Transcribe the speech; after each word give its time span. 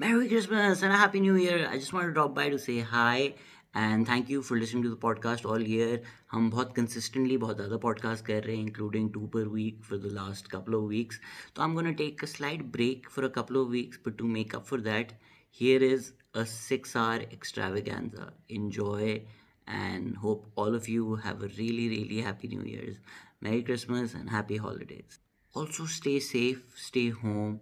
Merry 0.00 0.28
Christmas 0.28 0.82
and 0.82 0.92
a 0.92 0.96
Happy 0.96 1.18
New 1.18 1.34
Year. 1.34 1.66
I 1.68 1.76
just 1.76 1.92
want 1.92 2.06
to 2.06 2.12
drop 2.12 2.32
by 2.32 2.50
to 2.50 2.56
say 2.56 2.78
hi 2.78 3.34
and 3.74 4.06
thank 4.06 4.28
you 4.28 4.42
for 4.42 4.56
listening 4.56 4.84
to 4.84 4.90
the 4.90 4.96
podcast 5.04 5.44
all 5.44 5.60
year. 5.60 5.96
हम 6.32 6.50
बहुत 6.50 6.74
consistently 6.74 7.38
बहुत 7.44 7.56
ज़्यादा 7.56 7.78
podcast 7.84 8.20
कर 8.26 8.44
रहे 8.44 8.56
हैं 8.56 8.66
including 8.66 9.08
two 9.16 9.26
per 9.32 9.42
week 9.54 9.80
for 9.88 9.98
the 10.04 10.12
last 10.18 10.50
couple 10.52 10.76
of 10.78 10.84
weeks. 10.92 11.18
So 11.56 11.62
I'm 11.64 11.74
gonna 11.78 11.94
take 12.00 12.22
a 12.22 12.28
slight 12.32 12.62
break 12.76 13.10
for 13.10 13.24
a 13.24 13.30
couple 13.38 13.60
of 13.60 13.74
weeks, 13.76 13.98
but 14.04 14.16
to 14.18 14.28
make 14.36 14.54
up 14.58 14.68
for 14.68 14.78
that, 14.84 15.14
here 15.62 15.82
is 15.86 16.12
a 16.32 16.46
six-hour 16.52 17.24
extravaganza. 17.38 18.28
Enjoy 18.60 19.22
and 19.66 20.16
hope 20.26 20.46
all 20.54 20.76
of 20.76 20.88
you 20.88 21.16
have 21.24 21.42
a 21.42 21.50
really 21.56 21.88
really 21.96 22.20
happy 22.28 22.52
New 22.54 22.68
Year's. 22.74 23.02
Merry 23.40 23.64
Christmas 23.72 24.14
and 24.14 24.30
happy 24.36 24.62
holidays. 24.68 25.18
Also 25.54 25.86
stay 25.96 26.20
safe, 26.20 26.62
stay 26.84 27.08
home. 27.10 27.60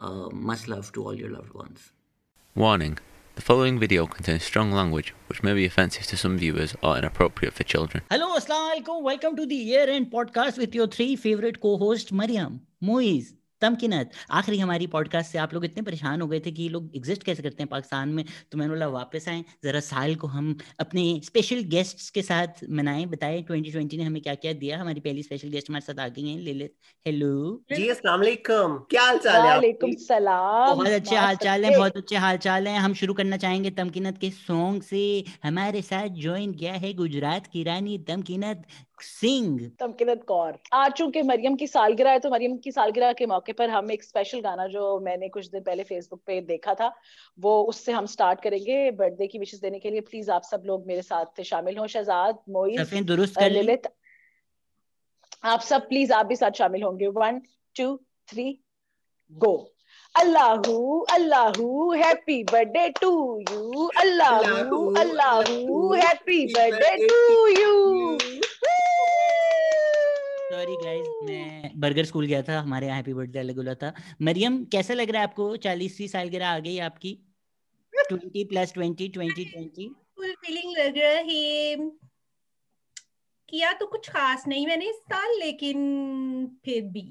Uh, 0.00 0.28
much 0.32 0.66
love 0.66 0.92
to 0.92 1.04
all 1.04 1.14
your 1.14 1.30
loved 1.30 1.52
ones. 1.52 1.92
Warning 2.54 2.98
the 3.36 3.42
following 3.42 3.78
video 3.78 4.06
contains 4.06 4.42
strong 4.42 4.72
language 4.72 5.14
which 5.28 5.42
may 5.42 5.54
be 5.54 5.64
offensive 5.64 6.06
to 6.06 6.16
some 6.16 6.36
viewers 6.36 6.74
or 6.82 6.98
inappropriate 6.98 7.54
for 7.54 7.64
children. 7.64 8.02
Hello, 8.10 8.36
Assalamualaikum. 8.36 9.02
Welcome 9.02 9.36
to 9.36 9.46
the 9.46 9.54
year 9.54 9.88
end 9.88 10.10
podcast 10.10 10.58
with 10.58 10.74
your 10.74 10.86
three 10.86 11.16
favorite 11.16 11.60
co 11.60 11.76
hosts, 11.78 12.12
Mariam, 12.12 12.60
Moiz, 12.82 13.34
Tamkinat 13.60 14.10
आखिरी 14.30 14.58
हमारी 14.58 14.86
podcast 14.86 15.32
से 15.32 15.38
आप 15.38 15.54
लोग 15.54 15.64
इतने 15.64 15.82
परेशान 15.82 16.20
हो 16.20 16.28
गए 16.28 16.40
थे 16.40 16.50
कि 16.50 16.62
ये 16.62 16.68
लोग 16.68 16.90
एग्जिस्ट 16.96 17.22
कैसे 17.22 17.42
करते 17.42 17.62
हैं 17.62 17.68
पाकिस्तान 17.68 18.08
में? 18.08 18.24
तो 18.52 18.58
मैंने 18.58 18.70
बोला 18.70 18.88
वापस 18.88 19.28
आए 19.28 19.44
जरा 19.64 19.80
साल 19.80 20.14
को 20.14 20.26
हम 20.26 20.56
अपने 20.80 21.04
स्पेशल 21.24 21.62
गेस्ट्स 21.70 22.10
के 22.10 22.22
साथ 22.22 22.64
मनाएँ 22.70 23.06
बताएँ 23.06 23.42
2020 23.42 23.98
ने 23.98 24.04
हमें 24.04 24.22
क्या 24.22 24.34
क्या 24.34 24.52
दिया? 24.52 24.80
हमारी 24.80 25.00
पहली 25.00 25.22
स्पेशल 25.22 25.48
गेस्ट 25.48 25.70
हमारे 25.70 25.92
साथ 25.92 26.00
आ 26.04 26.08
गई 26.08 26.28
हैं 26.28 26.38
लिलित 26.40 26.74
हेलो 27.06 27.32
जी 27.72 27.88
अस्सलाम 27.88 28.20
वालेकुम 28.20 28.76
क्या 28.90 29.02
हाल 29.02 29.18
चाल 29.18 29.40
है 29.40 29.48
वालेकुम 29.48 29.92
सलाम। 30.00 30.74
बहुत 30.74 30.86
अच्छे 30.88 31.16
हाल 31.16 31.36
चाल 31.36 31.64
है 31.64 31.76
बहुत 31.76 31.96
अच्छे 31.96 32.16
हाल 32.16 32.36
चाल 32.38 32.68
है। 32.68 32.76
हम 32.78 32.94
शुरू 32.94 33.14
करना 33.14 33.36
चाहेंगे 33.36 33.70
तमकीनत 33.70 34.18
के 34.18 34.30
सॉन्ग 34.30 34.82
से। 34.82 35.24
हमारे 35.44 35.82
साथ 35.82 36.08
ज्वाइन 36.08 36.52
किया 36.52 36.72
है 36.72 36.92
गुजरात 36.94 37.46
की 37.46 37.62
रानी 37.64 37.98
तमकीनत। 37.98 38.62
सिंह। 39.02 39.70
तमकिनत 39.80 40.24
कौर। 40.24 40.58
आ 40.72 40.88
चुके 40.90 41.22
मरियम 41.22 41.56
की 41.56 41.66
सालगिरह 41.66 42.10
है 42.10 42.18
तो 42.18 42.30
मरियम 42.30 42.56
की 42.58 42.72
सालगिरह 42.72 43.12
के 43.12 43.26
मौके 43.26 43.52
पर 43.52 43.70
हम 43.70 43.90
एक 43.90 44.04
स्पेशल 44.04 44.40
गाना 44.40 44.66
जो 44.68 44.98
मैंने 45.00 45.28
कुछ 45.28 45.46
दिन 45.48 45.62
पहले 45.62 45.82
फेसबुक 45.84 46.20
पे 46.26 46.40
देखा 46.42 46.74
था 46.74 46.92
वो 47.38 47.62
उससे 47.64 47.92
हम 47.92 48.06
स्टार्ट 48.14 48.42
करेंगे 48.42 48.90
बर्थडे 48.92 49.26
की 49.26 49.38
विशेष 49.38 49.60
देने 49.60 49.78
के 49.78 49.90
लिए। 49.90 50.00
प्लीज़ 50.02 50.30
आप 50.30 50.42
सब 50.50 50.62
लोग 50.66 50.86
मेरे 50.86 51.02
साथ 51.02 51.42
शामिल 51.44 51.78
हो। 51.78 51.86
शहजाद 51.88 52.38
मोइज 52.50 52.94
दुरुस्त 53.06 53.42
ललित 53.42 53.92
आप 55.44 55.60
सब 55.62 55.88
प्लीज़ 55.88 56.12
आप 56.12 56.26
भी 56.26 56.36
साथ 56.36 56.58
शामिल 56.58 56.82
होंगे। 56.82 57.06
वन 57.18 57.40
टू 57.76 57.96
थ्री 58.28 58.46
गो 59.32 59.52
अल्लाहू 60.14 61.00
अल्लाहू 61.12 61.92
हैप्पी 61.92 62.42
बर्थडे 62.44 62.88
टू 63.00 63.10
यू 63.50 63.86
अल्लाहू 64.00 64.78
Allahu 65.00 65.92
happy 65.94 66.44
birthday 66.54 67.06
to 67.06 67.46
you 67.48 68.16
sorry 70.60 70.74
guys 70.76 71.06
मैं 71.24 71.70
बर्गर 71.80 72.04
स्कूल 72.04 72.26
गया 72.26 72.42
था 72.42 72.58
हमारे 72.60 72.86
यहाँ 72.86 72.96
हैप्पी 72.96 73.12
बर्थडे 73.14 73.38
अलग 73.38 73.56
बोला 73.56 73.74
था। 73.74 73.92
मरियम 74.22 74.64
कैसा 74.64 74.94
लग 74.94 75.10
रहा 75.10 75.22
है 75.22 75.28
आपको? 75.28 75.56
चालीसवीं 75.56 76.08
सालगिरह 76.08 76.48
आ 76.48 76.58
गई 76.58 76.78
आपकी? 76.78 77.12
Twenty 77.94 78.44
plus 78.44 78.72
twenty 78.74 79.08
twenty 79.08 79.44
twenty. 79.44 79.88
Full 80.16 80.34
feeling 80.42 80.76
लग 80.76 80.98
रहा 80.98 81.12
है। 81.30 81.76
किया 83.48 83.72
तो 83.72 83.86
कुछ 83.86 84.10
खास 84.10 84.46
नहीं 84.48 84.66
मैंने 84.66 84.88
इस 84.90 84.96
साल 85.12 85.38
लेकिन 85.38 85.78
फिर 86.64 86.82
भी 86.82 87.06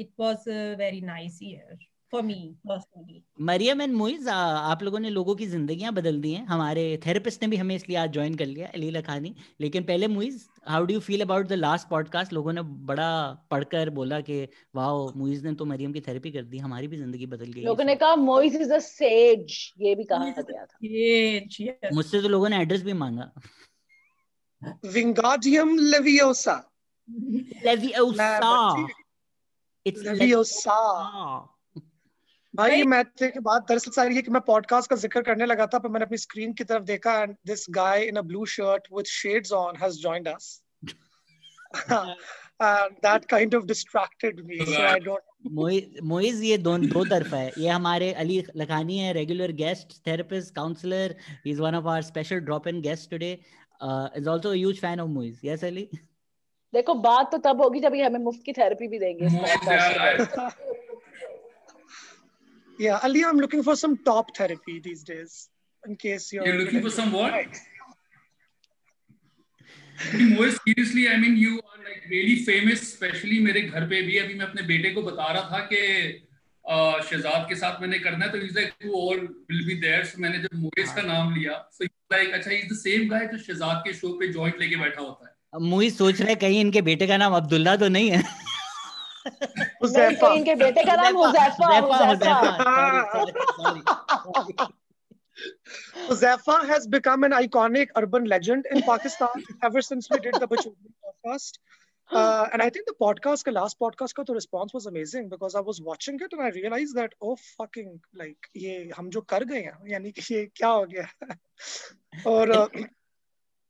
it 0.00 0.10
was 0.20 0.48
a 0.48 0.58
very 0.78 1.00
nice 1.00 1.38
year 1.42 1.78
for 2.12 2.22
me 2.22 2.34
personally 2.68 3.22
Mariam 3.46 3.80
and 3.82 3.94
Moiz 3.94 4.28
आप 4.28 4.82
लोगों 4.82 4.98
ने 4.98 5.10
लोगों 5.10 5.34
की 5.36 5.46
जिंदगियाँ 5.46 5.92
बदल 5.94 6.20
दी 6.20 6.32
हैं। 6.32 6.44
हमारे 6.46 6.84
थेरेपिस्ट 7.06 7.42
ने 7.42 7.48
भी 7.48 7.56
हमें 7.56 7.74
इसलिए 7.74 7.96
आज 7.98 8.12
ज्वाइन 8.12 8.34
कर 8.34 8.46
लिया 8.46 8.68
अली 8.74 8.90
लखानी 8.90 9.34
लेकिन 9.60 9.84
पहले 9.84 10.08
Moiz 10.08 10.46
how 10.68 10.84
do 10.84 10.94
you 10.94 11.00
feel 11.00 11.20
about 11.20 11.46
the 11.48 11.52
last 11.54 11.88
podcast 11.88 12.32
लोगों 12.32 12.52
ने 12.52 12.62
बड़ा 12.62 13.10
पढ़कर 13.50 13.90
बोला 13.90 14.20
कि 14.20 14.42
वाओ 14.74 15.12
मोइज 15.16 15.44
ने 15.44 15.52
तो 15.54 15.64
मरियम 15.64 15.92
की 15.92 16.00
थेरेपी 16.00 16.30
कर 16.30 16.42
दी 16.44 16.58
हमारी 16.58 16.88
भी 16.88 16.96
ज़िंदगी 16.96 17.26
बदल 17.26 17.52
गई 17.52 17.62
लोगों 17.64 17.84
ने 17.84 17.96
कहा 17.96 18.16
मोइज 18.16 18.56
इज़ 18.56 18.72
अ 18.72 18.78
सेज 18.80 19.58
ये 19.80 19.94
भी 19.94 20.04
कहा 20.04 20.30
गया 20.30 20.64
था। 20.64 20.64
सेज 20.64 21.94
मुझसे 21.94 22.22
तो 22.22 22.28
लोगों 22.28 22.48
ने 22.48 22.62
एड्रेस 22.62 22.82
भी 22.82 22.92
मांगा। 22.94 23.30
Wingardium 24.92 25.76
Leviosa 25.78 26.56
Leviosa 27.64 28.30
it's 29.86 30.02
Leviosa 30.02 30.74
भाई 32.54 32.82
मैथ्स 32.82 33.22
के 33.22 33.40
बाद 33.40 33.62
दरअसल 33.68 33.90
सारी 33.90 34.16
है 34.16 34.22
कि 34.22 34.30
मैं 34.30 34.40
पॉडकास्ट 34.46 34.90
का 34.90 34.96
ज़िक्र 34.96 35.22
करने 35.22 35.46
लगा 35.46 35.66
था 35.66 35.78
पर 35.78 35.88
मैंने 35.88 36.04
अपनी 36.04 36.18
स्क्रीन 36.18 36.52
की 36.52 36.64
तरफ़ 36.64 36.82
देखा 36.84 37.12
and 37.22 37.34
this 37.46 37.66
guy 37.70 38.04
in 38.04 38.16
a 38.16 38.22
blue 38.22 38.44
shirt 38.46 38.88
with 38.92 39.06
shades 39.06 39.52
on 39.52 39.76
has 39.82 40.00
joined 40.00 40.28
us 40.28 40.62
that 43.02 43.26
kind 43.28 43.54
of 43.54 43.66
distracted 43.66 44.38
me 44.46 44.56
so 44.66 44.84
i 44.84 44.98
don't 44.98 45.24
Moiz 46.04 46.42
ये 46.42 46.56
दो 46.58 46.76
दो 46.78 47.04
तरफा 47.04 47.36
है। 47.36 47.52
ये 47.58 47.68
हमारे 47.68 48.12
अली 48.12 48.38
लखानी 48.56 48.98
है 48.98 49.12
regular 49.12 49.52
guest 49.52 49.92
therapist 50.06 50.54
counsellor 50.54 51.14
he 51.46 51.50
is 51.50 51.60
one 51.62 51.74
of 51.74 51.84
our 51.84 52.02
special 52.02 52.40
drop 52.40 52.68
in 52.68 52.80
guest 52.80 53.10
today 53.10 53.32
is 53.32 54.28
also 54.28 54.48
a 54.48 54.54
huge 54.54 54.80
fan 54.80 55.00
of 55.00 55.08
Moiz 55.10 55.40
yes 55.44 55.64
Ali 55.64 55.88
देखो 56.72 56.94
बात 57.04 57.30
तो 57.32 57.38
तब 57.38 57.62
होगी 57.62 57.80
जब 57.80 57.94
ये 57.94 58.04
हमें 58.04 58.20
मुफ़्त 58.20 58.42
की 58.46 58.52
थेरेपी 58.52 58.88
भी 58.88 58.98
देंगे 58.98 59.26
इस 59.26 59.32
podcast 59.36 60.77
Yeah, 62.78 63.00
Ali, 63.02 63.24
I'm 63.24 63.38
looking 63.38 63.62
for 63.62 63.74
some 63.74 63.96
top 64.04 64.36
therapy 64.36 64.78
these 64.80 65.02
days. 65.02 65.48
In 65.84 65.96
case 65.96 66.32
you're, 66.32 66.46
you're 66.46 66.58
looking 66.58 66.80
for 66.80 66.90
some 66.90 67.12
what? 67.12 67.34
more 70.14 70.50
seriously, 70.50 71.08
I 71.08 71.16
mean, 71.16 71.36
you 71.36 71.58
are 71.58 71.78
like 71.84 72.02
really 72.10 72.36
famous, 72.44 72.80
especially 72.82 73.40
मेरे 73.42 73.60
घर 73.70 73.88
पे 73.88 74.02
भी 74.06 74.18
अभी 74.18 74.34
मैं 74.34 74.46
अपने 74.46 74.62
बेटे 74.66 74.90
को 74.94 75.02
बता 75.02 75.32
रहा 75.32 75.42
था 75.52 75.58
कि 75.72 75.82
शहजाद 77.10 77.46
के 77.48 77.54
साथ 77.56 77.80
मैंने 77.82 77.98
करना 77.98 78.24
है 78.24 78.30
तो 78.32 78.38
is 78.38 78.54
like 78.54 78.72
to 78.82 78.92
all 79.00 79.20
will 79.50 79.66
be 79.66 79.74
there 79.80 80.04
so 80.04 80.22
मैंने 80.22 80.38
जब 80.38 80.54
मोइस 80.62 80.92
का 80.96 81.02
नाम 81.02 81.34
लिया 81.34 81.52
सो 81.78 81.84
लाइक 82.12 82.34
अच्छा 82.34 82.50
इज़ 82.50 82.72
द 82.72 82.76
सेम 82.78 83.08
गाय 83.08 83.26
जो 83.32 83.38
शहजाद 83.38 83.82
के 83.86 83.92
शो 83.94 84.12
पे 84.20 84.28
जॉइंट 84.32 84.60
लेके 84.60 84.76
बैठा 84.76 85.00
होता 85.00 85.26
है 85.26 85.66
मोइस 85.68 85.98
सोच 85.98 86.20
रहे 86.20 86.34
कहीं 86.44 86.60
इनके 86.60 86.82
बेटे 86.90 87.06
का 87.06 87.16
नाम 87.16 87.34
अब्दुल्ला 87.36 87.76
तो 87.82 87.88
नहीं 87.96 88.10
है 88.10 88.22
हुजैफा 89.82 90.32
इनके 90.34 90.54
बेटे 90.64 90.84
का 90.84 90.94
नाम 91.02 91.16
Huzaifa 91.16 91.78
Huzaifa 91.78 93.16
Huzafa 96.08 96.66
has 96.66 96.86
become 96.92 97.24
an 97.26 97.32
iconic 97.32 97.90
urban 97.96 98.24
legend 98.24 98.66
in 98.70 98.82
Pakistan 98.82 99.44
ever 99.62 99.82
since 99.88 100.08
we 100.10 100.18
did 100.18 100.34
the 100.34 100.48
Bachuri 100.48 100.90
podcast. 101.04 101.58
Uh, 102.10 102.48
and 102.52 102.62
I 102.62 102.70
think 102.70 102.86
the 102.86 102.94
podcast, 103.00 103.44
the 103.44 103.52
last 103.52 103.78
podcast, 103.78 104.14
ka, 104.14 104.24
the 104.24 104.34
response 104.34 104.72
was 104.72 104.86
amazing 104.86 105.28
because 105.28 105.54
I 105.54 105.60
was 105.60 105.80
watching 105.80 106.18
it 106.20 106.32
and 106.32 106.42
I 106.42 106.48
realized 106.48 106.96
that 106.96 107.12
oh 107.20 107.36
fucking 107.58 108.00
like 108.14 108.48
ये 108.56 108.90
हम 108.96 109.10
जो 109.10 109.20
कर 109.32 109.44
गए 109.44 109.60
हैं 109.62 109.90
यानी 109.90 110.12
कि 110.12 110.34
ये 110.34 110.44
क्या 110.56 110.68
हो 110.68 110.86
और 112.26 112.54
uh, 112.54 112.68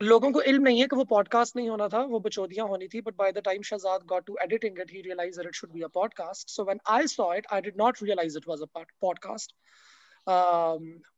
लोगों 0.03 0.33
को 0.33 0.41
इल्म 0.43 0.63
नहीं 0.63 0.81
है 0.81 0.87
कि 0.87 0.97
वो 0.97 1.05
पॉडकास्ट 1.05 1.57
नहीं 1.57 1.69
होना 1.69 1.89
था, 1.89 1.99
वो 1.99 2.21
बचौदियाँ 2.21 2.67
होनी 2.67 2.89
थी 2.89 3.01
but 3.01 3.15
by 3.17 3.33
the 3.33 3.39
time 3.39 3.63
Shehzad 3.63 4.01
got 4.07 4.25
to 4.27 4.37
editing 4.43 4.81
it 4.81 4.93
he 4.93 5.01
realise 5.01 5.37
that 5.37 5.47
it 5.47 5.55
should 5.55 5.71
be 5.71 5.83
a 5.83 5.87
podcast 5.87 6.49
so 6.49 6.65
when 6.65 6.81
I 6.87 7.07
saw 7.07 7.35
it 7.35 7.47
I 7.53 7.61
did 7.61 7.75
not 7.77 7.99
realise 8.03 8.39
it 8.39 8.45
was 8.49 8.63
a 8.63 8.83
podcast 9.01 9.55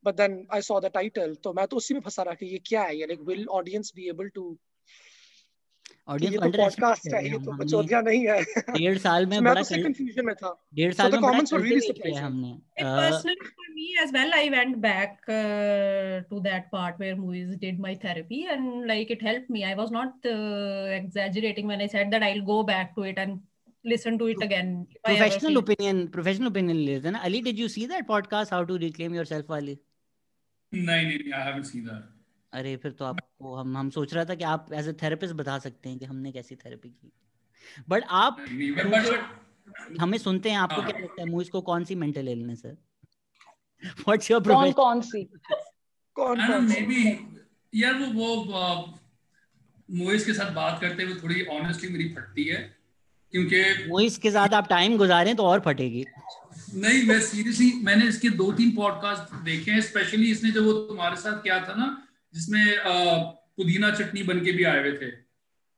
but 0.04 0.14
then 0.14 0.46
I 0.54 0.60
saw 0.60 0.80
the 0.80 0.86
title 0.86 1.34
तो 1.34 1.52
मैं 1.52 1.66
तो 1.66 1.76
उसी 1.76 1.94
में 1.94 2.00
फंसा 2.00 2.22
रहा 2.22 2.34
कि 2.34 2.46
ये 2.46 2.58
क्या 2.58 2.82
है? 2.82 2.98
Like 2.98 3.20
will 3.20 3.46
audience 3.50 3.92
be 3.96 4.08
able 4.08 4.28
to 4.28 4.58
audience 6.08 6.36
तो 6.42 6.50
पॉडकास्ट 6.50 7.14
है 7.14 7.22
ये 7.24 7.38
तो 7.44 7.52
बचौदिया 7.56 8.00
नहीं 8.00 8.26
है 8.26 8.42
डेढ़ 8.76 8.98
साल 8.98 9.26
में 9.26 9.42
बड़ा 9.44 9.62
तो 9.62 9.82
कंफ्यूजन 9.82 10.26
में 10.26 10.34
था 10.42 10.50
डेढ़ 10.74 10.92
साल 11.00 11.12
में 11.12 11.20
कमेंट्स 11.22 11.52
वर 11.52 11.60
रियली 11.60 11.80
सरप्राइजिंग 11.80 12.24
हमने 12.24 12.58
personally 12.80 13.50
for 13.58 13.68
me 13.76 13.86
as 14.04 14.14
well 14.16 14.34
i 14.38 14.42
went 14.54 14.80
back 14.86 15.30
uh, 15.36 16.14
to 16.32 16.40
that 16.48 16.70
part 16.74 16.98
where 17.04 17.16
movies 17.20 17.52
did 17.64 17.82
my 17.86 17.94
therapy 18.06 18.40
and 18.54 18.88
like 18.92 19.12
it 19.16 19.24
helped 19.28 19.50
me 19.56 19.64
i 19.70 19.74
was 19.82 19.94
not 19.98 20.30
uh, 20.32 20.86
exaggerating 20.98 21.72
when 21.74 21.86
i 21.86 21.88
said 21.96 22.16
that 22.16 22.28
i'll 22.30 22.46
go 22.52 22.58
back 22.72 22.94
to 22.98 23.08
it 23.12 23.22
and 23.24 23.40
listen 23.94 24.18
to 24.22 24.30
it 24.34 24.42
again 24.48 24.72
professional 25.10 25.60
opinion 25.64 26.06
professional 26.16 26.54
opinion 26.54 26.80
लेते 26.88 27.10
ना 27.10 27.22
ali 27.28 27.42
did 27.50 27.62
you 27.64 27.68
see 27.76 27.86
that 27.92 28.08
podcast 28.14 28.56
how 28.56 28.64
to 28.72 28.80
reclaim 28.86 29.20
yourself 29.20 29.54
ali 29.58 29.76
नहीं 30.72 31.06
नहीं 31.06 31.32
i 31.36 31.44
haven't 31.50 31.70
seen 31.74 31.86
that 31.92 32.19
अरे 32.52 32.76
फिर 32.76 32.92
तो 32.92 33.04
आपको 33.04 33.54
हम 33.56 33.76
हम 33.76 33.90
सोच 33.90 34.14
रहा 34.14 34.24
था 34.24 34.34
कि 34.34 34.44
आप 34.44 34.72
एज 34.72 34.88
ए 34.88 34.92
थेरेपिस्ट 34.92 35.34
बता 35.34 35.58
सकते 35.58 35.88
हैं 35.88 35.98
कि 35.98 36.04
हमने 36.04 36.32
कैसी 36.32 36.54
थेरेपी 36.56 36.88
की। 36.88 37.12
बट 37.88 38.04
आप 38.08 38.40
हमें 40.00 40.18
सुनते 40.18 40.50
हैं 40.50 40.56
आपको 40.58 40.82
क्या 40.82 40.98
लगता 40.98 41.22
है 41.22 41.28
मूवीज़ 41.28 41.50
को 41.50 41.60
कौन 41.60 41.84
सी 41.84 41.94
मेंटल 41.94 42.28
इलनेस 42.28 42.62
है? 42.66 42.72
व्हाट्स 43.84 44.30
योर 44.30 44.42
कौन 44.42 44.72
कौन 44.72 45.00
सी? 45.00 45.22
कौन 46.14 46.46
कौन 46.46 46.64
मे 46.64 46.80
बी 46.80 47.04
यार 47.74 47.94
वो 47.94 48.34
वो 48.36 48.98
मूवीज़ 49.90 50.26
के 50.26 50.32
साथ 50.32 50.52
बात 50.52 50.80
करते 50.80 51.02
हुए 51.02 51.14
थोड़ी 51.14 51.44
ऑनेस्टली 51.44 51.88
मेरी 51.90 52.08
फटती 52.08 52.44
है 52.44 52.76
क्योंकि 53.32 53.62
मूवीज़ 53.88 54.20
के 54.20 54.30
साथ 54.30 54.48
आप 54.48 54.68
टाइम 54.68 54.96
गुजारें 54.98 55.36
तो 55.36 55.42
और 55.42 55.60
फटेगी। 55.60 56.04
नहीं 56.74 57.02
मैं 57.02 57.20
सीरियसली 57.20 57.72
मैंने 57.84 58.06
इसके 58.08 58.30
दो 58.30 58.52
तीन 58.52 58.76
पॉडकास्ट 58.76 59.34
देखे 59.44 59.70
हैं 59.70 59.80
स्पेशली 59.80 60.30
इसने 60.30 60.50
जो 60.50 60.64
वो 60.64 60.72
तुम्हारे 60.72 61.16
साथ 61.16 61.42
क्या 61.42 61.58
था 61.68 61.74
ना 61.74 62.06
जिसमें 62.34 62.64
पुदीना 63.56 63.90
चटनी 63.90 64.22
बन 64.22 64.44
के 64.44 64.52
भी 64.52 64.64
आए 64.64 64.80
हुए 64.80 64.92
थे। 64.98 65.10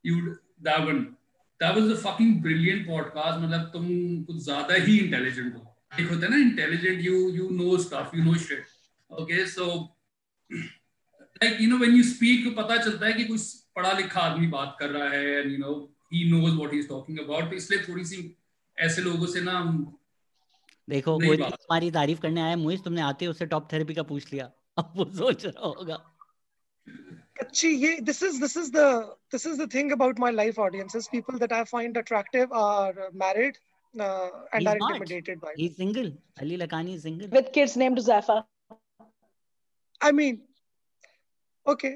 You 0.05 0.21
that 0.63 1.77
was 1.77 1.91
a 1.91 1.97
fucking 2.03 2.41
brilliant 2.43 2.87
podcast 2.87 3.45
मतलब 3.45 3.71
तुम 3.73 3.87
कुछ 4.25 4.37
ज़्यादा 4.45 4.75
ही 4.85 4.99
इंटेलिजेंट 4.99 5.55
हो। 5.55 5.69
एक 6.01 6.09
होता 6.09 6.27
है 6.27 6.31
ना 6.31 6.37
intelligent 6.37 7.01
you 7.01 7.29
you 7.31 7.49
know 7.53 7.77
stuff 7.79 8.17
you 8.17 8.25
know 8.25 8.35
shit 8.35 8.65
okay 9.11 9.47
so 9.47 9.67
like 10.51 11.61
you 11.61 11.69
know 11.71 11.79
when 11.79 11.97
you 11.97 12.03
speak 12.03 12.55
पता 12.57 12.77
चलता 12.77 13.07
है 13.07 13.13
कि 13.13 13.25
कुछ 13.25 13.53
पढ़ा 13.77 13.93
लिखा 13.93 14.21
आदमी 14.21 14.47
बात 14.47 14.77
कर 14.81 14.91
रहा 14.91 15.09
है 15.09 15.25
and 15.25 15.53
you 15.53 15.59
know 15.59 15.75
he 16.15 16.25
knows 16.31 16.55
what 16.55 16.73
he 16.73 16.79
is 16.79 16.89
talking 16.89 17.19
about 17.19 17.53
इसलिए 17.55 17.83
थोड़ी 17.83 18.05
सी 18.05 18.19
ऐसे 18.79 19.03
लोगों 19.03 19.27
से 19.27 19.41
ना 19.41 19.61
देखो 20.89 21.19
कोई 21.19 21.37
तुम्हारी 21.37 21.91
तारीफ़ 21.91 22.21
करने 22.21 22.41
आया 22.41 22.57
मुइज 22.57 22.83
तुमने 22.85 23.01
आते 23.01 23.27
उससे 23.27 23.47
टॉप 23.47 23.69
थेरेपी 23.73 23.95
का 23.95 24.03
पूछ 24.03 24.33
लिया। 24.33 24.51
अब 24.79 24.93
वो 24.97 25.05
सोच 25.15 25.45
रहा 25.47 25.67
होगा। 25.67 25.97
अच्छी 27.42 27.70
ये 27.84 27.90
this 28.10 28.22
is 28.28 28.40
this 28.44 28.56
is 28.62 28.70
the 28.76 28.86
this 29.36 29.46
is 29.52 29.58
the 29.62 29.68
thing 29.76 29.92
about 29.96 30.20
my 30.26 30.30
life 30.38 30.58
audiences 30.66 31.08
people 31.16 31.38
that 31.44 31.52
I 31.58 31.64
find 31.72 31.98
attractive 32.02 32.56
are 32.62 33.10
married 33.24 33.60
uh, 33.96 34.30
and 34.54 34.62
He's 34.62 34.70
are 34.74 34.78
not. 34.84 34.96
intimidated 34.96 35.42
by 35.42 35.54
He's 35.58 35.76
single. 35.82 36.10
Ali 36.42 36.58
Lakani 36.64 36.96
is 37.00 37.04
single. 37.08 37.28
With 37.40 37.52
kids 37.58 37.76
named 37.84 38.00
Zaifa. 38.10 38.38
I 40.10 40.12
mean 40.22 40.42
okay 41.76 41.94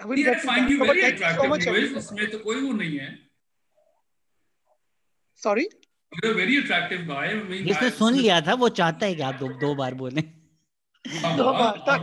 I 0.00 0.06
will 0.06 0.18
Yeah, 0.18 0.30
I 0.30 0.34
get 0.34 0.40
to 0.42 0.46
find 0.48 0.64
that, 0.64 0.70
you 0.72 0.78
but 0.78 0.86
very 0.92 1.02
thank 1.02 1.18
you 1.18 1.18
so 1.18 1.26
attractive 1.26 1.50
much 1.54 1.66
Moez. 1.66 1.76
everyone. 1.76 2.02
इसमें 2.04 2.30
तो 2.32 2.38
कोई 2.48 2.60
वो 2.66 2.72
नहीं 2.80 2.98
है 3.04 3.10
sorry 5.46 5.66
you're 6.22 6.32
a 6.32 6.34
very 6.42 6.56
attractive 6.64 7.06
guy 7.14 7.24
I 7.30 7.34
mean 7.52 7.64
जिसने 7.66 7.88
I- 7.88 7.96
सुन 8.02 8.14
लिया 8.24 8.40
था 8.48 8.54
वो 8.64 8.68
चाहता 8.82 9.06
है 9.06 9.14
कि 9.14 9.22
आप 9.30 9.34
दो, 9.44 9.48
दो 9.64 9.74
बार 9.80 9.94
बोले 10.04 10.22
टॉप 11.09 11.95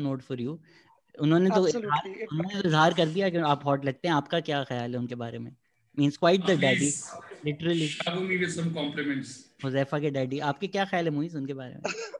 नोट 0.00 0.22
फॉर 0.22 0.40
यू 0.40 0.60
उन्होंने 1.20 1.50
तो 1.50 1.62
उन्होंने 1.62 2.54
तो 2.54 2.68
इजहार 2.68 2.94
कर 2.94 3.06
दिया 3.06 3.46
आप 3.46 3.64
हॉट 3.64 3.84
लगते 3.84 4.08
हैं। 4.08 4.14
आपका 4.14 4.40
क्या 4.40 4.64
ख्याल 4.64 4.92
है 4.92 4.98
उनके 4.98 5.14
बारे 5.14 5.38
में? 5.38 5.56
Means 5.98 6.16
quite 6.16 6.46
the 6.46 6.50
daddy 6.50 6.92
literally 7.44 7.88
शाबू 7.88 8.20
me 8.20 8.36
with 8.36 8.48
some 8.48 8.70
compliments 8.70 9.50
Huzaifa 9.64 9.98
के 9.98 10.10
डैडी 10.10 10.38
आपके 10.38 10.66
क्या 10.66 10.84
ख्याल 10.84 11.04
है 11.04 11.10
मुईज 11.10 11.36
उनके 11.36 11.54
बारे 11.54 11.74
में? 11.74 11.82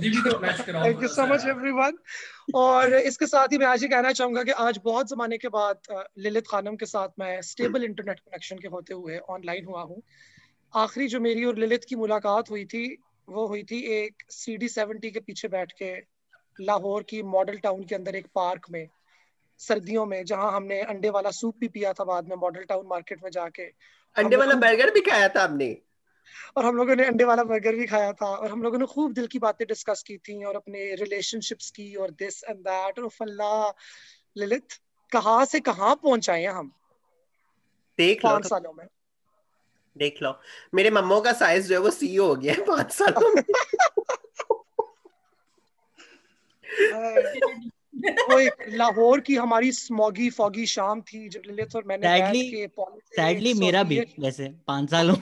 भी 0.00 0.20
तो 0.22 0.38
blush 0.38 0.60
कराओ 0.66 0.84
thank 0.84 1.02
you 1.02 1.08
so 1.08 1.26
much 1.26 1.44
everyone 1.48 1.98
और 2.54 2.94
इसके 2.94 3.26
साथ 3.26 3.52
ही 3.52 3.58
मैं 3.58 3.66
आज 3.66 3.82
ये 3.82 3.88
कहना 3.88 4.12
चाहूँगा 4.12 4.42
कि 4.42 4.50
आज 4.50 4.80
बहुत 4.84 5.08
जमाने 5.08 5.38
के 5.38 5.48
बाद 5.48 5.78
ललित 6.18 6.46
खानम 6.50 6.76
के 6.76 6.86
साथ 6.86 7.08
मैं 7.18 7.40
स्टेबल 7.42 7.84
इंटरनेट 7.84 8.18
कनेक्शन 8.20 8.58
के 8.58 8.68
होते 8.68 8.94
हुए 8.94 9.18
ऑनलाइन 9.18 9.64
हुआ 9.64 9.82
हूँ। 9.82 10.02
आखिरी 10.74 11.08
जो 11.08 11.20
मेरी 11.20 11.44
और 11.44 11.58
ललित 11.58 11.84
की 11.84 11.96
मुलाकात 11.96 12.50
हुई 12.50 12.64
थी 12.64 12.86
वो 13.28 13.46
हुई 13.46 13.62
थी 13.62 13.80
एक 14.00 14.22
सी 14.30 14.56
डी 14.56 14.68
सेवेंटी 14.68 15.10
के 15.10 15.20
पीछे 15.20 15.48
बैठ 15.48 15.72
के 15.82 15.94
लाहौर 16.64 17.02
की 17.02 17.22
मॉडल 17.22 17.56
टाउन 17.56 17.84
के 17.84 17.94
अंदर 17.94 18.14
एक 18.14 18.26
पार्क 18.34 18.66
में। 18.70 18.88
सर्दियों 19.58 20.06
में 20.06 20.24
जहाँ 20.24 20.52
हमने 20.52 20.80
अंडे 20.80 21.10
वाला 21.10 21.30
सूप 21.30 21.56
भी 21.58 21.68
पिया 21.68 21.92
था 21.92 22.04
बाद 22.04 22.28
में 22.28 22.36
मॉडल 22.36 22.62
टाउन 22.62 22.86
मार्केट 22.86 23.24
में 23.24 23.30
जाके। 23.30 23.62
अंडे 24.16 24.36
वाला 24.36 24.54
बर्गर 24.54 24.90
भी 24.90 25.00
खाया 25.00 25.28
था 25.28 25.44
हमने। 25.44 25.78
और 26.56 26.64
हम 26.64 26.76
लोगों 26.76 26.96
ने 26.96 27.04
अंडे 27.04 27.24
वाला 27.24 27.44
बर्गर 27.44 27.74
भी 27.74 27.86
खाया 27.86 28.12
था 28.12 28.26
और 28.26 28.50
हम 28.50 28.62
लोगों 28.62 28.78
ने 28.78 28.86
खूब 28.86 29.12
दिल 29.12 29.26
की 29.26 29.38
बातें 29.38 29.66
डिस्कस 29.66 30.04
की 30.06 30.18
थी 30.18 30.44
और 30.44 30.56
अपने 30.56 30.94
रिलेशनशिप्स 30.94 31.70
की 31.70 31.94
और 31.94 32.10
दिस 32.10 32.44
एंड 32.44 32.58
दैट 32.58 32.98
और 32.98 33.08
फल्ला 33.08 33.74
ललित 34.36 34.66
कहाँ 35.12 35.44
से 35.44 35.60
कहाँ 35.60 35.96
पहुँचाए 35.96 36.42
हैं 36.42 36.50
हम? 36.50 36.72
देख 37.98 38.24
लो 38.24 38.30
पाँच 38.30 38.46
सालों 38.46 38.72
में। 38.72 38.86
देख 39.98 40.22
लो। 40.22 40.40
मेरे 40.74 40.90
मम्मो 40.90 41.20
का 41.20 41.32
साइज़ 41.32 41.68
जो 41.68 41.74
है 41.74 41.80
वो 41.80 41.90
सी 41.90 42.16
हो 42.16 42.36
गया 42.36 42.54
है 42.54 42.64
पाँच 42.64 42.92
सालों 42.92 43.34
में। 43.34 43.42
वो 48.30 48.38
एक 48.38 48.64
लाहौर 48.74 49.20
की 49.26 49.34
हमारी 49.36 49.70
स्मॉगी 49.72 50.28
फॉगी 50.30 50.66
शाम 50.66 51.00
थी 51.10 51.28
जब 51.28 51.42
ललित 51.46 51.76
और 51.76 51.84
मैंने 51.86 52.06
बैठ 52.08 52.22
Sadly- 52.24 52.50
के 52.50 52.66
politics 52.80 53.16
सैडली 53.16 53.54
मेरा 53.60 53.82
भी 53.92 53.98
वैसे 54.20 54.48
पाँच 54.66 54.90
सालों 54.90 55.16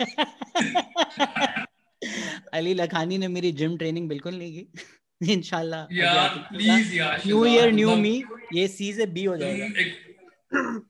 अली 2.54 2.74
लखानी 2.74 3.18
ने 3.18 3.28
मेरी 3.28 3.50
जिम 3.62 3.76
ट्रेनिंग 3.76 4.08
बिल्कुल 4.08 4.34
नहीं 4.34 4.52
की। 4.52 4.64
इंशाल्लाह 5.32 5.94
यार 5.96 6.36
प्लीज़ 6.52 6.94
यार 6.96 7.22
न्यू 7.26 7.44
ईयर 7.46 7.72
न्यू 7.72 7.94
मी 7.96 8.12
ये 8.54 8.66
सी 8.68 8.92
से 8.94 9.06
बी 9.16 9.24
हो 9.24 9.36
जाएगा। 9.36 9.66
तुम 9.66 9.78
एक 9.80 10.86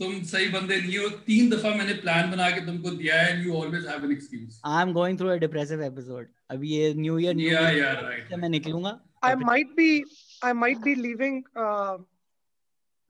तुम 0.00 0.22
सही 0.24 0.46
बंदे 0.48 0.76
नहीं 0.76 0.96
हो। 0.98 1.08
तीन 1.26 1.50
दफ़ा 1.50 1.70
मैंने 1.74 1.94
प्लान 2.00 2.30
बना 2.30 2.48
के 2.50 2.60
तुमको 2.66 2.90
दिया 2.90 3.20
है 3.22 3.44
you 3.44 3.54
always 3.54 3.86
have 3.86 4.04
an 4.04 4.12
excuse 4.12 4.60
I 4.66 4.82
am 4.82 4.92
going 4.92 5.18
through 5.18 5.28
a 5.28 5.36
depressive 5.44 5.82
episode 5.84 6.28
अभी 6.50 6.70
ये 6.70 6.92
न्यू 6.96 7.18
ईयर 7.18 7.34
न्यू 7.34 7.50
राइट 7.52 8.34
मैं 8.38 8.48
निकलूँगा। 8.48 8.90
फिर- 9.24 9.46
might 9.46 9.72
be 9.78 9.90
I 10.42 10.52
might 10.52 10.82
be 10.82 10.94
leaving 10.94 11.44
uh, 11.56 11.98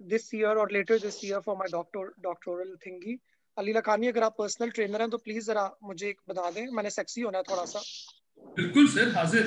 this 0.01 0.33
year 0.33 0.57
or 0.59 0.69
later 0.69 0.99
this 0.99 1.23
year 1.23 1.41
for 1.43 1.57
my 1.57 1.67
doctor 1.71 2.15
doctoral 2.23 2.77
thingy. 2.87 3.19
Ali 3.59 3.73
Lakhani 3.73 4.07
अगर 4.09 4.23
आप 4.23 4.35
personal 4.39 4.71
trainer 4.71 5.01
हैं 5.01 5.09
तो 5.11 5.19
please 5.19 5.47
जरा 5.47 5.65
मुझे 5.85 6.09
एक 6.09 6.21
बता 6.29 6.51
दें 6.51 6.67
मैंने 6.77 6.91
सेक्सी 6.91 7.21
होना 7.21 7.39
है 7.39 7.45
थोड़ा 7.51 7.65
सा 7.73 7.81
बिल्कुल 8.57 8.87
सर 8.89 9.09
हाजिर 9.17 9.47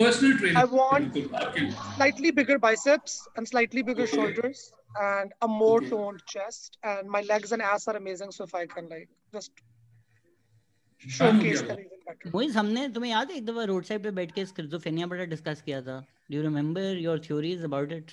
पर्सनल 0.00 0.36
ट्रेनर 0.38 0.60
I 0.60 0.64
want- 0.74 1.12
बिल्कुल 1.14 1.34
आपके 1.44 1.60
लिए 1.60 1.72
slightly 1.96 2.30
bigger 2.40 2.58
biceps 2.58 3.14
and 3.36 3.50
slightly 3.52 3.82
bigger 3.88 4.06
shoulders 4.06 4.60
and 5.06 5.32
a 5.40 5.48
more 5.54 5.78
Okay. 5.78 5.90
toned 5.92 6.22
chest 6.34 6.78
and 6.92 7.10
my 7.16 7.22
legs 7.32 7.52
and 7.56 7.62
ass 7.72 7.88
are 7.88 7.96
amazing 7.96 8.30
so 8.30 8.44
if 8.44 8.54
I 8.54 8.66
can 8.74 8.88
like 8.94 9.10
just 9.32 9.50
Done 9.50 9.60
हो 9.60 9.70
showcase 10.02 10.20
गया 10.52 10.91
them 10.91 10.91
वो। 11.06 11.82
better. 12.06 12.30
Moiz 12.34 12.56
हमने 12.56 12.88
तुम्हें 12.88 13.10
याद 13.10 13.30
है 13.30 13.36
एक 13.36 13.46
दफ़ा 13.46 13.64
रोड 13.64 13.84
साइड 13.84 14.02
पे 14.02 14.10
बैठ 14.10 14.32
के 14.32 14.44
स्किज़ोफ्रेनिया 14.46 15.06
बड़ा 15.06 15.24
डिस्कस 15.32 15.62
किया 15.66 15.80
था 15.82 15.98
do 16.30 16.36
you 16.36 16.42
remember 16.42 16.98
your 16.98 17.20
theories 17.26 17.64
about 17.64 17.92
it 17.92 18.10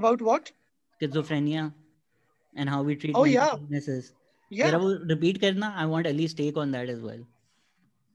what? 0.00 0.50
schizophrenia 1.00 1.62
and 2.56 2.70
how 2.70 2.82
we 2.82 2.96
treat 2.96 3.16
Oh, 3.16 3.24
mental 3.24 3.34
yeah. 3.34 3.54
illnesses. 3.58 4.12
Yeah. 4.50 4.70
जरा 4.70 4.78
वो 4.78 4.90
repeat 5.10 5.40
करना 5.40 5.70
I 5.82 5.86
want 5.86 6.06
Ali's 6.06 6.34
take 6.34 6.56
on 6.56 6.74
that 6.76 6.92
as 6.94 7.00
well. 7.00 7.22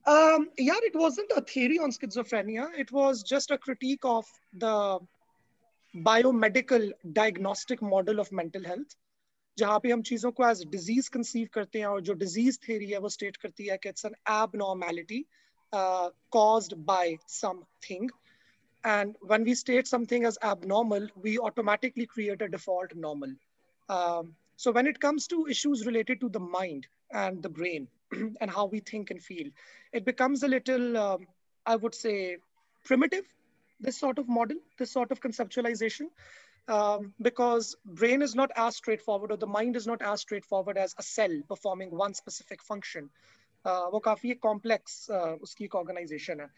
Um, 0.06 0.50
yeah, 0.58 0.80
it 0.90 0.96
wasn't 0.96 1.32
a 1.36 1.42
theory 1.42 1.80
on 1.80 1.92
schizophrenia. 1.92 2.68
It 2.84 2.92
was 2.92 3.24
just 3.24 3.52
a 3.52 3.58
critique 3.58 4.06
of 4.06 4.26
the 4.54 5.00
biomedical 5.94 6.92
diagnostic 7.14 7.82
model 7.82 8.20
of 8.20 8.32
mental 8.32 8.64
health. 8.64 8.96
जहाँ 9.59 9.79
पे 9.83 9.91
हम 9.91 10.03
चीजों 10.03 10.31
को 10.33 10.49
as 10.49 10.65
disease 10.71 11.09
conceive 11.17 11.49
करते 11.55 11.79
हैं 11.79 11.87
और 11.87 12.01
जो 12.09 12.15
disease 12.25 12.59
theory 12.67 12.91
है 12.91 12.99
वो 12.99 13.09
स्टेट 13.17 13.37
करती 13.37 13.67
है 13.67 13.77
कि 13.83 13.89
it's 13.89 14.05
an 14.05 14.15
abnormality 14.35 15.25
uh, 15.73 16.11
caused 16.31 16.75
by 16.87 17.19
something 17.27 18.11
and 18.85 19.17
when 19.21 19.45
we 19.45 19.55
state 19.55 19.87
something 19.87 20.25
as 20.25 20.39
abnormal 20.43 21.07
we 21.27 21.39
automatically 21.39 22.07
create 22.15 22.43
a 22.43 22.49
default 22.49 22.95
normal 22.95 23.35
um, 23.89 24.35
so 24.57 24.73
when 24.73 24.87
it 24.87 25.01
comes 25.01 25.27
to 25.27 25.47
issues 25.47 25.85
related 25.87 26.21
to 26.21 26.29
the 26.29 26.41
mind 26.41 26.89
and 27.11 27.43
the 27.43 27.49
brain 27.49 27.89
and 28.41 28.51
how 28.51 28.67
we 28.67 28.81
think 28.81 29.11
and 29.11 29.23
feel 29.23 29.49
it 29.93 30.05
becomes 30.05 30.43
a 30.43 30.49
little 30.49 30.97
um, 30.97 31.27
i 31.67 31.77
would 31.77 31.95
say 31.95 32.37
primitive 32.85 33.25
this 33.81 33.99
sort 33.99 34.19
of 34.19 34.29
model 34.29 34.57
this 34.79 34.91
sort 34.91 35.11
of 35.13 35.21
conceptualization 35.21 36.11
um, 36.69 37.13
because 37.21 37.77
brain 37.85 38.23
is 38.23 38.35
not 38.35 38.51
as 38.57 38.77
straightforward 38.77 39.33
or 39.33 39.37
the 39.37 39.47
mind 39.47 39.77
is 39.77 39.87
not 39.87 40.03
as 40.03 40.21
straightforward 40.21 40.79
as 40.79 40.95
a 40.99 41.03
cell 41.03 41.37
performing 41.49 41.97
one 42.03 42.15
specific 42.15 42.63
function 42.63 43.09
uh, 43.65 43.89
वो 43.93 43.99
काफी 44.05 44.31
एक 44.31 44.41
complex 44.43 44.95
उसकी 45.43 45.65
एक 45.65 45.75
organisation 45.77 46.41
है 46.41 46.49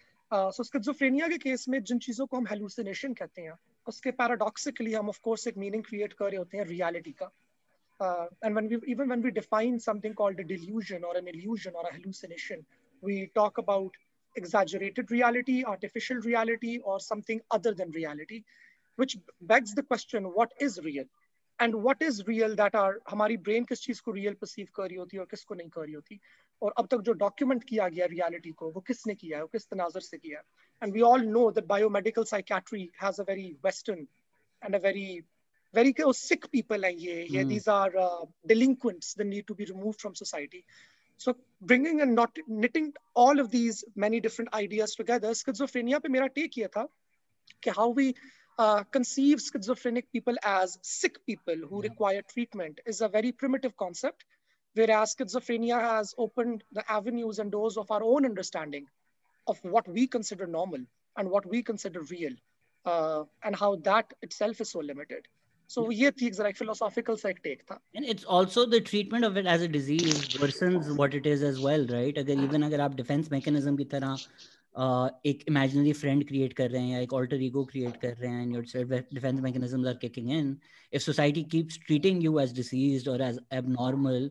सो 0.56 0.64
schizophrenia 0.64 1.28
के 1.28 1.38
case 1.38 1.68
में 1.68 1.82
जिन 1.90 1.98
चीजों 2.06 2.26
को 2.26 2.36
हम 2.36 2.46
हेलुसिनेशन 2.50 3.14
कहते 3.14 3.42
हैं 3.42 3.56
उसके 3.88 4.10
पैराडॉक्सिकली 4.20 4.92
हम 4.92 5.08
ऑफ 5.08 5.18
कोर्स 5.24 5.46
एक 5.48 5.58
मीनिंग 5.64 5.82
क्रिएट 5.84 6.12
कर 6.20 6.30
रहे 6.30 6.36
होते 6.36 6.58
हैं 6.58 6.64
रियलिटी 6.66 7.12
का 7.22 7.30
uh, 8.00 8.26
and 8.42 8.54
when 8.54 8.68
we 8.68 8.78
even 8.86 9.08
when 9.08 9.22
we 9.22 9.30
define 9.30 9.78
something 9.78 10.14
called 10.14 10.40
a 10.40 10.44
delusion 10.44 11.04
or 11.04 11.16
an 11.16 11.28
illusion 11.28 11.74
or 11.74 11.84
a 11.88 11.94
hallucination 11.94 12.64
we 13.02 13.30
talk 13.34 13.58
about 13.58 13.92
exaggerated 14.36 15.10
reality 15.10 15.64
artificial 15.64 16.16
reality 16.18 16.78
or 16.78 16.98
something 17.00 17.40
other 17.50 17.72
than 17.72 17.90
reality 17.90 18.42
which 18.98 19.16
begs 19.42 19.74
the 19.74 19.82
question 19.82 20.32
what 20.38 20.52
is 20.60 20.80
real 20.80 21.04
and 21.60 21.74
what 21.86 22.02
is 22.02 22.22
real 22.26 22.56
that 22.56 22.74
are 22.74 22.94
हमारी 23.10 23.36
brain 23.48 23.66
किस 23.68 23.82
चीज 23.82 24.00
को 24.00 24.14
real 24.18 24.34
perceive 24.44 24.70
कर 24.74 24.88
रही 24.88 24.96
होती 24.96 25.16
है 25.16 25.20
और 25.20 25.28
किसको 25.30 25.54
नहीं 25.54 25.68
कर 25.68 25.84
रही 25.84 25.94
होती 25.94 26.20
और 26.62 26.74
अब 26.78 26.86
तक 26.90 27.00
जो 27.06 27.12
डॉक्यूमेंट 27.22 27.64
किया 27.64 27.88
गया 27.88 28.06
रियलिटी 28.06 28.50
को 28.58 28.70
वो 28.70 28.80
किसने 28.86 29.14
किया 29.14 29.38
है 29.38 29.42
वो 29.42 29.48
किस 29.52 29.68
तनाजर 29.70 30.00
से 30.00 30.18
किया 30.18 30.38
है 30.38 30.44
And 30.82 30.92
we 30.92 31.02
all 31.02 31.18
know 31.18 31.50
that 31.50 31.66
biomedical 31.66 32.26
psychiatry 32.26 32.92
has 32.98 33.18
a 33.18 33.24
very 33.24 33.56
Western 33.62 34.06
and 34.62 34.74
a 34.74 34.78
very, 34.78 35.24
very 35.74 35.94
oh, 36.02 36.12
sick 36.12 36.50
people. 36.50 36.84
Are 36.84 36.90
here. 36.90 37.24
Yeah, 37.28 37.42
Hmm. 37.42 37.48
These 37.48 37.68
are 37.68 37.96
uh, 37.96 38.24
delinquents 38.46 39.14
that 39.14 39.26
need 39.26 39.46
to 39.46 39.54
be 39.54 39.64
removed 39.64 40.00
from 40.00 40.14
society. 40.14 40.64
So 41.16 41.36
bringing 41.62 42.00
and 42.00 42.14
not 42.14 42.36
knitting 42.48 42.92
all 43.14 43.38
of 43.38 43.50
these 43.50 43.84
many 43.94 44.20
different 44.20 44.52
ideas 44.52 44.94
together, 44.94 45.30
schizophrenia 45.30 46.00
पे 46.02 46.08
मेरा 46.08 46.34
take 46.34 46.58
ये 46.58 46.68
था 46.68 46.86
कि 47.62 47.74
how 47.74 47.88
we 47.88 48.14
uh, 48.58 48.84
conceive 48.84 49.40
schizophrenic 49.40 50.10
people 50.12 50.36
as 50.44 50.78
sick 50.82 51.24
people 51.26 51.56
who 51.68 51.82
require 51.82 52.22
treatment 52.22 52.80
is 52.86 53.00
a 53.00 53.08
very 53.08 53.32
primitive 53.32 53.76
concept, 53.76 54.24
whereas 54.74 55.14
schizophrenia 55.14 55.80
has 55.80 56.14
opened 56.18 56.64
the 56.72 56.84
avenues 56.90 57.38
and 57.38 57.50
doors 57.50 57.76
of 57.76 57.90
our 57.90 58.02
own 58.02 58.24
understanding 58.24 58.86
of 59.46 59.58
what 59.62 59.88
we 59.88 60.06
consider 60.06 60.46
normal 60.46 60.80
and 61.16 61.28
what 61.28 61.46
we 61.46 61.62
consider 61.62 62.02
real, 62.02 62.32
uh, 62.86 63.24
and 63.44 63.56
how 63.56 63.76
that 63.76 64.12
itself 64.22 64.60
is 64.60 64.70
so 64.70 64.80
limited. 64.80 65.26
So 65.66 65.88
ये 65.90 66.10
थी 66.10 66.26
एक 66.26 66.34
जरा 66.34 66.48
एक 66.48 66.56
philosophical 66.58 67.16
सा 67.16 67.28
एक 67.30 67.42
take 67.42 67.66
था. 67.66 67.78
And 67.96 68.04
it's 68.04 68.24
also 68.24 68.66
the 68.66 68.80
treatment 68.80 69.24
of 69.24 69.36
it 69.36 69.46
as 69.46 69.62
a 69.62 69.68
disease 69.68 70.28
worsens 70.38 70.94
what 70.96 71.14
it 71.14 71.26
is 71.26 71.42
as 71.42 71.60
well, 71.60 71.86
right? 71.86 72.18
अगर 72.18 72.48
even 72.48 72.64
अगर 72.64 72.80
आप 72.80 72.96
defense 72.96 73.30
mechanism 73.30 73.76
की 73.78 73.84
तरह 73.94 74.14
uh, 74.14 74.18
एक 75.26 75.44
imaginary 75.50 75.92
friend 75.92 76.24
create 76.28 76.54
कर 76.54 76.70
रहे 76.70 76.82
हैं 76.82 76.92
या 76.92 77.00
एक 77.00 77.12
alter 77.14 77.40
ego 77.48 77.64
create 77.72 78.00
कर 78.00 78.16
रहे 78.16 78.30
हैं 78.30 78.44
and 78.44 78.54
your 78.56 78.64
self 78.64 78.94
defense 79.14 79.40
mechanisms 79.40 79.86
are 79.86 79.98
kicking 80.04 80.30
in, 80.30 80.56
if 80.92 81.02
society 81.02 81.44
keeps 81.44 81.76
treating 81.76 82.20
you 82.20 82.40
as 82.40 82.52
diseased 82.52 83.08
or 83.08 83.22
as 83.22 83.38
abnormal, 83.52 84.30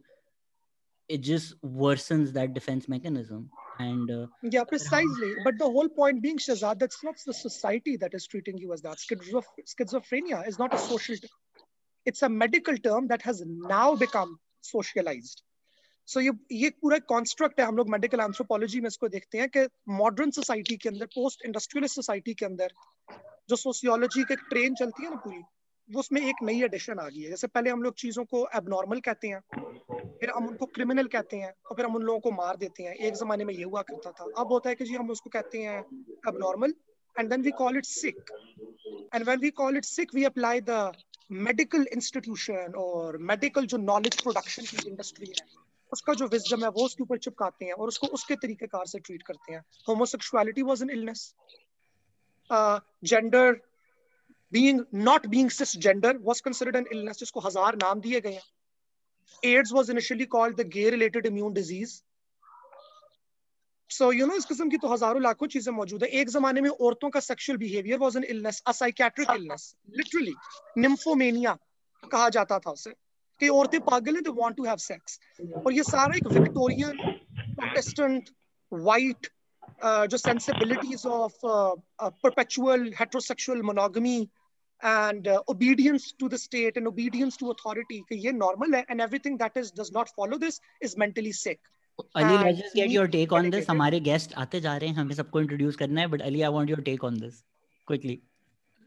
it 1.08 1.22
just 1.22 1.62
worsens 1.64 2.34
that 2.34 2.54
defense 2.54 2.90
mechanism. 2.90 3.50
And 3.80 4.12
uh, 4.12 4.28
Yeah, 4.42 4.64
precisely. 4.66 5.36
But 5.44 5.58
the 5.58 5.66
whole 5.66 5.90
point 5.90 6.22
being, 6.22 6.38
Shazad, 6.38 6.80
that's 6.80 7.04
not 7.04 7.16
the 7.26 7.34
society 7.34 7.98
that 7.98 8.14
is 8.14 8.28
treating 8.28 8.58
you 8.58 8.74
as 8.74 8.82
that. 8.82 8.98
Schizoph- 8.98 9.44
schizophrenia 9.66 10.48
is 10.48 10.60
not 10.60 10.74
a 10.74 10.78
social 10.78 11.16
term. 11.16 11.30
It's 12.06 12.22
a 12.22 12.30
medical 12.30 12.78
term 12.78 13.08
that 13.08 13.22
has 13.22 13.44
now 13.46 13.96
become 13.96 14.40
socialized. 14.62 15.42
So 16.09 16.21
ये 16.21 16.31
ये 16.53 16.69
पूरा 16.83 16.99
construct 17.09 17.61
है, 17.61 17.67
हम 17.67 17.77
लोग 17.77 17.91
medical 17.91 18.21
anthropology 18.21 18.81
में 18.81 18.87
इसको 18.89 19.09
देखते 19.09 19.39
हैं 19.39 19.49
कि 19.49 19.67
मॉडर्न 19.93 20.31
सोसाइटी 20.31 20.77
के 20.77 20.89
अंदर 20.89 21.07
पोस्ट 21.15 21.45
इंडस्ट्रियलिस्ट 21.47 21.95
सोसाइटी 21.95 22.35
के 22.35 22.47
अंदर, 22.47 22.73
जो 23.49 23.57
सोशियोलॉजी 23.59 24.25
की 24.25 24.37
ट्रेन 24.45 24.75
चलती 24.75 25.05
है 25.05 25.11
ना 25.11 25.17
पूरी, 25.25 25.43
वो 25.89 26.01
उसमें 26.01 26.21
एक 26.23 26.43
नई 26.43 26.63
एडिशन 26.65 26.99
आ 26.99 27.09
गई 27.09 27.23
है। 27.23 27.31
जैसे 27.31 27.47
पहले 27.49 27.71
हम 27.71 27.83
लोग 27.83 27.95
चीज़ों 27.97 28.25
को 28.25 28.47
एबनॉर्मल 28.57 29.01
कहते 29.01 29.29
हैं, 29.29 29.41
फिर 30.21 30.31
हम 30.31 30.49
उनको 30.49 30.67
क्रिमिनल 30.69 31.07
कहते 31.09 31.37
हैं, 31.37 31.53
और 31.67 31.77
फिर 31.77 31.85
हम 31.85 31.97
उन 31.97 32.03
लोगों 32.03 32.21
को 32.21 32.31
मार 32.33 32.57
देते 32.57 32.83
हैं। 32.83 32.95
एक 32.95 33.15
जमाने 33.15 33.45
में 33.45 33.55
ये 33.55 33.65
हुआ 33.65 33.83
करता 33.91 34.11
था। 34.13 34.33
अब 34.39 34.53
होता 34.53 34.69
है 34.69 34.75
कि 34.75 34.85
जी 34.85 34.95
हम 34.95 35.11
उसको 35.11 35.31
कहते 35.31 35.63
हैं 35.63 35.79
abnormal 36.29 36.75
and 37.17 37.31
then 37.31 37.43
we 37.43 37.51
call 37.59 37.77
it 37.77 37.85
sick 37.87 38.31
and 39.15 39.25
when 39.25 39.39
we 39.41 39.51
call 39.63 39.77
it 39.77 39.85
sick 39.85 40.15
we 40.15 40.25
apply 40.25 40.61
the 40.63 40.93
medical 41.47 41.87
institution 41.93 42.75
और 42.79 43.19
मेडिकल 43.31 43.67
जो 43.67 43.77
नॉलेज 43.79 44.23
प्रोडक्शन 44.23 44.63
की 44.67 44.89
इंडस्ट्री 44.89 45.27
है। 45.31 45.67
उसका 45.93 46.15
जो 46.15 46.27
विजडम 46.29 46.65
है, 46.65 46.69
वो 46.71 46.85
उसके 46.85 47.03
ऊपर 47.03 47.19
चिपकाते 47.19 47.65
हैं 47.65 47.73
और 47.75 47.89
उसको 47.89 48.07
उसके 48.09 48.37
तरीके 48.37 48.67
कार 48.69 48.87
से 48.87 48.99
ट्रीट 49.01 49.23
करते 49.23 49.53
हैं। 49.53 49.63
Homosexuality 49.89 50.63
was 50.65 50.83
an 50.83 50.91
illness 50.91 51.35
gender 52.51 53.53
being 54.53 54.81
not 54.97 55.27
being 55.29 55.51
gender 55.79 56.19
was 56.23 56.41
considered 56.41 56.77
an 56.77 56.87
illness 56.93 57.19
जिसको 57.19 57.41
हज़ार 57.41 57.77
नाम 57.79 58.01
दिए 58.01 58.21
गए 58.21 58.33
हैं। 58.33 58.43
AIDS 59.43 59.73
was 59.73 59.91
initially 59.91 60.25
called 60.29 60.61
the 60.61 60.67
gay 60.71 60.91
related 60.91 61.27
immune 61.27 61.53
disease 61.55 62.01
so 63.91 64.11
you 64.13 64.27
know 64.27 64.35
इस 64.37 64.45
किस्म 64.45 64.69
की 64.71 64.77
तो 64.79 64.89
हज़ारों 64.89 65.21
लाखों 65.23 65.47
चीज़ें 65.49 65.73
मौजूद 65.75 66.03
है। 66.03 66.09
एक 66.21 66.29
जमाने 66.31 66.61
में 66.61 66.71
औरतों 66.71 67.11
का 67.11 67.21
sexual 67.23 67.59
behaviour 67.59 67.99
was 67.99 68.17
an 68.17 68.25
illness 68.27 68.63
a 68.67 68.73
illness 68.81 69.75
literally 69.97 70.35
nymphomania 70.79 71.57
कहा 72.03 72.29
जाता 72.31 72.59
था 72.59 72.71
उसे। 72.71 72.93
कि 73.41 73.49
औरतें 73.51 73.81
पागल 73.83 74.15
हैं 74.15 74.23
they 74.23 74.31
want 74.37 74.57
to 74.57 74.65
have 74.65 74.77
sex 74.85 75.19
और 75.57 75.73
ये 75.73 75.83
सारा 75.85 76.17
एक 76.17 76.27
विक्टोरियन 76.33 76.99
प्रोटेस्टेंट 77.55 78.31
वाइट 78.73 79.31
जो 80.11 80.17
sensibilities 80.17 81.07
of 81.07 81.47
perpetual 82.25 82.93
heterosexual 83.01 83.63
monogamy 83.63 84.19
and 84.83 85.29
obedience 85.29 86.13
to 86.21 86.29
the 86.29 86.37
state 86.39 86.77
and 86.77 86.87
obedience 86.87 87.39
to 87.39 87.53
authority 87.53 88.01
कि 88.09 88.17
ये 88.27 88.33
नॉर्मल 88.35 88.75
है 88.75 88.85
and 88.91 89.01
everything 89.01 89.39
that 89.39 89.57
is 89.57 89.73
does 89.81 89.91
not 89.95 90.09
follow 90.17 90.39
this 90.39 90.61
is 90.83 90.95
mentally 90.99 91.33
sick 91.35 91.69
Ali 91.99 92.37
let's 92.37 92.59
just 92.59 92.77
get 92.77 92.91
your 92.91 93.09
take 93.11 93.33
on 93.33 93.51
this 93.51 93.71
हमारे 93.71 94.01
guest 94.03 94.35
आते 94.39 94.61
जा 94.61 94.77
रहे 94.77 94.91
हैं 94.91 94.97
हमें 94.97 95.15
सबको 95.15 95.41
इंट्रोड्यूस 95.41 95.77
करना 95.77 96.01
है 96.01 96.07
but 96.09 96.23
Ali 96.23 96.43
I 96.43 96.53
want 96.53 96.71
your 96.71 96.81
take 96.83 97.05
on 97.05 97.19
this 97.21 97.43
quickly 97.89 98.21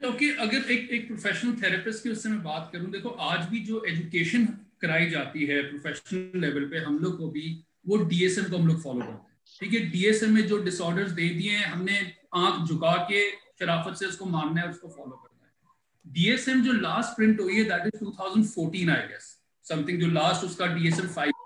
okay 0.02 0.30
अगर 0.34 0.72
एक 0.72 0.90
एक 0.92 1.08
प्रोफेशनल 1.08 1.52
थेरेपिस्ट 1.62 2.04
की 2.04 2.10
उससे 2.10 2.30
मैं 2.30 2.44
बात 2.44 2.70
करूँ, 2.74 2.92
देखो, 2.92 3.10
आज 3.10 3.46
भी 3.50 3.60
जो 3.60 3.84
एजुकेशन 3.88 4.46
कराई 4.82 5.10
जाती 5.10 5.46
है 5.46 5.62
प्रोफेशनल 5.64 6.42
लेवल 6.42 6.64
पे, 6.66 6.78
हम 6.78 6.98
लोग 7.00 7.18
को 7.18 7.28
भी, 7.28 7.64
वो 7.88 7.98
डीएसएम 7.98 8.46
को 8.46 8.58
हम 8.58 8.68
लोग 8.68 8.82
फॉलो 8.84 9.00
करते 9.00 9.12
हैं। 9.12 9.40
ठीक 9.60 9.74
है 9.74 9.80
डीएसएम 9.90 10.34
में 10.34 10.48
जो 10.48 10.58
डिसऑर्डर्स 10.64 11.12
दे 11.12 11.30
दिए 11.30 11.52
हैं, 11.52 11.66
हमने 11.66 12.00
आँख 12.36 12.68
झुका 12.68 12.96
के 13.12 13.30
शराफत 13.32 13.98
से 13.98 14.06
उसको 14.06 14.26
मानना 14.26 14.62
है, 14.62 14.70
उसको 14.70 14.88
फॉलो 14.88 15.12
करना 15.12 15.46
है। 15.46 16.14
डीएसएम 16.14 16.64
जो 16.64 16.72
लास्ट 16.72 17.16
प्रिंट 17.16 17.40
हुई 17.40 17.56
है 17.56 17.64
that 17.64 17.88
is 17.88 18.04
2014 18.04 18.90
I 18.90 19.08
guess 19.08 19.38
something 19.66 20.00
जो 20.02 20.08
लास्ट 20.08 20.46
उसका 20.46 20.68
डीएसएम 20.68 21.08
5 21.08 21.26
है 21.28 21.41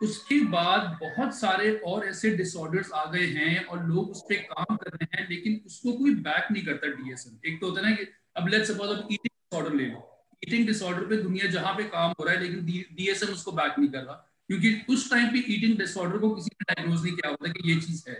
उसके 0.00 0.38
बाद 0.44 0.98
बहुत 1.02 1.34
सारे 1.34 1.70
और 1.86 2.04
ऐसे 2.06 2.30
डिसऑर्डर्स 2.36 2.90
आ 2.92 3.04
गए 3.12 3.26
हैं 3.26 3.64
और 3.64 3.84
लोग 3.86 4.10
उस 4.10 4.20
पर 4.20 4.42
काम 4.50 4.76
कर 4.76 4.90
रहे 4.90 5.16
हैं, 5.16 5.28
लेकिन 5.30 5.60
उसको 5.66 5.92
कोई 5.92 6.14
बैक 6.26 6.50
नहीं 6.52 6.64
करता 6.64 6.86
डीएसएम 6.86 7.38
एक 7.46 7.60
तो 7.60 7.70
होता 7.70 7.80
है 7.80 7.90
ना 7.90 7.96
कि 7.96 8.06
अब 8.36 8.48
लेट्स 8.48 8.70
सपोज़ 8.70 8.90
आप 8.90 9.08
ईटिंग 9.12 9.28
डिसऑर्डर 9.28 9.76
ले 9.76 9.86
लो। 9.86 10.28
ईटिंग 10.44 10.66
डिसऑर्डर 10.66 11.06
पे 11.06 11.16
दुनिया 11.16 11.46
जहाँ 11.50 11.74
पे 11.74 11.84
काम 11.84 12.14
हो 12.20 12.24
रहा 12.24 12.34
है, 12.34 12.40
लेकिन 12.40 12.64
डीएसएम 12.96 13.32
उसको 13.32 13.52
बैक 13.52 13.78
नहीं 13.78 13.88
कर 13.88 13.98
रहा। 13.98 14.14
क्योंकि 14.48 14.80
उस 14.88 15.10
टाइम 15.10 15.28
पे 15.28 15.44
ईटिंग 15.52 15.78
डिसऑर्डर 15.78 16.18
को 16.18 16.30
किसी 16.30 16.50
ने 16.52 16.74
डायग्नोज 16.74 17.02
नहीं 17.02 17.14
किया 17.14 17.30
होता 17.30 17.52
कि 17.52 17.70
ये 17.70 17.80
चीज़ 17.80 18.02
है। 18.08 18.14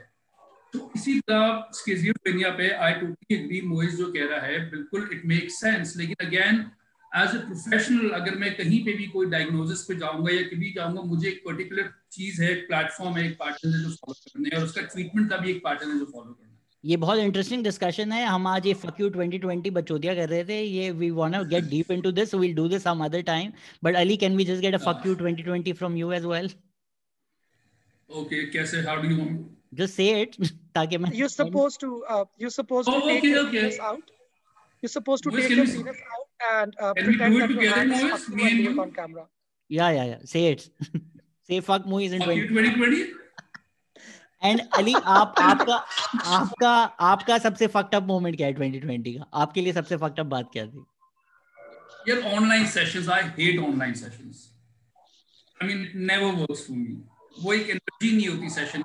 तो 0.73 0.90
इसी 0.97 1.18
तरह 1.21 1.68
स्किज़ोफ्रेनिया 1.73 2.50
पे 2.50 2.68
आई 2.68 2.92
टोटली 2.92 3.37
एग्री 3.37 3.61
मोइज 3.66 3.95
जो 3.97 4.12
कह 4.12 4.26
रहा 4.26 4.40
है, 4.40 4.59
बिल्कुल 4.71 5.09
इट 5.12 5.23
मेक 5.26 5.50
सेंस 5.50 5.97
लेकिन 5.97 6.26
अगेन 6.26 6.64
एज 7.13 7.35
ए 7.35 7.39
प्रोफेशनल 7.39 8.11
अगर 8.21 8.35
मैं 8.39 8.55
कहीं 8.57 8.85
पे 8.85 8.93
भी 8.93 9.07
कोई 9.07 9.27
डायग्नोसिस 9.31 9.83
पे 9.89 9.95
जाऊँगा 9.99 10.33
या 10.35 10.43
कभी 10.49 10.73
जाऊँगा 10.73 11.03
मुझे 11.13 11.29
एक 11.29 11.43
पर्टिकुलर 11.47 11.93
चीज़ 12.13 12.43
है 12.43 12.51
एक 12.53 12.67
प्लेटफॉर्म 12.69 13.17
है 13.17 13.25
एक 13.27 13.35
पैटर्न 13.43 13.75
है 13.75 13.83
जो 13.83 13.91
फॉलो 13.91 14.15
करना 14.25 14.49
है 14.53 14.61
और 14.61 14.65
उसका 14.65 14.83
ट्रीटमेंट 14.95 15.31
का 15.31 15.37
भी 15.37 15.51
एक 15.51 15.63
पैटर्न 15.65 15.91
है 15.91 15.99
जो 15.99 16.05
फॉलो 16.05 16.33
करना 16.33 16.49
है। 16.49 16.55
ये 16.85 16.97
बहुत 16.97 17.19
इंटरेस्टिंग 17.19 17.65
डिस्कशन 17.65 18.13
है। 18.13 18.25
हम 18.27 18.47
आज 18.47 18.67
ये 18.67 18.75
फक 18.75 19.01
यू 19.01 19.09
2020 19.11 19.71
बचौतिया 19.71 20.15
कर 20.15 20.29
रहे 20.29 20.45
थे। 20.45 20.61
ये 20.63 20.91
we 20.91 21.11
want 21.11 21.35
to 21.35 21.45
get 21.45 21.65
deep 21.65 21.91
into 21.93 22.13
this 22.13 22.31
so 22.31 22.39
we'll 22.39 22.55
do 22.55 22.69
this 22.69 22.83
some 22.83 23.05
other 23.05 23.23
time 23.31 23.53
but 23.85 23.97
Ali 23.97 24.17
can 24.17 24.37
we 24.37 24.45
just 24.45 24.63
get 24.63 24.75
a 24.75 24.79
fuck 24.87 25.07
you 25.07 25.15
2020 25.23 25.73
from 25.79 25.97
you 25.97 26.13
as 26.13 26.25
well 26.25 26.51
okay 28.11 28.45
कैसे? 28.51 28.81
How 28.81 29.03
do 29.03 29.09
you 29.09 29.17
want 29.17 29.47
just 29.75 29.95
say 29.95 30.09
it 30.21 30.37
ताकि 30.75 30.99
मैं 30.99 31.11
you're 31.11 31.35
supposed 31.37 31.81
to 31.85 31.89
uh, 32.15 32.25
you're 32.43 32.57
supposed 32.59 32.93
to 32.93 32.97
Oh, 32.97 33.07
take 33.09 33.19
okay, 33.19 33.33
your 33.35 33.47
okay. 33.47 33.65
penis 33.65 33.81
out. 33.81 34.13
You're 34.83 36.25
and 36.40 36.75
uh, 36.81 36.93
Can 36.95 37.05
pretend 37.05 37.37
that 37.40 37.50
hand 37.76 37.93
is 37.93 38.02
Moise? 38.02 38.28
Me 38.28 38.43
and 38.50 38.61
it 38.61 38.73
you? 38.73 38.81
on 38.81 38.93
camera. 38.93 39.26
Say 39.71 40.50
it 40.50 40.61
say 41.49 41.61
fuck 41.61 41.85
movies 41.87 42.14
in 42.14 42.21
Fuck 42.21 42.28
20 42.28 42.38
you 42.38 42.49
2020 42.50 43.07
and 44.45 44.61
Ali 44.78 44.95
आप 44.95 45.35
आपका 45.40 45.76
आपका 46.37 46.71
आपका 47.11 47.38
सबसे 47.38 47.66
fucked 47.76 47.95
up 47.95 48.02
moment 48.07 48.37
क्या 48.37 48.47
है 48.47 48.55
2020 48.55 49.16
का? 49.16 49.26
आपके 49.43 49.61
लिए 49.61 49.73
सबसे 49.73 49.97
फक्ड 49.97 50.21
अप 50.21 50.26
बात 50.26 50.50
क्या 50.52 50.66
थी? 50.66 50.85
यार 52.09 52.21
online 52.37 52.66
sessions 52.75 53.09
I 53.09 53.23
hate 53.38 53.59
online 53.69 53.95
sessions 53.95 54.49
I 55.62 55.69
mean 55.69 55.90
never 56.07 56.33
works 56.40 56.66
for 56.66 56.76
me 56.76 56.97
वो 57.43 57.52
एक 57.52 57.71
एनर्जी 57.71 58.16
नहीं 58.16 58.28
होती 58.28 58.50
session 58.50 58.83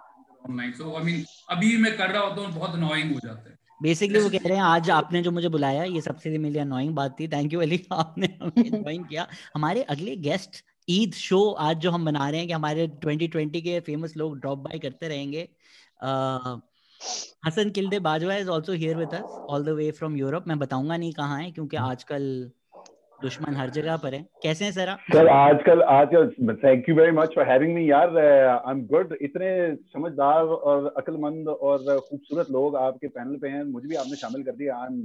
online 0.49 0.71
so 0.73 0.95
I 0.97 1.03
mean 1.03 1.23
अभी 1.49 1.75
मैं 1.77 1.95
कर 1.97 2.09
रहा 2.11 2.21
होता 2.23 2.41
हूँ 2.41 2.53
बहुत 2.55 2.75
अनोइंग 2.75 3.13
हो 3.13 3.19
जाता 3.25 3.49
है। 3.49 3.57
बेसिकली 3.81 4.19
वो 4.19 4.29
कह 4.29 4.39
रहे 4.45 4.57
हैं 4.57 4.63
आज 4.63 4.89
आपने 4.89 5.21
जो 5.21 5.31
मुझे 5.31 5.49
बुलाया 5.49 5.83
ये 5.85 6.01
सबसे 6.01 6.37
मेरी 6.37 6.59
अनोइंग 6.59 6.95
बात 6.95 7.19
थी। 7.19 7.27
थैंक 7.27 7.53
यू 7.53 7.61
अली 7.61 7.79
आपने 7.91 8.27
हमें 8.41 8.69
ज्वाइन 8.71 9.03
किया। 9.05 9.27
हमारे 9.55 9.83
अगले 9.89 10.15
गेस्ट 10.19 10.63
ईद 10.89 11.13
शो 11.13 11.41
आज 11.61 11.77
जो 11.77 11.91
हम 11.91 12.05
बना 12.05 12.29
रहे 12.29 12.39
हैं 12.39 12.47
कि 12.47 12.53
हमारे 12.53 12.87
2020 13.05 13.61
के 13.61 13.79
फ़ेमस 13.79 14.17
लोग 14.17 14.39
ड्रॉप 14.39 14.59
बाय 14.59 14.79
करते 14.79 15.07
रहेंगे। 15.07 15.47
Hasan 17.45 17.69
किल्दे 17.69 17.99
Bajwa 17.99 18.35
is 18.35 18.49
also 18.49 18.73
here 18.73 18.97
with 18.97 19.13
us 19.13 19.39
all 19.49 19.65
the 19.65 19.69
way 19.69 19.91
from 19.91 20.17
Europe 20.17 20.47
मैं 20.47 20.59
बताऊँगा 20.59 20.97
नहीं 20.97 21.13
कहाँ 21.13 21.41
है 21.43 21.51
क्योंकि 21.51 21.77
आजकल 21.77 22.27
दुश्मन 23.21 23.55
हर 23.55 23.69
जगह 23.69 23.97
पर 23.97 24.13
है। 24.13 24.25
कैसे 24.43 24.65
हैं 24.65 24.71
सर 24.71 24.89
आप? 24.89 24.99
सर 25.13 25.27
आजकल 25.27 25.81
आजकल 25.81 26.55
thank 26.65 26.89
you 26.89 26.95
very 26.95 27.11
much 27.11 27.35
for 27.35 27.47
having 27.47 27.75
me 27.75 27.91
यार। 27.91 28.17
आई 28.67 28.71
एम 28.71 28.85
गुड 28.85 29.17
इतने 29.21 29.75
समझदार 29.75 30.43
और 30.43 30.93
अक्लमंद 30.97 31.47
और 31.47 31.77
खूबसूरत 32.09 32.51
लोग 32.51 32.75
आपके 32.75 33.07
पैनल 33.07 33.35
पे 33.35 33.47
हैं। 33.47 33.63
मुझे 33.63 33.87
भी 33.87 33.95
आपने 33.95 34.15
शामिल 34.15 34.43
कर 34.43 34.51
दिया। 34.51 34.75
I 34.75 34.85
am 34.85 35.01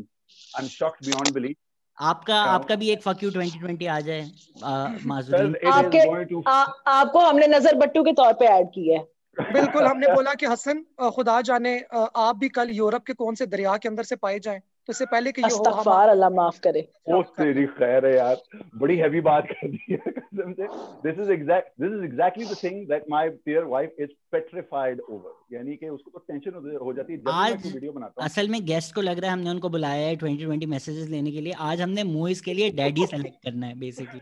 I 0.57 0.63
am 0.63 0.69
shocked 0.69 1.07
beyond 1.07 1.35
belief 1.35 1.57
आपका 2.01 2.37
आपका 2.43 2.75
भी 2.75 2.91
एक 2.91 3.03
फक 3.03 3.17
यू 3.23 3.31
2020 3.31 3.89
आ 3.89 4.01
जाए 4.01 4.21
इज़ 4.21 5.67
आपके- 5.69 6.07
आ, 6.49 6.65
आपको 6.87 7.19
हमने 7.19 7.47
नज़र 7.47 7.75
बट्टू 7.75 8.03
के 8.03 8.13
तौर 8.13 8.33
पे 8.33 8.45
ऐड 8.45 8.67
किया 8.67 8.99
है। 8.99 9.05
बिल्कुल 9.53 9.85
हमने 9.85 10.07
बोला 10.15 10.35
कि 10.35 10.47
हसन 10.47 10.85
खुदा 11.11 11.41
जाने 11.41 11.85
आप 12.17 12.37
भी 12.37 12.49
कल 12.49 12.69
यूरोप 12.71 13.03
के 13.03 13.13
कौन 13.13 13.35
से 13.35 13.47
दरिया 13.47 13.77
के 13.77 13.89
अंदर 13.89 14.03
से 14.03 14.17
पाए 14.17 14.39
जाएँ। 14.39 14.61
तो 14.89 14.93
इससे 14.93 15.05
पहले 15.07 15.31
कि 15.33 15.43
ये 15.43 15.49
हो 15.49 15.57
अस्तगफार 15.57 16.09
अल्लाह 16.09 16.31
माफ़ 16.31 16.59
करे। 16.65 16.81
ओ 17.09 17.23
तेरी 17.39 17.65
खैर 17.79 18.07
है 18.07 18.15
यार। 18.17 18.37
बड़ी 18.83 18.97
हैवी 18.97 19.21
बात 19.29 19.47
कर 19.51 19.69
दी 19.69 19.81
है 19.91 19.97
कसम 20.19 20.53
से। 20.53 20.67
This 21.07 21.19
is 21.21 21.31
exact 21.33 21.73
this 21.83 21.93
is 21.93 22.05
exactly 22.05 22.45
the 22.47 22.57
thing 22.63 22.87
that 22.89 23.05
my 23.11 23.29
dear 23.29 23.65
wife 23.73 23.97
is 24.01 24.11
petrified 24.33 25.01
over 25.01 25.57
यानी 25.57 25.77
कि 25.77 25.89
उसको 25.89 26.11
तो 26.11 26.25
टेंशन 26.29 26.55
हो 26.55 26.85
हो 26.85 26.93
जाती 26.93 27.13
है। 27.13 27.19
जब 27.19 27.29
मैं 27.29 27.35
आज 27.35 27.63
कोई 27.63 27.73
वीडियो 27.73 27.93
बनाता 27.93 28.23
हूँ। 28.23 28.29
असल 28.31 28.49
में 28.49 28.65
गेस्ट 28.67 28.95
को 28.95 29.01
लग 29.01 29.19
रहा 29.19 29.31
है 29.31 29.37
हमने 29.37 29.51
उनको 29.51 29.69
बुलाया 29.69 30.07
है 30.07 30.17
ट्वेंटी 30.17 30.45
ट्वेंटी 30.45 30.67
मैसेजेस 30.77 31.09
लेने 31.09 31.33
के 31.33 31.41
लिए। 31.41 31.53
आज 31.71 31.81
हमने 31.81 32.05
मूवीज़ 32.15 32.43
के 32.43 32.55
लिए 32.55 32.71
डैडी 32.79 33.07
सेलेक्ट 33.07 33.43
करना 33.45 33.67
है 33.67 33.79
बेसिकली 33.81 34.21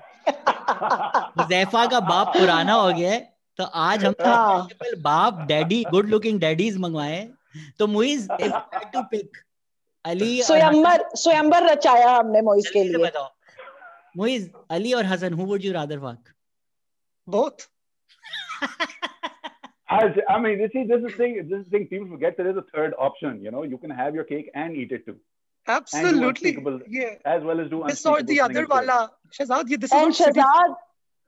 हुजैफा 1.39 1.87
का 1.93 2.01
बाप 2.09 2.37
पुराना 2.37 2.73
हो 2.75 2.93
गया 2.93 3.11
है 3.13 3.23
तो 3.59 3.65
आज 3.87 4.05
हम 4.05 4.15
हाँ। 4.21 4.59
multiple 4.59 4.99
बाप 5.03 5.47
डैडी 5.49 5.83
गुड 5.91 6.09
लुकिंग 6.09 6.41
डैडीज 6.41 6.77
मंगवाए 6.79 7.27
तो 7.79 7.87
movies 7.87 8.29
if 8.41 8.55
to 8.93 9.03
pick 9.11 9.43
Ali 10.05 10.43
स्वयंवर 10.43 11.05
स्वयंवर 11.17 11.67
रचाया 11.71 12.11
हमने 12.17 12.41
मोइस 12.49 12.71
के 12.73 12.83
लिए 12.85 13.05
बताओ 13.05 13.29
मुइज 14.17 14.51
अली 14.79 14.93
और 14.95 15.05
Hasan 15.13 15.33
who 15.41 15.45
would 15.53 15.65
you 15.65 15.73
rather 15.73 15.99
fuck 16.09 16.33
बहुत 17.29 17.69
I 19.95 19.97
I 20.33 20.37
mean, 20.43 20.55
this 20.61 20.73
is 20.81 20.87
this 20.91 21.03
is 21.09 21.13
thing. 21.17 21.35
This 21.49 21.59
is 21.59 21.67
thing. 21.73 21.83
People 21.89 22.07
forget 22.13 22.39
there 22.39 22.51
is 22.53 22.57
a 22.61 22.63
third 22.77 22.95
option. 23.07 23.35
You 23.47 23.51
know, 23.57 23.61
you 23.73 23.77
can 23.83 23.93
have 23.99 24.17
your 24.19 24.25
cake 24.31 24.47
and 24.63 24.79
eat 24.85 24.95
it 24.97 25.03
too, 25.09 25.15
absolutely 25.67 26.53
unspeakable- 26.53 26.95
ये 26.95 27.11
as 27.35 27.45
well 27.49 27.61
as 27.65 27.69
do 27.75 27.81
this 27.89 28.07
और 28.07 28.23
the 28.23 28.25
unspeakable 28.25 28.45
other 28.45 28.55
things 28.55 28.65
as 28.65 28.71
well. 28.71 28.77
वाला 28.77 28.97
शहजाद 29.39 29.71
ये 29.71 29.77
this 29.85 29.93
and 29.93 30.07
is 30.09 30.17
Shahzad 30.23 30.75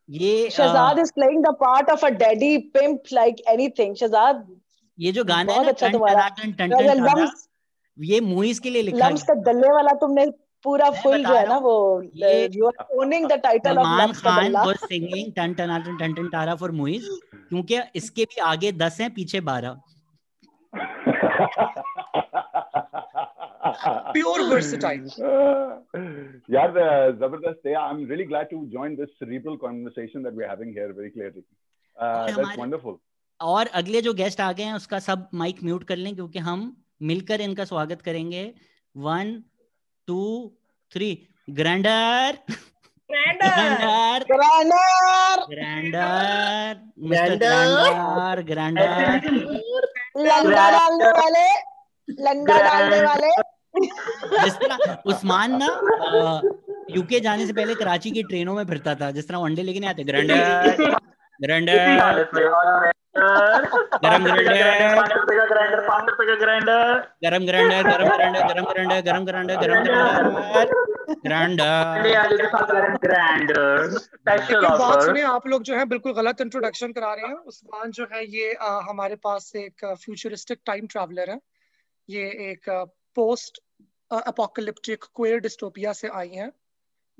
ये 0.09 0.33
अ, 0.47 0.51
Shehzad 0.57 0.99
is 0.99 1.13
playing 1.19 1.45
the 1.45 1.53
part 1.61 1.91
of 1.97 2.05
a 2.07 2.11
daddy 2.25 2.57
pimp 2.79 3.13
like 3.21 3.41
anything 3.55 3.95
Shehzad 4.03 4.45
ये 4.99 5.13
जो 5.21 5.25
गाना 5.33 5.53
है 5.53 5.59
बहुत 5.59 5.65
ना 5.67 5.71
अच्छा 5.71 5.87
टन 5.87 5.93
तुम्हारा 5.93 6.29
टना 6.29 6.45
टन 6.45 6.57
टन 6.57 6.75
और 6.75 7.27
ये 7.99 8.21
मूवीज़ 8.21 8.61
के 8.61 8.71
लिए 8.71 8.83
लिखा 8.83 9.09
लम्स 9.09 9.23
का 9.31 9.35
दल्ले 9.49 9.71
वाला 9.75 9.93
तुमने 10.01 10.27
पूरा 10.65 10.91
फुल 11.03 11.25
जो 11.25 11.35
है 11.35 11.47
ना 11.49 11.57
वो 11.67 11.75
you 12.03 12.67
are 12.67 12.87
owning 13.01 13.29
the 13.29 13.41
title 13.43 13.79
of 13.79 14.01
LUMS 14.03 14.21
का 14.23 14.31
खान 14.31 14.53
वाज 14.57 14.77
सिंगिंग 14.85 15.33
टन 15.37 15.55
टना 15.55 15.79
टन 15.87 15.97
टन 15.99 16.15
टन 16.15 16.29
टारा 16.33 16.55
फॉर 16.63 16.71
मूवीज़ 16.81 17.09
क्योंकि 17.35 17.81
इसके 17.97 18.25
भी 18.35 18.41
आगे 18.53 18.73
दस 18.85 19.01
हैं 19.01 19.13
पीछे 19.15 19.41
बारह। 19.51 19.81
प्योर 24.17 24.41
वर्सेटाइल 24.53 25.05
यार 26.55 26.71
uh, 26.71 27.19
ज़बरदस्त 27.21 27.67
है। 27.67 27.75
I'm 27.83 28.03
really 28.11 28.27
glad 28.33 28.51
to 28.53 28.59
join 28.75 28.97
this 29.01 29.11
cerebral 29.23 29.57
conversation 29.65 30.27
that 30.27 30.35
we're 30.39 30.51
having 30.51 30.73
here 30.79 30.89
very 30.99 31.11
clearly. 31.17 31.43
Uh, 31.43 32.05
और 32.05 32.27
that's 32.27 32.39
हमारे- 32.39 32.61
wonderful. 32.61 32.97
और 33.41 33.67
अगले 33.81 34.01
जो 34.03 34.13
गेस्ट 34.15 34.41
आ 34.41 34.51
गए 34.59 34.63
हैं 34.63 34.75
उसका 34.75 34.99
सब 35.07 35.29
माइक 35.35 35.63
म्यूट 35.65 35.85
कर 35.85 35.97
लें 35.97 36.15
क्योंकि 36.15 36.39
हम 36.45 36.61
मिलकर 37.01 37.41
इनका 37.41 37.65
स्वागत 37.65 38.03
करेंगे। 38.03 38.43
One 38.95 39.33
two 40.09 40.23
three 40.93 41.09
Grindr 41.51 42.39
Grindr 43.11 44.25
Grindr 44.29 45.43
Grindr 45.49 46.79
Grindr 47.09 48.43
Grindr 48.43 48.85
लंगा 50.19 50.71
डालने 50.71 51.11
वाले 51.19 51.47
लंगा 52.23 52.59
डालने 52.63 53.01
वाले। 53.03 53.31
जिस 54.43 54.55
तरह 54.57 54.77
उस्मान 55.07 55.57
ना 55.63 55.69
यूके 56.97 57.21
जाने 57.21 57.47
से 57.47 57.53
पहले 57.53 57.75
कराची 57.75 58.11
की 58.11 58.23
ट्रेनों 58.23 58.55
में 58.55 58.65
फिरता 58.67 58.95
था 58.95 59.11
जिस 59.11 59.29
तरह 59.29 59.39
वनडे 59.39 59.63
लेके 59.63 59.81
नहीं 59.81 59.91
आते। 59.91 60.05
ग्रैंडर 60.05 60.37
ग्रैंडर 61.43 62.93
गरम 63.17 64.25
ग्राइंडर 64.25 64.55
गरम 67.25 67.45
ग्राइंडर 67.45 67.83
गरम 67.85 68.09
ग्राइंडर 68.09 68.43
गरम 68.43 68.65
ग्राइंडर 68.65 69.01
गरम 69.01 69.25
ग्राइंडर 69.25 69.57
गरम 69.57 69.85
ग्राइंडर 72.97 73.99
बात 74.79 75.03
सुनिए 75.03 75.23
आप 75.23 75.47
लोग 75.47 75.63
जो 75.63 75.77
है 75.77 75.85
बिल्कुल 75.85 76.13
गलत 76.13 76.41
इंट्रोडक्शन 76.41 76.93
करा 76.93 77.15
रहे 77.15 77.27
हैं। 77.27 77.35
उस्मान 77.35 77.91
जो 77.91 78.07
है 78.13 78.27
ये 78.27 78.53
अ, 78.53 78.81
हमारे 78.91 79.17
पास 79.17 79.53
एक 79.57 79.85
फ्यूचरिस्टिक 79.85 80.59
टाइम 80.67 80.87
ट्रैवलर 80.87 81.31
है। 81.31 81.41
ये 82.11 82.23
एक 82.23 82.71
पोस्ट 83.15 83.59
अपोकलिप्टिक 84.11 85.05
क्वेयर 85.05 85.39
डिस्टोपिया 85.39 85.93
से 85.93 86.09
आई 86.09 86.29
हैं। 86.29 86.53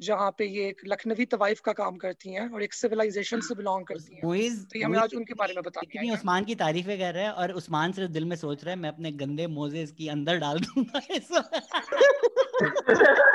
जहाँ 0.01 0.31
पे 0.39 0.45
ये 0.45 0.69
एक 0.69 0.81
लखनवी 0.87 1.25
तवाइफ 1.25 1.61
का 1.61 1.73
काम 1.73 1.97
करती 1.97 2.33
हैं 2.33 2.49
और 2.51 2.63
एक 2.63 2.75
सिविलाइजेशन 2.75 3.41
से 3.41 3.55
बिलोंग 3.55 3.87
करती 3.87 4.15
हैं। 4.15 4.21
तो 4.25 4.79
ये 4.79 4.85
हमें 4.85 4.99
आज 4.99 5.15
उनके 5.15 5.35
बारे 5.35 5.55
में 5.55 5.63
हैं। 5.99 6.13
उस्मान 6.13 6.45
की 6.45 6.55
तारीफें 6.55 6.99
कर 6.99 7.15
रहा 7.15 7.25
है 7.25 7.33
और 7.33 7.53
उस्मान 7.53 7.93
सिर्फ़ 7.93 8.11
दिल 8.13 8.25
में 8.25 8.37
सोच 8.37 8.65
रहा 8.65 8.75
है 8.75 8.81
मैं 8.81 8.89
अपने 8.89 9.13
गंदे 9.13 9.47
मोजे 9.47 9.83
इसकी 9.83 10.09
अंदर 10.09 10.37
डाल 10.37 10.59
दूँगा 10.61 10.99
इस- 11.11 11.45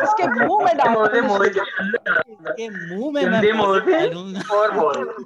इसके 0.03 0.27
मुँह 0.27 0.65
में 0.65 0.77
डाल 0.77 0.95
इसके 2.29 2.69
मुँह 2.69 3.11
में 3.13 3.25
मैं 3.25 3.41
डालूँगा। 3.85 4.55
और 4.55 4.71
बोल। 4.71 5.25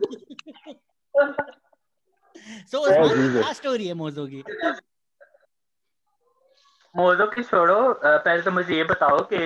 सो 2.71 2.77
उस्मान 2.77 3.41
क्या 3.41 3.53
स्टोरी 3.53 3.87
है 3.87 3.93
मोजों 3.93 4.27
की? 4.27 4.43
मौजों 6.95 7.25
की 7.27 7.43
छोड़ो 7.43 7.77
पहले 8.03 8.41
तो 8.41 8.51
मुझे 8.51 8.75
ये 8.75 8.84
बताओ 8.91 9.19
कि 9.31 9.38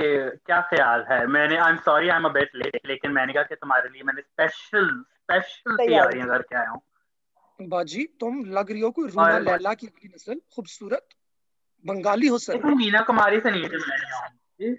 क्या 0.46 0.60
ख्याल 0.72 1.06
है? 1.12 1.26
मैंने 1.28 1.58
I 1.58 1.72
am 1.72 1.78
sorry 1.86 2.10
I 2.10 2.18
am 2.18 2.26
a 2.26 2.32
bit 2.34 2.52
late 2.56 2.80
लेकिन 2.88 3.12
मैंने 3.12 3.34
कहा 3.34 3.44
कि 3.44 3.56
तुम्हारे 3.56 3.90
लिए 3.90 4.04
मैंने 4.06 4.22
स्पेशल 4.22 4.90
स्पेशल 4.90 5.76
तैयारी 5.76 5.88
तैयारियाँ 5.88 6.28
करके 6.28 6.56
आया 6.56 6.70
हूँ। 6.70 6.82
बाजी 7.60 8.04
तुम 8.20 8.44
लग 8.58 8.72
रही 8.72 8.82
हो 8.82 8.92
कोई 8.98 9.08
रूना 9.08 9.38
लैला 9.40 9.74
की 9.80 9.88
अगली 9.88 10.10
नस्ल 10.14 10.36
खूबसूरत 10.56 11.08
बंगाली 11.86 12.28
हुसन 12.28 12.54
लेकिन 12.54 12.78
मीना 12.78 13.02
कुमारी 13.10 13.40
से 13.40 13.52
नहीं 13.52 14.72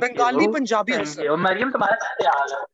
बंगाली 0.00 0.46
पंजाबी 0.58 0.92
हुसन 0.94 1.22
यू 1.24 1.36
मरियम 1.46 1.70
तुम्हारा 1.70 1.96
क्या 2.02 2.14
ख्याल 2.20 2.52
है? 2.54 2.64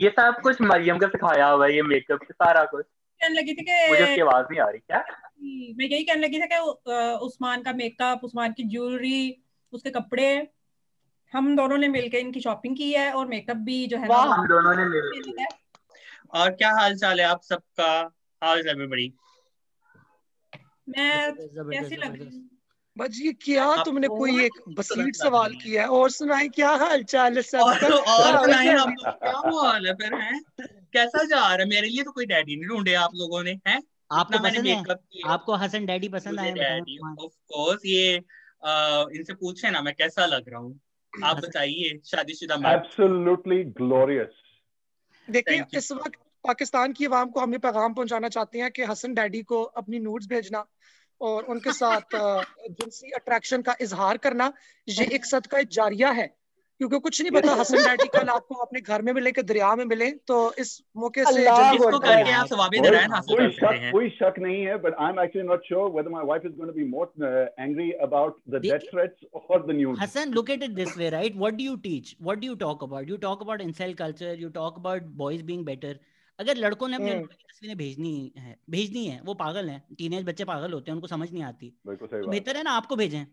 ये 0.00 0.10
सब 0.18 0.40
कुछ 0.42 0.60
मरियम 0.62 0.98
का 0.98 1.06
सिखाया 1.08 1.46
हुआ 1.48 1.66
है 1.66 1.74
ये 1.74 1.82
मेकअप 1.82 2.22
सारा 2.32 2.64
कुछ। 2.64 2.84
कहने 2.84 3.34
लगी 3.40 3.54
थी 3.54 3.64
कि 3.64 3.88
मुझे 3.90 4.02
उसकी 4.04 4.20
आवाज़ 4.20 4.46
नहीं 4.50 4.60
आ 4.60 4.68
रही 4.68 4.78
क्या? 4.78 5.04
मैं 5.40 5.86
यही 5.86 6.04
कहने 6.04 6.26
लगी 6.26 6.40
थी 6.40 6.46
कि 6.46 6.58
उस्मान 7.26 7.62
का 7.62 7.72
मेकअप 7.72 8.20
उस्मान 8.24 8.52
की 8.52 8.62
ज्वेलरी 8.64 9.42
उसके 9.72 9.90
कपड़े 9.90 10.26
हम 11.32 11.56
दोनों 11.56 11.78
ने 11.78 11.88
मिलकर 11.88 12.18
इनकी 12.18 12.40
शॉपिंग 12.40 12.76
की 12.76 12.92
है 12.92 13.12
और 13.12 13.26
मेकअप 13.26 13.56
भी 13.68 13.86
जो 13.86 13.98
है 13.98 14.08
ना 14.08 14.16
हम 14.16 14.46
दोनों 14.48 14.74
ने 14.76 15.46
और 16.34 16.50
क्या 16.50 16.70
हाल 16.72 16.96
चाल 16.96 17.20
है 17.20 17.26
आप 17.26 17.42
सबका? 17.42 17.92
हाउ 18.42 18.56
इज़ 18.56 18.68
एवरीबॉडी 18.68 19.12
मैं 20.88 21.32
कैसी 21.34 21.96
लग। 21.96 22.12
रही 22.12 22.24
हूँ? 22.24 22.48
बाजी 22.96 23.24
ये 23.26 23.32
क्या 23.32 23.76
तुमने 23.84 24.08
कोई 24.08 24.44
एक 24.44 24.60
बसीट 24.78 25.16
सवाल 25.16 25.54
किया 25.54 25.82
है। 25.82 25.88
और 25.88 26.10
सुनाए 26.10 26.48
क्या 26.48 26.70
हाल 26.76 27.02
चाल 27.04 27.36
है 27.36 27.42
सब? 27.42 27.58
और 27.58 27.92
और 27.92 28.44
सुनाए 28.44 28.74
आप 28.74 28.94
क्या 28.98 29.38
हाल 29.60 29.86
है 29.86 29.94
फिर 29.94 30.14
हैं? 30.14 30.40
कैसा 30.92 31.24
जा 31.24 31.40
रहा 31.40 31.52
है? 31.52 31.68
मेरे 31.68 31.88
लिए 31.88 32.02
तो 32.02 32.12
कोई 32.12 32.26
डैडी 32.26 32.56
नहीं 32.56 32.68
ढूंढे 32.68 32.94
आप 32.94 33.10
लोगों 33.14 33.42
ने 33.44 33.58
हैं? 33.68 33.80
आपको 34.12 34.38
पसंद 34.38 34.66
है? 34.66 34.84
आपको 35.26 35.54
हसन 35.54 35.86
डैडी 35.86 36.08
पसंद 36.08 36.40
मुझे 36.40 36.52
डैडी 36.52 36.98
ऑफ़ 36.98 37.32
कोर्स 37.32 37.80
ये 37.84 38.16
इनसे 39.16 39.34
पूछे 39.34 39.70
ना 39.70 39.82
मैं 39.82 39.94
कैसा 39.94 40.26
लग 40.26 40.48
रहा 40.48 40.60
हूँ? 40.60 40.80
आप 41.24 41.36
हसन- 41.36 41.50
बताइए 41.50 42.00
शादीशुदा 42.06 42.56
Absolutely 42.56 43.64
glorious. 43.82 44.32
देखिए 45.30 45.64
इस 45.74 45.92
वक्त 45.92 46.12
पाकिस्तान 46.46 46.92
की 46.92 47.04
आवाम 47.06 47.30
को 47.30 47.40
हम 47.40 47.52
ये 47.52 47.58
पैगाम 47.58 47.94
पहुंचाना 47.94 48.28
चाहते 48.28 48.58
हैं 48.58 48.70
कि 48.70 48.82
हसन 48.82 49.14
डैडी 49.14 49.42
को 49.42 49.62
अपनी 49.62 49.98
नूड्स 49.98 50.26
भेजना 50.26 50.66
और 51.20 51.44
उनके 51.44 51.72
साथ 51.72 52.00
जिनसी 52.70 53.10
अट्रैक्शन 53.10 53.62
का 53.62 53.76
इजहार 53.80 54.16
करना 54.16 54.52
ये 54.88 55.04
एक 55.04 55.26
सदका 55.26 55.62
जारिया 55.62 56.10
है। 56.10 56.39
क्योंकि 56.80 56.98
कुछ 56.98 57.20
नहीं 57.20 57.30
पता 57.32 57.54
हसन 57.60 57.82
डैडी 57.84 58.06
कल 58.12 58.28
आपको 58.30 58.54
अपने 58.64 58.80
घर 58.80 59.02
में 59.02 59.12
मिले 59.12 59.32
के 59.32 59.42
दरिया 59.42 59.74
में 59.76 59.84
मिले 59.84 60.10
तो 60.28 60.36
इस 60.58 60.70
मौके 60.96 61.24
से 61.24 61.44
कोई 63.90 64.08
शक 64.10 64.38
नहीं 64.38 64.62
है 64.62 64.76
but 64.84 64.94
I 64.98 65.10
am 65.10 65.20
actually 65.20 65.46
not 65.48 65.66
sure 65.66 65.90
whether 65.96 66.12
my 66.14 66.22
wife 66.30 66.46
is 66.50 66.54
going 66.60 66.70
to 66.70 66.76
be 66.76 66.86
more 66.86 67.08
uh, 67.22 67.46
angry 67.58 67.88
about 68.06 68.38
the 68.54 68.60
death 68.60 68.86
threats 68.92 69.26
or 69.32 69.58
the 69.66 69.76
news. 69.80 70.00
Hasan 70.00 70.32
look 70.34 70.50
at 70.50 70.62
it 70.62 70.70
this 70.76 70.96
way 70.98 71.10
right 71.10 71.36
what 71.36 71.54
do 71.54 71.64
you 71.64 71.76
teach 71.82 72.14
what 72.22 72.38
do 72.38 72.46
you 72.46 72.54
talk 72.62 72.84
about 72.84 73.10
you 73.10 73.16
talk 73.26 73.42
about 73.42 73.60
incel 73.60 73.94
culture 73.94 74.40
you 74.40 74.48
talk 74.54 74.78
about 74.78 75.12
boys 75.16 75.42
being 75.42 75.64
better 75.64 75.98
अगर 76.38 76.56
लड़कों 76.56 76.88
ने 76.88 76.96
अपनी 76.96 77.10
हम्म। 77.10 77.24
तस्वीरें 77.24 77.76
भेजनी 77.76 78.32
है 78.38 78.56
भेजनी 78.70 79.04
है 79.06 79.20
वो 79.24 79.34
पागल 79.34 79.68
है 79.68 79.82
टीनेज 79.98 80.24
बच्चे 80.24 80.44
पागल 80.44 80.72
होते 80.72 80.90
हैं 80.90 80.94
उनको 80.94 81.06
समझ 81.06 81.30
नहीं 81.32 81.42
आती। 81.42 81.72
तो 81.86 82.26
बेहतर 82.28 82.56
है 82.56 82.62
ना 82.62 82.70
आपको 82.72 82.96
भेजें। 82.96 83.24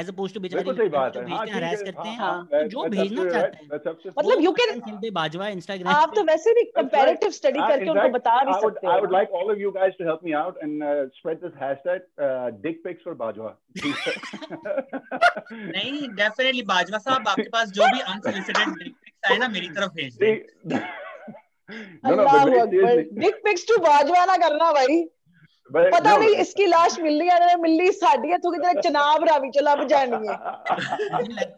एज 0.00 0.08
अपोज 0.08 0.34
टू 0.34 0.40
बेचारी 0.40 0.72
सही 0.72 0.88
बात 0.88 1.16
है। 1.16 1.24
भेजते 1.24 1.52
हैं 1.52 1.70
ठीक 1.70 1.84
करते 1.84 2.08
हाँ 2.08 2.32
हैं 2.32 2.60
हाँ। 2.60 2.68
जो 2.68 2.84
भेजना 2.88 3.30
चाहते 3.30 3.56
हैं। 3.56 3.66
मतलब 4.18 4.42
can 4.58 4.72
Instagram 4.74 5.12
बाजवा 5.12 5.48
इंस्टाग्राम 5.48 5.94
आप 5.94 6.12
तो 6.16 6.22
वैसे 6.24 6.52
भी 6.54 6.62
कंपैरेटिव 6.76 7.30
स्टडी 7.30 7.58
करके 7.58 7.90
उनको 7.90 8.08
बता 8.08 8.34
भी 8.44 8.52
सकते 8.60 8.86
हो। 8.86 8.92
would 8.92 9.14
like 9.16 9.30
all 9.40 9.48
of 9.54 9.62
you 9.64 9.70
guys 9.78 9.96
to 10.00 10.04
help 10.04 10.20
me 10.22 10.34
out 10.42 10.54
and 10.62 10.82
uh, 10.82 10.92
spread 11.18 11.40
this 11.40 11.54
hashtag 11.62 12.00
uh, 12.28 12.50
dick 12.66 12.82
pics 12.84 13.02
for 13.02 13.14
नहीं 15.52 16.08
डेफिनेटली 16.08 16.62
बाजवा 16.62 16.98
साहब 16.98 17.28
आपके 17.34 17.48
पास 17.48 17.70
जो 17.70 17.86
भी 17.86 18.00
अनसोलिसिटेड 18.00 18.68
पिक्स 18.78 19.30
आए 19.30 19.38
ना 19.38 19.48
मेरी 19.48 19.68
तरफ़ 19.68 19.92
भेज 19.92 20.16
दें. 20.16 20.34
डिक 23.20 23.40
पिक्स 23.44 23.66
टू 23.68 23.76
बाजवा 23.76 24.24
ना 24.24 24.36
करना 24.36 24.72
भाई। 24.72 25.08
But 25.70 25.92
पता 25.92 26.10
no, 26.10 26.18
नहीं 26.20 26.34
इसकी 26.40 26.66
लाश 26.66 26.98
मिलनी 27.00 27.26
है 27.28 27.38
ना 27.40 27.56
मिलनी 27.62 27.90
साडी 27.92 28.28
है 28.30 28.38
तू 28.38 28.50
किधर 28.50 28.80
चनाब 28.88 29.24
रावी 29.24 29.50
चला 29.50 29.74
बजानी 29.74 30.26
है। 30.28 30.36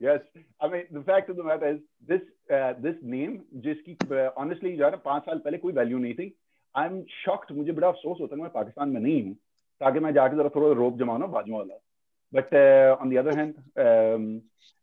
Yes, 0.00 0.20
I 0.60 0.68
mean 0.68 0.84
the 0.90 1.02
fact 1.02 1.28
of 1.30 1.36
the 1.36 1.44
matter 1.44 1.68
is 1.68 1.80
this 2.08 2.22
uh, 2.50 2.72
this 2.84 2.96
name 3.02 3.34
जिसकी 3.64 3.96
uh, 3.96 4.30
honestly 4.38 4.76
जो 4.76 4.84
है 4.84 4.90
ना 4.90 4.96
पाँच 5.04 5.22
साल 5.22 5.38
पहले 5.38 5.58
कोई 5.58 5.72
वैल्यू 5.72 5.98
नहीं 5.98 6.14
थी। 6.14 6.26
आई 6.74 6.86
एम 6.86 7.02
शॉक्ड 7.24 7.56
मुझे 7.56 7.72
बड़ा 7.72 7.88
अफसोस 7.88 8.18
होता 8.20 8.36
है 8.36 8.42
मैं 8.42 8.50
पाकिस्तान 8.50 8.88
में 8.88 9.00
नहीं 9.00 9.22
हूँ 9.24 9.34
ताकि 9.80 10.00
मैं 10.00 10.12
जाके 10.14 10.36
जरा 10.36 10.48
थोड़ा 10.48 10.72
रोप 10.78 10.98
जमाऊँ 10.98 11.20
ना 11.20 11.26
बाजू 11.26 11.52
वाला 11.56 11.74
but 12.34 12.54
on 13.00 13.10
the 13.10 13.18
other 13.18 13.38
hand 13.38 13.54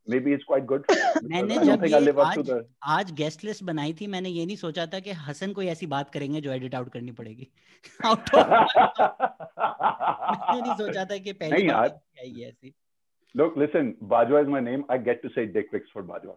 maybe 0.19 0.33
it's 0.33 0.43
quite 0.43 0.65
good 0.65 0.85
मैंने 1.23 1.57
जब 1.57 1.85
ये 1.85 2.21
आज 2.21 2.63
आज 2.83 3.11
गेस्ट 3.11 3.43
लिस्ट 3.43 3.63
बनाई 3.63 3.93
थी 3.93 4.07
मैंने 4.07 4.29
ये 4.29 4.45
नहीं 4.45 4.55
सोचा 4.55 4.85
था 4.85 4.99
कि 4.99 5.11
हसन 5.11 5.53
कोई 5.53 5.67
ऐसी 5.67 5.87
बात 5.87 6.09
करेंगे 6.09 6.41
जो 6.41 6.51
एडिट 6.51 6.75
आउट 6.75 6.89
करनी 6.89 7.11
पड़ेगी। 7.11 7.47
आउट 8.05 8.35
मैंने 8.35 8.49
नहीं 10.61 10.73
सोचा 10.73 11.05
था 11.05 11.17
कि 11.17 11.33
पहली 11.33 11.67
बार 11.67 11.99
आएगी 12.19 12.43
ऐसी 12.43 12.75
Look, 13.35 13.55
listen, 13.55 13.95
Bajwa 14.03 14.43
is 14.43 14.49
my 14.49 14.59
name. 14.59 14.83
I 14.89 14.97
get 14.97 15.23
to 15.23 15.29
say 15.35 15.45
dick 15.45 15.71
pics 15.71 15.95
for 15.95 16.03
Bajwa. 16.03 16.35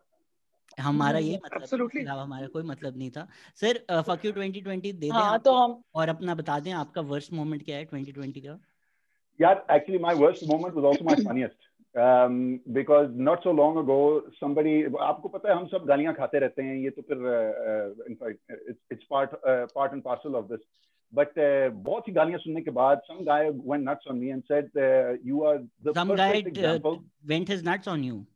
हमारा 0.81 1.18
ये 1.18 1.40
मतलब 1.44 2.09
हमारा 2.09 2.46
कोई 2.46 2.62
मतलब 2.62 2.96
नहीं 2.96 3.11
था। 3.11 3.29
सर 3.61 3.87
फक 3.92 4.20
यू 4.24 4.33
2020 4.33 4.83
दे 4.83 4.92
दें 4.92 5.11
हाँ, 5.11 5.38
तो 5.38 5.55
हम 5.55 5.83
और 5.94 6.09
अपना 6.09 6.35
बता 6.35 6.61
दें 6.61 6.72
आपका 6.72 7.00
वर्स्ट 7.00 7.33
मोमेंट 7.33 7.64
क्या 7.64 7.77
है 7.77 7.88
2020 7.88 8.38
का? 8.38 8.61
यार 9.40 9.64
actually 9.77 9.99
my 10.03 10.14
worst 10.25 10.44
moment 10.51 10.75
was 10.75 10.85
also 10.85 11.05
my 11.05 11.25
funniest 11.29 11.64
um, 11.94 12.61
because 12.73 13.11
not 13.14 13.42
so 13.42 13.51
long 13.51 13.77
ago 13.79 14.23
somebody 14.40 14.85
आपको 15.09 15.29
पता 15.29 15.49
है 15.49 15.57
हम 15.57 15.66
सब 15.73 15.85
गालियाँ 15.88 16.14
खाते 16.14 16.38
रहते 16.38 16.62
हैं 16.62 16.77
ये 16.77 16.90
तो 16.90 17.03
फिर 17.11 17.18
uh, 17.35 18.11
in 18.11 18.16
fact 18.16 18.38
it's, 18.68 18.81
it's 18.90 19.05
part 19.12 19.37
uh, 19.47 19.66
part 19.75 19.92
and 19.92 20.05
parcel 20.05 20.37
of 20.37 20.49
this 20.49 20.61
but 21.12 21.38
uh, 21.38 21.70
बहुत 21.88 22.07
सी 22.07 22.12
गालियाँ 22.12 22.38
सुनने 22.44 22.61
के 22.62 22.70
बाद 22.81 23.03
some 23.11 23.25
guy 23.25 23.51
went 23.73 23.85
nuts 23.90 24.11
on 24.11 24.20
me 24.20 24.31
and 24.31 24.42
said 24.49 24.70
uh, 24.77 25.14
you 25.23 25.44
are 25.44 25.59
the 25.83 25.94
some 25.94 26.14
guy 26.16 26.42
uh, 26.64 26.97
went 27.35 27.49
his 27.49 27.62
nuts 27.62 27.87
on 27.87 28.03
you 28.03 28.27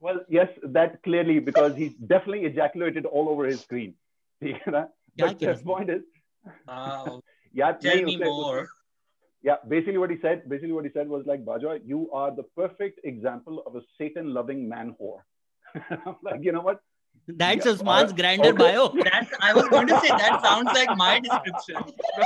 well 0.00 0.20
yes 0.28 0.48
that 0.78 1.02
clearly 1.02 1.38
because 1.50 1.74
he 1.74 1.88
definitely 2.14 2.44
ejaculated 2.44 3.06
all 3.06 3.28
over 3.28 3.46
his 3.46 3.60
screen 3.60 3.94
you 4.40 4.74
know 4.74 4.88
but 5.18 5.38
the 5.40 5.54
point 5.72 5.90
is 5.90 6.02
wow 6.68 7.20
yeah 7.52 7.72
tell 7.72 8.02
me 8.10 8.16
more 8.16 8.68
yeah 9.43 9.61
basically 9.67 9.97
what 9.97 10.09
he 10.09 10.17
said 10.25 10.43
basically 10.49 10.75
what 10.79 10.85
he 10.85 10.91
said 10.97 11.07
was 11.07 11.25
like 11.31 11.45
Bajwa 11.45 11.79
you 11.93 12.09
are 12.11 12.31
the 12.35 12.43
perfect 12.61 12.99
example 13.03 13.63
of 13.67 13.75
a 13.75 13.81
Satan 13.97 14.33
loving 14.33 14.67
man 14.67 14.95
whore 14.99 15.21
I'm 16.05 16.19
like 16.23 16.43
you 16.49 16.51
know 16.51 16.61
what 16.61 16.79
that's 17.27 17.65
yeah. 17.65 17.71
Usman's 17.71 18.13
grander 18.13 18.49
okay. 18.49 18.57
bio. 18.57 18.89
That's 19.03 19.31
I 19.41 19.53
was 19.53 19.67
going 19.69 19.87
to 19.87 19.99
say 19.99 20.09
that 20.09 20.41
sounds 20.43 20.69
like 20.73 20.95
my 20.95 21.19
description. 21.19 21.77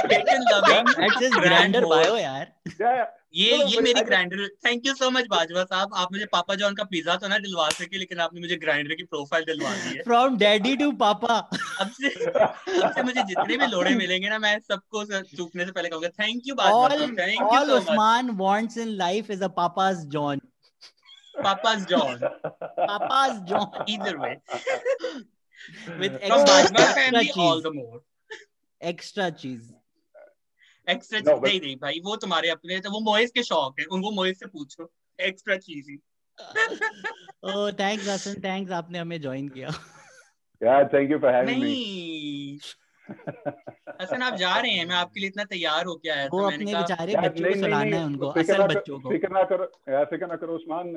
Satan 0.09 0.43
loving. 0.51 0.85
That's 0.97 1.19
his 1.19 1.31
grander 1.31 1.81
bio, 1.81 2.15
यार. 2.17 2.47
Yeah. 2.79 3.05
ये 3.35 3.57
ये 3.71 3.81
मेरी 3.81 4.01
grinder 4.01 4.47
thank 4.65 4.85
you 4.85 4.93
so 4.95 5.09
much 5.11 5.25
Bajwa 5.29 5.63
साहब 5.63 5.91
आप 6.03 6.13
मुझे 6.13 6.25
Papa 6.31 6.55
John 6.61 6.73
का 6.75 6.83
pizza 6.91 7.15
तो 7.23 7.27
ना 7.27 7.37
दिलवा 7.39 7.67
सके 7.69 7.97
लेकिन 7.97 8.19
आपने 8.19 8.41
मुझे 8.41 8.55
ग्राइंडर 8.63 8.95
की 8.95 9.03
प्रोफाइल 9.11 9.43
दिलवा 9.45 9.73
दी 9.73 9.97
है 9.97 10.03
फ्रॉम 10.03 10.37
डैडी 10.37 10.75
टू 10.77 10.91
पापा 11.01 11.35
अब 11.80 11.90
से 11.90 12.08
अब 12.08 12.92
से 12.94 13.02
मुझे 13.02 13.22
जितने 13.22 13.56
भी 13.56 13.66
लोड़े 13.66 13.94
मिलेंगे 13.94 14.28
ना 14.28 14.38
मैं 14.38 14.58
सबको 14.60 15.04
चूकने 15.04 15.64
से 15.64 15.70
पहले 15.72 15.88
कहूँगा 15.88 16.08
thank 16.22 16.42
you 16.46 16.54
Bajwa 16.54 17.06
thank 17.20 17.40
you 17.40 17.58
all 17.58 17.70
Usman 17.72 18.30
wants 18.40 18.78
in 18.78 18.88
life 19.04 19.30
is 19.30 19.44
a 19.44 19.48
Papa's 19.60 20.04
John 20.16 20.40
Papa's 21.34 21.84
John. 21.86 22.20
Papa's 22.78 23.40
John. 23.42 23.70
Either 23.86 24.18
way. 24.18 24.40
With 25.98 26.20
From 26.22 26.44
Bajwa 26.46 26.94
family, 26.94 27.24
cheese. 27.24 27.36
all 27.36 27.60
the 27.60 27.72
more. 27.72 28.02
Extra 28.80 29.30
cheese. 29.32 29.72
Extra 30.86 31.20
no, 31.20 31.34
नहीं 31.42 31.60
नहीं 31.60 31.76
भाई 31.82 32.00
वो 32.04 32.14
तुम्हारे 32.22 32.48
अपने 32.50 32.78
तो 32.80 32.90
वो 32.90 32.98
moist 33.00 33.30
के 33.34 33.42
शौक 33.42 33.78
है 33.80 33.84
उनको 33.92 34.10
मोइस 34.10 34.38
से 34.38 34.46
पूछो 34.46 34.90
extra 35.18 35.56
cheesy 35.56 35.96
oh 37.44 37.70
thanks 37.78 38.08
Hasan 38.08 38.34
thanks 38.44 38.72
आपने 38.78 38.98
हमें 38.98 39.20
ज्वाइन 39.20 39.48
किया 39.48 39.70
यार 40.64 40.88
thank 40.94 41.10
you 41.10 41.18
for 41.18 41.34
having 41.34 41.62
me 41.62 42.58
Hasan 44.00 44.22
आप 44.22 44.34
जा 44.36 44.56
रहे 44.56 44.70
हैं 44.72 44.84
मैं 44.86 44.94
आपके 44.96 45.20
लिए 45.20 45.28
इतना 45.28 45.44
तैयार 45.44 45.84
हो 45.86 45.94
आया 46.12 46.28
था 46.28 46.48
मैंने 46.48 46.72
कहा 46.72 46.80
बेचारे 46.80 47.16
बच्चों 47.16 47.48
को 47.48 47.54
सुलाना 47.54 47.96
है 47.96 48.04
उनको 48.04 48.26
असल 48.42 48.62
बच्चों 48.66 48.98
को। 49.00 49.10
फ़िक्र 49.10 49.28
ना 49.32 49.42
करो 49.50 49.64
यार 49.88 50.04
फ़िक्र 50.04 50.26
ना 50.26 50.36
करो 50.36 50.54
Usman 50.54 50.92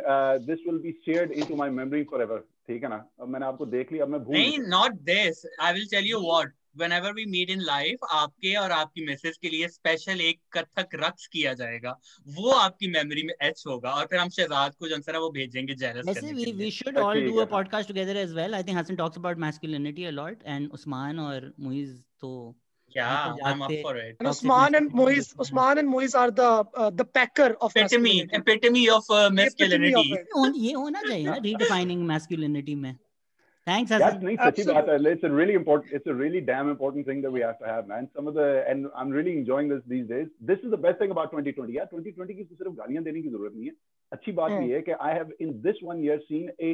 this 0.46 0.60
will 0.68 0.78
be 0.84 0.92
shared 1.06 1.32
into 1.32 1.56
my 1.56 1.70
memory 1.80 2.04
forever 2.12 2.40
ठीक 2.68 2.84
है 2.84 2.90
ना? 2.90 3.04
अब 3.22 3.28
मैंने 3.28 3.46
आपको 3.46 3.66
देख 3.66 3.92
लिया 3.92 4.06
अब 4.06 4.12
मैं 4.12 4.24
भूल 4.24 4.36
नहीं 4.36 4.58
not 4.68 4.94
this 5.12 5.46
I 5.62 5.74
will 5.74 5.86
tell 5.92 6.06
you 6.06 6.20
what 6.22 6.54
whenever 6.76 7.14
we 7.14 7.26
meet 7.26 7.50
in 7.50 7.64
life 7.66 8.04
आपके 8.12 8.54
और 8.56 8.72
आपकी 8.72 9.06
मिसेस 9.06 9.38
के 9.42 9.50
लिए 9.50 9.68
स्पेशल 9.68 10.22
एक 10.22 10.40
कथक 10.58 10.96
रक्स 11.04 11.28
किया 11.28 11.54
जाएगा 11.54 11.96
वो 12.38 12.52
आपकी 12.52 12.88
मेमोरी 12.92 13.24
में 13.24 13.34
एच 13.50 13.64
होगा 13.68 13.92
और 13.92 14.06
फिर 14.06 14.20
हम 14.20 14.30
शहजाद 14.38 14.76
को 14.80 14.88
जो 14.90 15.02
है 15.10 15.20
वो 15.20 15.30
भेजेंगे 15.40 15.76
जेलस 15.76 16.06
वैसे 16.06 16.34
we 16.34 16.54
we 16.62 16.70
should 16.78 17.02
all 17.06 17.26
do 17.30 17.40
a 17.40 17.48
podcast 17.56 17.94
together 17.94 18.18
as 18.28 18.38
well 18.40 18.56
I 18.56 18.62
think 18.62 18.78
Hassan 18.78 19.02
talks 19.04 19.24
about 19.24 19.44
masculinity 19.48 20.06
a 20.06 20.16
lot 20.22 20.48
and 20.56 20.80
Usman 20.80 21.20
और 21.20 21.52
मुइज 21.60 22.00
तो 22.22 22.56
Yeah, 22.96 23.36
I'm 23.44 23.62
up 23.62 23.72
for 23.82 23.98
it. 23.98 24.16
And 24.20 24.28
Usman 24.30 24.76
and 24.76 24.92
Moiz, 24.92 25.34
Usman 25.38 25.78
and 25.78 25.90
Moiz 25.90 26.16
are 26.16 26.32
the 26.32 26.66
uh, 26.74 26.90
the 26.90 27.06
packer 27.06 27.56
of 27.62 27.76
epitome, 27.76 28.28
epitome 28.32 28.90
of 28.90 29.04
uh, 29.10 29.30
masculinity. 29.30 30.14
ये 30.56 30.72
होना 30.74 31.02
चाहिए 31.02 31.26
ना 31.26 31.38
redefining 31.42 32.06
masculinity 32.12 32.76
में. 32.76 32.98
Thanks. 33.68 33.90
That's 33.92 34.22
सच्ची 34.24 34.64
बात 34.64 34.90
It's 35.12 35.24
a 35.24 35.30
really 35.30 35.54
important. 35.54 35.94
It's 35.94 36.08
a 36.08 36.14
really 36.14 36.42
damn 36.50 36.70
important 36.70 37.06
thing 37.06 37.22
that 37.24 37.32
we 37.32 37.42
have 37.42 37.58
to 37.60 37.68
have, 37.68 37.88
man. 37.88 38.08
Some 38.16 38.30
of 38.32 38.36
the 38.36 38.64
and 38.74 38.88
I'm 38.96 39.10
really 39.10 39.34
enjoying 39.40 39.68
this 39.74 39.82
these 39.94 40.08
days. 40.12 40.30
This 40.52 40.64
is 40.68 40.72
the 40.76 40.82
best 40.86 41.00
thing 41.00 41.12
about 41.16 41.34
2020. 41.34 41.74
Yeah, 41.74 41.90
2020 41.92 42.38
की 42.38 42.46
सिर्फ़ 42.52 42.74
गालियाँ 42.78 43.04
देने 43.04 43.22
की 43.22 43.30
ज़रूरत 43.30 43.54
नहीं 43.56 43.66
है. 43.66 43.76
अच्छी 44.12 44.32
बात 44.40 44.52
ये 44.52 44.74
है 44.76 44.82
कि 44.90 44.98
I 45.10 45.12
have 45.18 45.36
in 45.46 45.54
this 45.68 45.84
one 45.92 46.04
year 46.08 46.20
seen 46.30 46.50
a 46.70 46.74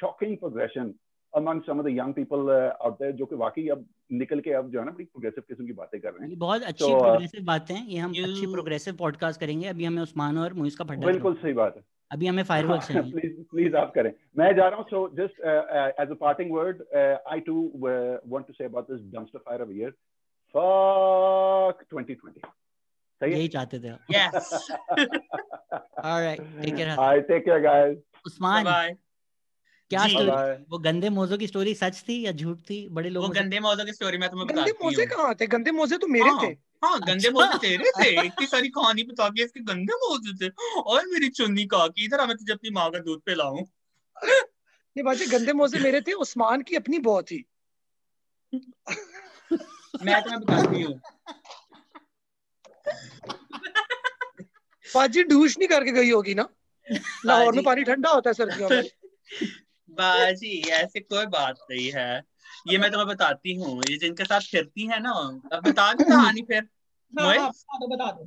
shocking 0.00 0.36
progression 0.42 0.92
among 1.34 1.62
some 1.68 1.78
of 1.78 1.84
the 1.84 1.94
young 2.00 2.12
people 2.14 2.52
uh, 2.56 2.86
out 2.86 2.98
there 2.98 3.12
जो 3.22 3.26
कि 3.26 3.36
वाकई 3.36 3.68
अब 3.76 3.86
निकल 4.12 4.40
के 4.40 4.58
अब 4.58 4.70
जो 4.70 4.78
है 4.78 4.84
ना 4.84 4.90
बड़ी 4.90 5.04
प्रोग्रेसिव 5.04 5.44
किस्म 5.48 5.66
की 5.66 5.72
बातें 5.80 6.00
कर 6.00 6.12
रहे 6.12 6.28
हैं 6.28 6.38
बहुत 6.38 6.62
अच्छी 6.62 6.84
so, 6.84 6.98
प्रोग्रेसिव 6.98 7.44
बातें 7.44 7.74
ये 7.74 7.98
हम 7.98 8.12
you... 8.14 8.28
अच्छी 8.28 8.46
प्रोग्रेसिव 8.52 8.96
पॉडकास्ट 8.96 9.40
करेंगे 9.40 9.68
अभी 9.68 9.84
हमें 9.84 10.02
उस्मान 10.02 10.38
और 10.38 10.54
मुइज 10.62 10.74
का 10.74 10.84
फटा 10.84 11.06
बिल्कुल 11.06 11.34
सही 11.42 11.52
बात 11.62 11.76
है 11.76 11.82
अभी 12.14 12.26
हमें 12.26 12.42
फायरवर्क्स 12.44 12.88
चाहिए 12.88 13.10
प्लीज़ 13.12 13.32
प्लीज़ 13.50 13.76
आप 13.76 13.92
करें। 13.94 14.12
मैं 14.38 14.54
जा 14.56 14.66
रहा 14.68 14.78
हूँ 14.78 14.84
so 14.86 14.98
just 15.16 15.40
as 16.00 16.10
a 16.10 16.14
parting 16.20 16.52
word 16.52 16.82
I 17.28 17.40
to 17.40 17.54
want 17.76 18.46
to 18.46 18.52
say 18.52 18.64
about 18.64 18.90
this 18.90 19.00
dumpster 19.12 19.38
fire 19.38 19.62
of 19.62 19.70
year 19.70 19.90
fuck 20.54 21.84
2020 21.94 22.44
सही 23.20 23.32
यही 23.32 23.48
चाहते 23.48 23.78
थे 23.78 23.88
yes 24.10 24.52
alright 26.04 26.40
take 26.40 26.76
care 26.76 26.88
I 26.88 27.20
take 27.20 27.44
care 27.44 27.60
guys 27.60 27.98
Usman 28.26 28.64
bye 28.64 28.96
क्या 29.90 30.06
स्टोरी 30.08 30.30
वो 30.70 30.78
गंदे 30.78 31.08
मोजों 31.10 31.38
की 31.38 31.46
स्टोरी 31.46 31.74
सच 31.74 32.04
थी 32.08 32.14
या 32.26 32.32
झूठ 32.32 32.58
थी? 32.70 32.78
बड़े 32.88 33.10
लोगों 33.10 33.28
वो 33.28 33.34
गंदे 33.34 33.58
मोजों 33.60 33.84
की 33.84 33.92
स्टोरी 33.92 34.18
मैं 34.18 34.28
तुम्हें 34.30 34.46
बताती 34.46 34.70
हूँ। 34.70 34.70
गंदे 34.70 34.84
मोजे 34.84 35.06
कहाँ 35.06 35.34
थे 35.34 35.46
गंदे 35.46 35.70
मोजे 35.70 35.96
तो 35.96 36.06
मेरे 36.06 36.30
थे। 36.42 36.50
हाँ 36.84 37.00
गंदे 37.00 37.30
मोजे 37.30 37.58
तेरे 37.58 37.84
थे 38.00 38.26
इतनी 38.26 38.46
सारी 38.46 38.68
कहानी 38.68 39.02
बता 39.02 39.28
के 39.28 39.42
इसके 39.42 39.60
गंदे 39.60 39.94
मोजे 39.94 40.48
थे। 40.48 40.52
और 40.80 41.06
मेरी 41.06 41.28
चुन्नी 41.28 41.64
का 41.64 41.86
की 41.88 42.04
इधर 42.04 42.26
मैं 42.26 42.36
तुझे 42.36 42.52
अपनी 42.52 42.70
माँ 42.70 42.90
का 42.90 42.98
दूध 42.98 43.20
पिलाऊं। 43.20 43.62
नहीं 44.24 45.02
बाजी 45.02 45.26
गंदे 45.26 45.52
मोजे 45.52 45.78
मेरे 45.78 46.00
थे 46.00 46.12
उस्मान 46.12 46.62
की 46.62 46.76
अपनी 46.76 46.98
बहुत 46.98 47.24
थी। 47.24 47.44
मैं 50.02 50.22
तुम्हें 50.22 50.40
बताती 50.40 50.82
हूँ। 50.82 51.00
बाजी 54.94 55.22
डूश 55.22 55.58
नहीं 55.58 55.68
करके 55.68 55.92
गई 55.92 56.10
होगी 56.10 56.34
ना? 56.34 56.48
लाहौर 57.26 57.54
में 57.54 57.64
पानी 57.64 57.82
ठंडा 57.82 58.10
होता 58.10 58.30
है 58.30 58.34
सर्दियों 58.34 58.70
में। 58.70 58.82
बाजी 59.90 60.60
ऐसे 60.60 61.00
कोई 61.00 61.26
बात 61.26 61.66
नहीं 61.70 61.90
है। 61.92 62.24
ये 62.68 62.78
मैं 62.78 62.90
तुम्हें 62.90 63.08
बताती 63.08 63.54
हूँ 63.54 63.82
ये 63.90 63.96
जिनके 63.96 64.24
साथ 64.24 64.40
फिरती 64.40 64.86
है 64.86 65.00
ना 65.02 65.10
अब 65.10 65.62
बता 65.64 65.92
दो 65.92 66.04
कहानी 66.04 66.42
फिर। 66.42 66.58
हाँ, 66.58 66.62
हाँ, 66.62 66.73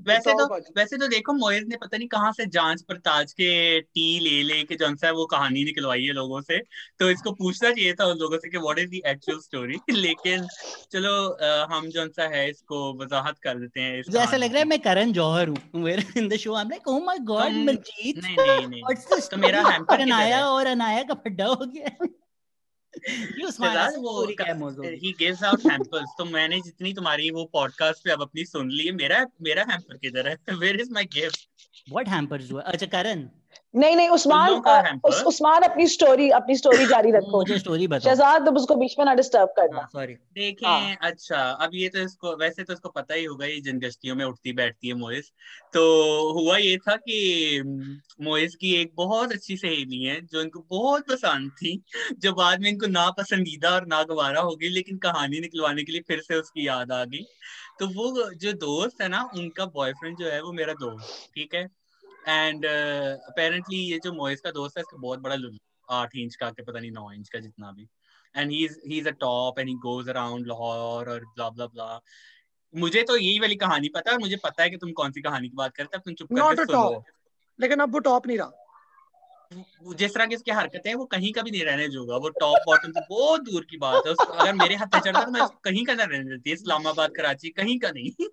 वैसे 0.08 0.34
तो 0.34 0.56
वैसे 0.78 0.98
तो 0.98 1.08
देखो 1.08 1.34
मोइज 1.34 1.64
ने 1.68 1.78
पता 1.78 1.98
नहीं 1.98 2.08
कहाँ 2.08 2.32
से 2.32 2.46
जाँच 2.46 2.82
पड़ताल 2.82 3.24
के 3.26 3.82
टी 3.82 4.20
ले 4.20 4.44
ले 4.44 4.64
के 4.64 4.76
जो 4.76 4.88
है 5.06 5.12
वो 5.12 5.26
कहानी 5.26 5.64
निकलवाई 5.64 6.04
है 6.04 6.14
लोगों 6.14 6.42
से। 6.42 6.60
तो 7.00 7.10
इसको 7.10 7.32
पूछना 7.32 7.72
चाहिए 7.72 7.94
था 7.94 8.06
उन 8.06 8.18
लोगों 8.18 8.38
से 8.38 8.50
कि 8.50 8.58
what 8.58 8.80
is 8.80 8.90
the 8.90 8.94
actual 8.94 9.40
story 9.40 9.78
लेकिन 9.90 10.48
चलो 10.92 11.30
आ, 11.30 11.68
हम 11.76 11.90
जो 11.90 12.08
सा 12.08 12.24
है 12.24 12.50
इसको 12.50 13.04
वजाहत 13.04 13.40
कर 13.40 13.60
देते 13.60 13.80
हैं 13.82 14.00
ऐसा 14.24 14.38
लग 14.38 14.50
रहा 14.52 14.60
है 14.60 14.66
मैं 14.66 14.80
करण 14.80 15.12
जौहर 15.12 15.48
हूँ 15.48 15.90
in 16.18 16.28
the 16.30 16.38
show 16.38 16.54
I 16.54 16.62
am 16.62 16.70
like 16.70 16.88
oh 16.88 17.06
my 17.06 17.18
god 17.18 17.52
Majeed 17.52 18.22
नहीं 18.24 18.36
नहीं 18.38 18.68
नहीं। 18.68 18.82
तो 19.32 19.38
मेरा 19.38 19.62
हैम्पर 19.62 20.02
अनाया 20.02 20.46
और 20.48 20.68
अनाया 20.68 21.04
का 21.04 21.14
फड्डा 21.14 21.46
हो 21.46 21.66
गया। 21.66 22.08
he 25.02 25.14
gives 25.14 25.44
out 25.44 25.62
samples 25.62 26.10
तो 26.18 26.26
मैंने 26.26 26.62
जितनी 26.62 26.94
तुम्हारी 26.94 27.32
वो 27.32 27.46
पॉडकास्ट 27.46 28.04
पे 28.04 28.12
अब 28.12 28.22
अपनी 28.22 28.46
सुन 28.46 28.72
ली 28.72 28.86
है 28.86 28.92
मेरा 28.92 29.26
मेरा 29.42 29.66
हैम्पर 29.70 29.98
किधर 29.98 30.28
है? 30.28 30.38
Where 30.60 30.82
is 30.82 30.92
my 30.92 31.08
gift? 31.18 31.48
What 31.92 32.08
hampers 32.08 32.52
हुआ? 32.52 32.62
अच्छा 32.62 32.86
करण 32.86 33.30
नहीं 33.74 33.96
नहीं 33.96 34.10
उस्मान 34.10 34.54
अ, 34.54 34.82
hamper? 34.82 35.10
उस, 35.10 35.22
उस्मान 35.24 35.62
अपनी 35.62 35.88
स्टोरी 35.88 36.30
अपनी 36.30 36.56
स्टोरी 36.56 36.86
जारी 36.86 37.12
रखो। 37.16 37.38
मुझे 37.38 37.58
स्टोरी 37.60 37.88
बताओ। 37.88 38.00
शहजाद 38.00 38.46
तुम 38.46 38.56
उसको 38.56 38.76
बीच 38.76 38.96
में 39.00 39.06
ना 39.06 39.14
डिस्टर्ब 39.14 39.50
करना। 39.58 39.88
सॉरी 39.94 40.14
देखें 40.14 40.68
हाँ। 40.68 40.96
अच्छा 41.02 41.42
अब 41.62 41.72
ये 41.74 41.90
तो 41.90 42.00
इसको 42.00 42.36
वैसे 42.38 42.64
तो 42.64 42.74
इसको 42.74 42.90
पता 42.90 43.14
ही 43.14 43.24
होगा 43.26 43.46
ये 43.46 43.60
जिन 43.62 43.80
गश्तियों 43.80 44.16
में 44.16 44.26
उठती 44.26 44.54
बैठती 44.54 44.88
है 44.88 44.94
मोइस 44.94 45.32
तो 45.74 45.84
हुआ 46.34 46.58
ये 46.58 46.78
था 46.78 46.96
कि 46.96 47.62
मोइस 48.22 48.56
की 48.56 48.74
एक 48.76 48.92
बहुत 48.96 49.32
अच्छी 49.32 49.58
सहेली 49.58 50.04
है 50.04 50.20
जो 50.22 50.42
इनको 50.42 50.66
बहुत 50.70 51.08
पसंद 51.08 51.52
थी 51.52 51.82
जो 52.20 52.34
बाद 52.34 52.62
में 52.62 52.70
इनको 52.70 52.88
ना 52.88 53.10
पसंदीदा 53.12 53.70
और 53.70 53.86
नागवारा 53.88 54.42
हो 54.42 54.56
गई 54.56 54.70
लेकिन 54.70 54.98
कहानी 54.98 55.40
निकलवाने 55.40 55.84
के 55.84 55.92
लिए 55.92 56.02
फिर 56.08 56.22
से 56.22 56.36
उसकी 56.36 56.68
याद 56.68 56.92
आ 56.92 57.04
गई। 57.06 57.26
तो 57.80 57.88
वो 57.88 58.32
जो 58.34 58.54
दोस्त 58.54 59.02
है 59.02 59.08
ना 59.08 59.30
उनका 59.38 59.66
बॉयफ्रेंड 59.66 60.18
जो 60.18 60.30
है 60.30 60.42
वो 60.42 60.52
मेरा 60.52 60.74
दोस्त 60.74 61.30
ठीक 61.36 61.56
है? 61.56 61.68
एंड 62.28 62.66
अपेरेंटली 62.66 63.78
ये 63.78 64.00
जो 64.04 64.14
मोइस 64.14 64.42
का 64.42 64.52
दोस्त 64.52 64.78
है 64.78 64.82
इसका 64.82 64.98
बहुत 64.98 65.20
बड़ा 65.20 65.36
आठ 65.90 66.16
इंच 66.16 66.36
का 66.36 66.50
के 66.50 66.64
पता 66.64 66.80
नहीं 66.80 66.92
नौ 66.92 67.12
इंच 67.12 67.30
का 67.30 67.40
जितना 67.40 67.72
भी। 67.72 67.88
And 68.36 68.52
he 68.52 68.66
is 68.66 68.80
he 68.88 68.98
is 69.00 69.08
a 69.08 69.12
top 69.12 69.60
and 69.60 69.70
he 69.70 69.76
goes 69.76 70.10
around 70.10 70.48
Lahore 70.48 71.10
और 71.10 71.26
ब्ला 71.26 71.50
ब्ला 71.50 71.66
ब्ला 71.66 72.00
मुझे 72.76 73.04
तो 73.04 73.18
यही 73.18 73.40
वाली 73.40 73.56
कहानी 73.56 73.90
पता 73.90 74.12
है 74.12 74.18
मुझे 74.18 74.36
पता 74.36 74.64
है 74.64 74.70
कि 74.70 74.78
तुम 74.78 74.92
कौन 74.92 75.12
सी 75.12 75.22
कहानी 75.22 75.50
की 75.50 75.56
बात 75.56 75.76
करते 75.76 75.98
हो 75.98 76.02
तुम 76.06 76.14
चुप 76.14 76.28
करके 76.32 76.66
सुनो। 76.66 77.04
लेकिन 77.60 77.80
अब 77.80 77.94
वो 77.94 78.00
टॉप 78.00 78.28
नहीं 78.28 78.38
रहा। 78.38 78.64
जिस 79.96 80.14
तरह 80.14 80.26
की 80.26 80.36
इसकी 80.36 80.52
हरकतें 80.52 80.90
हैं 80.90 80.96
वो 80.96 81.06
कहीं 81.06 81.32
का 81.34 81.42
भी 81.42 81.52
नहीं 81.52 81.64
रहने 81.64 81.88
जोगा। 81.88 82.18
वो 82.18 82.30
टॉप 82.30 82.58
बॉटम 82.66 82.92
से 82.92 83.02
बहुत 83.10 83.42
दूर 83.42 83.66
की 83.70 83.78
बात 83.78 84.08
है। 84.08 84.14
अगर 84.14 84.54
मेरे 84.54 84.76
हाथ 84.76 84.88
पे 84.88 85.00
चढ़ता 85.00 85.26
तो 85.26 85.32
मैं 85.32 85.46
कहीं 85.64 85.86
का 85.86 85.94
ना 85.94 86.04
रहने 86.04 86.24
देती 86.24 86.52
इस्लामाबाद 86.52 87.12
कराची 87.12 87.50
कहीं 87.50 87.80
का 87.80 87.92
नहीं। 87.92 88.28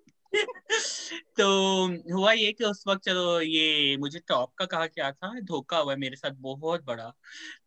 तो 1.37 1.87
हुआ 2.13 2.31
ये 2.31 2.51
कि 2.51 2.63
उस 2.63 2.83
वक्त 2.87 3.03
चलो 3.03 3.41
ये 3.41 3.97
मुझे 3.97 4.19
टॉप 4.19 4.53
का 4.53 4.65
कहा 4.65 4.87
क्या 4.87 5.11
था, 5.11 5.39
धोखा 5.39 5.77
हुआ 5.77 5.95
मेरे 5.95 6.15
साथ 6.15 6.31
बहुत 6.31 6.85
बड़ा। 6.85 7.13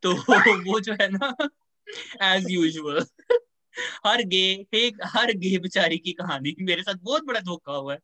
तो 0.03 0.13
वो 0.73 0.81
जो 0.81 0.93
है 0.93 1.09
ना 1.09 1.35
एज 2.23 2.47
यूजुअल 2.51 3.07
हर 4.07 4.23
गे, 4.23 4.67
एक, 4.75 4.97
हर 5.05 5.33
गे 5.33 5.59
बेचारी 5.59 5.99
की 5.99 6.13
कहानी, 6.13 6.57
मेरे 6.61 6.83
साथ 6.83 6.95
बहुत 6.95 7.25
बड़ा 7.25 7.41
धोखा 7.41 7.73
हुआ 7.73 7.93
है। 7.95 7.99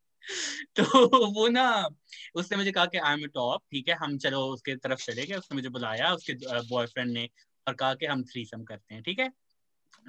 तो 0.76 1.06
वो 1.30 1.48
ना, 1.48 1.88
उसने 2.34 2.58
मुझे 2.58 2.72
कहा 2.72 2.86
कि 2.86 2.98
आई 2.98 3.12
एम 3.12 3.26
टॉप 3.26 3.62
ठीक 3.70 3.88
है, 3.88 3.94
हम 3.94 4.18
चलो 4.18 4.40
उसके 4.46 4.76
तरफ़ 4.76 5.04
चले 5.04 5.26
गए, 5.26 5.34
उसने 5.34 5.54
मुझे 5.54 5.68
बुलाया, 5.68 6.12
उसके 6.14 6.34
बॉयफ्रेंड 6.68 7.12
ने 7.12 7.28
और 7.68 7.74
कहा 7.74 7.94
कि 7.94 8.06
हम 8.06 8.22
थ्रीसम 8.22 8.64
करते 8.64 8.94
हैं, 8.94 9.02
ठीक 9.02 9.18
है। 9.18 9.30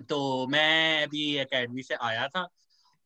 तो 0.09 0.47
मैं 0.47 1.03
अभी 1.03 1.37
एकेडमी 1.37 1.83
से 1.83 1.95
आया 1.95 2.27
था 2.27 2.49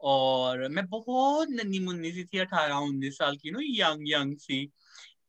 और 0.01 0.67
मैं 0.67 0.85
बहुत 0.87 1.49
नन्ही 1.49 1.79
मुन्नी 1.79 2.11
सी 2.11 2.23
थी, 2.23 2.39
अठारह, 2.39 2.75
उन्नीस 2.75 3.17
साल 3.17 3.35
की, 3.37 3.51
नो 3.51 3.59
यंग 3.61 4.09
यंग 4.09 4.37
सी। 4.37 4.69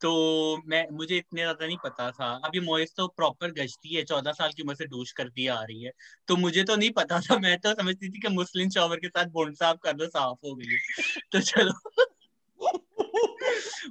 तो 0.00 0.62
मैं, 0.66 0.87
मुझे 0.90 1.16
इतने 1.16 1.40
ज़्यादा 1.40 1.66
नहीं 1.66 1.76
पता 1.85 2.11
था। 2.11 2.33
अभी 2.44 2.61
मोइस 2.61 2.94
तो 2.96 3.06
प्रॉपर 3.09 3.50
गश्ती 3.52 3.94
है, 3.94 4.04
चौदह 4.04 4.33
साल 4.33 4.52
की 4.56 4.62
उम्र 4.62 4.74
से 4.74 4.87
डूश 4.87 5.12
करती 5.12 5.46
आ 5.46 5.62
रही 5.62 5.83
है। 5.83 5.92
तो 6.28 6.37
मुझे 6.37 6.64
तो 6.64 6.76
नहीं 6.76 6.90
पता 6.90 7.20
था, 7.20 7.38
मैं 7.38 7.59
तो 7.59 7.74
समझती 7.74 8.09
थी 8.09 8.20
कि 8.20 8.28
मुस्लिम 8.28 8.70
शॉवर 8.70 8.96
के 8.96 9.09
साथ 9.09 9.26
बोन 9.26 9.54
साफ़ 9.54 9.78
कर 9.83 9.92
दो 9.92 10.06
साफ़ 10.06 10.38
हो 10.44 10.54
गई 10.54 10.76
तो 11.33 11.40
चलो। 11.40 11.72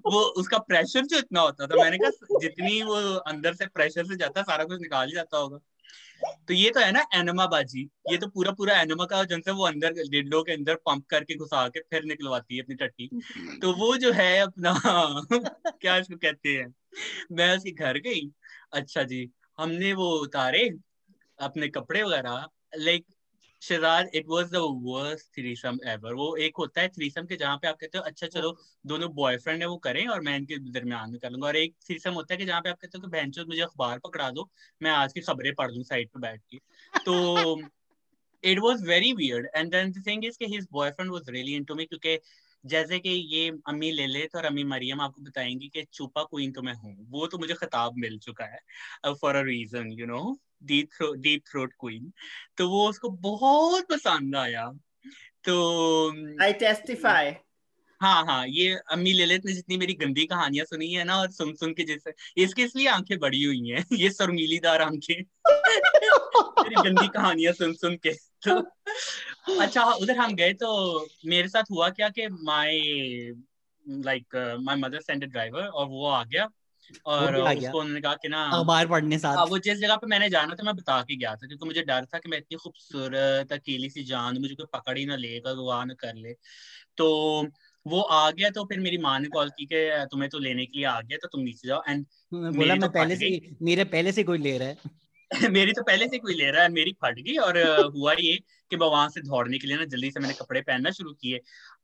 वो, 0.06 0.20
उसका 0.22 0.58
प्रेशर 0.58 1.06
जो 1.06 1.18
इतना 1.18 1.42
होता 1.42 1.68
था, 1.68 1.84
मैंने 1.84 1.98
कहा, 1.98 2.38
जितनी 2.40 2.84
वो 2.84 2.96
अंदर 3.16 3.54
से 3.54 3.68
प्रेशर 3.68 4.06
से 4.06 4.16
जाता, 4.16 4.42
सारा 4.42 4.64
कुछ 4.64 4.82
निकाल 4.82 5.12
जाता 5.12 5.38
होगा। 5.38 5.58
तो 6.48 6.54
ये 6.54 6.70
तो 6.70 6.80
है 6.80 6.92
ना 6.92 7.06
एनमा 7.16 7.46
बाजी 7.46 7.90
ये 8.12 8.18
तो 8.18 8.28
पूरा 8.28 8.52
पूरा 8.52 8.82
एनमा 8.82 9.06
का 9.06 9.24
जिनसे 9.24 9.52
वो 9.52 9.66
अंदर 9.68 9.94
डिल्डो 10.10 10.44
के 10.44 10.52
अंदर 10.52 10.76
पंप 10.76 11.06
करके 11.10 11.36
घुसा 11.36 11.68
के 11.68 11.80
फिर 11.80 12.04
निकलवाती 12.04 12.56
है 12.56 12.62
अपनी 12.62 12.76
टट्टी। 12.76 13.10
तो 13.62 13.74
वो 13.74 13.98
जो 13.98 14.12
है 14.12 14.40
अपना 14.40 14.74
क्या 15.82 15.98
इसको 15.98 16.16
कहते 16.16 16.50
हैं? 16.50 16.74
मैं 17.32 17.58
उसके 17.58 17.72
घर 17.72 17.98
गई। 17.98 18.30
अच्छा 18.74 19.04
जी, 19.04 19.32
हमने 19.60 19.94
वो 19.94 20.12
उतारे 20.12 20.70
अपने 21.40 21.68
कपड़े 21.68 22.04
वगैरह 22.04 22.48
like 22.78 23.06
Shehzad 23.62 24.10
it 24.16 24.26
was 24.28 24.52
the 24.52 24.58
worst 24.84 25.26
threesome 25.36 25.80
ever 25.88 26.14
वो 26.14 26.36
एक 26.38 26.58
होता 26.58 26.82
है 26.82 26.88
थ्रीसम 26.90 27.26
के 27.26 27.36
जहाँ 27.36 27.58
पे 27.58 27.68
आप 27.68 27.78
कहते 27.82 27.98
हो 27.98 28.04
अच्छा 28.04 28.28
चलो 28.28 28.56
दोनों 28.86 29.10
बॉयफ्रेंड 29.16 29.62
है 29.62 29.68
वो 29.68 29.78
करें 29.80 30.06
और 30.08 30.22
मैं 30.22 30.36
इनके 30.38 30.58
दरमियान 30.72 31.12
में 31.12 31.20
कर 31.20 31.30
लूँगा। 31.32 31.48
और 31.48 31.56
एक 31.56 31.76
थ्रीसम 31.88 32.14
होता 32.14 32.34
है 32.34 32.38
कि 32.38 32.46
जहाँ 32.46 32.62
पे 32.62 32.70
आप 32.70 32.78
कहते 32.82 32.98
हो 32.98 33.02
कि 33.02 33.18
बहन 33.18 33.32
मुझे 33.50 33.62
अखबार 33.62 34.00
पकड़ा 34.00 34.30
दो 34.32 34.50
मैं 34.82 34.92
आज 34.92 35.14
की 35.14 35.22
खबरें 35.22 35.54
पढ़ 35.56 35.72
लूँ 35.72 35.84
साइड 35.84 36.10
पे 36.10 36.20
बैठ 36.20 36.42
के। 36.52 36.58
तो 37.06 37.70
it 38.44 38.60
was 38.60 38.84
very 38.86 39.12
weird 39.14 39.48
and 39.56 39.72
then 39.72 39.92
thing 40.02 40.26
is 40.26 40.38
कि 40.40 40.46
his 40.56 40.68
boyfriend 40.72 41.12
was 41.12 41.30
really 41.30 41.56
into 41.56 41.76
me 41.76 41.86
क्योंकि 41.86 42.18
जैसे 42.64 43.00
कि 43.00 43.10
ये 43.10 43.50
अम्मी 43.68 43.92
लेलेत 43.92 44.36
और 44.36 44.46
अम्मी 44.46 44.64
मरियम 44.66 45.02
आपको 45.02 45.22
बताएँगी 45.22 45.68
कि 45.68 45.84
चुपा 45.94 46.24
क्वीन 46.24 46.52
तो 46.52 46.62
मैं 46.62 46.74
हूँ। 46.74 46.96
वो 47.10 47.28
तो 47.28 47.38
मुझे 47.38 47.54
खिताब 47.54 47.98
मिल 47.98 48.18
चुका 48.20 48.46
है 48.46 49.14
for 49.14 49.36
a 49.36 49.42
reason 49.44 49.92
you 49.92 50.06
know 50.06 50.22
deep 50.64 50.90
throw 50.98 51.14
deep 51.14 51.44
throat 51.52 51.74
queen 51.80 52.12
तो 52.58 52.70
वो 52.70 52.90
उसको 52.90 53.10
बहुत 53.10 53.88
पसंद 53.90 54.36
आया। 54.36 54.72
तो 55.44 56.12
आई 56.44 56.54
टेस्टिफाई 56.54 57.32
हाँ 58.02 58.26
हाँ 58.26 58.48
ये 58.48 58.76
अम्मी 58.92 59.14
ललित 59.14 59.46
ने 59.46 59.54
जितनी 59.54 59.78
मेरी 59.78 59.94
गंदी 59.94 60.26
कहानियाँ 60.26 60.66
सुनी 60.66 60.94
है 60.94 61.04
ना 61.04 61.18
और 61.18 61.32
सुन 61.32 61.54
सुन 61.54 61.74
के 61.74 61.84
जैसे 61.84 62.14
इसके 62.44 62.64
इसलिए 62.64 62.88
आँखें 62.88 63.20
बड़ी 63.20 63.44
हुई 63.44 63.70
हैं 63.70 63.86
ये 63.94 64.10
शर्मीलीदार 64.10 64.82
आँखें। 64.82 65.24
मेरी 66.64 66.90
गंदी 66.90 67.08
कहानियाँ 67.08 67.54
सुन 67.54 67.74
सुन 67.74 67.96
के 67.96 68.14
तो। 68.48 68.60
अच्छा 69.60 69.84
उधर 69.84 70.18
हम 70.18 70.36
गए 70.36 70.54
तो 70.54 71.08
मेरे 71.26 71.48
साथ 71.48 71.64
हुआ 71.72 71.90
क्या 71.90 72.10
कि 72.10 72.28
my 72.28 72.80
like 73.86 74.58
my 74.62 74.76
mother 74.76 75.02
send 75.02 75.26
driver 75.26 75.64
और 75.64 75.88
वो 75.88 76.08
आ 76.08 76.24
गया। 76.24 76.50
और। 77.06 77.36
उसको 77.36 77.80
उन्होंने 77.80 78.02
कहा 78.02 78.14
कि 78.14 78.30
ना 78.30 78.44
अखबार 78.44 78.88
पढ़ने 78.88 79.16
हाँ 79.16 79.20
साथ 79.20 79.50
वो 79.50 79.58
जिस 79.60 79.80
जगह 79.80 79.96
पे 79.96 80.08
मैंने 80.08 80.30
जाना 80.30 80.56
था 80.56 80.64
मैं 80.64 80.76
बता 80.76 81.02
के 81.02 81.16
गया 81.16 81.36
था 81.36 81.48
क्योंकि 81.48 81.66
मुझे 81.66 81.82
डर 81.82 82.06
था 82.06 82.20
कि 82.20 82.30
मैं 82.30 82.38
इतनी 82.38 82.58
खूबसूरत 82.58 83.54
अकेली 83.54 83.90
सी 83.90 84.04
जान 84.04 84.38
मुझे 84.38 84.56
कोई 84.56 84.66
पकड़ 84.74 84.98
ही 84.98 85.06
ना 85.06 85.16
लेगा 85.16 85.54
गवाह 85.54 85.86
ना 85.86 85.94
कर 85.94 86.16
ले। 86.16 86.34
तो 86.98 87.48
वो 87.86 88.02
आ 88.02 88.32
गया 88.32 88.50
तो 88.50 88.64
फिर 88.66 88.80
मेरी 88.80 88.98
माँ 88.98 89.20
ने 89.20 89.28
कॉल 89.28 89.50
की 89.50 89.66
कि 89.66 90.08
तुम्हें 90.12 90.30
तो 90.30 90.40
लेने 90.40 90.66
के 90.66 90.78
लिए 90.78 90.86
आ 90.86 91.02
गया 91.02 91.18
तो 91.18 91.28
तुम 91.28 91.42
नीचे 91.42 91.68
जाओ। 91.68 91.82
एंड 91.90 92.06
मैं 92.34 92.54
बोला 92.54 92.76
तो 92.76 92.82
मैं 92.82 92.92
पहले 92.92 93.16
फट 93.16 93.20
से। 93.20 93.56
मेरे 93.62 93.84
पहले 93.84 94.12
से 94.12 94.24
कोई 94.24 94.38
ले 94.38 94.58
रहा 94.58 94.68
है। 94.68 94.78
मेरी 95.54 95.72
तो 95.72 95.84
पहले 95.84 96.08
से 96.08 96.18
कोई 96.18 96.34
ले 96.34 96.52
रहा 96.52 96.64
है 96.64 96.70
मेरी 96.70 96.92
फट 96.92 97.20
गई। 97.20 97.36
और 97.38 97.58
हुआ 97.98 98.14
ये 98.14 98.38
कि 98.72 98.78
मैं 98.78 98.88
वहाँ 98.88 99.10
से 99.10 99.22
दौड़ने 99.22 99.58
के 99.58 99.68
लिए 99.68 99.78
ना 99.78 99.86
जल्दी 99.86 100.12
से 100.12 100.20
मैंने 100.20 100.34
कपड़े 100.34 100.62
पहनना 100.62 100.92
शुरू 100.92 101.14
किए। 101.14 101.40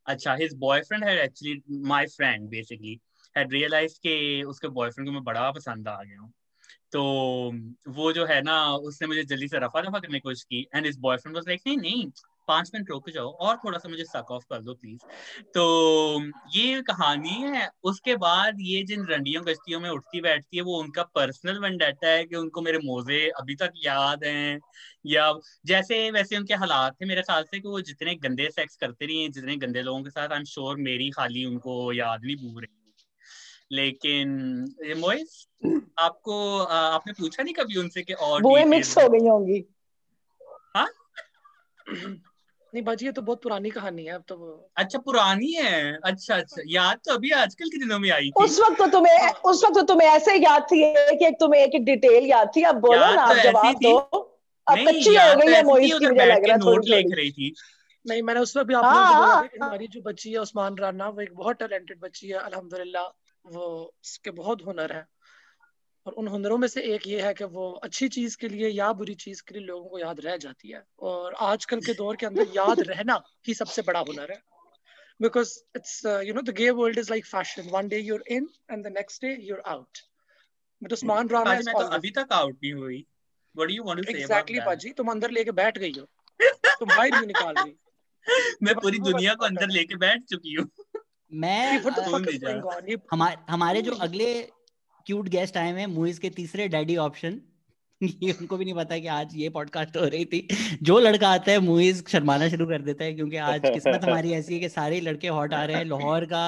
अच्छा 0.06 0.34
हिज 0.34 0.54
बॉयफ्रेंड 0.54 1.04
है 1.04 1.24
actually 1.24 1.62
my 1.88 2.06
friend 2.06 2.50
basically 2.50 3.00
had 3.38 3.54
realise 3.54 4.00
कि 4.04 4.44
उसके 4.48 4.68
बॉयफ्रेंड 4.70 5.08
को 5.10 5.14
मैं 5.14 5.24
बड़ा 5.24 5.50
पसंद 5.52 5.88
आ 5.88 6.02
गया 6.04 6.20
हूँ। 6.20 6.32
तो 6.92 7.02
वो 7.90 8.12
जो 8.14 8.26
है 8.26 8.42
ना, 8.42 8.76
उसने 8.76 9.08
मुझे 9.08 9.24
जल्दी 9.24 9.48
से 9.48 9.60
रफा 9.60 9.82
दफ़ा 9.82 10.00
करने 10.00 10.14
की 10.14 10.20
कोशिश 10.20 10.44
की 10.44 10.68
एंड 10.76 10.86
इस 10.86 10.98
बॉयफ्रेंड 11.00 11.36
वाज 11.36 11.48
लाइक 11.48 11.62
नहीं 11.68 11.78
नहीं, 11.78 12.10
पाँच 12.48 12.70
मिनट 12.74 12.90
रुक 12.90 13.10
जाओ 13.10 13.32
और 13.32 13.56
थोड़ा 13.58 13.78
सा 13.78 13.90
मुझे 13.90 14.04
सक 14.04 14.32
ऑफ़ 14.32 14.44
कर 14.50 14.62
दो 14.62 14.74
प्लीज़ 14.74 15.00
तो 15.54 16.22
ये 16.56 16.82
कहानी 16.82 17.30
है, 17.42 17.70
उसके 17.84 18.16
बाद 18.16 18.58
ये 18.62 18.84
जिन 18.84 19.06
रंडियों 19.06 19.46
गश्तियों 19.48 19.80
में 19.80 19.90
उठती 19.90 20.22
बैठती 20.22 20.58
है, 20.58 20.64
वो 20.64 20.80
उनका 20.80 21.04
पर्सनल 21.16 21.60
वेंडेटा 21.60 22.08
है 22.08 22.26
कि 22.26 22.36
उनको 22.36 22.62
मेरे 22.62 22.78
मोजे 22.78 23.28
अभी 23.40 23.56
तक 23.56 23.72
याद 23.86 24.24
हैं। 24.24 24.60
या 25.06 25.32
जैसे, 25.66 26.10
वैसे 26.12 26.38
उनके 26.38 26.54
हालात 26.56 26.96
थे 27.02 27.06
मेरे 27.06 27.22
ख्याल 27.22 27.44
से 27.44 27.60
कि 27.60 27.68
वो 27.68 27.82
जितने 27.82 28.16
गंदे 28.16 28.50
सेक्स 28.52 28.76
करते 28.78 29.06
रही 29.06 29.22
हैं, 29.24 29.32
जितने 29.32 29.58
गंदे 29.58 29.82
लोगों 29.82 30.04
के 30.04 30.10
साथ 30.10 30.30
आई 30.30 30.38
एम 30.40 30.44
श्योर 30.46 30.78
मेरी 30.82 31.10
खाली 31.12 31.46
उनको 31.46 31.94
याद 31.94 32.26
नहीं 32.26 32.36
भूल 32.38 32.62
रही 32.62 32.85
लेकिन 33.72 34.30
मोइस 34.98 35.48
आपको 36.00 36.58
आपने 36.60 37.14
पूछा 37.14 37.44
नहीं 37.44 37.54
कभी 37.54 37.78
उनसे 37.78 38.02
कि 38.02 38.14
और 38.14 38.42
details- 38.42 38.68
मिक्स 38.68 38.98
हो 38.98 39.10
गई 39.10 39.28
होंगी। 39.28 39.64
हाँ? 40.76 40.88
नहीं 41.90 42.84
बाजी 42.84 43.06
ये 43.06 43.12
तो 43.12 43.22
बहुत 43.22 43.42
पुरानी 43.44 43.70
कहानी 43.70 44.06
है 44.06 44.14
अब 44.14 44.24
तो 44.28 44.36
अच्छा 44.78 45.00
पुरानी 45.00 45.52
है। 45.52 45.98
अच्छा 46.04 46.36
अच्छा 46.36 46.62
याद 46.68 46.98
तो 47.06 47.14
अभी 47.14 47.32
आजकल 47.32 47.70
के 47.70 47.78
दिनों 47.78 48.00
में 48.00 48.10
आई 48.12 48.30
थी। 48.30 48.44
उस 48.44 48.60
वक्त 48.60 48.78
तो 48.78 48.88
तुम्हें 48.88 49.30
उस 49.46 49.64
वक्त 49.64 49.76
तो 49.76 49.82
तुम्हें 49.82 50.08
ऐसे 50.10 50.36
याद 50.36 50.64
थी 50.64 50.82
कि 51.18 51.26
एक 51.26 51.36
तुम्हें 51.40 51.62
एक 51.62 51.84
डिटेल 51.86 52.26
याद 52.26 52.52
थी। 52.56 52.64
अब 52.64 52.76
बोलो 52.76 53.00
ना 53.00 53.26
तो 53.26 53.32
अब 53.32 53.38
ऐसी 53.38 53.50
जवाब 53.50 53.76
दो। 53.76 53.98
अब 54.68 54.78
कच्ची 54.78 55.16
हो 55.16 55.34
तो 55.34 55.40
गई 55.40 55.54
है 55.54 55.64
मोइस 55.64 55.94
की 55.94 56.08
मुझे 56.08 56.26
लग 56.26 56.46
रहा 56.46 56.54
है 56.54 56.58
नोट 56.58 56.86
लिख 56.86 57.06
रही 57.12 57.32
थी। 57.32 57.54
नहीं 58.06 58.22
मैंने 58.22 58.40
उस 58.40 58.58
वक्त 58.58 58.68
भी 58.68 58.74
आप 58.74 58.84
लोगों 58.84 59.08
से 59.08 59.16
बोला 59.16 59.28
हाँ। 59.28 59.42
था 59.44 59.48
कि 59.48 59.58
हमारी 59.62 59.88
जो 59.88 60.02
बच्ची 60.02 60.32
है 60.32 60.38
उस्मान 60.38 60.76
राना 60.78 61.10
वो 61.10 61.22
एक 61.22 61.34
बहुत 61.36 61.56
टैलेंटेड 61.56 62.00
बच्ची 62.00 62.28
है 62.28 62.38
अल्हम्दुलिल्लाह। 62.38 63.25
वो 63.46 63.96
उसके 64.04 64.32
बहुत 64.32 64.66
हुनर 64.66 64.92
है। 64.92 65.08
और 66.06 66.14
उन 66.14 66.28
हुनरों 66.28 66.58
में 66.58 66.68
से 66.68 66.82
एक 66.82 67.08
ये 67.08 67.22
है 67.22 67.34
कि 67.34 67.44
वो 67.44 67.72
अच्छी 67.72 68.10
चीज़ 68.10 68.38
के 68.38 68.48
लिए 68.48 68.68
या 68.68 68.94
बुरी 68.94 69.16
चीज़ 69.16 69.44
के 69.44 69.56
लिए 69.56 69.64
लोगों 69.64 69.90
को 69.90 70.00
याद 70.00 70.20
रह 70.20 70.38
जाती 70.38 70.70
है। 70.70 70.84
और 71.00 71.34
आजकल 71.34 71.82
के 71.82 71.94
दौर 71.94 72.16
के 72.16 72.26
अंदर 72.26 72.46
याद 72.48 72.82
रहना 72.82 73.24
ही 73.48 73.54
सबसे 73.54 73.82
बड़ा 73.82 74.00
हुनर 74.00 74.32
है। 74.32 74.56
Because 75.24 75.50
it's 75.78 76.06
uh, 76.06 76.22
you 76.22 76.34
know 76.34 76.46
the 76.50 76.60
gay 76.60 76.72
world 76.76 76.98
is 76.98 77.12
like 77.12 77.26
fashion. 77.36 77.74
One 77.74 77.90
day 77.90 78.10
you're 78.10 78.32
in 78.32 78.44
and 78.72 78.86
the 78.88 78.96
next 78.98 79.24
day 79.24 79.50
you're 79.50 79.74
out. 79.74 80.02
But 80.84 80.94
Usman 80.94 81.32
Rana 81.32 81.60
is 81.60 81.66
मैं 81.66 81.76
तो 81.76 81.86
अभी 81.86 82.12
तक 82.12 82.28
आउट 82.32 82.56
नहीं 82.64 82.74
हुई। 82.74 83.06
What 83.58 83.68
do 83.70 83.74
you 83.74 83.84
want 83.84 84.00
to 84.00 84.12
say 84.12 84.28
exactly 84.28 84.66
बाजी 84.66 84.90
तुम 84.90 85.08
अंदर 85.12 85.32
लेके 85.32 85.52
बैठ 85.52 85.78
गई 85.78 85.94
हो। 85.98 86.06
तुम 86.80 86.90
बाहर 86.90 87.26
निकाल 87.26 87.56
रही 87.56 87.76
मैं 88.64 88.76
पूरी 88.76 89.00
दुनिया 89.00 89.36
को 89.36 89.46
अंदर 89.46 89.68
लेके 89.70 89.96
बैठ 89.96 90.24
चुकी 90.24 90.54
हूँ। 90.54 90.85
मैं 91.44 91.78
अ, 91.78 92.82
ये 92.90 92.98
हमारे 93.12 93.36
हमारे 93.50 93.82
जो 93.82 93.92
अगले 94.08 94.34
क्यूट 95.08 95.28
गेस्ट 95.30 95.58
आए 95.58 95.72
हुए 95.72 95.80
हैं 95.80 95.88
मुइज 95.88 96.20
के 96.20 96.30
तीसरे 96.30 96.68
डैडी 96.68 96.96
ऑप्शन 96.98 97.42
ये 98.04 98.32
उनको 98.32 98.58
भी 98.58 98.66
नहीं 98.66 98.74
पता 98.76 98.98
कि 99.00 99.08
आज 99.08 99.36
ये 99.36 99.50
पॉडकास्ट 99.50 99.98
हो 99.98 100.06
रही 100.06 100.26
थी 100.26 100.48
जो 100.84 101.00
लड़का 101.00 101.30
आता 101.30 101.52
है 101.52 101.60
मुइज 101.60 102.04
शर्माना 102.10 102.50
शुरू 102.50 102.66
कर 102.68 102.82
देता 102.82 103.04
है 103.04 103.14
क्योंकि 103.14 103.38
आज 103.38 103.62
किस्मत 103.74 104.04
हमारी 104.06 104.34
ऐसी 104.34 104.54
है 104.54 104.60
कि 104.60 104.70
सारे 104.70 105.00
लड़के 105.02 105.28
हॉट 105.28 105.54
आ 105.54 105.64
रहे 105.66 105.78
हैं 105.78 105.86
लाहौर 105.86 106.26
का 106.26 106.44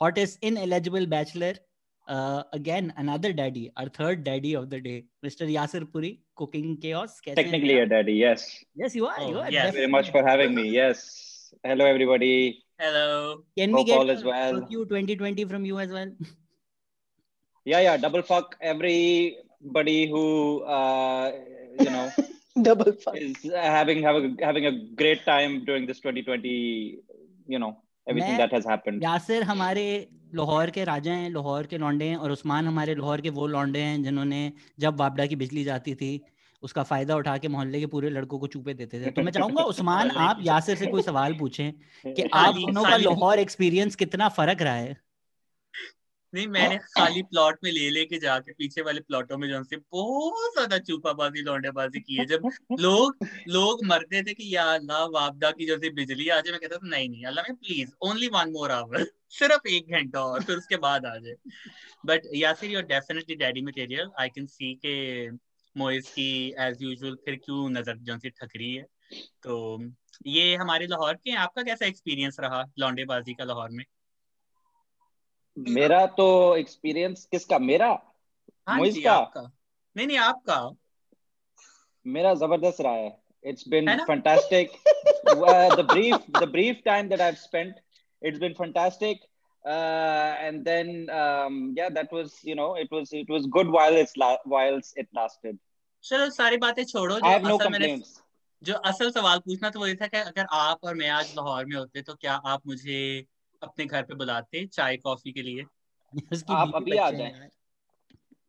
hottest 0.00 0.44
in 0.44 0.56
eligible 0.56 1.06
bachelor 1.06 1.60
again 2.54 2.88
another 2.98 3.32
daddy 3.32 3.66
our 3.78 3.88
third 4.00 4.22
daddy 4.24 4.54
of 4.54 4.66
the 4.66 4.74
day 4.74 5.02
mister 5.24 5.48
Yasir 5.48 5.84
Puri 5.84 6.18
cooking 6.36 6.76
chaos 6.76 7.20
कैसे 7.20 7.42
daddy, 7.86 8.12
yes. 8.12 8.46
Yes, 8.76 8.94
you 8.94 9.06
are. 9.06 9.18
Oh, 9.18 9.30
you 9.30 9.38
are. 9.38 9.50
yes. 9.50 9.64
Thank 9.64 9.74
you 9.74 9.80
very 9.80 9.92
much 9.92 10.10
for 10.10 10.22
having 10.26 10.54
me. 10.54 10.68
Yes. 10.70 11.04
Hello. 12.80 13.42
Can 13.56 13.72
we 13.72 13.78
Hope 13.78 13.86
get 13.86 13.98
all 13.98 14.10
is 14.10 14.22
well. 14.24 14.66
you 14.70 14.84
2020 14.86 15.44
from 15.46 15.64
you 15.64 15.78
as 15.80 15.90
well? 15.90 16.10
Yeah, 17.66 17.80
yeah. 17.80 17.96
Double 17.96 18.22
fuck 18.22 18.56
everybody 18.60 20.08
who, 20.08 20.62
uh, 20.62 21.32
you 21.80 21.90
know, 21.90 22.10
Double 22.62 22.92
fuck. 22.92 23.16
is 23.16 23.36
having 23.54 24.02
having 24.02 24.36
having 24.40 24.66
a 24.66 24.72
great 25.02 25.24
time 25.24 25.64
during 25.64 25.86
this 25.86 26.00
2020. 26.00 26.98
You 27.48 27.58
know, 27.58 27.76
everything 28.06 28.36
that 28.38 28.52
has 28.52 28.64
happened. 28.64 29.02
Yasir 29.02 29.42
हमारे 29.50 29.84
लाहौर 30.34 30.70
के 30.70 30.84
राजा 30.84 31.12
हैं 31.12 31.30
लाहौर 31.34 31.66
के 31.66 31.78
लौंडे 31.78 32.04
हैं 32.08 32.16
और 32.16 32.30
उस्मान 32.30 32.66
हमारे 32.66 32.94
लाहौर 32.94 33.20
के 33.26 33.30
वो 33.38 33.46
लौंडे 33.46 33.80
हैं 33.80 34.02
जिन्होंने 34.02 34.40
जब 34.80 34.98
वापडा 35.00 35.26
की 35.26 35.36
बिजली 35.42 35.64
जाती 35.64 35.94
थी 36.02 36.10
उसका 36.62 36.82
फ़ायदा 36.82 37.16
उठा 37.16 37.36
के 37.38 37.48
मोहल्ले 37.48 37.80
के 37.80 37.86
पूरे 37.86 38.10
लड़कों 38.10 38.38
को 38.38 38.46
चूपे 38.46 38.74
देते 38.74 39.00
थे। 39.00 39.10
तो 39.10 39.22
मैं 39.22 39.32
चाहूँगा 39.32 39.62
उस्मान 39.64 40.10
आप 40.18 40.38
यासिर 40.42 40.76
से 40.76 40.86
कोई 40.88 41.02
सवाल 41.02 41.34
पूछें 41.34 41.72
कि 42.16 42.22
आप 42.34 42.54
दोनों 42.56 42.86
का 42.86 42.96
लाहौर 42.96 43.38
एक्सपीरियंस 43.38 43.96
कितना 43.96 44.28
फ़र्क 44.30 44.62
रहा 44.62 44.74
है? 44.74 44.96
नहीं 46.32 46.46
मैंने 46.48 46.76
खाली 46.78 47.22
प्लॉट 47.22 47.58
में 47.64 47.70
ले 47.72 47.88
लेके 47.90 48.18
जाके 48.20 48.52
पीछे 48.52 48.82
वाले 48.82 49.00
प्लॉटों 49.00 49.36
में 49.38 49.48
जो 49.48 49.62
से 49.64 49.76
बहुत 49.76 50.52
ज़्यादा 50.54 50.78
चूपाबाजी 50.78 51.42
लौंडेबाजी 51.42 52.00
की 52.00 52.16
है। 52.16 52.26
जब 52.26 52.44
लोग 52.78 53.16
लोग 53.48 53.84
मरते 53.86 54.22
थे 54.22 54.34
कि 54.34 54.54
या 54.56 54.64
अल्लाह 54.74 55.04
वापदा 55.14 55.50
की 55.52 55.66
जैसे 55.66 55.90
बिजली 55.92 56.28
आ 56.28 56.40
जाए 56.40 56.52
मैं 56.52 56.60
कहता 56.60 56.76
था 56.76 56.88
नहीं 56.88 57.08
नहीं 57.08 57.24
अल्लाह 57.26 57.44
में 57.48 57.56
please 57.56 57.92
only 58.02 58.28
one 58.34 58.50
more 58.52 58.70
hour 58.72 59.04
सिर्फ़ 59.38 59.68
एक 59.70 59.90
घंटा 59.92 60.22
और 60.24 60.42
फिर 60.42 60.56
उसके 60.56 60.76
बाद 60.86 61.06
आ 61.06 61.16
जाए। 61.18 61.34
But 62.06 62.26
Yasir 62.36 62.70
your 62.70 62.82
definitely 62.86 63.36
daddy 63.36 63.62
material 63.62 64.10
I 64.20 64.28
can 64.28 64.46
see 64.48 64.74
के 64.86 64.96
मोइस 65.78 66.08
की 66.10 66.28
एज 66.66 66.82
यूजुअल 66.82 67.14
फिर 67.24 67.36
क्यों 67.44 67.68
नज़र 67.70 67.96
जो 68.08 68.18
सी 68.18 68.30
ठकरी 68.30 68.72
है 68.74 68.82
तो 69.42 69.58
ये 70.26 70.54
हमारे 70.56 70.86
लाहौर 70.86 71.14
के 71.14 71.30
हैं 71.30 71.38
आपका 71.38 71.62
कैसा 71.62 71.86
एक्सपीरियंस 71.86 72.36
रहा 72.40 72.64
लौंडेबाजी 72.78 73.34
का 73.34 73.44
लाहौर 73.44 73.70
में 73.78 73.84
मेरा 75.56 76.04
तो 76.18 76.26
एक्सपीरियंस 76.56 77.24
किसका 77.32 77.58
मेरा 77.58 77.88
हाँ 78.68 78.76
मोइज 78.78 78.94
जी 78.94 79.02
का 79.02 79.12
आपका 79.12 79.40
नहीं 79.96 80.06
नहीं 80.06 80.18
आपका 80.18 80.58
मेरा 82.06 82.34
ज़बरदस्त 82.42 82.80
रहा 82.80 82.92
है 82.92 83.16
इट्स 83.44 83.68
बीन 83.68 83.88
है 83.88 83.96
ना? 83.96 84.04
fantastic 84.10 84.76
uh, 85.32 85.68
the 85.76 85.84
brief 85.94 86.28
the 86.42 86.46
brief 86.56 86.82
time 86.90 87.08
that 87.14 87.20
i've 87.28 87.38
spent 87.40 87.80
it's 88.22 88.38
been 88.44 88.54
fantastic 88.60 89.24
uh, 89.64 90.30
and 90.46 90.64
then 90.68 90.92
um, 91.20 91.58
yeah 91.78 91.90
that 91.98 92.14
was 92.18 92.36
you 92.50 92.54
know 92.60 92.68
it 92.84 92.94
was 92.98 93.12
it 93.22 93.32
was 93.36 93.48
good 93.58 93.72
while 93.78 93.98
it's 94.02 94.16
la- 94.24 94.44
whilst 94.54 95.02
it 95.04 95.08
lasted 95.20 95.58
चलो 96.04 96.30
सारी 96.30 96.56
बातें 96.56 96.84
छोड़ो 96.84 97.20
जो 97.20 97.38
no 97.48 97.54
असल 97.54 97.68
मैंने 97.68 97.96
जो 98.62 98.74
असल 98.74 99.10
सवाल 99.10 99.38
पूछना 99.38 99.70
तो 99.70 99.80
वही 99.80 99.94
था 99.94 100.06
कि 100.06 100.16
अगर 100.16 100.46
आप 100.50 100.84
और 100.84 100.94
मैं 100.94 101.08
आज 101.08 101.32
लाहौर 101.36 101.64
में 101.64 101.76
होते 101.76 102.02
तो 102.02 102.14
क्या 102.14 102.34
आप 102.34 102.66
मुझे 102.66 103.26
अपने 103.62 103.84
घर 103.86 104.02
पे 104.02 104.14
बुलाते 104.14 104.66
चाय 104.66 104.96
कॉफ़ी 104.96 105.32
के 105.32 105.42
लिए? 105.42 105.64
आप 106.50 106.72
अभी 106.74 106.96
आ 106.96 107.10
हैं 107.10 107.18
जाएँ। 107.18 107.48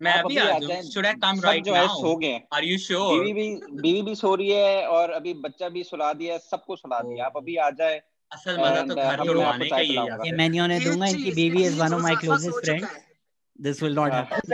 मैं 0.01 0.12
आप 0.12 0.25
अभी 0.25 0.38
आ 0.38 0.59
जाऊँ। 0.59 0.81
Should 0.81 1.05
I 1.05 1.13
come 1.13 1.41
right 1.41 1.67
now 1.67 2.01
सो 2.01 2.15
गए। 2.15 2.41
आर 2.53 2.63
यू 2.63 2.77
श्योर 2.77 3.23
बीवी 3.23 3.33
भी 3.33 3.81
बीवी 3.81 4.01
भी 4.01 4.15
सो 4.15 4.35
रही 4.35 4.49
है 4.49 4.88
और 4.88 5.12
अभी 5.12 5.33
बच्चा 5.33 5.69
भी 5.69 5.83
सुला 5.83 6.13
दिया 6.13 6.33
है 6.33 6.39
सबको 6.39 6.75
सुला 6.75 6.99
दिया। 6.99 7.25
आप 7.25 7.38
अभी 7.38 7.55
आ 7.55 7.69
जाए 7.69 8.01
असल 8.31 8.57
मज़ा 8.57 8.81
तो 8.83 8.95
घर 8.95 9.69
का 9.69 9.77
ही 9.77 9.95
है 9.95 10.03
ये 10.25 10.31
मैं 10.31 10.59
उन्हें 10.59 10.83
दूँगा 10.83 11.07
इनकी 11.07 11.31
बीवी 11.31 11.65
is 11.65 11.79
one 11.79 11.93
of 11.93 12.01
my 12.01 12.15
closest 12.15 12.65
friend 12.65 12.88
this 13.59 13.83
will 13.83 13.95
not 13.95 14.12
happen 14.12 14.53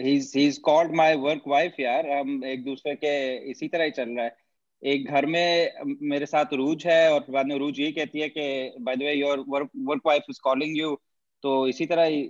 he's 0.00 0.32
he's 0.32 0.58
called 0.58 0.92
my 1.00 1.08
work 1.16 1.46
wife 1.46 1.80
यार 1.80 2.10
हम 2.10 2.44
एक 2.44 2.64
दूसरे 2.64 2.94
के 2.94 3.10
इसी 3.50 3.68
तरह 3.68 3.84
ही 3.84 3.90
चल 3.90 4.08
रहा 4.08 4.24
है। 4.24 4.36
एक 4.82 5.06
घर 5.06 5.26
में 5.26 5.72
um, 5.82 5.94
मेरे 6.02 6.26
साथ 6.26 6.52
रूज 6.54 6.86
है 6.86 7.12
और 7.12 7.24
बाद 7.30 7.46
में 7.46 7.56
रूज 7.58 7.80
यही 7.80 7.92
कहती 7.92 8.20
है 8.20 8.28
कि 8.28 8.74
by 8.80 8.96
the 8.96 9.02
way 9.02 9.12
your 9.14 9.44
work 9.48 9.70
work 9.76 10.02
wife 10.06 10.22
is 10.30 10.40
calling 10.44 10.78
you 10.78 10.94
तो 11.42 11.66
इसी 11.68 11.86
तरह 11.86 12.04
ही 12.04 12.22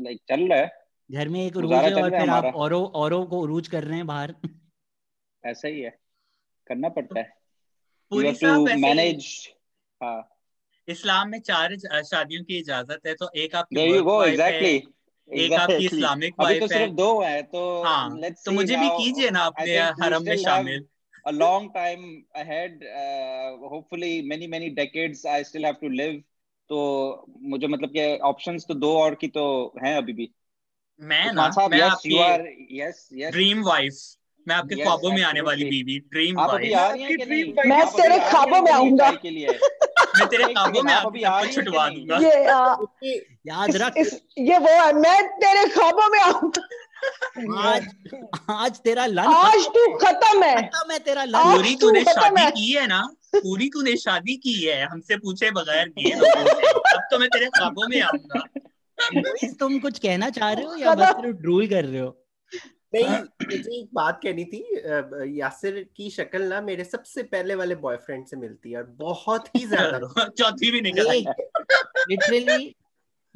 लाइक 0.00 0.20
चल 0.28 0.48
रहा 0.48 0.58
है। 0.58 0.70
घर 1.10 1.28
में 1.28 1.46
एक 1.46 1.56
रूज 1.56 1.72
है 1.72 1.92
और 1.94 2.10
फिर 2.10 2.30
आप 2.30 2.54
औरों 2.54 2.84
औरों 3.00 3.24
को 3.26 3.44
रूज 3.46 3.68
कर 3.68 3.84
रहे 3.84 3.96
हैं 3.96 4.06
बाहर। 4.06 4.34
ऐसा 5.44 5.68
ही 5.68 5.80
है। 5.80 5.90
करना 6.66 6.88
पड़ता 6.88 7.20
है। 7.20 7.24
पूरी 8.10 8.32
साहब 8.34 8.68
मैनेज 8.78 9.26
हाँ 10.00 10.28
इस्लाम 10.88 11.28
में 11.28 11.38
चार 11.40 11.76
शादियों 12.02 12.44
की 12.44 12.58
इजाज़त 12.58 13.06
है 13.06 13.14
तो 13.14 13.30
एक 13.36 13.54
आपकी 13.54 14.78
वाइफ 15.28 15.40
एक 15.42 15.52
आपकी 15.52 15.84
इस्लामिक 15.84 16.34
अभी 16.40 16.60
तो 16.60 16.66
सिर्फ़ 16.68 16.92
दो 16.92 17.20
हैं 17.22 17.42
तो 17.44 17.82
हाँ 17.82 18.20
तो 18.44 18.52
मुझे 18.52 18.76
भी 18.76 18.88
कीजिए 18.88 19.30
ना 19.30 19.44
अपने 19.44 19.76
हरम 20.02 20.24
में 20.24 20.36
शामिल। 20.36 20.84
a 21.28 21.32
long 21.32 21.66
time 21.74 22.04
ahead 22.34 22.80
uh, 23.00 23.50
hopefully 23.72 24.08
many 24.30 24.46
many 24.46 24.70
decades 24.78 25.20
i 25.24 25.42
still 25.42 25.66
have 25.68 25.76
to 25.80 25.90
live 25.98 26.16
तो 26.70 26.78
मुझे 27.42 27.66
मतलब 27.66 27.88
कि 27.88 28.18
ऑप्शंस 28.18 28.64
तो 28.68 28.74
दो 28.74 28.92
और 28.98 29.14
की 29.14 29.28
तो 29.28 29.44
हैं 29.84 29.96
अभी 29.96 30.12
भी। 30.12 30.28
मैं 31.00 31.32
ना 31.32 31.48
मैं 31.70 31.80
आपकी 31.80 32.16
यस 32.80 33.08
यस 33.12 33.32
ड्रीम 33.32 33.62
वाइफ 33.62 33.94
मैं 34.48 34.56
आपके 34.56 34.74
ख्वाबों 34.74 35.12
में 35.12 35.22
आने 35.22 35.40
वाली 35.40 35.64
बीवी 35.64 35.98
ड्रीम 35.98 36.40
वाइफ 36.40 37.66
मैं 37.66 37.86
तेरे 37.86 38.18
ख्वाबों 38.30 38.62
में 38.62 38.72
आऊँगा। 38.72 39.10
के 39.22 39.30
लिए। 39.30 39.58
मैं 40.18 40.26
तेरे 40.28 40.44
सेकंड 40.48 40.76
में 40.84 40.92
आप 40.92 41.06
आपकी 41.06 41.08
अभी 41.08 41.22
आ 41.22 41.40
सब 41.42 41.46
कुछ 41.46 41.48
रही 41.48 41.48
हैं। 41.48 41.48
कि 41.48 41.54
छुटवा 41.54 41.88
दूँगा 41.88 42.16
ये 43.02 43.14
याद 43.46 43.76
रख। 43.76 43.96
ये 44.38 44.58
वो 44.58 44.68
है 44.82 44.92
मैं 44.92 45.26
तेरे 45.36 45.68
ख्वाबों 45.68 46.08
में 46.08 46.18
आऊँगा 46.20 46.68
आज 47.68 47.86
आज 48.50 48.78
तेरा 48.80 49.06
लंच 49.06 49.26
आज 49.36 49.64
तू 49.76 49.86
खत्म 49.98 50.42
है। 50.42 50.62
खत्म 50.62 50.92
है 50.92 50.98
तेरा 50.98 51.24
लंच। 51.24 51.54
पूरी 51.56 51.74
तूने 51.76 52.02
शादी 52.04 52.50
की 52.50 52.70
है 52.72 52.86
ना? 52.86 53.00
पूरी 53.36 53.68
तूने 53.68 53.96
शादी 53.96 54.36
की 54.36 54.52
है। 54.64 54.84
हमसे 54.86 55.16
पूछे 55.16 55.50
बगैर 55.50 55.88
किए 55.88 56.12
अब 56.12 57.00
तो 57.12 57.18
मैं 57.18 57.28
तेरे 57.28 57.46
खाबों 57.58 57.88
में 57.88 58.00
आऊँगा। 58.02 58.44
तुम 59.58 59.78
कुछ 59.78 59.98
कहना 59.98 60.28
चाह 60.30 60.52
रहे 60.52 60.64
हो 60.64 60.76
या 60.76 60.94
बस 60.94 61.14
ड्रूल 61.24 61.66
कर 61.68 61.84
रहे 61.84 62.00
हो? 62.00 62.16
नहीं 62.94 63.08
मुझे 63.46 63.80
एक 63.80 63.88
बात 63.94 64.20
कहनी 64.22 64.44
थी 64.44 64.82
यासिर 65.40 65.88
की 65.96 66.10
शक्ल 66.10 66.42
ना 66.42 66.60
मेरे 66.60 66.84
सबसे 66.84 67.22
पहले 67.22 67.54
वाले 67.54 67.74
बॉयफ्रेंड 67.74 68.26
से 68.26 68.36
मिलती 68.36 68.70
है 68.70 68.76
और 68.78 68.96
बहुत 68.98 69.48
ही 69.56 69.66
ज़्यादा। 69.66 70.28
चौथी 70.28 70.70
भी 70.70 70.80
निकल 70.80 71.08
आई 71.08 71.24
literally 72.10 72.76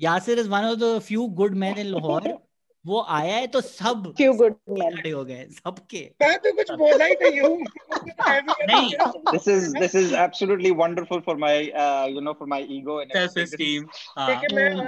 Yasir 0.01 0.38
is 0.38 0.49
one 0.49 0.64
of 0.64 0.79
the 0.79 0.99
few 0.99 1.27
good 1.27 1.55
man 1.55 1.79
in 1.79 1.87
Lahore 1.87 2.38
वो 2.87 3.07
आया 3.09 3.37
है 3.37 3.47
तो 3.47 3.61
सब 3.61 4.14
फ्यू 4.16 4.33
गुड 4.33 4.57
मैन 4.69 4.97
खड़े 4.97 5.11
हो 5.11 5.25
गए 5.25 5.47
सबके। 5.51 6.11
मैं 6.23 6.38
तो 6.38 6.53
कुछ 6.53 6.71
बोला 6.71 7.05
ही 7.05 7.14
नहीं 7.23 7.40
हूँ। 7.40 7.59
नहीं। 8.62 8.95
Is 9.38 9.73
this 9.73 9.95
is 9.95 10.12
absolutely 10.12 10.71
wonderful 10.71 11.21
for 11.21 11.37
my 11.37 11.71
uh, 11.85 12.07
you 12.07 12.20
know 12.20 12.35
for 12.35 12.47
my 12.47 12.61
ego 12.76 12.99
and 13.01 13.12
self 13.12 13.39
esteem 13.39 13.87
हाँ। 14.18 14.28
लेकिन 14.28 14.87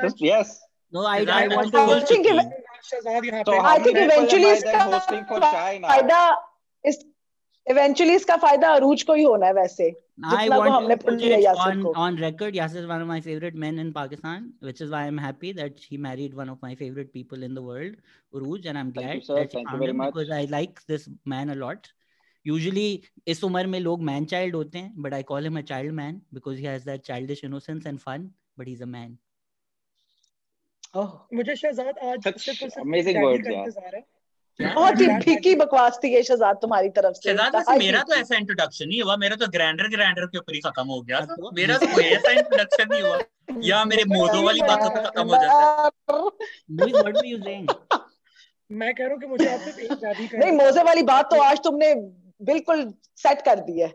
हम्म, 0.95 1.01
Is 1.01 1.07
I 1.07 1.25
that 1.27 1.57
want 1.57 1.71
full 1.73 1.95
I 1.95 2.05
think? 2.05 2.27
Shahzad 2.85 3.45
so 3.47 3.61
I 3.61 3.79
think 3.85 3.99
eventually 3.99 4.51
I 4.51 4.57
इसका 4.57 5.39
फ़ायदा 5.81 6.21
इस 6.85 7.05
इवेंचुअली 7.71 8.15
इसका 8.15 8.37
फ़ायदा 8.37 8.69
अरूज 8.75 9.03
को 9.03 9.15
ही 9.15 9.23
होना 9.23 9.47
है 9.47 9.53
वैसे 9.53 9.95
I 10.27 10.49
want 10.49 10.71
हमने 10.71 10.95
to 10.95 11.05
pull 11.05 11.19
put 11.19 11.25
it 11.25 11.47
on 11.65 11.83
on 12.05 12.17
record. 12.17 12.55
Yasir 12.55 12.81
is 12.83 12.87
one 12.87 13.03
of 13.03 13.07
my 13.07 13.21
favorite 13.21 13.55
men 13.65 13.79
in 13.79 13.93
Pakistan, 13.93 14.47
which 14.69 14.81
is 14.81 14.91
why 14.91 15.03
I'm 15.11 15.19
happy 15.19 15.53
that 15.53 15.85
he 15.91 15.99
married 16.07 16.35
one 16.35 16.49
of 16.49 16.63
my 16.63 16.75
favorite 16.75 17.13
people 17.13 17.45
in 17.49 17.55
the 17.55 17.63
world, 17.63 17.95
Uruj, 18.35 18.67
and 18.67 18.79
I'm 18.79 18.91
thank 18.93 19.15
you 19.15 19.21
sir 19.21 19.37
that 19.37 19.55
you 19.55 19.65
found 19.69 19.79
very 19.79 19.91
him 19.91 19.99
much 19.99 20.15
because 20.15 20.33
I 20.39 20.45
like 20.57 20.83
this 20.87 21.09
man 21.25 21.51
a 21.51 21.55
lot. 21.55 21.93
Usually, 22.45 22.89
इस 23.27 23.45
उम्र 23.45 23.67
में 23.67 23.79
लोग 23.81 24.03
man 24.11 24.27
child 24.27 24.55
होते 24.55 24.79
हैं, 24.79 24.95
but 25.07 25.13
I 25.13 25.23
call 25.23 25.51
him 25.51 25.63
a 25.63 25.63
child 25.63 25.93
man 26.03 26.21
because 26.33 26.59
he 26.59 26.69
has 26.73 26.85
that 26.85 27.05
childish 27.05 27.45
innocence 27.51 27.87
and 27.93 28.03
fun, 28.09 28.31
but 28.57 28.67
he's 28.67 28.81
a 28.81 28.93
man. 28.99 29.19
मुझे 31.35 31.57
शहजाद 31.57 31.99
आज 31.99 32.23
सिर्फ़ 32.39 33.19
words, 33.19 33.47
का 33.47 33.53
यार। 33.53 34.03
बहुत 34.61 35.01
ही। 35.01 35.21
फीकी 35.21 35.55
बकवास 35.55 36.01
थी 36.05 36.15
ये 36.15 36.23
शहजाद 36.23 36.57
तुम्हारी 36.57 36.89
तरफ़ 36.89 37.15
से। 37.15 37.31
शहजाद 37.31 37.57
वैसे 37.57 37.79
मेरा 37.79 38.03
तो 38.03 38.15
ऐसा 38.15 38.37
इंट्रोडक्शन 38.37 38.89
नहीं 38.89 39.03
हुआ 39.03 39.17
मेरा 39.17 39.37
तो 39.37 39.47
ग्रैंडर 39.47 39.89
ग्रैंडर 39.89 40.27
के 40.27 40.39
ऊपर 40.39 40.55
ही 40.55 40.61
खत्म 40.61 40.87
हो 40.87 41.03
गया। 41.03 41.21
तो? 41.21 41.51
मेरा 41.53 41.79
तो 41.79 41.87
कोई 41.87 42.05
ऐसा 42.05 42.33
इंट्रोडक्शन 42.33 42.89
नहीं 42.91 43.03
हुआ 43.03 43.19
या 43.63 43.85
मेरे 43.85 44.05
मोजो 44.09 44.43
वाली 44.43 44.61
बातों 44.63 44.91
पे 44.91 45.05
खत्म 45.05 45.23
हो 45.23 45.37
जाता 45.37 45.65
है। 45.65 45.91
मैं 48.73 48.95
कह 48.95 49.05
रहा 49.05 49.13
हूँ 49.13 49.21
कि 49.21 49.27
मुझे 49.27 49.49
आप 49.49 49.61
सिर्फ़ 49.61 49.79
एक 49.79 49.93
डैडी 49.93 50.27
का 50.27 50.39
नहीं 50.39 50.53
मोजे 50.53 50.83
वाली 50.83 51.03
बात 51.03 51.31
तो 51.31 51.43
आज 51.43 51.59
तुमने 51.65 51.95
बिल्कुल 52.43 52.95
सेट 53.17 53.43
कर 53.43 53.61
दी 53.61 53.81
है। 53.81 53.95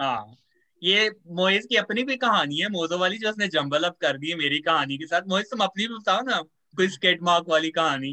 हाँ। 0.00 0.36
ये 0.82 1.10
मोइज 1.40 1.66
की 1.66 1.76
अपनी 1.76 2.02
भी 2.04 2.16
कहानी 2.16 2.58
है 2.60 2.68
मोजो 2.68 2.98
वाली 2.98 3.18
जो 3.18 3.30
उसने 3.30 3.48
जंबल 3.48 3.82
अप 3.84 3.96
कर 4.00 4.18
दी 4.18 4.30
है 4.30 4.36
मेरी 4.36 4.58
कहानी 4.60 4.98
के 4.98 5.06
साथ 5.06 5.28
मोइज 5.28 5.50
तुम 5.50 5.60
अपनी 5.64 5.86
भी 5.86 5.94
बताओ 5.94 6.22
ना 6.22 6.40
कोई 6.76 6.88
स्केट 6.88 7.22
मार्क 7.22 7.48
वाली 7.48 7.70
कहानी 7.70 8.12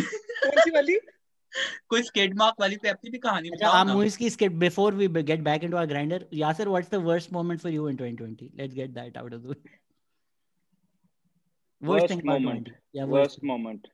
कौन 0.00 0.60
सी 0.60 0.70
वाली 0.70 0.98
कोई 1.88 2.02
स्केट 2.02 2.34
मार्क 2.34 2.60
वाली 2.60 2.76
कोई 2.76 2.90
अपनी 2.90 3.10
भी 3.10 3.18
कहानी 3.18 3.48
अच्छा 3.48 3.66
बताओ 3.68 3.80
आप 3.80 3.96
Moise 3.96 4.16
की 4.16 4.48
before 4.58 4.90
we 5.00 5.08
be- 5.16 5.22
get 5.22 5.44
back 5.44 5.62
into 5.62 5.76
our 5.76 5.86
grinder. 5.86 6.20
Yasser, 6.32 6.66
what's 6.66 6.88
the 6.88 7.00
worst 7.00 7.32
moment 7.32 7.60
for 7.60 7.70
you 7.70 7.86
in 7.86 7.96
2020? 7.96 8.50
Let's 8.58 8.74
get 8.74 8.94
that 8.94 9.16
out 9.16 9.32
of 9.32 9.42
the 9.42 9.48
way. 9.48 9.78
Worst, 11.82 12.10
Worst 12.10 12.24
moment. 12.24 12.66
20. 12.66 12.76
Yeah, 12.92 13.04
worst 13.04 13.42
moment. 13.42 13.88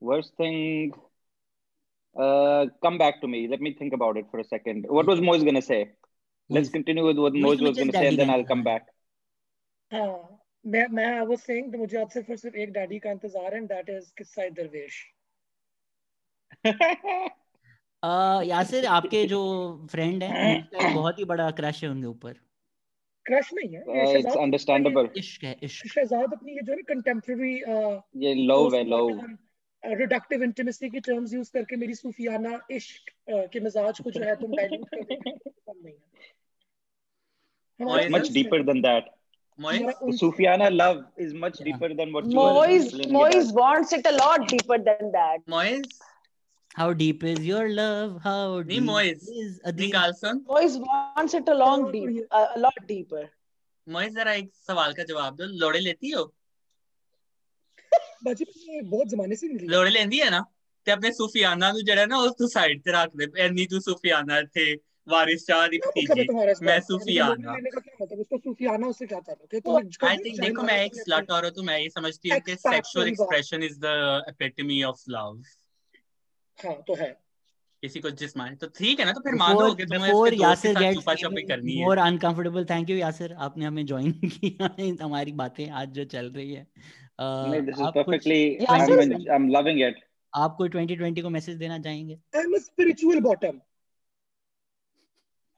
Worst 0.00 0.36
thing. 0.36 0.92
Uh, 2.16 2.66
come 2.82 2.98
back 2.98 3.20
to 3.20 3.28
me. 3.28 3.46
Let 3.48 3.60
me 3.60 3.72
think 3.72 3.92
about 3.94 4.16
it 4.16 4.26
for 4.30 4.40
a 4.40 4.44
second. 4.44 4.86
What 4.88 5.06
was 5.06 5.20
Moise 5.20 5.44
gonna 5.44 5.62
say? 5.62 5.80
Let's 6.52 6.70
continue 6.70 7.04
with 7.06 7.18
what 7.18 7.34
Moise 7.34 7.60
was 7.60 7.76
just 7.76 7.80
gonna 7.80 7.92
say, 7.92 8.08
and 8.08 8.18
then 8.18 8.30
I'll 8.30 8.44
come 8.44 8.64
back. 8.64 8.88
हाँ 9.92 10.38
मैं 10.64 10.86
मैं 10.96 11.06
I 11.18 11.26
was 11.26 11.38
saying 11.38 11.70
कि 11.72 11.78
मुझे 11.78 11.98
आज 12.00 12.10
सिर्फ़ 12.10 12.30
और 12.30 12.36
सिर्फ़ 12.36 12.56
एक 12.56 12.72
डैडी 12.72 12.98
का 12.98 13.10
इंतज़ार 13.10 13.54
है 13.54 13.58
एंड 13.58 13.68
दैट 13.68 13.88
इज़ 13.90 14.12
किस्सा 14.18 14.48
दरवेश। 14.60 15.04
Uh, 18.02 18.42
यासिर 18.46 18.86
आपके 18.86 19.24
जो 19.26 19.38
फ्रेंड 19.90 20.22
है 20.22 20.54
उनका 20.54 20.88
बहुत 20.94 21.18
ही 21.18 21.24
बड़ा 21.24 21.50
क्रश 21.50 21.82
है 21.84 21.90
उनके 21.90 22.06
ऊपर। 22.06 22.32
क्रश 23.26 23.52
नहीं 23.54 23.74
है 23.74 23.82
ये 23.98 24.22
Uh, 24.22 24.32
understandable. 24.44 25.08
इश्क 25.16 25.44
है 25.44 25.56
इश्क। 25.62 25.86
शहजाद 25.86 26.32
अपनी 26.32 26.52
ये 26.52 26.62
जो 26.62 26.72
है 26.72 26.82
कंटेम्प्रेरी 26.88 27.52
ये 28.24 28.34
love 28.48 28.74
है 28.74 28.84
love. 28.84 29.22
रिडक्टिव 29.82 30.42
इंटीमेसी 30.42 30.90
की 30.90 31.00
टर्म्स 31.00 31.34
यूज़ 31.34 31.52
करके 31.52 31.76
मेरी 31.76 31.94
सूफियाना 31.94 32.58
इश्क 32.70 33.10
uh, 33.32 33.46
के 33.52 33.60
मिजाज 33.60 34.00
को 34.00 34.10
जो 34.10 34.24
है 34.24 34.34
तुम 34.40 34.56
डाइल्यूट 34.56 34.88
कर 34.88 34.96
रहे 34.98 35.30
हो 35.30 35.74
नहीं 35.84 35.94
है। 35.94 36.00
हमारा 37.81 38.01
Moise 38.03 38.11
Much 38.15 38.27
is- 38.29 38.35
deeper 38.37 38.59
than 38.71 38.81
that. 38.87 39.13
Moiz 39.59 39.81
हमारा 39.81 39.93
The 39.99 40.05
उन 40.07 40.17
Sufiana 40.19 40.67
love 40.73 40.97
is 41.25 41.33
much 41.43 41.55
Yeah. 41.59 41.67
deeper 41.67 41.89
than 41.99 42.11
what 42.17 42.27
you 42.33 42.41
are 42.41 42.51
Moise 42.57 42.83
explaining 42.83 43.13
it 43.13 43.17
Moise 43.17 43.39
as. 43.43 43.53
wants 43.59 43.93
it 43.97 44.09
a 44.11 44.13
lot 44.17 44.45
deeper 44.53 44.77
than 44.89 45.11
that. 45.17 45.43
Moiz 45.55 45.87
How 46.79 46.87
deep 46.97 47.23
is 47.29 47.39
your 47.45 47.61
love? 47.77 48.09
How 48.25 48.39
नहीं 48.49 48.65
deep 48.71 48.83
Moiz 48.89 49.29
is 49.43 49.53
a 49.61 49.71
नहीं 49.71 49.77
deep? 49.79 49.93
गाल 49.93 50.11
सुन 50.19 50.41
Moise 50.51 50.75
wants 50.87 51.37
it 51.39 51.47
a 51.53 51.55
long 51.61 51.85
और 51.85 51.91
deep, 51.95 52.09
ये- 52.17 52.27
a, 52.39 52.43
a 52.57 52.61
lot 52.65 52.81
deeper. 52.91 53.23
Moiz 53.87 54.13
जरा 54.15 54.33
एक 54.41 54.49
सवाल 54.67 54.93
का 54.99 55.03
जवाब 55.13 55.35
दो 55.41 55.45
लोड़े 55.63 55.79
लेती 55.87 56.11
हो 56.11 56.23
बाजी 58.25 58.45
मैं 58.69 58.89
बहुत 58.89 59.07
जमाने 59.09 59.35
से 59.41 59.47
मिली 59.47 59.67
ਲੋੜੇ 59.73 59.89
ਲੈਂਦੀ 59.91 60.21
ਹੈ 60.21 60.29
ਨਾ 60.29 60.43
ਤੇ 60.87 60.91
ਆਪਣੇ 60.91 61.11
ਸੂਫੀਆਨਾ 61.13 61.71
ਨੂੰ 61.71 61.83
ਜਿਹੜਾ 61.85 62.05
ਨਾ 62.05 62.17
ਉਸ 62.27 62.31
ਤੋਂ 62.39 62.47
ਸਾਈਡ 62.49 62.81
ਤੇ 62.83 62.91
ਰੱਖ 62.91 63.15
ਦੇ 63.17 63.27
ਐਨੀ 63.43 63.65
ਤੂੰ 63.73 63.81
ਸੂਫੀਆਨਾ 63.81 64.37
ਇੱਥੇ 64.39 64.65
वारिस 65.08 65.46
शाह 65.46 65.66
दीजिए 65.66 66.26
मैं 66.62 66.80
सूफियाना 66.80 67.56
तो 69.60 69.78
देखो 70.40 70.62
मैं 70.62 70.84
एक 70.84 70.94
स्लट 70.94 71.30
और 71.30 71.48
तो 71.50 71.62
मैं 71.62 71.78
ये 71.78 71.88
समझती 71.88 72.28
हूँ 72.28 72.40
कि 72.40 72.54
sexual 72.54 73.08
expression 73.08 73.62
is 73.62 73.80
the 73.80 73.84
epitome 74.28 74.82
of 74.82 75.02
love 75.08 75.42
हाँ 76.58 76.82
तो 76.86 76.94
है। 76.94 77.18
किसी 77.82 78.00
को 78.00 78.10
तो 78.10 78.66
ठीक 78.66 79.00
है 79.00 79.06
ना 79.06 79.12
तो 79.12 79.20
फिर 79.20 79.34
मान 79.34 79.56
लो 79.56 79.74
कि 79.74 79.84
तुम्हें 79.84 80.12
गेट 80.76 80.94
छुपा 80.94 81.14
छुपी 81.14 81.42
करनी 81.42 81.72
है। 81.72 81.86
और 81.86 81.98
अनकंफर्टेबल 81.98 82.64
थैंक 82.64 82.90
यू 82.90 82.96
यासर 82.96 83.32
आपने 83.32 83.64
हमें 83.64 83.86
ज्वाइन 83.86 84.12
किया 84.24 85.04
हमारी 85.04 85.32
बातें 85.32 85.70
आज 85.70 85.88
जो 85.88 86.04
चल 86.04 86.30
रही 86.30 86.52
है। 86.52 86.66
आप 90.36 90.54
कोई 90.58 90.68
2020 90.68 91.22
को 91.22 91.30
मैसेज 91.30 91.56
देना 91.56 91.78
चाहेंगे? 91.78 92.14
I 92.36 92.42
am 92.42 92.58
spiritual 92.58 93.20
bottom 93.20 93.60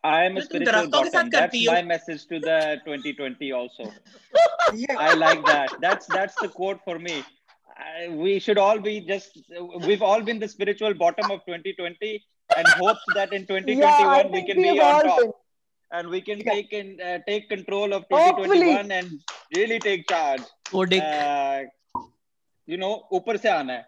I 0.03 0.17
am 0.25 0.37
a 0.37 0.41
तुम 0.41 0.45
spiritual 0.47 0.73
दरख्तों 0.73 1.01
के 1.03 1.09
साथ 1.09 1.13
bottom. 1.13 1.29
That's 1.29 1.51
करती 1.53 1.63
हो 1.65 1.73
my 1.73 1.81
message 1.87 2.21
to 2.27 2.39
the 2.45 2.57
2020 2.85 3.51
also. 3.59 3.87
yeah 4.83 5.01
I 5.07 5.13
like 5.21 5.41
that. 5.47 5.73
That's 5.85 6.07
that's 6.17 6.35
the 6.43 6.47
quote 6.59 6.79
for 6.85 6.97
me. 7.07 7.15
I, 7.77 8.07
we 8.21 8.39
should 8.45 8.57
all 8.65 8.79
be 8.85 8.93
just. 9.09 9.37
We've 9.87 10.01
all 10.11 10.21
been 10.29 10.39
the 10.39 10.47
spiritual 10.53 10.93
bottom 11.01 11.31
of 11.35 11.41
2020, 11.49 12.11
and 12.57 12.67
hope 12.83 13.03
that 13.17 13.33
in 13.39 13.45
2021 13.51 13.77
Yeah, 13.77 14.15
I 14.15 14.23
we 14.23 14.31
think 14.37 14.47
can 14.51 14.61
be 14.61 14.71
we've 14.71 14.81
on 14.81 14.93
all 14.95 15.01
top, 15.09 15.19
been. 15.21 15.31
and 15.91 16.09
we 16.15 16.21
can 16.29 16.41
Yeah. 16.45 16.51
take 16.53 16.73
in, 16.79 16.89
uh, 17.09 17.17
take 17.27 17.47
control 17.53 17.93
of 17.99 18.05
Hopefully. 18.15 18.59
2021 18.59 18.91
and 18.91 19.35
really 19.59 19.79
take 19.87 20.07
charge. 20.13 20.43
कोडिक 20.71 21.03
Uh, 21.03 21.63
you 22.67 22.77
know, 22.85 22.91
ऊपर 23.19 23.37
से 23.45 23.49
आना 23.49 23.73
है. 23.73 23.85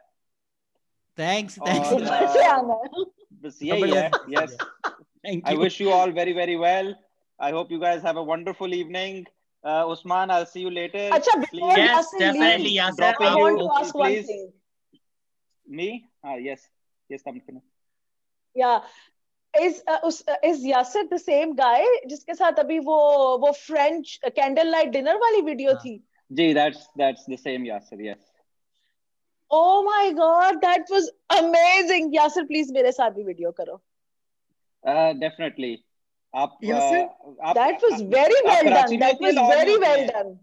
thanks 1.17 1.59
thanks 1.67 1.91
और, 1.93 2.01
ऊपर 2.01 2.27
से 2.37 2.43
uh, 2.43 2.51
आना 2.53 2.79
है 2.83 3.05
बस 3.45 3.59
यही 3.63 3.91
है. 3.91 4.09
जबरदस्त 4.09 4.94
Yes. 5.25 5.25
Thank 5.27 5.47
I 5.47 5.53
you 5.53 5.59
wish 5.65 5.79
you 5.83 5.91
all 5.97 6.11
very, 6.21 6.33
very 6.39 6.57
well. 6.63 6.93
I 7.39 7.51
hope 7.57 7.71
you 7.71 7.79
guys 7.79 8.03
have 8.09 8.17
a 8.17 8.23
wonderful 8.31 8.73
evening. 8.79 9.21
Uh, 9.63 9.91
Usman, 9.93 10.31
I'll 10.31 10.45
see 10.45 10.61
you 10.61 10.71
later. 10.77 11.03
अच्छा 11.19 11.39
before 11.43 11.77
Yes, 11.77 11.91
Yasir 11.91 12.19
definitely, 12.19 12.63
leaves, 12.63 12.77
Yasir. 12.79 12.97
Dropping 13.03 13.27
I 13.27 13.35
want 13.43 13.59
you, 13.59 13.67
to 13.67 13.79
ask 13.79 13.95
one 14.01 14.11
please. 14.11 14.27
thing. 14.27 14.51
Me? 15.79 15.87
Ah, 16.23 16.35
yes. 16.35 16.67
Yes, 17.09 17.21
I'm 17.31 17.41
finished. 17.41 17.67
Yeah. 18.55 18.81
Is 19.61 19.83
uh, 19.93 19.97
us, 20.09 20.23
uh, 20.27 20.35
is 20.49 20.63
Yasir 20.63 21.09
the 21.09 21.19
same 21.19 21.55
guy 21.55 21.83
जिसके 22.09 22.35
साथ 22.35 22.59
अभी 22.59 22.79
वो 22.89 22.97
वो 23.45 23.51
French 23.61 24.15
candle 24.39 24.71
light 24.71 24.89
dinner 24.89 25.17
वाली 25.25 25.41
video 25.51 25.71
हाँ. 25.71 25.81
थी 25.85 26.01
Gee, 26.39 26.53
that's 26.53 26.87
that's 27.03 27.25
the 27.25 27.37
same 27.37 27.65
Yasser, 27.69 28.01
yes. 28.09 28.19
Oh 29.51 29.83
my 29.87 30.13
God, 30.19 30.61
that 30.61 30.93
was 30.95 31.09
amazing. 31.37 32.13
Yasir, 32.13 32.47
please 32.51 32.71
मेरे 32.77 32.91
साथ 32.91 33.11
भी 33.17 33.23
वीडियो 33.23 33.51
करो. 33.59 33.81
Uh, 34.86 35.12
definitely. 35.20 35.84
आप, 36.34 36.58
Yasser? 36.64 37.04
uh, 37.04 37.34
आप, 37.42 37.56
That 37.56 37.80
was 37.82 37.92
आप- 38.00 38.10
very 38.16 38.40
आप 38.40 38.50
well 38.50 38.64
Karachi 38.64 38.98
done. 38.98 39.00
That 39.06 39.20
was 39.20 39.34
very 39.34 39.70
होती 39.70 39.86
well 39.86 39.98
हैं? 39.98 40.06
done. 40.12 40.34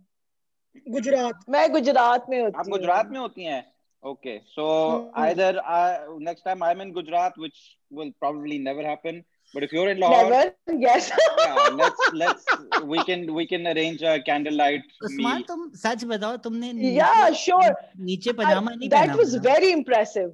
गुजरात 0.93 1.43
मैं 1.49 1.71
गुजरात 1.71 2.25
में 2.29 2.39
होती 2.41 2.57
आप 2.59 2.67
गुजरात 2.69 3.09
में 3.11 3.19
होती 3.19 3.43
हैं? 3.43 3.63
Okay, 4.03 4.31
so 4.53 4.63
Hmm. 4.69 5.19
either 5.25 5.51
uh, 5.73 5.99
next 6.29 6.41
time 6.47 6.63
I'm 6.69 6.81
in 6.85 6.89
Gujarat, 6.95 7.37
which 7.43 7.59
will 7.99 8.09
probably 8.23 8.57
never 8.63 8.83
happen. 8.87 9.21
But 9.53 9.63
if 9.67 9.71
you're 9.75 9.89
in 9.91 9.99
Lahore, 10.01 10.23
Never. 10.29 10.79
Yes. 10.83 11.07
yeah, 11.43 11.69
let's 11.81 12.09
let's 12.21 12.45
we 12.93 13.03
can 13.09 13.23
we 13.37 13.45
can 13.51 13.67
arrange 13.73 14.01
a 14.01 14.15
candlelight 14.29 14.91
Usman 15.09 15.37
meal. 15.37 15.45
तुम 15.51 15.69
सच 15.83 16.03
बताओ 16.11 16.37
तुमने 16.47 16.71
Yeah, 16.95 17.31
sure. 17.43 17.71
नीचे 18.09 18.29
I, 18.29 18.33
पजामा 18.41 18.71
नहीं 18.75 18.89
that 18.95 19.15
was 19.21 19.35
very 19.47 19.71
impressive. 19.77 20.31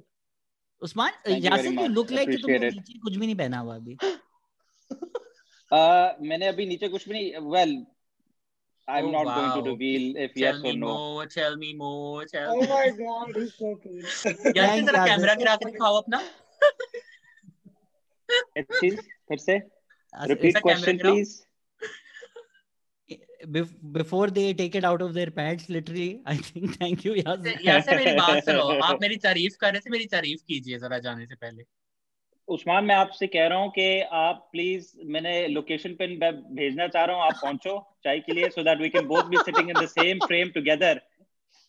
Usman 0.82 1.12
Yasir 1.44 1.80
you 1.80 1.86
look 1.94 2.10
like 2.10 2.30
कि 2.30 2.36
तुमने 2.42 2.58
नीचे 2.70 2.98
कुछ 2.98 3.16
भी 3.16 3.26
नहीं 3.26 3.36
पहना 3.36 3.58
हुआ 3.58 3.76
अभी 3.76 3.98
Uh, 5.78 6.06
मैंने 6.28 6.46
अभी 6.46 6.64
नीचे 6.66 6.88
कुछ 6.92 7.08
भी 7.08 7.12
नहीं 7.14 7.40
well 7.54 7.72
I'm 8.88 9.04
Oh, 9.08 9.10
not 9.12 9.26
wow. 9.26 9.34
going 9.34 9.50
to 9.56 9.60
reveal 9.66 10.06
if 10.22 10.32
Tell 10.38 10.42
yes 10.44 10.64
or 10.70 10.72
no. 10.78 10.94
more, 10.94 11.26
tell 11.34 11.56
me 11.58 11.68
more, 11.82 12.24
tell 12.32 12.48
oh 12.54 12.62
me 12.62 12.66
my 12.70 12.88
god 13.00 13.36
he's 13.36 13.52
so 13.58 13.70
cool 13.84 14.00
Yasir 14.56 14.64
Thanks, 14.64 14.86
जरा 14.86 15.04
कैमरा 15.06 15.34
गिरा 15.42 15.54
के 15.56 15.64
दिखाओ 15.70 16.00
अपना 16.00 16.22
फिर 18.58 19.38
से 19.38 19.58
repeat 20.32 20.60
question 20.62 20.98
please. 20.98 21.36
Bef- 23.48 23.92
before 23.92 24.26
they 24.30 24.54
take 24.54 24.74
it 24.74 24.84
out 24.84 25.02
of 25.02 25.14
their 25.14 25.30
pants 25.30 25.68
literally 25.68 26.20
i 26.26 26.36
think 26.36 26.76
thank 26.80 27.04
you 27.04 27.16
Yasir 27.16 27.58
Yasir 27.64 27.96
मेरी 27.96 28.12
बात 28.12 28.44
सुनो 28.44 28.62
आप 28.82 28.98
मेरी 29.00 29.16
तारीफ़ 29.16 29.56
कर 29.60 29.72
रहे 29.72 29.80
थे 29.80 29.90
मेरी 29.90 30.04
तारीफ़ 30.04 30.40
कीजिए 30.48 30.78
जरा 30.78 30.98
जाने 30.98 31.26
से 31.26 31.34
पहले। 31.34 31.64
उस्मान 32.48 32.84
मैं 32.84 32.94
आपसे 32.94 33.26
कह 33.26 33.46
रहा 33.46 33.58
हूँ 33.58 33.70
कि 33.70 34.00
आप 34.00 34.48
प्लीज़ 34.52 34.92
मैंने 35.04 35.48
लोकेशन 35.48 35.94
पे 35.94 36.32
भेजना 36.32 36.88
चाह 36.88 37.04
रहा 37.04 37.16
हूँ 37.16 37.24
आप 37.24 37.38
पहुंचो 37.42 37.96
चाय 38.04 38.18
के 38.18 38.32
लिए 38.32 38.48
so 38.48 38.62
that 38.62 38.80
we 38.80 38.88
can 38.88 39.06
both 39.06 39.22
be 39.22 39.36
sitting 39.36 39.70
in 39.70 39.76
the 39.76 39.86
same 39.86 40.18
frame 40.18 40.48
together 40.48 41.00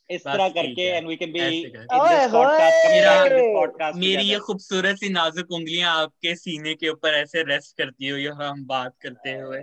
इस 0.10 0.22
तरह 0.22 0.50
करके 0.50 0.82
and 0.82 1.08
we 1.08 1.16
can 1.16 1.32
be 1.32 1.40
in 1.40 1.72
this 1.80 2.32
podcast 3.54 4.00
मेरा 4.00 4.22
ये 4.22 4.40
खूबसूरत 4.40 4.96
सी 4.96 5.10
नाजुक 5.10 5.52
उंगलियाँ 5.52 5.96
आपके 5.98 6.36
सीने 6.36 6.76
के 6.76 6.90
ऊपर 6.90 7.14
ऐसे 7.14 7.44
रेस्ट 7.44 7.78
करती 7.78 8.08
हुई 8.08 8.26
और 8.26 8.44
हम 8.44 8.66
बात 8.66 8.96
करते 9.02 9.30
हुए। 9.32 9.62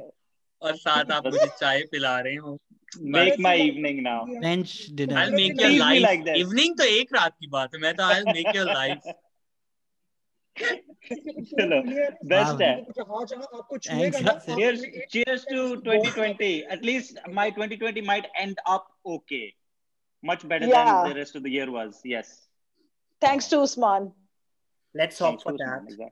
और 0.62 0.76
साथ 0.76 1.11
आप 1.12 1.26
मुझे 1.26 1.46
चाय 1.61 1.82
पिला 1.92 2.18
रहे 2.20 2.34
हो 2.34 2.59
मेक 3.16 3.40
माय 3.40 3.61
इवनिंग 3.62 4.00
नाउ 4.02 4.24
कुदरती 4.26 5.30
make 5.36 5.61
your 5.62 5.72
life 5.78 6.02
like 6.09 6.24
this. 6.24 6.36
Evening 6.36 6.76
तो 6.78 6.84
एक 6.98 7.14
रात 7.14 7.36
की 7.40 7.46
बात 7.56 7.74
है 7.74 7.80
मैं 7.80 7.94
तो 8.00 8.02
I'll 8.12 8.30
make 8.36 8.54
your 8.59 8.66
life 8.74 9.12
चलो 10.59 11.80
बेस्ट 12.30 12.62
है 12.62 12.70
जहाँ 12.96 13.24
जहाँ 13.32 13.48
आपको 13.59 13.76
thanks 13.76 14.22
ना 14.22 14.30
यासिर 14.30 14.30
आप 14.30 14.46
cheers 14.46 14.80
अपने 14.82 14.98
एक 14.98 15.09
cheers 15.14 15.44
to 15.52 15.66
2020 15.88 16.50
at 16.76 16.84
least 16.90 17.20
2020 17.28 18.02
might 18.11 18.26
end 18.46 18.62
up 18.76 18.88
okay 19.16 19.44
much 20.30 20.46
better 20.52 20.66
Yeah. 20.66 20.84
than 20.84 21.11
the 21.11 21.18
rest 21.20 21.36
of 21.36 21.44
the 21.44 21.50
year 21.50 21.70
was. 21.70 22.00
Yes. 22.04 22.30
Thanks 23.22 23.46
to 23.50 23.61
Usman. 23.66 24.09
Let's 24.94 25.18
Thanks 25.18 25.44
to 25.44 25.50
Usman, 25.50 25.86
exactly. 25.86 26.09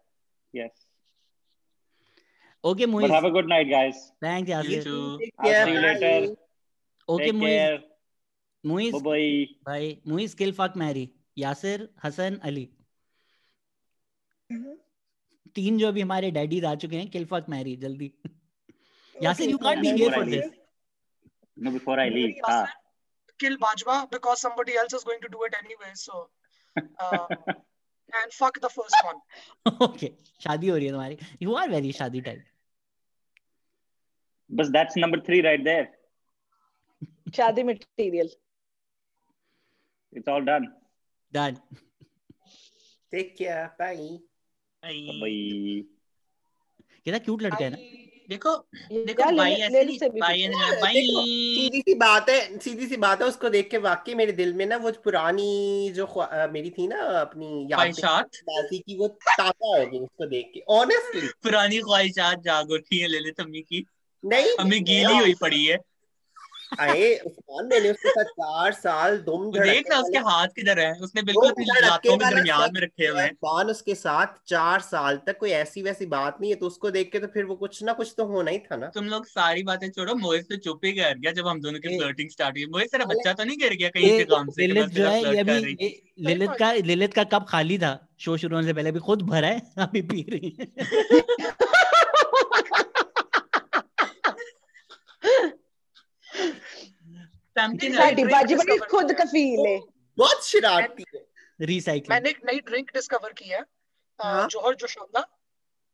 Yes. 0.52 0.85
Okay 2.64 2.86
Muiz 2.86 3.10
have 3.10 3.26
a 3.26 3.30
good 3.30 3.48
night 3.48 3.68
guys 3.68 3.96
thank 4.24 4.48
you 4.48 4.56
Asif 4.56 4.84
take 5.42 5.68
you 5.68 5.80
later 5.80 6.34
okay 7.08 7.32
Muiz 7.32 7.82
Muiz 8.64 8.94
bye 9.02 9.44
bye 9.66 9.96
Muiz 10.08 10.34
kill 10.34 10.52
fuck 10.52 10.72
marry 10.76 11.08
Yasir 11.38 11.88
Hasan 12.04 12.38
Ali 12.42 12.68
तीन 15.54 15.78
जो 15.78 15.88
अभी 15.88 16.00
हमारे 16.00 16.30
daddies 16.30 16.64
आ 16.64 16.74
चुके 16.74 16.96
हैं 16.96 17.08
kill 17.10 17.26
marry 17.48 17.76
जल्दी. 17.76 18.12
Yasir 19.16 19.50
you 19.50 19.58
can't 19.58 19.78
be 19.78 19.90
here 19.90 20.14
for 20.14 20.24
this 20.24 20.44
no 21.56 21.70
before 21.70 22.00
I 22.00 22.10
leave 22.10 22.40
हाँ 22.48 22.66
kill 23.40 23.56
Bajwa 23.56 24.04
because 24.12 24.38
somebody 24.38 24.72
else 24.72 24.94
is 24.94 25.04
going 25.04 25.22
to 25.22 25.28
do 25.28 25.46
it 25.46 25.54
anyway 25.54 25.94
so 25.94 26.22
and 28.21 28.33
fuck 28.37 28.57
the 28.63 28.69
first 28.77 28.97
one. 29.09 29.19
Okay 29.87 30.11
शादी 30.43 30.67
हो 30.67 30.75
रही 30.75 30.85
है 30.85 30.91
तुम्हारी 30.91 31.17
you 31.41 31.53
are 31.63 31.69
very 31.69 31.91
शादी 32.01 32.21
type 32.29 32.45
But 34.59 34.71
that's 34.75 34.97
number 35.01 35.17
three 35.27 35.41
right 35.47 35.61
there. 35.67 35.85
शादी 37.35 37.63
material 37.63 38.29
It's 40.13 40.27
all 40.33 40.45
done. 40.51 40.65
Done 41.33 41.57
Take 43.13 43.31
care. 43.37 43.63
Bye. 43.79 44.09
Bye. 44.83 45.85
कितना 47.05 47.17
cute 47.25 47.41
लड़का 47.41 47.63
है 47.63 47.69
ना 47.69 47.77
देखो 48.28 48.56
देखो 48.92 49.36
भाई 49.36 49.52
ऐसे 49.52 49.84
नहीं 49.84 49.98
से 49.98 50.08
भाई 50.08 50.48
भाई 50.48 51.02
सीधी 51.54 51.80
सी 51.80 51.94
बात 51.94 52.28
है 52.30 52.58
सीधी 52.58 52.86
सी 52.86 52.96
बात 52.96 53.22
है 53.22 53.28
उसको 53.28 53.48
देख 53.48 53.70
के 53.70 53.78
वाकई 53.78 54.14
मेरे 54.14 54.32
दिल 54.32 54.54
में 54.54 54.66
ना 54.66 54.76
वो 54.76 54.90
पुरानी 54.90 55.90
जो 55.90 56.06
मेरी 56.52 56.70
थी 56.70 56.86
ना 56.86 57.00
अपनी 57.00 57.68
ख्वाहिशात? 57.74 58.30
बाजी 58.44 58.78
की 58.78 58.96
वो 58.96 59.08
ताज़ा 59.08 59.78
हो 59.78 59.86
गई 59.86 59.98
उसको 59.98 60.26
देख 60.26 60.50
के 60.54 60.60
ऑनेस्टली 60.68 61.28
पुरानी 61.42 61.78
ख्वाहिशात 61.78 62.40
जाग 62.40 62.70
उठी 62.70 62.98
है 62.98 63.08
ललित 63.08 63.40
अम्मी 63.40 63.60
की। 63.60 63.86
नहीं 64.24 64.56
हमें 64.60 64.84
गीली 64.84 65.18
हुई 65.18 65.34
पड़ी 65.34 65.64
है। 65.64 65.78
आए 66.80 67.16
उस्मान 67.16 67.66
मैंने 67.66 67.90
उसके 67.90 68.08
साथ 68.08 68.24
चार 68.24 68.72
साल 68.72 69.18
दुम 69.18 69.50
देख 69.50 69.90
ना 69.90 69.98
उसके 69.98 70.20
हाथ 70.20 70.48
किधर 70.56 70.78
है 70.78 70.94
उसने 71.02 71.22
बिल्कुल 71.22 71.50
अपनी 71.50 71.64
लातों 71.64 72.16
के 72.16 72.24
दरमियान 72.24 72.70
में 72.74 72.80
रखे 72.80 73.06
हुए 73.06 73.22
हैं। 73.22 73.30
उस्मान 73.30 73.66
उसके 73.66 73.94
साथ 73.94 74.26
चार 74.48 74.80
साल 74.80 75.20
तक 75.26 75.38
कोई 75.38 75.50
ऐसी 75.50 75.82
वैसी 75.82 76.06
बात 76.06 76.38
नहीं 76.40 76.50
है 76.50 76.56
तो 76.56 76.66
उसको 76.66 76.90
देख 76.90 77.12
के 77.12 77.18
तो 77.18 77.26
फिर 77.26 77.44
वो 77.44 77.56
कुछ 77.56 77.82
ना 77.82 77.92
कुछ 77.92 78.14
तो 78.18 78.26
होना 78.26 78.50
ही 78.50 78.60
था 78.60 78.76
ना। 78.76 78.90
तुम 78.94 79.04
लोग 79.04 79.26
सारी 79.26 79.62
बातें 79.62 79.90
छोड़ो 79.90 80.16
मोहित 80.16 80.50
तो 80.50 80.58
चुप 80.58 80.80
ही 80.84 80.92
कर 80.92 81.18
गया 81.18 81.32
जब 81.32 81.48
हम 81.48 81.60
दोनों 81.60 81.80
की 81.80 81.98
फ्लर्टिंग 81.98 82.30
स्टार्ट 82.30 82.56
हुई। 82.56 82.66
मोहित 82.66 82.92
तेरा 82.92 83.04
बच्चा 83.04 83.32
तो 83.32 83.44
नहीं 83.44 83.58
गिर 83.58 83.74
गया 83.74 83.88
कहीं 83.88 84.18
के 84.18 84.24
काम 84.24 84.50
से 84.50 84.66
लिलित 84.66 84.90
जो 84.90 85.06
है 85.06 85.24
ये 85.24 85.38
अभी 85.40 85.76
लिलित 86.28 86.50
का 86.58 86.72
लिलित 86.72 87.14
का 87.14 87.24
कप 87.26 87.46
खाली 87.48 87.78
था 87.78 88.08
शो 88.18 88.36
शुरू 88.36 88.56
होने 88.56 88.66
से 88.66 88.72
पहले 88.72 88.90
अभी 88.90 89.00
खुद 89.00 89.22
भरा 89.22 89.48
है 89.48 89.62
अभी 89.78 90.02
पी 90.02 90.26
रही 90.30 90.56
है। 90.60 90.66
साडी 97.56 98.24
बाजी 98.24 98.54
बड़ी 98.54 98.76
खुद 98.90 99.12
कफील 99.20 99.66
है। 99.66 99.78
बहुत 100.18 100.46
शरारती 100.46 101.04
है। 101.14 101.24
रिसाइकलिंग 101.60 102.10
मैंने 102.10 102.30
एक 102.30 102.40
नई 102.46 102.60
ड्रिंक 102.60 102.90
डिस्कवर 102.94 103.32
की 103.32 103.48
है? 103.48 103.62
जोहर 104.20 104.74
जोशाना 104.74 105.26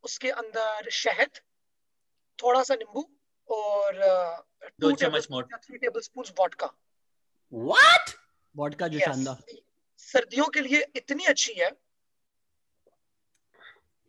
उसके 0.05 0.31
अंदर 0.31 0.91
शहद 0.91 1.41
थोड़ा 2.39 2.63
सा 2.63 2.75
नींबू 2.75 3.09
और 3.49 4.01
दो 4.81 4.91
चम्मच 4.93 5.27
मोट 5.31 5.55
three 5.55 5.79
tablespoon 6.01 6.25
vodka 6.39 6.71
what 7.53 8.11
vodka 8.57 8.89
जो 8.89 8.99
Yes. 8.99 9.09
शानदार 9.09 9.37
सर्दियों 9.99 10.47
के 10.47 10.61
लिए 10.61 10.87
इतनी 10.97 11.25
अच्छी 11.25 11.53
है। 11.53 11.71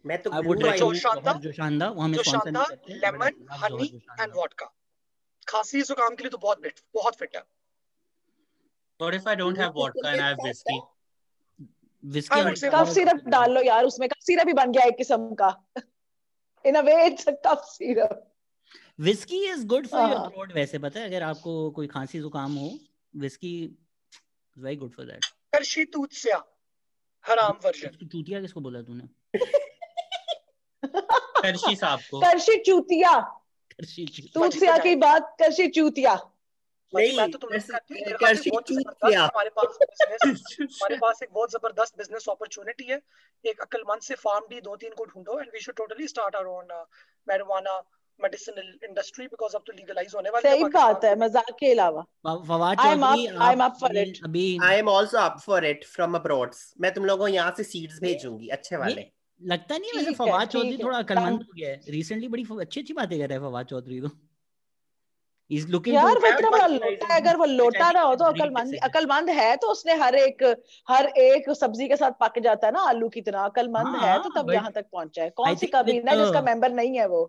मैं 0.06 0.22
तो 0.22 0.30
जो 0.32 0.94
शानदार 0.94 1.38
जो 1.38 1.52
शानदार 2.24 2.78
लेमन 2.90 3.46
हनी 3.64 3.88
एंड 4.22 4.34
वोडका 4.36 4.72
खांसी 5.48 5.82
जुकाम 5.82 6.16
के 6.16 6.24
लिए 6.24 6.30
तो 6.30 6.38
बहुत 6.38 6.62
फिट 6.62 6.80
बहुत 6.94 7.16
फिट 7.16 7.36
है। 7.36 7.44
What 9.00 9.16
if 9.16 9.26
I 9.28 9.36
don't 9.36 9.58
have 9.58 9.74
vodka 9.74 10.08
and 10.10 10.22
I 10.22 10.28
have 10.28 10.44
whiskey? 10.48 10.80
Whiskey 12.04 12.40
I 12.42 12.70
cough 12.74 12.88
syrup 12.88 13.24
डाल 13.28 13.52
लो 13.52 13.62
यार 13.62 13.86
उसमें 13.86 14.08
कफ 14.10 14.24
सिरप 14.24 14.48
ही 14.48 14.54
बन 14.54 14.72
गया 14.72 14.84
एक 14.86 14.98
किस्म 14.98 15.36
का। 15.42 15.50
In 16.66 16.76
a 16.76 16.82
way 16.82 17.06
it's 17.06 17.28
a 17.28 17.32
cough 17.46 17.64
syrup 17.66 18.30
whiskey 19.00 19.46
is 19.46 19.66
good 19.68 19.88
for 19.88 20.10
your. 20.10 20.30
Throat 20.30 20.54
वैसे 20.54 20.80
पता 20.80 21.00
है 21.00 21.06
अगर 21.06 21.24
आपको 21.24 21.72
कोई 21.72 21.88
खांसी 21.88 22.20
जुकाम 22.20 22.56
हो 22.56 22.70
whiskey 23.16 23.54
is 23.64 23.72
very 24.58 24.76
good 24.76 24.92
for 24.92 25.06
that 25.06 25.26
करशी 25.54 25.86
तूत्स्या 25.86 26.44
हराम 27.26 27.60
वर्जन। 27.66 28.06
चूतिया 28.06 28.42
किसको 28.42 28.62
बोला 28.62 28.82
तूने? 28.82 29.08
करशी 31.44 31.76
साहब 31.76 32.00
को। 32.12 32.20
करशी 32.22 32.58
चूतिया। 32.64 33.12
करशी 33.78 34.06
चू- 34.06 34.26
तूतिया 34.34 34.78
की 34.78 34.96
बात 35.04 35.36
करशी 35.40 35.68
चूतिया। 35.68 36.14
नहीं 36.94 37.18
मैं 37.18 37.30
तो 37.32 37.38
से 37.58 39.16
हमारे 39.16 39.50
पास 39.50 39.78
बिज़नेस 39.82 40.58
हमारे 40.60 40.98
पास 40.98 41.24
एक 41.24 41.30
बहुत 41.34 41.52
ज़बरदस्त 41.52 41.98
बिज़नेस 41.98 42.26
अपॉर्चुनिटी 42.30 42.92
है। 42.92 43.00
एक 43.46 43.62
अक्लमंद 43.62 44.02
से 44.02 44.16
फार्म 44.16 44.46
डी 44.50 44.62
दो 44.62 44.76
तीन 44.76 44.94
को 44.98 45.06
ढूंढो 45.06 45.40
and 45.40 45.50
we 45.54 45.60
should 45.60 45.76
totally 45.76 46.08
start 46.08 46.36
our 46.36 46.48
own 46.48 46.86
marijuana 47.28 47.82
medicinal 48.20 48.74
industry 48.84 49.26
because 49.26 49.56
अब 49.56 49.64
तो 49.68 49.74
लीगलाइज 49.74 50.12
होने 50.16 50.30
वाली 50.30 50.50
सही 50.50 50.64
बात 50.74 51.06
है 51.06 51.16
मज़ाक 51.20 51.52
के 51.60 51.72
अलावा। 51.72 52.02
Fawad 52.48 52.80
I 52.80 52.92
am 52.92 53.04
up 53.06 53.42
I 53.42 53.54
am 53.54 53.64
up 53.64 53.78
for 53.82 53.98
it 53.98 54.22
I 54.64 54.76
am 54.76 54.90
also 54.90 55.18
up 55.18 55.40
for 55.46 55.66
it 55.66 55.86
from 55.86 56.16
abroad 56.16 56.54
मैं 56.82 56.94
तुम 56.94 57.06
लोगों 57.06 57.26
को 57.26 57.28
यहाँ 57.28 57.54
से 57.58 57.64
सीड्स 57.64 58.00
भेजूँगी 58.02 58.48
अच्छे 58.58 58.76
वाले। 58.78 59.02
लगता 59.42 59.78
नहीं 59.78 59.92
वैसे 59.96 60.12
फवाद 60.16 60.48
चौधरी 60.48 60.78
थोड़ा. 60.78 60.98
अकलमंद 60.98 61.42
हो 61.42 61.54
गया 61.58 61.70
है। 61.70 61.82
रिसेंटली 61.90 62.28
बड़ी 62.28 62.46
अच्छी 62.62 62.82
अच्छी 62.82 62.94
बातें 62.94 63.18
कर 63.20 63.28
रहा 63.28 63.38
है 63.38 63.44
फवाद 63.44 63.66
चौधरी 63.66 64.00
तो। 64.02 64.10
इज़ 65.52 65.68
लुकिंग 65.68 65.96
यार 65.96 66.20
वो 66.20 66.28
इतना 66.28 66.50
बड़ा 66.50 66.68
लोटा 66.68 67.14
है 67.14 67.20
अगर 67.22 67.38
वो 67.38 67.46
लोटा 67.46 67.92
ना 67.92 68.02
हो 68.02 68.16
तो 68.16 68.26
अकलमंद 68.26 68.76
अकलमंद 68.84 69.30
है 69.30 69.56
तो 69.58 69.68
उसने 69.68 69.96
हर 70.02 70.16
एक 70.16 70.44
हर 70.88 71.06
एक 71.20 71.50
सब्ज़ी 71.56 71.88
के 71.88 71.96
साथ 71.98 72.12
पक 72.20 72.40
जाता 72.44 72.68
है 72.68 72.74
ना 72.74 72.82
आलू 72.90 73.10
की 73.10 73.22
तरह। 73.22 73.40
अकलमंद 73.42 73.96
है 73.96 74.18
तो 74.18 74.30
हाँ, 74.30 74.32
तब 74.38 74.52
यहाँ 74.52 74.72
तक 74.72 74.86
पहुँचा 74.92 75.24
है। 75.24 75.30
कौन 75.30 75.56
सी 75.56 75.68
कबीना 75.68 76.16
जिसका 76.16 76.40
uh, 76.40 76.46
मेंबर 76.46 76.72
नहीं 76.72 76.98
है 76.98 77.08
वो? 77.08 77.22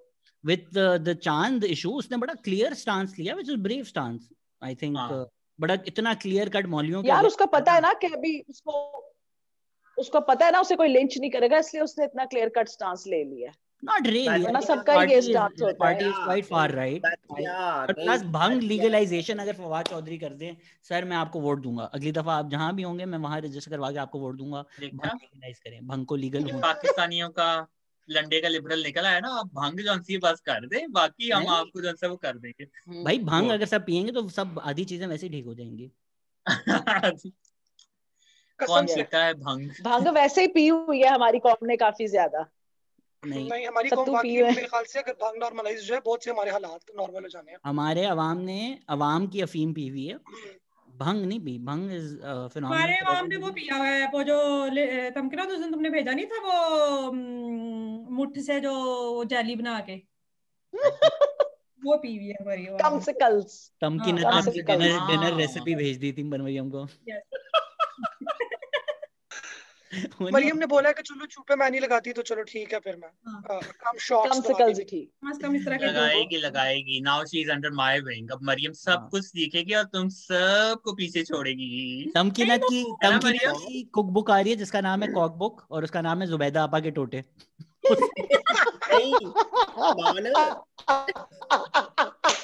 विद 0.45 0.67
द 0.77 1.17
चाँद 1.23 1.65
इशू 1.65 1.91
उसने 1.99 2.17
बड़ा 2.17 2.35
क्लियर 2.45 2.75
स्टांस 2.75 3.15
लिया 3.19 3.35
which 3.35 3.49
is 3.51 3.57
brave 3.61 3.85
stance 3.85 4.29
I 4.63 4.75
think 4.75 4.97
हाँ। 4.97 5.27
बड़ा 5.59 5.75
इतना 5.87 6.15
क्लियर 6.23 6.49
कट 6.49 6.67
मौलियों 6.69 7.03
के 7.03 7.09
यार 7.09 7.27
उसका 7.27 7.47
पता 7.53 7.73
है 7.73 7.81
ना 7.81 7.93
कि 7.95 8.07
अभी 8.07 8.39
उसको 8.51 9.04
उसको 9.99 10.21
पता 10.21 10.47
है 10.47 10.53
ना 10.53 10.61
उसे 10.61 10.77
कोई 10.77 10.89
लिंच 10.89 11.19
नहीं 11.19 11.31
करेगा 11.31 11.59
इसलिए 11.59 11.83
उसने 11.83 12.05
इतना 12.05 12.25
क्लियर 12.25 12.49
कट 12.49 12.69
स्टांस 12.69 13.05
ले 13.07 13.25
लिया 13.25 13.51
है। 13.51 13.65
Not 13.85 14.07
really. 14.07 14.45
वरना 14.45 14.61
सबका 14.61 14.93
party 14.93 15.11
ये 15.11 15.21
is- 15.21 15.63
होता 15.63 15.89
है। 15.89 15.99
quite 15.99 16.49
far 16.53 16.69
right? 16.71 17.01
But 17.05 17.41
yeah, 17.41 17.95
plus 17.95 18.23
भंग 18.23 18.63
लीगलाइजेशन 18.63 19.39
अगर 19.39 19.53
फवाद 19.53 19.87
चौधरी 19.87 20.19
कर 20.19 20.29
दें 20.29 20.55
सर 20.83 21.05
मैं 21.05 21.17
आपको 21.17 21.41
वोट 21.41 21.61
दूँगा। 21.61 21.85
अगली 21.85 22.13
दफ़ा 22.13 22.35
आप 22.35 22.51
जहाँ 22.51 22.75
भी 22.75 22.83
होंगे 22.83 23.05
मैं 23.05 23.19
वहाँ 23.19 23.41
रजिस्टर 23.41 23.71
करवा 23.71 23.93
के 23.93 23.99
आपको 23.99 24.19
वोट 24.19 24.37
दूँगा। 24.37 24.65
भंग 24.81 25.11
लीगलाइज 25.15 25.59
करें। 25.59 25.87
भंग 25.87 26.07
को 26.07 26.17
लीगल 26.17 26.45
पाकिस्तानियों 26.45 27.29
का 27.29 27.67
लंडे 28.11 28.41
का 28.41 28.49
लिबरल 28.49 28.83
निकल 28.83 29.05
आया 29.05 29.21
ना 29.21 29.29
आप 29.29 29.47
भंग 29.47 29.81
जो 29.81 30.03
सी 30.03 30.19
बस 30.19 30.41
कर 30.41 30.67
दे 30.67 30.87
बाकी 30.87 31.31
हम 31.31 31.49
आपको 31.49 31.97
सा 31.97 32.07
वो 32.07 32.17
कर 32.17 32.39
देंगे। 32.39 32.65
भाई 33.05 33.19
भंग 33.19 33.51
अगर 33.51 33.67
सब 33.67 33.87
पियेंगे 33.87 34.13
तो 34.13 34.29
सब 34.29 34.61
आधी 34.65 34.85
चीज़ें 34.85 35.07
वैसे 35.07 35.27
ही 35.27 35.33
ठीक 35.33 35.45
हो 35.45 35.55
जाएँगी। 35.55 35.91
कौन 38.61 38.87
से। 38.87 39.03
पीता 39.03 39.25
है 39.25 39.35
भंग? 39.35 39.71
भाँग 39.83 40.09
वैसे 40.09 40.41
ही 40.41 40.47
पी 40.47 40.67
हुई 40.69 41.01
है 41.03 41.09
हमारी 41.09 41.39
कौम 41.39 41.67
ने 41.67 41.77
काफ़ी 41.77 42.07
ज़्यादा। 42.07 42.47
नहीं। 43.25 43.51
नहीं 43.51 43.67
हमारी 43.67 43.91
कौम 43.91 44.07
तो 44.07 44.13
बाकी 44.13 44.35
हैं। 44.35 44.43
मेरे 44.43 44.67
ख्याल 44.67 44.85
से 44.85 44.99
अगर 44.99 45.13
भाँग 45.13 45.37
नॉर्मलाइज 45.39 45.81
हो 45.81 45.87
जाए 45.87 46.01
बहुत 46.05 46.25
से 46.25 46.31
हमारे 46.31 46.51
हालात 46.51 46.81
नॉर्मल 46.97 47.23
हो 47.23 47.29
जाने 47.29 47.53
हैं। 47.53 47.59
हमारे 47.65 48.05
अवाम 48.05 48.39
ने 48.39 48.79
अवाम 48.89 49.27
की 49.27 49.41
अफीम 49.41 49.73
पी 49.73 49.89
हुई 49.89 50.07
है। 50.07 50.19
भंग 50.99 51.25
नहीं 51.27 51.41
पी 51.41 51.59
भंग 51.59 51.93
इज़ 51.93 52.23
हमारे 52.59 52.99
वहाँ 53.03 53.23
ने 53.23 53.37
वो 53.37 53.51
पिया 53.51 53.77
हुआ 53.77 53.87
है 53.87 54.07
वो 54.07 54.23
जो 54.23 54.39
उस 55.55 55.61
दिन 55.61 55.71
तुमने 55.71 55.91
भेजा 55.91 56.13
नहीं 56.13 56.27
था 56.27 56.39
वो 56.39 57.13
मुठ 58.11 58.39
से 58.39 58.61
जो 58.61 59.25
जेली 59.25 59.57
बना 59.57 59.81
के? 59.81 60.03
वो 61.85 61.97
पी 61.97 62.17
हुई 62.17 62.27
है 62.27 62.35
हमारी 62.41 62.67
कम 62.67 63.01
से 63.01 63.13
ने 63.13 63.19
कम। 63.21 64.01
Dinner 64.67 65.07
dinner. 65.07 65.37
रेसिपी 65.37 65.75
भेज 65.75 65.97
दी 65.97 66.13
थी 66.13 66.23
बनवाई 66.23 66.57
हमको 66.57 66.87
मरियम 70.35 70.57
ने 70.59 70.67
बोला 70.67 70.91
कि 70.93 71.03
चलो 71.03 71.27
चूपे 71.27 71.57
मैं 71.57 71.71
नहीं 71.71 71.81
लगाती 71.81 72.13
तो 72.13 72.23
चलो 72.23 72.43
ठीक 72.43 72.73
है 72.73 72.79
फिर 72.79 72.97
मैं। 72.97 73.09
हाँ। 73.27 73.61
कम 73.61 73.99
शॉर्ट्स 73.99 74.37
कम 74.37 74.43
से 74.43 74.55
कल्स 74.55 74.79
ही 74.79 74.85
ठीक। 74.85 75.11
कम 75.23 75.33
से 75.33 75.43
कम 75.43 75.57
इस 75.57 75.65
तरह 75.65 75.77
के 75.77 75.87
लगाएगी 75.87 76.37
लगाएगी। 76.37 77.01
Now 77.01 77.25
she 77.25 77.41
is 77.41 77.51
under 77.51 77.71
my 77.71 78.01
wing 78.01 78.31
अब 78.31 78.41
मरियम 78.43 78.73
सब 78.73 78.91
हाँ। 78.91 79.09
कुछ 79.11 79.25
सीखेगी 79.25 79.75
और 79.75 79.85
तुम 79.85 80.09
सबको 80.09 80.93
पीछे 80.93 81.23
छोड़ेगी। 81.23 82.13
तमकीनत 82.15 82.61
की 82.65 82.81
है 83.05 83.11
ना 83.11 83.19
की 83.19 83.83
कुक 83.83 84.07
बुक 84.07 84.31
आ 84.31 84.41
रही 84.41 84.51
है 84.51 84.57
जिसका 84.57 84.81
नाम 84.81 85.03
है 85.03 85.09
कॉक 85.13 85.37
बुक 85.37 85.67
और 85.71 85.85
उसका 85.85 86.01
नाम 86.01 86.23
है 86.23 86.27
जुबैदा 86.27 86.63
आपा 86.63 86.81
के 86.81 86.91
टोटे। 86.91 87.23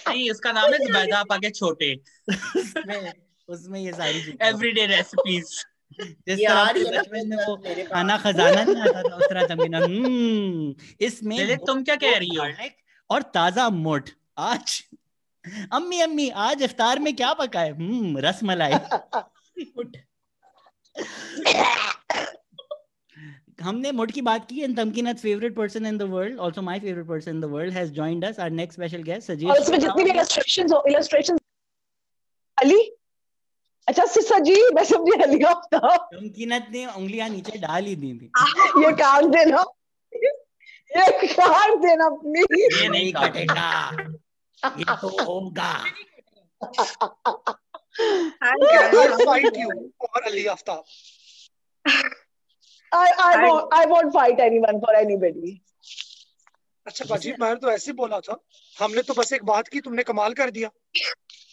नहीं 0.09 0.31
उसका 0.31 0.53
नाम 0.53 0.73
है 0.73 0.79
जुबैदा 0.79 1.19
आपा 1.19 1.37
के 1.37 1.51
छोटे। 1.51 1.95
उसमें 2.29 3.13
उसमें 3.49 3.81
ये 3.81 3.93
सारी 3.93 4.23
चीज़ें 4.25 4.49
एवरीडे 4.49 4.87
रेसिपीज़ 4.87 5.53
जिस 5.99 6.39
तरह 6.39 6.55
आ 6.55 6.69
अपने 6.69 6.83
रही 6.83 6.85
है 6.85 6.91
ना 6.93 7.01
बचपन 7.01 7.29
में 7.29 7.37
वो 7.47 7.57
खाना 7.91 8.17
खजाना 8.19 8.63
नहीं 8.63 8.83
आता 8.83 9.03
था 9.03 9.17
उस 9.17 9.25
तरह 9.25 9.47
तमकीना 9.47 9.79
हम्म 9.79 10.75
इसमें 11.07 11.57
तुम 11.67 11.83
क्या 11.85 11.97
कह 11.97 12.17
रही 12.19 12.35
हो? 12.37 12.45
और 13.11 13.23
ताज़ा 13.35 13.69
मोट 13.79 14.11
आज 14.51 14.83
अम्मी 15.73 16.01
अम्मी 16.01 16.29
आज 16.45 16.63
इफ्तार 16.63 16.99
में 16.99 17.15
क्या 17.17 17.33
पका 17.35 17.61
है? 17.61 17.73
हम्म 17.73 18.19
रस 18.19 18.41
मलाई 18.45 18.73
हमने 23.63 23.91
मुड 23.93 24.11
की 24.13 24.21
बात 24.23 24.47
की 24.49 24.61
and 24.61 24.77
Tamkinat 24.77 25.19
favourite 25.19 25.55
person 25.57 25.87
in 25.87 25.99
the 25.99 26.03
world 26.13 26.41
also 26.41 26.63
my 26.63 26.79
favourite 26.81 27.07
person 27.07 27.31
in 27.31 27.41
the 27.41 27.45
world 27.55 27.73
has 27.75 27.91
joined 27.93 28.25
us 28.25 28.39
our 28.41 28.51
next 28.51 28.75
special 28.75 29.03
guest 29.03 29.27
Sajeev 29.27 29.51
और 29.51 29.61
इसमें 29.61 29.79
जितनी 29.81 30.05
भी 30.05 30.11
illustrations 30.11 30.73
हो 30.75 30.83
illustrations 30.91 31.41
अली 32.59 32.81
अच्छा 33.91 34.05
सिसा 34.07 34.39
जी 34.47 34.55
मैं 34.75 34.85
समझी 34.85 35.21
अली 35.23 35.43
आफ्ताब 35.51 36.09
तमकीनत 36.15 36.67
ने 36.73 36.85
उंगलियाँ 36.87 37.29
नीचे 37.29 37.59
डाल 37.59 37.85
ही 37.85 37.95
दी 38.03 38.13
थी। 38.19 38.27
ये 38.85 38.93
काट 39.01 39.25
देना 39.37 39.65
ये 40.97 41.27
काट 41.35 41.75
देना 41.83 42.09
प्लीज़ 42.23 42.83
ये 42.83 42.89
नहीं 42.89 43.13
कटेगा। 43.13 43.71
ये 44.65 44.85
तो 45.03 45.09
होगा। 45.25 45.73
I'll 48.49 49.19
fight 49.27 49.57
you. 49.57 49.71
For 50.01 50.21
Ali 50.31 50.45
Aftab. 50.55 50.83
I 52.93 53.09
I 53.27 53.33
won't 53.45 53.75
I 53.79 53.87
won't 53.87 54.13
fight 54.13 54.41
anyone 54.47 54.81
for 54.85 54.95
anybody. 55.01 55.53
अच्छा 56.87 57.05
बाजी 57.11 57.33
मैंने 57.41 57.61
तो 57.65 57.71
ऐसे 57.71 57.93
बोला 57.93 58.21
था। 58.21 58.37
हमने 58.79 59.03
तो 59.03 59.15
बस 59.15 59.33
एक 59.33 59.45
बात 59.45 59.69
की 59.69 59.81
तुमने 59.81 60.03
कमाल 60.03 60.35
कर 60.35 60.51
दिया। 60.51 60.71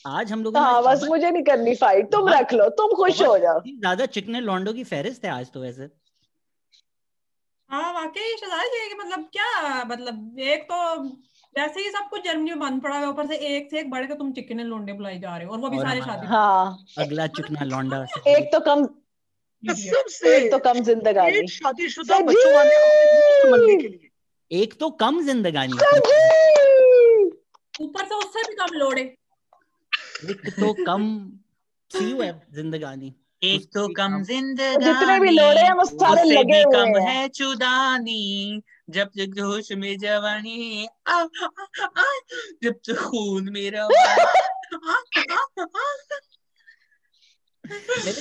आज 0.06 0.32
हम 0.32 0.44
लोगों 0.44 0.62
हाँ 0.62 0.82
बस 0.84 1.04
मुझे 1.10 1.30
नहीं 1.30 1.44
करनी 1.44 1.76
फाइट 1.76 2.12
तुम 2.12 2.28
रख 2.30 2.54
लो 2.54 2.68
तुम 2.78 2.94
खुश 2.98 3.22
हो 3.22 3.38
जाओ। 3.38 3.62
ज़्यादा 3.62 4.06
चिकने 4.08 4.40
लॉन्डो 4.42 4.74
की 4.74 4.84
फहरिस्त 4.86 5.26
है 5.26 5.32
आज 5.32 5.52
तो 5.52 5.62
वैसे। 5.62 5.90
हाँ 7.70 7.94
वाकई 7.94 8.36
शहजाद 8.36 8.76
ये 8.76 8.88
कि 8.90 8.96
मतलब 9.00 9.28
क्या 9.34 9.84
मतलब 9.86 10.40
एक 10.50 10.64
तो 10.72 10.78
वैसे 11.56 11.82
ही 11.82 11.90
सब 11.90 12.10
कुछ 12.10 12.24
जर्मनी 12.26 12.52
में 12.52 12.60
बंद 12.60 12.82
पड़ा 12.82 12.96
है 12.98 13.08
ऊपर 13.10 13.28
से 13.28 13.36
एक 13.48 13.70
से 13.72 13.80
एक 13.80 13.90
बढ़ 13.92 14.06
के 14.06 14.16
तुम 14.16 14.32
चिकन 14.34 14.60
लोंडे 14.64 14.94
बुलाई 14.94 15.20
जा 15.20 15.36
रहे 15.38 15.46
हो 15.48 15.54
और 15.54 15.60
वो 15.60 15.70
भी 15.70 15.78
और 15.78 15.86
सारे 15.86 16.02
शादी 16.02 16.28
हाँ। 16.28 16.86
अगला 17.00 17.28
चिकना 17.30 17.66
लौंडा 17.66 18.06
एक 18.28 18.50
तो 18.54 18.60
कम 18.70 18.86
कसम 19.64 20.08
से 20.10 20.36
एक 20.38 20.52
तो 20.52 20.58
कम 20.60 20.80
जिंदगानी। 20.84 21.38
एक 21.38 21.50
शादीशुदा 21.50 22.20
बच्चों 22.22 22.54
वाले 22.54 23.76
के 23.76 23.88
लिए। 23.88 24.10
एक 24.52 24.80
तो 24.80 24.90
कम 25.00 25.22
जिंदगानी। 25.26 25.74
ऊपर 27.80 28.06
से 28.06 28.16
उससे 28.16 28.50
भी 28.50 28.56
कम 28.56 28.78
लोड़े। 28.78 29.04
एक 30.26 30.50
तो 30.60 30.74
कम 30.86 31.04
सी 31.92 32.06
है 32.22 32.32
जिंदगानी। 32.54 33.14
एक 33.44 33.66
तो 33.74 33.88
कम 33.98 34.24
जिंदगानी 34.24 34.84
जितने 34.86 35.20
भी 35.20 35.30
लोड़े 35.30 35.62
हैं 35.62 35.74
वो 35.74 35.86
सारे 35.86 36.22
उससे 36.22 36.34
लगे 36.36 36.44
भी 36.44 36.62
हुए 36.62 36.94
कम 36.94 37.00
हैं। 37.08 37.28
चुदानी। 37.30 38.62
जब 38.90 39.08
तक 39.08 39.34
जोश 39.38 39.72
में 39.72 39.98
जवानी 40.00 40.88
आ, 41.08 41.12
आ, 41.12 41.22
आ, 41.86 42.04
जब 42.64 42.74
तक 42.88 42.96
खून 43.02 43.50
मेरा 43.54 43.88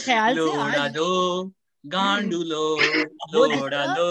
ख्याल 0.04 0.34
से 0.34 0.40
लोड़ा 0.40 0.82
आज 0.82 0.92
दो 0.92 1.10
गांडू 1.84 2.42
लो 2.42 2.62
वो 2.76 3.44
लोड़ा 3.44 3.86
जितना- 3.86 3.98
लो 3.98 4.08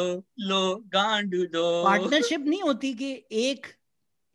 लो 0.50 0.76
गांडू 0.94 1.46
दो 1.56 1.64
पार्टनरशिप 1.84 2.40
नहीं 2.48 2.62
होती 2.62 2.94
कि 2.94 3.10
एक 3.32 3.68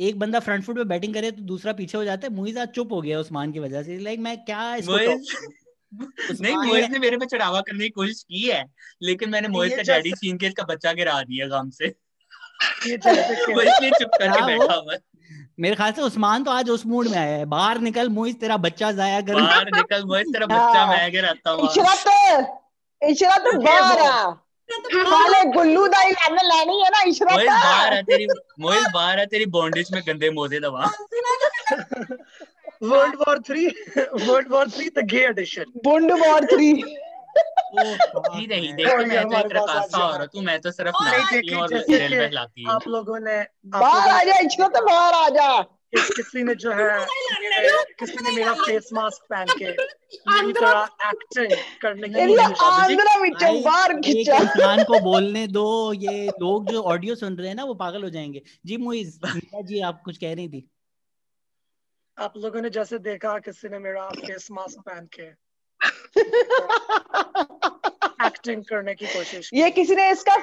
एक 0.01 0.19
बंदा 0.19 0.41
फ्रंट 0.41 0.65
फुट 0.65 0.77
पे 0.77 0.85
बैटिंग 0.85 1.15
करे 1.15 1.31
तो 1.31 1.43
दूसरा 1.43 1.73
पीछे 1.73 1.99
हो 1.99 2.05
जाता 2.05 2.27
है। 2.27 2.35
मुइज 2.35 2.59
आज 2.59 2.69
चुप 2.69 2.93
हो 2.93 3.01
गया 3.03 3.19
उस्मान 3.21 3.53
की 3.53 3.59
वजह 3.59 3.83
से। 3.83 3.99
लाइक 3.99 4.21
मैं 4.21 4.37
क्या 4.45 4.75
इसको 4.75 4.97
नहीं 6.43 6.57
मोइज 6.57 6.91
ने- 6.91 7.01
मेरे 7.01 7.17
पे 7.17 7.27
चढ़ावा 7.27 7.61
करने 7.61 7.85
की 7.85 7.91
कोशिश 7.91 8.23
की 8.23 8.43
है 8.43 8.65
लेकिन 9.03 9.31
मैंने 9.31 9.49
मोइज 9.49 9.71
ये 9.71 9.77
का 9.77 9.83
डैडी 9.83 10.13
छीन 10.13 10.39
के 10.39 10.47
इसका 10.47 10.63
बच्चा 10.63 10.93
गिरा 10.93 11.23
दिया 11.23 11.47
काम 11.47 11.71
से। 11.71 11.89
चुप 13.89 14.11
करके 14.19 14.47
बैठा 14.47 14.75
हुआ? 14.75 14.95
मेरे 15.61 15.75
ख्याल 15.77 15.93
से 15.93 16.03
उस्मान 16.03 16.45
तो 16.45 16.51
आज 16.51 16.71
उस 16.71 16.87
मूड 16.87 17.09
में 17.09 17.19
आया 17.19 17.37
है। 17.37 17.45
बाहर 17.45 17.79
निकल 17.79 18.09
मोहित 18.09 18.41
तेरा 18.41 18.57
बच्चा 18.57 18.93
जाया 18.93 19.21
कर। 19.21 19.35
बाहर 19.35 19.67
निकल 19.67 20.05
मोइज 20.05 20.27
तेरा 20.27 20.47
बच्चा 20.47 20.85
हाँ। 20.85 20.97
मैं 20.97 21.13
गिराता 21.13 21.51
हूँ। 21.51 21.65
इशरत 21.65 22.61
इशरत 23.03 23.55
बाहर 23.57 24.37
गुल्लू 24.71 25.87
दा 25.87 26.03
लाने 26.05 26.43
लानी 26.49 26.81
है 26.81 26.89
ना 26.91 27.01
मोइज 27.01 27.09
इशरत 27.09 27.47
बाहर 27.49 27.93
है 27.93 28.03
तेरी 28.03 28.27
मोइज 28.61 28.85
बाहर 28.95 29.19
है 29.19 29.27
तेरी 29.27 29.47
बॉन्डेज 29.57 29.93
में 29.93 30.03
गंदे 30.07 30.31
मोजे 30.31 30.61
दबा 30.61 30.91
world 32.83 33.15
war 33.19 33.39
three 33.47 33.67
world 33.99 34.51
war 34.51 34.69
three 34.71 34.89
the 34.89 35.05
gay 35.07 35.25
edition 35.27 35.73
बुंड 35.85 36.13
war 36.21 36.45
three 36.45 36.73
जी 37.75 38.47
नहीं 38.47 38.73
देखो 38.77 38.97
मैं 39.07 39.23
तो 39.25 39.39
एक 39.39 39.53
रकासा 39.53 39.99
यहाँ- 39.99 40.13
औरत 40.13 40.31
मैं 40.45 40.59
तो 40.61 40.71
सिर्फ़ 40.71 40.97
नाचती 41.05 41.55
और 41.57 41.69
रेल 41.71 42.09
कि 42.09 42.17
बहलाती 42.17 42.65
आप 42.71 42.89
लोगों 42.89 43.19
ने 43.21 43.37
बाहर 43.75 44.09
आ 44.11 44.23
जा 44.25 44.39
इशरत 44.39 44.81
बाहर 44.87 45.15
आ 45.15 45.29
जा। 45.29 45.51
किस- 45.93 46.15
किसी 46.17 46.43
ने 46.43 46.55
जो 46.55 46.73
है 46.73 47.07
किसी 47.99 48.25
ने 48.25 48.31
मेरा 48.31 48.53
फेस 48.55 48.89
मास्क 48.93 49.23
पहन 49.31 49.47
के 49.59 49.65
मेरी 50.31 50.53
तरह 50.53 50.89
एक्टिंग 51.09 51.53
करने 51.83 52.09
की 52.09 52.15
भाई, 53.35 53.63
बाहर 53.63 53.93
इंसान 53.93 54.85
को 54.85 55.01
बोलने 55.01 55.47
दो 55.47 55.93
ये 55.93 56.27
लोग 56.29 56.71
जो 56.71 56.83
ऑडियो 56.83 57.15
सुन 57.15 57.37
रहे 57.37 57.49
हैं 57.49 57.55
ना 57.55 57.65
वो 57.65 57.75
पागल 57.75 58.03
हो 58.03 58.11
जाएँगे। 58.11 58.43
जी 58.67 58.77
मुइज 58.77 59.21
जी 59.65 59.81
आप 59.81 60.03
कुछ 60.05 60.19
कह 60.19 60.35
रही 60.35 60.49
थी? 60.49 60.71
आप 62.19 62.33
लोगों 62.37 62.61
ने 62.61 62.71
जैसे 62.71 62.99
देखा 62.99 63.39
किसी 63.39 63.69
ने 63.69 63.79
मेरा 63.79 64.09
फेस 64.09 64.49
मास्क 64.51 64.81
पहन 64.81 65.09
के 65.19 65.29
एक्टिंग 68.27 68.65
करने 68.65 68.95
की 68.95 69.07
कोशिश 69.07 69.51
ये 69.55 69.71
किसी 69.71 69.95
ने 69.97 70.11
इसका 70.11 70.37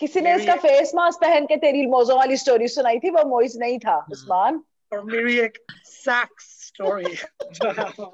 किसी 0.00 0.20
ने 0.20 0.34
इसका 0.36 0.54
फेस 0.62 0.92
मास्क 0.94 1.20
पहन 1.20 1.46
के 1.46 1.56
तेरी 1.56 1.86
मौजों 1.88 2.16
वाली 2.16 2.36
स्टोरी 2.36 2.68
सुनाई 2.68 2.98
थी? 2.98 3.10
वो 3.10 3.24
मोइस 3.28 3.56
नहीं 3.58 3.78
था 3.78 3.96
उस्मान। 4.12 4.62
और 4.92 5.02
मेरी 5.04 5.38
एक 5.40 5.58
सेक्स 5.84 6.44
स्टोरी 6.66 7.14
जो 7.52 7.70
है 7.78 7.88
वो 7.98 8.06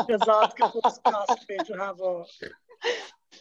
शहजाद 0.00 0.52
के 0.52 0.66
पॉडकास्ट 0.68 1.44
पे 1.48 1.56
जो 1.58 1.82
है 1.82 1.90
वो 1.92 2.10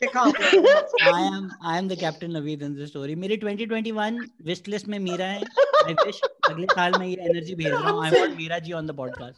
देखा 0.02 0.22
आप 0.22 0.28
लोगों 0.28 0.62
ने। 0.62 1.12
I 1.12 1.24
am 1.28 1.50
I 1.66 1.78
am 1.78 1.88
the 1.88 1.98
captain 2.00 2.32
Naveed 2.32 2.62
in 2.64 2.76
this 2.76 2.90
story 2.90 3.16
मेरी 3.16 3.38
2021 3.38 4.20
विश 4.46 4.62
लिस्ट 4.68 4.88
में 4.88 4.98
मीरा 5.00 5.26
है। 5.26 5.42
आई 5.86 5.94
विश 6.06 6.22
अगले 6.50 6.68
साल 6.68 7.00
मैं 7.00 7.08
ये 7.08 7.18
एनर्जी 7.30 7.56
भेज 7.56 7.68
रहा 7.68 7.90
हूँ। 7.90 8.06
I 8.06 8.12
want 8.12 8.38
Meera 8.38 8.60
ji 8.60 8.74
on 8.74 8.88
the 8.88 8.96
podcast 8.98 9.38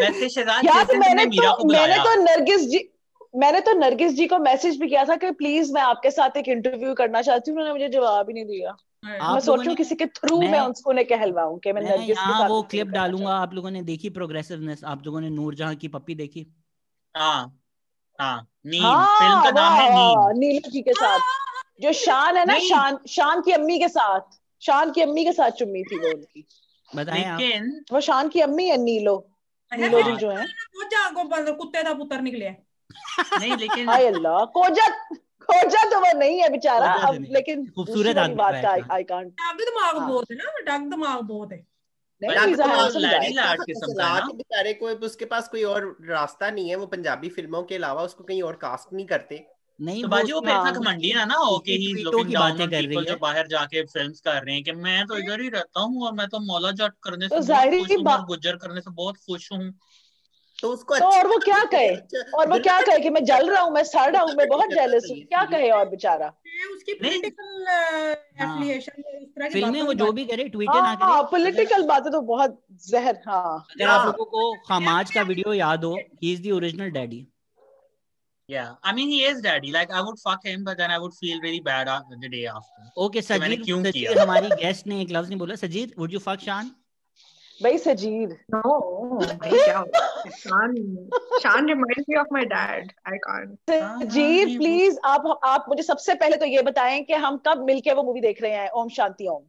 वैसे 0.00 0.28
शहजाद 0.28 0.94
मैंने 0.96 1.24
तो 1.26 1.68
मैंने 1.68 1.96
तो 1.98 2.14
नरगिस 2.22 2.68
जी 2.70 2.78
मैंने 3.36 3.60
तो 3.60 3.72
नरगिस 3.72 4.12
जी 4.12 4.26
को 4.26 4.38
मैसेज 4.38 4.80
भी 4.80 4.88
किया 4.88 5.04
था 5.04 5.16
कि 5.16 5.30
प्लीज़ 5.30 5.72
मैं 5.72 5.82
आपके 5.82 6.10
साथ 6.10 6.36
एक 6.36 6.48
इंटरव्यू 6.48 6.94
करना 6.94 7.22
चाहती 7.22 7.50
हूँ 7.50 7.58
उन्होंने 7.58 7.80
मुझे 7.80 7.92
जवाब 7.92 8.28
ही 8.28 8.34
नहीं 8.34 8.44
दिया। 8.44 8.76
मैं 9.04 9.40
सोच 9.40 9.68
हूँ 9.68 9.74
किसी 9.74 9.94
के 9.94 10.06
थ्रू 10.06 10.40
मैं- 10.40 10.94
मैं 10.94 11.04
कहलवाऊं 11.06 11.58
कि 11.58 11.72
मैं 11.72 11.82
मैं 11.82 11.90
नरगिस 11.90 12.06
के 12.06 12.14
साथ 12.14 12.48
वो 12.48 12.62
क्लिप 12.62 12.86
डालूँगा 12.86 13.34
आप 13.36 13.54
लोगों 13.54 13.70
ने 13.70 13.82
देखी 13.82 14.10
प्रोग्रेसिवनेस 14.10 14.84
आप 14.84 15.06
लोगों 15.06 15.20
ने 15.20 15.30
नूरजहां 15.30 15.76
की 15.76 15.88
पप्पी 15.88 16.14
देखी? 16.14 16.54
हाँ 17.16 17.60
हाँ 18.20 18.48
नीम 18.66 18.84
हाँ 18.84 19.18
फ़िल्म 19.18 19.44
का 19.44 19.50
नाम 19.50 19.72
है 19.72 20.34
नीम। 20.34 20.70
जी 20.70 20.82
के 20.82 20.92
साथ। 20.92 21.20
जो 21.80 21.92
शान 21.92 22.36
है 22.36 22.44
ना 22.44 22.58
शान 22.58 22.98
शान 23.08 23.40
की 23.40 23.52
अम्मी 23.52 23.78
के 23.78 23.88
साथ 23.88 24.20
शान 24.60 24.90
की 24.90 25.00
अम्मी 25.00 25.24
के 25.24 25.32
साथ 25.32 25.50
चुम्मी 25.50 25.82
थी 25.82 25.98
वो 25.98 26.08
उनकी। 26.08 26.46
बताएँ 26.96 27.24
आप। 27.24 27.40
लेकिन 27.40 27.84
वो 27.92 28.00
शान 28.00 28.28
की 28.28 28.40
अम्मी 28.40 28.68
है 28.68 28.76
नीलो। 28.76 29.28
नीलो 29.78 30.02
जी 30.02 30.16
जो 30.16 30.30
है। 30.30 30.44
वो 30.44 30.82
जागो 30.82 31.24
बंद 31.24 31.48
कुत्ते 31.56 31.82
का 31.82 31.94
पुत्र 31.94 32.20
निकले 32.20 32.44
नहीं 33.40 33.56
लेकिन 33.56 33.88
हाय 33.88 34.06
अल्लाह 34.06 34.44
कोजत 34.44 35.08
कोजत 35.40 35.90
तो 35.90 36.00
वो 36.00 36.18
नहीं 36.18 36.40
है 36.40 36.48
बेचारा 36.48 36.92
अब 36.92 37.26
लेकिन 37.30 37.66
खूबसूरत 37.66 38.18
आदमी 38.18 38.34
बात 38.34 38.54
का 38.64 38.94
आई 38.94 39.02
कांट 39.02 39.26
डग 39.26 39.58
दिमाग 39.58 39.96
हाँ। 39.96 40.08
बहुत 40.08 40.30
है 40.30 40.36
ना 40.36 40.78
डग 40.78 40.90
दिमाग 40.90 41.20
बहुत 41.20 41.52
है। 41.52 41.66
है 42.22 42.36
बेचारे 44.32 44.72
को 44.72 44.88
उसके 44.88 45.24
पास 45.24 45.48
कोई 45.48 45.62
और 45.62 45.96
रास्ता 46.02 46.50
नहीं 46.50 46.68
है 46.68 46.76
वो 46.76 46.86
पंजाबी 46.86 47.28
फ़िल्मों 47.28 47.62
के 47.62 47.74
अलावा 47.74 48.02
उसको 48.02 48.24
कहीं 48.24 48.42
और 48.42 48.56
कास्ट 48.56 48.92
नहीं 48.92 49.06
करते। 49.06 49.46
नहीं 49.80 50.02
तो 50.02 50.08
बाजी 50.08 50.32
वो 50.32 50.40
हाँ। 50.40 50.72
घमंडी 50.72 51.12
ना 51.14 51.24
ना 51.24 51.34
हो 51.34 51.58
कि 51.58 51.72
ही 51.72 52.02
लुकिंग 52.02 52.34
डाउन 52.34 52.58
कर 52.58 52.68
रही 52.68 52.96
है। 52.96 53.04
जो 53.04 53.16
बाहर 53.16 53.46
जाके 53.46 53.82
फिल्म्स 53.82 54.20
कर 54.20 54.42
रहे 54.44 54.54
हैं 54.54 54.64
कि 54.64 54.72
मैं 54.72 55.06
तो 55.06 55.18
इधर 55.18 55.40
ही 55.40 55.48
रहता 55.48 55.80
हूँ 55.80 56.06
और 56.06 56.12
मैं 56.12 56.28
तो 56.28 56.38
मौला 56.40 56.70
जट 56.70 56.92
करने 57.02 57.28
से 57.28 57.36
तो 57.36 57.42
बहुत 57.42 57.86
खुश 57.86 57.96
हूँ 57.98 58.26
गुजर 58.26 58.56
करने 58.56 58.80
से 58.80 58.90
बहुत 58.90 59.16
खुश 59.16 59.52
हूँ। 59.52 59.72
तो 60.58 60.68
उसको 60.72 60.98
तो 60.98 61.04
और 61.06 61.26
वो 61.28 61.36
क्या 61.38 61.62
कहे 61.64 61.88
अच्छा, 61.88 62.38
और 62.38 62.48
वो 62.50 62.58
क्या 62.58 62.80
कहे 62.80 62.98
कि 63.00 63.10
मैं 63.10 63.24
जल 63.24 63.50
रहा 63.50 63.60
हूँ 63.62 63.72
मैं 63.72 63.82
सड़ 63.84 64.10
रहा 64.10 64.22
हूँ 64.22 64.34
मैं 64.36 64.46
बहुत 64.48 64.70
जेलस 64.78 65.06
हूँ 65.10 65.18
क्या 65.24 65.44
कहे 65.44 65.70
और 65.70 65.88
बेचारा 65.88 66.28
उसकी। 66.74 66.94
पॉलिटिकल 66.94 67.66
हाँ। 67.68 68.48
एफिलिएशन 68.48 69.02
इस 69.22 69.28
तरह 69.28 69.48
की 69.48 69.52
फ़िल्में 69.52 69.80
वो 69.82 69.94
जो 69.94 70.10
भी 70.12 70.24
करे 70.24 70.48
ट्वीटर 70.48 70.74
ना 70.74 70.96
हाँ 71.02 71.22
करे 71.22 71.30
पॉलिटिकल 71.30 71.86
बातें 71.86 72.10
तो 72.12 72.20
बहुत 72.32 72.60
जहर 72.88 73.18
हाँ 73.28 73.66
अगर 73.70 73.86
आप 73.86 74.06
लोगों 74.06 74.24
को 74.26 74.52
खमाज 74.68 75.10
का 75.10 75.22
वीडियो 75.22 75.54
याद 75.54 75.84
हो 75.84 75.96
he 76.22 76.32
is 76.32 76.48
the 76.48 76.52
original 76.52 76.90
daddy 76.90 77.26
Yeah, 78.48 78.68
I 78.82 78.92
mean 78.92 79.10
he 79.10 79.16
is 79.24 79.40
daddy. 79.42 79.70
Like 79.72 79.90
I 79.90 80.00
would 80.00 80.18
fuck 80.18 80.44
him, 80.44 80.62
but 80.64 80.78
then 80.78 80.90
I 80.90 80.98
would 80.98 81.12
feel 81.14 81.40
really 81.40 81.60
bad 81.60 81.88
the 82.12 82.28
day 82.28 82.46
after. 82.46 83.20
Sajeer 83.22 83.62
क्यों 83.62 83.82
सजीर 83.82 83.92
किया? 83.92 84.22
हमारी 84.22 84.48
गेस्ट 84.62 84.86
ने 84.86 85.00
एक 85.02 85.10
लफ्ज 85.10 85.28
नहीं 85.28 85.38
बोला 85.38 85.54
सजीर 85.56 85.92
वुड 85.98 86.12
यू 86.12 86.18
फक 86.18 86.40
शान 86.40 86.70
भाई 87.60 87.78
सजीर 87.78 88.28
No, 88.54 88.60
भाई 89.22 89.50
क्या 89.50 89.78
हो 89.78 90.30
शान 90.32 90.74
शान 91.42 91.68
reminds 91.68 92.08
me 92.08 92.16
of 92.16 92.32
my 92.36 92.42
dad. 92.52 92.92
I 93.06 93.18
can't. 93.24 93.54
Sajeer 93.70 94.56
please 94.58 94.98
आप 95.06 95.26
आप 95.44 95.64
मुझे 95.68 95.82
सबसे 95.82 96.14
पहले 96.14 96.36
तो 96.36 96.46
ये 96.46 96.62
बताएँ 96.62 97.02
कि 97.04 97.14
हम 97.24 97.36
कब 97.46 97.64
मिलके 97.66 97.92
वो 97.94 98.02
मूवी 98.02 98.20
देख 98.20 98.42
रहे 98.42 98.52
हैं 98.52 98.68
ओम 98.80 98.88
शांति 98.98 99.26
ओम। 99.28 99.42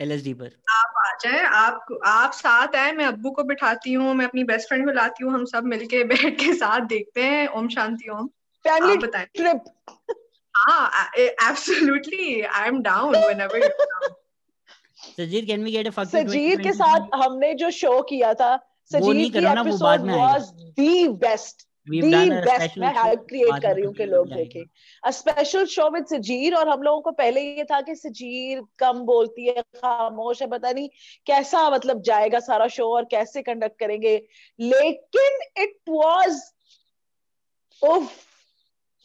एलएसडी 0.00 0.32
पर। 0.34 0.50
आप 0.70 0.94
आ 0.98 1.10
जाए 1.22 1.42
आप 1.56 1.86
आप 2.06 2.32
साथ 2.32 2.76
आए 2.76 2.92
मैं 2.92 3.04
अब्बू 3.04 3.30
को 3.30 3.42
बिठाती 3.44 3.92
हूँ 3.92 4.14
मैं 4.14 4.24
अपनी 4.26 4.44
बेस्ट 4.44 4.68
फ्रेंड 4.68 4.84
को 4.86 4.92
लाती 4.92 5.24
हूँ 5.24 5.32
हम 5.34 5.44
सब 5.54 5.64
मिलके 5.74 6.02
बैठ 6.12 6.38
के 6.40 6.52
साथ 6.54 6.86
देखते 6.88 7.22
हैं 7.24 7.46
ओम 7.58 7.68
शांति 7.68 8.10
ओम। 8.10 8.26
फैमिली 8.64 8.96
ट्रिप 9.36 9.64
हाँ 10.54 11.10
absolutely 11.18 12.40
I 12.42 12.68
am 12.68 12.80
down 12.82 13.16
whenever 13.16 13.64
you 13.64 13.68
Sajeer 15.06 15.44
can 15.44 15.64
we 15.64 15.70
get 15.70 15.86
a 15.86 15.90
fuck 15.90 16.08
Sajeer 16.08 16.62
के 16.62 16.72
साथ 16.72 17.14
हमने 17.14 17.54
जो 17.54 17.70
शो 17.70 18.00
किया 18.02 18.34
था 18.34 18.56
सजीर 18.90 19.30
की 19.30 19.46
episode 19.46 20.10
was 20.10 20.52
the 20.80 21.16
best 21.20 21.64
We've 21.90 22.04
the 22.04 22.30
best 22.30 22.78
मैं 22.78 22.88
हाइप 22.94 23.18
क्रिएट 23.28 23.62
कर 23.62 23.74
रही 23.74 23.84
हूँ 23.84 23.92
कि 23.94 24.04
लोग 24.04 24.28
देखें। 24.28 24.62
A 25.04 25.10
special 25.10 25.66
show 25.66 25.88
with 25.90 26.06
Sajeer 26.06 26.54
और 26.54 26.68
हम 26.68 26.82
लोगों 26.82 27.00
को 27.00 27.10
पहले 27.10 27.40
ये 27.40 27.64
था 27.64 27.80
कि 27.80 27.94
सजीर 27.94 28.62
कम 28.78 29.00
बोलती 29.00 29.46
है 29.46 29.62
खामोश 29.76 30.40
है 30.42 30.48
पता 30.48 30.72
नहीं 30.72 30.88
कैसा 31.26 31.68
मतलब 31.70 32.00
जाएगा 32.02 32.40
सारा 32.40 32.66
शो 32.68 32.88
और 32.96 33.04
कैसे 33.04 33.42
कंडक्ट 33.42 33.78
करेंगे। 33.78 34.16
लेकिन 34.60 35.38
इट 35.62 35.76
वाज 35.88 36.40
उफ 37.82 38.10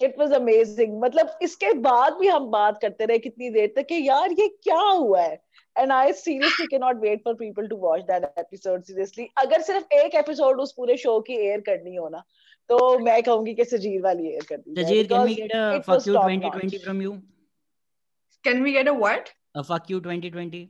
इट 0.01 0.15
वाज 0.19 0.33
अमेजिंग 0.33 0.99
मतलब 1.03 1.37
इसके 1.41 1.73
बाद 1.81 2.13
भी 2.13 2.27
हम 2.27 2.49
बात 2.51 2.81
करते 2.81 3.05
रहे 3.05 3.19
कितनी 3.19 3.49
देर 3.49 3.73
तक 3.75 3.87
कि 3.87 4.07
यार 4.07 4.31
ये 4.31 4.47
क्या 4.47 4.79
हुआ 4.79 5.21
है? 5.21 5.41
And 5.77 5.91
I 5.91 6.13
seriously 6.13 6.67
can 6.67 6.81
not 6.81 7.01
wait 7.01 7.23
for 7.25 7.33
people 7.41 7.67
to 7.67 7.77
watch 7.87 8.01
that 8.11 8.39
episode 8.39 8.83
seriously 8.83 9.29
अगर 9.43 9.61
सिर्फ़ 9.61 9.93
एक 9.95 10.15
एपिसोड 10.15 10.59
उस 10.61 10.73
पूरे 10.77 10.97
शो 10.97 11.19
की 11.29 11.37
एयर 11.47 11.61
करनी 11.69 11.95
हो 11.95 12.09
ना 12.09 12.23
तो 12.69 12.97
मैं 12.99 13.21
कहूँगी 13.23 13.53
कि 13.55 13.65
सजीर 13.65 14.01
वाली 14.01 14.27
एयर 14.27 14.45
कर 14.49 14.57
दी 14.57 14.83
Sajeer 14.83 15.07
can 15.07 15.23
we 15.23 15.35
get 15.35 15.55
a 15.55 15.79
fuck 15.87 16.07
you 16.07 16.13
2020 16.13 16.45
notch. 16.45 16.83
From 16.83 17.01
you 17.01 17.17
Can 18.43 18.63
we 18.65 18.71
get 18.75 18.87
a 18.89 18.93
what? 18.99 19.27
A 19.55 19.61
fuck 19.71 19.91
you 19.91 19.99
2020 20.05 20.67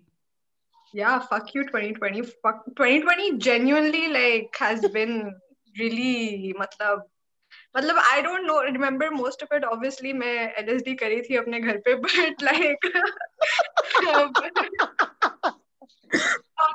Yeah, 0.94 1.20
fuck 1.20 1.54
you 1.56 1.64
2020. 1.64 2.22
Fuck 2.46 2.64
2020 2.78 3.38
genuinely 3.38 4.08
like 4.10 4.58
has 4.60 4.82
been 4.96 5.14
really 5.76 6.54
मतलब 6.60 7.04
मतलब 7.78 8.00
I 8.06 8.22
don't 8.22 8.46
know 8.48 8.58
remember 8.66 9.10
most 9.12 9.46
of 9.46 9.54
it 9.58 9.68
obviously 9.70 10.14
मैं 10.14 10.34
LSD 10.64 10.96
करी 11.00 11.22
थी 11.30 11.36
अपने 11.38 11.60
घर 11.60 11.78
पे 11.88 11.96
but 12.08 12.44
like 12.50 12.90
honestly 14.08 14.91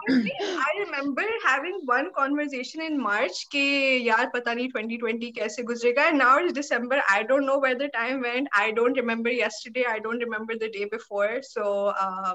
I 0.08 0.72
remember 0.78 1.22
having 1.44 1.80
one 1.84 2.10
conversation 2.16 2.82
in 2.82 2.98
March 3.00 3.44
कि 3.52 4.08
यार 4.08 4.30
पता 4.34 4.54
नहीं 4.54 4.68
2020 4.72 5.30
कैसे 5.38 5.62
गुजरेगा 5.70 6.08
and 6.10 6.18
now 6.18 6.38
it's 6.38 6.52
December 6.52 7.00
I 7.10 7.22
don't 7.22 7.46
know 7.46 7.58
where 7.58 7.78
the 7.78 7.88
time 7.88 8.20
went 8.22 8.48
I 8.54 8.70
don't 8.72 9.00
remember 9.02 9.30
yesterday 9.30 9.84
I 9.94 9.98
don't 9.98 10.26
remember 10.26 10.58
the 10.58 10.68
day 10.68 10.84
before 10.84 11.42
so 11.42 11.86
uh, 11.86 12.34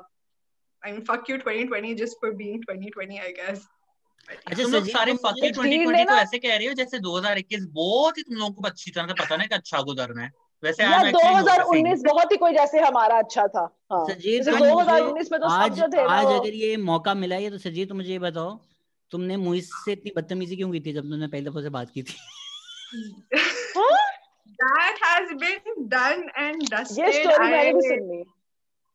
I 0.83 0.91
mean, 0.91 1.05
fuck 1.05 1.29
you 1.29 1.37
2020 1.37 1.95
just 1.95 2.17
for 2.19 2.31
being 2.33 2.61
2020, 2.61 3.19
I 3.19 3.31
guess. 3.31 3.67
अच्छा 4.29 4.63
तुम 4.63 4.71
लोग 4.71 4.87
सारे 4.87 5.13
तुम 5.13 5.17
fuck 5.21 5.39
2020 5.43 6.05
को 6.09 6.15
ऐसे 6.15 6.39
कह 6.39 6.55
रहे 6.55 6.67
हो 6.67 6.73
जैसे 6.73 6.99
2021 6.99 7.65
बहुत 7.77 8.17
ही 8.17 8.23
तुम 8.23 8.35
लोगों 8.35 8.51
को 8.51 8.67
अच्छी 8.67 8.91
तरह 8.91 9.07
से 9.07 9.13
पता 9.23 9.37
नहीं 9.37 9.47
कि 9.47 9.55
अच्छा 9.55 9.81
गुजरना 9.89 10.21
है 10.21 10.29
वैसे 10.63 10.83
या 10.83 10.89
I'm 10.89 11.05
actually 11.05 11.35
noticing. 11.35 11.85
2019 11.85 12.03
बहुत 12.07 12.31
ही 12.31 12.37
कोई 12.37 12.53
जैसे 12.53 12.79
हमारा 12.79 13.17
अच्छा 13.19 13.47
था 13.55 13.63
हाँ 13.91 14.05
जैसे 14.09 14.51
तुम 14.51 14.57
मुझे 14.59 14.91
2019 14.91 15.31
में 15.31 15.39
तो 15.39 15.47
सब 15.47 15.53
आज 15.53 15.79
जो 15.79 15.87
थे 15.93 16.01
आज 16.17 16.25
अगर 16.25 16.53
ये 16.63 16.75
मौका 16.89 17.13
मिला 17.23 17.35
है 17.35 17.49
तो 17.51 17.57
सजीर 17.69 17.87
तुम 17.87 17.97
मुझे 17.97 18.11
ये 18.11 18.19
बताओ 18.25 18.59
तुमने 19.11 19.37
मुइस 19.37 19.71
से 19.85 19.91
इतनी 19.91 20.11
बदतमीजी 20.17 20.55
क्यों 20.55 20.71
की 20.71 20.79
थी 20.85 20.93
जब 20.93 21.09
तुमने 21.09 21.27
पहले 21.27 21.49
दफ़ा 21.49 21.61
से 21.61 21.69
बात 21.79 21.89
की 21.97 22.03
थी 22.03 22.17
That 24.61 24.99
has 25.03 25.29
been 25.41 25.87
done 25.91 26.19
and 26.41 26.67
dusted. 26.71 26.97
ये 26.99 27.11
स्टोरी 27.13 27.49
मैंने 27.51 27.95
भी 28.09 28.23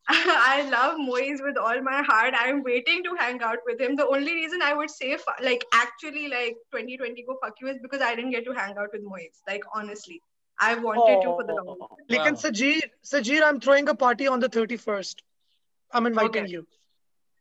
I 0.07 0.69
love 0.69 0.99
Moise 1.05 1.41
with 1.45 1.57
all 1.57 1.81
my 1.81 2.01
heart. 2.09 2.35
I'm 2.41 2.63
waiting 2.63 3.01
to 3.07 3.15
hang 3.21 3.41
out 3.47 3.65
with 3.69 3.81
him. 3.81 3.97
The 3.97 4.05
only 4.07 4.35
reason 4.35 4.61
I 4.61 4.73
would 4.73 4.89
say, 4.89 5.17
like, 5.47 5.65
actually, 5.79 6.29
like, 6.33 6.61
2020 6.75 7.25
go 7.29 7.35
fuck 7.41 7.59
you 7.63 7.67
is 7.67 7.81
because 7.81 8.05
I 8.09 8.15
didn't 8.15 8.31
get 8.31 8.45
to 8.45 8.53
hang 8.59 8.77
out 8.77 8.95
with 8.97 9.03
Moise. 9.03 9.41
Like, 9.49 9.65
honestly, 9.79 10.21
I 10.59 10.75
wanted 10.75 11.01
oh, 11.01 11.21
to 11.21 11.27
for 11.37 11.43
the 11.43 11.53
long 11.53 11.77
Oh. 11.79 11.97
Lekin 12.09 12.37
Sajir, 12.43 12.81
Sajir, 13.03 13.43
I'm 13.43 13.59
throwing 13.59 13.89
a 13.89 13.95
party 13.95 14.27
on 14.27 14.39
the 14.39 14.49
31st. 14.49 15.15
I'm 15.91 16.05
inviting 16.05 16.43
Okay. 16.43 16.51
you. 16.51 16.67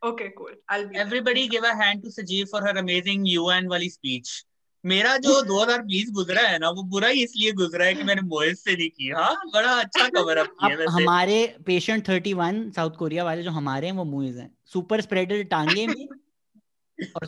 Okay, 0.03 0.33
cool. 0.37 0.51
I'll 0.69 0.87
be. 0.87 0.97
Everybody 0.97 1.49
there. 1.49 1.51
give 1.51 1.65
a 1.65 1.75
hand 1.75 2.03
to 2.05 2.11
Sajeev 2.11 2.49
for 2.51 2.61
her 2.61 2.75
amazing 2.77 3.25
UN 3.27 3.69
वाली 3.69 3.91
speech. 3.91 4.45
मेरा 4.85 5.17
जो 5.19 5.33
2020 5.47 6.11
गुजरा 6.15 6.43
है 6.49 6.59
ना 6.59 6.69
वो 6.71 6.83
बुरा 6.91 7.09
ही 7.09 7.23
इसलिए 7.23 7.53
गुजरा 7.61 7.85
है 7.85 7.95
कि 7.95 8.03
मैंने 8.09 8.23
मोहित 8.23 8.59
से 8.59 8.75
नहीं 8.77 8.91
की 8.91 9.09
हाँ 9.11 9.35
बड़ा 9.55 9.73
अच्छा 9.81 10.09
कवर 10.17 10.39
अप 10.39 10.53
किया 10.61 10.77
वैसे 10.77 10.93
हमारे 10.93 11.39
पेशेंट 11.67 12.11
31 12.11 12.75
साउथ 12.77 12.97
कोरिया 12.99 13.25
वाले 13.25 13.43
जो 13.43 13.51
हमारे 13.51 13.87
हैं 13.87 13.95
वो 13.95 14.05
मुइज 14.11 14.37
हैं 14.39 14.51
सुपर 14.73 15.01
स्प्रेडर 15.01 15.43
टांगे 15.55 15.87
में 15.87 16.07
और 17.17 17.27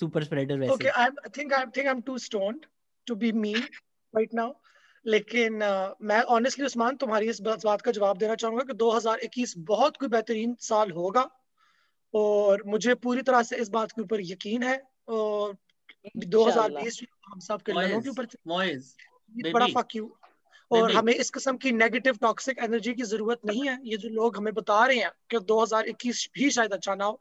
सुपर 0.00 0.24
स्प्रेडर 0.24 0.58
वैसे 0.58 0.72
Okay, 0.74 0.94
I'm, 1.02 1.20
I 1.26 1.34
think 1.36 1.52
I 1.58 1.64
think 1.66 1.92
I'm 1.92 2.02
too 2.08 2.18
stoned 2.28 2.64
to 3.06 3.16
be 3.24 3.32
mean 3.44 3.68
right 4.18 4.34
now. 4.34 4.52
लेकिन 5.06 5.60
uh, 5.60 5.90
मैं 6.02 6.22
ऑनेस्टली 6.22 6.66
उस्मान 6.66 6.96
तुम्हारी 6.96 7.28
इस 7.28 7.40
बात 7.40 7.82
का 7.82 7.90
जवाब 7.90 8.18
देना 8.18 8.34
चाहूँगा 8.34 8.62
कि 8.62 8.72
2021 8.72 9.54
बहुत 9.58 9.96
कोई 9.96 10.08
बेहतरीन 10.08 10.56
साल 10.60 10.90
होगा 10.90 11.30
और 12.14 12.62
मुझे 12.66 12.94
पूरी 12.94 13.22
तरह 13.22 13.42
से 13.42 13.56
इस 13.56 13.68
बात 13.68 13.92
के 13.92 14.02
ऊपर 14.02 14.20
यकीन 14.20 14.62
है 14.62 14.82
और 15.08 15.56
2020 16.16 17.02
हम 17.28 17.40
सब 17.40 17.62
के 17.62 17.72
ललों 17.72 18.00
के 18.00 18.08
ऊपर 18.08 18.26
बड़ा 19.52 19.66
फक 19.66 19.96
यू 19.96 20.16
और 20.70 20.92
हमें 20.92 21.14
इस 21.14 21.30
किस्म 21.30 21.56
की 21.56 21.72
नेगेटिव 21.72 22.16
टॉक्सिक 22.16 22.58
एनर्जी 22.58 22.94
की 22.94 23.02
ज़रूरत 23.02 23.40
नहीं 23.46 23.68
है। 23.68 23.78
ये 23.84 23.96
जो 23.96 24.08
लोग 24.08 24.36
हमें 24.36 24.54
बता 24.54 24.86
रहे 24.86 24.96
हैं 24.96 25.10
कि 25.30 25.38
2021 25.38 26.28
भी 26.34 26.50
शायद 26.50 26.72
अच्छा 26.72 26.94
ना 26.94 27.04
हो 27.04 27.20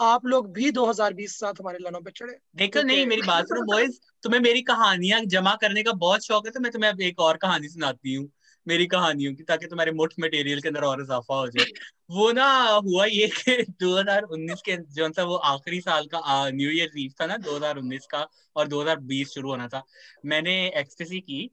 आप 0.00 0.26
लोग 0.26 0.52
भी 0.52 0.70
2020 0.70 1.32
के 1.32 1.38
साथ 1.38 1.60
हमारे 1.60 1.78
लनों 1.78 2.00
पे 2.00 2.10
चढ़े। 2.10 2.38
देखो 2.56 2.82
नहीं 2.82 3.06
मेरी 3.06 3.22
बात 3.22 3.44
सुनो 3.44 3.62
बॉयज़ 3.62 3.98
तुम्हें 4.22 4.40
मेरी 4.40 4.62
कहानियाँ 4.62 5.20
जमा 5.20 5.54
करने 5.54 5.82
का 5.82 5.92
बहुत 5.92 6.24
शौक 6.24 6.46
है 6.46 6.52
तो 6.52 6.60
मैं 6.60 6.72
तुम्हें 6.72 6.90
अब 6.90 7.00
एक 7.00 7.20
और 7.20 7.36
कहानी 7.36 7.68
सुनाती 7.68 8.14
हूँ 8.14 8.30
मेरी 8.66 8.86
कहानियों 8.86 9.34
की 9.34 9.42
ताकि 9.42 9.66
तुम्हारे 9.66 9.92
मुठ 9.92 10.14
मटेरियल 10.20 10.60
के 10.60 10.68
अंदर 10.68 10.80
और 10.80 11.00
इजाफा 11.02 11.34
हो 11.34 11.48
जाए। 11.48 11.64
वो 12.10 12.32
ना 12.32 12.66
हुआ 12.84 13.04
ये 13.04 13.26
कि 13.26 13.62
2019 13.80 14.62
के 14.62 14.76
जो 14.76 15.08
सा 15.08 15.24
वो 15.24 15.34
आखिरी 15.34 15.80
साल 15.80 16.06
का 16.06 16.50
न्यू 16.50 16.70
ईयर 16.70 16.90
ईव 16.98 17.12
था 17.20 17.26
ना 17.26 17.36
2019 17.36 18.06
का 18.06 18.26
और 18.56 18.68
2020 18.68 19.32
शुरू 19.34 19.50
होना 19.50 19.68
था। 19.68 19.82
मैंने 20.26 20.54
एक्सटेसी 20.76 21.20
की 21.20 21.50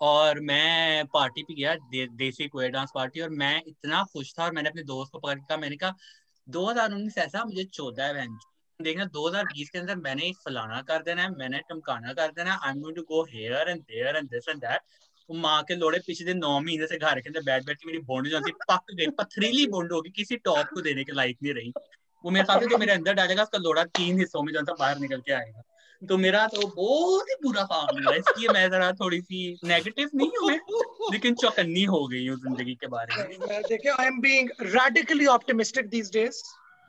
और 0.00 0.40
मैं 0.40 1.06
पार्टी 1.06 1.42
पे 1.42 1.54
गया 1.54 1.74
दे, 1.74 2.06
देसी 2.06 2.48
कोयर 2.48 2.70
डांस 2.70 2.90
पार्टी 2.94 3.20
और 3.20 3.30
मैं 3.30 3.62
इतना 3.66 4.02
खुश 4.12 4.34
था 4.38 4.44
और 4.44 4.52
मैंने 4.52 4.68
अपने 4.68 4.82
दोस्त 4.82 5.12
को 5.12 5.18
पकड़ 5.18 5.34
के 5.34 5.46
कहा 5.48 5.56
मैंने 5.58 5.76
कहा 5.76 5.94
2019 6.46 7.18
ऐसा 7.18 7.44
मुझे 7.44 7.64
चौदह 7.64 8.12
बहन 8.12 8.36
देखना 8.80 9.04
2020 9.08 9.68
के 9.70 9.78
अंदर 9.78 9.96
मैंने 9.96 10.30
फलाना 10.44 10.80
कर 10.82 11.02
देना 11.02 11.22
है, 11.22 11.30
मैंने 11.30 11.58
टमकाना 11.68 12.12
कर 12.12 12.32
देना 12.32 12.52
है 12.52 12.58
I 12.62 12.70
am 12.70 12.80
going 12.80 12.96
to 12.96 13.02
go 13.02 13.22
here 13.24 13.68
and 13.68 13.80
there 13.82 14.16
and 14.16 14.28
this 14.30 14.48
and 14.48 14.60
that 14.60 14.80
माँ 15.28 15.62
के 15.62 15.74
लोड़े 15.74 15.98
पिछले 16.06 16.34
नौ 16.34 16.58
महीने 16.60 16.86
से 16.86 16.98
घर 16.98 17.20
के 17.20 17.28
अंदर 17.28 17.42
बैठ 17.42 17.64
बैठ 17.66 17.78
के 17.78 17.86
मेरी 17.86 17.98
बोंड 18.04 18.28
जो 18.28 18.40
पक 18.40 18.92
गई, 18.94 19.06
पथरीली 19.18 19.66
बोंड 19.66 19.92
होगी, 19.92 20.10
किसी 20.10 20.36
टॉप 20.36 20.66
को 20.74 20.80
देने 20.80 21.04
के 21.04 21.12
लायक 21.12 21.38
नहीं 21.42 21.54
रही। 21.54 21.72
वो 22.24 22.30
मेरे 22.30 22.44
साथ 22.44 22.66
जो 22.68 22.78
मेरे 22.78 22.92
अंदर 22.92 23.14
डालेगा 23.14 23.42
उसका 23.42 23.58
लोड़ा 23.58 23.84
तीन 23.96 24.18
हिस्सों 24.18 24.42
में 24.42 24.52
जो 24.52 24.62
बाहर 24.74 24.98
निकल 24.98 25.20
के 25.20 25.32
आएगा। 25.32 25.62
तो 26.08 26.16
मेरा 26.18 26.46
तो 26.54 26.66
बहुत 26.76 27.28
ही 27.30 27.34
बुरा 27.42 27.62
काम 27.72 28.02
हुआ 28.02 28.14
इसलिए 28.14 28.48
मैं 28.54 28.70
जरा 28.70 28.90
थोड़ी 29.00 29.20
सी 29.20 29.40
नेगेटिव 29.64 30.10
नहीं 30.14 30.30
हूँ 30.40 30.48
मैं 30.48 30.58
लेकिन 31.12 31.34
चौकन्नी 31.42 31.84
हो 31.84 32.06
गई 32.08 32.26
हूँ 32.26 32.36
ज़िंदगी 32.40 32.74
के 32.74 32.86
बारे 32.94 33.22
में। 33.22 33.62
देखिए 33.68 33.92
I 33.92 34.06
am 34.06 34.20
being 34.20 34.50
these 35.90 36.10
days 36.10 36.42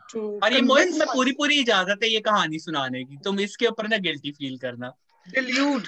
to 0.09 0.19
और 0.43 0.53
ये 0.53 0.61
मोहित 0.61 0.89
में 0.97 1.07
पूरी 1.13 1.31
पूरी 1.37 1.59
इजाज़त 1.59 2.03
है 2.03 2.09
ये 2.09 2.19
कहानी 2.19 2.59
सुनाने 2.59 3.03
की 3.03 3.17
तुम 3.23 3.39
इसके 3.39 3.67
ऊपर 3.67 3.87
ना 3.87 3.97
गिल्टी 4.07 4.31
फील 4.31 4.57
करना। 4.57 4.93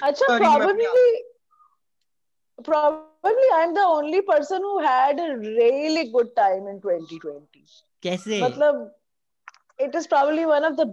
अच्छा 0.02 0.38
probably 0.38 0.86
probably 2.64 3.48
I'm 3.56 3.74
the 3.74 3.84
only 3.86 4.20
person 4.22 4.62
who 4.62 4.78
had 4.84 5.20
a 5.20 5.36
really 5.36 6.04
good 6.12 6.34
time 6.36 6.66
in 6.66 6.80
2020 6.80 7.66
कैसे? 8.02 8.40
मतलब 8.42 8.90
it 9.78 9.94
is 9.94 10.08
probably 10.08 10.46
one 10.46 10.64
of 10.64 10.76
the 10.76 10.86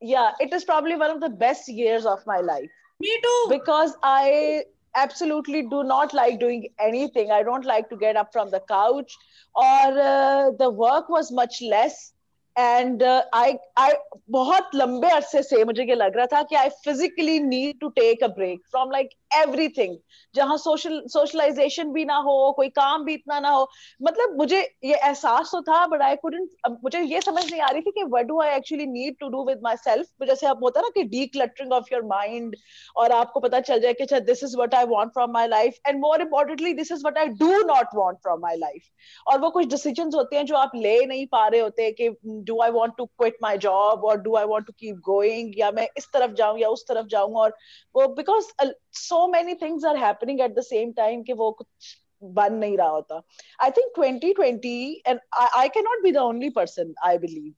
yeah 0.00 0.32
it 0.40 0.52
is 0.52 0.64
probably 0.64 0.96
one 0.96 1.10
of 1.10 1.20
the 1.20 1.28
best 1.28 1.68
years 1.68 2.06
of 2.06 2.24
my 2.26 2.40
life 2.40 2.70
me 3.00 3.18
too 3.22 3.46
because 3.48 3.96
i 4.02 4.62
absolutely 4.96 5.62
do 5.62 5.82
not 5.82 6.14
like 6.14 6.38
doing 6.40 6.66
anything 6.78 7.30
i 7.30 7.42
don't 7.42 7.64
like 7.64 7.88
to 7.88 7.96
get 7.96 8.16
up 8.16 8.32
from 8.32 8.50
the 8.50 8.60
couch 8.68 9.16
or 9.54 10.00
uh, 10.00 10.50
the 10.58 10.70
work 10.70 11.08
was 11.08 11.32
much 11.32 11.62
less 11.62 12.12
and 12.56 13.02
uh, 13.02 13.22
i 13.32 13.58
i 13.76 13.92
बहुत 14.30 14.74
लंबे 14.74 15.08
अरसे 15.10 15.42
से 15.42 15.64
मुझे 15.64 15.84
ये 15.88 15.94
लग 15.94 16.16
रहा 16.16 16.26
था 16.32 16.42
कि 16.50 16.56
i 16.56 16.68
physically 16.84 17.38
need 17.40 17.80
to 17.80 17.90
take 17.98 18.22
a 18.22 18.28
break 18.28 18.60
from 18.70 18.90
like 18.90 19.16
everything 19.31 19.95
जहाँ 20.35 20.57
सोशल 20.57 21.01
सोशलाइजेशन 21.13 21.91
भी 21.93 22.03
ना 22.05 22.15
हो, 22.17 22.51
कोई 22.57 22.69
काम 22.69 23.03
भी 23.05 23.13
इतना 23.13 23.39
ना 23.39 23.49
हो। 23.49 23.67
मतलब 24.01 24.35
मुझे 24.37 24.59
ये 24.85 24.95
एहसास 24.95 25.49
तो 25.51 25.61
था 25.61 25.85
बट 25.87 26.01
आई 26.01 26.15
कुडंट 26.15 26.77
मुझे 26.83 26.99
ये 27.01 27.21
समझ 27.21 27.43
नहीं 27.51 27.61
आ 27.61 27.69
रही 27.69 27.81
थी 27.81 27.91
कि 27.91 28.03
what 28.03 28.25
do 28.25 28.39
I 28.41 28.55
actually 28.55 28.85
need 28.87 29.15
to 29.19 29.29
do 29.29 29.43
with 29.47 29.59
my 29.63 29.75
self 29.77 30.25
जैसे 30.27 30.47
आप 30.47 30.59
होता 30.63 30.81
ना 30.81 30.89
कि 30.95 31.03
D 31.13 31.25
cluttering 31.27 31.71
of 31.73 31.93
your 31.93 32.03
mind 32.07 32.55
और 32.95 33.11
आपको 33.11 33.39
पता 33.39 33.59
चल 33.59 33.79
जाए 33.79 33.93
कि 33.93 34.03
अच्छा 34.03 34.19
this 34.31 34.43
is 34.43 34.55
what 34.57 34.75
I 34.75 34.85
want 34.89 35.11
from 35.13 35.31
my 35.31 35.47
life 35.47 35.79
and 35.87 35.99
more 36.01 36.21
importantly 36.21 36.73
this 36.73 36.91
is 36.91 37.01
what 37.03 37.17
I 37.17 37.27
do 37.39 37.51
not 37.67 37.95
want 37.95 38.17
from 38.17 38.39
my 38.41 38.55
life 38.57 38.89
और 39.27 39.39
वो 39.41 39.49
कुछ 39.49 39.67
डिसीजंस 39.69 40.15
होते 40.15 40.35
हैं 40.35 40.45
जो 40.45 40.55
आप 40.55 40.71
ले 40.75 40.95
नहीं 41.05 41.25
पा 41.31 41.47
रहे 41.47 41.61
होते 41.61 41.91
कि 41.91 42.09
do 42.27 42.61
I 42.61 42.71
want 42.71 42.93
to 42.97 43.05
quit 43.05 43.37
my 43.43 43.57
job 43.57 44.05
और 44.05 44.17
do 44.21 44.35
I 44.35 44.45
want 44.45 44.65
to 44.65 44.73
keep 44.79 44.95
going 45.05 45.59
या 45.59 45.71
मैं 45.71 45.87
इस 45.97 46.07
तरफ़ 46.13 46.31
जाऊँ, 46.33 46.59
या 46.59 46.69
उस 46.69 46.85
तरफ़ 46.87 47.07
जाऊँ? 47.07 47.33
और 47.35 47.55
वो 47.95 48.07
because 48.15 48.51
so 48.99 49.18
many 49.27 49.55
things 49.55 49.83
are 49.83 49.97
happening 49.97 50.39
at 50.41 50.55
the 50.55 50.63
same 50.63 50.93
time 50.93 51.23
ki 51.23 51.33
wo 51.33 51.51
kuch 51.53 51.97
बन 52.23 52.53
नहीं 52.53 52.77
रहा 52.77 52.87
होता। 52.89 53.21
I 53.63 53.71
think 53.71 53.91
twenty 53.95 54.33
twenty 54.33 55.03
and 55.07 55.19
I 55.39 55.69
can 55.69 55.83
not 55.83 56.01
be 56.03 56.11
the 56.11 56.17
only 56.17 56.49
person 56.49 56.93
I 57.03 57.17
believe 57.17 57.53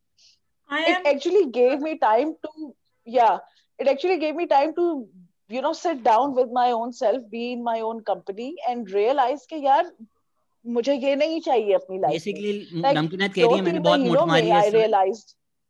it 0.89 1.07
actually 1.07 1.43
gave 1.43 1.79
me 1.79 1.93
time 1.93 2.33
to 2.43 2.73
या 3.07 3.39
it 3.79 3.87
actually 3.87 4.17
gave 4.17 4.35
me 4.35 4.45
time 4.45 4.71
to 4.71 4.85
you 5.51 5.61
know 5.61 5.73
set 5.73 5.97
down 6.03 6.33
with 6.33 6.51
my 6.53 6.71
own 6.71 6.91
self 6.91 7.23
be 7.31 7.51
in 7.51 7.63
my 7.63 7.81
own 7.81 7.99
company 7.99 8.55
and 8.69 8.93
realise 8.93 9.47
के 9.49 9.55
यार 9.55 9.91
मुझे 10.65 10.93
ये 10.93 11.15
नहीं 11.15 11.39
चाहिए 11.41 11.73
अपनी 11.73 11.99
life 11.99 12.11
basically 12.11 12.51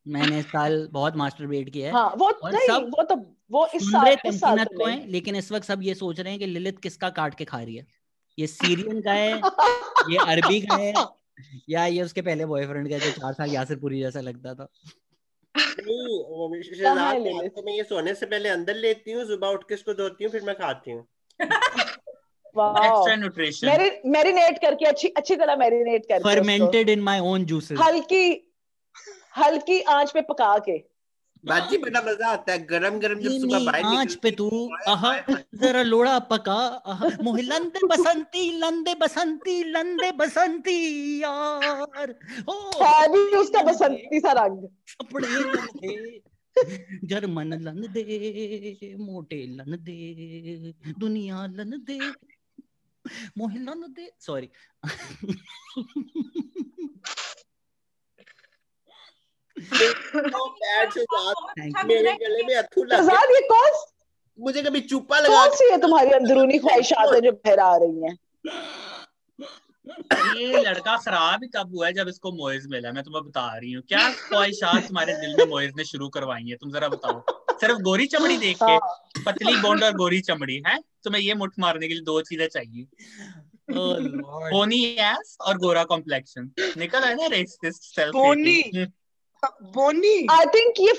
मैंने 0.07 0.41
साल 0.41 0.87
बहुत 0.91 1.15
मास्टर 1.15 1.63
किया 1.63 1.87
है। 1.87 1.93
हाँ, 1.93 2.13
वो, 2.17 2.31
सब... 2.43 2.91
वो 2.97 3.03
तो 3.03 3.15
वो 3.51 3.65
इस 3.75 3.83
साल 3.83 4.07
इस 4.25 4.39
साल 4.39 4.57
तमकीनत 4.57 4.67
तो 4.67 4.77
को 4.77 4.85
है 4.85 5.07
लेकिन 5.07 5.35
इस 5.35 5.51
वक्त 5.51 5.65
सब 5.65 5.83
ये 5.83 5.93
सोच 5.93 6.19
रहे 6.19 6.31
हैं 6.31 6.39
कि 6.39 6.45
लिलित 6.45 6.79
किसका 6.79 7.09
काट 7.09 7.35
के 7.35 7.45
खा 7.45 7.61
रही 7.61 7.75
है? 7.75 7.85
ये 8.37 8.47
सीरियन 8.47 9.01
का 9.01 9.11
है 9.11 9.37
ये 10.09 10.17
अरबी 10.17 10.61
का 10.61 10.75
है 10.75 10.93
या 11.69 11.85
ये 11.85 12.01
उसके 12.01 12.21
पहले 12.21 12.45
बॉयफ्रेंड 12.45 12.89
का 12.89 12.97
जो 12.97 13.11
चार 13.11 13.33
साल 13.33 13.51
यासिरपुरी 13.51 13.99
जैसा 13.99 14.21
लगता 14.21 14.53
था? 14.53 14.67
नहीं 15.55 17.49
को 17.49 17.61
मैं 17.61 17.73
ये 17.73 17.83
सोने 17.83 18.13
से 18.15 18.25
पहले 18.25 18.49
अंदर 18.49 18.75
लेती 18.75 19.11
हूँ 19.11 19.25
सुबह 19.25 19.47
उठ 19.47 19.63
के 19.63 19.73
इसको 19.73 19.93
धोती 19.93 20.23
हूँ 20.23 20.31
फिर 20.31 20.41
मैं 20.41 20.55
खाती 20.55 20.91
हूँ। 20.91 21.07
वाओ। 22.55 22.83
एक्स्ट्रा 22.85 23.15
न्यूट्रिशन 23.15 23.67
मैरी 23.67 23.89
मैरिनेट 24.05 24.57
करके 24.61 24.85
अच्छी 24.85 25.07
अच्छी 25.07 25.35
तरह 25.35 25.55
मैरिनेट 25.55 26.05
करके 26.05 26.23
fermented 26.23 26.89
in 26.89 27.01
my 27.01 27.19
own 27.19 27.45
juices 27.45 27.79
हल्की 27.79 28.23
हल्की 29.37 29.81
आँच 29.81 30.11
पे 30.11 30.21
पका 30.21 30.57
के। 30.57 30.77
बाजी 31.43 31.77
बड़ा 31.83 32.01
मज़ा 32.01 32.27
आता 32.29 32.51
है 32.51 32.57
गरम 32.67 32.97
गरम 32.99 33.19
जब 33.19 33.31
सुबह 33.41 33.59
बाहर 33.65 33.83
आँच 33.97 34.15
पे 34.23 34.31
तू 34.39 34.47
आह 34.89 35.03
जरा 35.61 35.81
लोड़ा 35.83 36.17
पका 36.31 36.57
आह 36.93 37.01
मोहे 37.23 37.41
लंदे 37.41 37.79
बसंती 37.87 38.43
लंदे 38.59 38.93
बसंती 39.01 39.55
लंदे 39.71 40.09
बसंती 40.21 40.77
यार। 41.21 42.09
ओ 42.49 42.53
भी 43.13 43.21
उसका 43.37 43.61
बसंती 43.71 44.19
सा 44.19 44.31
रंग। 44.39 44.59
कपड़े 45.01 45.27
जर्मन 47.09 47.53
लन 47.63 47.81
दे 47.93 48.03
मोटे 48.99 49.39
लन 49.57 49.71
दे 49.85 49.97
दुनिया 50.99 51.45
लन 51.57 51.71
दे 51.87 51.97
मोहे 53.37 53.59
लन 53.59 53.81
दे 53.97 54.05
sorry 54.25 54.49
bad 59.50 59.50
Shahzad 59.50 59.50
thank 59.50 59.50
you 59.50 59.50
मेरे 61.85 62.13
गले 62.13 62.43
में 62.43 62.55
अथू 62.55 62.83
लग 62.83 63.09
ये 63.31 63.41
कौन 63.47 63.71
मुझे 64.39 64.61
कभी 64.61 64.81
चुप्पा 64.81 65.19
लगा 65.19 65.35
कौन 65.35 65.55
सी 65.55 65.71
है 65.71 65.77
तुम्हारी 65.81 66.11
अंदरूनी 66.11 66.57
ख्वाहिशात 66.59 67.15
जो 67.23 67.31
बहर 67.31 67.59
आ 67.59 67.75
रही 67.83 67.97
हैं 68.03 68.15
ये 70.37 70.61
लड़का 70.63 70.95
खराब 70.97 71.43
ही 71.43 71.47
तब 71.55 71.75
हुआ 71.75 71.85
है 71.87 71.93
जब 71.93 72.07
इसको 72.07 72.31
मोइज 72.31 72.65
मिला 72.71 72.91
मैं 72.91 73.03
तुम्हें 73.03 73.23
बता 73.23 73.45
रही 73.57 73.71
हूँ 73.71 73.83
क्या 73.87 74.09
ख्वाहिशात 74.19 74.87
तुम्हारे 74.87 75.13
दिल 75.21 75.35
में 75.37 75.45
मोइज 75.45 75.71
ने 75.77 75.83
शुरू 75.83 76.09
करवाई 76.09 76.43
है? 76.49 76.55
तुम 76.55 76.71
जरा 76.71 76.87
बताओ। 76.87 77.23
सिर्फ़ 77.61 77.79
गोरी 77.83 78.05
चमड़ी 78.07 78.37
देख 78.37 78.57
के 78.63 78.77
पतली 79.23 79.55
बोंड 79.61 79.83
और 79.83 79.93
गोरी 79.97 80.19
चमड़ी 80.21 80.61
है? 80.67 80.77
तुम्हें 81.03 81.21
ये 81.21 81.33
मुठ 81.33 81.53
मारने 81.59 81.87
के 81.87 81.93
लिए 81.93 82.03
दो 82.03 82.21
चीज़ें 82.21 82.47
चाहिए। 82.47 82.85
बोनी 83.71 84.83
एस 84.99 85.37
और 85.41 85.57
गोरा 85.57 85.83
कॉम्प्लेक्शन 85.91 86.51
निकल 86.77 87.03
है 87.03 87.13
ना 87.15 87.25
racist 87.35 87.81
self 87.95 88.13
bony 88.15 88.61
bony. 89.43 90.15
I 90.31 90.45
think 90.55 90.79
ये 90.79 90.93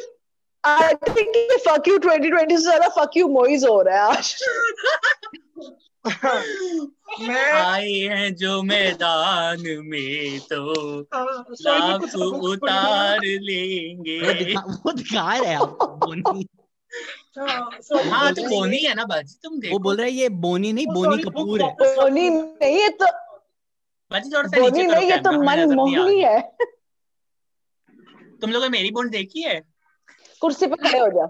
आई 0.64 0.95
थिंक 1.09 1.36
ये 1.36 1.57
फक 1.66 1.88
यू 1.88 1.99
2020 1.99 2.51
से 2.51 2.62
ज़्यादा 2.62 2.88
फक 2.97 3.16
यू 3.16 3.28
मोइज 3.28 3.64
हो 3.64 3.80
रहा 3.82 4.07
है 4.07 4.16
आज। 4.16 4.34
मैं 7.28 7.53
आए 7.53 7.90
हैं 8.11 8.34
जो 8.36 8.62
मैदान 8.62 9.62
में 9.86 10.40
तो 10.53 10.62
लाख 11.12 12.01
बुक्स 12.01 12.14
पढ़ 12.14 12.49
उतार 12.51 13.20
लेंगे। 13.24 14.18
वो 14.84 14.93
दिखा 14.93 15.36
रहा 15.36 15.51
है 15.51 15.59
बोनी। 15.59 16.47
हाँ 17.38 18.32
तो 18.34 18.49
बोनी। 18.49 18.78
है 18.78 18.95
ना 18.95 19.05
बाजी 19.05 19.34
तुम 19.43 19.61
देखो। 19.61 19.72
वो 19.72 19.78
बोल 19.78 19.97
रहा 19.97 20.07
है 20.07 20.12
ये 20.12 20.28
बोनी 20.47 20.72
नहीं 20.72 20.86
Oh, 20.86 20.95
बोनी 20.95 21.22
कपूर 21.22 21.62
है। 21.62 21.70
बोनी 21.80 22.28
नहीं 22.30 22.80
ये 22.80 22.88
तो 22.88 23.07
बाजी 24.11 24.30
थोड़ा 24.30 24.49
सा 24.49 24.57
नीचे 24.57 24.84
करो 24.84 24.93
नहीं 24.95 25.11
ये 25.11 25.16
तो 25.18 25.32
मनमोहनी 25.43 26.20
है। 26.20 26.38
तुम 28.43 28.51
लोगों 28.51 28.66
ने 28.66 28.70
मेरी 28.78 28.90
बोन 28.90 29.09
देखी 29.11 29.43
है? 29.43 29.61
कुर्सी 30.43 30.66
पे 30.66 30.76
खड़े 30.76 30.99
हो 30.99 31.09
जा 31.16 31.24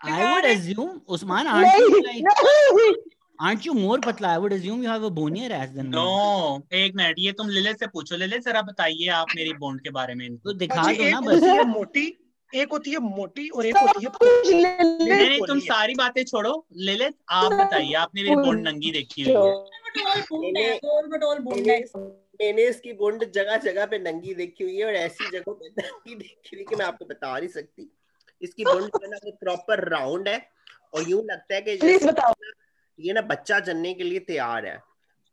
I 0.00 0.32
would 0.32 0.44
assume 0.46 1.00
Usman 1.16 1.46
aren't 1.46 1.78
you 1.80 1.88
नहीं 1.90 2.02
like 2.02 2.24
नहीं। 2.24 2.94
Aren't 3.38 3.64
you 3.66 3.72
more 3.74 3.96
patla? 4.04 4.28
I 4.28 4.38
would 4.42 4.52
assume 4.56 4.82
you 4.82 4.88
have 4.88 5.02
a 5.02 5.10
bonier 5.16 5.48
ass 5.56 5.72
than 5.72 5.88
no 5.94 6.04
एक 6.74 6.94
मिनट 6.96 7.18
ये 7.18 7.32
तुम 7.40 7.48
लिलित 7.48 7.78
से 7.80 7.86
पूछो। 7.86 8.16
लिलित 8.16 8.44
जरा 8.44 8.62
बताइए 8.62 9.08
आप 9.16 9.34
मेरी 9.36 9.52
बोन 9.64 9.78
के 9.78 9.90
बारे 9.90 10.14
में 10.14 10.36
तो 10.36 10.52
दिखा 10.52 10.82
दो 10.82 10.88
एक 10.90 11.10
ना 11.12 11.18
होती 11.18 11.36
बस 11.36 11.42
है 11.42 11.64
मोटी 11.72 12.06
एक 12.54 12.72
होती 12.72 12.90
है 12.90 12.98
मोटी 12.98 13.48
और 13.48 13.66
एक 13.66 13.76
होती 13.76 14.04
है 14.04 14.10
कुछ 14.10 14.50
नहीं 14.52 15.40
तुम 15.46 15.58
सारी 15.60 15.94
बातें 15.94 16.22
छोड़ो। 16.24 16.52
लिलित 16.76 17.14
आप 17.40 17.52
बताइए 17.52 17.92
आपने 18.04 18.22
मेरी 18.22 18.36
बोन 18.36 18.60
नंगी 18.68 18.90
देखी 18.92 19.22
हुई 19.22 19.34
है। 19.34 20.76
मैंने 22.42 22.62
इसकी 22.62 22.92
बुंड 22.92 23.30
जगह 23.32 23.56
जगह 23.56 23.86
पे 23.86 23.98
नंगी 23.98 24.34
देखी 24.34 24.64
हुई 24.64 24.76
है 24.76 24.84
और 24.84 24.94
ऐसी 24.94 25.30
जगह 25.30 25.52
पे 25.52 25.68
नंगी 25.68 26.14
देखी 26.14 26.56
हुई 26.56 26.64
कि 26.64 26.76
मैं 26.76 26.86
आपको 26.86 27.04
बता 27.04 27.38
नहीं 27.38 27.48
सकती। 27.48 27.92
इसकी 28.42 28.64
बुंड 28.64 28.84
जो 28.84 29.00
है 29.02 29.10
ना 29.10 29.16
वो 29.24 29.30
प्रॉपर 29.30 29.88
राउंड 29.88 30.28
है 30.28 30.50
और 30.94 31.08
यूँ 31.08 31.24
लगता 31.24 31.54
है 31.54 31.60
कि 31.62 31.76
प्लीज़ 31.76 32.06
बताओ। 32.06 32.32
ये 33.00 33.12
ना 33.12 33.20
बच्चा 33.20 33.60
जनने 33.60 33.94
के 33.94 34.04
लिए 34.04 34.18
तैयार 34.18 34.66
है। 34.66 34.82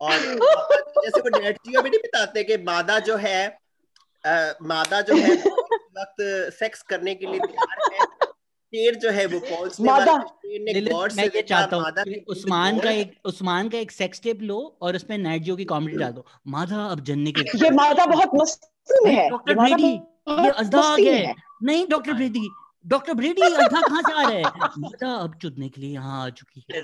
और 0.02 0.20
जैसे 1.04 1.22
वो 1.22 1.30
डैड 1.30 1.56
जी 1.56 1.82
भी 1.82 1.90
नहीं 1.90 2.00
बताते 2.00 2.44
कि 2.44 2.58
मादा 2.58 3.00
जो 3.00 3.16
है 3.16 3.58
अ, 4.26 4.54
मादा 4.62 5.02
जो 5.02 5.16
है 5.16 5.28
वक्त 5.98 6.16
सेक्स 6.60 6.82
करने 6.82 7.16
के 7.16 7.26
लिए 7.26 7.40
तैयार 7.40 7.94
है। 7.94 8.03
शेर 8.74 8.96
जो 8.96 9.10
है 9.12 9.26
वो 9.28 9.40
पहुँचने 9.40 9.90
वाला 9.90 10.06
मादा। 10.06 10.24
शेर 10.44 10.62
ने 10.62 10.74
लिलित 10.74 10.92
गौर 10.94 11.10
मैं 11.18 11.24
ये 11.26 11.42
चाहता 11.44 11.78
हूँ 11.78 12.24
उस्मान 12.30 12.80
का 12.80 12.92
एक 12.92 13.12
उस्मान 13.26 13.70
का 13.70 13.78
एक 13.78 13.92
सेक्स 13.92 14.22
टेप 14.22 14.42
लो 14.44 14.58
और 14.82 14.96
उसमें 14.96 15.18
नाइट 15.18 15.44
जो 15.44 15.56
की 15.56 15.66
कॉमेडी 15.66 15.98
डाल 15.98 16.12
दो। 16.12 16.26
माधा 16.56 16.86
अब 16.86 17.04
जन्ने 17.06 17.32
के 17.32 17.42
ये 17.64 17.70
मादा 17.72 18.06
बहुत 18.06 18.32
मस्ती 18.36 19.06
में 19.06 19.12
नहीं 19.12 19.18
है 19.18 19.30
डॉक्टर 19.30 19.56
ब्रेडी 19.56 19.92
ये 20.44 20.50
अजदा 20.50 20.82
आ 20.82 20.96
गया 20.96 21.34
नहीं 21.64 21.86
डॉक्टर 21.90 22.14
ब्रेडी 22.14 22.48
डॉक्टर 22.86 23.14
ब्रेडी 23.14 23.42
अजदा 23.42 23.82
कहाँ 23.82 24.02
से 24.02 24.14
आ 24.14 24.22
रहा 24.22 24.32
है? 24.32 24.44
माधा 24.80 25.14
अब 25.16 25.36
चुदने 25.42 25.70
के 25.70 25.82
लिए 25.82 25.94
यहाँ 25.94 26.24
आ 26.24 26.30
चुकी 26.32 26.66
है। 26.72 26.82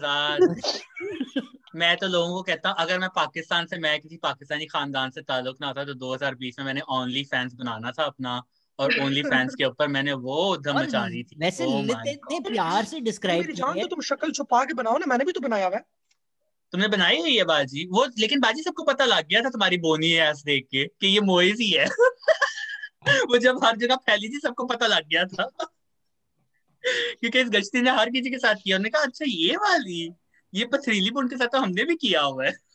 मैं 1.75 1.95
तो 1.97 2.07
लोगों 2.07 2.33
को 2.35 2.41
कहता 2.43 2.69
हूँ 2.69 2.75
अगर 2.79 2.99
मैं 2.99 3.09
पाकिस्तान 3.15 3.65
से 3.65 3.77
मैं 3.79 3.99
किसी 3.99 4.17
पाकिस्तानी 4.23 4.65
खानदान 4.67 5.09
से 5.09 5.21
ताल्लुक 5.23 5.57
ना 5.61 5.67
होता 5.67 5.83
तो 5.85 5.93
2020 5.95 6.59
में 6.59 6.65
मैंने 6.65 6.81
ओनली 6.91 7.23
फैंस 7.23 7.53
बनाना 7.53 7.91
था 7.91 8.03
अपना। 8.03 8.41
और 8.79 8.99
ओनली 9.01 9.21
फैंस 9.21 9.55
के 9.55 9.65
ऊपर 9.65 9.87
मैंने 9.87 10.13
वो 10.13 10.57
धम 10.57 10.77
और 10.77 10.83
मचानी 10.83 11.23
थी। 11.23 11.35
वैसे 11.39 11.65
Oh 11.65 12.07
इतने 12.07 12.39
प्यार 12.39 12.85
से 12.85 12.99
डिस्क्राइब 12.99 13.41
मेरी 13.41 13.53
किया 13.53 13.67
जान 13.67 13.77
है 13.77 13.81
तो 13.81 13.87
तुम 13.87 14.01
शक्ल 14.01 14.31
छुपा 14.31 14.65
के 14.65 14.73
बनाओ 14.73 14.97
ना 14.97 15.05
मैंने 15.05 15.25
भी 15.25 15.31
तो 15.31 15.39
बनाया 15.39 15.67
हुआ 15.67 15.75
है। 15.75 15.85
तुमने 16.71 16.87
बनाई 16.87 17.19
हुई 17.19 17.37
है 17.37 17.43
बाजी? 17.43 17.85
वो 17.85 18.07
लेकिन 18.19 18.39
बाजी 18.39 18.63
सबको 18.63 18.83
पता 18.83 19.05
लग 19.05 19.27
गया 19.27 19.41
था 19.41 19.49
तुम्हारी 19.49 19.77
बोनी 19.77 20.13
ऐस 20.13 20.43
देख 20.45 20.67
के 20.71 20.85
कि 20.85 21.07
ये 21.07 21.21
मोइज 21.21 21.61
ही 21.61 21.69
है। 21.71 21.85
वो 23.29 23.37
जब 23.37 23.63
हर 23.63 23.77
जगह 23.77 23.95
फैली 23.95 24.29
थी 24.29 24.39
सबको 24.39 24.65
पता 24.65 24.87
लग 24.87 25.07
गया 25.07 25.25
था। 25.25 25.49
क्योंकि 27.19 27.39
इस 27.39 27.49
गश्ती 27.49 27.81
ने 27.81 27.91
हर 27.91 28.09
किसी 28.09 28.29
के 28.29 28.37
साथ 28.37 28.55
किया। 28.63 28.77
उन्होंने 28.77 28.89
कहा 28.89 29.01
अच्छा 29.01 29.25
ये 29.27 29.55
वाली 29.55 30.13
ये 30.53 30.65
पथरीली 30.65 31.11
बुन 31.11 31.27
के 31.27 31.37
साथ 31.37 31.47
तो 31.47 31.57
हमने 31.57 31.83
भी 31.83 31.95
किया 31.95 32.21
हुआ 32.21 32.45
है। 32.45 32.68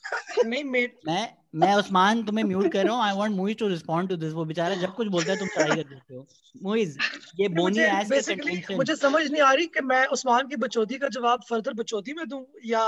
नहीं 0.44 0.64
मैं 1.06 1.32
मैं 1.56 1.74
उस्मान 1.74 2.22
तुम्हें 2.24 2.44
म्यूट 2.44 2.70
कर 2.72 2.84
रहा 2.86 2.94
हूँ। 2.94 3.02
I 3.04 3.16
want 3.16 3.32
Muiz 3.32 3.58
to 3.58 3.68
respond 3.68 4.08
to 4.08 4.16
this 4.16 4.32
वो 4.32 4.44
बेचारा 4.44 4.74
जब 4.74 4.94
कुछ 4.94 5.08
बोलता 5.08 5.32
है 5.32 5.38
तुम 5.38 5.48
ट्राई 5.48 5.68
कर 5.68 5.88
देते 5.88 6.14
हो। 6.14 6.26
मुइज 6.62 6.96
ये 7.40 7.48
बोनी 7.48 7.78
मुझे 7.78 7.86
एस 7.90 8.08
बेसिकली 8.08 8.76
मुझे 8.76 8.96
समझ 8.96 9.30
नहीं 9.30 9.42
आ 9.42 9.52
रही 9.52 9.66
कि 9.66 9.80
मैं 9.84 10.04
उस्मान 10.16 10.48
की 10.48 10.56
बचौती 10.64 10.98
का 10.98 11.08
जवाब 11.16 11.42
फर्दर 11.50 11.74
बचौती 11.74 12.12
में 12.12 12.26
दूँ 12.28 12.44
या 12.66 12.82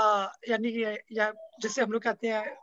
यानी 0.49 0.71
कि 0.71 0.83
या 1.19 1.31
जैसे 1.61 1.81
हम 1.81 1.91
लोग 1.91 2.01
कहते 2.01 2.27
हैं 2.27 2.55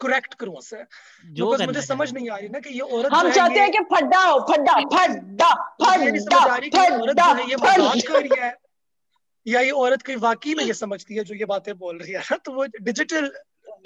करेक्ट 0.00 0.34
करूँ 0.34 0.54
उससे। 0.56 0.76
जो 0.76 1.46
बिकॉज़ 1.46 1.66
मुझे 1.66 1.82
समझ 1.82 2.12
नहीं 2.12 2.30
आ 2.30 2.36
रही 2.36 2.48
ना 2.48 2.58
कि 2.60 2.74
ये 2.74 2.80
औरत 2.80 3.12
हम 3.12 3.30
चाहते 3.30 3.60
हैं 3.60 3.70
कि 3.70 3.78
फड्डा 3.94 4.24
हो 4.24 4.38
फड्डा 4.50 4.80
फड्डा 4.96 5.52
फड्डा 5.84 6.58
कि 6.58 6.78
ये 7.50 7.56
फड्डा 7.56 7.78
मज़ाक 7.78 8.06
कर 8.08 8.20
रही 8.20 8.40
है 8.40 8.54
या 9.46 9.60
ये 9.60 9.70
औरत 9.84 10.02
कहीं 10.02 10.16
वाकई 10.16 10.54
में 10.54 10.64
ये 10.64 10.74
समझती 10.74 11.16
है 11.16 11.24
जो 11.24 11.34
ये 11.34 11.44
बातें 11.44 11.74
बोल 11.78 11.98
रही 11.98 12.12
है। 12.12 12.20
ना 12.20 12.36
तो 12.44 12.52
वो 12.52 12.66
डिजिटल 12.80 13.30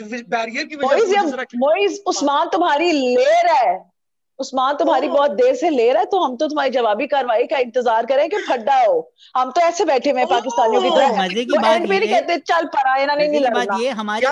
बैरियर 0.02 0.64
की 0.64 0.76
वजह 0.76 1.30
से 1.30 1.96
उस्मान 2.04 2.48
तुम्हारी 2.48 2.92
ले 2.92 3.42
रहा 3.42 3.58
है। 3.58 3.96
उस्मान 4.38 4.76
तुम्हारी 4.76 5.08
बहुत 5.08 5.30
देर 5.30 5.54
से 5.54 5.70
ले 5.70 5.92
रहा 5.92 6.00
है 6.00 6.06
तो 6.06 6.18
हम 6.18 6.36
तो 6.36 6.48
तुम्हारी 6.48 6.70
जवाबी 6.70 7.06
कार्रवाई 7.06 7.44
का 7.46 7.58
इंतज़ार 7.58 8.06
करें 8.06 8.28
कि 8.30 8.38
फड्डा 8.38 8.84
हो 8.84 9.12
हम 9.36 9.50
तो 9.50 9.60
ऐसे 9.60 9.84
बैठे 9.84 10.10
हुए 10.10 10.20
हैं 10.20 10.28
पाकिस्तानियों 10.28 10.82
की 10.82 10.90
तरह। 10.90 11.22
मज़े 11.22 11.44
की 11.44 11.58
बात 11.58 11.80
ये 11.82 12.06
कहते 12.06 12.36
चल 12.36 12.66
परा 12.66 12.96
इन्होंने 12.96 13.28
नहीं 13.28 13.40
लड़ना। 13.40 13.78
ये 13.82 13.90
हमारे 13.90 14.26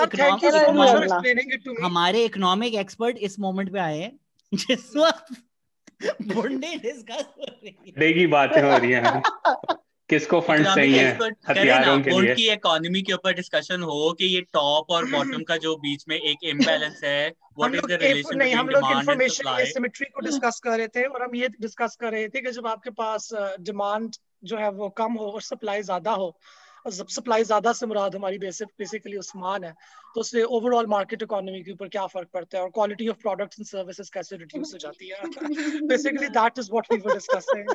हमारे 1.83 2.23
इकोनॉमिक 2.25 2.75
एक्सपर्ट 2.75 3.17
इस 3.17 3.39
मोमेंट 3.39 3.73
पे 3.73 3.79
आए 3.79 3.99
हैं 3.99 4.19
जिस 4.53 4.95
वक्त 4.95 5.33
बुंडे 6.21 6.75
डिस्कस 6.75 7.25
हो 7.39 7.45
रही 7.45 7.75
है। 7.87 8.13
डे 8.13 8.27
बातें 8.27 8.61
हो 8.61 8.77
रही 8.77 8.91
हैं। 8.91 9.21
किसको 10.09 10.39
फंड 10.41 10.65
चाहिए 10.65 11.03
हथियारों 11.49 11.99
के 12.01 12.19
लिए? 12.21 12.33
की 12.35 12.49
इकोनॉमी 12.53 13.01
के 13.01 13.13
ऊपर 13.13 13.33
डिस्कशन 13.33 13.83
हो 13.83 14.11
कि 14.19 14.25
ये 14.25 14.41
टॉप 14.53 14.91
और 14.91 15.05
बॉटम 15.11 15.43
का 15.43 15.57
जो 15.57 15.75
बीच 15.77 16.03
में 16.09 16.15
एक 16.17 16.43
इम्बैलेंस 16.43 16.99
है 17.03 17.29
व्हाट 17.59 17.75
इज़ 17.75 17.85
द 17.85 17.97
रिलेशन 18.01 18.37
नहीं 18.37 18.53
हम 18.55 18.69
लोग 18.69 18.91
इंफॉर्मेशन 18.91 19.49
एसिमेट्री 19.61 20.05
को 20.05 20.25
डिस्कस 20.25 20.59
कर 20.63 20.77
रहे 20.77 20.87
थे 20.87 21.05
और 21.05 21.23
हम 21.23 21.35
ये 21.35 21.47
डिस्कस 21.61 21.97
कर 22.01 22.11
रहे 22.11 22.27
थे 22.29 22.41
कि 22.41 22.51
जब 22.51 22.67
आपके 22.67 22.89
पास 22.99 23.29
डिमांड 23.61 24.15
जो 24.43 24.57
है 24.57 24.69
वो 24.73 24.89
कम 24.97 25.13
हो 25.13 25.31
और 25.31 25.41
सप्लाई 25.41 25.81
ज़्यादा 25.83 26.11
हो 26.13 26.35
जब 26.85 27.07
सप्लाई 27.07 27.43
ज़्यादा 27.43 27.71
से 27.73 27.85
मुराद 27.85 28.15
हमारी 28.15 28.37
बेसिक 28.37 28.67
बेसिकली 28.79 29.17
उस्मान 29.17 29.63
है 29.63 29.71
तो 30.15 30.21
उससे 30.21 30.43
ओवरऑल 30.57 30.87
मार्केट 30.87 31.23
इकोनॉमी 31.23 31.61
के 31.63 31.71
ऊपर 31.71 31.87
क्या 31.87 32.05
फ़र्क 32.07 32.27
पड़ता 32.33 32.57
है 32.57 32.63
और 32.63 32.69
quality 32.69 33.07
of 33.07 33.17
products 33.21 33.59
and 33.59 33.67
services 33.67 34.11
कैसे 34.13 34.37
रिड्यूस 34.37 34.73
हो 34.73 34.77
जाती 34.77 35.09
है? 35.09 35.21
Basically 35.87 36.27
that 36.37 36.59
is 36.59 36.69
what 36.71 36.91
we 36.93 36.97
were 36.99 37.13
discussing 37.13 37.73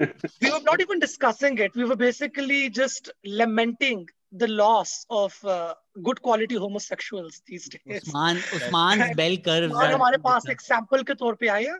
we 0.00 0.50
were 0.50 0.60
not 0.64 0.80
even 0.80 0.98
discussing 0.98 1.58
it. 1.58 1.74
We 1.74 1.84
were 1.84 1.96
basically 1.96 2.70
just 2.70 3.10
lamenting 3.24 4.08
the 4.32 4.48
loss 4.48 5.06
of 5.10 5.38
uh, 5.44 5.74
good 6.02 6.20
quality 6.22 6.56
homosexuals 6.64 7.40
these 7.46 7.68
days. 7.68 8.02
Usman 8.02 8.36
Usman 8.56 9.14
bell 9.16 9.36
curves 9.48 9.74
और 9.74 9.92
हमारे 9.92 10.18
पास 10.26 10.50
एक 10.50 10.60
sample 10.60 11.02
के 11.10 11.14
तौर 11.22 11.34
पे 11.40 11.48
आए 11.54 11.64
हैं। 11.64 11.78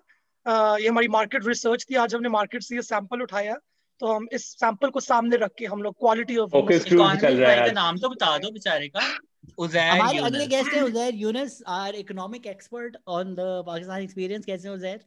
ये 0.81 0.89
हमारी 0.89 1.09
मार्केट 1.17 1.47
रिसर्च 1.47 1.87
थी। 1.91 1.95
आज 2.05 2.15
हमने 2.15 2.29
मार्केट 2.29 2.63
से 2.63 2.75
ये 2.77 2.83
सैंपल 2.83 3.23
उठाया। 3.23 3.57
तो 4.01 4.13
हम 4.13 4.27
इस 4.33 4.45
सैंपल 4.61 4.91
को 4.91 5.01
सामने 5.01 5.37
रख 5.43 5.53
के 5.59 5.67
हम 5.73 5.83
लोग 5.83 5.95
क्वालिटी 5.99 6.37
ऑफ़ 6.45 6.51
चल 6.51 7.37
रहा 7.37 7.53
है 7.53 7.73
नाम 7.73 7.99
तो 7.99 8.09
बता 8.09 8.37
दो 8.39 8.51
बेचारे 8.51 8.89
का। 8.89 9.03
उजैर 9.59 9.91
हमारे 9.91 10.19
अगले 10.19 10.47
गेस्ट 10.47 10.73
है 10.75 10.83
Uzair 10.85 11.15
Younus 11.15 11.59
our 11.69 11.95
economic 11.97 12.47
expert 12.47 12.97
on 13.09 13.35
the 13.35 13.47
Pakistan 13.67 14.03
experience 14.03 14.45
कैसे 14.47 14.69
हैं 14.69 14.75
उजैर 14.75 15.01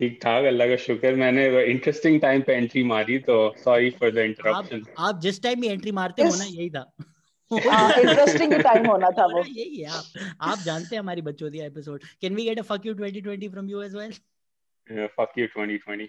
ठीक 0.00 0.18
ठाक 0.22 0.44
अल्लाह 0.44 0.68
का 0.68 0.76
शुक्र। 0.76 1.14
मैंने 1.16 1.44
इंटरेस्टिंग 1.64 2.20
टाइम 2.20 2.42
पे 2.46 2.54
एंट्री 2.54 2.82
मारी 2.84 3.18
तो 3.28 3.36
सॉरी 3.58 3.90
फॉर 4.00 4.10
द 4.10 4.24
इंटरप्शन 4.30 4.84
आप 4.98 5.20
जिस 5.20 5.42
टाइम 5.42 5.60
भी 5.60 5.68
एंट्री 5.68 5.92
मारते 5.98 6.22
हो 6.22 6.34
ना 6.36 6.44
यही 6.44 6.70
था। 6.70 6.90
हाँ 7.70 7.90
इंटरेस्टिंग 7.92 8.52
टाइम 8.62 8.86
होना 8.86 9.10
था 9.18 9.26
वो। 9.26 9.42
यही 9.48 9.80
है 9.80 9.90
आप 9.90 10.04
आप 10.50 10.58
जानते 10.58 10.96
हैं 10.96 11.00
हमारी 11.00 11.22
बच्चोदिया 11.22 11.66
episode 11.66 12.04
can 12.20 12.34
we 12.34 12.44
get 12.44 12.58
a 12.58 12.62
fuck 12.70 12.86
you 12.86 12.94
2020 12.94 13.50
from 13.50 13.68
you 13.70 13.82
as 13.82 13.94
well 13.94 14.12
fuck 15.16 15.38
you 15.38 15.46
2020 15.56 16.08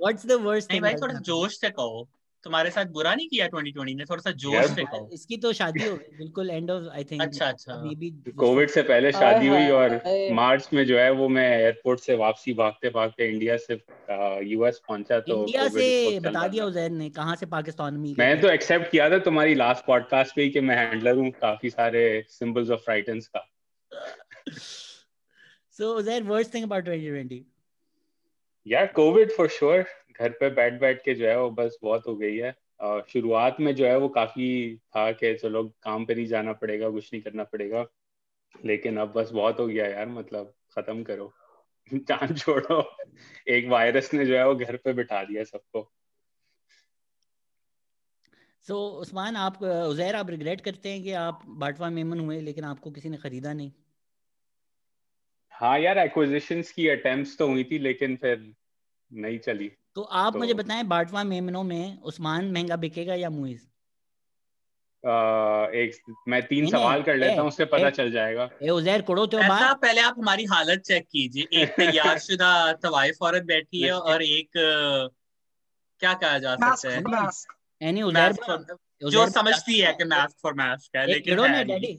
what's 0.00 0.26
the 0.26 0.40
worst 0.42 0.72
thing 0.72 0.82
भाई 0.82 0.94
थोड़ा 0.94 1.14
जोश 1.28 1.60
से 1.60 1.70
कहो। 1.70 2.08
तुम्हारे 2.44 2.70
साथ 2.70 2.86
बुरा 2.92 3.14
नहीं 3.14 3.28
किया 3.28 3.48
2020 3.48 3.94
ने 3.94 4.04
थोड़ा 4.04 4.22
सा 4.22 4.30
जोश 4.42 4.70
से 4.70 4.84
कहो 4.84 5.08
इसकी 5.12 5.36
तो 5.36 5.52
शादी 5.52 5.86
हो 5.86 5.96
गई 5.96 6.16
बिल्कुल 6.18 6.50
एंड 6.50 6.70
ऑफ़ 6.70 6.84
आई 6.88 7.04
थिंक 7.04 7.22
अच्छा 7.22 7.46
अच्छा। 7.46 7.76
मे 7.82 7.94
बी 7.94 8.10
कोविड 8.38 8.70
से 8.70 8.82
पहले 8.82 9.12
शादी 9.12 9.48
हुई 9.48 9.68
और 9.70 10.00
मार्च 10.32 10.68
में 10.72 10.84
जो 10.86 10.98
है 10.98 11.10
वो 11.12 11.28
मैं 11.28 11.48
एयरपोर्ट 11.58 12.00
से 12.00 12.16
वापसी 12.16 12.54
भागते 12.54 12.90
भागते 12.90 13.28
इंडिया 13.28 13.56
से 13.56 13.74
यूएस 14.44 14.80
पहुँचा 14.88 15.20
तो 15.20 15.38
इंडिया 15.38 15.68
से 15.68 16.18
बता 16.20 16.46
दिया 16.48 16.64
था। 16.64 16.68
उजैर 16.68 16.90
ने 16.90 17.10
कहाँ 17.10 17.36
से 17.36 17.46
पाकिस्तान 17.46 17.94
में 17.94 18.14
मैंने 18.18 18.40
तो 18.42 18.48
एक्सेप्ट 18.48 18.90
किया 18.90 19.10
था 19.10 19.18
तुम्हारी 19.18 19.54
लास्ट 19.54 19.86
पॉडकास्ट 19.86 20.36
पे 20.36 20.42
ही 20.42 20.50
कि 20.50 20.60
मैं 20.60 20.76
हैंडलर 20.76 21.16
हूँ 21.16 21.30
काफ़ी 21.40 21.70
सारे 21.70 22.02
सिंबल्स 22.28 22.70
ऑफ़ 22.70 22.80
फ्राइटेंस 22.80 23.30
का। 23.36 23.46
So 25.78 25.94
Uzair 25.94 26.22
worst 26.22 26.54
thing 26.54 26.64
about 26.64 26.84
2020 26.84 27.40
यार 28.66 28.86
कोविड 28.86 29.32
फॉर 29.32 29.48
श्योर 29.48 29.84
घर 30.20 30.30
पे 30.30 30.50
बैठ 30.50 30.80
बैठ 30.80 31.04
के 31.04 31.14
जो 31.14 31.28
है 31.28 31.40
वो 31.40 31.50
बस 31.50 31.78
बहुत 31.82 32.06
हो 32.06 32.16
गई 32.16 32.36
है। 32.36 32.52
शुरुआत 33.08 33.56
में 33.60 33.74
जो 33.74 33.86
है 33.86 33.98
वो 33.98 34.08
काफ़ी 34.08 34.76
था 34.76 35.12
कि 35.12 35.34
चलो 35.34 35.64
काम 35.82 36.04
पे 36.06 36.14
नहीं 36.14 36.26
जाना 36.26 36.52
पड़ेगा 36.52 36.90
कुछ 36.90 37.12
नहीं 37.12 37.22
करना 37.22 37.44
पड़ेगा। 37.44 37.86
लेकिन 38.64 38.96
अब 38.96 39.12
बस 39.12 39.30
बहुत 39.30 39.60
हो 39.60 39.66
गया 39.66 39.86
यार 39.86 40.08
मतलब 40.08 40.54
खत्म 40.70 41.02
करो। 41.02 41.32
जान 41.94 42.34
छोड़ो। 42.34 42.96
एक 43.48 43.68
वायरस 43.68 44.14
ने 44.14 44.26
जो 44.26 44.36
है 44.36 44.46
वो 44.46 44.54
घर 44.54 44.76
पे 44.76 44.92
बिठा 44.92 45.24
दिया 45.24 45.44
सबको। 45.44 45.92
सो 48.62 48.74
so, 48.74 49.00
उस्मान 49.00 49.36
आप 49.36 49.62
उजैर 49.62 50.16
आप 50.16 50.30
रिग्रेट 50.30 50.60
करते 50.60 50.88
हैं 50.88 51.02
कि 51.02 51.12
आप 51.12 51.42
बाटवा 51.48 51.90
मेमन 51.90 52.20
हुए 52.20 52.40
लेकिन 52.40 52.64
आपको 52.64 52.90
किसी 52.90 53.08
ने 53.08 53.16
खरीदा 53.16 53.52
नहीं? 53.52 53.72
हाँ 55.50 55.78
यार 55.78 55.98
एक्विजिशंस 55.98 56.72
की 56.72 56.88
अटेम्प्ट्स 56.88 57.38
तो 57.38 57.48
हुई 57.48 57.64
थी 57.64 57.78
लेकिन 57.78 58.16
फिर 58.16 58.54
नहीं 59.12 59.38
चली। 59.38 59.72
तो 59.94 60.02
आप 60.02 60.32
तो 60.32 60.38
मुझे 60.38 60.54
बताएँ 60.54 60.84
बाटवा 60.84 61.24
मेमनों 61.24 61.62
में 61.62 62.00
उस्मान 62.02 62.50
महँगा 62.50 62.76
बिकेगा 62.76 63.14
या 63.14 63.30
मुइज? 63.30 63.66
एक 65.74 66.14
मैं 66.28 66.42
तीन 66.42 66.62
नहीं 66.62 66.72
सवाल 66.72 66.94
नहीं 66.94 67.02
कर 67.02 67.16
लेता 67.16 67.40
हूँ 67.40 67.48
उससे 67.48 67.64
पता 67.64 67.88
ए 67.88 67.90
चल 67.90 68.10
जाएगा। 68.10 68.50
ए 68.62 68.68
उजैर 68.68 69.02
कोड़ो 69.02 69.26
तो 69.26 69.38
ऐसा 69.38 69.48
बात। 69.48 69.80
पहले 69.82 70.00
आप 70.00 70.14
हमारी 70.18 70.44
हालत 70.44 70.80
चेक 70.80 71.06
कीजिए। 71.12 71.62
एक 71.62 71.68
तैयारशुदा 71.68 72.72
तवाइफ 72.82 73.16
औरत 73.22 73.42
बैठी 73.42 73.82
है 73.82 73.92
और 73.92 74.22
एक 74.22 74.50
क्या 76.00 76.14
कहा 76.14 76.38
जा 76.38 76.56
सकता 76.56 76.90
है. 76.90 77.28
एनी 77.80 78.02
फॉर 78.02 78.64
जो 79.02 79.26
समझती 79.30 79.78
है 79.80 79.92
कि 79.92 80.04
मास्क 80.04 80.36
फॉर 80.42 80.54
मास्क 80.54 80.96
है 80.96 81.06
लेकिन 81.06 81.34
करो 81.36 81.46
ना 81.46 81.62
डैडी। 81.62 81.92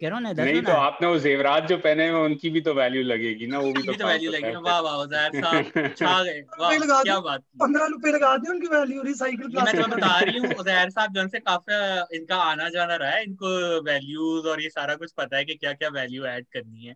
करो 0.00 0.18
ना 0.18 0.32
नहीं 0.32 0.60
तो 0.62 0.72
आपने 0.72 1.08
वो 1.08 1.18
जेवरात 1.18 1.64
जो 1.68 1.76
पहने 1.76 2.08
हुए 2.08 2.20
उनकी 2.20 2.50
भी 2.50 2.60
तो 2.60 2.74
वैल्यू 2.74 3.02
लगेगी 3.02 3.46
ना 3.46 3.58
वो 3.58 3.72
भी 3.72 3.82
तो 3.82 3.92
तो 3.92 4.06
वैल्यू 4.06 4.30
होता 4.30 4.38
लगी 4.38 4.46
है। 4.46 4.52
ना 4.52 4.58
वाह 4.58 4.78
वाह 4.80 4.94
उजैर 4.96 5.30
साहब 5.34 5.94
छा 5.96 6.22
गए। 6.22 6.40
वाह 6.60 7.02
क्या 7.02 7.18
बात 7.20 7.40
की। 7.40 7.58
पंद्रह 7.58 7.86
रुपए 7.86 8.12
लगा 8.12 8.36
दे 8.36 8.50
उनकी 8.50 8.66
वैल्यू 8.66 9.02
रिसाइकिल 9.02 9.48
मैं 9.56 9.88
बता 9.90 10.18
रही 10.20 10.38
हूँ 10.38 10.52
उजैर 10.54 10.90
साहब 10.90 11.12
जो 11.12 11.26
से 11.28 11.40
काफ़ी 11.40 12.16
इनका 12.16 12.36
आना 12.44 12.68
जाना 12.68 12.96
रहा 12.96 13.10
है 13.10 13.24
इनको 13.24 13.82
वैल्यूज़ 13.82 14.46
और 14.46 14.62
ये 14.62 14.68
सारा 14.68 14.94
कुछ 14.94 15.12
पता 15.12 15.36
है 15.36 15.44
कि 15.44 15.54
क्या 15.54 15.72
क्या 15.72 15.88
वैल्यू 15.88 16.26
ऐड 16.26 16.46
करनी 16.52 16.84
है। 16.86 16.94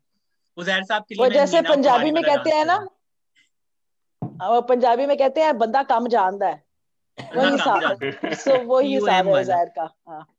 उजैर 0.56 0.82
साहब 0.84 1.04
के 1.08 1.14
लिए 1.14 1.24
वो 1.24 1.30
जैसे 1.30 1.60
पंजाबी 1.62 2.10
में 2.10 2.22
कहते 2.24 2.50
हैं 2.50 2.64
ना 2.64 2.78
पंजाबी 4.60 5.06
में 5.06 5.16
कहते 5.18 5.40
हैं 5.40 5.58
बंदा 5.58 5.82
कम 5.82 6.08
जानता 6.08 6.48
है। 6.48 6.69
वही 7.18 7.58
है 8.24 8.34
सो 8.34 8.64
वही 8.64 8.94
है 8.94 9.66
का 9.66 9.94
हाँ। 10.08 10.36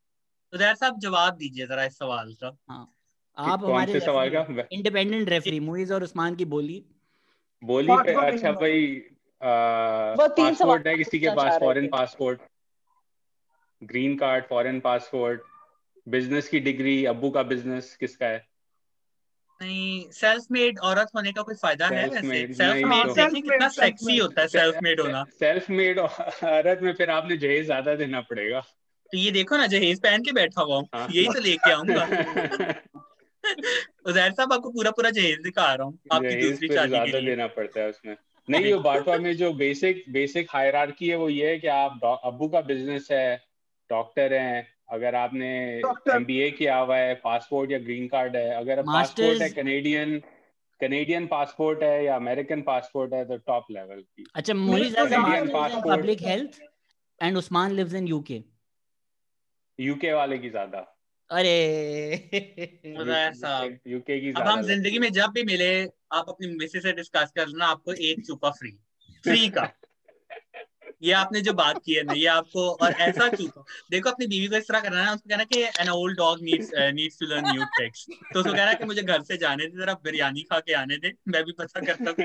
उजैर 0.54 0.76
साहब 0.76 1.00
जवाब 1.00 1.34
दीजिए 1.34 1.68
जरा 1.68 1.84
इस 1.84 1.98
सवाल 1.98 2.34
का। 2.34 2.58
हाँ। 2.70 2.94
आप 3.38 3.64
हमारे 3.64 4.00
सवाल 4.00 4.30
का? 4.30 4.68
इंडिपेंडेंट 4.72 5.30
रेफरी 5.30 5.60
मुइज 5.60 5.92
और 5.92 6.04
उस्मान 6.04 6.36
की 6.36 6.46
बोली। 6.46 6.86
बोली 7.64 7.88
पे 7.92 8.32
अच्छा 8.32 8.52
भाई 8.52 9.04
वो 10.18 10.28
तीन 10.28 10.50
पासपोर्ट 10.50 10.88
है 10.88 10.98
किसी 10.98 11.20
के 11.20 11.30
पास 11.30 11.60
foreign 11.60 11.88
passport 11.88 12.42
green 13.84 14.18
card 14.18 14.46
foreign 14.46 14.80
passport 14.80 15.42
business 16.08 16.50
की 16.50 16.60
डिग्री 16.60 17.06
अब्बू 17.06 17.30
का 17.30 17.44
बिज़नेस 17.44 17.96
किसका 17.96 18.26
है? 18.26 18.51
नहीं 19.62 20.10
सेल्फ 20.12 20.46
मेड 20.52 20.80
औरत 20.80 21.08
होने 21.16 21.32
का 21.32 21.42
कोई 21.42 21.56
फ़ायदा 21.56 21.88
है 21.88 22.08
वैसे? 22.10 22.54
सेल्फ 22.54 22.86
मेड 22.86 23.08
तो 23.08 23.42
कितना 23.42 23.68
सेक्सी 23.68 24.18
होता 24.18 24.42
है 24.42 24.48
सेल्फ 24.48 24.78
मेड 24.84 25.02
होना? 25.02 25.24
सेल्फ 25.40 25.70
मेड 25.70 26.00
औरत 26.00 26.80
में 26.82 26.94
फिर 26.94 27.10
आपने 27.10 27.38
जहेज 27.38 27.66
ज़्यादा 27.66 27.96
देना 27.96 28.22
पड़ेगा। 28.22 28.60
तो 29.12 29.18
ये 29.18 29.32
देखो 29.32 29.58
ना 29.58 29.68
जहेज 29.68 30.02
पहन 30.02 30.24
के 30.24 30.32
बैठा 30.32 30.62
हुआ 30.62 30.76
हूँ। 30.76 30.88
हाँ। 30.94 31.08
यही 31.12 31.28
तो 31.28 31.40
लेके 31.40 31.72
आऊँगा। 31.72 32.04
उजैर 34.06 34.32
साहब 34.32 34.54
आपको 34.54 34.70
पूरा 34.70 34.92
पूरा 34.92 35.10
जहेज 35.10 35.40
दिखा 35.40 35.74
रहा 35.74 35.88
हूँ। 35.88 36.00
आपकी 36.12 36.28
जहेज 36.28 36.50
दूसरी 36.50 36.68
शादी 36.68 36.82
के 36.82 36.88
ज़्यादा 36.88 37.20
लिए। 37.20 37.30
देना 37.30 37.48
पड़ता 37.48 37.80
है 37.80 37.90
उसमें। 37.90 38.16
नहीं 38.50 38.74
वो 38.74 38.80
बाटवा 38.80 39.18
में 39.18 39.38
जो 39.38 39.54
बेसिक 39.54 40.04
बेसिक 40.10 40.48
हायरार्की 40.50 41.10
है 41.10 41.16
वो 41.16 41.30
ये 41.30 41.50
है 41.50 41.60
कि 41.60 41.68
आप 41.68 42.20
अब्बू 42.24 42.48
का 42.48 42.62
बिज़नेस 42.62 43.08
है 43.12 43.38
डॉक्टर 43.90 44.34
हैं 44.34 44.71
अगर 44.92 45.16
आपने 45.16 45.50
डॉक्टर 45.82 46.16
एमबीए 46.16 46.50
किया 46.52 46.78
हुआ 46.78 46.98
है 46.98 47.14
पासपोर्ट 47.16 47.72
या 47.72 47.78
ग्रीन 47.80 48.08
कार्ड 48.08 48.36
है 48.36 48.50
अगर 48.56 48.82
पासपोर्ट 48.84 49.42
है 49.42 49.50
कनेडियन 49.50 50.22
कनेडियन 50.82 51.28
पासपोर्ट 51.28 51.84
है 51.84 52.04
या 52.06 52.16
अमेरिकन 52.16 52.62
पासपोर्ट 52.62 53.14
है 53.14 53.24
तो 53.26 53.38
टॉप 53.38 53.66
लेवल 53.72 54.02
की। 54.02 54.26
अच्छा 54.36 54.54
public 55.88 56.22
health 56.22 56.60
and 57.22 57.38
Usman 57.38 57.72
lives 57.72 57.94
in 57.94 58.08
UK 58.08 58.44
UK 59.80 60.14
वाले 60.14 60.38
की 60.38 60.50
ज़्यादा। 60.50 60.80
अरे। 61.30 61.56
साहब। 63.34 63.78
यूके 63.88 64.20
की 64.20 64.32
अब 64.32 64.48
हम 64.48 64.62
ज़िंदगी 64.62 65.00
में 65.00 65.12
जब 65.12 65.32
भी 65.32 65.44
मिले 65.44 65.72
आप 66.14 66.30
अपनी 66.30 66.48
मिसेस 66.56 66.84
से 66.84 66.94
डिस्कस 66.94 67.32
कर 67.36 67.48
लेना 67.48 67.66
आपको 67.66 67.94
एक 67.94 68.26
चूका 68.26 68.50
फ्री 68.50 68.72
फ्री 69.24 69.48
का। 69.50 69.64
ये 71.04 71.12
आपने 71.14 71.42
जो 71.42 71.54
बात 71.54 71.82
की 71.86 71.94
है 71.94 72.04
ना 72.04 72.14
ये 72.14 72.26
आपको 72.28 72.68
और 72.82 72.94
ऐसा 73.02 73.28
चूका 73.30 73.64
देखो 73.92 74.10
अपनी 74.10 74.28
बीवी 74.28 74.48
को 74.48 74.56
इस 74.56 74.68
तरह 74.68 74.80
करना 74.80 75.04
है 75.04 75.14
उसको 75.14 75.30
कहना 75.30 75.44
कि 75.44 75.62
an 75.82 75.90
old 75.90 76.18
dog 76.18 76.44
needs 76.44 76.70
needs 76.94 77.20
to 77.20 77.26
learn 77.26 77.52
new 77.52 77.66
tricks 77.78 78.06
तो 78.12 78.40
उसको 78.40 78.54
कहना 78.54 78.74
कि 78.74 78.86
मुझे 78.86 79.02
घर 79.04 79.22
से 79.22 79.38
जाने 79.38 79.66
दे 79.66 79.78
जरा 79.78 79.94
बिरयानी 80.04 80.42
खा 80.52 80.60
के 80.60 80.74
आने 80.74 80.98
दे। 80.98 81.14
मैं 81.28 81.44
भी 81.44 81.52
पता 81.60 81.80
करता 81.86 82.04
हूँ 82.04 82.14
कि 82.14 82.24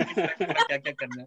क्या 0.54 0.76
क्या 0.76 0.92
करना 0.92 1.20
है। 1.20 1.26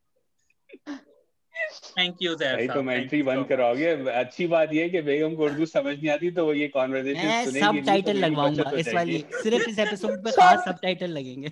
थैंक 1.97 2.17
यू 2.21 2.35
साहब. 2.37 2.73
तुम 2.73 2.89
एंट्री 2.91 3.21
बंद 3.23 3.45
करोगे 3.47 3.89
अच्छी 4.11 4.47
बात 4.47 4.73
ये 4.73 4.83
है 4.83 4.89
कि 4.89 5.01
बेगम 5.01 5.35
को 5.35 5.43
उर्दू 5.43 5.65
समझ 5.65 5.95
नहीं 5.97 6.09
आती 6.09 6.31
तो 6.31 6.45
वो 6.45 6.53
ये 6.53 6.67
कॉन्वर्सेशन 6.67 7.27
मैं 7.27 7.45
सुनेगी 7.45 7.65
सब 7.65 7.75
तो 7.75 7.85
टाइटल 7.85 8.17
लगवाऊँगा 8.17 8.71
इस 8.77 8.93
वाली 8.93 9.23
सिर्फ़ 9.33 9.69
इस 9.69 9.79
एपिसोड 9.79 10.23
पे 10.23 10.31
खास 10.31 10.65
सब 10.65 10.79
टाइटल 10.83 11.11
लगेंगे। 11.11 11.51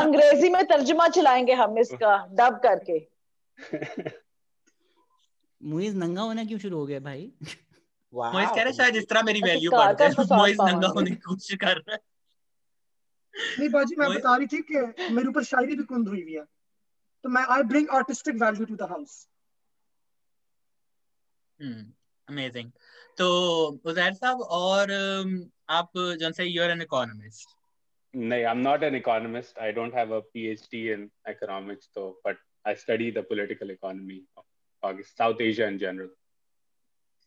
अंग्रेज़ी 0.00 0.48
में 0.48 0.64
तर्जुमा 0.66 1.08
चलाएँगे 1.16 1.52
हम 1.62 1.78
इसका 1.78 2.16
डब 2.40 2.60
करके। 2.66 2.98
मुइज 5.64 5.94
नंगा 5.96 6.22
होना 6.22 6.44
क्यों 6.44 6.58
शुरू 6.58 6.78
हो 6.78 6.86
गया 6.86 7.00
भाई? 7.00 7.22
मोइज 8.14 8.48
कह 8.54 8.62
रहे 8.62 8.72
शायद 8.72 8.96
इस 8.96 9.08
तरह 9.08 9.22
मेरी 9.22 9.40
वैल्यू 9.42 9.70
बढ़ 9.70 9.94
जाए 9.98 10.10
फसाद 10.14 10.68
नंगा 10.68 10.88
होने 10.96 11.10
की 11.10 11.16
कोशिश 11.26 11.56
कर 11.60 11.76
रहा 11.76 11.92
है। 11.92 11.98
नहीं 13.58 13.68
बाजी 13.70 13.96
मैं 13.98 14.08
बता 14.10 14.36
रही 14.36 14.46
थी 14.46 14.60
कि 14.70 15.10
मेरे 15.14 15.28
ऊपर 15.28 15.44
शायरी 15.44 15.76
भी 15.76 15.84
कुंद 15.84 16.08
हुई 16.08 16.22
हुई 16.22 16.34
है। 16.34 16.44
तो 17.24 17.28
मैं 17.28 17.42
I 17.54 17.62
bring 17.72 17.88
artistic 17.98 18.34
value 18.42 18.64
to 18.64 18.76
the 18.76 18.88
house 18.90 19.16
amazing 22.28 22.70
तो 23.18 23.26
उजैर 23.86 24.12
साहब 24.14 24.40
और 24.60 24.92
आप 25.78 25.90
जन 26.20 26.32
से 26.32 26.44
यूर 26.44 26.70
एन 26.70 26.82
इकोनॉमिस्ट 26.82 27.48
नहीं 28.14 28.44
I'm 28.48 28.62
not 28.62 28.82
an 28.86 28.94
economist. 28.96 29.56
I 29.58 29.70
don't 29.76 29.94
have 29.98 30.10
a 30.16 30.22
PhD 30.34 30.80
in 30.94 31.00
economics 31.30 31.88
तो 31.94 32.02
but 32.26 32.36
I 32.64 32.74
study 32.82 33.08
the 33.16 33.22
political 33.30 33.72
economy 33.74 34.18
of 34.36 34.44
Asia 34.84 35.66
in 35.66 35.78
general. 35.78 36.08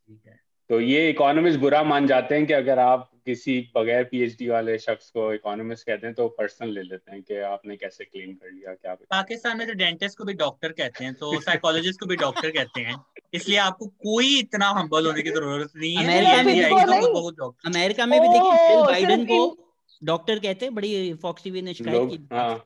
ठीक 0.10 0.22
है। 0.28 0.40
तो 0.70 0.80
ये 0.82 1.10
इकोनॉमिस्ट 1.10 1.60
बुरा 1.60 1.82
मान 1.84 2.08
जाते 2.08 2.36
हैं 2.36 2.46
कि 2.46 2.54
अगर 2.54 2.80
आप 2.80 3.10
किसी 3.26 3.54
बगैर 3.76 4.04
पीएचडी 4.04 4.48
वाले 4.50 4.78
शख्स 4.80 5.10
को 5.10 5.34
इकोनॉमिस्ट 5.34 5.86
कहते 5.88 6.08
हैं 6.08 6.16
तो 6.16 6.28
पर्सनल 6.28 6.70
ले 6.74 6.82
लेते 6.82 7.12
हैं 7.12 7.22
कि 7.22 7.36
आपने 7.50 7.76
कैसे 7.76 8.04
क्लेम 8.04 8.34
कर 8.34 8.52
लिया 8.52 8.74
क्या 8.74 8.96
पाकिस्तान 8.96 9.58
में 9.58 9.68
तो 9.68 9.74
डेंटिस्ट 9.74 10.18
को 10.18 10.24
भी 10.26 10.34
डॉक्टर 10.34 10.72
कहते 10.72 11.04
हैं 11.04 11.14
तो 11.14 11.40
साइकोलॉजिस्ट 11.42 12.00
को 12.00 12.06
भी 12.06 12.16
डॉक्टर 12.16 12.52
कहते 12.52 12.82
हैं। 12.82 12.96
इसलिए 13.34 13.58
आपको 13.58 13.86
कोई 13.86 14.40
इतना 14.40 14.70
हम्बल 14.70 15.06
होने 15.06 15.22
की 15.22 15.30
ज़रूरत 15.30 15.72
नहीं 15.76 15.96
है। 15.96 16.04
अमेरिका 16.04 16.44
में 16.44 16.46
भी 16.46 16.62
नहीं 16.62 16.64
आएगी 16.64 16.86
देखिए 16.86 17.32
डॉक्टर 17.32 17.70
अमेरिका 17.70 18.06
में 18.06 18.20
भी 18.22 18.28
देखिए 18.28 18.52
ओह, 18.76 19.26
को 19.26 19.58
डॉक्टर 20.02 20.40
कहते 20.40 20.66
हैं 20.66 20.76
बड़ी 20.76 21.14
फॉक्स 21.22 21.44
टीवी 21.44 21.62
ने 21.62 21.74
शिकायत 21.74 22.10
की। 22.10 22.36
हाँ 22.36 22.66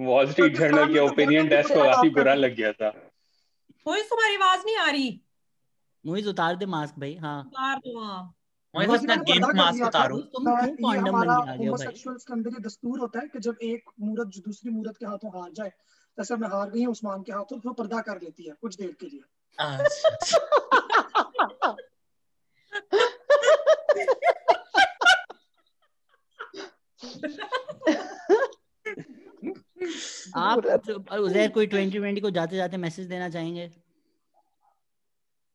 वॉल 0.00 0.30
स्ट्रीट 0.30 0.56
जर्नल 0.56 0.92
के 0.92 0.98
ओपिनियन 0.98 1.48
टेस्ट 1.48 1.74
को 1.74 1.84
काफ़ी 1.84 2.10
बुरा 2.10 2.34
लग 2.34 2.54
गया 2.56 2.72
था। 2.72 2.90
कोई 3.86 4.02
तुम्हारी 4.10 4.34
आवाज़ 4.36 4.64
नहीं 4.66 4.76
आ 4.76 4.90
रही 4.90 5.20
मुइज 6.04 6.26
उतार 6.28 6.56
दे 6.56 6.66
मास्क 6.74 6.98
भाई 7.00 7.14
हाँ 7.22 7.40
उतार 7.46 7.76
दो 7.78 7.98
हाँ 8.00 8.34
अपना 8.74 9.14
गेम 9.22 9.44
मास्क 9.56 9.84
उतारो 9.86 10.18
तुम 10.34 10.44
क्यों 10.44 10.92
ये 10.92 11.00
बन 11.00 11.08
हमारा 11.08 11.34
के 11.34 11.40
आ 11.42 11.44
गए 11.44 11.52
हो 11.52 11.54
भाई 11.54 11.66
होमोसेक्सुअल्स 11.66 12.24
के 12.24 12.32
अंदर 12.32 12.50
ये 12.50 12.60
दस्तूर 12.66 12.98
होता 13.00 13.20
है 13.20 13.28
कि 13.28 13.38
जब 13.46 13.56
एक 13.64 13.90
मूरत 14.00 14.26
जो 14.34 14.42
दूसरी 14.46 14.70
मूरत 14.70 14.96
के 14.96 15.06
हाथों 15.06 15.30
हार 15.30 15.50
जाए 15.52 15.72
जैसे 16.18 16.36
मैं 16.36 16.48
हार 16.48 16.70
गई 16.70 16.82
हूँ 16.82 16.92
उस्मान 16.92 17.22
के 17.22 17.32
हाथों 17.32 17.58
तो 17.60 17.72
पर्दा 17.82 18.00
कर 18.08 18.20
लेती 18.22 18.48
है 18.48 18.54
कुछ 18.60 18.76
देर 18.76 18.96
के 19.00 19.06
लिए 19.06 19.22
अच्छा 19.58 20.08
आप 30.34 30.58
उजैर 31.12 31.48
कोई 31.48 31.66
2020 31.66 32.20
को 32.20 32.30
जाते 32.30 32.56
जाते 32.56 32.76
मैसेज 32.76 33.06
देना 33.06 33.28
चाहेंगे? 33.28 33.70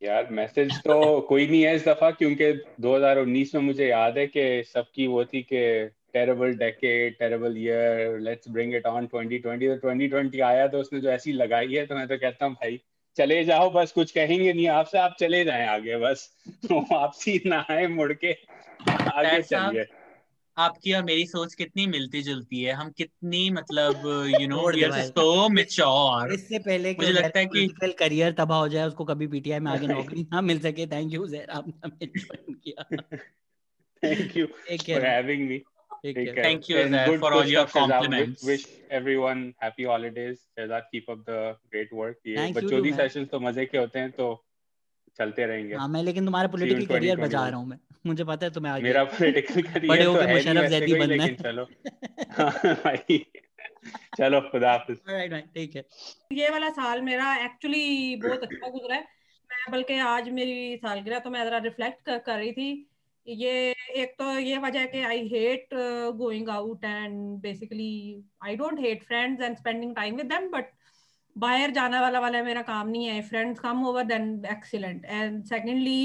यार 0.04 0.28
मैसेज 0.32 0.78
तो 0.80 1.22
कोई 1.22 1.48
नहीं 1.48 1.64
है 1.64 1.76
इस 1.76 1.86
दफ़ा 1.86 2.12
क्योंकि 2.12 2.54
2019 2.82 3.56
में 3.56 3.62
मुझे 3.62 3.88
याद 3.88 4.18
है 4.18 4.28
कि 4.28 4.64
सबकी 4.64 5.08
वो 5.08 5.26
थी 5.26 5.42
कि 5.42 5.90
terrible 6.14 6.54
decade 6.54 7.18
terrible 7.18 7.58
year 7.58 8.20
let's 8.20 8.50
bring 8.50 8.76
it 8.76 8.86
on 8.86 9.08
2020 9.08 9.42
तो 9.44 9.94
2020 9.94 10.42
आया 10.42 10.68
तो 10.68 10.80
उसने 10.80 11.00
जो 11.00 11.10
ऐसी 11.10 11.32
लगाई 11.32 11.74
है 11.74 11.86
तो 11.86 11.96
मैं 11.96 12.08
तो 12.08 12.18
कहता 12.18 12.46
हूँ 12.46 12.54
भाई 12.54 12.82
चले 13.18 13.44
जाओ 13.46 13.70
बस 13.70 13.92
कुछ 13.92 14.12
कहेंगे 14.12 14.54
नहीं 14.54 14.68
आपसे 14.68 14.98
आप 14.98 15.16
चले 15.20 15.46
जाएँ 15.46 15.68
आगे 15.68 15.98
बस। 15.98 16.30
वापसी 16.72 17.42
ना 17.46 17.66
आए 17.70 17.88
मुड़ 17.88 18.14
के 18.14 18.32
आगे 18.92 19.42
चलिए। 19.42 19.86
आपकी 20.58 20.94
और 20.94 21.04
मेरी 21.04 21.26
सोच 21.26 21.54
कितनी 21.54 21.88
मिलती 21.88 22.22
जुलती 22.22 22.62
है? 22.64 22.74
हम 22.74 22.90
कितनी 22.90 23.50
मतलब 23.50 24.06
you 24.42 24.48
know 24.48 24.72
we 24.72 24.84
are 24.84 24.92
so 24.92 25.50
mature 25.50 26.34
इससे 26.34 26.60
पहले 26.60 26.94
मुझे 26.94 27.12
लगता 27.12 27.40
है 27.40 27.46
कि 27.46 27.68
करियर 28.00 28.32
तबाह 28.32 28.60
हो 28.60 28.68
जाए 28.68 28.88
उसको 28.88 29.06
कभी 29.06 29.28
पीटीआई 29.28 29.60
में 29.60 29.72
आगे 29.72 29.88
नौकरी 29.88 30.28
ना 30.32 30.42
मिल 30.42 30.60
सके। 30.60 30.88
थैंक 30.88 31.14
यू 31.14 31.24
उजैर 31.24 31.50
आपने 31.50 31.74
हमें 31.86 32.10
ज्वाइन 32.18 32.54
किया। 32.54 32.84
Thank 34.04 34.38
you 34.38 34.48
for 34.48 35.06
having 35.06 35.48
me. 35.50 35.60
Take 36.06 36.16
Take 36.16 36.26
care 36.26 36.36
care. 36.36 36.44
Thank 36.44 36.70
you, 36.70 36.78
And 36.78 36.96
Azhar, 36.96 37.06
good, 37.06 37.20
for 37.20 37.30
good 37.30 37.38
all 37.38 37.52
your 37.52 37.68
stuff, 37.68 37.92
Shahzad. 37.92 38.20
Wish, 38.20 38.44
wish 38.44 38.66
everyone 38.92 39.54
happy 39.58 39.84
holidays. 39.84 40.42
Shahzad, 40.58 40.82
keep 40.92 41.10
up 41.10 41.24
the 41.26 41.40
great 41.74 41.94
work. 41.94 42.18
ये 42.28 42.38
thank 42.38 42.56
you 42.56 42.62
to 42.62 42.68
बचोदी 42.68 42.94
sessions 42.94 43.28
तो 43.30 43.40
मज़े 43.40 43.66
के 43.66 43.78
होते 43.78 44.00
हैं 44.00 44.12
तो 44.12 44.46
चलते 45.18 45.46
रहेंगे। 45.46 45.76
हाँ 45.76 45.88
मैं 45.88 46.04
लेकिन 46.04 46.26
तुम्हारा 46.26 46.48
पॉलिटिकल 46.48 46.86
करियर 46.86 47.22
बचा 47.22 47.48
रहा 47.48 47.60
हूँ 47.60 47.68
मैं। 47.68 47.80
मुझे 48.06 48.24
पता 48.24 48.46
है 48.46 48.52
तुम्हें 48.54 48.72
आगे 48.72 48.84
मेरा 48.84 49.04
पॉलिटिकल 49.04 49.62
करियर 49.62 50.04
तो 50.04 50.12
होके 50.12 50.34
मुशर्रफ 50.34 50.70
जैदी 50.70 50.94
बनना 51.00 51.24
है। 51.24 51.36
चलो। 51.36 51.68
हाँ, 52.38 52.74
भाई। 52.84 53.18
चलो 54.18 54.42
खुदा 54.42 54.72
हाफिज। 54.72 54.98
ऑलराइट 55.10 55.32
भाई 55.32 55.42
ठीक 55.56 55.76
है 55.76 55.84
ये 56.34 56.50
वाला 56.50 56.70
साल 56.78 57.02
मेरा 57.02 57.36
एक्चुअली 57.46 58.16
बहुत 58.24 58.44
अच्छा 58.44 58.70
गुजरा 58.70 58.96
है। 58.96 59.02
मैं 59.50 59.72
बल्कि 59.72 59.98
आज 60.00 60.30
मेरी 60.38 60.76
सालगिरह 60.78 61.20
तो 61.20 61.30
मैं 61.30 61.44
जरा 61.46 61.58
रिफ्लेक्ट 61.66 62.06
कर, 62.06 62.18
कर 62.18 62.38
रही 62.38 62.52
थी। 62.52 62.88
ये 63.28 63.52
एक 63.96 64.16
तो 64.20 64.32
ये 64.40 64.58
वजह 64.58 64.80
है 64.80 64.88
कि 64.88 65.02
I 65.04 65.28
hate 65.28 65.70
going 66.18 66.50
out 66.50 66.84
and 66.86 67.16
basically 67.42 68.24
I 68.46 68.56
don't 68.56 68.80
hate 68.80 69.04
friends 69.04 69.42
and 69.42 69.58
spending 69.58 69.96
time 69.96 70.16
with 70.16 70.26
them 70.26 70.50
but 70.50 70.72
बाहर 71.36 71.72
जाना 71.72 72.02
वाला 72.02 72.20
वाला 72.20 72.44
मेरा 72.44 72.62
काम 72.62 72.90
नहीं 72.90 73.06
है। 73.06 73.22
Friends 73.30 73.60
come 73.60 73.86
over 73.88 74.04
then 74.04 74.30
excellent 74.52 75.06
and 75.06 75.44
secondly 75.44 76.02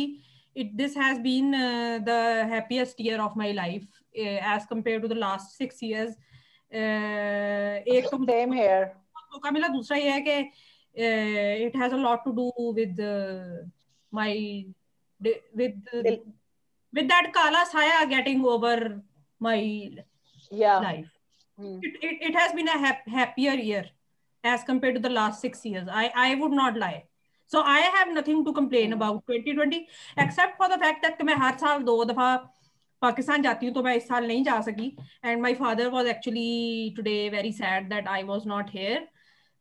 it 0.55 0.75
this 0.77 0.95
has 0.95 1.19
been 1.19 1.53
uh, 1.53 1.99
the 2.09 2.19
happiest 2.49 2.99
year 2.99 3.21
of 3.21 3.35
my 3.35 3.51
life 3.51 3.87
uh, 4.19 4.39
as 4.55 4.65
compared 4.65 5.01
to 5.01 5.07
the 5.13 5.19
last 5.23 5.57
six 5.57 5.81
years 5.81 6.11
uh, 6.73 7.75
एक 7.95 8.07
तो 8.11 8.17
मुझे 8.17 8.31
Same 8.33 8.53
here. 8.59 8.85
मौका 9.33 9.51
मिला 9.51 9.67
दूसरा 9.67 9.97
ये 9.97 10.11
है 10.11 10.21
कि 10.27 10.37
it 11.65 11.75
has 11.77 11.93
a 11.93 11.97
lot 11.97 12.23
to 12.25 12.31
do 12.39 12.71
with 12.75 13.01
my 14.13 14.37
with 15.21 15.89
with 16.97 17.07
that 17.11 17.25
kala 17.35 17.61
saya 17.69 17.95
getting 18.11 18.43
over 18.49 18.75
my 19.45 19.55
Yeah. 20.51 20.79
life 20.83 21.09
Hmm. 21.59 21.79
it, 21.87 21.97
it, 22.09 22.21
it 22.29 22.35
has 22.39 22.53
been 22.59 22.69
a 22.73 22.77
hap- 22.83 23.09
happier 23.15 23.55
year 23.69 23.81
as 24.43 24.63
compared 24.69 24.95
to 24.97 25.01
the 25.05 25.11
last 25.17 25.41
six 25.45 25.65
years 25.69 25.89
i 26.03 26.05
i 26.25 26.27
would 26.41 26.55
not 26.59 26.79
lie 26.83 27.03
so 27.50 27.60
i 27.64 27.80
have 27.96 28.10
nothing 28.14 28.40
to 28.44 28.52
complain 28.52 28.92
about 28.92 29.20
2020 29.26 29.78
except 30.24 30.56
for 30.56 30.68
the 30.72 30.78
fact 30.82 31.04
that 31.04 31.16
कि 31.18 31.24
मैं 31.24 31.34
हर 31.34 31.56
साल 31.58 31.82
दो 31.82 32.04
दफ़ा 32.04 32.34
पाकिस्तान 33.02 33.42
जाती 33.42 33.66
हूँ 33.66 33.74
तो 33.74 33.82
मैं 33.82 33.94
इस 33.96 34.08
साल 34.08 34.26
नहीं 34.26 34.42
जा 34.44 34.60
सकी। 34.60 34.86
And 35.24 35.42
my 35.42 35.54
father 35.54 35.86
was 35.90 36.08
actually 36.08 36.94
today 36.96 37.28
very 37.28 37.52
sad 37.52 37.88
that 37.88 38.08
I 38.08 38.22
was 38.22 38.48
not 38.48 38.70
here 38.74 39.08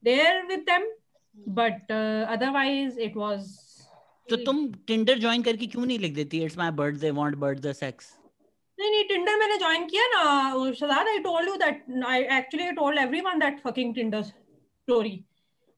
there 0.04 0.42
with 0.46 0.60
them 0.70 0.88
but 1.54 1.92
otherwise 2.32 3.00
it 3.00 3.16
was 3.18 3.48
तो 4.30 4.36
तुम 4.46 4.68
टिंडर 4.88 5.20
ज्वाइन 5.20 5.44
करके 5.44 5.68
क्यों 5.68 5.86
नहीं 5.86 6.00
लिख 6.00 6.14
देती? 6.16 6.44
It's 6.44 6.58
my 6.58 6.72
birthday 6.82 7.12
want 7.12 7.36
birthday 7.36 7.74
sex 7.74 8.14
नहीं 8.80 8.92
नहीं 8.92 9.04
टिंडर 9.08 9.40
मैंने 9.40 9.58
ज्वाइन 9.58 9.86
किया 9.86 10.08
ना 10.08 10.24
Shahzad 10.72 11.08
I 11.08 11.20
told 11.20 11.50
you 11.50 11.56
that 11.56 11.84
I 12.08 12.22
actually 12.38 12.66
I 12.66 12.72
told 12.72 13.00
everyone 13.00 13.40
that 13.40 13.60
fucking 13.60 13.96
Tinder 13.96 14.22
story 14.22 15.20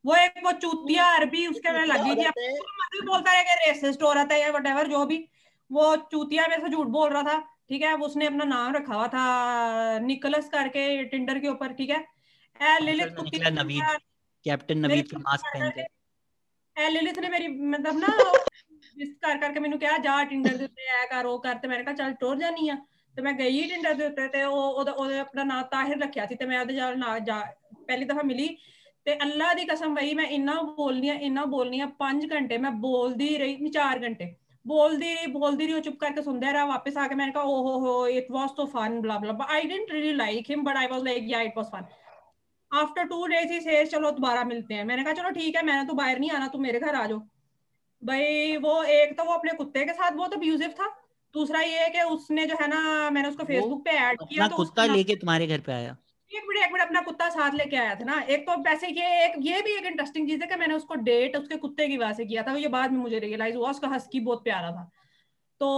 वो 0.05 0.15
एक 0.17 0.35
वो 0.45 0.51
चूतिया 0.59 1.05
अरबी 1.15 1.47
उसके 1.47 1.71
में 1.73 1.85
लगी 1.87 2.15
थी 2.17 2.25
अब 2.27 2.35
मर्जी 2.75 3.01
बोलता 3.07 3.31
है 3.33 3.43
कि 3.45 3.55
रेसिस्ट 3.61 4.03
औरत 4.05 4.33
है 4.33 4.41
या 4.41 4.51
वटेवर 4.53 4.87
जो 4.89 5.05
भी 5.07 5.19
वो 5.71 5.87
चूतिया 6.13 6.47
में 6.49 6.57
से 6.59 6.69
झूठ 6.71 6.87
बोल 6.91 7.09
रहा 7.11 7.23
था 7.25 7.39
ठीक 7.69 7.83
है 7.83 7.95
वो 7.97 8.07
उसने 8.07 8.27
अपना 8.27 8.45
नाम 8.47 8.75
रखा 8.75 8.95
हुआ 8.95 9.07
था 9.15 9.25
निकोलस 10.03 10.49
करके 10.51 10.85
टिंडर 11.07 11.39
के 11.39 11.49
ऊपर 11.49 11.73
ठीक 11.75 11.91
है 11.91 11.99
ए 12.61 12.79
लिलित 12.81 13.15
कुत्ती 13.17 13.37
निकला 13.39 13.51
ने 13.51 13.57
नवीद 13.57 13.81
मेरा- 13.81 14.01
कैप्टन 14.47 14.79
मेरी 14.81 14.95
नवीद 14.95 15.11
का 15.11 15.19
मास्क 15.21 15.51
पहन 15.55 15.71
के 15.71 15.87
ए 16.77 16.89
लिलित 16.91 17.19
ने 17.19 17.29
मेरी 17.29 17.49
मतलब 17.69 17.99
ना 17.99 18.15
जिस 18.97 19.11
कर 19.23 19.39
करके 19.39 19.61
ਮੈਨੂੰ 19.61 19.79
ਕਿਹਾ 19.79 19.97
ਜਾ 19.99 20.23
ਟਿੰਡਰ 20.25 20.57
ਦੇ 20.57 20.65
ਉੱਤੇ 20.65 20.87
ਐ 20.93 21.05
ਕਰ 21.07 21.27
ਉਹ 21.27 21.39
ਕਰ 21.41 21.55
ਤੇ 21.59 21.69
ਮੈਂ 21.69 21.79
ਕਿਹਾ 21.79 21.95
ਚੱਲ 21.95 22.13
ਟੁਰ 22.21 22.37
ਜਾਨੀ 22.37 22.69
ਆ 22.69 22.77
ਤੇ 23.17 23.23
ਮੈਂ 23.23 23.33
ਗਈ 23.33 23.63
ਟਿੰਡਰ 23.69 23.95
ਦੇ 23.95 24.07
ਉੱਤੇ 24.07 24.29
ਤੇ 24.29 24.43
ਉਹ 24.45 24.57
ਉਹਦਾ 24.63 24.93
ਉਹਦੇ 24.93 25.19
ਆਪਣਾ 25.19 25.45
ਨਾਂ 25.45 25.63
ਤਾਹਿਰ 25.71 25.99
ਰੱਖਿਆ 26.03 26.27
ਸੀ 26.27 26.35
ਤੇ 26.35 26.47
ਮੈਂ 26.47 26.61
ਉਹਦੇ 26.61 26.75
ਨਾਲ 26.75 26.99
ਨਾ 26.99 27.19
ਜਾ 27.29 27.41
ਪਹਿਲੀ 27.87 28.05
ਦਫਾ 28.05 28.23
ਮਿਲੀ 28.23 28.49
ਤੇ 29.07 29.15
ਅੱਲਾ 29.23 29.53
ਦੀ 29.55 29.65
ਕਸਮ 29.65 29.95
ਬਈ 29.95 30.15
ਮੈਂ 30.15 30.25
ਇੰਨਾ 30.37 30.55
ਬੋਲਨੀ 30.77 31.09
ਆ 31.09 31.15
ਇੰਨਾ 31.21 31.45
ਬੋਲਨੀ 31.45 31.81
ਆ 31.81 31.89
5 32.01 32.27
ਘੰਟੇ 32.33 32.59
ਮੈਂ 32.59 32.71
ਬੋਲਦੀ 32.81 33.37
ਰਹੀ 33.39 33.57
ਨਹੀਂ 33.57 33.73
4 33.73 34.03
ਘੰਟੇ 34.03 34.35
ਬੋਲਦੀ 34.67 35.15
ਰਹੀ 35.15 35.27
ਬੋਲਦੀ 35.33 35.67
ਰਹੀ 35.67 35.75
ਉਹ 35.75 35.81
ਚੁੱਪ 35.81 35.99
ਕਰਕੇ 35.99 36.23
ਸੁਣਦਾ 36.23 36.53
ਰਿਹਾ 36.53 36.65
ਵਾਪਸ 36.67 36.97
ਆ 36.97 37.07
ਕੇ 37.09 37.15
ਮੈਂ 37.15 37.29
ਕਿਹਾ 37.29 37.43
ਓ 37.43 37.63
ਹੋ 37.63 37.79
ਹੋ 37.81 38.07
it 38.15 38.31
was 38.31 38.57
so 38.57 38.67
fun 38.67 39.01
blah 39.01 39.19
blah 39.19 39.47
I 39.49 39.63
didn't 39.63 39.95
really 39.97 40.17
like 40.17 40.51
him 40.53 40.67
but 40.69 40.81
I 40.81 40.89
was 40.95 41.07
like 41.09 41.31
yeah 41.35 41.47
it 41.51 41.61
was 41.61 41.71
fun 41.71 41.87
after 42.73 43.05
two 43.05 43.27
days 43.27 43.51
he 43.51 43.61
says 43.61 43.91
चलो 43.91 44.11
दोबारा 44.13 44.45
मिलते 44.45 44.75
हैं 44.75 44.85
मैंने 44.85 45.05
कहा 45.05 45.13
चलो 45.13 45.31
ठीक 45.33 45.57
है 45.57 45.63
मैंने 45.65 45.85
तो 45.85 45.95
बाहर 45.95 46.19
नहीं 46.19 46.31
आना 46.31 46.49
तुम 46.49 46.63
मेरे 46.63 46.81
घर 46.81 46.95
आ 46.95 47.05
जाओ 47.07 47.19
भाई 48.03 48.57
वो 48.59 48.73
एक 48.95 49.17
तो 49.19 49.25
वो 49.25 49.33
अपने 49.35 49.53
कुत्ते 49.55 49.85
के 49.85 49.93
साथ 49.95 50.11
बहुत 50.15 50.35
अब्यूजिव 50.35 50.75
था 50.81 50.89
दूसरा 51.35 51.61
ये 51.63 51.79
है 51.79 51.89
कि 51.91 52.03
उसने 52.11 52.47
जो 52.47 52.57
है 52.61 52.69
ना 52.69 52.81
मैंने 53.11 53.29
उसको 53.29 53.45
फेसबुक 53.45 53.85
पे 53.85 53.91
ऐड 54.01 54.19
किया 54.21 54.45
अपना 54.45 54.49
तो 54.49 54.57
कुत्ता 54.57 54.83
उसका 54.83 54.95
लेके 54.95 55.17
तुम्हारे 55.17 55.47
घर 55.49 55.61
पे 55.61 55.73
आया 55.73 55.97
एक 56.34 56.44
मिनट 56.48 56.64
एक 56.66 56.72
मिनट 56.74 56.86
अपना 56.86 57.02
कुत्ता 57.02 57.30
साथ 57.30 57.54
लेके 57.56 57.78
आया 57.78 57.96
था 57.96 58.06
ना। 58.06 58.20
एक 58.30 58.46
तो 58.48 58.56
वैसे 58.64 58.88
ये 58.90 59.08
एक 59.26 59.34
ये 59.42 59.62
भी 59.62 59.74
एक 59.78 59.86
इंटरेस्टिंग 59.86 60.28
चीज़ 60.30 60.42
है 60.42 60.48
कि 60.48 60.56
मैंने 60.56 60.74
उसको 60.76 60.96
डेट 61.08 61.38
उसके 61.38 61.58
कुत्ते 61.58 61.88
की 61.88 61.98
वजह 61.98 62.14
से 62.14 62.26
किया 62.26 62.44
था। 62.44 62.56
ये 62.58 62.68
बाद 62.76 62.92
में 62.92 63.00
मुझे 63.00 63.20
रियलाइज़ 63.20 63.56
हुआ 63.56 63.70
उसका 63.70 63.88
हस्की 63.88 64.20
बहुत 64.30 64.44
प्यारा 64.44 64.72
था। 64.72 64.90
तो 65.62 65.70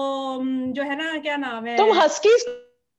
जो 0.73 0.83
है 0.83 0.95
ना 0.97 1.17
क्या 1.19 1.37
नाम 1.37 1.65
है? 1.65 1.77
तुम 1.77 1.91
हस्की 1.99 2.37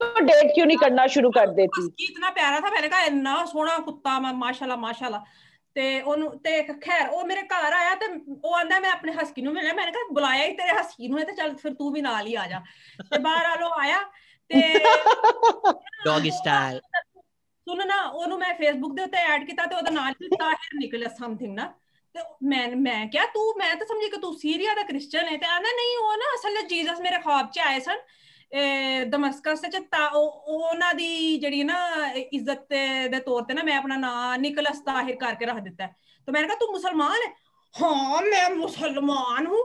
तो 0.00 0.24
डेट 0.24 0.54
क्यों 0.54 0.66
नहीं 0.66 0.76
करना 0.76 1.06
शुरू 1.14 1.30
कर 1.30 1.46
हाँ, 1.46 1.54
देती? 1.54 1.82
हस्की 1.82 2.04
इतना 2.06 2.30
प्यारा 2.38 2.60
था 2.60 2.70
मैंने 2.70 2.88
कहा 2.88 3.02
इतना 3.04 3.44
सोना 3.46 3.78
कुत्ता 3.86 4.18
माशाल्लाह 4.20 4.78
माशाल्लाह। 4.78 5.22
ते 5.76 5.84
ਉਹਨੂੰ 6.00 6.26
ते 6.42 6.50
खैर 6.82 7.06
ਉਹ 7.08 7.24
मेरे 7.28 7.42
घर 7.44 7.72
आया 7.74 7.94
ਤੇ 8.00 8.06
ਉਹ 8.42 8.52
आंदा 8.56 8.78
मैं 8.82 8.90
अपने 8.90 9.12
हस्की 9.14 9.42
ਨੂੰ 9.42 9.52
ਮਿਲਿਆ 9.54 9.72
मैंने 9.74 9.92
कहा 9.92 10.12
बुलाया 10.14 10.44
ही 10.44 10.52
तेरे 10.60 10.76
हस्की 10.78 11.08
ਨੂੰ 11.08 11.18
है 11.18 11.24
ਤੇ 11.24 11.32
चल 11.38 11.54
फिर 11.62 11.72
तू 11.80 11.90
भी 11.90 12.02
नाल 12.02 12.26
ही 12.26 12.34
आ 12.34 12.44
जा। 12.46 12.60
ते 13.10 13.18
बाहर 13.24 13.46
आलो 13.46 13.70
आया 13.80 13.98
ते 14.50 14.60
ਡੌਗ 16.06 16.28
स्टाइल 16.38 16.78
ਸੁਣ 17.66 17.86
ਨਾ 17.86 18.02
ਉਹਨੂੰ 18.02 18.38
ਮੈਂ 18.38 18.52
ਫੇਸਬੁੱਕ 18.54 18.94
ਦੇ 18.94 19.02
ਉੱਤੇ 19.02 19.18
ਐਡ 19.26 19.44
ਕੀਤਾ 19.44 19.66
ਤੇ 19.66 19.74
ਉਹਦਾ 19.74 19.90
ਨਾਂ 19.90 20.12
ਤਾਹਿਰ 20.38 20.76
ਨਿਕਲਿਆ 20.80 21.08
ਸਮਥਿੰਗ 21.18 21.54
ਨਾ 21.54 21.72
ਤੇ 22.14 22.20
ਮੈਂ 22.42 22.68
ਮੈਂ 22.78 23.06
ਕਿਹਾ 23.06 23.24
ਤੂੰ 23.26 23.52
ਮੈਂ 23.58 23.74
ਤਾਂ 23.76 23.86
ਸਮਝੀ 23.86 24.08
ਕਿ 24.10 24.16
ਤੂੰ 24.16 24.34
ਸੀਰੀਆ 24.38 24.74
ਦਾ 24.74 24.82
ਕ੍ਰਿਸਚੀਅਨ 24.82 25.28
ਹੈ 25.28 25.36
ਤੇ 25.36 25.46
ਆਂਦਾ 25.46 25.70
ਨਹੀਂ 25.70 25.96
ਉਹ 25.96 26.16
ਨਾ 26.16 26.34
ਅਸਲ 26.34 26.56
ਵਿੱਚ 26.56 26.68
ਜੀਸਸ 26.68 27.00
ਮੇਰੇ 27.00 27.18
ਖਾਬ 27.22 27.50
'ਚ 27.50 27.58
ਆਏ 27.58 27.80
ਸਨ 27.80 27.98
ਦਮਸਕਸ 29.10 29.64
ਚ 29.66 29.80
ਉਹਨਾਂ 29.94 30.92
ਦੀ 30.94 31.36
ਜਿਹੜੀ 31.38 31.62
ਨਾ 31.62 31.78
ਇੱਜ਼ਤ 32.14 32.66
ਦੇ 33.10 33.20
ਤੌਰ 33.20 33.42
ਤੇ 33.42 33.54
ਨਾ 33.54 33.62
ਮੈਂ 33.62 33.78
ਆਪਣਾ 33.78 33.96
ਨਾਂ 33.96 34.38
ਨਿਕਲਸ 34.38 34.80
ਤਾਹਿਰ 34.80 35.16
ਕਰਕੇ 35.16 35.46
ਰੱਖ 35.46 35.58
ਦਿੱਤਾ 35.60 35.86
ਤੇ 36.28 36.32
ਮੈਂ 36.32 36.42
ਕਿਹਾ 36.42 36.54
ਤੂੰ 36.54 36.70
ਮੁਸਲਮਾਨ 36.72 37.22
ਹੈ 37.22 37.32
ਹਾਂ 37.74 38.20
ਮੈਂ 38.22 38.48
ਮੁਸਲਮਾਨ 38.50 39.46
ਹੂੰ 39.46 39.62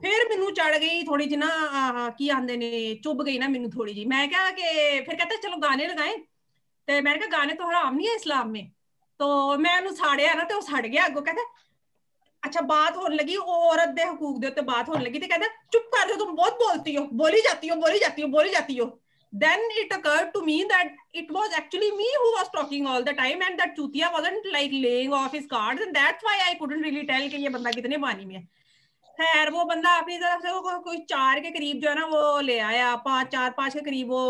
ਫਿਰ 0.00 0.28
ਮੈਨੂੰ 0.28 0.52
ਚੜ 0.54 0.76
ਗਈ 0.78 1.02
ਥੋੜੀ 1.02 1.24
ਜਿਹੀ 1.24 1.36
ਨਾ 1.36 2.08
ਕੀ 2.18 2.28
ਆਂਦੇ 2.28 2.56
ਨੇ 2.56 2.94
ਚੁੱਭ 3.04 3.22
ਗਈ 3.22 3.38
ਨਾ 3.38 3.48
ਮੈਨੂੰ 3.48 3.70
ਥੋੜੀ 3.70 3.94
ਜੀ 3.94 4.04
ਮੈਂ 4.04 4.26
ਕਿਹਾ 4.28 4.50
ਕਿ 4.50 5.00
ਫਿਰ 5.00 5.16
ਕਹਤਾ 5.16 5.36
ਚਲੋ 5.42 5.56
ਗਾਣੇ 5.56 5.86
ਲਗਾਏ 5.86 6.16
ਤੇ 6.89 6.99
ਮੈਂ 7.01 7.15
ਕਿਹਾ 7.17 7.27
ਗਾਣੇ 7.31 7.53
तो 7.53 7.67
हराम 7.67 7.95
नहीं 7.95 8.07
है 8.07 8.15
इस्लाम 8.15 8.49
में 8.49 8.65
तो 9.19 9.27
ਮੈਂ 9.57 9.77
ਉਹਨੂੰ 9.77 9.95
ਸਾੜਿਆ 9.95 10.33
ਨਾ 10.33 10.43
ਤੇ 10.43 10.53
ਉਹ 10.53 10.61
ਸੜ 10.61 10.85
ਗਿਆ 10.87 11.05
ਅੱਗੋਂ 11.07 11.21
ਕਹਿੰਦਾ 11.21 11.43
ਅੱਛਾ 12.43 12.61
ਬਾਤ 12.61 12.97
ਹੋਣ 12.97 13.15
ਲੱਗੀ 13.15 13.35
ਉਹ 13.37 13.69
ਔਰਤ 13.69 13.89
ਦੇ 13.95 14.03
ਹਕੂਕ 14.03 14.39
ਦੇ 14.39 14.47
ਉੱਤੇ 14.47 14.61
ਬਾਤ 14.61 14.89
ਹੋਣ 14.89 15.01
ਲੱਗੀ 15.03 15.19
ਤੇ 15.19 15.27
ਕਹਿੰਦਾ 15.27 15.47
ਚੁੱਪ 15.71 15.89
ਕਰ 15.95 16.07
ਜਾ 16.07 16.15
तुम 16.15 16.35
बहुत 16.35 16.61
बोलती 16.61 16.93
हो 16.95 17.03
बोली 17.21 17.41
जाती 17.43 17.69
हो 17.69 17.75
बोली 17.81 17.99
जाती 17.99 18.21
हो 18.21 18.27
बोली 18.35 18.51
जाती 18.51 18.77
हो 18.79 18.87
then 19.33 19.63
it 19.79 19.89
occurred 19.91 20.27
to 20.33 20.41
me 20.43 20.57
that 20.65 20.91
it 21.21 21.31
was 21.31 21.55
actually 21.57 21.87
me 21.95 22.09
who 22.17 22.27
was 22.35 22.51
talking 22.51 22.85
all 22.91 23.07
the 23.07 23.13
time 23.17 23.41
and 23.47 23.61
that 23.61 23.73
chutia 23.79 24.11
wasn't 24.13 24.45
like 24.53 24.75
laying 24.85 25.15
off 25.17 25.33
his 25.33 25.47
cards 25.47 25.85
and 25.85 25.97
that's 25.99 26.27
why 26.27 26.35
I 26.43 26.53
couldn't 26.61 26.87
really 26.89 27.03
tell 27.09 27.25
कि 27.29 27.41
ये 27.43 27.49
बंदा 27.49 27.71
कितने 27.71 27.97
पानी 28.05 28.25
में 28.25 28.35
है 28.35 28.43
खैर 29.20 29.50
वो 29.50 29.64
बंदा 29.64 29.90
अपनी 29.98 30.16
तरफ़ 30.18 30.42
से 30.42 30.50
वो 30.52 30.60
को- 30.60 30.82
कोई 30.84 30.98
चार 31.08 31.40
के 31.40 31.50
करीब 31.50 31.80
जो 31.80 31.88
है 31.88 31.94
ना 31.94 32.04
वो 32.06 32.40
ले 32.40 32.58
आया 32.58 32.94
पाँच 33.04 33.26
चार 33.32 33.50
पाँच 33.56 33.74
के 33.74 33.80
करीब 33.80 34.10
वो 34.10 34.20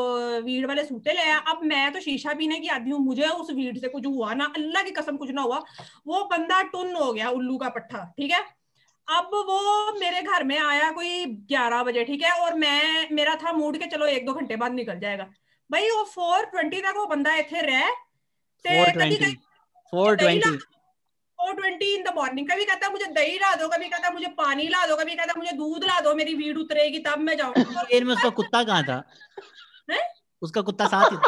वीड 0.44 0.66
वाले 0.66 0.84
सूटे 0.84 1.12
ले 1.12 1.20
आया। 1.22 1.36
अब 1.52 1.60
मैं 1.64 1.92
तो 1.92 2.00
शीशा 2.00 2.32
पीने 2.34 2.58
की 2.60 2.68
आदमी 2.76 2.90
हूँ 2.90 3.00
मुझे 3.04 3.26
उस 3.26 3.50
वीड 3.50 3.78
से 3.80 3.88
कुछ 3.88 4.06
हुआ 4.06 4.32
ना 4.34 4.44
अल्लाह 4.56 4.82
की 4.82 4.90
कसम 4.90 5.16
कुछ 5.16 5.30
ना 5.30 5.42
हुआ 5.42 5.58
वो 6.06 6.22
बंदा 6.32 6.62
टुन 6.72 6.94
हो 6.96 7.12
गया 7.12 7.28
उल्लू 7.30 7.56
का 7.58 7.68
पट्टा 7.68 8.04
ठीक 8.18 8.30
है? 8.32 8.40
अब 9.08 9.30
वो 9.48 9.92
मेरे 10.00 10.22
घर 10.22 10.44
में 10.44 10.58
आया 10.58 10.90
कोई 10.92 11.24
ग्यारह 11.52 11.82
बजे 11.82 12.04
ठीक 12.04 12.22
है? 12.22 12.32
और 12.40 12.54
मैं 12.58 13.08
मेरा 13.12 13.34
था 13.44 13.52
मूड 13.52 13.78
के 13.78 13.86
चलो 13.86 14.06
एक 14.06 14.26
दो 14.26 14.32
घंटे 14.34 14.56
बाद 14.56 14.72
निकल 14.72 14.98
जाएगा। 14.98 15.24
भाई 15.70 15.90
वो 15.90 16.04
फोर 16.14 16.44
ट्वेंटी 16.52 16.80
तक 16.80 16.94
वो 16.96 17.06
बंदा 17.06 17.34
इतने 17.36 17.62
रह 17.62 17.88
ते 18.64 18.76
कभी 18.92 19.16
four 21.40 21.52
twenty 21.54 21.94
in 21.94 22.02
the 22.04 22.12
morning 22.16 22.48
कभी 22.48 22.64
कहता 22.64 22.86
है 22.86 22.92
मुझे 22.92 23.06
दही 23.18 23.38
ला 23.38 23.54
दो 23.54 23.68
कभी 23.68 23.88
कहता 23.88 24.06
है 24.08 24.12
मुझे 24.14 24.26
पानी 24.38 24.68
ला 24.68 24.86
दो 24.86 24.96
कभी 24.96 25.14
कहता 25.14 25.32
है 25.32 25.38
मुझे 25.38 25.52
दूध 25.56 25.84
ला 25.84 26.00
दो 26.00 26.14
मेरी 26.14 26.34
भीड़ 26.34 26.56
उतरेगी 26.58 26.98
तब 26.98 27.18
मैं 27.18 27.36
जाऊँगा। 27.36 27.84
में 28.04 28.14
उसका 28.14 28.28
कुत्ता 28.40 28.62
कहाँ 28.64 28.82
था? 28.84 29.02
हैं? 29.90 30.02
उसका 30.42 30.60
कुत्ता 30.60 30.86
साथ 30.86 31.10
ही 31.12 31.16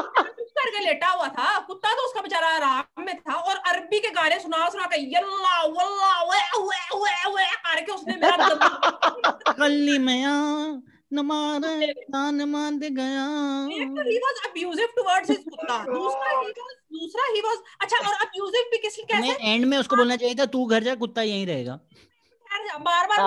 करके 0.62 0.84
लेटा 0.84 1.08
हुआ 1.08 1.26
था। 1.28 1.58
कुत्ता 1.66 1.92
तो 1.92 2.06
उसका 2.06 2.20
बेचारा 2.22 2.48
आराम 2.48 3.04
में 3.04 3.14
था 3.20 3.34
और 3.34 3.56
अरबी 3.72 3.98
के 4.00 4.10
गाने 4.10 4.38
सुना 4.40 4.68
सुना 4.68 4.84
के 4.92 5.00
यल्ला 5.16 5.60
वल्ला 5.62 6.12
वे 6.22 6.40
वे 6.58 6.80
वे 7.02 7.34
वे 7.34 7.44
करके 7.66 7.92
उसने 7.92 8.16
मेरा 8.16 9.52
कल्ली 9.52 9.98
मया 9.98 10.34
नमारे 11.13 11.91
तान 12.13 12.43
मान 12.49 12.79
दे 12.79 12.89
गया 12.95 13.25
एक 13.81 13.91
तो 13.97 14.03
he 14.07 14.17
was 14.23 14.41
abusive 14.47 14.95
towards 14.97 15.29
his 15.33 15.43
कुत्ता 15.45 15.77
दूसरा 15.85 16.31
he 16.31 16.49
was 16.57 16.73
दूसरा 16.95 17.27
he 17.35 17.43
was 17.45 17.61
अच्छा 17.85 18.01
और 18.09 18.15
abusive 18.25 18.67
भी 18.71 18.77
किसी 18.85 19.03
कैसे 19.11 19.27
मैं 19.27 19.53
एंड 19.53 19.65
में 19.65 19.77
उसको 19.77 19.95
बोलना 19.95 20.15
चाहिए 20.23 20.35
था 20.39 20.45
तू 20.57 20.65
घर 20.65 20.83
जा 20.83 20.95
कुत्ता 21.05 21.21
यहीं 21.29 21.45
रहेगा 21.47 21.79
बार 22.89 23.07
बार 23.07 23.21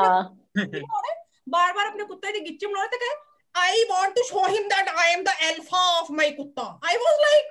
बार 1.48 1.72
बार 1.72 1.86
अपने 1.86 2.04
कुत्ते 2.04 2.32
की 2.32 2.40
गिच्ची 2.40 2.66
मरोड़ 2.66 2.86
ते 2.86 3.02
कहे 3.04 3.18
I 3.54 3.84
want 3.90 4.14
to 4.16 4.24
show 4.26 4.42
him 4.46 4.66
that 4.72 4.90
I 4.96 5.06
am 5.12 5.22
the 5.24 5.32
alpha 5.46 5.78
of 5.94 6.10
my 6.18 6.26
कुत्ता 6.34 6.66
I 6.90 6.98
was 7.04 7.16
like 7.22 7.48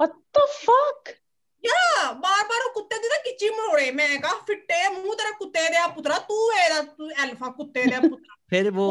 what 0.00 0.14
the 0.38 0.44
fuck 0.52 1.10
yeah 1.64 2.12
बार 2.22 2.44
बार 2.52 2.62
वो 2.62 2.70
कुत्ते 2.74 3.00
ਦੀ 3.02 3.08
ਨਾ 3.08 3.16
ਗਿੱਚੀ 3.24 3.48
ਮਰੋੜੇ 3.50 3.90
ਮੈਂ 3.92 4.08
ਕਹਾ 4.18 4.34
ਫਿੱਟੇ 4.46 4.88
ਮੂੰਹ 4.88 5.14
ਤੇਰਾ 5.16 5.30
ਕੁੱਤੇ 5.38 5.68
ਦੇ 5.70 5.86
ਪੁੱਤਰਾ 5.94 6.18
ਤੂੰ 6.28 6.52
ਇਹਦਾ 6.54 6.82
ਤੂੰ 6.82 7.10
ਅਲਫਾ 7.24 7.50
ਕੁੱਤੇ 7.56 7.84
ਦੇ 7.84 8.00
ਪੁੱਤਰਾ 8.08 8.36
फिर 8.52 8.68
वो 8.76 8.86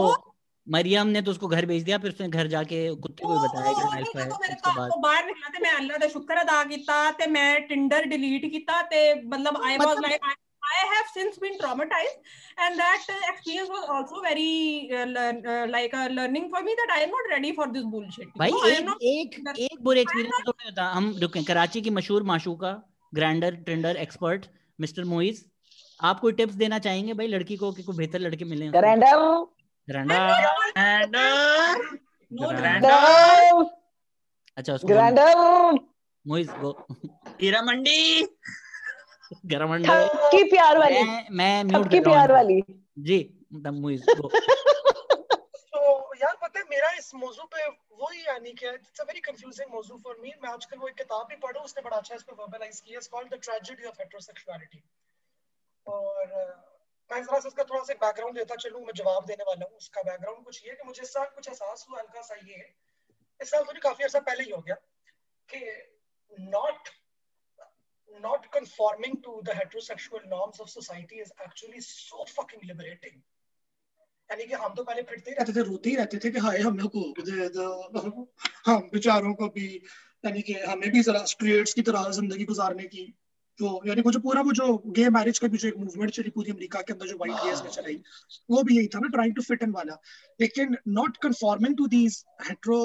मरियम 0.67 1.07
ने 1.07 1.21
तो 1.21 1.31
उसको 1.31 1.47
घर 1.47 1.65
भेज 1.65 1.83
दिया 1.83 1.97
फिर 1.97 2.11
उसने 2.11 2.27
घर 2.29 2.47
जाके 2.47 2.79
कुत्ते 3.05 3.23
को 3.23 3.39
भी 3.39 3.47
बताया 3.47 3.71
कि 3.73 3.85
मैं 3.85 3.97
अल्फा 3.97 4.19
है 4.19 4.27
उसके 4.55 4.75
बाद 4.75 4.91
ਉਹ 4.91 4.99
ਬਾਹਰ 5.01 5.25
ਨਿਕਲਾ 5.25 5.49
ਤੇ 5.53 5.59
ਮੈਂ 5.63 5.71
ਅੱਲਾ 5.77 5.97
ਦਾ 5.97 6.07
ਸ਼ੁਕਰ 6.07 6.41
ਅਦਾ 6.41 6.63
ਕੀਤਾ 6.73 6.99
ਤੇ 7.19 7.27
ਮੈਂ 7.37 7.49
ਟਿੰਡਰ 7.71 8.05
ਡਿਲੀਟ 8.13 8.45
ਕੀਤਾ 8.51 8.81
ਤੇ 8.91 9.01
ਮਤਲਬ 9.23 9.57
I 9.69 9.77
was 9.83 10.01
like 10.05 10.27
I, 10.31 10.35
I 10.73 10.81
have 10.91 11.07
since 11.13 11.39
been 11.43 11.57
traumatized 11.57 12.17
and 12.63 12.81
that 12.81 13.09
uh, 13.09 13.17
experience 13.31 13.71
was 13.75 13.89
also 13.95 14.21
very 14.25 14.45
uh, 14.99 15.05
learn, 15.15 15.41
uh, 15.53 15.65
like 15.75 15.97
a 16.01 16.05
learning 16.19 16.47
for 16.53 16.63
me 16.67 16.75
that 16.81 16.95
I 16.97 17.01
am 17.05 17.13
not 17.17 17.33
ready 17.33 17.53
for 17.59 17.67
this 17.75 17.85
bullshit. 17.95 18.27
you 18.27 18.39
भाई 18.43 18.51
know, 18.51 18.63
I 18.63 18.73
am 18.77 18.95
एक 19.13 19.37
not 19.43 19.59
एक 19.59 19.71
एक 19.71 19.83
बुरे 19.83 20.01
experience 20.01 20.45
तो 20.45 20.51
नहीं 20.51 20.71
होता 20.71 20.89
हम 20.97 21.13
रुके 21.21 21.43
कराची 21.51 21.81
की 21.81 21.95
मशहूर 21.99 22.31
माशूका 22.33 22.73
grinder 23.13 23.55
trender 23.67 24.03
expert 24.07 24.51
mister 24.79 25.13
Moiz 25.13 25.45
आप 25.99 26.19
कोई 26.19 26.33
टिप्स 26.33 26.55
देना 26.55 26.79
चाहेंगे 26.79 27.13
भाई 27.21 27.27
लड़की 27.27 27.57
को 27.63 27.71
कि 27.79 27.83
कोई 27.83 27.97
बेहतर 27.97 28.19
लड़के 28.27 28.45
मिले 28.51 28.69
ग्रैंडर 28.81 29.23
ग्रैंडर 29.88 31.16
no 32.32 32.48
ग्रैंडर 32.56 33.64
अच्छा 34.58 34.74
उसको 34.74 34.88
ग्रैंडर 34.88 35.34
मोइज 36.24 36.48
गो 36.58 36.70
हीरा 37.40 37.62
मंडी 37.62 38.26
गरमंडे 39.52 40.42
प्यार 40.50 40.78
वाली। 40.78 41.02
मैं 41.02 41.26
मैं 41.30 41.64
म्यूट 41.64 41.84
ठपकी 41.84 42.00
प्यार 42.00 42.32
वाली। 42.32 42.60
जी 42.98 43.18
मतलब 43.52 43.74
मोइज 43.80 44.04
गो 44.10 44.28
तो 45.74 45.80
यार 46.16 46.36
पता 46.42 46.58
है 46.58 46.64
मेरा 46.70 46.90
इस 46.98 47.14
मौजू 47.14 47.44
पे 47.54 47.66
वही 48.02 48.20
यानी 48.26 48.52
कि 48.52 48.66
इट्स 48.68 49.00
अ 49.00 49.04
वेरी 49.04 49.20
कंफ्यूजिंग 49.20 49.74
मौजू 49.74 49.96
फॉर 50.04 50.16
मी 50.22 50.32
मैं 50.42 50.50
आजकल 50.50 50.78
वो 50.78 50.88
एक 50.88 50.94
किताब 50.96 51.26
भी 51.30 51.36
पढ़ा 51.42 51.60
उसने 51.60 51.82
बड़ा 51.82 51.96
अच्छा 51.96 52.14
इस 52.14 52.22
पे 52.22 52.32
वर्बलाइज 52.42 52.80
किया। 52.80 52.98
It's 52.98 53.08
called 53.08 53.34
the 53.34 53.38
tragedy 53.44 53.84
of 53.88 53.96
heterosexuality 54.00 54.82
और 55.86 56.24
मैं 57.10 57.22
जरा 57.22 57.38
सा 57.40 57.48
उसका 57.48 57.64
थोड़ा 57.64 57.82
सा 57.84 57.94
बैकग्राउंड 57.94 58.36
देता 58.36 58.56
चलूँ, 58.56 58.80
मैं 58.80 58.92
जवाब 58.96 59.26
देने 59.26 59.44
वाला 59.44 59.66
हूँ, 59.66 59.76
उसका 59.76 60.02
बैकग्राउंड 60.02 60.44
कुछ 60.44 60.66
ये 60.66 60.74
कि 60.74 60.86
मुझे 60.86 61.02
इस 61.02 61.12
साल 61.12 61.26
कुछ 61.34 61.48
एहसास 61.48 61.86
हुआ, 61.90 61.98
हल्का 61.98 62.22
सा 62.22 62.34
ये 62.48 62.64
इस 63.40 63.50
साल 63.50 63.64
मुझे 63.64 63.80
काफ़ी 63.80 64.04
अर्सा 64.04 64.20
पहले 64.28 64.44
ही 64.44 64.50
हो 64.50 64.60
गया 64.60 64.74
कि 65.48 65.64
not 66.50 66.88
not 68.10 68.44
conforming 68.54 69.14
to 69.22 69.32
the 69.46 69.54
heterosexual 69.58 70.26
norms 70.32 70.58
of 70.64 70.68
society 70.72 71.16
is 71.22 71.30
actually 71.44 71.80
so 71.80 72.26
fucking 72.32 72.60
liberating 72.68 73.16
यानी 74.30 74.44
कि 74.44 74.54
हम 74.54 74.74
तो 74.74 74.84
पहले 74.84 75.02
फिरते 75.02 75.30
ही 75.30 75.36
रहते 75.36 75.52
थे, 75.52 75.62
रोते 75.62 75.90
ही 75.90 75.96
रहते 75.96 76.18
थे 76.24 76.30
कि 76.30 76.38
हाय, 76.38 76.58
हमें 76.58 76.82
हकूक 76.84 77.20
दे 77.20 77.48
दो 77.56 78.28
हम 78.66 78.88
बेचारों 78.92 79.34
को 79.34 79.48
भी, 79.56 79.66
यानी 80.24 80.42
कि 80.42 80.54
हमें 80.54 80.90
भी 80.92 81.02
जरा 81.02 81.24
स्ट्रेट्स 81.32 81.74
की 81.74 81.82
तरह 81.82 82.08
ज़िंदगी 82.10 82.44
गुजारने 82.44 82.84
की 82.94 83.04
जो, 83.60 83.80
यानी 83.86 84.02
मुझे 84.02 84.18
पूरा 84.18 84.40
वो 84.42 84.52
जो 84.52 84.66
गे 84.96 85.08
मैरिज 85.08 85.38
का 85.38 85.48
भी 85.48 85.58
जो 85.58 85.68
एक 85.68 85.76
मूवमेंट 85.78 86.10
चली 86.10 86.30
पूरी 86.30 86.50
अमेरिका 86.50 86.80
के 86.80 86.92
अंदर, 86.92 87.06
जो 87.06 87.16
वाइट 87.16 87.64
ने 87.64 87.70
चलाई, 87.70 88.00
वो 88.50 88.62
भी 88.62 88.76
यही 88.76 88.86
था 88.86 89.00
ना 89.00 89.08
ट्राइंग 89.08 89.34
टू 89.34 89.42
फिट 89.42 89.62
इन 89.62 89.70
वाला। 89.70 89.98
लेकिन 90.40 90.76
not 90.88 91.16
conforming 91.16 91.76
to 91.76 91.86
these 91.88 92.24
hetero 92.48 92.80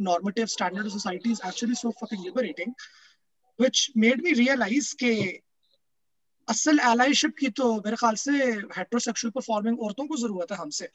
normative 0.00 0.46
standard 0.46 0.88
society 0.88 1.30
is 1.30 1.40
actually 1.46 1.74
so 1.74 1.90
fucking 2.00 2.24
liberating 2.24 2.72
which 3.58 3.90
made 3.96 4.22
me 4.22 4.32
realise 4.32 4.94
के 4.94 5.14
असल 6.48 6.80
एलाइशिप 6.84 7.36
की 7.38 7.48
तो 7.48 7.74
मेरे 7.76 7.96
ख्याल 7.96 8.14
से 8.14 8.32
हेट्रोसेक्सुअल 8.76 9.30
परफॉर्मिंग 9.30 9.80
औरतों 9.80 10.06
को 10.06 10.16
ज़रूरत 10.16 10.52
है 10.52 10.58
हमसे। 10.58 10.88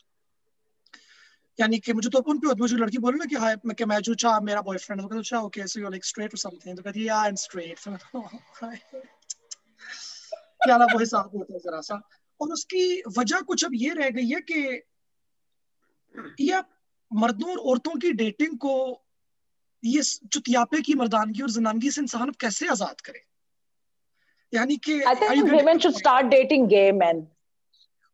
यानी 1.60 1.78
कि 1.80 1.94
मुझे 1.94 2.10
तो 2.10 2.20
उन 2.32 2.40
पे 2.40 2.54
मुझे 2.60 2.76
लड़की 2.78 2.98
बोले 2.98 3.18
ना 3.18 3.26
कि 3.26 3.36
हाय 3.36 3.56
मैं 3.66 3.76
कि 3.76 3.86
मैं 3.86 4.00
जो 4.08 4.14
चाह 4.24 4.40
मेरा 4.42 4.62
बॉयफ्रेंड 4.62 5.02
है। 5.02 5.08
तो 5.08 5.20
अच्छा 5.20 5.40
okay 5.42 5.68
so 5.68 5.80
you 5.80 5.90
like 5.90 6.06
straight 6.06 6.34
और 6.34 6.38
समथिंग 6.40 6.78
तो 6.78 6.84
कहती 6.84 7.08
या 7.08 7.18
आई 7.18 7.30
एम 7.30 7.36
स्ट्रेट 7.44 7.80
oh, 8.16 8.30
क्या 10.64 10.78
ना 10.78 10.86
वो 10.86 11.00
हिसाब 11.00 11.32
होता 11.36 11.54
है 11.54 11.60
जरा 11.60 11.82
सा। 11.82 12.02
और 12.40 12.52
उसकी 12.54 13.02
वजह 13.18 13.42
कुछ 13.42 13.66
अब 13.66 13.72
ये 13.76 13.94
रह 13.94 14.10
गई 14.10 14.28
है 14.30 14.42
कि 14.52 14.62
ये 16.40 16.62
मर्दों 17.12 17.50
और 17.52 17.58
औरतों 17.72 17.96
की 18.00 18.12
डेटिंग 18.24 18.58
को 18.58 18.76
ये 19.84 20.02
चुतियापे 20.04 20.82
की 20.82 20.94
मर्दानगी 20.94 21.42
और 21.42 21.50
जनानगी 21.52 21.92
से 21.92 22.02
इंसान 22.02 22.28
अब 22.28 22.36
कैसे 22.42 22.68
आज़ाद 22.68 23.02
करे? 23.02 23.22
यानी 24.54 24.78
कि 24.78 25.00
I 25.04 25.16
think 25.16 25.52
women 25.52 25.80
should 25.80 25.96
start 25.96 26.30
dating 26.32 26.68
gay 26.68 26.92
men. 26.92 27.26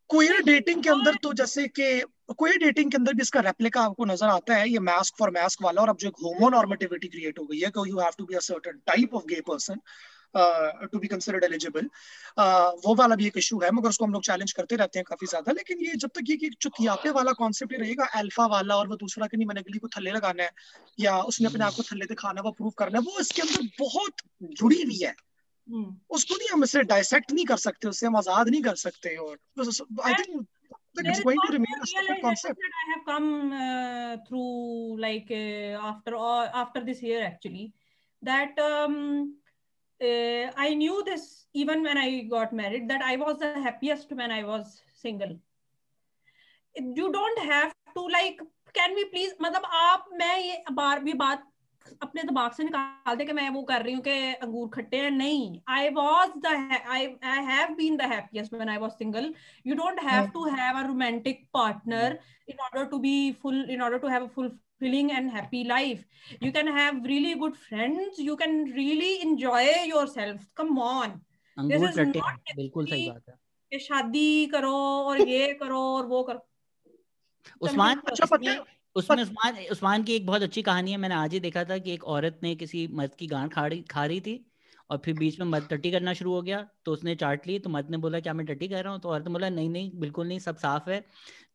Queer 0.10 0.42
dating 0.44 0.84
के 0.84 0.90
अंदर 0.90 1.16
तो 1.24 1.34
जैसे 1.34 1.68
कि 1.68 1.86
कोई 2.34 2.58
डेटिंग 2.58 2.92
के 2.92 2.98
अंदर 2.98 3.14
भी 3.14 3.22
इसका 3.22 3.40
रेप्लिका 3.40 3.82
आपको 3.82 4.06
नज़र 4.06 4.28
आता 4.28 4.56
है 4.56 4.70
ये 4.70 4.80
मास्क 4.80 5.16
फॉर 5.20 5.32
मास्क 5.32 5.64
वाला 5.64 5.82
और 5.82 5.90
अब 5.90 5.98
जो 5.98 6.08
एक 6.08 6.16
होमोनॉर्मेटिविटी 6.24 7.08
क्रिएट 7.08 7.40
हो 7.40 7.46
गई 7.46 7.60
है 7.60 7.72
you 7.88 8.00
have 8.00 8.12
to 8.18 8.26
be 8.26 8.36
a 8.36 8.40
certain 8.40 8.82
type 8.86 9.14
of 9.14 9.24
gay 9.26 9.42
person 9.42 9.80
to 10.92 11.00
be 11.00 11.08
considered 11.08 11.44
eligible 11.44 11.90
वो 12.86 12.96
वाला 12.96 13.16
भी 13.16 13.28
एक 13.28 13.38
इशू 13.38 13.60
है 13.60 13.72
मगर 13.72 13.90
उसको 13.90 14.06
हम 14.06 14.14
लोग 14.14 14.24
चैलेंज 14.24 14.52
करते 14.52 14.76
रहते 14.76 15.00
हैं 15.00 15.06
काफ़ी 15.10 15.28
ज़्यादा 15.28 15.52
लेकिन 15.52 15.82
ये 15.82 15.96
जब 15.96 16.10
तक 16.10 16.30
ये 16.30 16.38
कि 16.38 16.50
चुतियापे 16.62 17.10
वाला 17.10 17.32
कॉन्सेप्ट 17.32 17.74
रहेगा 17.80 18.06
अल्फ़ा 18.06 18.46
वाला 18.46 18.76
और 18.76 18.88
वो 18.88 18.96
दूसरा 18.96 19.28
कि 19.28 19.38
नहीं 19.38 19.48
मैंने 19.48 19.62
अगली 19.62 19.80
को 19.80 19.88
थल्ले 19.88 20.12
लगाना 20.12 20.44
है 20.44 20.50
या 21.00 21.18
उसने 21.24 21.48
अपने 21.48 21.66
आप 21.66 21.74
को 21.74 21.84
थल्ले 21.84 22.06
दिखाना 22.06 22.42
वो 22.42 22.52
प्रूव 22.52 22.72
करना 22.78 23.00
है 23.00 23.04
वो 23.06 23.20
इसके 23.20 23.42
अंदर 23.42 23.68
बहुत 23.80 24.14
जुड़ी 24.42 24.82
हुई 24.84 24.98
है। 24.98 25.16
उसको 26.10 26.36
नहीं 26.36 26.50
हम 26.50 26.64
इसे 26.64 26.84
डायसेक्ट 26.84 27.32
नहीं 27.32 27.46
कर 27.46 27.58
सकते 27.58 27.88
उससे 27.88 28.08
हम 28.08 28.16
आज़ाद 28.16 28.50
नहीं 28.50 28.62
कर 28.62 28.76
सकते 28.76 29.16
और 29.16 29.38
I 30.06 30.14
think 30.14 30.48
there 30.95 31.11
it's 31.11 31.19
is 31.19 31.25
going 31.25 31.37
to 31.37 31.41
also 31.43 31.53
remain 31.53 31.77
a 31.83 31.87
separate 31.87 32.09
realization 32.09 32.29
concept. 32.29 32.59
that 32.65 32.75
I 32.83 32.87
have 32.93 33.05
come 33.07 33.53
uh, 33.53 34.17
through 34.29 35.01
like 35.01 35.29
uh, 35.31 35.89
after 35.91 36.15
all 36.17 36.49
after 36.53 36.85
this 36.85 37.03
year 37.03 37.25
actually 37.25 37.73
that 38.23 38.59
um, 38.59 39.37
uh, 40.03 40.51
I 40.57 40.75
knew 40.75 41.03
this 41.05 41.47
even 41.55 41.83
when 41.83 41.99
I 41.99 42.23
got 42.23 42.53
married 42.53 42.89
that 42.89 43.03
I 43.03 43.17
was 43.17 43.39
the 43.39 43.53
happiest 43.55 44.11
when 44.11 44.31
I 44.31 44.43
was 44.45 44.81
single. 44.95 45.37
You 46.77 47.11
don't 47.13 47.39
have 47.39 47.75
to 47.95 48.07
like 48.09 48.39
can 48.75 48.95
we 48.95 49.05
please 49.07 49.33
मतलब 49.43 49.63
आप 49.65 50.09
मैं 50.21 50.37
ये 50.39 50.65
बार 50.73 51.01
भी 51.05 51.13
बात 51.15 51.45
अपने 52.04 52.24
दिमाग 52.24 52.52
से 52.54 52.64
निकाल 52.64 53.16
दे 53.16 53.26
कि 53.26 53.34
मैं 53.34 53.50
वो 53.50 53.62
कर 53.64 53.82
रही 53.84 53.94
हूँ 53.94 54.02
कि 54.04 54.12
अंगूर 54.34 54.70
खट्टे 54.74 54.98
हैं 54.98 55.12
नहीं 55.12 55.60
I 55.78 55.90
was 56.00 56.32
the 56.46 56.54
I 56.86 57.06
have 57.52 57.74
been 57.76 57.98
the 57.98 58.12
happiest 58.14 58.54
when 58.54 58.70
I 58.70 58.78
was 58.78 58.92
single 58.92 59.34
you 59.68 59.76
don't 59.76 60.04
have 60.04 60.28
to 60.34 60.46
have 60.50 60.78
a 60.78 60.88
romantic 60.88 61.48
partner 61.54 62.20
in 62.52 62.62
order 62.64 62.82
to 62.92 62.98
be 63.00 63.12
full 63.42 63.60
in 63.74 63.82
order 63.84 63.98
to 64.04 64.10
have 64.12 64.24
a 64.24 64.30
fulfilling 64.38 65.12
and 65.18 65.32
happy 65.34 65.60
life 65.64 66.00
you 66.46 66.50
can 66.56 66.70
have 66.78 66.98
really 67.12 67.36
good 67.44 67.60
friends 67.68 68.18
you 68.28 68.36
can 68.42 68.58
really 68.80 69.12
enjoy 69.26 69.62
yourself 69.92 70.42
come 70.62 70.80
on 70.88 71.14
this 71.58 71.86
is 71.90 72.00
not 72.00 72.18
हैं, 72.18 72.56
बिल्कुल 72.56 72.86
सही 72.86 73.08
बात 73.10 73.30
है 73.30 73.36
कि 73.72 73.80
शादी 73.80 74.46
करो 74.56 74.74
और 75.12 75.22
ये 75.30 75.54
करो 75.62 75.80
और 75.96 76.06
वो 76.08 76.24
करो 76.24 76.48
उस्मान 77.62 78.02
अच्छा 78.08 78.26
पता 78.26 78.52
उसमें 78.52 78.80
उसमें 78.96 79.24
उस्मान 79.24 79.58
उस्मान 79.72 80.04
की 80.04 80.14
एक 80.14 80.26
बहुत 80.26 80.42
अच्छी 80.42 80.62
कहानी 80.62 80.92
है। 80.92 80.98
मैंने 80.98 81.16
आज 81.16 81.34
ही 81.34 81.40
देखा 81.40 81.64
था 81.64 81.78
कि 81.78 81.94
एक 81.94 82.04
औरत 82.04 82.40
ने 82.44 82.56
किसी 82.56 82.88
मर्द 82.88 83.16
की 83.16 83.28
गांड 83.28 83.54
खा 83.54 83.68
रही 83.68 83.82
खा 83.82 84.06
रही 84.06 84.22
थी 84.22 84.46
और 84.90 85.02
फिर 85.06 85.14
बीच 85.14 85.40
में 85.40 85.48
मर्द 85.48 85.68
टट्टी 85.70 85.92
करना 85.92 86.14
शुरू 86.14 86.34
हो 86.34 86.42
गया। 86.42 86.68
तो 86.86 86.92
उसने 86.92 87.16
चाट 87.16 87.48
ली 87.48 87.60
तो 87.60 87.70
मर्द 87.70 87.90
ने 87.90 87.98
बोला 87.98 88.20
क्या 88.20 88.34
मैं 88.34 88.46
टट्टी 88.46 88.68
कर 88.68 88.84
रहा 88.84 88.94
हूँ? 88.94 89.02
तो 89.02 89.10
औरत 89.10 89.26
ने 89.26 89.32
बोला 89.32 89.50
नहीं 89.50 89.70
नहीं 89.70 89.92
बिल्कुल 89.96 90.28
नहीं 90.28 90.40
सब 90.40 90.58
साफ़ 90.58 90.90
है। 90.90 91.06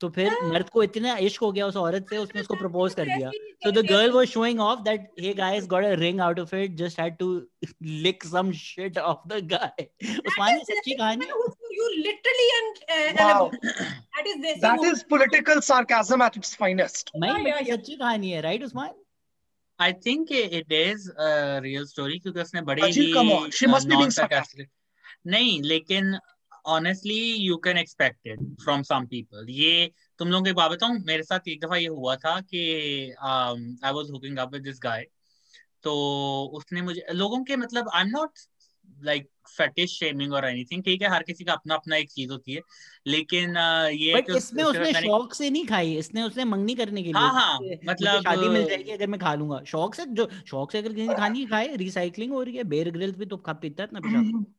तो 0.00 0.08
फिर 0.08 0.32
मर्द 0.42 0.68
को 0.68 0.82
इतना 0.82 1.16
इश्क 1.16 1.40
हो 1.40 1.52
गया 1.52 1.66
उस 1.66 1.76
औरत 1.76 2.06
से 2.10 2.18
उसने 2.18 2.40
उसको 2.40 2.54
प्रपोज 2.62 2.94
कर 2.94 3.04
दिया। 3.04 3.30
So 3.66 3.72
the 3.72 3.86
girl 3.86 4.10
was 4.12 4.26
showing 4.26 4.60
off 4.60 4.80
that 4.80 5.10
hey 5.20 5.34
guys 5.34 5.66
got 5.66 5.84
a 5.84 5.96
ring 5.96 6.20
out 6.20 6.38
of 6.38 6.54
it 6.54 6.76
just 6.76 7.00
had 7.00 7.18
to 7.18 7.46
lick 8.06 8.24
some 8.24 8.52
shit 8.52 8.98
off 8.98 9.28
the 9.28 9.42
guy. 9.54 9.86
Usman 10.26 10.54
ये 10.54 10.64
सच्ची 10.64 10.96
कहानी 10.96 11.26
है 11.26 11.32
you 11.78 11.88
literally 12.04 12.48
and 12.58 12.84
uh, 12.96 13.24
Wow. 13.24 13.50
that 14.16 14.28
is 14.32 14.36
this 14.44 14.60
That 14.60 14.84
is 14.90 15.02
political 15.14 15.62
sarcasm 15.70 16.22
at 16.28 16.36
its 16.42 16.54
finest. 16.62 17.10
नहीं 17.24 17.44
but 17.48 17.66
सच्ची 17.70 17.96
कहानी 17.96 18.30
है 18.30 18.40
right 18.48 18.64
Usman 18.64 18.94
I 19.78 19.92
think 20.06 20.32
it 20.32 20.72
is 20.72 21.10
real 21.64 21.84
story 21.86 22.18
क्योंकि 22.18 22.40
उसने 22.40 22.60
बड़ी 22.70 22.82
Ajit, 22.82 23.12
come 23.16 23.32
on. 23.32 23.50
She 23.50 23.66
must 23.74 23.88
be 23.88 23.96
being 23.96 24.14
non-sarcastic- 24.14 24.68
नहीं 25.26 25.60
लेकिन 25.62 26.16
honestly 26.74 27.18
you 27.46 27.56
can 27.64 27.78
expect 27.78 28.26
it 28.26 28.40
from 28.62 28.82
some 28.82 29.04
people 29.10 29.46
ये 29.50 29.90
तुम 30.18 30.28
लोगों 30.30 30.44
को 30.46 30.54
बात 30.54 30.70
बताऊँ? 30.70 30.98
मेरे 31.06 31.22
साथ 31.22 31.48
एक 31.48 31.60
दफ़ा 31.64 31.76
ये 31.76 31.86
हुआ 31.98 32.14
था 32.24 32.40
कि 32.40 32.62
I 33.22 33.92
was 33.98 34.10
hooking 34.12 34.38
up 34.38 34.52
with 34.52 34.62
this 34.62 34.80
guy 34.82 35.06
तो 35.84 35.92
उसने 36.58 36.82
मुझे 36.82 37.06
लोगों 37.12 37.42
के 37.44 37.56
मतलब 37.56 37.90
I 37.94 38.02
am 38.02 38.08
not 38.08 38.38
like 39.02 39.28
fetish 39.48 39.90
shaming 39.90 40.32
और 40.32 40.44
एनीथिंग 40.44 40.82
ठीक 40.82 41.02
है? 41.02 41.09
हर 41.09 41.23
किसी 41.23 41.44
का 41.44 41.52
अपना 41.52 41.74
अपना 41.74 41.97
एक 41.97 42.10
चीज़ 42.10 42.31
होती 42.31 42.52
है। 42.52 42.60
लेकिन 43.06 43.56
ये 43.93 44.14
बट 44.14 44.27
कि 44.27 44.36
इसमें 44.36 44.64
उसने 44.64 44.93
शौक 44.93 45.35
से 45.35 45.51
नहीं 45.51 45.66
खाई 45.66 45.97
इसने 45.97 46.23
उसने 46.23 46.44
मंगनी 46.44 46.74
करने 46.74 47.02
के 47.02 47.09
लिए। 47.09 47.23
हाँ, 47.23 47.32
हाँ, 47.32 47.59
मतलब- 47.85 48.23
शादी 48.23 48.48
मिल 48.48 48.64
जाएगी 48.64 48.90
अगर 48.90 49.06
मैं 49.06 49.20
खा 49.20 49.35
लूँगा। 49.35 49.62
शौक 49.66 49.94
से 49.94 50.06
जो 50.06 50.28
शौक 50.47 50.73
से 50.73 50.78
अगर 50.78 50.93
किसी 50.93 51.09
ने 51.09 51.14
खानी 51.14 51.47
खाए 51.47 51.77
रिसाइकलिंग 51.77 52.32
हो 52.32 52.43
रही 52.43 52.56
है 52.56 52.64
बेयर 52.64 52.90
ग्रिल्स 52.90 53.16
भी 53.16 53.27
तो 53.27 53.36
खा 53.36 53.52
पीता 53.52 53.82
है 53.82 54.01
पेशाब। 54.01 54.47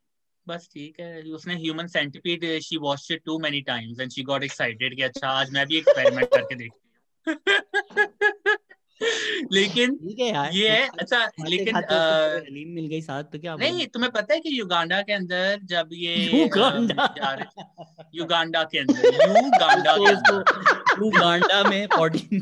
बस 0.47 0.69
ठीक 0.73 0.99
है 0.99 1.21
उसने 1.21 1.55
human 1.55 1.87
centipede 1.87 2.59
she 2.59 2.77
watched 2.77 3.11
it 3.11 3.21
too 3.25 3.39
many 3.39 3.61
times 3.61 3.99
and 3.99 4.11
she 4.11 4.23
got 4.23 4.43
excited 4.43 4.95
कि 4.95 5.01
अच्छा 5.01 5.27
आज 5.29 5.51
मैं 5.51 5.67
भी 5.67 5.77
एक्सपेरिमेंट 5.77 6.27
करके 6.27 6.55
देखती 6.55 6.87
हूँ 6.87 7.37
लेकिन 9.51 9.95
ठीक 9.95 10.19
है 10.19 10.33
यार 10.33 10.51
ये 10.53 10.69
है 10.69 10.87
अच्छा 10.99 11.29
लेकिन 11.49 11.75
हलीम 11.75 12.69
मिल 12.69 12.87
गई 12.87 13.01
साथ 13.01 13.23
तो 13.23 13.39
क्या 13.39 13.55
नहीं 13.55 13.87
तुम्हें 13.87 14.11
पता 14.11 14.33
है 14.33 14.39
कि 14.39 14.59
युगांडा 14.59 15.01
के 15.01 15.13
अंदर 15.13 15.59
जब 15.63 15.89
ये 15.93 16.15
युगांडा। 16.15 17.05
के 17.05 17.19
अंदर 17.19 18.03
युगांडा 18.15 18.63
के 18.63 18.79
उसको 18.83 20.35
अंदर। 20.35 21.05
युगांडा 21.05 21.63
में 21.69 21.87
पॉटी 21.87 22.37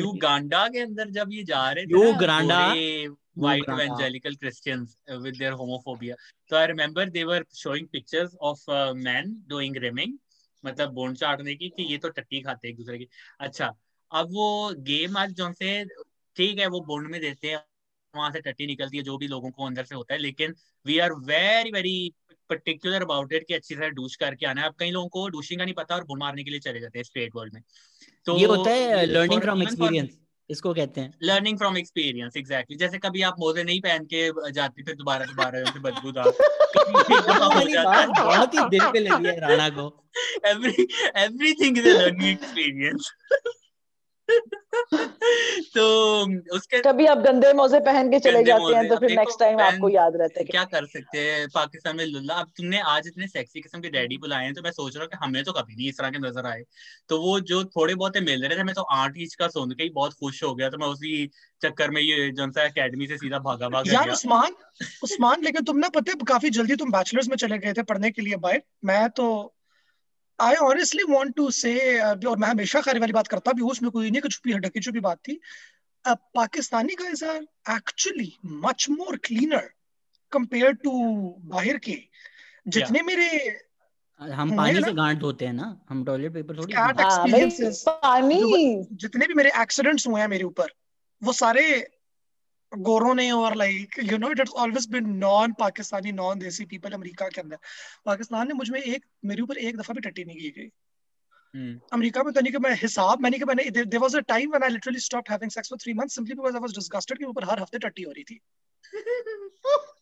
युगांडा 0.00 0.68
के 0.68 0.80
अंदर 0.80 1.10
जब 1.10 1.28
ये 1.32 1.44
जा 1.44 1.70
रहे 1.70 1.86
थे 1.86 2.06
Uganda? 2.06 2.74
white 3.38 3.68
evangelical 3.68 4.34
Christians 4.40 4.96
uh, 5.12 5.18
with 5.18 5.38
their 5.38 5.52
homophobia. 5.52 6.14
So 6.50 6.56
I 6.56 6.66
remember 6.66 7.06
they 7.06 7.24
were 7.24 7.44
showing 7.52 7.88
pictures 7.88 8.36
of 8.40 8.58
uh, 8.68 8.94
men 8.94 9.42
doing 9.48 9.72
rimming, 9.72 10.12
मतलब 10.66 10.92
बोन 10.92 11.14
चाटने 11.14 11.54
की 11.54 11.68
कि 11.68 11.82
ये 11.82 11.98
तो 11.98 12.08
टट्टी 12.08 12.40
खाते 12.40 12.68
हैं 12.68 12.72
एक 12.72 12.78
दूसरे 12.78 12.98
की। 12.98 13.08
अच्छा 13.40 13.74
अब 14.14 14.28
वो 14.32 14.74
गेम 14.78 15.16
आज 15.16 15.30
जो 15.30 15.52
से 15.52 15.84
ठीक 16.36 16.58
है 16.58 16.66
वो 16.66 16.80
बोन 16.80 17.10
में 17.10 17.20
देते 17.20 17.48
हैं 17.48 17.64
वहाँ 18.14 18.30
से 18.30 18.40
टट्टी 18.40 18.66
निकलती 18.66 18.96
है 18.96 19.02
जो 19.02 19.18
भी 19.18 19.28
लोगों 19.28 19.50
को 19.50 19.66
अंदर 19.66 19.84
से 19.84 19.94
होता 19.94 20.14
है 20.14 20.20
लेकिन 20.20 20.54
we 20.86 20.98
are 20.98 21.12
very 21.12 21.70
very 21.70 22.14
particular 22.50 23.02
about 23.02 23.32
it 23.32 23.44
कि 23.48 23.54
अच्छी 23.54 23.74
तरह 23.74 23.88
डूश 23.88 24.16
करके 24.16 24.46
आना 24.46 24.60
है। 24.60 24.66
अब 24.66 24.74
कई 24.78 24.90
लोगों 24.90 25.08
को 25.08 25.28
डूशिंग 25.28 25.60
का 25.60 25.64
नहीं 25.64 25.74
पता 25.74 25.94
और 25.94 26.04
बोन 26.04 26.18
मारने 26.18 26.44
के 26.44 26.50
लिए 26.50 26.60
चले 26.60 26.80
जाते 26.80 26.98
हैं 26.98 27.04
स्ट्रेट 27.04 27.30
वर्ल्ड 27.36 27.54
में। 27.54 27.62
तो 28.26 28.38
ये 28.38 28.44
होता 28.44 28.70
है 28.70 29.06
लर्निंग 29.06 29.40
फ्रॉम 29.40 29.62
एक्सपीरियंस 29.62 30.18
इसको 30.50 30.74
कहते 30.74 31.00
हैं। 31.00 31.14
लर्निंग 31.22 31.58
फ्रॉम 31.58 31.76
एक्सपीरियंस 31.76 32.36
एग्जैक्टली 32.36 32.76
जैसे 32.76 32.98
कभी 32.98 33.22
आप 33.22 33.36
मोजे 33.38 33.64
नहीं 33.64 33.80
पहन 33.80 34.04
के 34.04 34.52
जाते 34.52 34.82
फिर 34.82 34.94
दोबारा 34.94 35.24
दोबारा 35.24 35.58
उनसे 35.58 35.78
बदबूदार। 35.78 36.24
बहुत 38.24 38.54
ही 38.54 38.68
दिल 38.68 38.92
पे 38.92 38.98
लगी 38.98 39.26
है 39.26 39.40
राणा 39.40 39.68
को। 39.68 40.10
Every 40.46 40.88
everything 41.16 41.78
is 41.78 41.88
a 41.88 41.92
learning 41.92 42.30
experience 42.30 43.12
तो 45.74 45.84
उसके 46.56 46.80
कभी 46.80 47.06
आप 47.06 47.18
गंदे 47.18 47.52
मोजे 47.52 47.80
पहन 47.80 48.10
के 48.10 48.18
चले 48.18 48.42
जाते 48.44 48.74
हैं 48.74 48.88
तो 48.88 48.96
फिर 48.96 49.10
नेक्स्ट 49.16 49.38
टाइम 49.40 49.60
आपको 49.60 49.88
याद 49.88 50.16
रहता 50.16 50.40
है 50.40 50.44
क्या 50.44 50.64
कर 50.64 50.86
सकते 50.86 51.18
हैं 51.18 51.48
पाकिस्तान 51.48 51.96
में 51.96 52.04
लुल्ला 52.06 52.34
अब 52.34 52.50
तुमने 52.56 52.80
आज 52.80 53.06
इतने 53.06 53.26
सेक्सी 53.26 53.60
किस्म 53.60 53.80
के 53.80 53.90
डैडी 53.90 54.18
बुलाए 54.18 54.44
हैं 54.44 54.54
तो 54.54 54.62
मैं 54.62 54.70
सोच 54.70 54.96
रहा 54.96 55.04
हूँ 55.04 55.10
कि 55.10 55.16
हमें 55.26 55.44
तो 55.44 55.52
कभी 55.52 55.76
नहीं 55.76 55.88
इस 55.88 55.98
तरह 55.98 56.10
के 56.10 56.18
नज़र 56.18 56.46
आए। 56.46 56.64
तो 57.08 57.20
वो 57.20 57.40
जो 57.40 57.64
थोड़े 57.64 57.94
बहुत 57.94 58.16
मिल 58.16 58.44
रहे 58.46 58.58
थे 58.58 58.62
मैं 58.62 58.74
तो 58.74 58.82
आठ 58.82 59.16
इंच 59.16 59.34
का 59.34 59.48
सुन 59.48 59.70
के 59.70 59.82
ही 59.82 59.90
बहुत 59.90 60.12
खुश 60.12 60.42
हो 60.44 60.54
गया 60.54 60.68
तो 60.70 60.78
मैं 60.78 60.86
उसी 60.86 61.26
चक्कर 61.62 61.90
में 61.90 62.00
ये 62.02 62.30
जनसा 62.30 62.64
अकेडमी 62.64 63.06
से 63.06 63.16
सीधा 63.16 63.38
भागा 63.38 63.68
भागा 63.68 63.92
यार 63.92 64.10
उस्मान 64.10 64.54
उस्मान 65.02 65.42
लेकिन 65.42 65.64
तुम 65.64 65.78
ना 65.78 65.88
पता 65.88 66.12
है 66.12 66.24
काफ़ी 66.28 66.50
जल्दी 66.50 66.76
तुम 66.76 66.90
बैचलर्स 66.90 67.28
में 67.28 67.36
चले 67.36 67.58
गए 67.58 67.72
थे 67.72 67.82
पढ़ने 67.82 68.10
के 68.10 68.22
लिए 68.22 68.36
बाहर 68.36 68.62
मैं 68.84 69.08
तो 69.10 69.54
I 70.40 70.54
honestly 70.62 71.02
want 71.08 71.34
to 71.36 71.50
say 71.50 71.72
और 72.00 72.36
मैं 72.38 72.48
हमेशा 72.48 72.80
खैर 72.80 72.98
वाली 73.00 73.12
बात 73.12 73.28
करता 73.28 73.52
भी 73.52 73.62
हूँ 73.62 73.70
उसमें 73.70 73.90
कोई 73.90 74.10
नहीं 74.10 74.22
कि 74.22 74.28
छुपी 74.28 74.52
ढकी 74.58 74.80
छुपी 74.80 75.00
बात 75.00 75.18
थी। 75.28 75.38
Pakistani 76.04 76.94
guys 76.94 77.22
are 77.24 77.36
actually 77.70 78.32
much 78.64 78.86
more 78.90 79.16
cleaner 79.24 79.70
compare 80.32 80.72
to 80.82 80.90
बाहर 81.44 81.78
के। 81.78 81.98
जितने 82.66 83.02
मेरे 83.02 83.28
हम 84.20 84.56
पानी 84.56 84.80
से 84.82 84.92
गांठ 84.92 85.18
धोते 85.18 85.46
हैं 85.46 85.52
ना। 85.52 85.80
हम 85.90 86.04
टॉयलेट 86.04 86.32
पेपर 86.32 86.56
थोड़ी 86.56 86.72
कैट 86.72 87.00
हाँ। 87.00 87.28
भाई 87.28 87.70
पानी। 87.88 88.86
जितने 88.92 89.26
भी 89.26 89.34
मेरे 89.34 89.50
एक्सीडेंट्स 89.62 90.06
हुए 90.06 90.20
हैं 90.20 90.28
मेरे 90.28 90.44
ऊपर 90.44 90.72
वो 91.22 91.32
सारे 91.32 91.64
गोरों 92.76 93.14
ने 93.14 93.30
और 93.30 93.56
like 93.56 93.94
you 94.04 94.18
know 94.18 94.30
it 94.30 94.38
has 94.38 94.50
always 94.50 94.88
been 94.88 95.08
non 95.08 95.52
Pakistani 95.52 96.12
non 96.12 96.38
desi 96.38 96.64
people 96.64 96.90
America 96.90 97.28
के 97.28 97.40
अंदर। 97.40 97.58
पाकिस्तान 98.06 98.48
ने 98.48 98.54
मुझमें 98.54 98.80
एक 98.80 99.04
मेरे 99.24 99.42
ऊपर 99.42 99.56
एक 99.56 99.76
दफ़ा 99.76 99.94
भी 99.94 100.00
टट्टी 100.00 100.24
नहीं 100.24 100.36
की 100.36 100.50
गई। 100.50 100.70
हम्म। 101.54 101.80
अमेरिका 101.92 102.22
में 102.22 102.34
तो 102.34 102.40
नहीं 102.40 102.52
कि 102.52 102.58
मैं 102.58 102.74
हिसाब 102.74 103.20
मैंने 103.20 103.38
कि 103.38 103.44
मैंने 103.44 103.70
there 103.70 103.98
was 103.98 104.16
a 104.16 104.20
time 104.20 104.50
when 104.50 104.62
I 104.62 104.68
literally 104.68 104.98
stopped 104.98 105.30
having 105.30 105.50
sex 105.50 105.68
for 105.68 105.78
3 105.78 105.96
months 105.96 106.14
simply 106.14 106.34
because 106.34 106.54
I 106.54 106.60
was 106.60 106.70
disgusted 106.70 107.18
कि 107.18 107.24
ऊपर 107.24 107.44
हर 107.44 107.60
हफ़्ते 107.60 107.78
टट्टी 107.78 108.02
हो 108.02 108.12
रही 108.12 108.24
थी। 108.24 108.40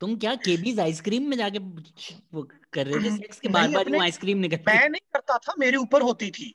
तुम 0.00 0.16
क्या 0.16 0.34
केबीज 0.34 0.80
आइसक्रीम 0.80 1.22
में 1.22 1.36
जाके 1.36 1.58
वो 1.58 2.48
कर 2.72 2.86
रहे 2.86 3.10
थे 3.10 3.16
सेक्स 3.16 3.40
के 3.40 3.48
बार 3.48 3.62
नहीं 3.62 3.74
बार 3.74 3.84
अपने 3.84 3.96
यूँ 3.96 4.04
आइसक्रीम 4.04 4.38
निकलती 4.38 4.62
मैं 4.62 4.88
नहीं 4.88 5.10
करता 5.12 5.38
था 5.38 5.54
मेरे 5.58 5.76
ऊपर 5.76 6.02
होती 6.02 6.30
थी। 6.30 6.54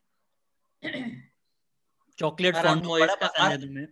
चॉकलेट 2.19 2.55
मोइज 2.55 3.03
बड़ा 3.03 3.15
पसंद 3.15 3.51
है 3.51 3.61
तुम्हें। 3.61 3.87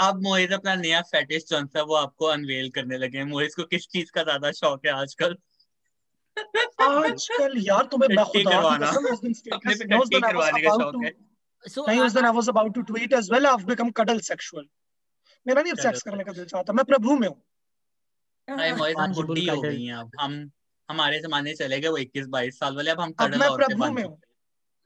अब 0.00 0.22
मोइज 0.22 0.52
अपना 0.52 0.74
नया 0.74 1.00
फेटिश 1.00 1.44
जो 1.48 1.58
है 1.76 1.82
वो 1.82 1.94
आपको 1.94 2.24
अनवेल 2.24 2.70
करने 2.70 2.98
लगे 2.98 3.18
हैं। 3.18 3.24
मोइज 3.24 3.54
को 3.54 3.64
किस 3.64 3.86
चीज़ 3.86 4.10
का 4.12 4.22
ज़्यादा 4.22 4.52
शौक 4.52 4.86
है 4.86 4.92
आजकल? 4.92 5.36
आजकल 6.82 7.54
यार 7.56 7.86
तुम्हें 7.86 8.16
मैं 8.16 8.24
टट्टी 8.24 8.44
खुदा 8.44 8.56
करवाना। 8.56 8.90
कसम 8.90 9.06
उस 9.06 9.20
दिन 9.20 9.34
अपने 9.52 9.74
पे 9.74 9.84
मैं 9.84 9.98
आई 9.98 10.20
करवाने 10.20 10.62
का 10.62 10.70
शौक 10.70 11.04
है। 11.04 11.30
So 11.74 11.88
नहीं 11.88 12.00
उस 12.00 12.12
I- 12.12 12.16
दिन 12.16 12.24
I 12.24 12.32
was 12.32 12.48
about 12.48 12.74
to 12.74 12.82
tweet 12.82 13.12
as 13.12 13.32
well 13.32 13.46
I 13.46 13.52
have 13.52 13.66
become 13.66 13.90
cuddle 13.90 14.20
sexual 14.20 14.64
मेरा 15.46 15.62
नहीं 15.62 15.72
अब 15.72 15.78
सेक्स 15.78 16.02
करने 16.02 16.24
का 16.24 16.32
दिल 16.32 16.44
चाहता 16.44 16.72
मैं 16.72 16.84
प्रभु 16.84 17.16
में 17.16 17.28
हूँ। 17.28 17.42
अरे 18.48 18.72
मोहित 18.72 18.96
हम 18.98 19.12
बुढ़ी 19.12 19.46
हो 19.46 19.60
गई 19.60 19.84
हैं 19.84 19.94
अब। 19.94 20.10
हम 20.20 20.50
हमारे 20.90 21.20
जमाने 21.20 21.54
चले 21.54 21.80
गए 21.80 21.88
वो 21.88 21.98
21 21.98 22.26
22 22.26 22.58
साल 22.58 22.76
वाले 22.76 22.90
अब 22.90 23.00
हम 23.00 23.12
कडल 23.12 23.38
मैं 23.38 23.50
प्रभु 23.56 23.90
में 23.90 24.02
हूँ। 24.04 24.20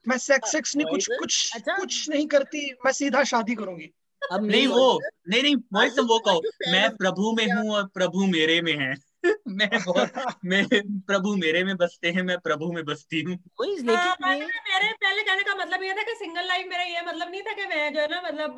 मैं 0.07 0.17
सेक्स 0.17 0.51
सेक्स 0.51 0.75
नहीं 0.75 0.87
कुछ 0.87 1.07
कुछ 1.19 1.55
अच्छा। 1.55 1.77
कुछ 1.77 2.09
नहीं 2.09 2.27
करती 2.27 2.73
मैं 2.85 2.91
सीधा 2.91 3.23
शादी 3.23 3.55
करूँगी। 3.55 3.93
अब 4.31 4.45
नहीं 4.45 4.67
वो 4.67 4.99
नहीं 5.29 5.41
नहीं 5.43 5.55
मोहित 5.73 5.95
तुम 5.95 6.05
वो 6.05 6.19
कहो। 6.19 6.41
मैं 6.71 6.95
प्रभु 6.95 7.31
में 7.31 7.45
हूँ 7.45 7.75
और 7.75 7.85
प्रभु 7.93 8.25
मेरे 8.25 8.61
में 8.61 8.73
है। 8.73 8.93
मैं 9.47 9.69
बहुत 9.85 10.11
मैं 10.45 10.65
प्रभु 11.07 11.35
मेरे 11.35 11.63
में 11.63 11.75
बसते 11.77 12.09
हैं 12.11 12.23
मैं 12.23 12.37
प्रभु 12.39 12.71
में 12.71 12.83
बसती 12.85 13.21
हूँ। 13.21 13.35
हाँ, 13.35 13.67
लेकिन 13.67 14.27
ये 14.33 14.45
मेरे 14.69 14.91
पहले 14.93 15.21
कहने 15.23 15.43
का 15.43 15.55
मतलब 15.55 15.83
ये 15.83 15.93
था 15.93 16.03
कि 16.03 16.15
सिंगल 16.15 16.47
लाइफ 16.47 16.67
मेरा 16.69 16.83
ये 16.83 17.01
मतलब 17.07 17.31
नहीं 17.31 17.41
था 17.41 17.53
कि 17.53 17.65
मैं 17.65 17.93
जो 17.93 17.99
है 17.99 18.07
ना 18.07 18.21
मतलब 18.21 18.55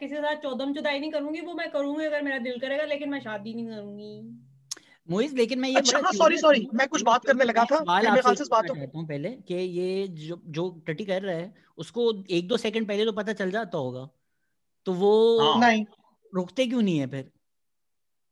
किसी 0.00 0.14
के 0.14 0.20
साथ 0.20 0.36
चौदम 0.36 0.74
चुदाई 0.74 1.00
नहीं 1.00 1.10
करूँगी 1.10 1.40
वो 1.40 1.54
मैं 1.54 1.70
करूँगी 1.70 2.04
अगर 2.04 2.22
मेरा 2.22 2.38
दिल 2.38 2.58
करेगा 2.58 2.84
लेकिन 2.84 3.10
मैं 3.10 3.20
शादी 3.20 3.54
नहीं 3.54 3.66
करूँगी। 3.66 4.46
मोइज 5.10 5.34
लेकिन 5.34 5.58
मैं 5.58 5.68
ये 5.68 5.76
अच्छा 5.76 5.98
हाँ 5.98 6.12
सॉरी 6.12 6.38
सॉरी 6.38 6.68
मैं 6.74 6.88
कुछ 6.88 7.02
बात 7.02 7.24
करने 7.24 7.44
लगा 7.44 7.64
था। 7.64 7.78
मेरे 7.78 8.22
ख्याल 8.22 8.34
से 8.34 8.44
बात 8.44 8.64
पूछना 8.68 8.80
चाहता 8.80 8.98
हूँ 8.98 9.06
पहले 9.08 9.30
कि 9.30 9.54
ये 9.54 10.08
जो 10.08 10.42
जो 10.46 10.68
टटी 10.86 11.04
कर 11.04 11.22
रहा 11.22 11.36
है 11.36 11.52
उसको 11.78 12.24
एक 12.30 12.48
दो 12.48 12.56
सेकंड 12.56 12.88
पहले 12.88 13.04
तो 13.04 13.12
पता 13.12 13.32
चल 13.32 13.50
जाता 13.50 13.78
होगा। 13.78 14.08
तो 14.86 14.92
वो 14.94 15.12
हाँ। 15.40 15.60
नहीं। 15.60 15.84
रुकते 16.32 16.66
क्यों 16.66 16.82
नहीं 16.82 16.98
है 16.98 17.06
फिर? 17.06 17.30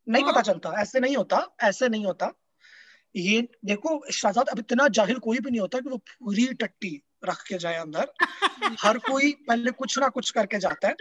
नहीं 0.06 0.24
हाँ। 0.24 0.32
पता 0.32 0.40
चलता 0.42 0.80
ऐसे 0.80 1.00
नहीं 1.00 1.16
होता 1.16 1.46
ऐसे 1.62 1.88
नहीं 1.88 2.06
होता। 2.06 2.32
ये 3.14 3.40
देखो 3.64 4.00
शहजाद 4.12 4.48
अब 4.48 4.58
इतना 4.58 4.88
जाहिल 4.88 5.18
कोई 5.18 5.38
भी 5.38 5.50
नहीं 5.50 5.60
होता 5.60 5.80
कि 5.80 5.88
वो 5.88 5.96
पूरी 5.96 6.46
टट्टी 6.54 7.02
रख 7.24 7.42
के 7.42 7.58
जाए 7.58 7.74
अंदर। 7.74 8.12
हर 8.84 8.98
कोई 8.98 9.32
पहले 9.48 9.70
कुछ 9.70 9.98
ना 9.98 10.08
कुछ 10.08 10.30
करके 10.30 10.58
जाता 10.58 10.88
है। 10.88 10.94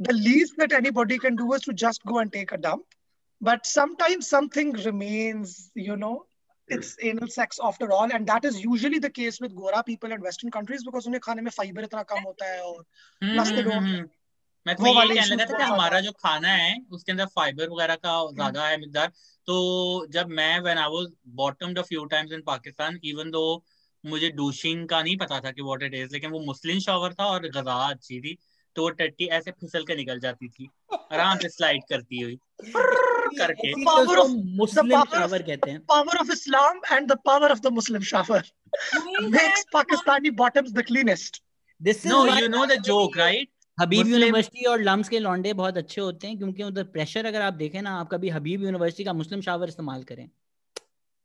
The 0.00 0.10
least 0.10 0.60
that 0.60 0.72
anybody 0.72 1.18
can 1.18 1.36
do 1.36 1.56
to 1.66 1.72
just 1.72 2.06
go 2.06 2.20
and 2.20 2.30
take 2.30 2.52
a 2.52 2.56
dump 2.56 2.84
but 3.40 3.64
sometime 3.66 4.20
something 4.20 4.76
remains 4.76 5.70
you 5.78 5.96
know 5.96 6.12
it's 6.68 6.96
anal 7.04 7.26
sex 7.26 7.60
after 7.64 7.88
all 7.90 8.12
and 8.12 8.26
that 8.26 8.44
is 8.44 8.58
usually 8.58 8.98
the 8.98 9.10
case 9.10 9.38
with 9.42 9.52
gora 9.52 9.80
people 9.82 10.12
and 10.12 10.24
western 10.24 10.50
countries 10.50 10.84
because 10.84 11.06
उन्हें 11.06 11.20
खाने 11.20 11.42
में 11.42 11.50
fiber 11.50 11.84
इतना 11.84 12.02
कम 12.02 12.20
होता 12.26 12.52
है 12.52 12.60
और 12.60 12.82
plus 13.22 13.48
they 13.48 13.62
don't 13.62 14.10
मैं 14.66 14.74
यही 14.80 14.94
वाले 14.96 15.14
कहने 15.14 15.34
लगा 15.34 15.44
था 15.44 15.58
कि 15.58 15.64
हमारा 15.64 16.00
जो 16.00 16.12
खाना 16.12 16.48
है 16.48 16.84
उसके 16.90 17.12
अंदर 17.12 17.26
फाइबर 17.26 17.68
वगैरह 17.68 17.94
का 17.94 18.30
ज़्यादा 18.32 18.66
है 18.66 18.76
मिकदार। 18.80 19.06
तो 19.46 20.06
जब 20.06 20.28
मैं 20.28 20.60
when 20.60 20.78
I 20.78 20.88
was 20.88 21.06
bottomed 21.28 21.78
a 21.78 21.82
few 21.82 22.04
times 22.04 22.32
in 22.32 22.42
Pakistan 22.46 22.98
even 23.04 23.30
though 23.30 23.64
मुझे 24.06 24.30
डूशिंग 24.30 24.88
का 24.88 25.02
नहीं 25.02 25.16
पता 25.16 25.40
था 25.40 25.50
कि 25.50 25.62
व्हाट 25.62 25.82
इट 25.82 25.94
इज़ 25.94 26.12
लेकिन 26.12 26.30
वो 26.30 26.40
मुस्लिम 26.40 26.78
शॉवर 26.78 27.14
था 27.14 27.24
और 27.24 27.48
गजा 27.48 27.74
अच्छी 27.88 28.20
थी 28.20 28.38
तो 28.76 28.82
वो 28.82 28.90
टट्टी 28.90 29.24
ऐसे 29.24 29.50
फिसल 29.50 29.84
के 29.84 29.96
निकल 29.96 30.20
जाती 30.20 30.48
थी 30.48 30.70
आराम 31.12 31.38
से 31.38 31.48
स्लाइड 31.48 31.82
करती 31.88 32.20
हुई। 32.20 32.38
करके। 33.38 33.72
तो 33.72 34.14
of- 34.22 34.44
मुस्लिम 34.44 35.04
शावर 35.04 35.42
कहते 35.42 35.70
हैं। 35.70 35.80
power 35.92 36.16
of 36.22 36.30
islam 36.30 36.80
and 36.92 37.10
the 37.10 37.16
power 37.28 37.50
of 37.54 37.60
the 37.66 37.72
muslim 37.78 38.02
shower 38.12 38.40
makes 39.36 39.64
pakistani 39.76 40.32
bottoms 40.40 40.72
the 40.78 40.86
cleanest 40.90 41.42
this 41.82 42.06
is 42.06 42.12
no 42.12 42.24
you 42.38 42.48
know 42.48 42.66
the 42.66 42.72
joke 42.82 43.16
right 43.16 43.48
Habib 43.80 44.06
University 44.08 44.64
और 44.64 44.80
लम्स 44.82 45.08
के 45.08 45.18
लॉन्डे 45.18 45.52
बहुत 45.52 45.76
अच्छे 45.76 46.00
होते 46.00 46.26
हैं 46.26 46.38
क्योंकि 46.38 46.62
उधर 46.62 46.84
प्रेशर 46.84 47.26
अगर 47.26 47.42
आप 47.42 47.52
देखें 47.52 47.82
ना 47.82 48.00
आप 48.00 48.08
कभी 48.12 48.28
हबीब 48.28 48.62
यूनिवर्सिटी 48.62 49.04
का 49.04 49.12
मुस्लिम 49.12 49.40
शावर 49.40 49.68
इस्तेमाल 49.68 50.02
करें। 50.02 50.30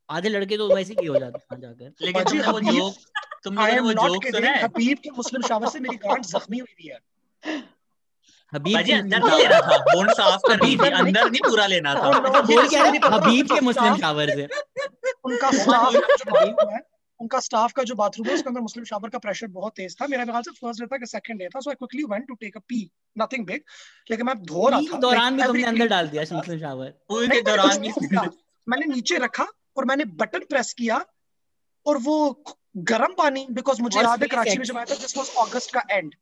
आधे 0.10 0.30
लड़के 0.30 0.58
तो 0.58 0.76
वैसे 0.76 0.94
ही 0.94 1.06
हो 1.06 1.20
जाते 1.20 1.56
हैं 1.56 1.62
जाकर। 1.62 1.94
लेकिन 2.02 2.24
बाजी, 2.24 2.40
वो 2.40 2.58
हबीब- 2.58 2.74
जोक 2.74 2.94
तुमने 3.44 3.80
वो 3.80 3.94
जोक 3.94 4.26
सुना 4.26 4.50
है? 4.50 4.64
हबीब 4.64 4.98
के 4.98 5.10
मुस्लिम 5.10 5.42
शावर 5.42 5.68
से 5.68 5.80
मेरी 5.80 5.96
गांठ 5.96 6.26
जख्मी 6.26 6.58
हुई 6.58 6.88
है 6.88 7.00
हबीब 8.54 8.82
के 8.82 8.92
अंदर 8.94 9.20
नहीं 9.20 9.38
लेना 9.40 9.60
शावर- 9.60 9.80
था 9.80 9.94
बोन 9.96 10.08
साफ़ 10.14 10.42
करनी 10.48 10.78
थी 10.78 10.90
अंदर 10.90 11.30
नहीं 11.30 11.50
पूरा 11.50 11.68
लेना 11.68 11.94
था। 11.96 12.20
बोल 12.42 12.70
क्या 12.70 12.84
रहे 12.84 13.00
पता- 13.00 13.14
हबीब 13.14 13.46
के 13.46 13.62
मुस्लिम 13.62 13.98
शावर 13.98 14.30
से। 14.30 14.48
उनका 15.24 15.50
उनका 17.20 17.40
स्टाफ 17.40 17.72
का 17.74 17.84
जो 17.84 17.96
बाथरूम 17.96 18.28
है 18.28 18.34
उसके 18.34 18.50
अंदर 18.50 18.62
मुस्लिम 18.62 18.86
शावर 18.86 19.10
का 19.10 19.18
प्रेशर 19.18 19.48
बहुत 19.48 19.74
तेज 19.76 19.96
था। 20.02 20.08
मेरा 20.08 20.26
ख्याल 20.26 20.42
से 20.42 20.52
फ़र्स्ट 20.52 20.82
डे 20.82 20.88
था 20.88 20.98
कि 20.98 21.06
सेकंड 21.06 21.40
डे 21.40 21.48
था 21.48 21.60
so 21.60 21.70
I 21.70 21.76
quickly 21.76 22.04
went 22.04 22.28
to 22.28 22.36
take 22.36 22.58
a 22.58 22.60
pee 22.60 22.80
nothing 23.18 23.46
big 23.46 23.62
लेकिन 24.12 24.26
मैं 24.26 24.36
धो 24.44 24.68
रहा 24.70 24.82
था 24.82 24.98
दौरान 24.98 25.38
भी 25.38 25.44
तुमने 25.44 25.64
अंदर 25.64 25.88
डाल 25.88 26.08
दिया 26.08 26.24
मुस्लिम 26.34 26.60
शावर। 26.60 26.90
पूरे 27.10 27.28
नहीं, 27.28 27.42
के 27.42 27.52
मैंने 27.52 27.58
दौरान 27.58 28.28
भी 28.28 28.30
मैंने 28.68 28.86
नीचे 28.86 29.18
रखा 29.18 29.48
और 29.78 29.86
मैंने 29.86 30.06
बटन 30.22 30.40
प्रेस 30.40 30.74
किया 30.74 31.06
और 31.86 31.98
वो 31.98 32.44
गर्म 32.92 33.14
पानी 33.18 33.48
बिकॉज़ 33.52 33.82
मुझे 33.82 34.00
याद 34.00 34.22
है 34.22 34.28
कराची 34.28 34.58
में 34.58 34.66
जब 34.66 34.78
आया 34.78 34.86
था 34.86 34.96
दिस 34.96 35.18
वाज 35.18 35.30
अगस्त 35.48 35.74
का 35.74 35.84
एंड 35.92 36.16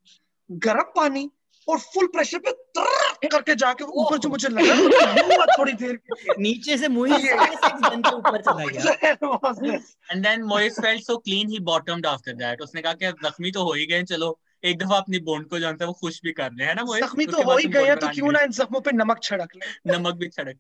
गर्म 0.51 0.91
पानी 0.95 1.29
और 1.69 1.79
फुल 1.93 2.07
प्रेशर 2.15 2.39
पे 2.39 3.27
करके 3.27 3.55
जाके 3.55 3.83
ऊपर 3.83 4.17
जो 4.17 4.29
मुझे 4.29 4.49
लगा 4.49 5.45
थोड़ी 5.59 5.73
देर 5.73 5.95
के 5.95 6.15
लिए 6.15 6.35
नीचे 6.43 6.77
से 6.77 6.87
के 6.89 8.15
ऊपर 8.15 8.41
चला 8.41 8.65
गया? 8.65 9.77
And 10.11 10.23
then 10.27 10.43
Moiz 10.53 10.79
felt 10.81 11.03
so 11.03 11.17
clean 11.17 11.49
he 11.49 11.59
bottomed 11.69 12.05
after 12.07 12.33
that 12.41 12.61
उसने 12.61 12.81
कहा 12.81 12.93
कि 12.93 13.11
जख्मी 13.25 13.51
तो 13.51 13.63
हो 13.63 13.73
ही 13.73 13.85
गए 13.85 14.03
चलो 14.13 14.37
एक 14.63 14.77
दफ़ा 14.83 14.97
अपनी 14.97 15.19
बोन 15.29 15.43
को 15.53 15.59
जानता 15.59 15.85
है 15.85 15.87
वो 15.87 15.93
खुश 16.01 16.21
भी 16.23 16.31
कर 16.41 16.51
ले 16.59 16.63
है 16.63 16.73
ना 16.75 16.83
मोइस 16.83 17.03
जख्मी 17.03 17.25
तो 17.25 17.41
हो 17.49 17.57
ही 17.57 17.67
गए 17.77 17.85
हैं 17.85 17.97
तो 17.99 18.07
क्यों 18.19 18.31
ना 18.31 18.39
इन 18.39 18.51
जख्मों 18.59 18.81
पे 18.81 18.91
नमक 18.91 19.23
छिड़क 19.23 19.55
ले 19.55 19.97
नमक 19.97 20.15
भी 20.23 20.29
छड़क 20.37 20.57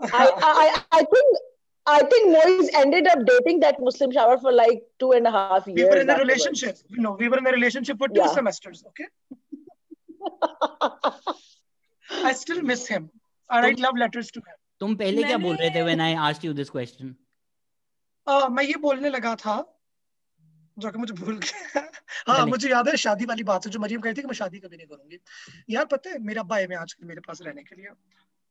I, 0.00 0.26
I, 0.48 0.66
I 0.98 1.00
think 1.12 1.38
I 1.86 1.96
think 2.12 2.28
Moise 2.34 2.68
ended 2.82 3.08
up 3.14 3.24
dating 3.30 3.58
that 3.64 3.80
Muslim 3.88 4.12
shower 4.12 4.36
for 4.44 4.52
like 4.52 4.78
two 5.02 5.10
and 5.16 5.26
a 5.26 5.32
half 5.34 5.66
years. 5.66 5.78
we 5.78 5.84
were 5.84 5.98
in 6.04 6.10
a 6.10 6.16
relationship 6.20 6.78
no 7.06 7.12
we 7.20 7.28
were 7.28 7.40
in 7.42 7.48
a 7.50 7.52
relationship 7.56 7.98
for 8.04 8.08
two 8.08 8.22
Yeah. 8.22 8.32
semesters 8.36 8.80
okay 8.90 9.08
I 12.28 12.32
still 12.34 12.62
miss 12.70 12.86
him. 12.86 13.10
I 13.50 13.60
write 13.62 13.80
love 13.80 13.98
letters 14.02 14.30
to 14.32 14.40
him. 14.40 14.56
तुम 14.80 14.94
पहले 14.96 15.22
क्या 15.22 15.36
बोल 15.38 15.56
रहे 15.56 15.70
थे 15.70 15.82
when 15.82 16.00
I 16.00 16.14
asked 16.26 16.44
you 16.44 16.52
this 16.52 16.70
question 16.70 17.14
ah, 18.26 18.48
मैं 18.48 18.64
ये 18.64 18.74
बोलने 18.80 19.08
लगा 19.10 19.34
था 19.36 19.56
जो 20.76 20.90
कि 20.90 20.98
मुझे 20.98 21.14
भूल 21.14 21.38
गया। 21.38 21.80
हाँ 22.28 22.46
मुझे 22.46 22.68
याद 22.70 22.88
है 22.88 22.96
शादी 22.96 23.24
वाली 23.24 23.44
बात 23.44 23.66
है 23.66 23.72
जो 23.72 23.80
मरियम 23.80 24.00
कहती 24.00 24.18
थी 24.18 24.22
कि 24.22 24.28
मैं 24.28 24.34
शादी 24.34 24.58
कभी 24.58 24.76
नहीं 24.76 24.86
करूँगी। 24.86 25.18
यार 25.70 25.84
पता 25.92 26.10
है 26.10 26.18
मेरा 26.24 26.42
भाई 26.52 26.66
में 26.66 26.76
आजकल 26.76 27.06
मेरे 27.06 27.20
पास 27.26 27.42
रहने 27.42 27.62
के 27.62 27.76
लिए। 27.76 27.90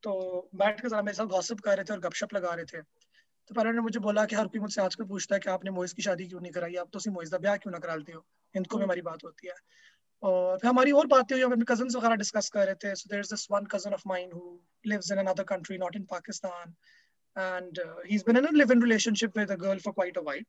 तो 0.02 0.12
बैठ 0.54 0.80
के 0.80 0.88
जरा 0.88 1.02
मेरे 1.02 1.16
साथ 1.16 1.26
गॉसिप 1.26 1.60
कर 1.60 1.76
रहे 1.76 1.84
थे 1.84 1.92
और 1.94 2.00
गपशप 2.00 2.34
लगा 2.34 2.54
रहे 2.54 2.64
थे। 2.64 2.80
तो 2.80 3.54
पहले 3.54 3.68
उन्होंने 3.68 3.82
मुझे 3.82 4.00
बोला 4.00 4.24
कि 4.24 4.36
हर 4.36 4.46
कोई 4.46 4.60
मुझसे 4.60 4.80
आजकल 4.82 5.04
पूछता 5.04 5.34
है 5.34 5.40
कि 5.40 5.50
आपने 5.50 5.70
मोइस 5.70 5.92
की 5.92 6.02
शादी 6.02 6.26
क्यों 6.28 6.40
नहीं 6.40 6.52
कराई? 6.52 6.74
आप 6.74 6.88
तो 6.92 6.98
सी 6.98 7.10
मोइस 7.10 7.30
का 7.30 7.38
ब्याह 7.38 7.56
क्यों 7.56 7.72
ना 7.72 7.78
करा 7.78 7.94
लेते 7.94 8.12
हो 8.12 8.24
इनको 8.54 8.78
में 8.78 8.84
हमारी 8.84 9.02
बात 9.02 9.24
होती 9.24 9.48
है। 9.48 9.54
और 10.22 10.58
फिर 10.58 10.68
हमारी 10.68 10.92
और 10.92 11.06
बातें 11.06 11.34
हुई 11.36 11.44
हम 11.44 11.52
अपने 11.52 11.64
कजन्स 11.68 11.96
वगैरह 11.96 12.14
डिस्कस 12.22 12.48
कर 12.50 12.66
रहे 12.66 12.74
थे। 12.84 12.94
So 12.94 13.08
there 13.10 13.20
is 13.20 13.30
this 13.30 13.46
one 13.50 13.66
cousin 13.74 13.94
of 13.94 14.08
mine 14.08 14.32
who 14.32 14.58
lives 14.86 15.12
in 15.12 15.18
another 15.18 15.44
country 15.52 15.78
not 15.78 15.96
in 15.96 16.04
Pakistan 16.10 16.74
and 17.36 17.78
uh, 17.78 17.98
he's 18.04 18.22
been 18.24 18.38
in 18.38 18.46
a 18.46 18.50
live-in 18.52 18.80
relationship 18.80 19.36
with 19.38 19.50
a 19.50 19.56
girl 19.56 19.80
for 19.82 19.90
quite 19.98 20.16
a 20.20 20.22
while. 20.22 20.46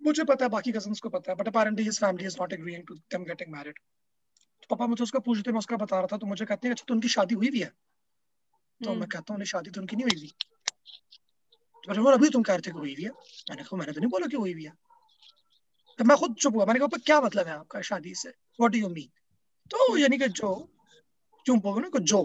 मुझे 0.00 0.24
पता 0.30 0.44
है 0.44 0.48
बाकी 0.50 0.72
cousins 0.72 1.00
को 1.00 1.08
पता 1.08 1.30
है 1.32 1.36
but 1.36 1.48
apparently 1.48 1.84
his 1.84 2.00
family 2.00 2.26
is 2.26 2.36
not 2.40 2.52
agreeing 2.52 2.82
to 2.88 2.94
them 3.14 3.24
getting 3.24 3.52
married 3.52 3.78
तो 3.78 4.66
पापा 4.70 4.86
मुझे 4.86 5.02
उसका 5.02 5.18
पूछते 5.28 5.52
मैं 5.52 5.58
उसका 5.58 5.76
बता 5.76 5.96
रहा 5.96 6.12
था 6.12 6.16
तो 6.16 6.26
मुझे 6.26 6.44
कहते 6.44 6.68
हैं 6.68 6.74
अच्छा 6.74 6.84
तो 6.88 6.94
उनकी 6.94 7.08
शादी 7.14 7.34
हुई 7.34 7.50
भी 7.50 7.60
है? 7.60 7.70
तो 8.80 8.94
मैं 8.94 9.08
कहता 9.08 9.32
हूँ 9.32 9.38
नहीं 9.38 9.52
शादी 9.54 9.70
तो 9.70 9.80
उनकी 9.80 9.96
नहीं 9.96 10.04
हुई 10.04 10.20
थी। 10.20 10.30
तो 11.88 12.10
अभी 12.12 12.30
तुम 12.30 12.42
कह 12.42 12.54
रहे 12.54 12.68
थे 12.68 12.72
कि 12.72 12.78
हुई 12.78 12.94
भी 12.94 13.04
है? 13.04 13.10
मैंने 13.50 13.62
कहा 13.62 13.76
मैंने 13.78 13.92
तो 13.92 14.00
नहीं 14.00 14.10
बोला 14.10 14.26
कि 14.26 14.36
हुई 14.36 14.54
भी 14.54 14.64
है। 14.64 14.72
तो 16.00 16.04
मैं 16.04 16.16
खुद 16.16 16.34
चुप 16.34 16.54
हुआ। 16.54 16.64
मैंने 16.64 16.78
कहा 16.78 16.88
"पापा, 16.88 17.02
क्या 17.06 17.20
मतलब 17.20 17.46
है 17.46 17.52
आपका 17.52 17.80
शादी 17.80 18.14
से? 18.14 18.28
व्हाट 18.28 18.72
डू 18.72 18.78
यू 18.78 18.88
मीन 18.88 19.08
तो 19.70 19.96
यानी 19.96 20.18
कि 20.18 20.28
जो 20.28 20.68
चुप 21.46 21.66
हो 21.66 21.74
गए 21.74 21.80
ना 21.80 21.98
जो 21.98 22.22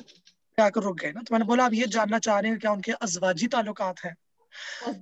पे 0.57 0.64
आकर 0.64 0.81
रुक 0.81 0.99
गए 0.99 1.11
ना। 1.11 1.22
तो 1.22 1.35
मैंने 1.35 1.45
बोला 1.45 1.65
आप 1.65 1.73
ये 1.73 1.88
जानना 1.88 2.19
चाह 2.19 2.39
रहे 2.39 2.52
हैं 2.52 2.60
क्या 2.60 2.72
उनके 2.72 2.91
अजवाजी 2.91 3.47
ताल्लुकात 3.47 3.99
हैं? 3.99 4.15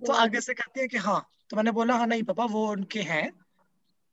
तो 0.06 0.14
आगे 0.14 0.42
से 0.42 0.54
कहते 0.54 0.80
हैं 0.80 0.90
कि 0.90 0.98
हाँ। 0.98 1.28
तो 1.50 1.58
मैंने 1.58 1.72
बोला 1.72 1.96
हाँ 1.96 2.08
नहीं 2.08 2.24
पापा 2.24 2.46
वो 2.46 2.72
उनके 2.72 3.02
हैं। 3.02 3.34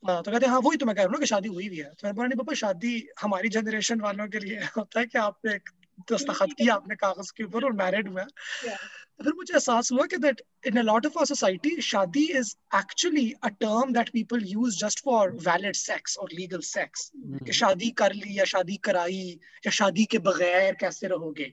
हाँ, 0.09 0.23
तो 0.23 0.31
कहते 0.31 0.47
हैं 0.47 0.53
हाँ 0.53 0.61
वही 0.61 0.77
तो 0.77 0.87
मैं 0.87 0.95
कह 0.97 1.03
रहा 1.03 1.07
हूँ 1.07 1.13
ना 1.13 1.19
कि 1.19 1.27
शादी 1.27 1.49
हुई 1.49 1.69
भी 1.69 1.77
है। 1.77 1.85
तो 1.85 2.01
मैंने 2.05 2.17
बोला 2.17 2.29
नहीं 2.29 2.39
पापा 2.39 2.55
शादी 2.55 3.09
हमारी 3.21 3.49
जनरेशन 3.49 4.01
वालों 4.01 4.29
के 4.29 4.39
लिए 4.39 4.61
होता 4.77 5.01
है 5.01 5.07
कि 5.07 5.19
आप 5.19 5.47
एक 5.47 5.71
दस्तखत 6.13 6.53
किया 6.59 6.75
आपने 6.75 6.97
कागज़ 6.97 7.33
के 7.37 7.45
ऊपर 7.45 7.65
और 7.65 7.73
मैरिड 7.83 8.09
हुआ 8.09 8.25
तो 8.25 9.25
फिर 9.25 9.33
मुझे 9.37 9.53
एहसास 9.55 9.93
हुआ 9.93 10.07
कि 10.07 10.17
that 10.17 10.41
in 10.67 10.77
a 10.79 10.83
lot 10.83 11.07
of 11.07 11.19
our 11.19 11.27
society 11.27 11.81
shaadi 11.83 12.25
is 12.39 12.55
actually 12.77 13.31
a 13.45 13.49
term 13.61 13.93
that 13.93 14.09
people 14.11 14.45
use 14.49 14.79
just 14.85 15.05
for 15.05 15.31
valid 15.49 15.75
sex 15.77 16.17
और 16.19 16.29
लीगल 16.35 16.61
सेक्स 16.69 17.11
कि 17.47 17.53
शादी 17.53 17.91
कर 18.03 18.15
ली 18.15 18.39
या 18.39 18.45
शादी 18.53 18.77
कराई 18.85 19.25
या 19.67 19.71
शादी 19.81 20.05
के 20.05 20.19
बगैर 20.29 20.75
कैसे 20.81 21.07
रहोगे? 21.09 21.53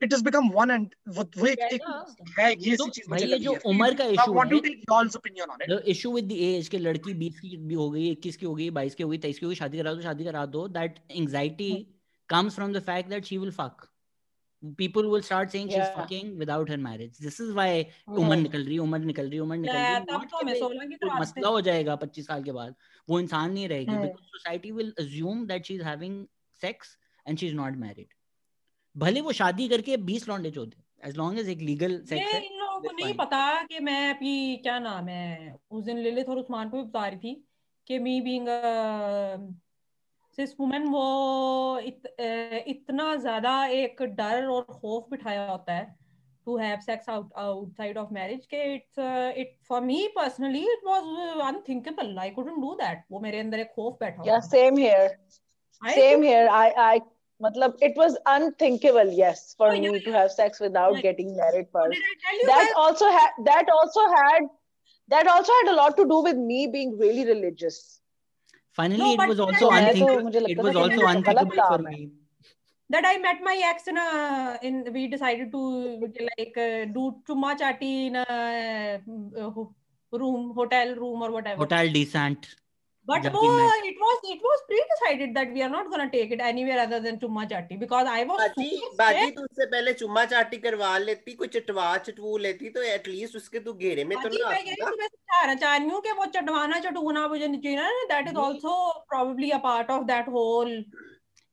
It 0.00 0.12
is 0.12 0.22
become 0.24 0.48
one 0.50 0.70
and 0.70 0.88
वो 1.08 1.46
एक, 1.46 1.58
एक 1.72 1.82
है 2.38 2.50
ये 2.52 2.76
तो 2.76 2.84
सी 2.84 2.90
चीज़ 2.90 3.10
भाई 3.10 3.20
मुझे 3.20 3.32
ये 3.32 3.38
जो 3.38 3.52
है। 3.52 3.60
उम्र 3.66 3.94
का 3.94 4.04
आई 4.04 4.16
issue 4.16 4.34
वांट 4.36 4.50
टू 4.50 4.56
है 4.56 4.62
take 4.62 4.82
y'all's 4.90 5.16
opinion 5.20 5.52
on 5.54 5.62
it? 5.62 5.70
The 5.70 5.82
issue 5.88 6.12
with 6.14 6.28
the 6.28 6.38
age 6.48 6.68
के 6.68 6.78
लड़की 6.78 7.14
20 7.20 7.38
की 7.40 7.56
भी 7.56 7.74
हो 7.74 7.90
गई 7.90 8.14
21 8.14 8.36
की 8.36 8.46
हो 8.46 8.54
गई 8.54 8.70
22 8.70 8.94
की 8.94 9.02
हो 9.02 9.08
गई 9.08 9.18
23 9.18 9.38
की 9.38 9.46
हो 9.46 9.50
गई 9.50 9.56
शादी 9.56 9.78
करा 9.78 9.92
दो 9.94 10.02
शादी 10.02 10.24
करा 10.24 10.44
दो 10.56 10.66
that 10.68 10.98
anxiety 11.10 11.70
comes 12.28 12.54
from 12.54 12.72
the 12.72 12.80
fact 12.86 13.08
that 13.10 13.24
she 13.24 13.38
will 13.38 13.50
fuck 13.60 13.90
people 14.62 15.06
will 15.12 15.22
start 15.24 15.50
saying 15.52 15.66
yeah. 15.70 15.80
she's 15.80 15.90
fucking 15.96 16.28
without 16.42 16.70
her 16.72 16.76
marriage 16.84 17.16
this 17.24 17.34
is 17.44 17.48
why 17.56 17.64
Mhm. 17.72 18.18
उम्र 18.20 18.36
निकल 18.42 18.62
रही 18.66 18.78
उम्र 18.84 18.98
निकल 19.00 19.26
रही 19.30 19.38
उम्र 19.38 19.56
निकल 19.56 19.74
Yeah, 19.74 19.88
रही 19.88 20.04
तब 20.04 20.14
Not 20.14 20.30
तो 20.30 20.38
कि 20.38 20.44
हमें 20.44 20.52
भाई 20.52 20.60
16 20.60 20.86
की 20.92 20.96
तो 21.02 21.10
मसला 21.16 21.48
हो 21.48 21.60
जाएगा 21.66 21.96
25 22.04 22.26
साल 22.26 22.44
के 22.44 22.52
बाद 22.58 22.74
वो 23.08 23.18
इंसान 23.20 23.52
नहीं 23.52 23.68
रहेगी 23.68 23.92
हम्म। 23.92 24.06
because 24.06 24.30
society 24.36 24.72
will 24.78 24.92
assume 25.04 25.42
that 25.50 25.68
she's 25.70 25.82
having 25.88 26.14
sex 26.60 26.94
and 27.26 27.42
she's 27.42 27.58
not 27.58 27.76
married 27.82 28.16
भले 28.96 29.20
वो 29.28 29.32
शादी 29.40 29.68
करके 29.68 29.96
20 30.06 30.28
लौंडे 30.28 30.50
चोदे 30.58 30.82
as 31.10 31.20
long 31.22 31.38
as 31.42 31.50
एक 31.56 31.66
legal 31.72 31.98
sex 32.12 32.18
ये 32.18 32.32
है 32.32 32.40
इन 32.46 32.58
लोगों 32.60 32.80
को 32.80 32.94
नहीं. 32.94 33.14
पता 33.20 33.42
कि 33.72 33.80
मैं 33.90 34.00
अभी 34.14 34.34
क्या 34.62 34.78
नाम 34.86 35.08
है 35.08 35.54
उस 35.70 35.84
दिन 35.84 35.98
लिलित 36.08 36.28
और 36.28 36.38
उस्मान 36.38 36.68
को 36.70 36.76
भी 36.76 36.88
बता 36.88 37.06
रही 37.06 37.18
थी 37.26 37.34
कि 37.86 37.98
मी 38.08 38.20
बीइंग 38.30 38.48
सिस 40.36 40.54
वुमेन 40.60 40.86
वो 40.92 41.78
इत, 41.86 42.06
अ, 42.06 42.64
इतना 42.68 43.14
ज़्यादा 43.16 43.52
एक 43.82 44.02
डर 44.20 44.46
और 44.54 44.62
खौफ 44.70 45.06
बिठाया 45.10 45.46
होता 45.50 45.72
है 45.72 45.92
to 46.48 46.54
have 46.60 46.80
sex 46.86 47.06
out 47.12 47.28
outside 47.42 47.98
of 48.00 48.10
marriage 48.14 48.42
के 48.48 48.58
it's 48.78 48.98
uh, 49.02 49.28
it 49.42 49.52
for 49.68 49.78
me 49.84 49.94
personally 50.16 50.64
it 50.72 50.82
was 50.88 51.06
uh, 51.26 51.44
unthinkable 51.46 52.10
I 52.24 52.26
couldn't 52.38 52.60
do 52.64 52.72
that 52.80 53.06
वो 53.12 53.20
मेरे 53.20 53.38
अंदर 53.44 53.60
एक 53.60 53.72
खौफ 53.76 53.96
बैठा 54.00 54.24
Yeah, 54.26 54.32
हुआ 54.32 54.40
था 54.40 54.50
same 54.56 54.76
here. 54.82 55.06
I 55.82 55.94
Same 55.94 56.20
think- 56.20 56.26
here. 56.30 56.48
I, 56.58 56.66
I, 56.88 57.00
matlab, 57.46 57.78
it 57.88 57.96
was 58.02 58.18
unthinkable, 58.32 59.14
yes, 59.20 59.40
for 59.62 59.68
Oh, 59.70 59.72
yeah, 59.72 59.90
me 59.94 60.00
to 60.04 60.12
have 60.18 60.30
sex 60.34 60.60
without 60.66 60.94
Yeah. 60.98 61.00
getting 61.08 61.32
married 61.38 61.66
first. 61.78 61.96
did 61.96 62.04
I 62.10 62.14
tell 62.26 62.38
you 62.42 62.46
That 62.50 62.68
that? 62.68 62.76
also 62.82 63.08
had, 63.16 63.40
that 63.48 63.72
also 63.78 64.04
had, 64.12 64.46
that 65.14 65.26
also 65.38 65.56
had 65.62 65.72
a 65.72 65.76
lot 65.80 65.96
to 66.02 66.06
do 66.12 66.20
with 66.28 66.36
me 66.52 66.60
being 66.76 66.96
really 66.98 67.24
religious. 67.32 67.80
finally 68.74 69.16
no, 69.16 69.22
it 69.22 69.28
was 69.28 69.40
also 69.40 69.70
unthinkable 69.70 70.46
it 70.52 70.58
was 70.58 70.76
also 70.76 71.06
unthinkable 71.06 71.64
for 71.68 71.78
me. 71.78 72.10
That 72.90 73.06
i 73.06 73.16
met 73.18 73.38
my 73.42 73.54
ex 73.66 73.86
in 73.90 73.96
a 73.96 74.58
in 74.62 74.74
we 74.92 75.06
decided 75.12 75.50
to 75.52 75.62
like 76.38 76.58
uh, 76.64 76.84
do 76.96 77.04
too 77.26 77.34
much 77.34 77.62
at 77.62 77.82
in 77.82 78.16
a 78.16 78.26
uh, 78.26 79.64
room 80.22 80.52
hotel 80.58 80.94
room 80.94 81.22
or 81.22 81.30
whatever. 81.30 81.62
Hotel 81.64 81.90
decent. 81.90 82.54
But 83.06 83.22
wo, 83.32 83.40
it 83.84 83.96
was 84.00 84.18
it 84.24 84.40
was 84.42 84.60
pre-decided 84.66 85.34
that 85.36 85.52
we 85.52 85.62
are 85.62 85.68
not 85.68 85.90
going 85.90 86.08
to 86.08 86.10
take 86.16 86.30
it 86.30 86.40
anywhere 86.40 86.78
other 86.84 87.00
than 87.00 87.18
chumma 87.18 87.46
chatti 87.50 87.76
because 87.76 88.06
I 88.08 88.24
was 88.24 88.38
बाजी 88.40 88.68
बाजी 89.00 89.30
तू 89.30 89.42
उससे 89.42 89.66
पहले 89.66 89.92
चुम्मा 90.02 90.24
चाटी 90.32 90.56
करवा 90.64 90.96
लेती 90.98 91.32
कोई 91.40 91.48
चटवा 91.56 91.96
चटवू 92.06 92.36
लेती 92.46 92.70
तो 92.76 92.82
एटलीस्ट 92.92 93.36
उसके 93.36 93.60
तू 93.66 93.72
घेरे 93.74 94.04
में 94.04 94.16
तो 94.22 94.28
ना 94.28 94.50
मैं 94.50 94.60
यही 94.60 94.76
तुम्हें 94.80 95.08
समझाना 95.08 95.54
चाह 95.54 95.76
रही 95.76 95.88
हूँ 95.88 96.00
कि 96.02 96.12
वो 96.20 96.26
चटवाना 96.38 96.80
चटूना 96.86 97.26
मुझे 97.28 97.48
चाहिए 97.48 98.06
that 98.14 98.28
is 98.28 98.40
also 98.46 98.78
probably 99.12 99.52
a 99.58 99.60
part 99.68 99.94
of 99.98 100.08
that 100.12 100.32
whole 100.36 100.74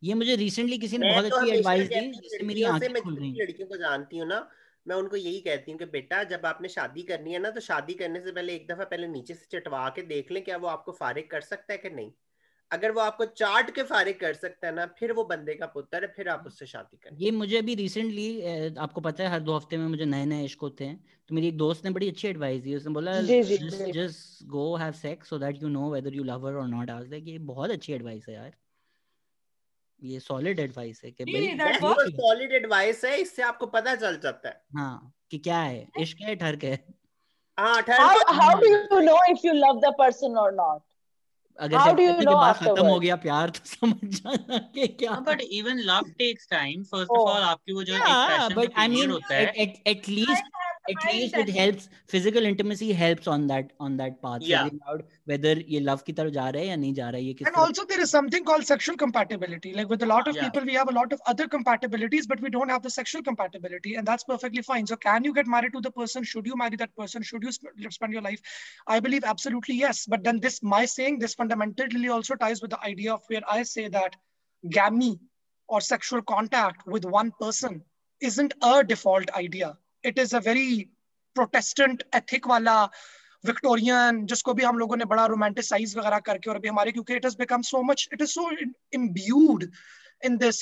ये 0.01 0.13
मुझे 0.13 0.35
रिसेंटली 0.35 0.77
किसी 0.77 0.97
ने 0.97 1.09
बहुत 1.11 1.29
तो 1.29 1.37
अच्छी 1.37 1.51
एडवाइस 1.57 1.87
दी 1.87 2.07
जिससे 2.11 2.43
मेरी 2.45 2.63
आँखें 2.69 3.01
खुल 3.01 3.17
गई 3.17 3.31
लड़कियों 3.41 3.67
को 3.67 3.77
जानती 3.77 4.17
हूँ 4.17 4.27
ना 4.27 4.39
मैं 4.85 4.95
उनको 4.95 5.15
यही 5.15 5.39
कहती 5.41 5.71
हूँ 5.71 5.79
कि 5.79 5.85
बेटा 5.87 6.23
जब 6.25 6.45
आपने 6.45 6.69
शादी 6.69 7.01
करनी 7.03 7.33
है 7.33 7.39
ना 7.39 7.49
तो 7.49 7.59
शादी 7.61 7.93
करने 7.95 8.21
से 8.21 8.31
पहले 8.31 8.55
एक 8.55 8.67
दफ़ा 8.67 8.83
पहले 8.85 9.07
नीचे 9.09 9.33
से 9.33 9.47
चटवा 9.51 9.87
के 9.89 10.01
देख 10.07 10.31
लें 10.31 10.43
क्या 10.43 10.57
वो 10.57 10.67
आपको 10.69 10.91
फारिग 10.93 11.29
कर 11.31 11.41
सकता 11.43 11.73
है 11.73 11.77
कि 11.77 11.89
नहीं। 11.91 12.11
अगर 12.71 12.91
वो 12.91 13.01
आपको 13.01 13.25
चाट 13.27 13.69
के 13.75 13.83
फारिग 13.83 14.19
कर 14.19 14.33
सकता 14.35 14.67
है 14.67 14.73
ना 14.75 14.85
फिर 14.99 15.11
वो 15.13 15.23
बंदे 15.25 15.53
का 15.55 15.65
पुत्र 15.67 16.03
है 16.03 16.07
फिर 16.15 16.29
आप 16.29 16.43
उससे 16.47 16.65
शादी 16.65 16.97
करें 16.97 17.17
ये 17.17 17.31
मुझे 17.31 17.57
अभी 17.57 17.75
रिसेंटली 17.75 18.27
आपको 18.77 19.01
पता 19.01 19.23
है 19.23 19.29
हर 19.29 19.39
दो 19.41 19.55
हफ़्ते 19.55 19.77
में 19.77 19.87
मुझे 19.87 20.05
नए 20.05 20.25
नए 20.25 20.45
इश्क 20.45 20.61
होते 20.61 20.85
हैं। 20.85 20.97
तो 21.29 21.35
मेरी 21.35 21.47
एक 21.47 21.57
दोस्त 21.57 21.85
ने 21.85 21.91
बड़ी 21.91 22.09
अच्छी 22.09 22.27
एडवाइस 22.27 22.61
दी 22.63 22.75
उसने 22.75 22.93
बोला 22.93 23.19
just 23.21 24.45
go 24.49 24.75
have 24.77 24.91
sex 25.01 25.29
so 25.29 25.39
that 25.39 25.61
you 25.63 25.69
know 25.69 25.89
whether 25.91 26.15
you 26.15 26.23
love 26.23 26.47
her 26.47 26.55
और 26.55 26.67
नॉट 26.67 26.89
आज 26.89 27.09
लाइक 27.11 27.27
ये 27.27 27.37
बहुत 27.51 27.71
अच्छी 27.71 27.93
एडवाइस 27.93 28.25
है 28.29 28.35
यार। 28.35 28.51
ये 30.03 30.19
सॉलिड 30.19 30.59
एडवाइस 30.59 31.01
है 31.05 31.11
कि 31.11 31.25
भाई 31.25 31.41
ये 31.41 32.11
सॉलिड 32.11 32.51
एडवाइस 32.51 33.05
है। 33.05 33.17
इससे 33.17 33.41
आपको 33.41 33.65
पता 33.65 33.95
चल 33.95 34.19
जाता 34.23 34.49
है। 34.49 34.61
हाँ 34.75 35.13
कि 35.31 35.37
क्या 35.37 35.59
है? 35.59 35.87
इश्क 35.99 36.17
है 36.21 36.35
ठर्क 36.35 36.63
है। 36.63 36.87
हाँ 37.59 37.81
को 37.83 38.33
how 38.33 38.53
do 38.59 38.69
you 38.69 39.01
know 39.01 39.19
if 39.29 39.43
you 39.45 39.53
love 39.53 39.81
the 39.81 39.93
person 39.99 40.37
or 40.37 40.81
अगर 41.59 41.77
how 41.77 41.91
do 41.95 42.03
you 42.03 42.15
know 42.19 42.33
बाद 42.33 42.55
खत्म 42.55 42.85
हो 42.85 42.99
गया 42.99 43.15
प्यार 43.15 43.49
तो 43.49 43.65
समझ 43.65 44.05
जाना 44.05 44.57
कि 44.57 44.87
क्या 44.87 45.11
but 45.11 45.41
even 45.41 45.77
love 45.77 46.01
takes 46.17 46.47
time 46.49 46.83
first 46.83 47.11
of 47.11 47.29
all 47.29 47.41
आपकी 47.41 47.73
वो 47.73 47.83
जो 47.83 47.95
एक 47.95 48.01
पैशन 48.01 48.55
का 48.55 48.85
पीरियड 48.85 49.11
होता 49.11 49.35
है। 49.35 49.53
at, 49.53 49.69
at, 49.87 50.05
at 50.89 51.13
least 51.13 51.35
it 51.35 51.49
helps 51.49 51.89
physical 52.07 52.43
intimacy 52.43 52.91
helps 52.91 53.27
on 53.27 53.45
that 53.47 53.71
on 53.79 53.97
that 53.97 54.21
path. 54.21 54.41
Yeah. 54.41 54.69
out 54.89 55.03
whether 55.25 55.53
you 55.53 55.79
love 55.81 56.03
ki 56.05 56.13
taraf 56.13 56.33
ja 56.33 56.45
raha 56.55 56.93
ya 56.99 57.11
ja 57.11 57.17
ye 57.17 57.33
kis 57.33 57.47
and 57.47 57.55
also 57.55 57.85
there 57.85 58.01
is 58.05 58.09
something 58.09 58.43
called 58.43 58.65
sexual 58.65 58.97
compatibility. 58.97 59.73
Like 59.73 59.89
with 59.89 60.03
a 60.03 60.05
lot 60.05 60.27
of 60.27 60.35
yeah. 60.35 60.43
people 60.43 60.65
we 60.71 60.73
have 60.73 60.89
a 60.89 60.95
lot 60.99 61.13
of 61.13 61.21
other 61.33 61.47
compatibilities 61.47 62.27
but 62.27 62.41
we 62.41 62.49
don't 62.49 62.69
have 62.69 62.81
the 62.81 62.89
sexual 62.89 63.23
compatibility 63.29 63.95
and 63.95 64.07
that's 64.07 64.23
perfectly 64.23 64.61
fine. 64.61 64.87
So 64.87 64.95
can 64.95 65.23
you 65.23 65.33
get 65.33 65.47
married 65.47 65.73
to 65.73 65.81
the 65.81 65.91
person? 65.91 66.23
Should 66.23 66.47
you 66.47 66.55
marry 66.55 66.75
that 66.77 66.95
person? 66.95 67.21
Should 67.21 67.43
you 67.43 67.51
sp- 67.53 67.77
spend 67.89 68.13
your 68.13 68.21
life? 68.21 68.41
I 68.87 68.99
believe 68.99 69.23
absolutely 69.23 69.75
yes. 69.75 70.05
But 70.05 70.23
then 70.23 70.39
this 70.39 70.61
my 70.63 70.85
saying 70.85 71.19
this 71.19 71.35
fundamentally 71.35 72.09
also 72.09 72.35
ties 72.35 72.61
with 72.61 72.71
the 72.71 72.83
idea 72.83 73.13
of 73.13 73.21
where 73.27 73.41
i 73.47 73.61
say 73.63 73.87
that 73.87 74.15
gammy 74.69 75.19
or 75.67 75.81
sexual 75.81 76.21
contact 76.21 76.85
with 76.85 77.05
one 77.05 77.31
person 77.39 77.81
isn't 78.19 78.53
a 78.61 78.83
default 78.83 79.31
idea. 79.31 79.77
It 80.03 80.17
is 80.17 80.33
a 80.33 80.39
very 80.41 80.89
Protestant 81.35 82.03
ethic 82.13 82.47
wala 82.47 82.89
Victorian 83.43 84.25
जिसको 84.25 84.53
भी 84.53 84.63
हम 84.63 84.77
लोगों 84.77 84.97
ने 84.97 85.05
बड़ा 85.05 85.25
romanticise 85.25 85.95
वगैरह 85.97 86.19
करके 86.25 86.49
और 86.49 86.55
अभी 86.55 86.67
हमारे 86.67 86.91
क्योंकि 86.91 87.15
it 87.15 87.25
has 87.25 87.37
become 87.37 87.61
so 87.69 87.81
much 87.83 88.07
it 88.13 88.21
is 88.21 88.29
so 88.29 88.49
imbued 88.93 89.63
in 90.25 90.37
this 90.37 90.59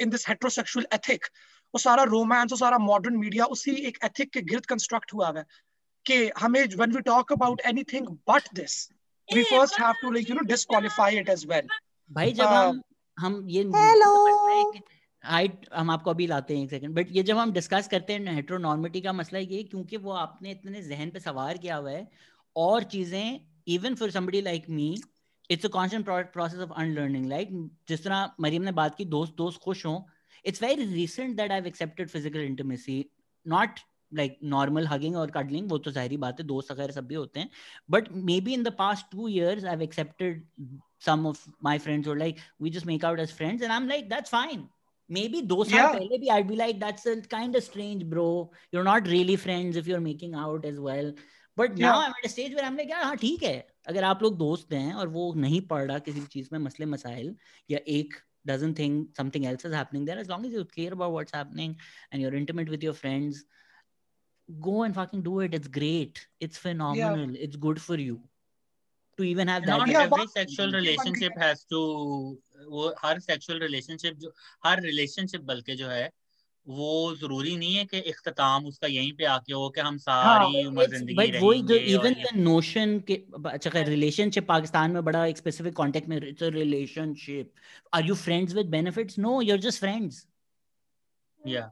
in 0.00 0.10
this 0.10 0.28
heterosexual 0.28 0.86
ethic 0.94 1.26
वो 1.74 1.78
सारा 1.78 2.02
रोमांस 2.12 2.52
वो 2.52 2.56
सारा 2.58 2.78
मॉडर्न 2.78 3.16
मीडिया 3.16 3.44
उसी 3.56 3.74
एक 3.88 3.98
एथिक 4.04 4.30
के 4.32 4.42
गिर्द 4.52 4.66
कंस्ट्रक्ट 4.66 5.14
हुआ 5.14 5.32
है 5.36 5.44
कि 6.06 6.20
हमें 6.38 6.62
when 6.76 6.92
we 6.92 7.00
talk 7.10 7.32
about 7.32 7.60
anything 7.66 8.06
but 8.30 8.54
this 8.54 8.78
we 9.28 9.42
first 9.42 9.80
have 9.80 9.92
to 10.02 10.10
like 10.10 10.30
you 10.30 10.36
know 10.36 10.46
disqualify 10.54 11.18
it 11.18 11.28
as 11.28 11.46
well 11.46 11.68
भाई 12.10 12.32
जब 12.32 12.44
Uh, 12.44 12.62
हम 12.62 12.82
हम 13.18 13.46
ये 13.48 13.62
hello 13.74 14.12
हाइट 15.24 15.66
हम 15.74 15.90
आपको 15.90 16.10
अभी 16.10 16.26
लाते 16.26 16.56
हैं 16.56 16.62
एक 16.64 16.70
सेकंड 16.70 16.94
बट 16.94 17.08
ये 17.12 17.22
जब 17.22 17.36
हम 17.36 17.52
डिस्कस 17.52 17.88
करते 17.88 18.12
हैं 18.12 18.34
हेट्रोनॉर्मिटी 18.34 19.00
का 19.00 19.12
मसला 19.12 19.38
ये 19.38 19.62
क्योंकि 19.62 19.96
वो 20.06 20.12
आपने 20.12 20.50
इतने 20.50 20.82
जहन 20.82 21.10
पे 21.10 21.20
सवार 21.20 21.58
किया 21.58 21.76
हुआ 21.76 21.90
है 21.90 22.06
और 22.56 22.84
चीज़ें 22.94 23.40
even 23.74 23.94
for 23.94 24.10
somebody 24.10 24.40
like 24.40 24.68
me 24.70 24.94
it's 25.50 25.66
a 25.66 25.68
constant 25.74 26.06
process 26.08 26.60
of 26.60 26.72
unlearning 26.80 27.26
like 27.26 27.48
जिस 27.88 28.04
तरह 28.04 28.30
मरियम 28.40 28.62
ने 28.62 28.72
बात 28.72 28.94
की 28.96 29.04
दोस्त 29.14 29.34
दोस्त 29.36 29.60
खुश 29.62 29.86
हों 29.86 30.00
it's 30.44 30.62
very 30.62 30.84
recent 30.94 31.36
that 31.36 31.50
I 31.50 31.56
have 31.56 31.66
accepted 31.66 32.08
physical 32.10 32.40
intimacy 32.40 33.04
not 33.46 33.80
like 34.12 34.38
normal 34.44 34.86
hugging 34.86 35.16
और 35.16 35.30
कडलिंग 35.30 35.70
वो 35.70 35.78
तो 35.78 35.90
ज़ाहिर 35.90 36.16
बात 36.20 36.40
है 36.40 36.46
दोस्त 36.46 36.72
वगैरह 36.72 36.92
सब 36.92 37.06
भी 37.06 37.14
होते 37.14 37.40
हैं 37.40 37.50
but 37.90 38.12
maybe 38.40 38.54
in 38.54 38.62
the 38.62 38.72
past 38.78 39.06
two 39.12 39.28
years 39.28 39.64
I 39.64 39.70
have 39.70 39.82
accepted 39.82 40.44
some 41.02 41.22
of 41.26 41.38
my 41.60 41.78
friends 41.78 42.08
were 42.08 42.16
like, 42.16 42.36
we 42.60 42.70
just 42.70 42.86
make 42.86 43.04
out 43.04 43.18
as 43.18 43.32
friends. 43.32 43.62
And 43.62 43.72
I'm 43.72 43.88
like, 43.88 44.08
that's 44.08 44.30
fine. 44.30 44.60
Maybe 45.11 45.41
those 45.41 45.71
Yeah. 45.71 45.85
are 45.87 45.93
pehle 45.97 46.19
bhi 46.21 46.29
I'd 46.35 46.47
be 46.47 46.55
like, 46.61 46.79
that's 46.79 47.05
a 47.05 47.15
kind 47.33 47.55
of 47.55 47.63
strange, 47.63 48.05
bro. 48.13 48.51
You're 48.71 48.83
not 48.83 49.07
really 49.07 49.35
friends 49.47 49.77
if 49.81 49.87
you're 49.87 50.01
making 50.07 50.33
out 50.35 50.65
as 50.65 50.79
well. 50.79 51.11
But 51.55 51.77
now 51.77 51.91
Yeah. 51.93 52.05
I'm 52.05 52.15
at 52.21 52.25
a 52.25 52.29
stage 52.29 52.53
where 52.55 52.65
I'm 52.69 52.75
like, 52.77 52.89
yeah, 52.89 53.03
हाँ 53.03 53.15
ठीक 53.17 53.43
है 53.43 53.57
अगर 53.89 54.03
आप 54.03 54.23
लोग 54.23 54.37
दोस्त 54.37 54.73
हैं 54.73 54.93
और 54.93 55.07
वो 55.17 55.33
नहीं 55.45 55.61
पढ़ 55.67 55.87
रहा 55.87 55.99
किसी 56.07 56.21
चीज 56.33 56.49
में 56.53 56.59
मसले 56.59 56.85
मसाइल 56.95 57.35
या 57.71 57.79
एक 57.99 58.13
doesn't 58.49 58.75
think 58.79 59.17
something 59.19 59.45
else 59.47 59.65
is 59.69 59.73
happening 59.75 60.03
there 60.09 60.19
as 60.19 60.29
long 60.33 60.43
as 60.49 60.53
you 60.57 60.61
care 60.73 60.91
about 60.97 61.11
what's 61.13 61.33
happening 61.37 61.71
and 62.11 62.21
you're 62.25 62.35
intimate 62.41 62.69
with 62.73 62.83
your 62.87 62.93
friends 62.99 63.41
go 64.67 64.75
and 64.83 64.95
fucking 64.97 65.23
do 65.25 65.33
it 65.45 65.57
it's 65.57 65.71
great 65.77 66.21
it's 66.47 66.61
phenomenal 66.65 67.33
it's 67.47 67.59
good 67.65 67.81
for 67.87 67.97
you 68.03 68.15
to 69.18 69.24
even 69.24 69.48
have 69.48 69.66
that 69.66 69.78
not 69.78 69.88
Yeah, 69.88 70.02
every 70.02 70.24
but- 70.24 70.30
sexual 70.30 70.72
relationship 70.72 71.38
has 71.44 71.64
to 71.74 71.80
वो 72.74 72.94
हर 73.04 73.20
sexual 73.20 73.58
relationship 73.60 74.18
जो 74.24 74.32
हर 74.66 74.82
relationship 74.82 75.40
बल्कि 75.52 75.76
जो 75.76 75.88
है 75.88 76.10
वो 76.66 76.88
ज़रूरी 77.20 77.56
नहीं 77.56 77.74
है 77.74 77.84
कि 77.92 77.98
इख्तिताम 78.10 78.66
उसका 78.66 78.86
यहीं 78.88 79.12
पे 79.18 79.24
आके 79.30 79.52
हो 79.52 79.68
कि 79.76 79.80
हम 79.80 79.96
सारी 80.02 80.64
उम्र 80.66 80.86
ज़िंदगी 80.90 81.38
वही 81.44 81.62
जो 81.70 81.78
even 81.94 82.14
the 82.24 82.32
notion 82.42 82.92
के 83.10 83.14
अच्छा 83.52 83.70
relationship 83.88 84.46
पाकिस्तान 84.48 84.90
में 84.90 85.02
बड़ा 85.04 85.24
एक 85.26 85.38
specific 85.38 85.74
context 85.80 86.08
में 86.08 86.16
it's 86.20 86.42
a 86.48 86.50
relationship 86.58 87.50
are 87.98 88.02
you 88.10 88.18
friends 88.24 88.54
with 88.60 88.70
benefits 88.76 89.18
no 89.26 89.40
you're 89.48 89.62
just 89.68 89.84
friends 89.86 90.26
yeah 91.40 91.70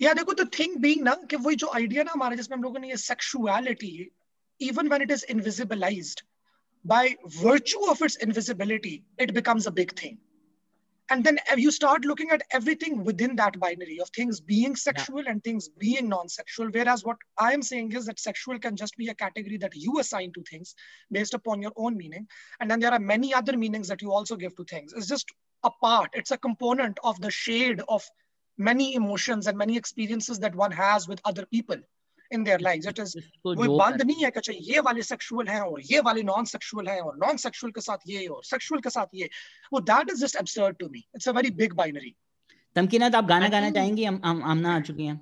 या 0.00 0.12
देखो 0.14 0.32
द 0.34 0.48
थिंग 0.58 0.76
बीइंग 0.82 1.02
ना 1.04 1.14
कि 1.30 1.36
वही 1.46 1.56
जो 1.62 1.66
आइडिया 1.74 2.02
ना 2.02 2.12
हमारे 2.12 2.36
जिसमें 2.36 2.56
हम 2.56 2.62
लोगों 2.62 2.80
ने 2.80 2.88
ये 2.88 2.96
sexuality 2.96 3.94
even 4.60 4.88
when 4.88 5.02
it 5.02 5.10
is 5.10 5.24
invisibilized 5.30 6.20
by 6.84 7.16
virtue 7.26 7.84
of 7.90 8.00
its 8.02 8.16
invisibility 8.16 9.04
it 9.18 9.34
becomes 9.34 9.66
a 9.66 9.70
big 9.70 9.98
thing. 9.98 10.18
And 11.12 11.24
then 11.24 11.40
you 11.56 11.72
start 11.72 12.04
looking 12.04 12.30
at 12.30 12.42
everything 12.52 13.02
within 13.02 13.34
that 13.36 13.58
binary 13.58 13.98
of 14.00 14.08
things 14.10 14.40
being 14.40 14.76
sexual 14.76 15.24
and 15.26 15.42
things 15.42 15.68
being 15.68 16.08
non-sexual 16.08 16.68
whereas 16.70 17.04
what 17.04 17.16
i 17.36 17.52
am 17.52 17.62
saying 17.62 17.90
is 17.92 18.06
that 18.06 18.20
sexual 18.20 18.60
can 18.60 18.76
just 18.76 18.96
be 18.96 19.08
a 19.08 19.14
category 19.14 19.56
that 19.56 19.74
you 19.74 19.98
assign 19.98 20.32
to 20.34 20.44
things 20.48 20.76
based 21.10 21.34
upon 21.34 21.60
your 21.60 21.72
own 21.76 21.96
meaning. 21.96 22.28
And 22.60 22.70
then 22.70 22.78
there 22.78 22.92
are 22.92 23.00
many 23.00 23.34
other 23.34 23.56
meanings 23.56 23.88
that 23.88 24.02
you 24.02 24.12
also 24.12 24.36
give 24.36 24.54
to 24.56 24.64
things. 24.64 24.92
It's 24.92 25.08
just 25.08 25.26
a 25.64 25.70
part 25.70 26.10
it's 26.14 26.30
a 26.30 26.38
component 26.38 26.98
of 27.04 27.20
the 27.20 27.30
shade 27.30 27.82
of 27.88 28.08
many 28.56 28.94
emotions 28.94 29.46
and 29.46 29.56
many 29.56 29.76
experiences 29.76 30.38
that 30.40 30.54
one 30.54 30.72
has 30.72 31.08
with 31.08 31.20
other 31.24 31.46
people 31.46 31.76
in 32.30 32.44
their 32.44 32.58
lives. 32.66 32.86
It 32.86 32.98
is 33.04 33.14
इसको 33.16 33.54
कोई 33.54 33.68
बंद 33.78 34.02
नहीं 34.02 34.24
है 34.24 34.30
कि 34.30 34.38
अच्छा 34.40 34.52
ये 34.72 34.80
वाले 34.88 35.02
sexual 35.02 35.48
हैं 35.48 35.60
और 35.60 35.80
ये 35.92 36.00
वाले 36.08 36.22
नॉन 36.22 36.44
सेक्सुअल 36.50 36.88
हैं 36.88 37.00
और 37.00 37.16
नॉन 37.24 37.36
सेक्सुअल 37.44 37.72
के 37.72 37.80
साथ 37.80 38.08
ये 38.08 38.26
और 38.26 38.44
सेक्सुअल 38.44 38.80
के 38.80 38.90
साथ 38.90 39.14
ये। 39.14 39.28
वो 39.72 39.80
that 39.92 40.10
is 40.10 40.24
just 40.24 40.36
absurd 40.42 40.78
to 40.82 40.88
me. 40.92 41.02
It's 41.14 41.32
a 41.32 41.34
very 41.40 41.50
big 41.62 41.74
binary. 41.80 42.14
Tamkinat 42.76 43.14
आप 43.14 43.24
गाना 43.34 43.48
गाना 43.48 43.70
चाहेंगी? 43.70 44.04
हम 44.04 44.20
हम 44.24 44.42
आमना 44.52 44.76
आ 44.76 44.80
चुकी 44.90 45.06
हैं। 45.06 45.20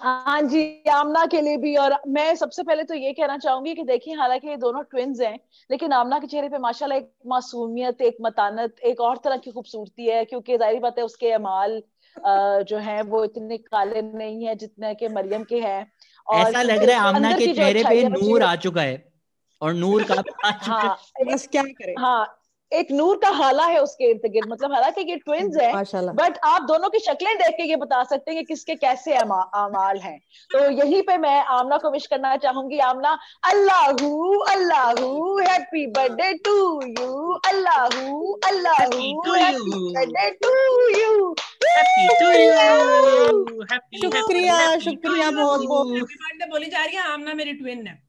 हाँ 0.00 0.40
जी 0.42 0.62
आमना 0.90 1.24
के 1.32 1.40
लिए 1.40 1.56
भी। 1.56 1.74
और 1.76 1.96
मैं 2.14 2.34
सबसे 2.36 2.62
पहले 2.62 2.84
तो 2.84 2.94
ये 2.94 3.12
कहना 3.12 3.36
चाहूँगी 3.38 3.74
कि 3.74 3.82
देखिए 3.90 4.14
हालाँकि 4.16 4.48
ये 4.48 4.56
दोनों 4.64 4.82
ट्विंस 4.90 5.20
हैं 5.20 5.38
लेकिन 5.70 5.92
आमना 5.92 6.18
के 6.18 6.26
चेहरे 6.26 6.48
पे 6.48 6.58
माशाल्लाह 6.58 6.98
एक 6.98 7.10
मासूमियत 7.32 8.00
एक 8.02 8.16
मतानत 8.22 8.80
एक 8.92 9.00
और 9.00 9.16
तरह 9.24 9.36
की 9.44 9.50
खूबसूरती 9.50 10.06
है 10.06 10.24
क्योंकि 10.24 10.56
ज़ाहिर 10.58 10.80
बात 10.80 10.98
है 10.98 11.04
उसके 11.04 11.30
अमाल 11.32 11.76
अ, 11.78 11.82
जो 12.18 12.78
है 12.78 13.02
वो 13.02 13.24
इतने 13.24 13.58
काले 13.58 14.02
नहीं 14.02 14.44
है 14.46 14.54
जितने 14.54 14.94
के 14.94 15.08
मरियम 15.08 15.44
के 15.44 15.60
हैं। 15.60 15.92
और 16.26 16.48
ऐसा 16.48 16.62
लग 16.62 16.84
रहा 16.84 17.02
है 17.02 17.08
आमना 17.08 17.32
के 17.32 17.54
चेहरे 17.54 17.84
पे 17.84 18.08
नूर 18.08 18.42
आ 18.42 18.56
चुका 18.56 18.82
है 18.82 19.12
और 19.60 19.74
नूर 19.74 20.02
का 20.02 20.14
हाँ 20.44 20.98
बस 21.26 21.46
क्या 21.46 21.62
करें? 21.62 21.94
हाँ 21.98 22.41
एक 22.72 22.90
नूर 22.92 23.16
का 23.22 23.28
हाला 23.32 23.64
है 23.66 23.78
उसके 23.80 24.10
इर्द 24.10 24.26
गिर्द। 24.32 24.50
मतलब 24.50 24.72
हालाँकि 24.72 25.00
ये 25.10 25.16
ट्विंस 25.18 25.56
हैं 25.56 26.14
बट 26.16 26.38
आप 26.46 26.62
दोनों 26.64 26.88
की 26.90 26.98
शक्लें 27.00 27.36
देख 27.38 27.54
के 27.56 27.68
ये 27.68 27.76
बता 27.78 28.02
सकते 28.04 28.30
हैं 28.30 28.38
कि 28.38 28.44
किसके 28.46 28.74
कैसे 28.76 29.14
अमाल 29.14 29.98
हैं। 30.00 30.18
तो 30.50 30.58
यहीं 30.72 31.02
पे 31.02 31.16
मैं 31.18 31.38
आमना 31.52 31.76
को 31.78 31.90
विश 31.90 32.06
करना 32.06 32.36
चाहूँगी। 32.38 32.78
आमना 32.82 33.18
अल्लाहू 33.44 34.38
अल्लाहू 34.52 35.38
हैप्पी 35.40 35.86
बर्थडे 35.88 36.32
टू 36.44 36.56
यू 36.90 37.32
अल्लाहू 37.48 38.32
Allahu 38.46 39.34
happy 39.34 39.82
birthday 39.88 40.30
to 40.42 40.52
you 40.92 41.34
happy 41.66 42.06
to 42.20 42.30
you 42.30 43.64
happy 43.72 43.98
शुक्रिया 44.00 44.78
शुक्रिया 44.80 45.30
बहुत 45.32 45.66
बहुत। 45.66 45.88
बर्थडे 45.88 46.46
बोली 46.46 46.66
जा 46.68 46.84
रही 46.84 46.96
है 46.96 47.12
आमना 47.12 47.34
मेरी 47.34 47.52
ट्विन 47.54 47.86
है। 47.86 48.00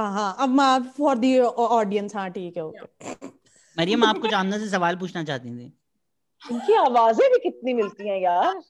हाँ 0.00 0.36
अब 0.38 0.92
फॉर 0.98 1.18
दी 1.18 1.38
ऑडियंस 1.40 2.16
हाँ 2.16 2.30
ठीक 2.30 2.56
है 2.56 2.64
ओके 2.64 3.26
मरियम 3.78 4.04
आप 4.04 4.18
कुछ 4.18 4.34
आमना 4.34 4.58
से 4.58 4.68
सवाल 4.68 4.96
पूछना 4.96 5.24
चाहती 5.24 5.48
थी। 5.48 5.72
इनकी 6.50 6.74
आवाज़ें 6.74 7.30
भी 7.30 7.38
कितनी 7.38 7.74
मिलती 7.74 8.08
हैं 8.08 8.20
यार। 8.20 8.60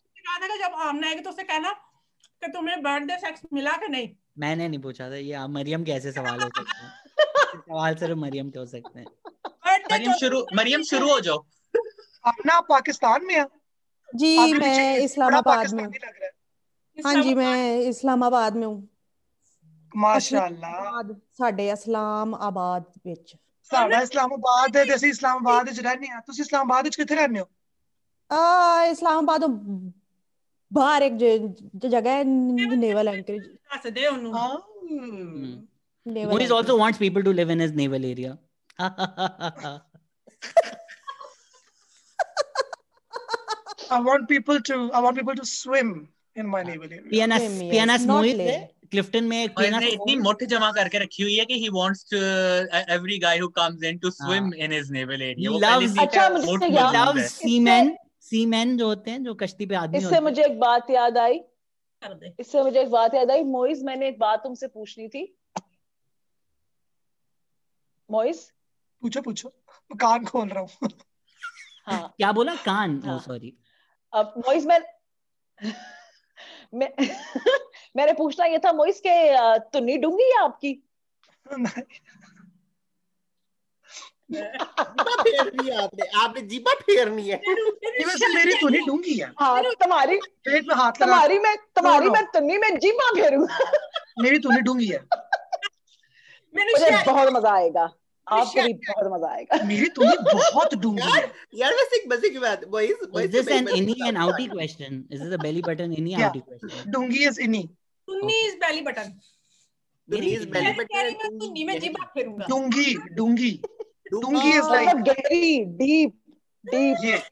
जब 0.59 0.74
आमना 0.74 1.07
आएगी 1.07 1.20
तो 1.20 1.31
उससे 1.31 1.43
कहना 1.43 1.73
कि 2.43 2.48
तुम्हें 2.48 2.82
बर्थडे 2.82 3.16
सेक्स 3.16 3.43
मिला 3.53 3.73
कि 3.73 3.89
नहीं? 3.89 4.09
मैंने 4.39 4.69
नहीं 4.69 4.81
पूछा 4.81 5.11
था 5.11 5.15
ये 5.15 5.32
आप 5.32 5.51
मरियम 5.51 5.85
के 5.85 5.93
ऐसे 5.93 6.12
सवाल 6.12 6.43
हो 6.43 6.48
सकते 6.48 6.85
हैं? 6.85 6.93
सवाल 7.57 7.94
सिर्फ़ 7.94 8.19
मरियम 8.19 8.51
के 8.51 8.59
हो 8.59 8.66
सकते 8.66 9.01
हैं। 9.01 9.07
मरियम 9.93 10.12
शुरू 10.12 10.47
मरियम 10.55 10.82
शुरू 10.82 11.11
हो 11.11 11.20
जाओ। 11.20 11.47
अपना 12.24 12.61
पाकिस्तान 12.61 13.27
में 13.27 13.35
है? 13.35 13.47
जी 14.15 14.55
मैं 14.55 14.97
इस्लामाबाद 14.97 15.74
में 15.74 15.85
हूँ। 15.85 15.93
पाकिस्तानी 15.93 16.09
लग 16.09 16.23
रहा 16.23 16.27
है। 16.27 16.32
हाँ 17.05 17.23
जी 17.23 17.35
मैं 17.35 17.81
इस्लामाबाद 17.81 18.57
में 18.57 18.66
हूँ। 18.66 18.89
ਮਾਸ਼ਾਅੱਲਾ 19.95 20.68
ਇਸਲਾਮਾਬਾਦ 20.69 21.14
ਸਾਡੇ 21.38 21.68
ਇਸਲਾਮਾਬਾਦ 21.69 22.84
ਵਿੱਚ 23.06 23.35
ਸਾਡਾ 23.72 24.02
ਇਸਲਾਮਾਬਾਦ 24.02 24.77
ਹੈ 24.77 24.84
ਤੇ 24.85 24.95
ਅਸੀਂ 24.95 25.10
ਇਸਲਾਮਾਬਾਦ 25.10 25.68
ਵਿੱਚ 25.69 25.80
ਰਹਿੰਦੇ 25.80 26.07
ਹਾਂ 26.07 26.22
ਤੁਸੀਂ 26.27 26.43
ਇਸਲਾਮਾਬਾਦ 26.43 26.84
ਵਿੱਚ 26.85 26.95
ਕਿੱਥੇ 26.95 27.15
ਰਹਿੰਦੇ 27.15 27.39
ਹੋ 27.39 27.45
ਆ 28.31 28.84
ਇਸਲਾਮਾਬਾਦ 28.85 29.41
ਤੋਂ 29.41 29.49
ਬਾਹਰ 30.72 31.02
ਇੱਕ 31.02 31.14
ਜ- 31.15 31.38
ਜ- 31.77 31.88
ਜਗ੍ਹਾ 31.88 32.11
ਹੈ 32.11 32.23
ਨੇਵਲ 32.23 33.07
ਐਂਕਰੇਜ 33.07 33.48
ਹੱਸ 33.76 33.88
ਦੇ 33.93 34.07
ਉਹਨੂੰ 34.07 34.34
naval 36.06 36.34
Moise 36.34 36.52
also 36.57 36.76
wants 36.77 36.99
people 36.99 37.23
to 37.23 37.34
live 37.39 37.49
in 37.56 37.60
his 37.64 37.73
naval 37.80 38.06
area. 38.06 38.31
I 43.89 43.99
want 43.99 44.27
people 44.30 44.60
to 44.61 44.91
I 44.93 44.99
want 44.99 45.18
people 45.18 45.35
to 45.35 45.45
swim 45.45 45.89
in 46.35 46.48
my 46.48 46.64
naval 46.64 46.89
area. 46.89 47.10
PNS 47.11 47.39
Same, 47.39 47.61
yes. 47.61 47.73
PNS 47.73 48.06
Not 48.06 48.18
Moise 48.18 48.38
live. 48.38 48.48
है 48.49 48.60
क्लिफ्टन 48.90 49.24
में 49.24 49.44
एक 49.44 49.60
इतनी 49.82 50.16
मुठ 50.16 50.44
जमा 50.44 50.70
करके 50.72 50.98
रखी 50.98 51.22
हुई 51.22 51.36
है 51.36 51.44
कि 51.44 51.68
wants 51.70 52.04
to 52.12 52.18
uh, 52.18 52.84
every 52.96 53.18
guy 53.18 53.38
who 53.38 53.48
comes 53.58 53.82
in 53.82 54.00
to 54.00 54.10
swim 54.10 54.52
in 54.52 54.70
his 54.70 54.90
naval 54.90 55.22
वो 55.48 55.60
पहले 55.60 55.88
से 55.88 56.02
अच्छा, 56.02 56.28
loves 56.28 57.18
है। 57.18 57.28
seamen 57.28 57.90
seamen 58.28 58.76
जो 58.78 58.86
होते 58.86 59.10
हैं 59.10 59.24
जो 59.24 59.34
कश्ती 59.34 59.66
पे 59.66 59.74
आदमी 59.74 59.98
इससे 59.98 60.06
होते 60.06 60.16
हैं। 60.16 60.22
मुझे 60.22 60.42
एक 60.42 60.58
बात 60.60 60.90
याद 60.90 61.18
आई। 61.18 61.40
इससे 62.40 62.62
मुझे 62.62 62.80
एक 62.80 62.90
बात 62.90 63.14
याद 63.14 63.30
आई। 63.30 63.44
मोइज 63.44 63.82
मैंने 63.82 64.08
एक 64.08 64.18
बात 64.18 64.42
तुमसे 64.42 64.66
पूछनी 64.66 65.08
थी। 65.08 65.38
मोइज? 68.10 68.52
पूछो 69.02 69.20
पूछो। 69.20 69.48
मैं 69.68 69.98
कान 69.98 70.24
खोल 70.24 70.48
रहा 70.48 70.60
हूँ। 70.60 70.90
हाँ। 71.86 72.14
क्या 72.16 72.32
बोला? 72.32 72.54
कान? 72.54 73.02
हाँ। 73.06 73.16
ओ 73.16 73.18
सॉरी 73.18 73.56
अब 74.12 74.34
मोइज 74.38 74.66
मैं 74.66 74.80
मैं 76.74 76.88
मैंने 77.97 78.12
पूछना 78.12 78.47
ये 78.47 78.59
था 78.59 78.73
मोइस 78.73 79.01
के 79.01 79.28
अ, 79.28 79.56
तुन्नी 79.59 79.97
डूँगी 79.98 80.24
है 80.24 80.43
आपकी? 80.43 80.82
है 84.32 84.48
आपने 85.77 86.06
आपने 86.20 86.40
जीबा 86.43 86.73
फेरनी 86.74 87.28
है। 87.28 87.40
ये 87.48 88.05
वैसे 88.05 88.28
मेरी 88.35 88.55
तो 88.55 88.68
नहीं 88.68 88.86
डूँगी 88.86 89.14
है। 89.18 89.32
हाँ 89.39 89.62
तुम्हारी 89.62 90.16
पेट 90.18 90.66
में 90.68 90.74
हाथ 90.74 90.93
तुम्हारी 90.93 91.39
मैं 91.39 91.56
तुम्हारी 91.77 92.10
मैं 92.10 92.24
तुन्नी 92.27 92.59
में 92.59 92.78
फेरूँगा 92.78 93.70
मेरी 94.23 94.39
तो 94.39 94.51
नहीं 94.51 94.62
डूँगी 94.62 94.86
है। 94.86 94.98
मुझे 96.55 96.90
बहुत 97.06 97.32
मज़ा 97.32 97.52
आएगा। 97.52 97.93
आपको 98.27 98.62
भी 98.62 98.73
बहुत 98.73 99.12
मज़ा 99.12 99.28
आएगा। 99.32 99.62
मेरी 99.64 99.89
तो 99.89 100.02
बहुत 100.32 100.74
डूँगी 100.74 101.01
यार 101.01 101.31
यार 101.55 101.74
वैसे 101.74 101.97
एक 101.97 102.12
मज़े 102.12 102.31
की 102.31 102.39
बात 102.39 102.64
boys 102.68 103.05
boys 103.12 103.32
this 103.32 103.51
an 103.59 103.68
innie 103.68 103.97
and 104.09 104.18
outie 104.18 104.51
question? 104.51 105.05
Is 105.10 105.20
this 105.20 105.35
a 105.35 105.39
belly 105.39 105.62
button 105.62 105.93
innie 105.93 106.16
Yeah. 106.18 106.32
डूँगी 106.89 107.27
is 107.27 107.40
innie. 107.40 107.68
Is 108.09 108.57
belly 108.57 108.81
button 108.81 109.20
डूँगी 112.49 112.95
डूँगी। 112.95 113.62
डूँगी 114.12 114.49
इज़ 114.49 114.70
लाइक 114.70 114.89
मतलब 114.89 115.05
गहरी 115.05 115.65
डीप 115.65 116.23
डीप 116.66 117.23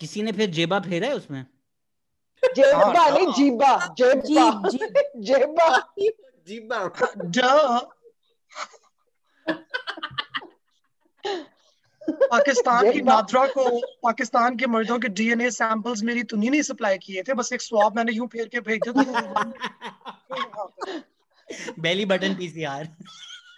किसी 0.00 0.22
ने 0.22 0.32
फिर 0.32 0.50
जेबा 0.50 0.80
फेरा 0.80 1.08
है 1.08 1.14
उसमें? 1.14 1.46
जेबा 2.56 2.78
हाँ, 2.78 3.10
नहीं 3.10 3.32
जीबा। 3.32 3.94
जेबा 3.98 4.68
जेबा। 5.16 5.94
जीबा। 6.48 6.90
ड 7.16 7.40
पाकिस्तान 12.10 12.92
की 12.92 13.00
नादरा 13.02 13.46
को 13.46 13.64
पाकिस्तान 14.02 14.56
के 14.56 14.66
मर्दों 14.66 14.98
के 14.98 15.08
डीएनए 15.08 15.50
सैंपल्स 15.50 16.02
मेरी 16.02 16.22
तुनी 16.22 16.50
नहीं 16.50 16.62
सप्लाई 16.62 16.98
किए 16.98 17.22
थे 17.22 17.34
बस 17.34 17.52
एक 17.52 17.62
स्वाब 17.62 17.96
मैंने 17.96 18.12
यूँ 18.12 18.26
फेर 18.26 18.48
के 18.48 18.60
भेज 18.60 18.88
दिया 18.88 19.44
belly 21.82 22.04
button 22.04 22.34
pcr 22.36 22.88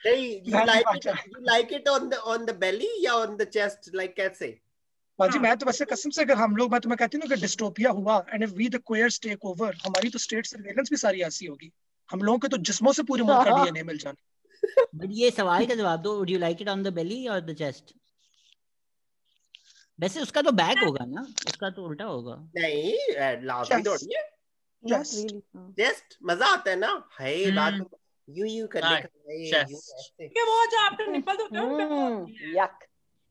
नहीं 0.06 0.42
you 0.44 0.52
like 0.52 0.78
it 0.78 0.84
button. 0.84 1.16
you 1.34 1.40
like 1.50 1.72
it 1.72 1.88
on 1.88 2.08
the 2.08 2.18
on 2.32 2.46
the 2.46 2.54
belly 2.64 2.90
या 3.04 3.12
on 3.12 3.36
the 3.36 3.46
chest 3.56 3.90
like 3.94 4.14
कैसे? 4.16 4.60
बाजी 5.20 5.38
मैं 5.38 5.56
तो 5.56 5.66
वैसे 5.66 5.84
कसम 5.84 6.10
से 6.10 6.22
अगर 6.22 6.34
हम 6.34 6.56
लोग 6.56 6.72
मैं 6.72 6.80
तुम्हें 6.80 6.96
कहती 6.98 7.16
हूँ 7.16 7.24
ना 7.28 7.34
कि 7.34 7.40
डिस्टोपिया 7.40 7.90
हुआ 7.90 8.24
and 8.34 8.42
if 8.42 8.50
we 8.50 8.68
the 8.68 8.76
queers 8.76 9.20
take 9.20 9.44
over 9.44 9.74
हमारी 9.86 10.08
तो 10.08 10.18
स्टेट 10.18 10.46
सर्वेलेंस 10.46 10.90
भी 10.90 10.96
सारी 10.96 11.20
ऐसी 11.20 11.46
होगी। 11.46 11.72
हम 12.10 12.20
लोगों 12.20 12.38
के 12.38 12.48
तो 12.48 12.56
जिस्मों 12.56 12.92
से 12.92 13.02
पूरे 13.02 13.22
मुल्क 13.22 13.48
का। 13.48 13.64
डीएनए 13.64 13.82
मिल 13.82 13.98
जाना। 13.98 14.24
बट 14.94 15.08
ये 15.10 15.30
सवाल 15.30 15.66
का 15.66 15.74
जवाब 15.74 16.00
दो 16.02 16.16
would 16.18 16.30
you 16.34 16.38
like 16.44 16.60
it 16.60 16.68
on 16.68 16.84
the 16.86 16.94
belly 17.00 17.20
or 17.28 17.40
the 17.40 17.54
chest? 17.54 17.94
वैसे 19.98 20.20
उसका 20.20 20.42
तो 20.42 20.52
बैक 20.52 20.78
होगा 20.78 21.04
ना 21.04 21.26
उसका 21.46 21.70
तो 21.70 21.84
उल्टा 21.84 22.04
होगा। 22.04 22.34
नहीं 22.56 22.92
लाजमी 23.44 23.82
Chest. 23.82 23.86
थोड़ी 23.86 24.14
है। 24.14 24.22
जस्ट 25.78 26.16
मज़ा 26.24 26.46
आता 26.46 26.70
है 26.70 26.76
ना। 26.76 26.92
रात 27.50 27.72
हम्म। 27.72 27.86
यू 28.28 28.46
यू 28.46 28.66
करने 28.66 28.86
हाँ, 28.86 29.00
का. 29.00 29.60
यूँ 30.20 30.46
वो 30.46 30.66
जो 30.66 30.78
आपके 30.78 31.06
निपल 31.06 31.36
होते 31.40 31.58
हैं 31.58 31.64
उन 31.64 31.76
पे 31.78 31.84
वो- 31.84 32.00
हम्म, 32.00 32.58
यक 32.58 32.78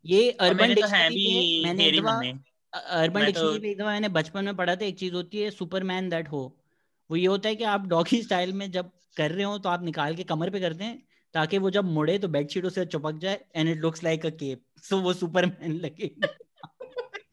ये 0.06 0.30
अर्बन 0.32 0.62
मैंने 0.62 0.76
तो 0.76 0.88
है 0.88 1.10
डिक्शनरी 1.10 1.16
भी 1.16 1.64
मैंने 1.66 1.88
एक 1.88 1.94
हेरी 1.94 2.32
अर्बन 2.74 3.20
तो- 3.20 3.26
डिक्शनरी 3.26 3.60
पे 3.60 3.70
एक 3.72 3.78
दफ़ा 3.78 3.92
मैंने 3.92 4.10
बचपन 4.10 4.46
में 4.46 4.56
पढ़ा 4.56 4.76
था 4.76 4.86
एक 4.86 4.98
चीज़ 5.00 5.14
होती 5.14 5.42
है 5.42 5.50
सुपरमैन 5.52 6.10
दैट 6.10 6.30
हो 6.30 6.42
वो 7.10 7.16
ये 7.16 7.26
होता 7.28 7.50
है 7.50 7.56
कि 7.56 7.64
आप 7.64 7.86
डॉगी 7.88 8.22
स्टाइल 8.24 8.54
में 8.54 8.72
जब 8.72 8.92
कर 9.18 9.32
रहे 9.32 9.44
हो 9.44 9.58
तो 9.58 9.70
आप 9.70 9.84
निकाल 9.84 10.16
के 10.16 10.24
कमर 10.24 10.50
पे 10.50 10.60
करते 10.60 10.84
हैं 10.84 11.04
ताकि 11.34 11.58
वो 11.58 11.70
जब 11.70 11.86
मुड़े 11.86 12.18
तो 12.20 12.28
बेडशीट 12.28 12.66
उसे 12.66 12.86
चिपक 12.86 13.18
जाए 13.18 13.46
and 13.56 13.70
it 13.70 13.78
looks 13.78 14.04
like 14.04 14.26
a 14.26 14.30
cape 14.30 14.62
so 14.84 14.98
वो 15.02 15.14
सुपरमैन 15.14 15.74
लगे 15.74 16.12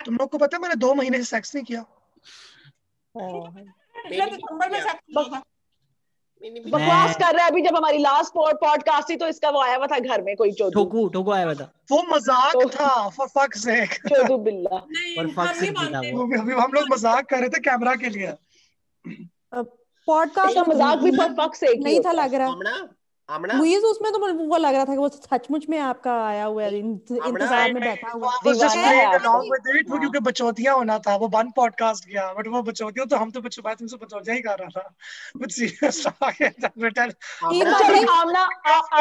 तुम 0.05 0.17
लोग 0.17 0.31
को 0.31 0.39
पता 0.39 0.57
है 0.57 0.63
मैंने 0.63 0.75
दो 0.75 0.95
महीने 0.95 1.19
से 1.19 1.25
सेक्स 1.25 1.55
नहीं 1.55 1.65
किया। 1.65 1.85
मैंने 6.43 6.61
भी 6.61 6.71
बकवास 6.71 7.17
कर 7.17 7.35
रहा 7.35 7.45
है 7.45 7.51
अभी 7.51 7.63
जब 7.63 7.77
हमारी 7.77 7.99
लास्ट 7.99 8.33
पॉडकास्ट 8.35 9.09
थी 9.11 9.17
तो 9.17 9.29
इसका 9.29 9.51
वो 9.51 9.61
आया 9.61 9.77
हुआ 9.77 9.87
था 9.87 9.99
घर 9.99 10.23
में 10.23 10.35
कोई 10.37 10.53
चोदू। 10.53 10.71
ठोकू 10.71 11.09
ठोकू 11.09 11.31
आया 11.33 11.45
हुआ 11.45 11.55
था। 11.55 11.71
वो 11.91 12.03
मज़ाक 12.09 12.53
तो- 12.53 12.75
था 12.75 13.09
फॉर 13.09 13.29
फक 13.29 13.55
सेक 13.55 13.95
चोदू 14.09 14.37
बिल्ला। 14.39 14.79
नहीं 14.91 15.17
और 15.19 15.31
हम 15.31 15.53
से 15.53 15.61
जीता 15.61 15.83
मानते। 15.83 16.13
वो। 16.13 16.25
अभी 16.25 16.39
अभी 16.41 16.53
हम 16.53 16.73
लोग 16.73 16.93
मज़ाक 16.93 17.29
कर 17.31 17.39
रहे 17.39 17.49
थे 17.49 17.61
कैमरा 17.61 17.95
के 17.95 18.09
लिए। 18.09 18.35
पॉडकास्ट 20.09 20.51
इसका 20.51 20.65
मज़ाक 20.69 20.99
भी 20.99 21.11
पर 21.11 21.33
फक 21.35 21.55
से 21.55 21.75
नहीं 21.75 22.01
था 22.01 22.13
लग 22.13 22.35
रहा। 22.35 22.79
मुइज 23.29 23.85
उसमें 23.85 24.11
तो 24.13 24.19
मुझे 24.19 24.33
वो 24.33 24.57
लग 24.57 24.75
रहा 24.75 24.85
था 24.85 24.93
कि 24.93 24.99
वो 24.99 25.09
सचमुच 25.09 25.67
में 25.69 25.79
आपका 25.81 26.15
आया 26.25 26.45
हुआ 26.45 26.63
है 26.63 26.79
इंतज़ार 26.79 27.73
में 27.73 27.83
बैठा 27.83 28.11
हुआ 28.11 28.31
दीवाना 28.45 28.89
है 28.89 29.19
क्योंकि 29.19 30.19
बचौतिया 30.21 30.73
होना 30.73 30.99
था 31.07 31.15
वो 31.17 31.29
वन 31.35 31.51
पॉडकास्ट 31.57 32.09
गया 32.09 32.33
बट 32.39 32.49
वो 32.49 32.63
बचौतिया 32.63 33.05
तो 33.05 33.17
हम 33.17 33.31
तो 33.31 33.41
बच 33.41 33.59
मैं 33.67 33.75
तुमसे 33.77 33.97
बचौतिया 33.97 34.35
ही 34.35 34.41
कर 34.43 34.59
रहा 34.61 34.69
था। 34.77 34.95
कुछ 35.39 35.53
सीरियस 35.53 36.07
आमना 38.11 38.43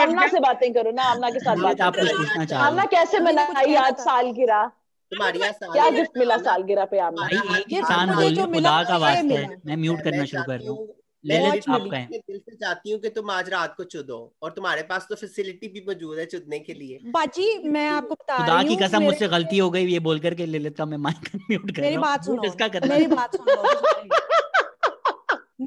आमना 0.01 0.27
से 0.27 0.39
बातें 0.39 0.73
करो 0.73 0.91
ना 0.91 1.03
आमना 1.11 1.29
के 1.29 1.39
साथ 1.39 1.57
बातें 1.63 1.83
आप 1.83 1.95
कुछ 1.95 2.11
पूछना 2.11 2.45
चाह 2.45 2.65
आमना 2.67 2.85
कैसे 2.95 3.19
मनाई 3.19 3.75
आज 3.75 3.95
सालगिरह? 3.99 4.65
तुम्हारी 5.11 5.41
आज 5.41 5.55
क्या 5.63 5.89
गिफ्ट 5.91 6.17
मिला 6.17 6.37
सालगिरह 6.39 6.85
पे 6.85 6.99
आमना 7.01 7.27
भाई 7.27 7.59
एक 7.59 7.73
इंसान 7.73 8.09
मुझे 8.09 8.23
बोलिए 8.23 8.45
मिला 8.47 8.83
खुदा 8.83 8.97
का 8.99 9.09
ये 9.09 9.21
वास्ता। 9.23 9.61
मैं 9.65 9.77
म्यूट 9.77 10.03
करना 10.03 10.25
शुरू 10.25 10.43
कर 10.43 10.59
रहा 10.59 10.71
हूँ 10.71 10.87
ललित 11.25 11.43
वॉच 11.43 11.69
आप 11.69 11.79
मिली। 11.79 11.89
कहें। 11.89 12.05
अपने 12.05 12.17
दिल 12.19 12.37
से 12.39 12.55
चाहती 12.55 12.91
हूँ 12.91 12.99
कि 13.01 13.09
तुम 13.09 13.29
आज 13.31 13.49
रात 13.49 13.73
को 13.77 13.83
चुदो 13.83 14.17
और 14.41 14.51
तुम्हारे 14.51 14.81
पास 14.83 15.05
तो 15.09 15.15
फैसिलिटी 15.15 15.67
भी 15.67 15.83
मौजूद 15.87 16.17
है 16.19 16.25
चुदने 16.25 16.59
के 16.59 16.73
लिए। 16.73 16.99
बाजी 17.11 17.47
मैं 17.69 17.87
आपको 17.89 18.13
बता 18.13 18.37
खुदा 18.37 18.61
की 18.63 18.75
कसम 18.75 19.03
मुझसे 19.03 19.27
गलती 19.27 19.57
हो 19.57 19.69
गई 19.69 19.85
ये 19.85 19.99
बोल 20.07 20.19
करके 20.19 20.45
ललित 20.45 20.77
का 20.77 20.85
मैं 20.85 20.97
माइक 20.97 21.29
म्यूट 21.49 21.71
कर 21.75 21.81
मेरी 21.81 21.97
बात 21.97 22.25
सुनो 22.25 22.43
इसका 22.43 22.67
मेरी 22.87 23.07
बात 23.07 23.35
सुन 23.35 23.45
लो 23.49 23.63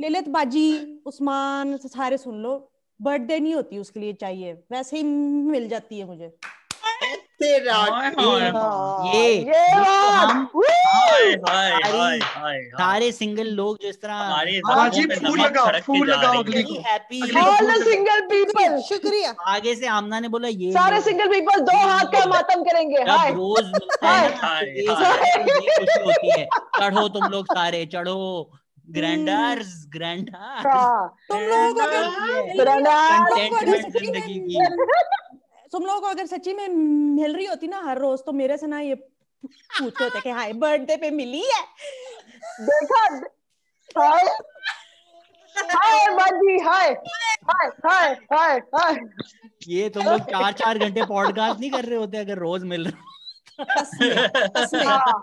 ललित 0.00 0.28
बाजी 0.28 0.68
उस्मान 1.06 1.76
सारे 1.86 2.16
सुन 2.18 2.42
लो। 2.42 2.56
बर्थडे 3.00 3.38
नहीं 3.38 3.54
होती 3.54 3.78
उसके 3.78 4.00
लिए 4.00 4.12
चाहिए 4.20 4.52
वैसे 4.72 4.96
ही 4.96 5.02
मिल 5.02 5.68
जाती 5.68 5.98
है 5.98 6.04
मुझे। 6.06 6.28
तेरा 7.40 7.74
हाँ, 7.74 8.10
ये 9.14 9.22
ये 9.22 9.34
ये 9.34 9.44
बात 9.74 10.30
हम 10.30 10.48
हाय 11.48 11.70
हाय 11.74 12.18
हाय 12.18 12.60
सारी 12.72 13.10
सिंगल 13.12 13.46
लोग 13.56 13.78
जिस 13.82 14.00
तरह 14.02 14.14
हमारे 14.14 14.52
हाँ, 14.66 14.88
है। 18.58 18.80
शुक्रिया। 18.82 19.34
आगे 19.46 19.74
से 19.74 19.86
आमना 19.86 20.20
ने 20.20 20.28
बोला 20.28 20.48
ये 20.48 20.72
सारे 20.72 21.00
सिंगल 21.00 21.28
पीपल 21.28 21.60
दो 21.60 21.76
हाथ 21.78 22.12
का 22.12 22.24
मातम 22.26 22.62
करेंगे। 22.62 23.02
रोज 23.32 23.64
मिलता 23.64 24.10
ना 24.28 24.36
हाय 24.46 24.64
ये 24.66 24.86
हाय। 24.92 25.04
सबको 25.04 25.60
ये 25.62 25.76
खुशी 25.78 26.00
होती 26.04 26.40
है। 26.40 26.46
चढ़ो 26.80 27.08
तुम 27.08 27.24
लोग 27.32 27.46
सारे 27.46 27.84
चढ़ो। 27.92 28.50
ग्रैंडर्स 28.88 29.70
ग्रैंडर्स 29.92 30.66
हाँ। 30.66 31.16
तुम 31.28 31.40
लोगों 31.40 31.72
को 31.74 31.86
ज़िंदगी 33.98 34.38
की। 34.40 34.58
तुम 35.76 35.84
लोगों 35.86 36.00
को 36.00 36.06
अगर 36.06 36.26
सच्ची 36.26 36.52
में 36.54 36.68
मिल 36.68 37.34
रही 37.36 37.46
होती 37.46 37.68
ना 37.68 37.80
हर 37.84 37.98
रोज 38.00 38.20
तो 38.26 38.32
मेरे 38.32 38.56
से 38.56 38.66
ना 38.66 38.80
ये 38.80 38.94
पूछते 39.44 40.04
होते 40.04 40.20
कि 40.20 40.30
हाय 40.36 40.52
बर्थडे 40.60 40.96
पे 40.96 41.10
मिली 41.16 41.42
है? 41.46 41.62
देखा 42.68 43.00
हाय। 43.96 44.24
हाय 45.56 46.08
बाजी 46.16 46.58
हाय। 46.64 46.88
हाय 47.50 47.68
हाय 47.86 48.14
हाय 48.32 48.58
हाय। 48.74 48.96
ये 49.68 49.88
तुम 49.88 50.04
लोग 50.04 50.20
चार 50.30 50.52
चार 50.52 50.78
घंटे 50.78 51.04
पॉडकास्ट 51.10 51.60
नहीं 51.60 51.70
कर 51.70 51.84
रहे 51.84 51.98
होते 51.98 52.18
अगर 52.18 52.38
रोज 52.38 52.64
मिल 52.72 52.86
रहे 52.86 54.14
हाँ? 54.84 55.22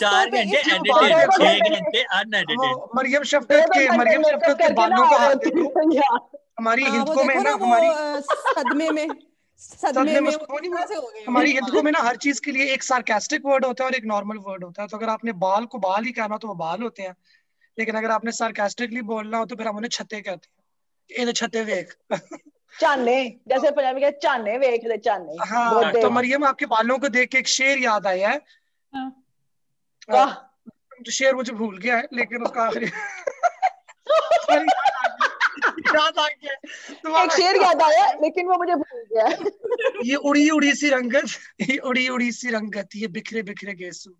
चार 0.00 0.30
घंटे 0.30 0.58
एडिटेड 0.58 1.32
छह 1.32 1.58
घंटे 1.68 2.02
अनएडिटेड 2.02 2.76
मरियम 2.96 3.22
शफकत 3.32 3.70
के 3.74 3.88
मरियम 3.98 4.22
शफकत 4.22 4.56
के 4.62 4.72
बालों 4.80 5.04
का 5.10 5.16
हूँ। 5.26 5.92
यार 5.94 6.18
हमारी 6.58 6.82
हाँ 6.84 6.92
हिंदुओं 6.96 7.24
में 7.24 7.34
ना 7.42 7.50
हमारी 7.50 7.88
सदमे 8.30 8.90
में। 8.90 9.06
सदमे 9.62 10.20
में 10.20 10.20
वो 10.20 10.86
से 10.86 10.94
हो 10.94 11.02
गए। 11.02 11.24
हमारी 11.24 11.52
हिंदुओं 11.52 11.82
में 11.82 11.92
ना 11.92 11.98
हर 11.98 12.16
चीज़ 12.16 12.40
के 12.44 12.52
लिए 12.52 12.72
एक 12.72 12.82
सार्केस्टिक 12.82 13.46
वर्ड 13.46 13.64
होता 13.64 13.84
है 13.84 13.90
और 13.90 13.94
एक 13.94 14.04
नॉर्मल 14.04 14.36
वर्ड 14.36 14.64
होता 14.64 14.82
है। 14.82 14.88
तो 14.88 14.96
अगर 14.96 15.08
आपने 15.08 15.32
बाल 15.32 15.64
को 15.64 15.78
बाल 15.78 16.04
ही 16.04 16.12
कहना 16.12 16.36
तो 16.36 16.48
वो 16.48 16.54
बाल 16.54 16.82
होते 16.82 17.02
हैं। 17.02 17.16
लेकिन 17.78 17.94
अगर 17.94 18.10
आपने 18.10 18.32
सार्केस्टिकली 18.32 19.02
बोलना 19.02 19.38
हो 19.38 19.44
तो 19.44 19.56
फिर 19.56 19.68
हम 19.68 19.76
उन्हें 19.76 19.88
छत्ते 19.88 20.20
कहते 20.20 20.30
हैं। 20.30 21.20
इन्हें 21.20 21.32
छत्ते 21.32 21.62
वेख 21.62 21.96
चाने 22.80 23.40
जैसे 23.48 23.70
पंजाबी 23.70 24.00
के 24.00 24.10
चाने 24.10 24.58
वेख 24.58 24.84
दे 24.84 24.98
चाने 24.98 25.48
हाँ 25.48 25.92
तो 25.92 26.10
मरियम 26.10 26.44
आपके 26.44 26.66
बालों 26.66 26.98
को 26.98 27.08
देख 27.08 27.28
के 27.28 27.38
एक 27.38 27.48
शेर 27.48 27.78
याद 27.78 28.06
आया 28.06 28.28
है। 28.28 28.40
हाँ। 28.92 29.24
वाह। 30.10 30.34
शेर 31.10 31.34
मुझे 31.34 31.52
भूल 31.52 31.78
गया 31.78 31.96
है 31.96 32.08
लेकिन 32.12 32.42
उसका 32.42 32.62
आखिरी 32.62 32.86
याद 35.96 36.18
आ 36.18 36.26
गया। 36.26 37.22
एक 37.22 37.32
शेर 37.32 37.56
याद 37.62 37.82
आया 37.82 38.06
लेकिन 38.22 38.46
वो 38.48 38.58
मुझे 38.58 38.74
भूल 38.74 39.04
गया। 39.12 39.26
ये 40.04 40.14
उड़ी 40.30 40.48
उड़ी 40.50 40.72
सी 40.74 40.88
रंगत 40.90 41.38
ये 41.60 41.76
उड़ी 41.90 42.08
उड़ी 42.08 42.30
सी 42.32 42.50
रंगत 42.50 42.96
ये 42.96 43.06
बिखरे 43.16 43.42
बिखरे 43.42 43.74
गेसू। 43.74 44.10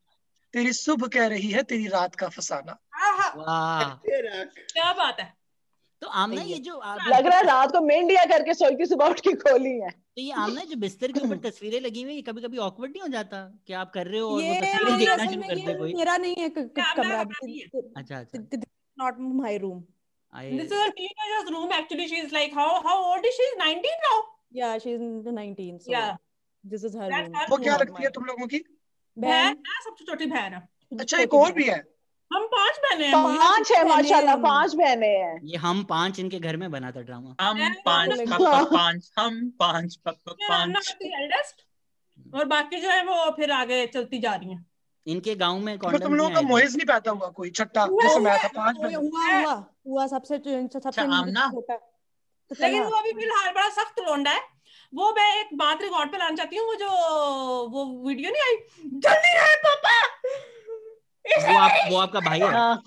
तेरी 0.55 0.73
सुबह 0.73 1.07
कह 1.13 1.27
रही 1.27 1.51
है 1.51 1.63
तेरी 1.63 1.87
रात 1.89 2.15
का 2.15 2.29
फसाना। 2.29 2.79
आहा, 3.05 3.29
वाह। 3.37 3.95
तेरा 4.07 4.43
क्या 4.45 4.93
बात 4.93 5.21
है। 5.21 5.33
तो 6.03 6.09
आमना 6.21 6.43
ये 6.43 6.59
जो 6.59 6.77
लग 7.09 7.27
रहा 7.27 7.39
है 7.39 7.45
रात 7.47 7.73
को 7.73 7.81
मेंढिया 7.81 8.25
करके 8.27 8.55
सोई 8.55 8.77
थी 8.77 8.87
सुबह 8.87 9.07
उठ 9.07 9.21
के 9.21 9.33
खोली 9.43 9.79
है। 9.81 9.91
तो 9.91 10.21
ये 10.23 10.33
आमना 10.45 10.65
जो 10.71 10.77
बिस्तर 10.77 11.13
के 11.13 11.21
ऊपर 11.21 11.37
तस्वीरें 11.49 11.81
लगी 11.81 12.03
हुई 12.03 12.15
है 12.17 12.23
कभी 12.23 12.43
कभी 12.43 12.59
ऑकवर्ड 12.59 12.91
नहीं 12.93 13.03
हो 13.03 13.09
जाता 13.09 13.43
कि 13.67 13.73
आप 13.73 13.93
कर 13.95 14.07
रहे 14.07 14.21
हो 14.21 14.29
और 14.29 14.35
वो 14.35 14.41
ये 14.41 14.61
तस्वीरें 14.61 14.99
देखना 14.99 15.17
शुरू 15.25 15.43
कर 15.43 15.55
दे 15.67 15.75
कोई? 15.79 15.95
मेरा 15.95 16.17
नहीं 16.17 16.35
है 16.39 16.49
कमरा 16.49 17.19
है। 17.19 17.25
अच्छा 17.97 18.19
अच्छा। 18.19 18.61
नॉट 18.99 19.17
माय 19.41 19.59
रूम 19.59 19.83
आए 20.33 20.51
This 20.59 20.73
is 20.73 20.83
a 20.83 20.91
teenager's 20.99 21.51
room. 21.55 21.73
Actually, 21.79 22.07
she's 22.13 22.33
like 22.33 22.53
how 22.61 22.69
how 22.89 22.97
old 23.05 23.25
is 23.31 23.41
she? 23.41 23.49
19 23.63 23.99
now. 24.07 24.19
She 24.79 24.93
is 24.95 25.29
19 25.29 25.79
so 25.79 25.93
Yeah. 25.93 26.17
This 26.65 26.85
is 26.85 26.99
her 26.99 27.11
That's 27.11 27.39
her 27.39 27.47
वो 27.51 27.57
room. 27.57 27.63
क्या 27.65 27.77
लगती 27.77 28.03
है 28.03 28.11
तुम 28.11 28.25
लोगों 28.25 28.47
की? 28.47 28.59
बहन? 29.17 29.57
है 29.69 29.81
सबसे 29.85 30.05
छोटी 30.05 30.27
बहन। 30.27 30.53
है 30.53 30.63
अच्छा 31.01 31.19
एक 31.19 31.35
और 31.35 31.53
भी 31.53 31.65
है। 31.65 31.79
हम 32.31 32.47
पाँच 32.53 32.79
बहनें 32.85 33.07
हैं। 33.07 33.15
पाँच 33.15 33.73
है 33.73 33.85
माशाल्लाह 33.89 34.37
पाँच 34.43 34.75
बहनें 34.75 35.09
हैं। 35.09 35.41
ये 35.45 35.57
हम 35.57 35.83
पाँच 35.85 36.19
इनके 36.21 36.39
घर 36.39 36.57
में 36.57 36.71
बना 36.71 36.91
था 36.91 37.01
ड्रामा 37.01 37.35
हम 37.41 37.59
पाँच 37.87 38.21
पापा 38.31 38.63
पाँच 38.77 39.11
हम 39.19 39.41
पाँच 39.61 39.97
पापा 40.07 40.33
पाँच। 40.49 40.95
और 42.35 42.45
बाकी 42.45 42.81
जो 42.81 42.89
है 42.91 43.05
वो 43.07 43.31
फिर 43.37 43.51
आगे 43.53 43.87
चलती 43.87 44.19
जा 44.19 44.35
रही 44.35 44.51
हैं। 44.51 44.67
इनके 45.07 45.35
गाँव 45.35 45.59
में 45.59 45.79
तो 45.79 45.99
तुम 45.99 46.15
लोगों 46.15 46.31
का 46.31 46.41
मोहिज 46.41 46.77
नहीं 46.77 46.87
पैदा 46.87 47.11
हुआ 47.11 47.29
कोई? 47.29 47.51
छठा 47.51 47.87
जैसे 47.87 48.21
मैं 48.21 48.37
था 48.39 48.49
पाँच 48.57 48.77
हुआ 48.77 49.39
हुआ 49.39 49.53
हुआ 49.87 50.07
सबसे 50.07 50.39
सबसे 50.39 50.89
अच्छा 50.89 51.03
आमना? 51.03 51.49
छोटा 51.51 51.77
तो 51.77 52.57
लेकिन 52.61 52.83
वो 52.83 52.91
अभी 52.91 53.13
फ़िलहाल 53.13 53.53
बड़ा 53.55 53.69
सख्त 53.69 54.01
लोंडा 54.01 54.31
है। 54.31 54.41
वो 54.95 55.11
मैं 55.13 55.41
एक 55.41 55.55
बात 55.57 55.83
रिकॉर्ड 55.83 56.13
पे 56.13 56.19
लाना 56.19 56.37
चाहती 56.37 56.57
हूँ 56.57 56.67
वो 56.67 56.75
जो 56.75 56.89
वो 57.69 57.85
वीडियो 58.09 58.31
नहीं 58.31 58.43
आई? 58.43 58.57
जल्दी 58.85 59.35
रहे 59.39 59.57
पापा! 59.57 60.01
वो 61.53 61.59
आप 61.59 61.93
वो 61.93 61.99
आपका 61.99 62.21
भाई 62.21 62.41
है? 62.41 62.51
हाँ। 62.53 62.83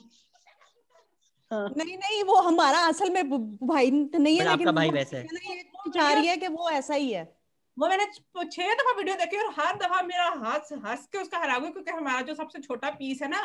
हाँ। 1.52 1.74
नहीं 1.78 1.98
नहीं 1.98 2.24
वो 2.24 2.36
हमारा 2.42 2.80
असल 2.88 3.10
में 3.10 3.30
भाई 3.68 3.92
नहीं 3.92 4.38
है 4.38 4.44
बट 4.44 4.48
आपका 4.48 4.60
लेकिन 4.60 4.76
भाई 4.76 4.90
वैसा 4.90 5.18
है। 5.18 5.24
ये 5.24 5.64
चाह 5.94 6.14
रही 6.14 6.28
है 6.28 6.38
कि 6.38 6.48
वो 6.48 6.70
ऐसा 6.70 6.94
ही 6.94 7.12
है। 7.12 7.35
वो 7.78 7.88
मैंने 7.88 8.06
छह 8.06 8.74
दफ़ा 8.74 8.92
वीडियो 8.98 9.16
देखी 9.16 9.38
और 9.38 9.54
हर 9.60 9.76
दफ़ा 9.78 10.02
मेरा 10.02 10.28
हाथ 10.44 10.72
हंस 10.86 11.06
के 11.12 11.18
उसका 11.18 11.40
हरा 11.40 11.54
हुआ 11.54 11.70
क्योंकि 11.70 11.92
हमारा 11.92 12.22
जो 12.28 12.34
सबसे 12.36 12.60
छोटा 12.62 12.90
पीस 13.00 13.22
है 13.22 13.30
ना 13.30 13.42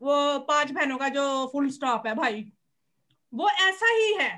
वो 0.00 0.16
पाँच 0.48 0.70
बहनों 0.72 0.98
का 0.98 1.08
जो 1.16 1.24
फुल 1.52 1.70
स्टॉप 1.70 2.06
है 2.06 2.14
भाई 2.14 2.44
वो 3.32 3.48
ऐसा 3.50 3.88
ही 3.92 4.12
है। 4.14 4.28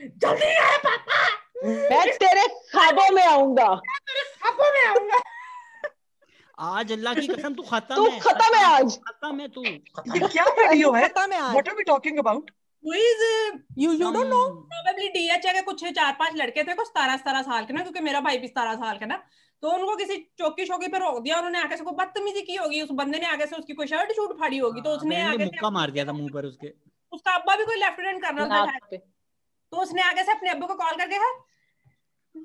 जल्दी 0.00 0.46
आए 0.62 0.78
पापा! 0.78 1.18
मैं 1.64 2.06
तेरे 2.18 2.46
ख्वाबों 2.70 3.08
में 3.14 3.22
आऊँगा। 3.24 3.74
तेरे 3.76 4.22
ख्वाबों 4.32 4.72
में 4.74 4.84
आऊँगा। 4.86 5.20
आज 6.58 6.92
अल्लाह 6.92 7.14
की 7.14 7.26
कसम 7.26 7.54
तू 7.54 7.62
खत्म 7.62 7.94
तू 7.96 8.08
है। 8.08 8.18
खत्म 8.20 8.56
है 8.56 8.64
आज। 8.64 8.96
खत्म 9.08 9.40
है 9.40 9.48
तू। 9.48 9.64
ये 9.64 10.28
क्या 10.28 10.44
वीडियो 10.44 10.92
है? 10.92 11.08
खत्म 11.08 11.32
है 11.32 11.38
आज। 11.40 11.52
What 11.52 11.68
are 11.68 11.74
we 11.74 11.82
talking 11.84 12.18
about 12.18 12.50
Who 12.84 12.92
is 12.98 13.20
you 13.78 13.92
you 13.92 14.10
don't 14.12 14.26
know 14.26 14.38
probably 14.70 15.08
DHA 15.08 15.52
के 15.52 15.60
कुछ 15.62 15.84
चार 15.84 16.12
पाँच 16.18 16.34
लड़के 16.36 16.62
थे 16.64 16.74
कुछ 16.74 16.86
सतारह 16.86 17.16
सतारह 17.16 17.42
साल 17.42 17.64
के 17.64 17.72
ना 17.72 17.82
क्योंकि 17.82 18.00
मेरा 18.00 18.20
भाई 18.20 18.38
भी 18.38 18.48
सतारह 18.48 18.74
साल 18.74 18.98
का 18.98 19.06
ना। 19.06 19.16
तो 19.62 19.70
उनको 19.70 19.96
किसी 19.96 20.16
चौकी 20.38 20.66
शौकी 20.66 20.88
पे 20.88 20.98
रोक 20.98 21.20
दिया 21.22 21.36
उन्होंने 21.36 21.60
आगे 21.60 21.76
से 21.76 21.84
कोई 21.84 21.94
बदतमीजी 21.94 22.42
की 22.42 22.54
होगी। 22.54 22.80
उस 22.82 22.90
बंदे 23.00 23.18
ने 23.18 23.26
आगे 23.26 23.46
से 23.46 23.56
उसकी 23.56 23.72
कोई 23.72 23.86
शर्ट 23.86 24.12
छूट 24.16 24.32
फाड़ी 24.40 24.58
होगी 24.58 24.80
तो 24.80 24.90
उसने 24.90 25.22
आगे 25.22 25.44
मुक्का 25.44 25.68
से 25.68 25.72
मार 25.74 25.90
दिया 25.90 26.04
था 26.04 26.12
मुँह 26.12 26.30
पर 26.34 26.44
उसके। 26.46 26.72
उसका 27.12 27.34
अब्बा 27.34 27.56
भी 27.56 27.64
कोई 27.64 27.76
लेफ्टिनेंट 27.76 28.22
कर्नल 28.22 28.48
था 28.48 28.64
तो 28.96 29.76
उसने 29.82 30.02
आगे 30.02 30.22
से 30.24 30.32
अपने 30.32 30.50
अब्बू 30.50 30.66
को 30.66 30.74
कॉल 30.74 30.96
करके 30.96 31.18
कहा 31.18 31.32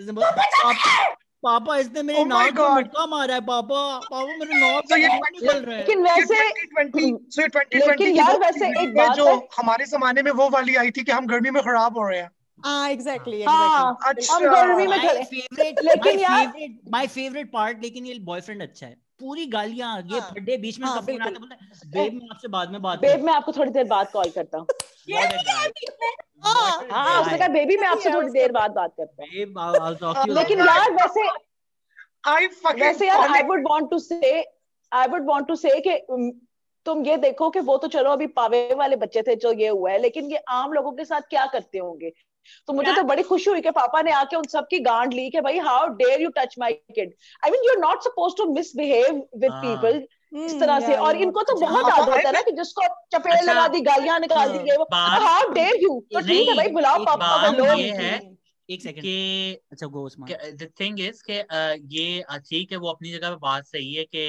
जल्दी 0.00 0.22
आ! 0.22 0.30
पापा 0.30 1.14
"पापा 1.42 1.76
इसने 1.76 2.02
मेरे 2.02 2.18
Oh 2.20 2.26
नाक 2.26 2.54
में 2.54 2.64
God. 2.64 2.74
मुक्का 2.74 3.06
मारा 3.06 3.34
है 3.34 3.40
पापा। 3.40 3.98
पापा 3.98 4.26
मेरे 4.26 4.60
नाक 4.60 4.84
से 4.88 5.02
ये 5.02 5.08
निकल 5.08 5.58
रहा 5.58 5.76
है। 5.76 5.80
लेकिन 5.80 6.02
वैसे 6.02 6.50
2020 6.50 7.34
सो 7.34 7.42
2020 7.42 7.86
लेकिन 7.86 8.16
यार 8.16 8.38
वैसे 8.38 8.82
एक 8.82 8.94
बात 8.94 9.16
जो 9.16 9.48
हमारे 9.58 9.84
जमाने 9.84 10.22
में 10.22 10.32
वो 10.32 10.50
वाली 10.50 10.74
आई 10.74 10.90
थी 10.90 11.04
कि 11.04 11.12
हम 11.12 11.26
गर्मी 11.26 11.50
में 11.50 11.62
खराब 11.62 11.98
हो 11.98 12.08
रहे 12.08 12.20
हैं। 12.20 12.30
हाँ 12.64 12.90
एग्जैक्टली 12.90 13.42
हाँ 13.42 13.98
अच्छा। 14.06 14.38
लेकिन 14.38 16.04
माय 16.04 16.22
यार- 16.22 16.70
माय 16.92 17.06
फेवरेट 17.06 17.52
पार्ट 17.52 17.82
लेकिन 17.82 18.06
ये 18.06 18.18
बॉयफ्रेंड 18.18 18.62
अच्छा 18.62 18.86
है। 18.86 18.96
पूरी 19.20 19.46
गालियाँ 19.46 19.96
ये 20.02 20.18
हाँ, 20.18 20.30
फड्डे 20.30 20.56
बीच 20.56 20.78
में 20.78 20.86
हाँ, 20.88 21.00
फ़ोन 21.00 21.22
आता 21.22 21.38
बोलता 21.38 21.54
है 21.54 21.90
बेब 21.90 22.14
मैं 22.14 22.28
आपसे 22.30 22.48
बाद 22.48 22.70
में 22.70 22.80
बात 22.82 23.00
बेब 23.00 23.24
मैं 23.24 23.32
आपको 23.32 23.52
थोड़ी 23.52 23.70
देर 23.70 23.84
बाद 23.84 24.10
कॉल 24.12 24.30
करता 24.30 24.58
हूँ। 24.58 24.66
ये 25.08 25.26
भी 25.26 25.42
क्या 25.42 25.56
है? 25.58 26.12
हाँ। 26.44 26.86
हाँ 26.90 27.20
उसने 27.22 27.38
कहा 27.38 27.48
बेबी 27.48 27.76
मैं 27.76 27.88
आपसे 27.88 28.10
थोड़ी 28.10 28.28
देर 28.30 28.52
बाद 28.52 28.70
बात 28.70 28.94
करता 28.96 29.22
हूँ। 29.22 29.30
Babe 29.30 29.58
I 29.58 29.78
will 29.80 29.94
talk 29.94 30.16
to 30.26 30.32
लेकिन 30.32 30.58
यार 30.58 30.90
वैसे 30.92 31.28
आई 32.28 32.46
फकिंग 32.46 32.82
वैसे 32.82 33.08
यार 33.08 33.28
I 33.28 33.42
would 33.42 33.66
want 33.70 33.90
to 33.90 33.98
say 33.98 34.40
I 34.92 35.06
would 35.06 35.26
want 35.26 35.46
to 35.48 35.56
say 35.56 35.80
कि 35.80 35.98
तुम 36.86 37.04
ये 37.06 37.16
देखो 37.16 37.50
कि 37.50 37.60
वो 37.60 37.76
तो 37.76 37.88
चलो 37.88 38.10
अभी 38.10 38.26
पावे 38.36 38.74
वाले 38.74 38.96
बच्चे 38.96 39.22
थे 39.22 39.36
जो 39.36 39.52
ये 39.52 39.68
हुआ 39.68 39.90
है 39.90 39.98
लेकिन 39.98 40.30
ये 40.30 40.36
आम 40.48 40.72
लोगों 40.72 40.92
के 40.92 41.04
साथ 41.04 41.20
क्या 41.30 41.46
करते 41.46 41.78
होंगे? 41.78 42.12
तो 42.68 42.72
मुझे 42.72 42.92
तो 42.92 43.02
बड़ी 43.04 43.22
खुशी 43.22 43.50
हुई 43.50 43.60
कि 43.60 43.70
पापा 43.72 44.02
ने 44.02 44.12
आके 44.12 44.36
उन 44.36 44.44
सबकी 44.52 44.78
गांड 44.80 45.14
ली 45.14 45.28
कि 45.30 45.40
भाई 45.40 45.58
how 45.68 45.86
dare 45.96 46.22
you 46.22 46.30
touch 46.38 46.54
my 46.58 46.72
kid 46.72 47.12
I 47.44 47.50
mean 47.50 47.64
you 47.64 47.72
are 47.72 47.78
not 47.80 48.02
suppose 48.02 48.36
to 48.36 48.52
misbehave 48.54 49.14
with. 49.14 49.52
People 49.52 50.02
इस 50.36 50.58
तरह 50.60 50.74
हम्म, 50.74 50.86
से। 50.86 50.96
और 50.96 51.16
इनको 51.16 51.42
तो 51.42 51.54
अच्छा, 51.54 51.66
बहुत 51.66 51.92
आदत 51.92 52.26
है 52.26 52.32
ना 52.32 52.40
कि 52.40 52.52
जिसको 52.52 52.82
चपेड़ 53.12 53.34
अच्छा, 53.34 53.52
लगा 53.52 53.66
दी 53.68 53.80
गालियाँ 53.82 54.18
निकाल 54.20 54.52
दी 54.52 54.58
गई 54.58 54.76
वो। 54.76 54.86
हाउ 54.94 55.52
डेयर 55.52 55.82
यू 55.82 56.00
तो 56.12 56.20
ठीक 56.28 56.48
है 56.48 56.56
भाई 56.56 56.68
बुलाओ 56.72 57.04
पापा 57.06 57.48
को 57.48 57.56
लो 57.56 57.72
ये 57.78 58.20
एक 58.68 58.82
सेकंड 58.82 59.02
कि 59.02 59.58
अच्छा 59.72 59.86
go 59.86 60.04
Usman 60.06 60.30
the 60.56 60.68
thing 60.80 61.00
is 61.00 61.22
कि 61.30 61.38
ये 61.94 62.38
ठीक 62.40 62.72
है 62.72 62.78
वो 62.78 62.88
अपनी 62.90 63.12
जगह 63.12 63.30
पे 63.30 63.36
बात 63.42 63.64
सही 63.66 63.92
है 63.94 64.04
कि 64.14 64.22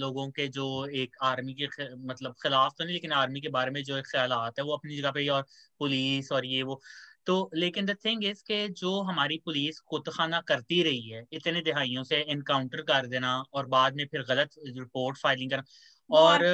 लोगों 0.00 0.28
के 0.38 0.46
जो 0.48 0.68
एक 1.02 1.16
आर्मी 1.22 1.54
के 1.60 1.66
मतलब 2.06 2.34
खिलाफ 2.42 2.72
तो 2.78 2.84
नहीं 2.84 2.94
लेकिन 2.94 3.12
आर्मी 3.12 3.40
के 3.40 3.48
बारे 3.56 3.70
में 3.70 3.82
जो 3.84 3.96
एक 3.96 4.06
ख्याल 4.06 4.32
है 4.32 4.64
वो 4.64 4.76
अपनी 4.76 4.96
जगह 4.96 5.10
पे 5.10 5.26
और 5.28 5.42
पुलिस 5.80 6.32
और 6.32 6.46
ये 6.46 6.62
वो 6.62 6.80
तो 7.26 7.50
लेकिन 7.54 7.86
द 7.86 7.96
थिंग 8.04 8.24
इज़ 8.24 8.42
के 8.42 8.68
जो 8.68 9.00
हमारी 9.00 9.42
पुलिस 9.44 9.80
कुतखाना 9.80 10.40
करती 10.40 10.82
रही 10.82 11.08
है 11.08 11.24
इतने 11.32 11.60
दिहाइयों 11.60 12.02
से 12.02 12.20
इनकाउंटर 12.22 12.82
कर 12.82 13.06
देना 13.06 13.44
और 13.52 13.66
बाद 13.66 13.94
में 13.94 14.06
फिर 14.06 14.22
गलत 14.22 14.50
रिपोर्ट 14.66 15.18
फाइलिंग 15.18 15.50
करना 15.50 15.64
और 16.10 16.44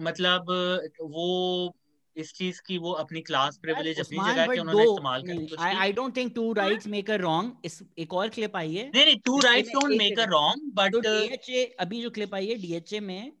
मतलब 0.00 0.46
वो 1.00 1.76
इस 2.16 2.32
चीज़ 2.32 2.62
की 2.66 2.78
वो 2.78 2.92
अपनी 2.92 3.20
क्लास 3.20 3.56
प्रिविलेज 3.56 4.00
अपनी 4.00 4.18
जगह 4.18 4.46
के 4.46 4.60
उन्होंने 4.60 4.82
इस्तेमाल 4.82 5.22
करने 5.22 5.46
की 5.46 5.56
I 5.58 5.74
I 5.74 5.92
don't 5.92 6.16
think 6.16 6.34
two 6.34 6.52
rights 6.52 6.86
make 6.86 7.10
a 7.10 7.14
wrong 7.14 7.56
इस 7.64 7.82
एक 7.98 8.14
और 8.14 8.28
क्लिप 8.28 8.56
आई 8.56 8.74
है। 8.74 8.90
नहीं 8.94 9.04
नहीं 9.04 9.16
two 9.16 9.40
rights 9.40 9.68
don't 9.68 9.92
make 9.92 10.18
a 10.18 10.24
wrong 10.24 10.72
but 10.74 10.96
DHA 10.96 11.64
अभी 11.64 12.02
जो 12.02 12.10
क्लिप 12.10 12.34
आई 12.34 12.46
है 12.46 12.54
डीएचए 12.54 13.00
में 13.00 13.32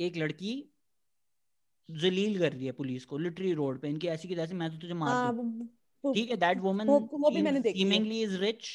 एक 0.00 0.16
लड़की 0.16 0.68
जलील 1.90 2.38
कर 2.38 2.52
रही 2.52 2.66
है 2.66 2.72
पुलिस 2.72 3.04
को 3.04 3.18
लिटरी 3.18 3.52
रोड 3.52 3.80
पे। 3.80 3.88
इनकी 3.88 4.06
ऐसी 4.06 4.28
की 4.28 4.34
जैसे 4.34 4.54
मैं 4.54 4.70
तो 4.70 4.76
तुझे 4.76 4.94
मार 4.94 5.14
हाँ, 5.14 5.36
दूँ। 5.36 5.44
वो- 5.44 5.68
ठीक 6.04 6.30
है 6.30 6.36
दैट 6.36 6.60
वुमन 6.60 6.86
वो 6.86 6.98
वो 7.12 7.30
भी 7.30 7.42
मैंने 7.42 7.60
देखी 7.60 7.78
सीमिंगली 7.78 8.22
इज़ 8.22 8.36
रिच 8.38 8.70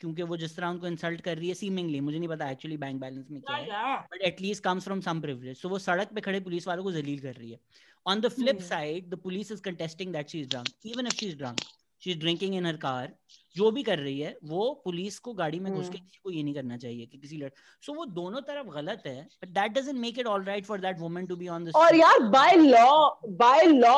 क्योंकि 0.00 0.22
वो 0.22 0.36
जिस 0.36 0.56
तरह 0.56 0.68
उनको 0.68 0.86
इंसल्ट 0.86 1.20
कर 1.20 1.36
रही 1.38 1.48
है 1.48 1.54
सीमिंगली 1.54 2.00
मुझे 2.00 2.18
नहीं 2.18 2.28
पता 2.28 2.50
एक्चुअली 2.50 2.76
बैंक 2.76 3.00
बैलेंस 3.00 3.30
में 3.30 3.40
क्या 3.40 3.56
है 3.56 3.96
but 4.12 4.22
at least 4.22 4.62
comes 4.64 4.84
from 4.84 5.00
some 5.00 5.20
privilege 5.20 5.56
so 5.56 5.68
वो 5.68 5.78
सड़क 5.78 6.12
पे 6.14 6.20
खड़े 6.20 6.40
पुलिस 6.40 6.68
वालों 6.68 6.84
को 6.84 6.92
जलील 6.92 7.18
कर 7.20 7.34
रही 7.34 7.50
है। 7.50 7.58
On 8.06 8.20
the 8.20 8.28
flip. 8.28 8.60
Side 8.60 9.08
the 9.08 9.18
police 9.18 9.52
is 9.52 9.62
contesting 9.62 10.12
that 10.12 10.28
she 10.28 10.40
is 10.40 10.48
drunk 10.48 10.86
even 10.86 11.06
if 11.06 11.14
she 11.14 11.26
is 11.26 11.36
drunk 11.36 11.60
she 12.02 12.10
is 12.10 12.18
drinking 12.18 12.54
in 12.54 12.66
her 12.66 12.76
car 12.76 13.12
जो 13.56 13.70
भी 13.70 13.82
कर 13.82 13.98
रही 13.98 14.18
है 14.20 14.36
वो 14.44 14.72
पुलिस 14.84 15.18
को 15.18 15.32
गाड़ी 15.34 15.60
में 15.60 15.72
घुस 15.72 15.88
के 15.88 15.96
हम्म। 15.96 16.04
किसी 16.04 16.20
को 16.24 16.30
ये 16.30 16.42
नहीं 16.42 16.54
करना 16.54 16.76
चाहिए 16.76 17.06
कि 17.06 17.18
किसी 17.18 17.36
लड़ 17.36 17.50
सो 17.82 17.92
वो 17.92 18.04
दोनों 18.14 18.40
तरफ़ 18.40 18.68
गलत 18.70 19.02
है 19.06 19.22
but 19.42 19.48
that 19.50 19.72
doesn't 19.72 19.98
make 19.98 20.18
it 20.18 20.26
alright 20.26 20.66
for 20.66 20.80
that 20.80 20.98
woman 21.00 21.26
to 21.26 21.36
be 21.36 21.48
on 21.48 21.64
the 21.64 21.72
और 21.76 21.96
यार 21.96 22.18
by 22.30 22.56
law 22.56 23.08
by 23.38 23.66
law 23.66 23.96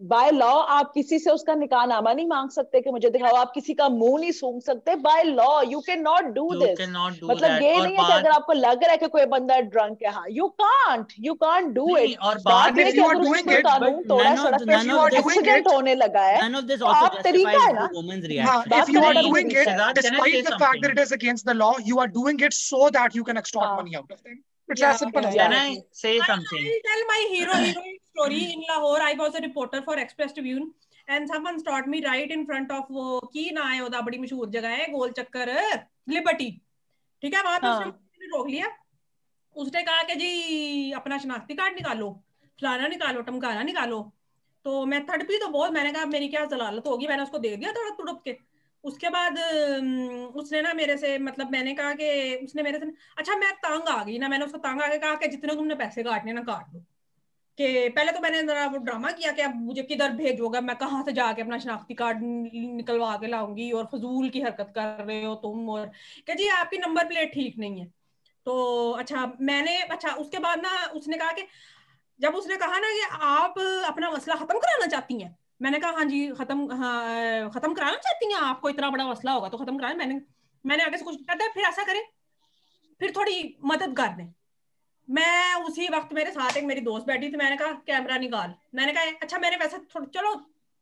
by 0.00 0.30
law 0.30 0.50
आप 0.74 0.90
किसी 0.94 1.18
से 1.18 1.30
उसका 1.30 1.54
निकाह 1.54 1.84
नामा 1.86 2.12
नहीं 2.12 2.26
मांग 2.26 2.50
सकते 2.50 2.80
कि 2.80 2.90
मुझे 2.90 3.08
दिखाओ 3.10 3.34
आप 3.36 3.50
किसी 3.54 3.74
का 3.74 3.88
मुँह 3.88 4.18
नहीं 4.20 4.30
सूंघ 4.32 4.60
सकते। 4.62 4.94
By 5.06 5.22
law 5.24 5.60
you 5.62 5.80
can 5.86 6.00
not 6.02 6.24
do 6.34 6.48
this 6.60 6.78
मतलब 7.30 7.50
ये 7.62 7.74
नहीं 7.82 7.96
है 7.96 8.04
कि 8.06 8.12
अगर 8.12 8.30
आपको 8.30 8.52
लग 8.52 8.82
रहा 8.84 8.90
है 8.90 8.96
कि 8.98 9.08
कोई 9.08 9.24
बंदा 9.34 9.58
ड्रंक 9.74 9.98
है 10.06 10.12
you 10.36 10.46
can't 10.62 11.12
you 11.26 11.34
can't 11.44 11.66
do 11.74 11.86
it 11.96 12.18
और 12.30 12.38
बाद 12.48 12.74
में 12.76 12.92
क्या 12.94 13.12
डू 13.22 13.32
कानून 13.68 14.02
तोड़ा 14.08 14.34
सड़क 14.44 14.62
पे 14.68 14.74
एक्सीडेंट 15.18 15.68
होने 15.74 15.94
लगा 15.94 16.22
है। 16.26 16.40
आप 17.02 17.16
तरीका 17.24 17.50
है 17.66 17.72
ना? 17.74 17.88
हाँ, 18.46 18.58
बात 18.70 18.88
कर 18.94 19.00
रहा 19.14 19.22
हूँ। 19.22 19.32
Despite 19.94 20.44
the 20.48 20.54
fact 20.62 20.82
that 20.86 20.92
it 20.92 20.98
is 21.06 21.14
against 21.14 21.46
the 21.46 21.50
law 21.62 21.72
you 21.86 21.98
are 22.00 22.06
doing 22.18 22.42
it 22.44 22.52
so 22.52 22.90
that 22.98 23.16
you 23.16 23.24
can 23.24 23.38
extract 23.38 23.80
money 23.80 23.94
out 24.02 24.12
of 24.12 24.20
them 24.28 24.38
It's 24.68 24.82
yeah, 24.82 24.90
as 24.94 25.00
simple 25.02 25.24
as 25.28 25.34
that. 25.36 25.52
Can 25.52 25.54
I 25.60 25.78
say 26.00 26.10
something? 26.26 26.66
I'll 26.72 26.82
tell 26.88 27.00
my 27.06 27.20
hero, 27.30 27.54
hero. 27.62 27.80
Story 28.20 28.52
in 28.52 28.62
Lahore. 28.68 29.00
I 29.00 29.14
was 29.14 29.34
a 29.34 29.40
reporter 29.40 29.82
for 29.82 29.98
Express 29.98 30.32
Tribune, 30.32 30.72
and 31.08 31.28
someone 31.28 31.58
stopped 31.58 31.88
me 31.88 32.04
right 32.04 32.30
in 32.30 32.46
front 32.46 32.70
of 32.70 32.90
वो 32.90 33.20
की 33.32 33.50
ना 33.50 33.64
है 33.68 33.80
ओदा 33.84 34.00
बड़ी 34.00 34.18
मशहूर 34.18 34.50
जगह 34.50 34.68
है 34.80 34.86
गोल 34.92 35.10
चक्कर 35.18 35.48
लिबर्टी 36.08 36.50
ठीक 37.22 37.34
है। 37.34 37.42
वहाँ 37.42 37.58
पे 37.60 37.68
उसने 37.68 37.86
हाँ 37.86 38.28
रोक 38.34 38.48
लिया 38.48 38.68
उसने 39.56 39.82
कहा 39.82 40.02
कि 40.02 40.14
जी 40.14 40.92
अपना 41.00 41.18
शनाख्ती 41.18 41.54
कार्ड 41.54 41.74
निकालो 41.74 42.10
फलाना 42.58 42.88
निकालो 42.88 43.20
टमकाना 43.22 43.62
निकालो 43.62 44.00
तो 44.64 44.84
मैं 44.86 45.04
थड़पी 45.06 45.38
तो 45.38 45.48
बहुत 45.48 45.72
मैंने 45.72 45.92
कहा 45.92 46.04
मेरी 46.04 46.28
क्या 46.28 46.44
जलालत 46.44 46.86
होगी? 46.86 47.06
मैंने 47.06 47.22
उसको 47.22 47.38
दे 47.38 47.56
दिया 47.56 47.72
थोड़ा 47.72 47.90
तुड़प 47.96 48.20
के। 48.24 48.36
उसके 48.84 49.08
बाद 49.10 49.38
उसने 50.36 50.60
ना 50.62 50.72
मेरे 50.74 50.96
से 50.96 51.18
मतलब 51.18 51.50
मैंने 51.52 51.74
कहा 51.74 51.92
कि 52.00 52.08
उसने 52.44 52.62
मेरे 52.62 52.78
से 52.78 52.86
अच्छा 53.18 53.36
मैं 53.36 53.52
तंग 53.64 53.88
आ 53.88 54.02
गई 54.04 54.18
ना 54.18 54.28
मैंने 54.28 54.44
उसको 54.44 54.58
तंग 54.58 54.82
आके 54.82 54.98
कहा 54.98 55.14
कि 55.14 55.28
जितने 55.28 55.54
तुमने 55.54 55.74
पैसे 55.74 56.02
काटने 56.02 56.32
ना 56.32 56.42
काट 56.42 56.74
लो 56.74 56.84
कि 57.60 57.88
पहले 57.88 58.12
तो 58.12 58.20
मैंने 58.20 58.42
जरा 58.42 58.66
वो 58.66 58.78
ड्रामा 58.78 59.10
किया 59.12 59.32
कि 59.32 59.42
अब 59.42 59.54
मुझे 59.56 59.82
किधर 59.82 60.12
भेजोगे 60.16 60.60
मैं 60.60 60.76
कहाँ 60.76 61.02
से 61.04 61.12
जाके 61.12 61.42
अपना 61.42 61.58
शनाख्ती 61.58 61.94
कार्ड 61.94 62.20
निकलवा 62.22 63.16
के 63.16 63.26
लाऊँगी 63.26 63.70
और 63.72 63.84
फजूल 63.92 64.28
की 64.28 64.40
हरकत 64.40 64.72
कर 64.76 65.04
रहे 65.04 65.24
हो 65.24 65.34
तुम 65.42 65.68
और 65.70 65.86
कि 66.26 66.34
जी, 66.34 66.48
आपकी 66.50 66.78
नंबर 66.78 67.06
प्लेट 67.06 67.32
ठीक 67.34 67.58
नहीं 67.58 67.80
है। 67.80 67.86
तो 68.46 68.90
अच्छा 68.92 69.26
मैंने 69.40 69.76
अच्छा 69.80 70.12
उसके 70.14 70.38
बाद 70.38 70.62
ना 70.62 70.70
उसने 70.96 71.16
कहा 71.18 71.32
कि, 71.32 71.46
जब 72.20 72.34
उसने 72.34 72.56
कहा 72.56 72.78
ना 72.78 72.88
कि 72.90 73.02
आप 73.22 73.58
अपना 73.88 74.10
मसला 74.10 74.34
खत्म 74.36 74.58
कराना 74.58 74.86
चाहती 74.86 75.20
हैं, 75.22 75.36
मैंने 75.62 75.78
कहा 75.80 75.90
हाँ 75.92 76.04
जी, 76.04 76.26
खत्म 76.32 76.72
हाँ 76.74 77.50
खत्म 77.50 77.74
कराना 77.74 77.96
चाहती 77.98 78.32
हैं, 78.32 78.40
आपको 78.40 78.68
इतना 78.70 78.90
बड़ा 78.90 79.06
मसला 79.08 79.32
होगा 79.32 79.48
तो 79.48 79.58
खत्म 79.58 79.78
कराना। 79.78 79.94
मैंने 79.96 80.20
मैंने 80.64 80.84
आगे 80.84 80.98
से 80.98 81.04
कुछ 81.04 81.16
कहता 81.16 81.44
है, 81.44 81.50
फिर 81.52 81.64
ऐसा 81.64 81.82
करें, 81.84 82.02
फिर 83.00 83.12
थोड़ी 83.16 83.56
मदद 83.66 83.96
कर 83.96 84.08
दें। 84.16 84.26
मैं 85.08 85.54
उसी 85.64 85.88
वक्त 85.88 86.12
मेरे 86.12 86.30
साथ 86.30 86.56
एक 86.56 86.64
मेरी 86.64 86.80
दोस्त 86.80 87.06
बैठी 87.06 87.28
थी, 87.28 87.36
मैंने 87.36 87.56
कहा, 87.56 87.72
कैमरा 87.86 88.16
निकाल। 88.18 88.54
मैंने 88.74 88.92
कहा 88.92 89.04
अच्छा 89.22 89.38
मैंने 89.38 89.56
वैसे 89.56 89.78
थोड़ा, 89.94 90.06
चलो, 90.14 90.34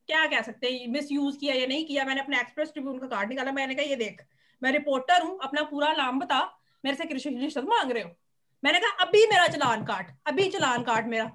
क्या 0.08 0.26
कह 0.26 0.42
सकते 0.42 0.68
हैं 0.68 0.88
मिस 0.88 1.10
यूज़ 1.12 1.38
किया 1.38 1.54
या 1.54 1.66
नहीं 1.66 1.84
किया, 1.86 2.04
मैंने 2.04 2.20
अपने 2.20 2.40
एक्सप्रेस 2.40 2.72
ट्रिब्यून 2.72 2.98
का 2.98 3.06
कार्ड 3.06 3.28
निकाला। 3.28 3.52
मैंने 3.52 3.74
कहा, 3.74 3.86
ये 3.86 3.96
देख, 3.96 4.22
मैं 4.62 4.72
रिपोर्टर 4.72 5.22
हूँ, 5.22 5.38
अपना 5.42 5.62
पूरा 5.64 5.92
नाम 5.92 6.18
बता, 6.20 6.40
मेरे 6.84 6.96
से 6.96 7.04
कृषि 7.04 7.30
रिश्वत 7.30 7.64
मांग 7.64 7.90
रहे 7.90 8.02
हो। 8.02 8.10
मैंने 8.62 8.80
कहा, 8.80 9.04
अभी 9.04 9.26
मेरा 9.26 9.46
चलान 9.48 9.84
काट 9.84 10.16
अभी 10.26 10.48
चलान 10.50 10.82
काट 10.82 11.06
मेरा। 11.06 11.30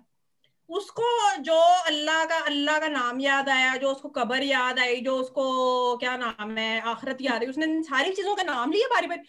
उसको 0.70 1.08
जो 1.40 1.58
अल्लाह 1.88 2.24
का 2.26 2.38
अल्लाह 2.46 2.78
का 2.80 2.88
नाम 2.88 3.20
याद 3.22 3.50
आया, 3.50 3.76
जो 3.78 3.90
उसको 3.92 4.10
कबर 4.10 4.44
याद 4.44 4.80
आई, 4.80 5.02
जो 5.02 5.16
उसको, 5.18 5.98
क्या 5.98 6.16
नाम 6.18 6.58
है, 6.58 6.80
आखरत 6.82 7.18
याद 7.22 7.44
आई, 7.44 7.48
उसने 7.48 7.68
सारी 7.84 8.12
चीज़ों 8.12 8.36
का 8.36 8.44
नाम 8.44 8.72
लिया 8.72 8.88
बारी 8.88 9.08
बारी 9.08 9.22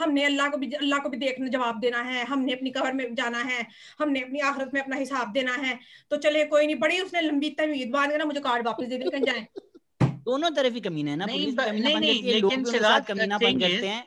हमने 0.00 0.24
अल्लाह 0.24 0.48
को 0.48 0.56
भी 0.56 0.70
अल्लाह 0.74 0.98
को 0.98 1.08
भी 1.08 1.16
देखना 1.18 1.48
जवाब 1.48 1.80
देना 1.80 2.02
है 2.02 2.24
हमने 2.26 2.52
अपनी 2.52 2.70
कबर 2.70 2.92
में 2.92 3.14
जाना 3.14 3.42
है 3.44 3.66
हमने 3.98 4.20
अपनी 4.20 4.40
आखिरत 4.46 4.70
में 4.74 4.80
अपना 4.80 4.96
हिसाब 4.96 5.32
देना 5.32 5.54
है। 5.58 5.78
तो 6.10 6.16
चले 6.18 6.44
कोई 6.46 6.66
नहीं 6.66 6.78
बड़ी 6.78 7.00
उसने 7.00 7.20
लंबी 7.20 7.50
तवीद 7.58 7.90
बाँध 7.92 8.12
ना 8.14 8.24
मुझे 8.24 8.40
कार्ड 8.42 8.66
वापस 8.66 8.86
दे 8.86 8.98
दे 8.98 9.10
कहीं 9.10 9.24
जाए। 9.24 9.46
दोनों 10.24 10.50
तरफ़ 10.52 10.74
ही 10.74 10.80
कमीना 10.80 11.10
है 11.10 11.16
ना 11.16 11.26
नहीं, 11.26 11.38
पुलिस 11.38 11.54
कमीना 11.60 11.88
लेकिन 11.98 12.64
कमीना 13.04 13.38
बन 13.38 13.58
करते 13.58 13.86
हैं। 13.86 14.04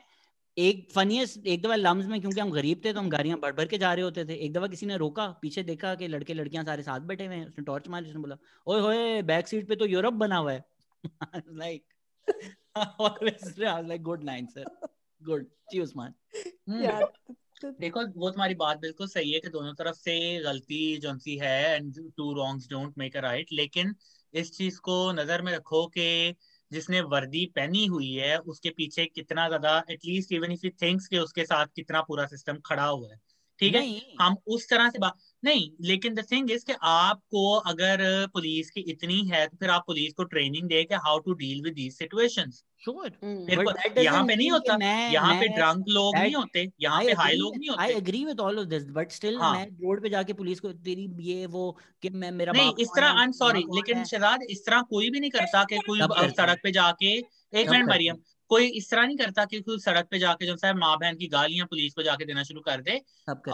एक 0.56 0.86
फनीएस्ट 0.94 1.46
एक 1.46 1.62
दफ़ा 1.62 1.76
लम्स 1.76 2.06
में 2.06 2.20
क्योंकि 2.20 2.40
हम 2.40 2.50
गरीब 2.50 2.80
थे 2.84 2.92
तो 2.92 3.00
हम 3.00 3.08
गाड़ियाँ 3.10 3.38
बढ़ 3.38 3.52
बढ़ 3.52 3.66
के 3.66 3.78
जा 3.78 3.92
रहे 3.92 4.04
होते 4.04 4.24
थे। 4.24 4.34
एक 4.44 4.52
दफ़ा 4.52 4.66
किसी 4.66 4.86
ने 4.86 4.96
रोका 4.96 5.26
पीछे 5.42 5.62
देखा 5.62 5.94
कि 5.94 6.08
लड़के 6.08 6.34
लड़कियाँ 6.34 6.64
सारे 6.64 6.82
साथ 6.82 7.00
बैठे 7.08 7.26
हुए 7.26 7.36
हैं 7.36 7.46
उसने 7.46 7.64
टॉर्च 7.64 7.88
मारी 7.88 8.08
उसने 8.08 8.20
बोला 8.20 8.36
ओए 8.66 8.80
होए 8.80 9.22
बैक 9.22 9.48
सीट 9.48 9.68
पे 9.68 9.76
तो 9.76 9.86
यूरोप 9.86 10.14
बना 10.14 10.36
हुआ 10.36 10.52
है। 10.52 10.64
Like 11.54 11.82
like 12.76 14.02
good 14.02 14.24
line 14.24 14.46
sir 14.46 14.64
good 15.24 15.46
ji 15.72 15.80
Usman 15.80 16.14
हम्म, 16.70 17.04
देखो 17.80 18.00
वो 18.20 18.30
तुम्हारी 18.30 18.54
बात 18.54 18.78
बिल्कुल 18.78 19.06
सही 19.06 19.32
है 19.32 19.40
कि 19.40 19.48
दोनों 19.48 19.74
तरफ़ 19.74 19.96
से 19.96 20.42
गलती 20.42 20.96
जो 20.98 21.18
सी 21.18 21.36
है 21.36 21.76
and 21.76 22.10
two 22.16 22.32
wrongs 22.34 22.68
don't 22.68 22.94
make 22.98 23.16
a 23.16 23.20
right 23.20 23.46
लेकिन 23.52 23.94
इस 24.34 24.56
चीज़ 24.56 24.80
को 24.80 25.12
नज़र 25.12 25.42
में 25.42 25.52
रखो 25.52 25.86
कि 25.86 26.34
जिसने 26.72 27.00
वर्दी 27.00 27.44
पहनी 27.56 27.86
हुई 27.86 28.12
है 28.12 28.38
उसके 28.38 28.70
पीछे 28.70 29.06
कितना 29.06 29.46
ज़्यादा 29.48 29.82
at least 29.90 30.32
even 30.32 30.52
if 30.52 30.66
you 30.66 30.70
thinks 30.82 31.06
कि 31.08 31.18
उसके 31.18 31.44
साथ 31.44 31.66
कितना 31.76 32.00
पूरा 32.02 32.26
सिस्टम 32.26 32.58
खड़ा 32.66 32.86
हुआ 32.86 33.10
है। 33.10 33.20
ठीक 33.58 33.74
है? 33.74 33.82
हम 34.20 34.36
उस 34.46 34.68
तरह 34.70 34.90
से 34.90 34.98
बात 34.98 35.18
नहीं 35.44 35.68
लेकिन 35.82 36.14
द 36.14 36.24
थिंग 36.30 36.50
इज़ 36.50 36.64
कि 36.66 36.74
आपको 36.84 37.42
अगर 37.66 38.04
पुलिस 38.34 38.70
की 38.70 38.80
इतनी 38.90 39.20
है 39.26 39.46
तो 39.46 39.56
फिर 39.56 39.70
आप 39.70 39.84
पुलिस 39.86 40.12
को 40.12 40.24
ट्रेनिंग 40.26 40.68
दे 40.68 40.82
कि 40.84 40.94
how 41.04 41.18
to 41.20 41.32
deal 41.34 41.62
with 41.62 41.74
these 41.74 41.92
situations 41.94 42.62
यहाँ 42.88 44.24
पे 44.26 44.36
नहीं 44.36 44.50
होता 44.50 44.76
यहाँ 45.10 45.34
पे 45.34 45.48
ड्रंक 45.48 45.84
लोग 45.88 46.16
नहीं 46.16 46.34
होते 46.34 46.66
यहाँ 46.80 47.02
पे 47.04 47.12
हाई 47.12 47.36
लोग 47.36 47.56
नहीं 47.56 47.76
I 47.78 47.92
agree 47.92 48.24
with 48.24 48.40
all 48.40 48.58
of 48.58 48.66
this 48.68 48.88
but 48.90 49.12
still 49.12 49.38
मैं 49.38 49.64
रोड 49.66 50.02
पे 50.02 50.08
जाके 50.08 50.32
पुलिस 50.34 50.60
को 50.60 50.72
तेरी 50.82 51.08
ये 51.22 51.46
वो 51.48 51.70
कि 52.02 52.10
मैं 52.14 52.30
मेरा 52.32 52.52
नहीं 52.52 52.74
इस 52.78 52.88
तरह 52.96 53.06
आई 53.12 53.24
एम 53.24 53.32
सॉरी 53.34 53.64
लेकिन 53.74 54.04
शहजाद 54.04 54.42
इस 54.50 54.64
तरह 54.66 54.82
कोई 54.90 55.10
भी 55.10 55.20
नहीं 55.20 55.30
करता 55.30 55.64
कि 55.64 55.78
कोई 55.86 56.00
सड़क 56.32 56.60
पे 56.62 56.72
जाके 56.72 57.16
एक 57.16 57.68
मिनट 57.68 57.88
मरियम 57.88 58.16
कोई 58.50 58.66
इस 58.72 58.90
तरह 58.90 59.06
नहीं 59.06 59.16
करता 59.16 59.44
कि 59.44 59.60
कोई 59.60 59.78
सड़क 59.80 60.08
पे 60.10 60.18
जाके 60.18 60.46
जो 60.46 60.56
है 60.64 60.72
माँ 60.74 60.96
बहन 60.98 61.16
की 61.16 61.26
गालियाँ 61.28 61.66
पुलिस 61.66 61.94
को 61.94 62.02
जाके 62.02 62.24
देना 62.24 62.42
शुरू 62.44 62.60
कर 62.62 62.80
दे। 62.82 63.00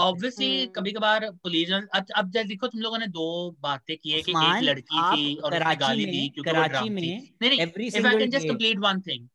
ऑब्वियसली 0.01 0.67
कभी 0.69 0.93
कभार 0.93 1.31
पुलिस 1.45 1.71
अब 1.73 2.07
अब 2.17 2.31
देखो 2.33 2.67
तुम 2.69 2.81
लोगों 2.81 2.99
ने 2.99 3.07
दो 3.09 3.27
बातें 3.61 3.97
की 3.97 4.11
है 4.11 4.23
कि 4.23 4.37
एक 4.43 4.63
लड़की 4.63 5.03
थी 5.05 5.37
और 5.39 5.55
उसने 5.55 5.77
गाली 5.77 6.07
दी 6.07 6.19
में 6.19 6.31
क्योंकि 6.31 6.53
वो 6.53 6.65
कराची 6.65 7.11
थी। 7.13 7.33
नहीं 7.43 7.51
नहीं 7.51 7.61
if 7.95 8.07
I 8.07 8.17
can 8.17 8.31
just 8.31 8.49
complete 8.49 8.79
one 8.81 9.01
thing 9.03 9.29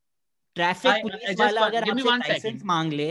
traffic 0.55 1.01
police 1.01 1.35
वाला 1.35 1.65
अगर 1.65 1.83
आपसे 1.85 2.11
लाइसेंस 2.11 2.63
मांग 2.65 2.93
ले 2.93 3.09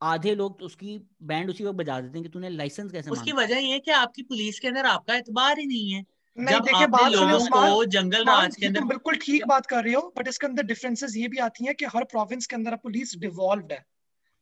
आधे 0.00 0.34
लोग 0.34 0.58
तो 0.60 0.66
उसकी 0.66 0.98
बैंड 1.24 1.50
उसी 1.50 1.64
वक्त 1.64 1.76
बजा 1.78 2.00
देते 2.00 2.18
हैं 2.18 2.22
कि 2.22 2.30
तूने 2.30 2.48
लाइसेंस 2.50 2.92
कैसे 2.92 3.10
उसकी 3.10 3.32
वजह 3.32 3.58
ये 3.58 3.72
है 3.72 3.78
कि 3.80 3.90
आपकी 3.92 4.22
पुलिस 4.24 4.58
के 4.60 4.68
अंदर 4.68 4.86
आपका 4.86 5.16
एतबार 5.16 5.58
ही 5.58 5.66
नहीं 5.66 5.90
है। 5.92 6.02
नहीं 6.38 6.60
देखिए 6.60 6.86
बात 6.88 7.12
सुनिए 7.12 7.32
लोगों 7.32 7.48
को 7.50 7.84
जंगल 7.92 8.24
राज 8.26 8.56
के 8.56 8.66
अंदर 8.66 8.84
बिल्कुल 8.86 9.16
ठीक 9.18 9.44
बात 9.46 9.66
कर 9.66 9.84
रहे 9.84 9.94
हो 9.94 10.12
बट 10.18 10.28
इसके 10.28 10.46
अंदर 10.46 10.62
डिफरेंसेस 10.64 11.16
ये 11.16 11.28
भी 11.28 11.38
आती 11.40 11.66
हैं 11.66 11.74
कि 11.74 11.84
हर 11.94 12.04
प्रोविंस 12.10 12.46
के 12.46 12.56
अंदर 12.56 12.76
पुलिस 12.82 13.16
डिवॉल्व्ड 13.20 13.72
है। 13.72 13.84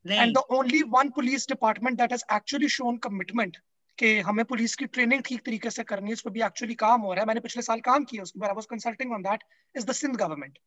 And 0.05 0.35
the 0.35 0.43
only 0.53 0.83
one 0.89 1.11
police 1.11 1.49
department 1.49 1.99
that 1.99 2.12
has 2.12 2.25
actually 2.35 2.69
shown 2.71 2.97
commitment 3.05 3.57
कि 3.99 4.19
हमें 4.21 4.45
पुलिस 4.45 4.75
की 4.77 4.87
ट्रेनिंग 4.87 5.23
ठीक 5.23 5.41
तरीके 5.47 5.71
से 5.71 5.83
करनी 5.85 6.09
है 6.09 6.12
उस 6.12 6.23
पर 6.23 6.31
भी 6.31 6.43
एक्चुअली 6.43 6.75
काम 6.77 7.01
हो 7.01 7.12
रहा 7.12 7.21
है। 7.21 7.27
मैंने 7.27 7.41
पिछले 7.41 7.62
साल 7.62 7.81
काम 7.83 8.05
किया 8.05 8.23
उसके 8.23 8.41
बाद 8.41 8.51
I 8.51 8.55
was 8.55 8.66
consulting 8.71 9.12
on 9.12 9.23
that 9.23 9.45
is 9.75 9.87
the 9.87 9.93
Sindh 9.95 10.16
government 10.16 10.59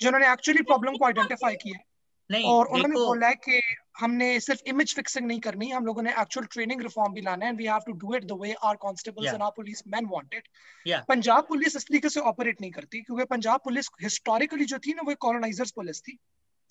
जिन्होंने 0.00 0.32
एक्चुअली 0.32 0.62
प्रॉब्लम 0.64 0.96
को 0.96 1.04
आइडेंटिफाई 1.06 1.54
किया। 1.56 1.78
है 1.78 1.84
नहीं 2.30 2.44
और 2.46 2.66
उन्होंने 2.66 2.94
बोला 2.94 3.28
है 3.28 3.34
कि 3.34 3.60
हमने 4.00 4.28
सिर्फ़ 4.40 4.62
इमेज 4.68 4.94
फिक्सिंग 4.96 5.26
नहीं 5.26 5.40
करनी 5.40 5.70
हम 5.70 5.86
लोगों 5.86 6.02
ने 6.02 6.10
एक्चुअल 6.20 6.46
ट्रेनिंग 6.46 6.82
रिफॉर्म 6.82 7.12
भी 7.12 7.20
लाना 7.20 7.44
है 7.44 7.50
and 7.50 7.58
we 7.58 7.66
have 7.66 7.80
to 7.86 7.92
do 8.02 8.14
it 8.14 8.24
the 8.24 8.38
way 8.40 8.52
our 8.52 8.76
constables 8.82 9.32
and 9.32 9.42
our 9.42 9.52
police 9.56 9.82
man 9.88 10.06
want 10.06 10.34
it 10.34 10.48
या 10.86 10.98
पंजाब 11.08 11.46
पुलिस 11.48 11.76
इस 11.76 11.86
तरीके 11.86 12.08
से 12.08 12.20
ऑपरेट 12.32 12.60
नहीं 12.60 12.70
करती 12.70 13.02
क्योंकि 13.02 13.24
पंजाब 13.30 13.60
पुलिस 13.64 13.90
हिस्टोरिकली 14.02 14.64
जो 14.64 14.78
थी 14.78 14.94
ना 14.94 15.02
वो 15.06 15.14
कॉलोनाइजर्स 15.20 15.70
पुलिस 15.70 16.02
थी। 16.02 16.18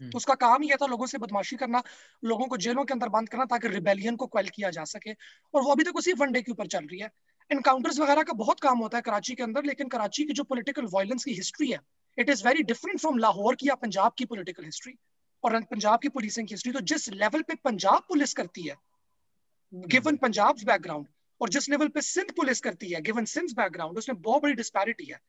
तो 0.02 0.18
उसका 0.18 0.34
काम 0.36 0.61
ही 0.61 0.69
था 0.81 0.86
लोगों 0.86 1.06
से 1.06 1.18
बदमाशी 1.18 1.56
करना 1.56 1.81
लोगों 2.23 2.45
को 2.48 2.57
जेलों 2.57 2.84
के 2.86 2.94
अंदर 2.94 3.10
बंद 3.10 3.30
करना 3.30 3.45
ताकि 3.45 3.68
रिबेलियन 3.68 4.15
को 4.15 4.27
क्वेल 4.27 4.49
किया 4.49 4.69
जा 4.69 4.84
सके। 4.84 5.11
और 5.53 5.61
वो 5.61 5.72
अभी 5.72 5.84
तक 5.84 5.98
उसी 5.98 6.14
वनडे 6.14 6.41
के 6.41 6.52
ऊपर 6.52 6.68
चल 6.68 6.86
रही 6.86 6.99
है। 6.99 7.10
इनकाउंटर्स 7.52 7.99
वगैरह 7.99 8.23
का 8.23 8.34
बहुत 8.34 8.60
काम 8.60 8.80
होता 8.80 8.98
है 8.98 9.02
कराची 9.02 9.36
के 9.36 9.44
अंदर 9.44 9.64
लेकिन 9.64 9.88
कराची 9.88 10.26
की 10.26 10.34
जो 10.34 10.44
पॉलिटिकल 10.44 10.88
वायलेंस 10.94 11.23
की 11.23 11.34
हिस्ट्री 11.34 11.72
है 11.72 11.80
it 12.18 12.30
is 12.30 12.48
very 12.48 12.64
different 12.64 12.99
from 12.99 13.18
Lahore 13.18 13.56
की 13.56 13.68
या 13.68 13.76
पंजाब 13.76 14.14
की 14.18 14.26
पॉलिटिकल 14.26 14.65
हिस्ट्री 14.65 14.94
और 15.44 15.60
पंजाब 15.64 15.99
की 15.99 16.10
पुलिसिंग 16.10 16.48
की 16.48 16.53
हिस्ट्री 16.53 16.72
तो 16.72 16.82
जिस 16.82 17.10
लेवल 17.10 17.41
पे 17.41 17.56
पंजाब 17.56 18.06
पुलिस 18.10 18.34
करती 18.34 18.68
है 18.68 18.76
गिवन 19.74 20.16
पंजाब 20.18 20.56
बैकग्राउंड 20.66 21.07
और 21.41 21.49
जिस 21.49 21.70
लेवल 21.70 21.88
पे 21.88 22.02
सिंध 22.02 22.32
पुलिस 22.36 22.60
करती 22.61 22.91
है 22.91 23.02
गिवन 23.02 23.26
सिंध 23.26 23.52
बैकग्राउंड 23.57 23.98
उसमें 23.98 24.22
बहुत 24.22 24.41
बड़ी 24.44 24.53
डिस्पैरिटी 24.53 25.06
है। 25.06 25.20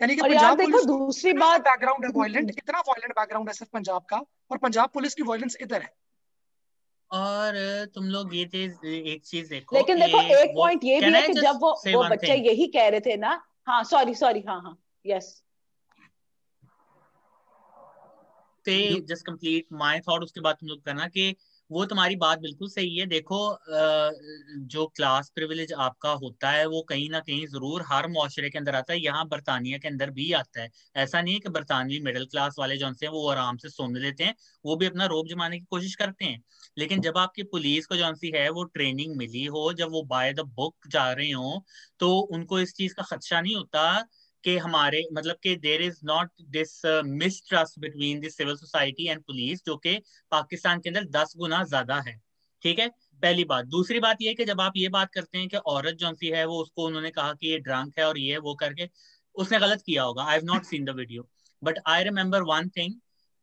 यानी 0.00 0.16
कि 0.16 0.22
पंजाब 0.22 0.58
देखो 0.58 0.70
पुलिस 0.70 0.86
दूसरी 0.86 1.32
बात 1.32 1.60
बैकग्राउंड 1.60 2.04
है 2.04 2.10
वायलेंट 2.16 2.50
इतना 2.50 2.80
वायलेंट 2.80 3.12
बैकग्राउंड 3.12 3.48
है 3.48 3.54
सिर्फ़ 3.54 3.70
पंजाब 3.72 4.04
का 4.10 4.22
और 4.50 4.58
पंजाब 4.58 4.90
पुलिस 4.94 5.14
की 5.14 5.22
वायलेंस 5.22 5.56
इधर 5.60 5.82
है। 5.82 5.92
और 7.10 7.54
तुम 7.94 8.04
लोग 8.04 8.34
ये 8.36 8.44
चीज़ 8.44 8.86
एक 8.86 9.24
चीज़ 9.24 9.50
देखो 9.50 9.76
लेकिन 9.76 10.00
देखो 10.00 10.20
एक 10.34 10.54
पॉइंट 10.56 10.84
ये 10.84 11.00
भी 11.00 11.12
है 11.12 11.26
कि 11.28 11.34
जब 11.34 11.58
वो 11.62 11.72
वो 11.86 12.02
बच्चे 12.08 12.34
यही 12.34 12.66
कह 12.66 12.88
रहे 12.88 13.00
थे 13.00 13.16
ना 13.16 13.40
हाँ 13.66 13.82
सॉरी 13.84 14.14
सॉरी 14.14 14.40
हाँ 14.40 14.60
हाँ 14.62 14.78
यस 15.06 15.42
ते 18.70 18.78
जस्ट 19.04 19.26
कंप्लीट 19.26 19.66
माय 19.76 20.00
थॉट 20.00 20.24
उसके 20.24 20.40
बाद 20.40 20.56
तुम 20.60 20.68
लोग 20.68 20.84
करना 20.84 21.06
कि 21.08 21.34
वो 21.70 21.84
तुम्हारी 21.86 22.16
बात 22.18 22.38
बिल्कुल 22.40 22.68
सही 22.70 22.96
है। 22.96 23.06
देखो 23.06 23.38
जो 24.66 24.86
क्लास 24.96 25.30
प्रिविलेज 25.34 25.72
आपका 25.80 26.10
होता 26.22 26.50
है 26.50 26.64
वो 26.68 26.80
कहीं 26.88 27.08
ना 27.10 27.20
कहीं 27.20 27.46
ज़रूर 27.48 27.82
हर 27.88 28.08
मुआशरे 28.10 28.50
के 28.50 28.58
अंदर 28.58 28.74
आता 28.76 28.92
है 28.92 29.00
यहाँ 29.00 29.26
बरतानिया 29.28 29.78
के 29.78 29.88
अंदर 29.88 30.10
भी 30.10 30.30
आता 30.34 30.62
है। 30.62 30.68
ऐसा 30.96 31.20
नहीं 31.22 31.34
है 31.34 31.40
कि 31.40 31.48
बरतानवी 31.50 32.00
मिडिल 32.02 32.24
क्लास 32.26 32.56
वाले 32.58 32.76
जो 32.76 32.86
हैं 33.02 33.08
वो 33.10 33.26
आराम 33.30 33.56
से 33.56 33.68
सोने 33.70 34.00
लेते 34.00 34.24
हैं 34.24 34.34
वो 34.64 34.76
भी 34.76 34.86
अपना 34.86 35.06
रोब 35.06 35.28
जमाने 35.28 35.58
की 35.58 35.64
कोशिश 35.70 35.94
करते 35.96 36.24
हैं। 36.24 36.42
लेकिन 36.76 37.00
जब 37.00 37.18
आपकी 37.18 37.42
पुलिस 37.46 37.86
को 37.86 37.96
जो 37.96 38.14
सी 38.16 38.32
है 38.36 38.48
वो 38.50 38.64
ट्रेनिंग 38.66 39.16
मिली 39.16 39.44
हो 39.46 39.72
जब 39.74 39.90
वो 39.92 40.02
बाय 40.06 40.32
द 40.34 40.40
बुक 40.56 40.88
जा 40.88 41.10
रहे 41.12 41.30
हो 41.32 41.64
तो 42.00 42.10
उनको 42.30 42.60
इस 42.60 42.74
चीज़ 42.74 42.94
का 42.94 43.02
खदशा 43.04 43.40
नहीं 43.40 43.54
होता 43.56 43.82
कि 44.44 44.56
हमारे 44.58 45.04
मतलब 45.12 45.36
कि 45.42 45.56
there 45.56 45.82
is 45.82 46.00
not 46.04 46.30
this 46.42 47.02
mistrust 47.04 47.78
between 47.78 48.20
this 48.20 48.36
civil 48.36 48.56
society 48.56 49.08
and 49.08 49.20
police 49.20 49.64
जो 49.66 49.76
कि 49.76 50.02
पाकिस्तान 50.30 50.80
के 50.80 50.88
अंदर 50.88 51.04
दस 51.04 51.34
गुना 51.36 51.64
ज़्यादा 51.64 52.00
है। 52.00 52.20
ठीक 52.62 52.78
है? 52.78 52.88
पहली 53.22 53.44
बात। 53.44 53.64
दूसरी 53.64 54.00
बात 54.00 54.16
यह 54.22 54.34
कि 54.34 54.44
जब 54.44 54.60
आप 54.60 54.72
ये 54.76 54.88
बात 54.88 55.10
करते 55.12 55.38
हैं 55.38 55.48
कि 55.48 55.56
औरत 55.56 55.94
जो 55.94 56.14
सी 56.14 56.28
है 56.28 56.44
वो 56.44 56.62
उसको 56.62 56.86
उन्होंने 56.86 57.10
कहा 57.10 57.32
कि 57.32 57.48
ये 57.48 57.58
ड्रंक 57.58 57.98
है 57.98 58.04
और 58.04 58.18
ये 58.18 58.38
वो 58.38 58.54
करके 58.54 58.90
उसने 59.34 59.58
गलत 59.58 59.82
किया 59.86 60.02
होगा। 60.02 60.22
I 60.22 60.34
have 60.34 60.44
not 60.44 60.64
seen 60.64 60.84
the 60.84 60.90
video 60.90 61.28
but 61.64 61.78
I 61.86 62.04
remember 62.04 62.42
one 62.42 62.68
thing 62.68 62.94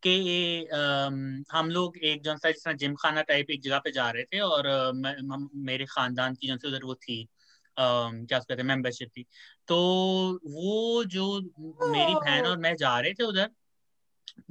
कि 0.04 0.66
अम, 0.66 1.44
हम 1.52 1.70
लोग 1.70 1.98
एक 1.98 2.22
जो 2.22 2.38
सा 2.38 2.52
जिस 2.52 2.66
तरह 2.66 2.74
जिम 2.74 2.96
खाना 2.96 3.22
टाइप 3.22 3.52
एक 3.52 3.62
जगह 3.62 3.80
पे 3.80 3.92
जा 3.92 4.10
रहे 4.10 4.24
थे 4.24 4.40
और 4.40 4.66
अ, 4.66 4.92
मैं- 4.92 5.34
हम- 5.34 5.50
मेरे 5.56 5.86
खानदान 5.86 6.36
की 6.36 6.48
जो 6.48 6.54
उधर 6.54 6.84
वो 6.84 6.96
थी। 6.96 7.28
क्या 7.80 8.40
कहते 8.40 8.54
हैं 8.54 8.68
मेंबरशिप 8.68 9.10
थी 9.18 9.26
तो 9.68 9.78
वो 10.46 11.04
जो 11.06 11.26
मेरी 11.92 12.14
बहन 12.16 12.46
और 12.48 12.58
मैं 12.60 12.76
जा 12.78 13.00
रहे 13.00 13.14
थे 13.14 13.24
उधर, 13.24 13.50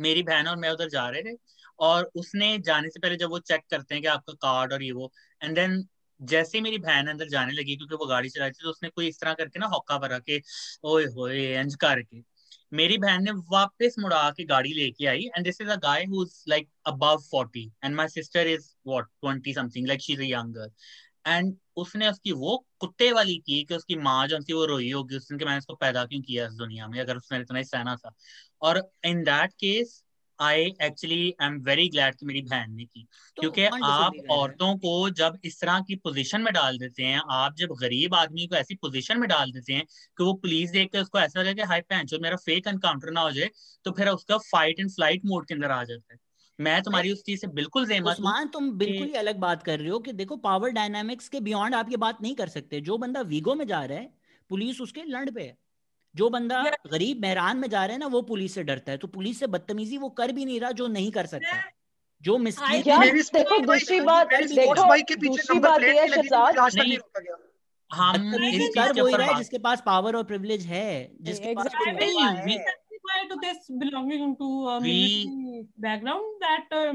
मेरी 0.01 0.23
बहन 0.23 0.47
और 0.49 0.57
मैं 0.57 0.71
उधर 0.71 0.89
जा 0.91 1.09
रहे 1.09 1.23
थे, 1.23 1.37
और 1.81 2.11
उसने 2.17 2.57
जाने 2.61 2.89
से 2.91 3.01
पहले 3.01 3.17
जब 3.17 3.31
वो 3.31 3.39
चेक 3.41 3.63
करते 3.71 3.95
हैं 3.95 4.03
कि 4.03 4.09
आपका 4.09 4.33
कार्ड 4.43 4.73
और 4.73 4.83
ये 4.83 4.93
वो 4.93 5.11
एंड 5.41 5.55
देन 5.55 5.83
जैसे 6.21 6.59
ही 6.59 6.63
मेरी 6.63 6.79
बहन 6.79 7.07
अंदर 7.09 7.29
जाने 7.29 7.53
लगी, 7.53 7.77
क्योंकि 7.77 7.95
वो 7.95 8.07
गाड़ी 8.07 8.29
चला 8.29 8.45
रही 8.45 8.53
थी 8.53 8.65
तो 8.65 8.71
उसने 8.71 8.89
कोई 8.91 9.09
इस 9.09 9.21
तरह 9.21 9.35
करके 9.35 9.59
ना 9.61 9.67
हौका 9.67 9.99
भरा 9.99 10.19
के, 10.21 10.41
ओए 10.85 11.05
होए 11.17 11.61
इंज 11.61 11.75
करके। 11.81 12.23
मेरी 12.73 12.97
बहन 12.99 13.23
ने 13.25 13.31
वापस 13.51 13.95
मुड़ा 13.99 14.31
के 14.37 14.45
गाड़ी 14.45 14.73
लेके 14.75 15.07
आई 15.07 15.25
and 15.27 15.45
this 15.45 15.61
is 15.61 15.69
a 15.71 15.77
guy 15.83 16.05
who 16.05 16.23
is 16.23 16.43
like 16.49 16.69
above 16.87 17.23
40 17.25 17.67
and 17.85 17.95
my 17.97 18.09
sister 18.09 18.47
is 18.49 18.67
what 18.87 19.07
20 19.25 19.55
something 19.55 19.87
like 19.89 20.01
she 20.03 20.13
is 20.13 20.21
a 20.21 20.25
younger 20.27 20.71
and 21.27 21.57
उसने 21.77 22.09
उसकी 22.09 22.33
वो 22.35 22.57
कुत्ते 22.81 23.11
वाली 23.13 23.37
की 23.39 23.63
कि 23.65 23.75
उसकी 23.75 23.97
माँ 23.99 24.27
जो 24.29 24.39
थी 24.41 24.53
वो 24.53 24.65
रोई 24.67 24.91
होगी 24.91 25.17
उस 25.17 25.29
दिन 25.29 25.39
कि 25.39 25.45
मैंने 25.45 25.59
उसको 25.59 25.75
पैदा 25.77 26.05
क्यों 26.07 26.21
किया 26.23 26.47
इस 26.47 26.53
दुनिया 26.55 26.87
में 26.89 27.01
अगर 27.01 27.17
उसने 27.17 27.39
इतना 27.41 27.59
ही 27.59 27.65
सहना 27.65 27.97
था। 27.97 28.13
और 28.63 28.83
in 29.07 29.23
that 29.25 29.53
case 29.55 30.03
I 30.39 30.65
actually 30.83 31.17
I 31.41 31.47
am 31.47 31.55
very 31.65 31.89
glad 31.89 32.15
कि 32.15 32.27
मेरी 32.27 32.41
बहन 32.43 32.73
ने 32.75 32.85
की। 32.85 33.03
तो 33.37 33.43
क्योंकि 33.43 33.65
आप 33.85 34.17
औरतों 34.31 34.75
को 34.79 35.11
जब 35.13 35.39
इस 35.45 35.61
तरह 35.61 35.81
की 35.81 35.97
पोजीशन 35.97 36.41
में 36.43 36.53
डाल 36.55 36.79
देते 36.79 37.03
हैं 37.03 37.21
आप 37.33 37.55
जब 37.57 37.75
गरीब 37.81 38.15
आदमी 38.15 38.47
को 38.47 38.57
ऐसी 38.57 38.75
पोजीशन 38.77 39.19
में 39.21 39.29
डाल 39.29 39.53
देते 39.53 39.73
हैं 39.73 39.85
कि 39.85 40.25
वो 40.25 40.33
पुलिस 40.37 40.71
देख 40.71 40.91
के 40.93 40.99
उसको 40.99 41.19
ऐसा 41.19 41.41
लगे 41.41 41.55
कि 41.55 41.63
हाई 41.65 41.81
पैंच 41.83 42.15
मेरा 42.23 42.37
फेक 42.37 42.67
एनकाउंटर 42.69 43.11
ना 43.13 43.21
हो 43.21 43.31
जाए 43.31 43.51
तो 43.85 43.93
फिर 43.93 44.09
उसका 44.09 44.39
फाइट 44.47 44.81
एंड 44.81 44.91
फ़्लाइट 44.91 45.23
मोड 45.27 45.47
के 45.49 45.55
अंदर 45.55 45.71
आ 45.71 45.83
जाता 45.85 46.13
है। 46.15 46.19
मैं 46.61 46.83
तुम्हारी 46.83 47.13
उस 47.13 47.23
चीज़ 47.23 47.41
से 47.41 47.47
बिल्कुल 47.47 47.87
सहमत 47.87 48.07
उस्मान 48.07 48.49
तुम 48.49 48.71
बिल्कुल 48.71 49.07
ही 49.07 49.15
अलग 49.15 49.37
बात 49.37 49.63
कर 49.63 49.79
रहे 49.79 49.89
हो 49.89 49.99
कि 49.99 50.13
देखो 50.13 50.37
पावर 50.37 50.71
डायनामिक्स 50.71 51.29
के 51.29 51.41
बियॉन्ड 51.41 51.75
आप 51.75 51.91
ये 51.91 51.97
बात 51.97 52.23
नहीं 52.23 52.35
कर 52.35 52.49
सकते। 52.49 52.81
जो 52.81 52.99
बंदा 52.99 53.21
वीगो 53.21 53.55
में 53.55 53.67
जा 53.67 53.85
रहा 53.85 53.99
है 53.99 54.13
पुलिस 54.51 54.81
उसके 54.81 55.03
लंड 55.03 55.35
पे 55.35 55.43
है। 55.43 55.57
जो 56.15 56.31
बंदा 56.31 56.63
गरीब 56.93 57.21
मेहरान 57.21 57.57
में 57.57 57.71
जा 57.71 57.85
रहा 57.85 57.93
है 57.93 57.99
ना 57.99 58.07
वो 58.07 58.23
पुलिस 58.23 58.55
से 58.55 58.63
डरता 58.63 58.93
है। 58.93 58.99
तो 58.99 59.09
पुलिस 59.09 59.39
से 59.39 59.47
बदतमीजी 59.47 59.99
वो 59.99 60.09
कर 60.09 60.33
भी 60.33 60.45
नहीं 60.45 60.61
रहा 60.61 60.71
जो 60.71 60.87
नहीं 60.87 61.11
कर 61.11 61.27
सकता। 61.27 61.63
जो 62.23 62.39
देखो 62.39 63.59
दूसरी 63.59 64.01
बात 64.01 64.29
देखो 64.35 64.89
बाइक 64.89 65.07
के 65.07 65.15
पीछे 65.15 65.29
दूसरी 65.29 65.59
बात 65.59 65.83
ये 65.83 66.01
है 66.01 66.09
शहजाद 66.09 66.59
हम 67.93 68.35
इस 68.35 68.69
कर 68.75 68.93
के 68.93 69.01
वही 69.01 69.15
रहा 69.15 69.27
है 69.27 69.35
जिसके 69.35 69.59
पास 69.59 69.83
पावर 69.87 70.17
और 70.17 70.25
प्रिविलेज 70.25 70.67
है 70.67 71.13
जिसके 71.21 71.55
पास 71.55 71.67
है 73.11 73.23
testify 73.23 73.35
to 73.35 73.37
this 73.43 73.69
belonging 73.83 74.37
to 74.37 74.49
we 74.87 74.97
military 75.27 75.67
background 75.79 76.25
that 76.41 76.67
uh, 76.73 76.95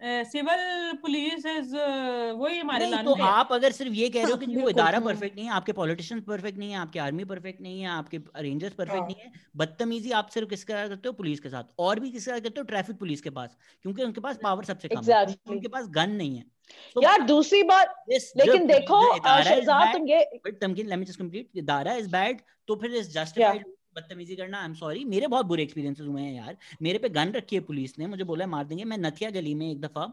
uh, 0.00 0.24
civil 0.24 0.62
police 1.04 1.44
is 1.44 1.72
uh, 1.74 2.32
वही 2.40 2.58
हमारे 2.58 2.90
नहीं 2.90 3.04
तो 3.04 3.14
आप 3.24 3.52
अगर 3.52 3.72
सिर्फ़ 3.72 3.92
ये 3.94 4.08
कह 4.08 4.22
रहे 4.22 4.32
हो 4.32 4.36
कि 4.38 4.56
वो 4.56 4.68
इदारा 4.68 5.00
परफेक्ट 5.00 5.36
नहीं 5.36 5.46
है 5.46 5.52
आपके 5.52 5.72
पॉलिटिशियंस 5.72 6.24
परफेक्ट 6.24 6.58
नहीं 6.58 6.70
है 6.70 6.78
आपकी 6.78 6.98
आर्मी 6.98 7.24
परफेक्ट 7.24 7.60
नहीं 7.60 7.80
है 7.80 7.88
आपके 7.88 8.20
रेंजर्स 8.36 8.74
परफेक्ट 8.74 9.00
हाँ। 9.00 9.06
नहीं 9.06 9.16
है 9.20 9.32
बदतमीजी 9.56 10.10
आप 10.10 10.28
सिर्फ़ 10.34 10.48
किसके 10.48 10.72
साथ 10.72 10.88
करते 10.88 11.08
हो? 11.08 11.12
पुलिस 11.12 11.40
के 11.40 11.48
साथ। 11.48 11.64
और 11.78 12.00
भी 12.00 12.10
किसके 12.10 12.30
साथ 12.30 12.40
करते 12.40 12.60
हो? 12.60 12.64
ट्रैफ़िक 12.64 12.98
पुलिस 12.98 13.20
के 13.20 13.30
पास 13.30 13.56
क्योंकि 13.82 14.02
उनके 14.02 14.20
पास 14.20 14.38
पावर 14.42 14.64
सबसे 14.64 14.88
कम 14.88 15.02
है 15.12 15.24
उनके 15.50 15.68
पास 15.68 15.88
गन 15.88 16.10
नहीं 16.10 16.36
है। 16.36 16.44
यार 17.02 17.22
दूसरी 17.22 17.62
बात 17.62 17.94
लेकिन 18.10 18.66
देखो 18.66 19.00
शहजाद 19.16 19.92
तुम 19.92 20.08
ये 20.08 20.24
Tamkeen 20.60 20.88
let 20.88 20.98
me 20.98 21.06
just 21.06 21.20
complete 21.20 21.56
इदारा 21.56 21.96
is 21.96 22.08
bad 22.14 22.40
तो 22.68 22.76
फिर 22.76 22.94
इस 22.94 23.12
क्या? 23.12 23.24
justified 23.24 23.64
बदतमीजी 23.96 24.36
करना 24.36 24.58
आई 24.60 24.66
एम 24.66 24.74
सॉरी 24.74 25.04
मेरे 25.06 25.26
बहुत 25.28 25.46
बुरे 25.46 25.62
एक्सपीरियंसेस 25.62 26.06
हुए 26.06 26.22
हैं 26.22 26.32
यार। 26.34 26.56
मेरे 26.82 26.98
पे 26.98 27.08
गन 27.10 27.32
रखी 27.32 27.56
है 27.56 27.62
पुलिस 27.62 27.98
ने 27.98 28.06
मुझे 28.06 28.24
बोला 28.24 28.44
है, 28.44 28.50
मार 28.50 28.64
देंगे। 28.64 28.84
मैं 28.84 28.98
नथिया 28.98 29.30
गली 29.30 29.54
में 29.54 29.70
एक 29.70 29.80
दफ़ा 29.80 30.06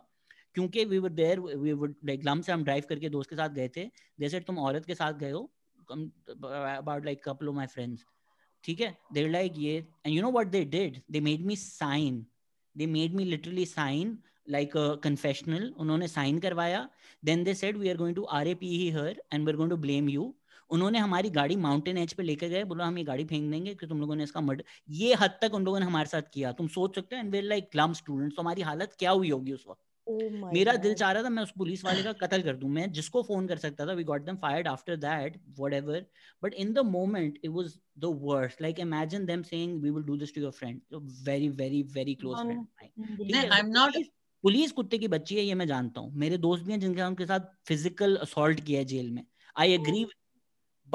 क्योंकि 0.56 0.86
we 0.86 0.98
were 1.00 1.10
there 1.12 1.40
we 1.40 1.72
would 1.74 1.96
like 2.06 2.26
lump 2.26 2.42
से 2.42 2.52
हम 2.52 2.64
ड्राइव 2.64 2.84
करके 2.90 3.10
दोस्त 3.10 3.30
के 3.30 3.36
साथ 3.36 3.50
गए 3.50 3.68
थे। 3.78 3.90
सेड 4.30 4.46
तुम 4.46 4.58
औरत 4.60 4.86
के 4.86 4.96
साथ 4.96 5.14
गए 5.20 5.32
हो 5.32 5.50
about 5.80 7.06
like 7.06 7.24
couple 7.24 7.48
of 7.48 7.56
my 7.56 7.68
friends 7.68 8.06
ठीक 8.64 8.82
है? 8.82 8.96
दे 9.14 9.28
लाइक 9.30 9.54
ये 9.58 9.76
and 9.78 10.14
you 10.16 10.22
know 10.22 10.32
what 10.32 10.48
they 10.48 10.64
did 10.66 11.02
they 11.12 11.20
made 11.22 11.46
me 11.46 11.56
sign 11.58 12.26
they 12.76 12.86
made 12.88 13.16
me 13.16 13.26
literally 13.26 13.66
sign 13.66 14.18
like 14.50 14.72
confessional 15.04 15.74
उन्होंने 15.80 16.08
साइन 16.08 16.40
करवाया। 16.40 16.88
Then 17.24 17.44
they 17.44 17.54
said 17.56 17.78
we 17.78 17.90
are 17.90 17.98
going 17.98 18.16
to 18.16 18.24
R 18.38 18.48
A 18.48 18.54
P 18.56 18.70
E 18.78 18.90
her 18.92 19.22
and 19.34 19.46
we 19.46 19.52
are 19.52 19.58
going 19.58 19.72
to 19.72 19.78
blame 19.78 20.10
you 20.10 20.34
उन्होंने 20.74 21.00
हमारी 21.00 21.30
गाड़ी 21.32 21.56
mountain 21.60 21.98
edge 21.98 22.14
पे 22.14 22.24
लेके 22.24 22.50
गए 22.50 22.64
बोला 22.66 22.86
हम 22.86 22.98
ये 22.98 23.04
गाड़ी 23.04 23.26
फेंक 23.26 23.50
देंगे 23.52 23.74
कि 23.76 23.88
तुम 23.88 24.00
लोगों 24.02 24.16
ने 24.16 24.24
इसका 24.24 24.42
मर्डर 24.42 24.64
ये 24.98 25.14
हद 25.22 25.38
तक 25.42 25.54
उन 25.54 25.66
लोगों 25.66 25.80
ने 25.80 25.86
हमारे 25.86 26.10
साथ 26.10 26.30
किया। 26.34 26.52
तुम 26.54 26.68
सोच 26.70 26.96
सकते 26.96 27.16
हो 27.16 27.22
and 27.22 27.32
we're 27.32 27.44
like 27.46 27.70
glum 27.74 27.94
students 27.96 28.36
तो 28.36 28.42
हमारी 28.42 28.62
हालत 28.64 28.96
क्या 29.00 29.12
हुई 29.12 29.30
होगी 29.30 29.54
उस 29.54 29.66
वक्त? 29.70 29.82
माय 30.08 30.52
मेरा 30.54 30.74
दिल 30.78 30.94
चाह 30.94 31.12
रहा 31.12 31.24
था 31.24 31.30
मैं 31.30 31.44
उस 31.44 31.52
पुलिस 31.58 31.84
वाले 31.86 32.02
का 32.04 32.12
कत्ल 32.16 32.42
कर 32.42 32.56
दूँ। 32.56 32.70
मैं 32.70 32.92
जिसको 32.94 33.22
फ़ोन 33.24 33.48
कर 33.48 33.58
सकता 33.58 33.86
था 33.88 33.94
we 33.94 34.04
got 34.04 34.26
them 34.26 34.36
fired 34.38 34.68
after 34.68 34.96
that 34.98 35.38
whatever 35.60 36.06
but 36.44 36.54
in 36.56 36.74
the 36.74 36.80
moment 36.88 37.38
it 37.44 37.50
was 37.52 37.78
the 38.00 38.10
worst 38.24 38.62
like 38.62 38.80
imagine 38.80 39.26
them 39.26 39.44
saying 39.44 39.82
we 39.84 39.90
will 39.90 40.04
do 40.04 40.18
this 40.18 40.36
to 40.36 40.42
your 40.42 40.52
friend 40.54 40.82
very 41.28 41.50
very 41.62 41.82
very 41.94 42.16
close 42.16 42.38
friend 42.38 43.36
I 43.36 43.60
am 43.60 43.70
not 43.70 43.98
police 44.44 44.72
कुत्ते 44.72 44.98
की 44.98 45.08
बच्ची 45.08 45.36
है 45.36 45.44
ये 45.44 45.54
मैं 45.56 45.68
जानता 45.68 46.02
हूँ। 46.02 46.12
मेरे 46.20 46.38
दोस्त 46.40 46.64
भी 46.64 46.72
हैं 46.72 46.80
जिनके 46.80 47.02
उनके 47.02 47.26
साथ 47.26 47.40
फ़िज़िकल 47.68 48.16
असॉल्ट 48.18 48.60
किया 48.62 48.80
है 48.80 48.86
जेल 48.86 49.10
में। 49.12 49.24
I 49.56 49.72
agree 49.74 50.06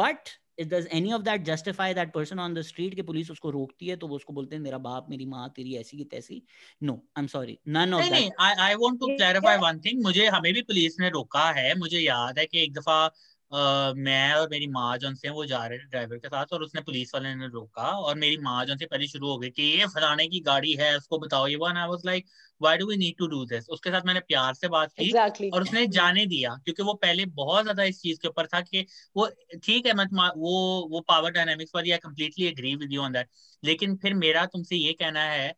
but 0.01 0.19
does 0.61 0.89
any 0.93 1.13
of 1.13 1.23
that 1.23 1.43
justify 1.43 1.95
that 1.95 2.13
person 2.13 2.39
on 2.39 2.55
the 2.55 2.63
street 2.63 2.95
के 2.95 3.03
पुलिस 3.03 3.31
उसको 3.31 3.51
रोकती 3.51 3.87
है 3.87 3.97
तो 3.97 4.07
वो 4.07 4.17
उसको 4.17 4.33
बोलते 4.33 4.57
हैं 4.57 4.63
मेरा 4.63 4.79
बाप 4.79 5.07
मेरी 5.11 5.27
माँ 5.27 5.53
तेरी 5.57 5.75
ऐसी 5.77 5.97
की 5.97 6.05
तैसी 6.05 6.43
no 6.83 6.93
I 6.93 7.23
am 7.23 7.27
sorry 7.27 7.59
none 7.69 7.95
of 7.95 8.03
नहीं 8.03 8.11
नहीं 8.11 8.31
I 8.41 8.55
I 8.55 8.75
want 8.75 9.01
to 9.01 9.07
clarify 9.07 9.57
one 9.57 9.81
thing 9.81 10.03
मुझे 10.03 10.27
हमें 10.27 10.55
भी 10.55 10.63
पुलिस 10.63 11.01
ने 11.01 11.11
रोका 11.11 11.51
है। 11.51 11.75
मुझे 11.79 11.99
याद 11.99 12.39
है 12.39 12.47
कि 12.47 12.63
एक 12.63 12.75
दफ़ा 12.75 13.07
Uh, 13.53 13.95
मैं 13.97 14.33
और 14.35 14.49
मेरी 14.49 14.67
माँ 14.67 14.97
जो 14.99 15.15
से 15.15 15.31
वो 15.31 15.45
जा 15.47 15.59
रहे 15.67 15.79
थे 15.79 15.85
ड्राइवर 15.85 16.17
के 16.17 16.29
साथ 16.29 16.53
और 16.53 16.63
उसने 16.63 16.81
पुलिस 16.81 17.15
वाले 17.15 17.35
ने 17.35 17.47
रोका 17.49 17.83
और 17.99 18.17
मेरी 18.17 18.37
माँ 18.39 18.65
जो 18.65 18.77
से 18.77 18.87
पहले 18.87 19.07
शुरू 19.07 19.29
हो 19.29 19.37
गई 19.39 19.51
कि 19.51 19.63
ये 19.63 19.87
फलाने 19.87 20.27
की 20.29 20.41
गाड़ी 20.41 20.73
है 20.73 20.97
उसको 20.97 21.19
बताओ 21.19 21.47
ये 21.47 21.57
one 21.57 21.77
I 21.77 21.89
was 21.89 22.03
like 22.07 22.27
why 22.61 22.77
do 22.77 22.87
we 22.87 22.97
need 22.97 23.17
to 23.19 23.27
do 23.27 23.45
this 23.45 23.69
उसके 23.69 23.91
साथ 23.91 24.07
मैंने 24.07 24.21
प्यार 24.23 24.55
से 24.55 24.69
बात 24.69 24.93
की 24.93 25.05
exactly. 25.05 25.51
और 25.55 25.63
उसने 25.63 25.87
जाने 25.89 26.27
दिया 26.27 26.55
क्योंकि 26.57 26.83
वो 26.83 26.95
पहले 26.97 27.27
बहुत 27.35 27.63
ज़्यादा 27.63 27.85
इस 27.85 28.01
चीज़ 28.03 28.19
के 28.23 28.29
ऊपर 28.29 28.47
था 28.47 28.61
कि 28.61 28.85
वो 29.17 29.29
ठीक 29.65 29.87
है 29.87 29.95
मैं 29.95 30.05
वो 30.37 30.53
वो 30.91 31.01
पावर 31.09 31.31
डायनामिक्स 31.31 31.73
वाली 31.75 31.91
I 31.91 31.99
completely 31.99 32.47
agree 32.47 32.75
with 32.77 32.93
you 32.93 33.03
on 33.03 33.13
that 33.13 33.29
लेकिन 33.63 33.97
फिर 33.97 34.15
मेरा 34.17 34.45
तुमसे 34.47 34.77
ये 34.77 34.93
कहना 34.95 35.23
है 35.23 35.53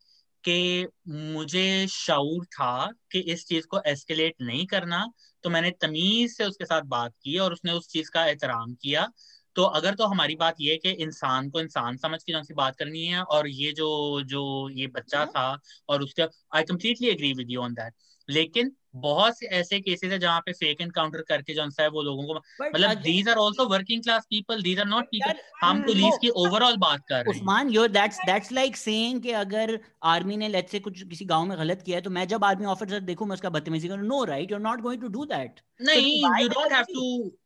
कि 0.44 0.86
मुझे 1.08 1.86
शऊर 1.90 2.44
था 2.44 2.72
कि 3.12 3.20
इस 3.32 3.46
चीज़ 3.46 3.66
को 3.66 3.80
एस्केलेट 3.86 4.34
नहीं 4.42 4.66
करना 4.66 5.04
तो 5.44 5.50
मैंने 5.50 5.70
तमीज 5.70 6.36
से 6.36 6.44
उसके 6.44 6.64
साथ 6.64 6.82
बात 6.88 7.12
की 7.22 7.38
और 7.38 7.52
उसने 7.52 7.72
उस 7.72 7.88
चीज़ 7.88 8.10
का 8.10 8.24
एहतराम 8.26 8.74
किया 8.74 9.08
तो 9.56 9.62
अगर 9.62 9.94
तो 9.94 10.06
हमारी 10.06 10.36
बात 10.36 10.56
ये 10.60 10.72
है 10.72 10.78
कि 10.78 10.90
इंसान 11.04 11.48
को 11.50 11.60
इंसान 11.60 11.96
समझ 11.96 12.22
के 12.24 12.32
जो 12.32 12.54
बात 12.54 12.76
करनी 12.76 13.06
है 13.06 13.22
और 13.22 13.48
ये 13.48 13.72
जो 13.72 13.88
जो 14.22 14.42
ये 14.70 14.86
बच्चा 14.86 15.18
हाँ। 15.18 15.26
था 15.26 15.58
और 15.88 16.02
उसका 16.02 16.28
I 16.54 16.62
completely 16.62 17.08
agree 17.08 17.32
with 17.32 17.50
you 17.50 17.60
on 17.60 17.74
that 17.74 17.94
लेकिन 18.28 18.72
बहुत 18.94 19.38
से 19.38 19.46
ऐसे 19.46 19.80
केसेस 19.80 20.12
है 20.12 20.18
जहाँ 20.18 20.40
पे 20.40 20.52
फेक 20.52 20.80
एनकाउंटर 20.80 21.20
करके 21.28 21.54
जो 21.54 21.64
है 21.80 21.88
वो 21.88 22.02
लोगों 22.02 22.22
को 22.24 22.34
मतलब 22.34 22.96
these 23.00 23.28
are 23.28 23.38
also 23.38 23.66
working 23.68 24.02
class 24.02 24.26
people 24.30 24.62
these 24.62 24.80
are 24.80 24.86
not 24.86 25.04
people 25.04 25.32
हम 25.62 25.82
पुलिस 25.82 26.18
की 26.18 26.28
ओवरऑल 26.28 26.76
बात 26.76 27.04
कर 27.08 27.14
रहे 27.14 27.22
हैं। 27.22 27.30
Usman 27.30 27.70
your 27.70 27.88
that's 27.88 28.18
that's 28.26 28.52
like 28.52 28.76
saying 28.76 29.20
कि 29.22 29.30
अगर 29.40 29.78
आर्मी 30.04 30.36
ने 30.36 30.48
लेट्स 30.48 30.72
से 30.72 30.78
कुछ 30.80 31.02
किसी 31.02 31.24
गाँव 31.24 31.46
में 31.46 31.56
गलत 31.58 31.82
किया 31.86 31.96
है 31.96 32.02
तो 32.02 32.10
मैं 32.10 32.26
जब 32.28 32.44
आर्मी 32.44 32.66
ऑफिसर 32.66 33.00
देखूँ 33.00 33.26
मैं 33.26 33.34
उसका 33.34 33.50
बदतमीजी 33.50 33.88
करूँ। 33.88 34.06
No 34.06 34.24
right 34.24 34.50
you 34.50 34.56
are 34.56 34.62
not 34.62 34.80
going 34.80 35.02
to 35.02 35.08
do 35.08 35.24
that 35.24 35.60
नहीं 35.80 36.42
you 36.42 36.48
don't 36.48 36.72
have 36.72 36.84
to 36.84 37.02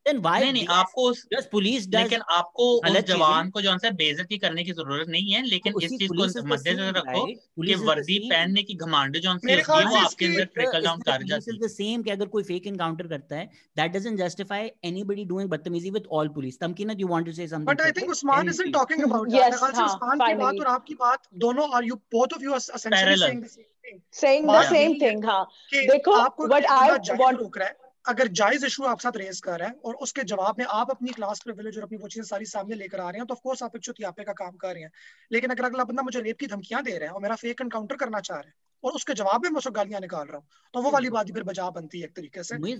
then 0.06 0.18
why 0.18 0.40
नहीं 0.40 0.52
नहीं 0.52 0.66
आपको 0.66 1.12
जस्ट 1.12 1.50
पुलिस 1.50 1.86
लेकिन 1.88 2.20
आपको 2.30 2.64
उस 2.78 2.98
जवान 3.08 3.50
को 3.50 3.60
जो 3.62 3.72
है 3.84 3.90
बेइज्जती 3.94 4.38
करने 4.38 4.64
की 4.64 4.72
ज़रूरत 4.72 5.08
नहीं 5.08 5.32
है 5.32 5.42
लेकिन 5.46 5.74
इस 5.82 5.90
चीज़ 5.90 6.12
को 6.12 6.46
मद्देनजर 6.48 6.92
रखो 6.96 7.26
कि 7.26 7.74
वर्दी 7.84 8.18
पहनने 8.18 8.62
की 8.62 8.74
घमंड 8.76 9.18
जो 9.18 9.30
है 9.30 9.56
वो 9.60 9.96
आपके 9.96 10.26
अंदर 10.26 10.44
ट्रिकल 10.54 10.84
डाउन 10.84 11.00
कर 11.00 11.22
जाती 11.34 11.58
है 11.62 11.68
सेम 11.68 12.02
कि 12.02 12.10
अगर 12.10 12.26
कोई 12.26 12.42
फेक 12.42 12.66
एनकाउंटर 12.66 13.06
करता 13.06 13.36
है 13.36 13.46
that 13.76 13.92
doesn't 13.92 14.18
justify 14.18 14.70
anybody 14.84 15.24
doing 15.24 15.50
बदतमीजी 15.50 15.90
with 15.90 16.08
all 16.10 16.28
police 16.28 16.60
Tamkinat 16.60 17.00
you 17.00 17.08
want 17.08 17.26
to 17.26 17.32
say 17.32 17.48
something 17.48 17.66
but 17.66 17.80
I 17.80 17.92
think 17.92 18.10
Usman 18.10 18.48
isn't 18.48 18.72
talking 18.74 19.02
about 19.02 19.28
that 19.28 19.54
Usman 19.54 20.26
की 20.26 20.34
बात 20.34 20.60
और 20.60 20.66
आपकी 20.66 20.94
बात 20.94 21.28
दोनों 21.46 21.70
are 21.76 21.84
you 21.84 21.94
both 22.12 22.34
of 22.34 22.42
you 22.42 22.52
are 22.52 22.60
essentially 22.74 23.16
saying 23.16 23.42
the 23.42 23.46
same 23.46 23.72
thing 23.84 24.02
saying 24.10 24.46
the 24.46 24.60
same 24.68 24.98
thing 25.00 25.24
हाँ. 25.24 25.46
देखो 25.72 26.12
what 26.48 26.68
I 26.74 26.84
want 27.22 27.40
रोक 27.40 27.58
रहा 27.58 27.68
है 27.68 27.82
अगर 28.04 28.28
जायज़ 28.38 28.64
इशू 28.66 28.84
आप 28.84 29.00
साथ 29.00 29.16
रेज 29.16 29.40
कर 29.40 29.58
रहे 29.60 29.68
हैं 29.68 29.76
और 29.84 29.94
उसके 29.94 30.22
जवाब 30.22 30.58
में 30.58 30.64
आप 30.70 30.90
अपनी 30.90 31.12
क्लास 31.12 31.40
प्रिविलेज 31.40 31.76
और 31.78 31.82
अपनी 31.82 31.98
वो 31.98 32.08
चीज़ें 32.08 32.24
सारी 32.24 32.44
सामने 32.44 32.76
लेकर 32.76 33.00
आ 33.00 33.08
रहे 33.10 33.18
हैं 33.18 33.26
तो 33.26 33.34
ऑफकोर्स 33.34 33.62
आप 33.62 33.76
एक 33.76 33.82
चुतियापे 33.82 34.24
का 34.24 34.32
काम 34.32 34.56
कर 34.56 34.74
रहे 34.74 34.82
हैं। 34.82 34.90
लेकिन 35.32 35.50
अगर 35.50 35.64
अगला 35.64 35.84
बंदा 35.84 36.02
मुझे 36.02 36.20
रेप 36.20 36.38
की 36.38 36.46
धमकियाँ 36.46 36.82
दे 36.82 36.98
रहा 36.98 37.08
है 37.08 37.14
और 37.14 37.22
मेरा 37.22 37.34
फेक 37.34 37.60
एनकाउंटर 37.60 37.96
करना 37.96 38.20
चाह 38.20 38.38
रहा 38.38 38.48
है 38.48 38.63
और 38.84 38.92
उसके 38.92 39.14
जवाब 39.14 39.44
में 39.44 39.50
मैं 39.50 39.58
उसको 39.58 39.70
गालियाँ 39.70 40.00
निकाल 40.00 40.26
रहा 40.26 40.36
हूँ 40.36 40.46
तो 40.74 40.82
वो 40.82 40.90
वाली 40.90 41.10
बात 41.10 41.30
फिर 41.32 41.42
बजा 41.42 41.68
बनती 41.70 42.00
है 42.00 42.04
एक 42.04 42.16
तरीके 42.16 42.42
से 42.42 42.58
मैं, 42.58 42.70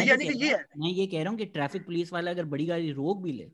ये 0.00 0.48
है 0.48 0.64
मैं 0.78 0.90
ये 0.90 1.06
कह 1.06 1.22
रहा 1.22 1.30
हूँ 1.30 1.38
कि 1.38 1.44
ट्रैफ़िक 1.44 1.86
पुलिस 1.86 2.12
वाला 2.12 2.30
अगर 2.30 2.44
बड़ी 2.44 2.66
गाड़ी 2.66 2.92
रोक 2.92 3.22
भी 3.22 3.32
ले 3.32 3.50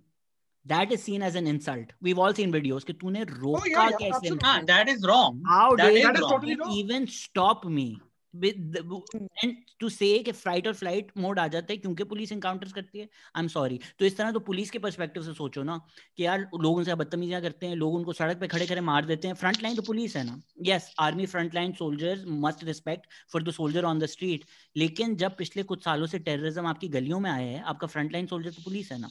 that 0.67 0.93
is 0.93 1.03
seen 1.05 1.23
as 1.23 1.35
an 1.37 1.47
insult 1.47 1.91
we've 2.01 2.19
all 2.19 2.35
seen 2.37 2.53
videos 2.53 2.85
कि 2.85 2.93
तूने 2.93 3.25
रोका 3.25 3.61
oh, 3.61 3.67
yeah, 3.67 3.89
yeah, 3.91 3.99
कैसे 4.03 4.35
हाँ 4.45 4.61
that 4.67 4.89
is 4.89 5.03
wrong 5.07 5.43
how 5.49 5.77
that 5.77 5.93
is 5.93 6.05
wrong. 6.05 6.31
totally 6.31 6.57
wrong. 6.57 6.73
even 6.73 7.07
stop 7.07 7.67
me 7.67 7.89
and 8.35 9.55
to 9.81 9.89
say 9.89 10.19
कि 10.19 10.33
फ़्लाइट 10.33 10.67
और 10.67 10.75
फ़्लाइट 10.75 11.11
मोड 11.19 11.39
आ 11.39 11.47
जाता 11.49 11.73
है 11.73 11.77
क्योंकि 11.79 12.05
पुलिस 12.05 12.33
इनकाउंटर्स 12.33 12.73
करती 12.73 12.99
है। 12.99 13.05
आई 13.05 13.43
एम 13.43 13.49
सॉरी 13.49 13.79
तो 13.99 14.05
इस 14.05 14.17
तरह 14.17 14.33
तो 14.33 14.41
पुलिस 14.43 14.71
के 14.71 14.79
पर्सपेक्टिव 14.79 15.23
से 15.23 15.33
सोचो 15.35 15.63
ना 15.63 15.77
कि 16.17 16.25
यार 16.25 16.47
लोग 16.55 16.77
उनसे 16.77 16.95
बदतमीजियाँ 16.95 17.41
करते 17.43 17.67
हैं 17.67 17.77
लोग 17.77 17.95
उनको 17.95 18.13
सड़क 18.13 18.41
पे 18.41 18.49
खड़े 18.49 18.67
खड़े 18.67 18.81
मार 18.83 19.05
देते 19.05 19.29
हैं। 19.29 19.35
फ्रंट 19.35 19.63
लाइन 19.63 19.77
तो 19.77 19.83
पुलिस 19.83 20.17
है 20.17 20.25
ना। 20.25 20.41
Yes 20.67 20.91
army 21.01 21.27
front 21.27 21.55
line 21.55 21.73
soldiers 21.75 22.25
must 22.29 22.65
respect 22.65 23.07
for 23.33 23.43
the 23.43 23.51
soldier 23.53 23.85
on 23.85 23.99
the 23.99 24.07
street 24.07 24.45
लेकिन 24.77 25.17
जब 25.17 25.37
पिछले 25.37 25.63
कुछ 25.65 25.85
सालों 25.85 26.07
से 26.07 26.19
टेररिज्म 26.21 26.67
आपकी 26.67 26.89
गलियों 26.91 27.21
में 27.21 27.31
आया 27.31 27.47
है 27.49 27.63
आपका 27.65 27.87
फ्रंट 27.87 28.13
लाइन 28.13 28.27
सोल्जर 28.27 28.51
तो 28.51 28.63
पुलिस 28.63 28.93
है 28.93 28.99
ना। 28.99 29.09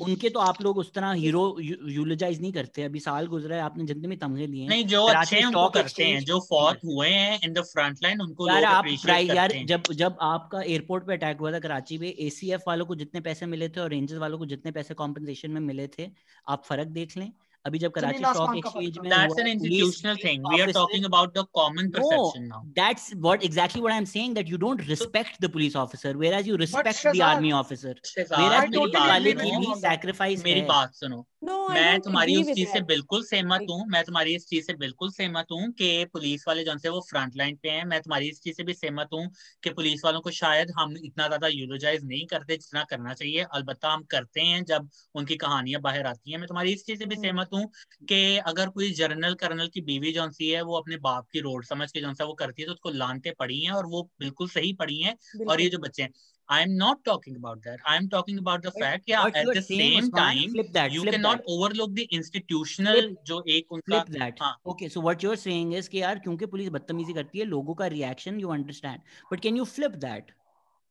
उनके 0.00 0.28
तो 0.28 0.40
आप 0.40 0.60
लोग 0.62 0.78
उस 0.78 0.92
तरह 0.94 1.12
हीरो 1.14 1.42
यूलोजाइज 1.60 2.40
नहीं 2.40 2.52
करते। 2.52 2.82
अभी 2.82 3.00
साल 3.00 3.26
गुजरा 3.26 3.56
है 3.56 3.62
आपने 3.62 3.84
जितने 3.84 4.08
भी 4.08 4.16
तमगे 4.16 4.46
लिए 4.46 4.68
नहीं 4.68 4.84
जो 4.86 5.02
अच्छे 5.04 5.36
हैं 5.36 5.44
उनको 5.46 5.68
करते 5.70 6.04
हैं। 6.04 6.24
जो 6.24 6.38
फौत 6.42 6.80
हुए 6.84 7.08
हैं 7.08 7.38
इन 7.44 7.52
द 7.52 7.62
फ्रंट 7.64 7.98
लाइन 8.02 8.20
उनको 8.20 8.48
यार 8.48 8.64
आप 8.64 8.86
यार 9.06 9.52
जब 9.66 9.92
जब 9.94 10.16
आपका 10.22 10.62
एयरपोर्ट 10.62 11.06
पे 11.06 11.12
अटैक 11.12 11.38
हुआ 11.40 11.52
था 11.52 11.58
कराची 11.60 11.98
में 11.98 12.08
एसीएफ 12.08 12.62
वालों 12.68 12.86
को 12.86 12.94
जितने 12.96 13.20
पैसे 13.20 13.46
मिले 13.46 13.68
थे 13.68 13.80
और 13.80 13.90
रेंजर्स 13.90 14.20
वालों 14.20 14.38
को 14.38 14.46
जितने 14.46 14.72
पैसे 14.72 14.94
कॉम्पनसेशन 14.94 15.50
में 15.50 15.60
मिले 15.62 15.86
थे 15.88 16.08
आप 16.46 16.64
फ़र्क 16.64 16.88
देख 16.90 17.16
लें। 17.16 17.30
अभी 17.66 17.78
जब 17.78 17.90
कराची 17.92 18.24
स्टॉक 18.24 18.56
एक्सचेंज 18.56 18.98
में 19.02 19.10
that's 19.10 19.38
an 19.40 19.46
institutional 19.46 20.16
thing 20.24 20.46
we 20.52 20.60
are 20.62 20.72
talking 20.72 21.04
about 21.04 21.38
the 21.38 21.44
common 21.54 21.90
perception 21.96 22.42
now 22.48 22.62
that's 22.80 23.10
what 23.16 23.44
exactly 23.44 23.82
what 23.82 23.92
I 23.92 23.98
am 23.98 24.04
saying 24.12 24.34
that 24.34 24.50
you 24.50 24.58
don't 24.66 24.88
respect 24.88 25.40
the 25.44 25.50
police 25.52 25.76
officer 25.76 26.16
whereas 26.34 26.48
you 26.48 26.56
respect 26.64 27.06
the 27.06 27.22
army 27.30 27.52
officer 27.62 28.00
whereas 28.62 28.76
मेरी 28.76 29.06
वाली 29.08 29.32
की 29.32 29.56
भी 29.56 29.74
sacrifice 29.80 30.44
मेरी 30.44 30.60
बात 30.72 30.94
सुनो। 30.94 31.26
No, 31.46 31.54
मैं 31.68 31.98
तुम्हारी 32.00 32.34
उस 32.34 32.50
चीज़ 32.50 32.68
से 32.68 32.80
बिल्कुल 32.82 33.22
सहमत 33.24 33.64
हूँ 33.70 33.84
मैं 33.88 34.02
तुम्हारी 34.04 34.34
इस 34.34 34.46
चीज़ 34.46 34.64
से 34.66 34.74
बिल्कुल 34.76 35.10
सहमत 35.12 35.46
हूँ 35.52 35.70
कि 35.72 36.04
पुलिस 36.12 36.44
वाले 36.48 36.64
जो 36.64 36.76
से 36.78 36.88
वो 36.88 37.00
फ्रंट 37.02 37.36
लाइन 37.36 37.56
पे 37.56 37.70
हैं 37.70 37.84
मैं 37.86 38.00
तुम्हारी 38.02 38.28
इस 38.28 38.40
चीज़ 38.42 38.56
से 38.56 38.64
भी 38.64 38.74
सहमत 38.74 39.08
हूँ 39.12 39.26
कि 39.62 39.70
पुलिस 39.72 40.04
वालों 40.04 40.20
को 40.20 40.30
शायद 40.32 40.70
हम 40.78 40.96
इतना 40.98 41.26
ज़्यादा 41.26 41.48
यूरोजाइज 41.48 42.04
नहीं 42.04 42.26
करते 42.26 42.56
जितना 42.56 42.84
करना 42.84 43.14
चाहिए। 43.14 43.42
अलबत्ता 43.50 43.92
हम 43.92 44.02
करते 44.10 44.40
हैं 44.42 44.64
जब 44.64 44.88
उनकी 45.14 45.36
कहानियाँ 45.36 45.80
बाहर 45.80 46.06
आती 46.06 46.32
हैं। 46.32 46.38
मैं 46.38 46.48
तुम्हारी 46.48 46.72
इस 46.72 46.84
चीज़ 46.86 46.98
से 46.98 47.06
भी 47.06 47.16
सहमत 47.16 47.48
हूँ 47.54 47.66
कि 48.08 48.36
अगर 48.46 48.68
कोई 48.70 48.90
जर्नल 48.94 49.34
कर्नल 49.36 49.68
की 49.68 49.80
बीवी 49.82 50.12
जो 50.12 50.30
सी 50.30 50.50
है 50.50 50.62
वो 50.62 50.78
अपने 50.78 50.96
बाप 51.00 51.26
की 51.32 51.40
रोड 51.40 51.64
समझ 51.64 51.90
के 51.92 52.00
जो 52.00 52.12
वो 52.26 52.32
करती 52.34 52.62
है 52.62 52.66
तो 52.66 52.72
उसको 52.72 52.90
लानते 52.92 53.30
पड़ी 53.38 53.60
है 53.60 53.72
और 53.72 53.86
वो 53.86 54.02
बिल्कुल 54.20 54.48
सही 54.48 54.72
पड़ी 54.74 55.00
है 55.00 55.16
और 55.46 55.60
ये 55.60 55.68
जो 55.68 55.78
बच्चे 55.78 56.02
हैं 56.02 56.10
I 56.48 56.64
not 56.64 57.04
talking 57.04 57.36
about 57.36 57.62
that. 57.62 57.78
I 57.84 57.98
talking 58.06 58.38
about 58.38 58.62
the 58.62 58.70
fact, 58.70 59.02
yeah, 59.06 59.24
at 59.24 59.46
the 59.54 59.62
same 59.62 60.10
time, 60.10 60.50
flip 60.50 60.72
that, 60.72 60.92
you 60.92 61.00
flip 61.00 61.14
cannot 61.14 61.36
that. 61.36 61.46
overlook 61.46 61.94
the 61.94 62.08
institutional 62.12 63.00
Flip- 63.00 63.24
जो 63.24 63.44
एक 63.48 63.72
उनका 63.72 64.04
flip 64.04 64.18
that. 64.18 64.32
हाँ। 64.40 64.60
Okay 64.68 64.88
so 64.88 65.02
what 65.02 65.24
you're 65.24 65.40
saying 65.46 65.74
is 65.80 65.88
कि 65.88 66.02
यार 66.02 66.18
क्योंकि 66.18 66.46
police 66.46 66.68
बदतमीजी 66.68 67.12
करती 67.12 67.38
है 67.38 67.44
लोगों 67.44 67.74
का 67.74 67.86
reaction 67.86 68.40
you 68.40 68.48
understand 68.48 69.00
but 69.32 69.40
can 69.40 69.56
you 69.56 69.64
flip 69.64 69.90
that 69.90 70.30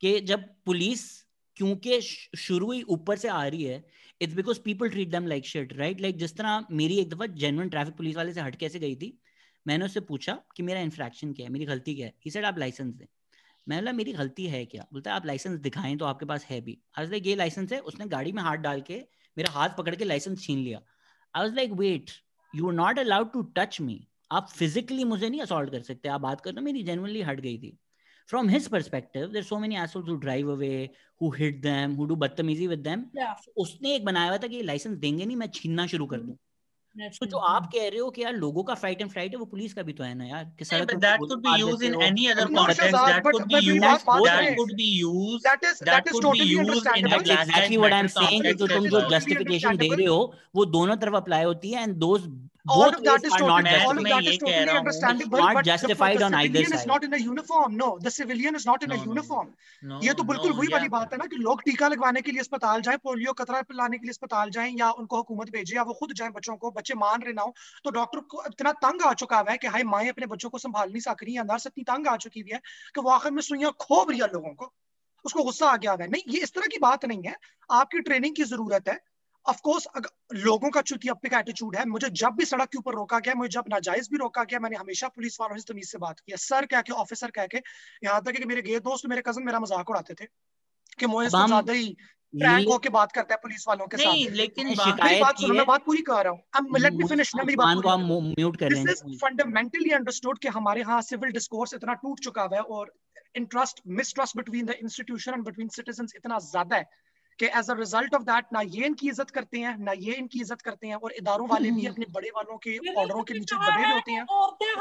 कि 0.02 0.20
जब 0.20 0.44
पुलिस 0.66 1.26
क्योंकि 1.56 2.02
शुरू 2.38 2.72
ही 2.72 2.82
ऊपर 2.82 3.18
से 3.18 3.28
आ 3.28 3.48
रही 3.48 3.64
है 3.64 3.86
it's 4.22 4.34
because 4.34 4.60
people 4.60 4.90
treat 4.90 5.10
them 5.10 5.28
like 5.28 5.46
shit 5.46 5.74
right 5.74 6.02
like 6.02 6.18
जिस 6.18 6.38
तरह 6.38 6.66
मेरी 6.72 6.98
एक 7.00 7.10
दफ़ा 7.10 7.26
जेन्युइन 7.26 7.70
ट्रैफ़िक 7.70 7.96
पुलिस 7.96 8.16
वाले 8.16 8.34
से 8.34 8.42
हट 8.42 8.56
कैसे 8.56 8.80
गई 8.80 8.96
थी 8.96 9.20
मैंने 9.68 9.86
उससे 9.86 10.00
पूछा 10.00 10.40
कि 10.56 10.64
मेरा 10.64 10.80
इन्फ्रैक्शन 10.80 11.34
क्या 11.34 11.46
है 11.46 11.52
मेरी 11.52 11.66
गलती 11.66 11.96
क्या 11.96 12.08
है? 12.08 12.14
ही 12.26 12.32
सेड 12.32 12.46
आप 12.46 12.58
लाइसेंस 12.58 12.94
दें. 12.96 13.06
मैंने 13.68 13.82
बोला 13.82 13.92
मेरी 13.92 14.14
गलती 14.14 14.46
है 14.48 14.64
क्या? 14.66 14.86
बोलता 14.94 15.12
है 15.12 15.16
आप 15.16 15.26
लाइसेंस 15.26 15.60
दिखाएँ 15.60 15.96
तो 15.98 16.06
आपके 16.06 16.26
पास 16.26 16.46
है 16.46 16.60
भी. 16.62 16.78
आज 17.00 17.12
लाइक 17.12 17.28
ये 17.28 17.36
लाइसेंस 17.36 17.72
है? 17.72 17.80
उसने 17.80 18.06
गाड़ी 18.08 18.32
में 18.32 18.42
हाथ 18.44 18.58
डाल 18.58 18.82
के 18.82 19.02
मेरा 19.38 19.52
हाथ 19.52 19.70
पकड़ 19.78 19.96
के 19.96 20.04
लाइसेंस 20.04 20.44
छीन 20.44 20.60
लिया। 20.60 20.82
I 21.36 21.44
was 21.44 21.56
like 21.56 21.72
wait 21.80 22.12
you 22.54 22.68
are 22.68 22.74
not 22.74 23.00
allowed 23.00 23.32
to 23.34 23.42
touch 23.58 23.82
me 23.82 24.08
आप 24.32 24.48
फिजिकली 24.50 25.04
मुझे 25.04 25.30
नहीं 25.30 25.42
असॉल्ट 25.42 25.72
कर 25.72 25.82
सकते। 25.82 26.10
आप 26.10 26.22
बात 26.22 26.42
करना 26.42 26.62
मेरी 26.62 26.84
जेनुअनली 26.84 27.22
हट 27.22 27.40
गई 27.40 27.58
थी. 27.58 27.78
From 28.30 28.48
his 28.50 28.68
perspective 28.74 29.34
there's 29.34 29.50
so 29.50 29.58
many 29.64 29.76
assholes 29.80 30.08
who 30.10 30.14
drive 30.22 30.48
away 30.52 30.78
who 31.22 31.28
hit 31.34 31.62
them 31.64 31.92
who 31.98 32.08
do 32.12 32.16
बदतमीजी 32.18 32.68
with 32.68 32.84
them. 32.84 33.04
Yeah. 33.18 33.34
उसने 33.58 33.96
एक 33.96 34.06
बनाया 34.06 34.30
हुआ 34.30 34.38
था 34.38 34.48
कि 34.48 34.62
लाइसेंस 34.62 34.98
देंगे 34.98 35.26
नहीं 35.26 35.38
मैं 35.38 35.48
छीनना 35.54 35.86
शुरू 35.88 36.06
कर 36.06 36.20
दूँ। 36.20 36.36
तो 36.96 37.26
जो 37.26 37.38
आप 37.38 37.66
कह 37.74 37.88
रहे 37.88 38.00
हो 38.00 38.10
कि 38.10 38.22
यार 38.24 38.34
लोगों 38.34 38.64
का 38.64 38.74
फाइट 38.76 39.02
एंड 39.02 39.10
फ़्लाइट 39.12 39.32
है 39.32 39.38
वो 39.40 39.46
पुलिस 39.46 39.74
का 39.74 39.84
भी 39.84 39.94
तो 39.94 40.04
है 40.04 40.14
ना 40.16 40.26
यार। 40.26 40.44
कि 40.60 40.66
सड़क 40.66 40.94
that 40.96 41.20
could 41.20 41.34
be 41.40 41.60
used 41.60 41.84
in 41.84 42.02
any 42.02 42.28
other 42.28 42.46
context 42.54 42.96
that 42.96 43.24
could 43.24 43.44
be 43.44 43.60
used 43.60 43.84
that 43.84 44.56
could 44.58 44.74
be 44.74 44.90
used 45.00 45.48
that 45.48 45.66
is 45.66 45.84
that 45.84 46.08
is 46.08 46.22
totally 46.22 46.58
understandable 46.58 47.32
exactly 47.32 47.78
what 47.78 47.94
I 47.94 48.00
am 48.00 48.08
saying 48.16 48.44
कि 48.44 48.54
जो 48.54 48.68
तुम 48.68 48.88
जो 48.88 49.02
जस्टिफिकेशन 49.10 49.78
दे 49.78 49.90
रहे 49.96 50.06
हो 50.06 50.34
वो 50.56 50.66
दोनों 50.78 50.96
तरफ़ 50.98 51.16
अप्लाई 51.16 51.44
होती 51.44 51.72
है 51.72 51.84
and 51.84 51.96
those 51.98 52.28
all 52.66 52.84
of 52.88 53.04
that 53.06 53.26
is 53.26 53.34
totally 53.34 53.74
all 53.80 53.98
of 53.98 54.06
that 54.06 54.28
is 54.30 54.38
totally 54.40 54.76
understandable 54.76 55.40
not 55.40 55.50
but 55.50 55.58
the, 55.58 55.66
justified 55.66 56.18
the 56.18 56.26
on 56.26 56.36
either 56.36 56.54
civilian 56.54 56.74
is 56.74 56.80
side. 56.80 56.90
not 56.92 57.04
in 57.04 57.14
a 57.14 57.20
uniform. 57.24 57.76
No 57.82 57.90
the 58.00 58.14
civilian 58.16 58.58
is 58.60 58.66
not 58.70 58.86
in 58.86 58.94
a 58.94 58.98
uniform. 59.02 59.50
No, 59.84 60.00
ये 60.04 60.14
तो 60.14 60.24
बिल्कुल 60.24 60.52
no, 60.52 60.58
वही 60.58 60.68
वाली. 60.68 60.90
बात 60.90 61.14
है 61.14 61.18
ना 61.18 61.26
कि 61.26 61.36
लोग 61.36 61.62
टीका 61.62 61.88
लगवाने 61.88 62.22
के 62.22 62.32
लिए 62.32 62.40
अस्पताल 62.40 62.82
जाएँ 62.82 62.98
पोलियो 62.98 63.34
कतरा 63.34 63.62
पिलाने 63.62 63.98
के 63.98 64.06
लिए 64.06 64.12
अस्पताल 64.12 64.50
जाएँ 64.50 64.74
या 64.80 64.92
उनको 64.92 65.18
हुकूमत 65.18 65.50
भेजे 65.50 65.76
या 65.76 65.84
वो 65.84 65.94
खुद 65.94 66.14
जाएँ 66.14 66.32
बच्चों 66.32 66.56
को 66.56 66.72
बच्चे 66.72 66.94
मान 66.94 67.22
रहे 67.22 67.34
ना 67.34 67.42
हो 67.42 67.56
तो 67.84 67.92
डॉक्टर 67.92 68.20
को 68.20 68.44
इतना 68.48 68.72
तंग 68.72 69.02
आ 69.02 69.14
चुका 69.14 69.40
हुआ 69.40 69.52
है 69.52 69.58
कि 69.58 69.68
हाय 69.68 69.84
माएँ 69.84 70.10
अपने 70.10 70.26
बच्चों 70.26 70.50
को 70.50 70.58
संभाल 70.58 70.90
नहीं 70.90 71.02
सक 71.02 71.24
रही 71.24 71.34
है 71.34 71.44
नर्स 71.44 71.68
इतनी 71.68 71.84
तंग 71.84 72.08
आ 72.08 72.18
चुकी 72.18 72.40
हुई 72.40 72.52
है 72.54 72.62
कि 72.96 73.02
वो 73.02 73.10
आखिर 73.10 73.32
में 73.32 73.42
सुइयाँ 73.42 73.72
खोब 73.80 74.10
रही 74.10 74.20
है 74.20 74.28
लोगों 74.28 74.54
को। 74.54 74.74
उसको 75.26 75.44
गुस्सा 75.44 75.68
आ 75.68 75.78
गया 75.78 75.92
हुआ 75.92 76.04
है। 76.04 76.12
नहीं 76.12 76.22
ये 76.30 76.40
इस 76.40 76.54
तरह 76.54 76.68
की 76.68 76.78
बात 76.80 77.06
नहीं 77.06 77.24
है। 77.24 77.36
आपकी 77.72 78.00
ट्रेनिंग 78.00 78.36
की 78.36 78.44
ज़रूरत 78.44 78.90
है। 78.90 79.00
ऑफ़ 79.46 79.60
कोर्स 79.62 79.88
लोगों 80.34 80.70
का 80.70 80.82
चूँकि 80.82 81.10
अब 81.10 81.20
का 81.32 81.40
एटीट्यूड 81.40 81.76
है 81.76 81.86
मुझे 81.86 82.10
जब 82.22 82.36
भी 82.38 82.46
सड़क 82.46 82.70
के 82.70 82.78
ऊपर 82.78 82.94
रोका 82.94 83.20
गया 83.20 83.34
मुझे 83.36 83.50
जब 83.50 83.64
नाजायज 83.70 84.08
भी 84.12 84.18
रोका 84.18 84.44
गया 84.44 84.60
मैंने 84.60 84.76
हमेशा 84.76 85.08
पुलिस 85.08 85.38
वालों 85.42 85.58
से 85.58 85.74
तमीज 85.74 85.92
से 85.92 85.98
बात 85.98 86.20
किया 86.20 86.38
सर 86.38 86.66
कह 86.66 86.82
के 86.82 86.94
ऑफिसर 86.94 87.32
कह 87.32 87.46
के 87.46 87.62
यहाँ 88.04 88.22
तक 88.22 88.32
कि 88.32 88.46
मेरे 88.46 88.62
गे 88.62 88.80
दोस्त 88.80 89.06
मेरे 89.06 89.22
कज़न 89.28 89.44
मेरा 89.44 89.60
मज़ाक 89.60 89.90
उड़ाते 89.90 90.14
थे 90.14 90.26
कि 91.00 91.06
मोहित 91.06 91.32
तो 91.32 91.46
ज़्यादा 91.48 91.74
ही 91.74 91.96
फ्रैंक 92.34 92.60
ये- 92.60 92.72
होके 92.72 92.90
बात 92.90 93.12
करता 93.12 93.34
है 93.34 93.40
पुलिस 93.44 93.68
वालों 93.68 93.88
के 93.88 93.98
नहीं, 93.98 94.26
साथ। 94.26 94.36
लेकिन 94.36 94.74
शिकायत 94.76 95.22
बात 95.22 95.40
सुनो 95.40 95.54
मैं 95.54 95.66
बात 95.66 95.86
पूरी 95.86 96.02
कर 96.02 96.24
रहा 96.24 96.34
हूँ। 96.34 96.42
अब 96.56 96.76
लेट 96.78 96.94
मी 96.94 97.08
फिनिश 97.08 97.36
ना 97.36 97.44
मेरी 97.44 97.56
बात 97.56 97.82
को 97.84 97.90
हम। 97.90 98.34
म्यूट 98.40 98.58
कर 98.58 98.74
दिस 98.74 98.90
इज़ 98.90 99.18
फंडामेंटली 99.18 99.92
अंडरस्टूड 99.92 100.40
कि 100.40 100.48
हमारे 100.48 100.82
यहाँ 100.82 101.02
सिविल 101.02 101.32
डिस्कोर्स 101.32 101.74
इतना 101.74 101.94
टूट 101.94 102.20
चुका 102.20 102.42
हुआ 102.42 102.58
है 102.58 102.64
और 102.64 102.94
interest 103.36 103.82
mistrust 104.00 104.38
between 104.38 104.66
the 104.66 104.76
institution 104.82 105.34
and 105.34 105.44
between 105.44 105.68
citizen 105.68 106.08
इतना 106.16 106.40
ज़्यादा 106.40 106.76
है। 106.76 106.90
कि 107.40 107.46
as 107.60 107.70
a 107.70 107.74
result 107.80 108.16
of 108.16 108.24
that 108.24 108.54
ना 108.54 108.62
ये 108.78 108.86
इनकी 108.86 109.10
इज़्ज़त 109.10 109.32
करते 109.38 109.60
हैं 109.60 109.78
ना 109.86 109.92
ये 110.08 110.14
इनकी 110.24 110.40
इज़्ज़त 110.42 110.62
करते 110.62 110.88
हैं 110.88 110.96
और 110.96 111.14
इदारों 111.20 111.48
वाले 111.50 111.72
भी 111.78 111.86
अपने 111.88 112.06
बड़े 112.14 112.30
वालों 112.36 112.58
के 112.68 112.78
ऑर्डरों 112.94 113.24
के 113.24 113.40
नीचे 113.40 113.56
दबे 113.56 113.84
हुए 113.84 113.94
होते 113.94 114.12
हैं 114.12 114.26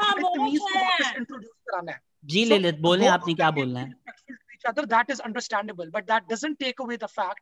हमें 0.03 0.23
को 0.23 0.79
वापस 0.79 1.13
इंट्रोड्यूस 1.17 1.53
कराना 1.69 1.91
है 1.91 2.01
जी 2.33 2.45
ले 2.45 2.57
लेते 2.59 2.81
बोले 2.81 3.07
आपने 3.17 3.33
क्या 3.33 3.51
बोलना 3.59 3.79
है 3.79 4.43
other 4.69 4.83
that 4.91 5.11
is 5.13 5.19
understandable 5.19 5.89
but 5.93 6.07
that 6.07 6.27
doesn't 6.29 6.59
take 6.59 6.79
away 6.79 6.95
the 7.01 7.09
fact 7.09 7.41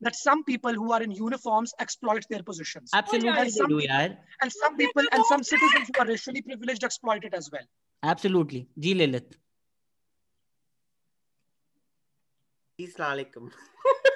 that 0.00 0.16
some 0.16 0.44
people 0.44 0.72
who 0.72 0.92
are 0.92 1.00
in 1.02 1.10
uniforms 1.12 1.74
exploit 1.78 2.26
their 2.30 2.42
positions 2.42 2.94
Absolutely 2.94 3.28
and 3.30 3.38
they 3.40 3.50
some 3.50 3.68
do, 3.68 3.80
यार. 3.80 4.16
and 4.40 4.52
some 4.52 4.76
people 4.76 5.10
and 5.12 5.26
some 5.26 5.42
citizens 5.42 5.90
who 5.90 6.02
are 6.04 6.06
racially 6.06 6.42
privileged 6.42 6.84
exploit 6.84 7.24
it 7.24 7.34
as 7.34 7.50
well 7.52 7.68
absolutely 8.02 8.66
जी 8.84 8.94
ले 8.94 9.06
लेते 9.06 9.36
अस्सलाम 12.78 14.10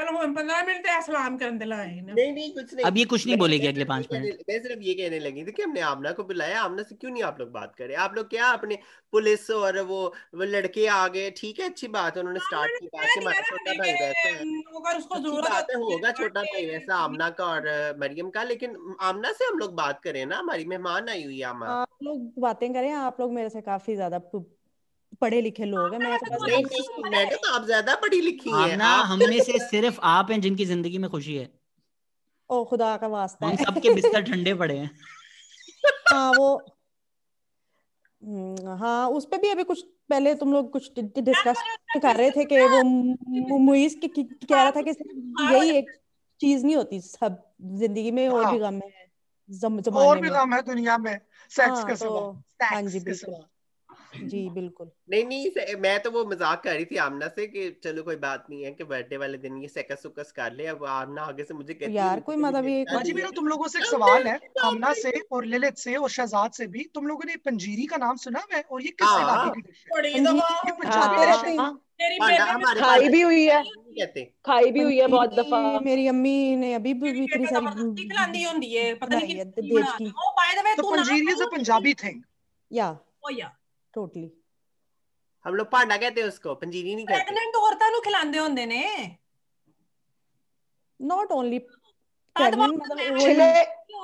चलो 0.00 0.18
हम 0.18 0.34
15 0.34 0.62
minute 0.66 0.86
है 0.86 1.00
सलाम 1.02 1.36
करने 1.36 1.58
नहीं 1.60 2.32
नहीं 2.32 2.50
कुछ 2.52 2.74
नहीं। 2.74 2.84
अब 2.86 2.96
ये 2.96 3.04
कुछ 3.04 3.26
नहीं 3.26 3.36
बोलेगी 3.36 3.66
अगले 3.66 3.84
पाँच 3.84 4.06
मिनट। 4.12 4.42
मैं 4.48 4.58
सिर्फ़ 4.62 4.82
ये 4.82 4.94
कहने 4.94 5.18
लगी 5.18 5.44
थी 5.44 5.52
कि 5.52 5.62
हमने 5.62 5.80
आमना 5.80 6.12
को 6.12 6.24
बुलाया। 6.24 6.60
आमना 6.62 6.82
से 6.82 6.94
क्यों 6.94 7.10
नहीं 7.10 7.22
आप 7.22 7.40
लोग 7.40 7.50
बात 7.52 7.74
करे? 7.74 7.94
आप 7.96 8.14
लोग 8.16 8.28
क्या 8.30 8.46
अपने 8.50 8.78
पुलिस 9.12 9.50
और 9.50 9.80
वो 9.82 10.00
वो 10.34 10.44
लड़के 10.46 10.86
आ 10.88 11.06
गए? 11.08 11.30
ठीक 11.36 11.60
है 11.60 11.68
अच्छी 11.68 11.88
बात 11.88 12.16
है 12.16 12.22
उन्होंने 12.22 12.40
स्टार्ट 12.40 12.80
की 12.80 12.86
बात 12.86 13.06
कि। 13.06 13.20
हमारा 13.20 13.40
छोटा 13.40 13.72
भाई 13.72 13.92
वैसा 13.92 14.28
है। 14.28 14.96
उसको 14.96 15.18
ज़रूरत 15.18 15.74
होगा 15.76 16.12
छोटा 16.12 16.42
भाई 16.42 16.66
वैसा 16.66 16.96
आमना 16.96 17.28
का 17.30 17.44
और 17.46 17.68
मरियम 18.00 18.30
का। 18.30 18.42
लेकिन 18.44 18.96
आमना 19.00 19.32
से 19.32 19.44
हम 19.44 19.58
लोग 19.58 19.74
बात 19.76 20.00
करें 20.04 20.24
ना 20.26 20.38
हमारी 20.38 20.64
मेहमान 20.64 21.08
आई 21.08 21.24
हुई 21.24 21.38
है 21.38 21.44
आमा। 21.46 21.66
आप 21.74 21.88
लोग 22.02 22.32
बातें 22.38 22.72
करें 22.74 22.90
आप 22.92 23.20
लोग 23.20 23.32
मेरे 23.32 23.48
से 23.50 23.60
काफ़ी 23.62 23.94
ज़्यादा 23.94 24.18
पढ़े 25.20 25.40
लिखे 25.40 25.64
लोग 25.64 25.92
हैं 25.92 25.98
मैं 26.00 26.18
तो 26.18 26.26
बस 26.26 26.50
नहीं 26.50 26.64
नहीं 26.64 27.10
मैडम 27.10 27.48
आप 27.54 27.64
ज़्यादा 27.64 27.94
पढ़ी 27.94 28.20
लिखी 28.20 28.50
हैं 28.50 28.56
आमना 28.56 28.84
आप 28.84 29.06
हम 29.06 29.18
में 29.18 29.40
से 29.40 29.58
सिर्फ़ 29.58 30.00
आप 30.02 30.30
हैं 30.30 30.40
जिनकी 30.40 30.64
ज़िंदगी 30.64 30.98
में 30.98 31.10
खुशी 31.10 31.36
है। 31.36 31.52
ओ 32.50 32.64
खुदा 32.64 32.96
का 32.96 33.06
वास्ता 33.06 33.46
हम 33.46 33.56
सबके 33.56 33.90
बिस्तर 33.94 34.22
ठंडे 34.22 34.54
पड़े 34.54 34.78
हैं। 34.78 34.90
हाँ 36.12 36.32
वो 36.32 36.66
हम्म, 38.24 38.76
हाँ 38.76 39.08
उस 39.08 39.24
पे 39.24 39.38
भी 39.38 39.48
अभी 39.48 39.64
कुछ 39.64 39.82
पहले 39.82 40.34
तुम 40.34 40.52
लोग 40.52 40.72
कुछ 40.72 40.98
डिस्कस 40.98 41.62
कर 42.02 42.16
रहे 42.16 42.30
थे 42.30 42.44
कि 42.44 42.56
वो 42.66 42.82
मु- 42.82 43.60
मुइज 43.60 44.00
कह 44.04 44.62
रहा 44.62 44.70
था 44.70 44.82
कि 44.82 44.90
यही 45.54 45.70
एक 45.70 45.90
चीज़ 46.40 46.64
नहीं 46.66 46.76
होती 46.76 47.00
सब 47.00 47.42
ज़िंदगी 47.62 48.10
में 48.10 48.28
और 48.28 48.44
हाँ। 48.44 48.52
भी 48.52 48.58
गम 48.58 48.74
है 48.74 49.06
जम, 49.50 49.80
और 49.92 50.20
भी 50.20 50.28
गम 50.28 50.54
है 50.54 50.62
दुनिया 50.62 50.98
में 50.98 51.20
सेक्स 51.48 51.78
हाँ 51.78 51.84
के 51.86 51.92
तो 51.92 51.98
सिवा 51.98 52.20
हाँ 52.66 52.82
जी 52.82 53.00
के 53.00 53.14
सिवा। 53.14 53.38
बिल्कुल। 53.38 53.59
जी 54.16 54.48
बिल्कुल। 54.50 54.90
नहीं 55.10 55.24
नहीं 55.24 55.50
से- 55.50 55.78
मैं 55.78 56.02
तो 56.02 56.10
वो 56.10 56.24
मज़ाक 56.24 56.62
कर 56.62 56.74
रही 56.74 56.84
थी 56.84 56.96
आमना 56.96 57.28
से 57.28 57.46
कि 57.46 57.80
चलो 57.84 58.02
कोई 58.02 58.16
बात 58.16 58.46
नहीं 58.50 58.64
है 58.64 58.70
कि 58.72 58.84
बर्थडे 58.84 59.16
वाले 59.16 59.38
दिन 59.38 59.56
ये 59.58 59.68
सेकस 59.68 60.02
सुकस 60.02 60.32
कर 60.32 60.52
ले 60.52 60.66
अब 60.66 60.84
आमना 60.84 61.22
आगे 61.22 61.44
से 61.44 61.54
मुझे 61.54 61.74
कहती 61.74 61.96
यार 61.96 62.20
कोई 62.20 62.36
मतलब 62.36 62.68
ये 62.68 62.84
बाजी 62.84 63.12
मेरा 63.12 63.30
तुम 63.30 63.48
लोगों 63.48 63.68
से 63.68 63.78
एक 63.78 63.84
सवाल 63.84 64.26
है 64.26 64.40
आमना 64.64 64.92
से 64.92 65.10
और 65.32 65.44
ललित 65.44 65.76
से 65.78 65.94
और 65.94 66.10
शहजाद 66.10 66.50
से 66.50 66.66
भी 66.66 66.90
तुम 66.94 67.06
लोगों 67.06 67.24
ने 67.26 67.36
पंजीरी 67.36 67.86
का 67.86 67.96
नाम 67.96 68.16
सुना 68.16 68.46
है 68.52 68.62
और 68.62 68.82
ये 68.82 68.88
किस 68.88 69.08
हाँ। 69.08 69.22
इलाके 69.22 69.60
की 69.60 69.68
डिश? 69.68 69.84
है 70.66 70.72
पंजाबी 70.72 70.90
खाते 70.90 71.26
डिश 71.26 71.44
है। 71.44 71.58
हैं 71.58 72.74
खाई 72.74 73.08
भी 73.08 73.20
हुई 73.20 73.46
है। 73.46 73.64
खाई 74.46 74.70
भी 74.70 74.80
हुई 74.80 74.98
है 74.98 75.06
बहुत 75.06 75.34
दफ़ा। 75.34 75.80
मेरी 75.80 76.08
अम्मी 76.08 76.56
ने 76.56 76.74
अभी 76.74 76.94
भी 76.94 77.12
भी 77.12 77.24
इतनी 77.24 77.46
सारी 77.46 77.66
खिलांदी 78.08 78.42
होंदी 78.42 78.74
है 78.74 78.94
पता 78.94 79.18
नहीं 79.18 79.36
देश 79.44 79.92
की। 79.98 80.06
ओ 80.06 80.30
बाय 80.30 80.54
द 80.54 80.64
वे 80.64 80.74
तो 80.74 80.90
panjiri 80.90 81.32
is 81.32 81.42
a 81.42 81.46
Punjabi 81.46 81.94
thing 81.94 82.22
yeah. 82.72 82.98
Oh 83.26 83.30
yeah. 83.32 83.56
Totally 83.93 84.29
हम 85.45 85.55
लोग 85.55 85.67
पांडा 85.69 85.97
कहते 85.97 86.21
हैं 86.21 86.27
उसको 86.27 86.53
पंजीरी 86.55 86.95
नहीं 86.95 87.05
कहते 87.05 87.13
ਪ੍ਰੈਗਨੈਂਟ 87.15 87.55
ਔਰਤਾਂ 87.57 87.89
ਨੂੰ 87.91 88.01
ਖਿਲਾਉਂਦੇ 88.01 88.39
ਹੁੰਦੇ 88.39 88.65
ਨੇ 88.65 88.81
नॉट 90.99 91.31
ओनली 91.33 91.57
प्रेग्नेंट 92.35 92.75
मतलब 92.75 92.99
वही 92.99 93.23
छिले 93.23 93.47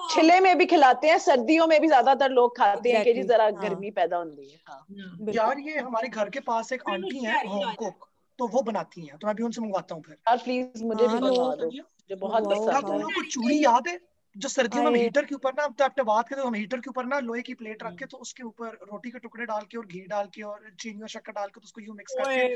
छिले 0.09 0.39
में 0.39 0.57
भी 0.57 0.65
खिलाते 0.68 1.07
हैं 1.07 1.18
सर्दियों 1.19 1.68
में 1.68 1.76
भी 1.81 1.88
ज्यादातर 1.88 2.31
लोग 2.31 2.55
खाते 2.57 2.91
हैं 2.91 3.03
कि 3.05 3.13
जी 3.13 3.13
Exactly, 3.13 3.27
जरा 3.30 3.45
हाँ। 3.45 3.61
गर्मी 3.61 3.91
पैदा 3.91 4.18
होती 4.18 4.47
है 4.47 4.57
हाँ 4.68 4.80
बिल्कुल 5.19 5.35
यार 5.38 5.59
ये 5.61 5.77
हमारे 5.80 6.09
घर 6.11 6.30
के 6.30 6.43
पास 6.47 6.72
एक 6.73 6.84
आंटी 6.89 7.23
है 7.26 7.38
होम 7.47 7.73
कुक 7.76 8.07
तो 8.39 8.47
वो 8.49 8.61
बनाती 8.63 9.05
हैं 9.05 9.18
तो 9.18 9.27
मैं 9.27 9.35
भी 9.35 9.43
उनसे 9.43 9.61
मंगवाता 9.61 9.95
हूँ 9.95 10.03
फिर 10.03 10.15
यार 10.15 10.38
प्लीज 10.39 10.84
मुझे 10.84 11.01
भी 11.03 11.07
हाँ, 11.07 11.22
बनवा 11.22 11.47
लो। 11.53 11.55
दो 11.55 11.68
मुझे 11.68 12.15
बहुत 12.15 12.34
मंगवाओ, 12.35 12.59
पसंद 12.59 12.69
यार 12.69 12.76
है 12.76 12.81
तुम 12.84 12.89
खाओ। 12.89 12.99
लोग 12.99 13.13
को 13.13 13.23
चूड़ी 13.30 13.59
याद 13.63 13.88
है 13.88 13.97
जो 14.36 14.48
सर्दियों 14.48 14.82
में 14.82 14.90
हम 14.90 14.96
हीटर 14.96 15.24
के 15.24 15.34
ऊपर 15.34 15.52
ना 15.52 15.66
तो 15.68 15.84
आपने 15.84 16.04
बात 16.04 16.28
करें 16.28 16.40
तो 16.42 16.48
हम 16.48 16.54
हीटर 16.54 16.80
के 16.80 16.90
ऊपर 16.90 17.04
ना 17.04 17.18
लोहे 17.18 17.42
की 17.42 17.54
प्लेट 17.54 17.82
रख 17.82 17.96
के 17.98 18.04
तो 18.04 18.16
उसके 18.16 18.42
ऊपर 18.42 18.66
रोटी 18.66 19.10
के 19.10 19.18
टुकड़े 19.18 19.46
डाल 19.46 19.64
के 19.70 19.78
और 19.78 19.86
घी 19.86 20.00
डाल 20.00 20.26
के 20.34 20.42
और 20.42 20.70
चीनी 20.80 21.02
और 21.02 21.08
शक्कर 21.08 21.32
डाल 21.32 21.48
के 21.48 21.60
तो 21.60 21.64
उसको 21.64 21.80
यूँ 21.80 21.96
मिक्स 21.96 22.14
करके 22.14 22.46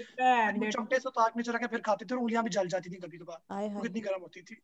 चमटे 0.71 0.97
से 0.97 1.01
तो 1.01 1.11
ताक 1.11 1.37
में 1.37 1.43
चला 1.45 1.59
के 1.59 1.67
फिर 1.67 1.81
खाते 1.81 2.05
थे 2.05 2.15
और 2.15 2.21
उंगलियाँ 2.21 2.45
भी 2.45 2.51
जल 2.51 2.69
जाती 2.69 2.91
थी 2.91 2.95
कभी 2.95 3.19
कभार। 3.19 3.39
कितनी 3.83 4.01
गर्म 4.01 4.21
होती 4.21 4.43
थी। 4.43 4.61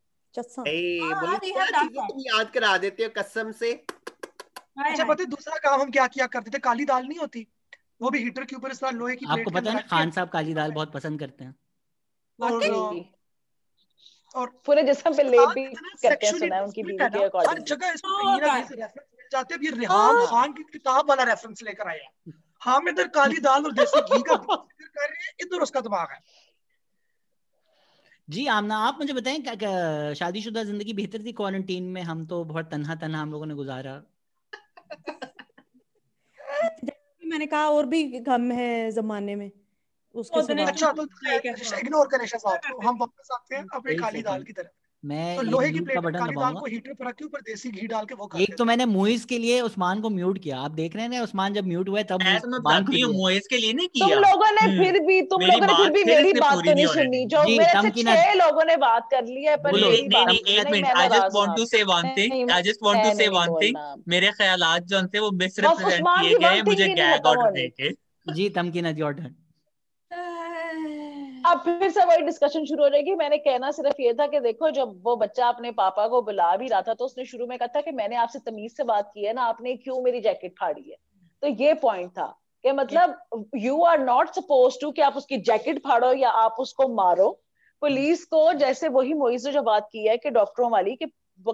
याद 2.25 2.51
करा 2.51 2.77
देते 2.79 3.05
हो 3.05 3.11
कसम 3.17 3.53
से? 3.53 3.73
अच्छा 3.73 5.05
पता 5.05 5.23
है 5.23 5.27
दूसरा 5.27 5.57
काम 5.57 5.81
हम 5.81 5.91
क्या 5.91 6.07
किया 6.07 6.27
करते 6.27 6.51
थे? 6.51 6.59
काली 6.59 6.85
दाल 6.85 7.07
नहीं 7.07 7.19
होती? 7.19 7.47
वो 8.03 8.11
भी 8.11 8.19
हीटर 8.19 8.45
के 8.45 8.57
ऊपर 8.57 8.71
इस 8.71 8.81
तरह 8.81 8.91
लोहे 8.91 9.17
की 9.17 9.27
आपको 9.27 9.51
पता 9.51 9.71
है 9.71 9.83
खान 9.83 10.11
साहब 10.11 10.29
काली 10.29 10.55
दाल 10.55 10.73
बहुत 10.73 10.93
पसंद 10.93 11.21
करते 11.21 11.45
हैं। 11.45 11.55
और 14.37 14.63
पूरे 14.67 14.83
जिस्म 14.83 15.15
पे 15.17 15.23
लेप 15.23 15.49
भी 15.49 15.63
हैं 15.63 16.33
सुना 16.39 16.57
है 16.57 16.65
उनकी 16.65 16.83
बीवी 16.83 16.99
के 16.99 17.09
ना 17.09 17.51
हर 17.51 17.59
जगह 17.61 17.91
इसको 17.91 18.29
हाँ, 18.29 18.39
रेफरेंस 18.39 18.93
जाते 19.33 19.55
हैं 19.55 19.63
ये 19.63 19.71
रिहाम 19.71 20.17
हाँ। 20.17 20.27
खान 20.27 20.53
की 20.53 20.63
किताब 20.63 21.09
वाला 21.09 21.23
रेफरेंस 21.23 21.63
लेकर 21.63 21.89
आए 21.89 21.99
हैं। 21.99 22.35
हम 22.65 22.89
इधर 22.89 23.07
काली 23.09 23.39
दाल 23.39 23.65
और 23.65 23.73
देसी 23.73 24.01
घी 24.01 24.23
का 24.23 24.35
ज़िक्र 24.37 24.87
कर 24.87 25.09
रहे 25.09 25.25
हैं 25.25 25.35
इधर 25.41 25.61
उसका 25.61 25.81
दिमाग 25.81 26.09
है। 26.13 26.21
जी 28.31 28.47
आमना 28.47 28.77
आप 28.77 28.99
मुझे 28.99 29.13
बताएँ 29.13 29.43
क्या, 29.43 29.55
क्या 29.55 30.15
शादीशुदा 30.15 30.63
ज़िंदगी 30.63 30.93
बेहतर 30.93 31.25
थी 31.25 31.33
क्वारंटीन 31.33 31.85
में? 31.85 32.03
हम 32.03 32.27
तो 32.27 32.45
बहुत 32.45 32.71
तन्हा 32.71 32.95
तन्हा 32.95 33.21
हम 33.23 33.33
लोगों 33.33 33.47
ने 33.47 33.55
गुजारा। 33.55 34.03
मैंने 37.27 37.47
कहा 37.47 37.69
और 37.69 37.87
भी 37.87 38.03
गम 38.21 38.51
है 38.53 38.91
जमाने 38.91 39.35
में। 39.35 39.51
उसके 40.17 40.63
अच्छा 40.63 40.93
तो 40.93 41.03
हो। 41.03 41.79
इग्नोर 41.79 42.07
करें 42.09 42.27
शहजाद 42.27 42.73
को 42.73 42.89
हम 42.89 42.99
वापस 43.01 43.29
आते 43.33 43.57
हैं 43.57 43.65
अपने 43.75 43.93
एक 43.93 44.01
काली 44.01 44.23
दाल 44.23 44.43
की 44.43 44.53
तरफ़। 44.53 44.75
मैं 45.05 45.37
तो 45.37 45.43
लोहे 45.43 45.71
की 45.71 45.81
प्लेट 45.81 45.95
का 45.95 46.01
बटन 46.01 46.19
काली 46.19 46.27
दाल 46.27 46.35
दबाऊँगा। 46.35 46.61
को 46.61 46.67
हीटर 46.67 46.93
पर 46.95 47.07
रख 47.07 47.15
के 47.15 47.25
ऊपर 47.25 47.41
देसी 47.41 47.71
घी 47.71 47.87
डाल 47.87 48.05
के 48.05 48.15
वो 48.15 48.27
खाते 48.27 48.43
एक 48.43 48.57
तो 48.59 48.65
मैंने 48.65 48.85
मुइज 48.87 49.25
के 49.25 49.39
लिए 49.39 49.61
उस्मान 49.61 50.01
को 50.01 50.11
म्यूट 50.11 50.39
किया। 50.43 50.59
आप 50.59 50.71
देख 50.73 50.97
रहे 50.97 51.05
हैं 51.05 51.11
ना 51.11 51.23
उस्मान 51.23 51.55
जब 51.55 51.67
म्यूट 51.67 51.89
हुआ 51.89 52.03
तब 52.05 52.23
मैं 52.23 52.41
तो 52.41 52.49
मैं 52.49 52.59
उस्मान 52.59 52.83
बताती 52.83 53.01
हूँ 53.01 53.13
दिया। 53.13 53.41
के 53.51 53.57
लिए 53.57 53.73
नहीं 53.73 53.89
तुम 53.91 54.07
किया। 54.07 54.19
लोगों 54.19 54.51
ने 54.51 54.63
हम्म, 54.63 54.85
फिर 54.85 54.99
भी 55.03 55.21
तुम 55.25 55.43
लोगों 55.43 55.67
ने 55.67 55.75
फिर 55.75 55.91
भी 55.93 56.05
मेरी 56.05 56.33
बात 56.41 56.55
तो 56.57 56.73
नहीं 56.73 56.87
हो 56.87 56.93
सुनी। 56.95 57.25
जो 57.27 57.43
मेरे 57.43 57.91
से 57.91 58.03
छह 58.03 58.33
लोगों 58.35 58.65
ने 58.65 58.77
बात 58.79 59.09
कर 59.11 59.25
ली 59.27 59.45
है 59.45 59.57
पर 59.63 59.73
नहीं 59.73 60.39
एक 60.57 60.71
minute 60.71 60.87
I 60.87 61.09
just 61.09 61.35
want 61.35 61.57
to 61.57 61.67
say 61.67 61.83
one 61.85 62.13
thing 62.19 62.51
I 62.51 62.63
just 62.63 62.81
want 62.83 63.03
to 63.05 63.17
say 63.19 63.29
one 63.39 63.57
thing 63.63 63.77
मेरे 64.09 64.31
ख्यालात 64.33 64.83
जो 64.85 65.07
थे 65.07 65.19
वो 65.21 65.31
मिसरिप्रेजेंट 65.39 66.07
किए 66.11 66.39
गए 66.39 66.63
मुझे 66.65 66.89
गैग 66.95 67.27
ऑर्डर 67.27 67.51
देके 67.53 67.97
जी 68.27 68.49
तमकीना 68.53 68.95
योर 68.99 69.13
टर्न 69.15 69.35
अब 71.47 71.59
फिर 71.61 71.91
से 71.91 72.05
वही 72.05 72.23
डिस्कशन 72.23 72.65
शुरू 72.65 72.83
हो 72.83 72.89
जाएगी। 72.91 73.15
मैंने 73.15 73.37
कहना 73.39 73.71
सिर्फ़ 73.71 74.01
ये 74.03 74.13
था 74.15 74.27
कि 74.27 74.41
देखो, 74.41 74.71
जब 74.71 75.01
वो 75.05 75.15
बच्चा 75.17 75.49
अपने 75.49 75.71
पापा 75.73 76.07
को 76.09 76.23
बुला 76.23 76.57
भी 76.57 76.69
रहा 76.69 76.81
था 76.83 76.95
तो 76.95 77.05
उसने 77.05 77.25
शुरू 77.25 77.47
में 77.47 77.59
कहा 77.59 77.69
था 77.77 77.81
कि 77.81 77.93
मैंने 77.93 78.17
आपसे 78.17 78.39
तमीज 78.41 78.77
से 78.77 78.85
बात 78.85 79.11
की 79.15 79.25
है 79.25 79.33
ना, 79.33 79.43
आपने 79.43 79.77
क्यों 79.77 80.01
मेरी 80.03 80.21
जैकेट 80.21 80.55
फाड़ी 80.61 80.91
है? 80.91 80.97
तो 81.43 81.49
ये 81.65 81.75
पॉइंट 81.75 82.11
था 82.11 82.27
कि 82.65 82.73
मतलब 82.73 83.51
you 83.57 83.83
are 83.83 83.99
not 83.99 84.31
suppose 84.31 84.79
to 84.81 84.91
कि 84.91 85.03
आप 85.03 85.17
उसकी 85.17 85.37
जैकेट 85.41 85.79
फाड़ो 85.79 86.13
या 86.13 86.31
आप 86.31 86.57
उसको 86.59 86.89
मारो। 86.95 87.31
पुलिस 87.83 88.25
को 88.25 88.53
जैसे 88.55 88.89
वही 88.89 89.15
मोइज 89.15 89.47
ने 89.47 89.53
जो 89.53 89.63
बात 89.63 89.89
की 89.93 90.07
है 90.07 90.17
कि 90.17 90.31
डॉक्टरों 90.31 90.71
वाली 90.71 90.95
कि 90.97 91.07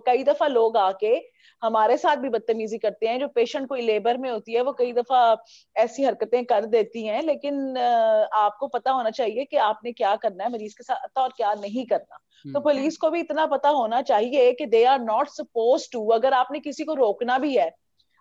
कई 0.07 0.25
दफ़ा 0.25 0.47
लोग 0.47 0.77
आके 0.77 1.15
हमारे 1.63 1.97
साथ 1.97 2.17
भी 2.17 2.29
बदतमीजी 2.29 2.79
करते 2.79 3.07
हैं 3.07 3.19
जो 3.21 3.29
पेशेंट 3.29 3.69
कोई 3.69 3.81
लेबर 3.81 4.17
में 4.17 4.31
होती 4.31 4.53
है 4.53 4.63
वो 4.63 4.73
कई 4.73 4.93
दफ़ा 4.93 5.45
ऐसी 5.77 6.05
हरकतें 6.05 6.45
कर 6.45 6.67
देती 6.67 7.07
हैं 7.07 7.23
लेकिन 7.23 7.79
आपको 7.79 8.69
पता 8.69 8.91
होना 8.91 9.11
चाहिए 9.11 9.45
कि 9.45 9.57
आपने 9.57 9.93
क्या 9.93 10.17
करना 10.17 10.45
है 10.45 10.53
मरीज़ 10.53 10.75
के 10.75 10.85
साथ 10.85 11.19
और 11.19 11.33
क्या 11.37 11.53
नहीं 11.55 11.87
करना। 11.87 12.17
तो 12.17 12.49
हम्म। 12.49 12.61
पुलिस 12.61 12.97
को 12.97 13.11
भी 13.11 13.21
इतना 13.21 13.47
पता 13.47 13.69
होना 13.69 14.03
चाहिए 14.03 14.53
कि 14.53 14.67
they 14.67 14.85
are 14.85 15.01
not 15.01 15.29
suppose 15.29 15.89
to 15.93 16.07
अगर 16.09 16.33
आपने 16.33 16.61
किसी 16.61 16.85
को 16.85 16.95
रोकना 16.95 17.39
भी 17.39 17.57
है 17.57 17.71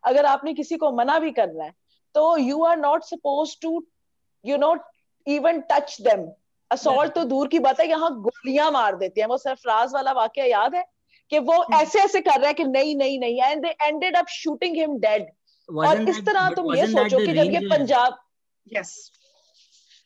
अगर 0.03 0.25
आपने 0.25 0.53
किसी 0.53 0.77
को 0.77 0.91
मना 0.91 1.19
भी 1.19 1.31
करना 1.31 1.63
है 1.63 1.73
तो 2.15 2.37
you 2.37 2.63
are 2.63 2.77
not 2.77 3.03
suppose 3.03 3.55
to 3.61 3.83
you 4.45 4.57
know 4.57 4.75
even 5.27 5.61
touch 5.61 5.97
them 6.01 6.31
assault 6.71 7.13
तो 7.13 7.23
दूर 7.23 7.47
की 7.47 7.59
बात 7.59 7.79
है 7.79 7.89
यहाँ 7.89 8.21
गोलियाँ 8.21 8.71
मार 8.71 8.95
देते 8.95 9.21
हैं 9.21 9.27
वो 9.27 9.37
सरफराज 9.37 9.93
वाला 9.93 10.11
वाक्य 10.11 10.49
याद 10.49 10.75
है? 10.75 10.85
कि 11.31 11.39
वो 11.39 11.61
हम्म। 11.61 11.75
ऐसे 11.75 11.99
ऐसे 11.99 12.21
कर 12.21 12.39
रहा 12.39 12.47
है 12.47 12.53
कि 12.53 12.63
नहीं 12.65 12.95
नहीं 12.95 13.19
नहीं 13.19 13.41
and 13.41 13.61
they 13.61 13.75
ended 13.81 14.15
up 14.17 14.27
shooting 14.29 14.75
him 14.77 14.97
dead 14.99 15.27
और 15.69 16.09
इस 16.09 16.19
तरह 16.25 16.49
तुम 16.49 16.75
ये 16.75 16.87
सोचो 16.87 17.25
कि 17.25 17.33
जब 17.33 17.51
ये 17.53 17.67
पंजाब 17.69 18.17
यस 18.67 19.11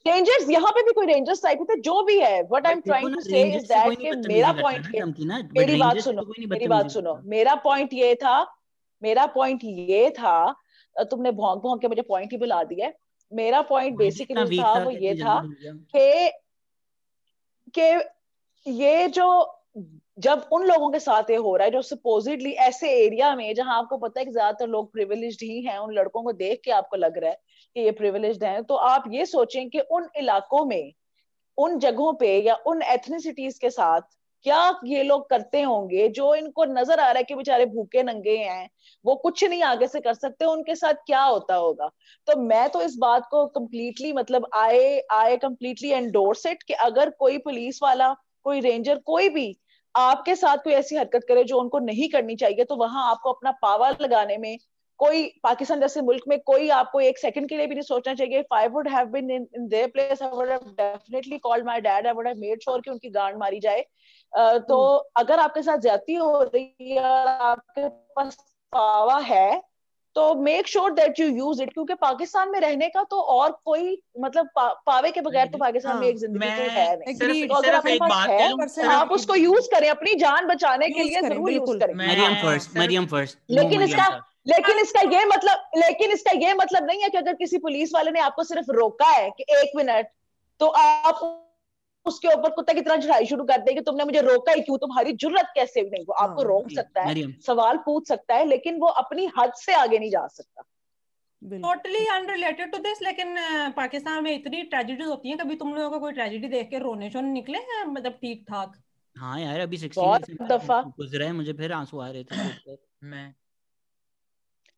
रेंजर्स 0.06 0.50
यहाँ 0.50 0.72
पे 0.72 0.82
भी 0.84 0.92
कोई 0.94 1.06
रेंजर्स 1.06 1.42
टाइप 1.44 1.62
थे 1.70 1.80
जो 1.82 2.02
भी 2.04 2.20
है 2.20 2.42
what 2.42 2.68
I 2.68 2.74
am 2.74 2.82
trying 2.82 3.14
to 3.14 3.22
say 3.22 3.42
is 3.44 3.64
that 3.64 3.98
कि 4.00 4.12
मेरा 4.28 4.52
पॉइंट 4.52 4.96
ये 4.96 5.06
मेरी 5.60 5.80
बात 5.80 6.00
सुनो 6.00 6.22
कोई 6.22 6.36
नहीं 6.38 6.48
मेरी 6.48 6.68
बात 6.68 6.90
सुनो। 6.90 7.16
मेरा 7.26 7.56
पॉइंट 7.64 7.94
ये 7.94 8.14
था 8.16 8.36
मेरा 9.02 9.26
पॉइंट 9.36 9.64
ये 9.64 10.10
था 10.10 10.36
तुमने 10.96 11.32
भौंक 11.32 11.62
भौंक 11.64 11.82
के 11.82 11.88
मुझे 11.88 12.02
पॉइंट 12.02 12.32
ही 12.32 12.38
बुला 12.38 12.64
दिया 12.64 12.92
मेरा 13.32 13.62
पॉइंट 13.62 13.98
बेसिकली 13.98 14.60
था 14.60 14.74
वो 14.80 14.92
ये 14.92 15.16
था। 15.16 15.42
कि 15.96 16.30
कि 17.76 18.72
ये 18.72 19.08
जो 19.08 19.28
जब 20.18 20.46
उन 20.54 20.66
लोगों 20.66 20.90
के 20.92 21.00
साथ 21.00 21.30
ये 21.30 21.36
हो 21.36 21.56
रहा 21.56 21.66
है 21.66 21.72
जो 21.72 21.82
सपोजिटली 21.82 22.52
ऐसे 22.66 22.90
एरिया 22.98 23.36
में 23.36 23.54
जहाँ 23.56 23.78
आपको 23.78 23.98
पता 23.98 24.20
है 24.20 24.26
कि 24.26 24.32
ज़्यादातर 24.32 24.68
लोग 24.68 24.92
प्रिविलेज्ड 24.94 25.44
ही 25.44 25.62
हैं, 25.62 25.78
उन 25.78 25.94
लड़कों 25.94 26.22
को 26.24 26.32
देख 26.34 26.62
के 26.66 26.72
आपको 26.72 26.98
लग 26.98 27.18
रहा 27.18 27.30
है 27.30 27.38
कि 27.76 27.82
ये 27.82 27.92
प्रिविलेज्ड 27.92 28.44
हैं 28.44 28.64
तो 28.64 28.76
आप 28.76 29.04
ये 29.12 29.26
सोचें 29.26 29.70
कि 29.70 29.80
उन 29.80 30.08
इलाकों 30.18 30.64
में, 30.66 30.94
उन 31.58 31.78
जगहों 31.80 32.14
पे 32.14 32.38
या 32.40 32.56
उन 32.68 32.82
एथनिसिटीज 32.84 33.58
के 33.60 33.70
साथ 33.70 34.02
क्या 34.46 34.80
ये 34.86 35.04
लोग 35.04 35.30
करते 35.30 35.62
होंगे 35.62 36.08
जो 36.10 36.34
इनको 36.36 36.66
नज़र 36.66 37.00
आ 37.00 37.06
रहा 37.06 37.18
है 37.18 37.24
कि 37.24 37.36
बेचारे 37.36 37.66
भूखे 37.66 38.04
नंगे 38.04 38.38
हैं, 38.38 38.70
वो 39.06 39.16
कुछ 39.16 39.44
नहीं 39.44 39.62
आगे 39.64 39.88
से 39.88 40.00
कर 40.00 40.14
सकते, 40.14 40.46
उनके 40.46 40.76
साथ 40.76 40.94
क्या 41.06 41.22
होता 41.22 41.56
होगा? 41.56 41.90
तो 42.28 42.36
मैं 42.40 42.70
तो 42.70 42.82
इस 42.82 42.96
बात 42.98 43.28
को 43.32 43.46
कंप्लीटली 43.50 44.14
मतलब 44.14 44.48
I 44.56 45.00
I 45.12 45.38
completely 45.38 45.90
endorse 45.90 46.46
it 46.46 46.64
कि 46.64 46.74
अगर 46.76 47.10
कोई 47.10 47.38
पुलिस 47.40 47.80
वाला, 47.84 48.14
कोई 48.46 48.60
रेंजर 48.62 49.00
कोई 49.06 49.30
भी 49.30 49.56
आपके 49.96 50.36
साथ 50.36 50.58
कोई 50.58 50.74
ऐसी 50.74 50.96
हरकत 50.96 51.26
करे 51.28 51.44
जो 51.44 51.60
उनको 51.60 51.80
नहीं 51.80 52.10
करनी 52.10 52.36
चाहिए 52.36 52.64
तो 52.64 52.76
वहाँ 52.76 53.10
आपको 53.10 53.32
अपना 53.34 53.52
पावर 53.62 53.98
लगाने 54.02 54.38
में 54.38 54.58
कोई 55.00 55.24
पाकिस्तान 55.44 55.80
जैसे 55.80 56.02
मुल्क 56.02 56.24
में 56.28 56.40
कोई 56.40 56.70
आपको 56.70 57.00
एक 57.00 57.18
सेकंड 57.18 57.50
के 57.50 57.58
लिए 57.58 57.68
भी 57.68 57.76
नहीं 57.76 57.82
सोचना 57.82 58.14
चाहिए। 58.14 58.40
If 58.40 58.54
I 58.56 58.68
would 58.68 58.88
have 58.90 59.08
been 59.08 59.32
in 59.32 59.48
in 59.56 59.68
their 59.68 59.88
place 59.88 60.22
I 60.24 60.30
would 60.30 60.50
have 60.50 60.60
definitely 60.80 61.38
called 61.38 61.66
my 61.66 61.82
dad 61.82 62.08
I 62.08 62.14
would 62.14 62.28
have 62.28 62.38
made 62.38 62.62
sure 62.62 62.82
कि 62.82 62.92
उनकी 62.92 63.10
गांड 63.10 63.38
मारी 63.38 63.60
जाए। 63.60 63.86
uh, 64.34 64.60
तो 64.60 64.96
अगर 65.18 65.40
आपके 65.40 65.62
साथ 65.62 65.78
ज्यादती 65.78 66.16
हो 66.16 66.42
रही 66.44 66.96
है 66.96 67.04
आपके 67.04 67.88
पास 67.90 68.38
पावर 68.74 69.22
है 69.24 69.62
तो 70.16 70.34
make 70.36 70.68
sure 70.68 70.92
that 70.94 71.20
you 71.20 71.28
use 71.28 71.62
it 71.62 71.74
क्योंकि 71.74 71.94
पाकिस्तान 72.02 72.52
में 72.52 72.60
रहने 72.60 72.88
का 72.90 73.04
तो 73.04 73.20
और 73.20 73.52
कोई 73.66 74.02
मतलब 74.20 74.50
पा, 74.56 74.68
पावे 74.86 75.12
के 75.12 75.22
बगैर 75.22 75.48
तो 75.48 75.58
पाकिस्तान 75.58 75.98
में 75.98 76.08
एक 76.08 76.18
ज़िंदगी 76.18 76.50
तो 76.52 76.70
है 76.78 76.96
नहीं। 76.98 77.14
सिर्फ़ 77.16 77.48
तो 77.48 77.56
अगर 77.56 77.72
सिर्फ़ 77.72 77.88
एक 77.88 78.02
बात 78.02 78.30
है 78.30 78.50
तो 78.82 78.90
आप 78.90 79.12
उसको 79.12 79.36
यूज़ 79.36 79.70
करें 79.70 79.90
अपनी 79.90 80.14
जान 80.16 80.48
बचाने 80.48 80.90
के 80.90 81.04
लिए 81.04 81.22
ज़रूर 81.22 81.52
यूज़ 81.52 81.78
करें। 81.78 81.94
मरियम 81.96 82.36
फ़र्स्ट 82.36 82.78
मरियम 82.78 83.06
फ़र्स्ट 83.06 83.38
लेकिन 83.52 83.82
इसका 83.82 84.08
लेकिन 84.48 84.80
इसका 84.80 85.02
ये 85.12 85.26
मतलब 85.26 85.70
लेकिन 85.78 86.12
इसका 86.12 86.32
ये 86.38 86.54
मतलब 86.54 86.86
नहीं 86.86 87.02
है 87.02 87.10
कि 87.10 87.18
अगर 87.18 87.34
किसी 87.34 87.58
पुलिस 87.58 87.94
वाले 87.94 88.12
ने 88.12 88.20
आपको 88.20 88.44
सिर्फ़ 88.44 88.72
रोका 88.72 89.10
है 89.10 89.30
कि 89.30 89.46
एक 89.58 89.72
मिनट 89.76 90.08
तो 90.60 90.68
आप 90.68 91.20
उसके 92.06 92.28
ऊपर 92.28 92.50
कुत्ता 92.50 92.74
की 92.74 92.82
तरह 92.82 92.98
चढ़ाई 92.98 93.26
शुरू 93.26 93.44
कर 93.44 93.62
देगी 93.62 93.82
तुमने 93.82 94.04
मुझे 94.04 94.22
रोका 94.22 94.52
ही 94.52 94.62
क्यों? 94.62 94.78
तुम्हारी 94.78 95.12
जुर्रत 95.14 95.52
कैसे 95.56 95.82
भी 95.84 95.90
नहीं 95.90 96.06
वो 96.06 96.14
आपको 96.14 96.44
रोक 96.44 96.72
सकता 96.76 97.02
है 97.02 97.14
सवाल 97.42 97.78
पूछ 97.78 98.08
सकता 98.08 98.36
है 98.36 98.46
लेकिन 98.46 98.80
वो 98.80 98.88
अपनी 98.88 99.30
हद 99.40 99.54
से 99.54 99.74
आगे 99.74 100.00
नहीं 100.00 100.10
जा 100.10 100.28
सकता। 100.28 100.64
टोटली 101.42 102.06
अनरिलेटेड 102.08 102.72
टू 102.72 102.78
दिस 102.78 103.02
लेकिन 103.02 103.36
पाकिस्तान 103.72 104.24
में 104.24 104.32
इतनी 104.36 104.62
ट्रेजेडीज 104.64 105.08
होती 105.08 105.30
हैं 105.30 105.38
कभी 105.38 105.56
तुम 105.56 105.74
लोगों 105.76 105.90
को 105.90 106.00
कोई 106.00 106.12
ट्रेजेडी 106.12 106.48
देख 106.48 106.70
के 106.70 106.80
रोने 106.80 107.10
शोने 107.10 107.32
निकले 107.32 107.58
हैं 107.58 107.86
मतलब 107.86 108.12
ठीक 108.12 108.46
ठाक 108.50 108.74
हाँ 109.18 109.40
यार 109.42 109.60
अभी 109.60 109.78
दफ़ा 109.78 110.82
गुजरा 110.82 111.26
है 111.26 111.32
मुझे 111.32 111.54
फिर 111.54 111.72
आँसू 111.74 112.00
आ 112.00 112.10
रहे 112.10 112.24
थे 112.24 112.76
मैं। 113.04 113.36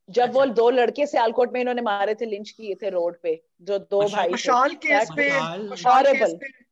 जब 0.09 0.33
वो 0.33 0.45
दो 0.45 0.69
लड़के 0.69 1.05
सियालकोट 1.07 1.53
में 1.53 1.59
इन्होंने 1.61 1.81
मारे 1.81 2.15
थे 2.15 2.25
लिंच 2.25 2.49
किए 2.49 2.75
थे 2.75 2.89
रोड 2.89 3.17
पे 3.23 3.43
जो 3.61 3.79
दो 3.79 4.01
भाई 4.01 4.29
मशाल 4.29 4.73
केस 4.75 5.09
पे 5.15 5.29
मशाल- 5.69 6.07
केस 6.17 6.33
पे 6.33 6.66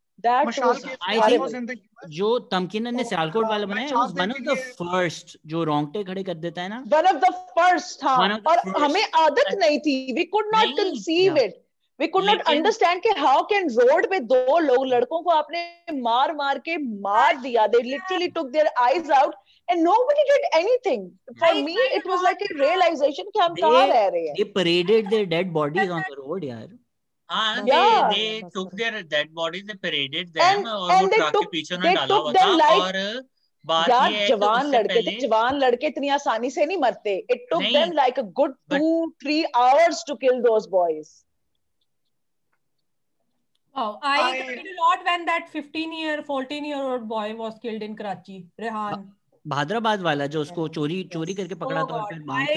जो 2.09 2.37
तमकिन 2.51 2.83
ने 2.83 2.91
तो 2.93 3.09
सियालकोट 3.09 3.45
वाला 3.45 3.65
बनाया 3.65 4.03
वन 4.13 4.31
ऑफ़ 4.31 4.41
द 4.41 4.55
फ़र्स्ट 4.79 5.37
जो 5.45 5.63
रोंगटे 5.63 6.03
खड़े 6.03 6.23
कर 6.23 6.33
देता 6.45 6.61
है 6.61 6.69
ना 6.69 6.83
वन 6.87 7.07
ऑफ़ 7.07 7.17
द 7.17 7.31
फ़र्स्ट 7.57 7.99
था 8.03 8.15
और 8.47 8.59
हमें 8.77 9.03
आदत 9.15 9.53
नहीं 9.59 9.79
थी। 9.79 10.13
We 10.13 10.23
could 10.25 10.45
not 10.55 10.77
conceive 10.77 11.37
it 11.37 11.63
we 11.99 12.07
could 12.07 12.25
not 12.25 12.41
understand 12.47 13.01
कि 13.03 13.09
हाउ 13.17 13.41
कैन 13.43 13.69
रोड 13.71 14.09
पे 14.09 14.19
दो 14.21 14.59
लोग 14.59 14.85
लड़कों 14.85 15.21
को 15.23 15.29
आपने 15.31 15.99
मार 16.01 16.33
मार 16.35 16.59
के 16.59 16.77
मार 16.77 17.37
दिया। 17.37 17.67
They 17.67 17.81
literally 17.81 18.27
took 18.29 18.49
their 18.51 18.67
eyes 18.79 19.11
out 19.11 19.35
and 19.69 19.81
nobody 19.83 20.23
did 20.31 20.43
anything 20.55 21.09
for 21.39 21.53
me 21.63 21.77
it 21.85 22.07
was 22.07 22.23
like 22.23 22.41
a 22.41 22.47
realization 22.61 23.23
कि 23.23 23.39
हम 23.39 23.55
कहाँ 23.55 23.87
रह 23.87 24.07
रहे 24.07 24.25
हैं। 24.27 24.33
They 24.33 24.43
paraded 24.55 25.09
their 25.09 25.25
dead 25.25 25.51
bodies 25.53 25.89
on 25.89 26.01
the 26.01 26.15
road 26.17 26.43
यार। 26.43 26.67
हाँ 27.29 27.65
Yeah. 27.67 28.09
they 28.09 28.17
they 28.17 28.41
took 28.55 28.71
their 28.79 29.01
dead 29.03 29.33
bodies 29.33 29.63
they 29.69 29.75
paraded 29.85 30.33
them 30.33 30.43
And- 30.57 30.67
और 30.67 30.81
वो 30.81 30.97
and 30.97 31.11
they 31.11 31.17
ट्रक 31.17 31.31
के 31.31 31.37
took- 31.39 31.51
पीछे 31.51 31.75
they 31.75 31.77
उन्होंने 31.77 31.95
डाला 31.95 32.15
took 32.15 32.23
हुआ 32.23 32.31
them 32.33 32.51
था 32.51 32.57
like- 32.57 32.81
और 32.81 33.23
बात 33.65 33.89
यार 33.89 34.11
ये 34.11 34.17
है 34.19 34.25
कि 34.27 34.33
जवान 34.33 34.65
उससे 34.65 34.77
लड़के 34.77 34.93
थे 34.95 35.01
पहले 35.05 35.19
जवान 35.21 35.55
लड़के 35.59 35.87
इतनी 35.87 36.09
आसानी 36.15 36.49
से 36.55 36.65
नहीं 36.65 36.77
मरते 36.77 37.15
it 37.35 37.45
took 37.51 37.61
नहीं, 37.61 37.73
them 37.75 37.95
like 37.99 38.17
a 38.23 38.25
good 38.41 38.53
but- 38.73 38.77
two 38.79 39.13
three 39.23 39.45
hours 39.61 40.03
to 40.09 40.17
kill 40.25 40.41
those 40.49 40.67
boys 40.79 41.13
Wow, 43.75 43.99
I, 44.01 44.11
I- 44.25 44.41
cried 44.41 44.67
a 44.67 44.73
lot 44.81 45.01
when 45.05 45.25
that 45.29 45.49
15 45.53 45.91
year 46.01 46.21
14 46.27 46.63
year 46.67 46.81
old 46.91 47.07
boy 47.09 47.33
was 47.39 47.57
killed 47.63 47.81
in 47.87 47.95
Karachi 48.01 48.37
Rehan 48.65 49.01
Bhadrabad 49.47 50.01
वाला 50.01 50.25
जो 50.27 50.41
उसको 50.41 50.67
चोरी 50.67 51.03
चोरी 51.13 51.33
करके 51.33 51.55
पकड़ा 51.55 51.81
था 51.81 51.95
और 51.95 52.03
फिर 52.09 52.19
बाँध 52.19 52.47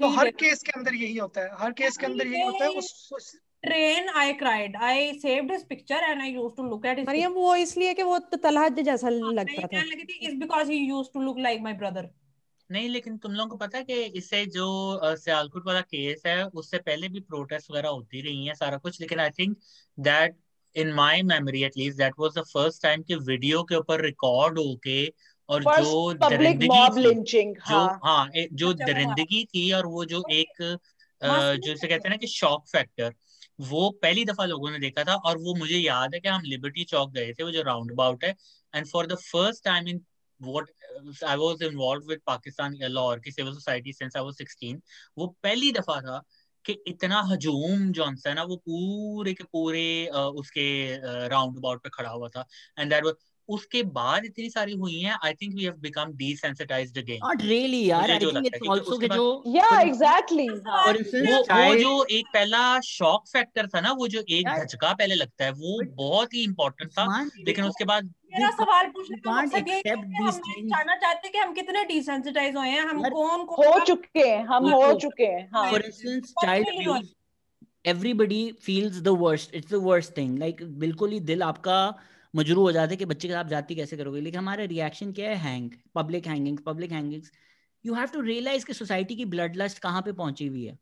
तो 0.00 0.10
हर 0.10 0.30
केस 0.42 0.62
के 0.62 0.72
अंदर 0.78 0.94
यही 0.94 1.16
होता 1.16 1.40
है 1.40 1.50
हर 1.58 1.72
केस 1.72 1.96
के 1.96 2.06
अंदर 2.06 2.26
यही 2.26 2.42
होता 2.42 2.64
है 2.64 2.70
उस, 2.70 3.38
train 3.64 4.08
I 4.14 4.32
cried. 4.40 4.74
I 4.76 5.18
saved 5.20 5.50
his 5.50 5.62
picture 5.64 6.00
and 6.08 6.22
I 6.22 6.26
used 6.32 6.56
to 6.56 6.64
look 6.70 6.84
at 6.84 6.98
Maryam 7.08 7.32
वो 7.32 7.54
इसलिए 7.56 7.94
कि 7.94 8.02
वो 8.02 8.18
तो 8.18 8.36
तलहट 8.36 8.80
जैसा 8.80 9.08
लगता 9.08 9.62
था। 9.62 9.66
कहने 9.66 9.82
लगी 9.82 10.04
थी 10.04 10.26
is 10.28 10.34
because 10.42 10.68
he 10.68 10.80
used 10.90 11.12
to 11.14 11.22
look 11.28 11.40
like 11.46 11.64
my 11.68 11.74
brother. 11.82 12.04
नहीं 12.70 12.88
लेकिन 12.88 13.16
तुम 13.18 13.32
लोगों 13.32 13.50
को 13.50 13.56
पता 13.56 13.78
है 13.78 13.84
कि 13.84 13.94
इससे 14.18 14.44
जो 14.46 14.66
सियालकोट 15.16 15.66
वाला 15.66 15.80
केस 15.80 16.22
है 16.26 16.44
उससे 16.44 16.78
पहले 16.78 17.08
भी 17.08 17.20
प्रोटेस्ट 17.20 17.70
वगैरह 17.70 17.88
होती 17.88 18.20
रही 18.20 18.46
हैं 18.46 18.54
सारा 18.54 18.76
कुछ 18.78 19.00
लेकिन 19.00 19.20
I 19.20 19.30
think 19.30 19.56
that 19.98 20.36
in 20.76 20.92
my 20.92 21.22
memory 21.22 21.62
at least 21.64 21.98
that 21.98 22.14
was 22.18 22.38
the 22.38 22.42
first 22.52 22.82
time 22.82 23.02
कि 23.02 23.14
वीडियो 23.26 23.62
के 23.62 23.76
ऊपर 23.76 24.00
रिकॉर्ड 24.00 24.58
होके 24.58 25.06
और 25.48 25.62
first 25.62 25.82
जो 25.82 26.12
दरिंदगी 26.14 26.68
जो 26.98 27.52
हाँ। 27.60 28.00
हाँ 28.04 28.30
जो 28.34 28.70
अच्छा, 28.70 28.86
दरिंदगी 28.86 29.44
थी 29.44 29.70
और 29.72 29.86
वो 29.86 30.04
जो 30.04 30.22
एक 30.30 30.62
जो 31.20 31.72
इसे 31.72 31.86
कहते 31.86 32.08
हैं 32.08 32.10
ना 32.10 32.16
कि 32.16 32.26
शॉक 32.26 32.66
फैक्टर 32.68 33.12
वो 33.60 33.88
पहली 34.02 34.24
दफ़ा 34.24 34.44
लोगों 34.44 34.70
ने 34.70 34.78
देखा 34.78 35.04
था 35.04 35.14
और 35.14 35.38
वो 35.38 35.54
मुझे 35.54 35.78
याद 35.78 36.14
है 36.14 36.20
कि 36.20 36.28
हम 36.28 36.42
लिबर्टी 36.44 36.84
चौक 36.84 37.12
गए 37.12 37.32
थे 37.32 37.44
वो 37.44 37.50
जो 37.50 37.62
राउंड 37.62 37.92
अबाउट 37.92 38.24
है 38.24 38.34
and 38.74 38.86
for 38.86 39.06
the 39.06 39.16
first 39.22 39.64
time 39.64 39.88
in 39.88 40.04
what 40.40 40.64
uh, 40.64 41.26
I 41.26 41.36
was 41.36 41.60
involved 41.62 42.06
with 42.06 42.24
Pakistan 42.24 42.76
Lahore 42.80 43.18
की 43.18 43.32
civil 43.32 43.54
society 43.54 43.92
since 43.92 44.16
I 44.16 44.20
was 44.20 44.36
16 44.36 44.80
वो 45.18 45.26
पहली 45.42 45.70
दफ़ा 45.72 46.00
था 46.00 46.22
कि 46.66 46.72
इतना 46.86 47.20
हजूम 47.20 47.92
जो 47.92 48.04
है 48.04 48.34
ना 48.34 48.42
वो 48.42 48.56
पूरे 48.56 49.34
के 49.34 49.44
पूरे 49.44 50.06
उसके 50.06 50.96
राउंड 51.28 51.56
अबाउट 51.56 51.82
पे 51.82 51.90
खड़ा 51.94 52.10
हुआ 52.10 52.28
था। 52.28 52.46
एंड 52.78 52.90
दैट 52.90 53.04
वाज 53.04 53.14
उसके 53.48 53.82
बाद 53.82 54.24
इतनी 54.24 54.50
सारी 54.50 54.72
हुई 54.72 55.00
हैं 55.00 55.18
I 55.24 55.32
think 55.32 55.54
we 55.54 55.64
have 55.64 55.74
become 55.78 56.12
desensitized 56.12 56.98
again 56.98 57.20
Not 57.22 57.42
really 57.42 57.88
यार 57.88 58.10
है 58.10 58.18
it's 58.18 58.32
क्योंकि 58.32 58.68
also 58.68 58.92
उसके 58.92 59.08
कि 59.08 59.14
जो 59.14 59.44
for 59.64 59.80
exactly 59.86 60.46
हाँ 60.66 61.66
वो 61.66 61.74
जो 61.74 62.04
एक 62.10 62.26
पहला 62.34 62.80
शॉक 62.80 63.28
फैक्टर 63.28 63.66
था 63.66 63.80
ना 63.80 63.92
वो 63.92 64.08
जो 64.08 64.24
एक 64.28 64.48
धचका 64.48 64.92
पहले 64.92 65.14
लगता 65.14 65.44
है 65.44 65.50
वो 65.52 65.84
बहुत 65.84 66.34
ही 66.34 66.44
इम्पोर्टेंट 66.44 66.90
था। 66.90 67.06
लेकिन 67.38 67.64
उसके 67.64 67.84
बाद 67.84 68.14
मेरा 68.34 68.50
सवाल 68.50 68.82
can't 68.82 68.94
पूछने 68.94 69.16
का 69.16 69.42
मकसद 69.42 69.68
यही 69.68 69.76
है 69.76 69.82
कि 69.82 70.00
हम 70.00 70.30
जानना 70.68 70.94
चाहते 70.94 71.26
हैं 71.26 71.32
कि 71.32 71.38
हम 71.38 71.52
कितने 71.52 71.84
डिसेंसिटाइज 71.84 72.56
हुए 72.56 72.68
हैं 72.68 72.80
हम 72.80 73.02
कौन 73.02 73.40
हो 73.40 73.84
चुके 73.84 74.20
हैं 74.20 74.44
हम 74.44 74.68
हो 74.68 74.92
चुके 74.94 75.24
हैं 75.24 75.50
हाँ। 75.54 75.72
worst 79.78 80.14
thing 80.18 80.38
like 80.38 80.62
बिल्कुल 80.62 81.10
ही 81.10 81.20
दिल 81.20 81.42
आपका 81.42 81.98
मजरू 82.36 82.60
हो 82.60 82.72
जाते 82.72 82.96
कि 82.96 83.04
बच्चे 83.04 83.28
के 83.28 83.34
साथ 83.34 83.44
जाती 83.44 83.74
कैसे 83.74 83.96
करोगे 83.96 84.20
लेकिन 84.20 84.40
हमारा 84.40 84.64
रिएक्शन 84.64 85.12
क्या 85.12 85.28
है? 85.28 85.36
Hang 85.36 85.70
public 85.94 86.26
hanging 86.26 86.58
public 86.58 86.92
hangings 86.92 87.32
you 87.86 87.94
have 87.94 88.06
to 88.06 88.20
realize 88.20 88.66
कि 88.66 88.74
सोसाइटी 88.74 89.16
की 89.16 89.24
ब्लड 89.24 89.56
लस्ट 89.56 89.78
कहाँ 89.78 90.02
पे 90.02 90.12
पहुँची 90.12 90.46
हुई 90.46 90.64
है? 90.64 90.78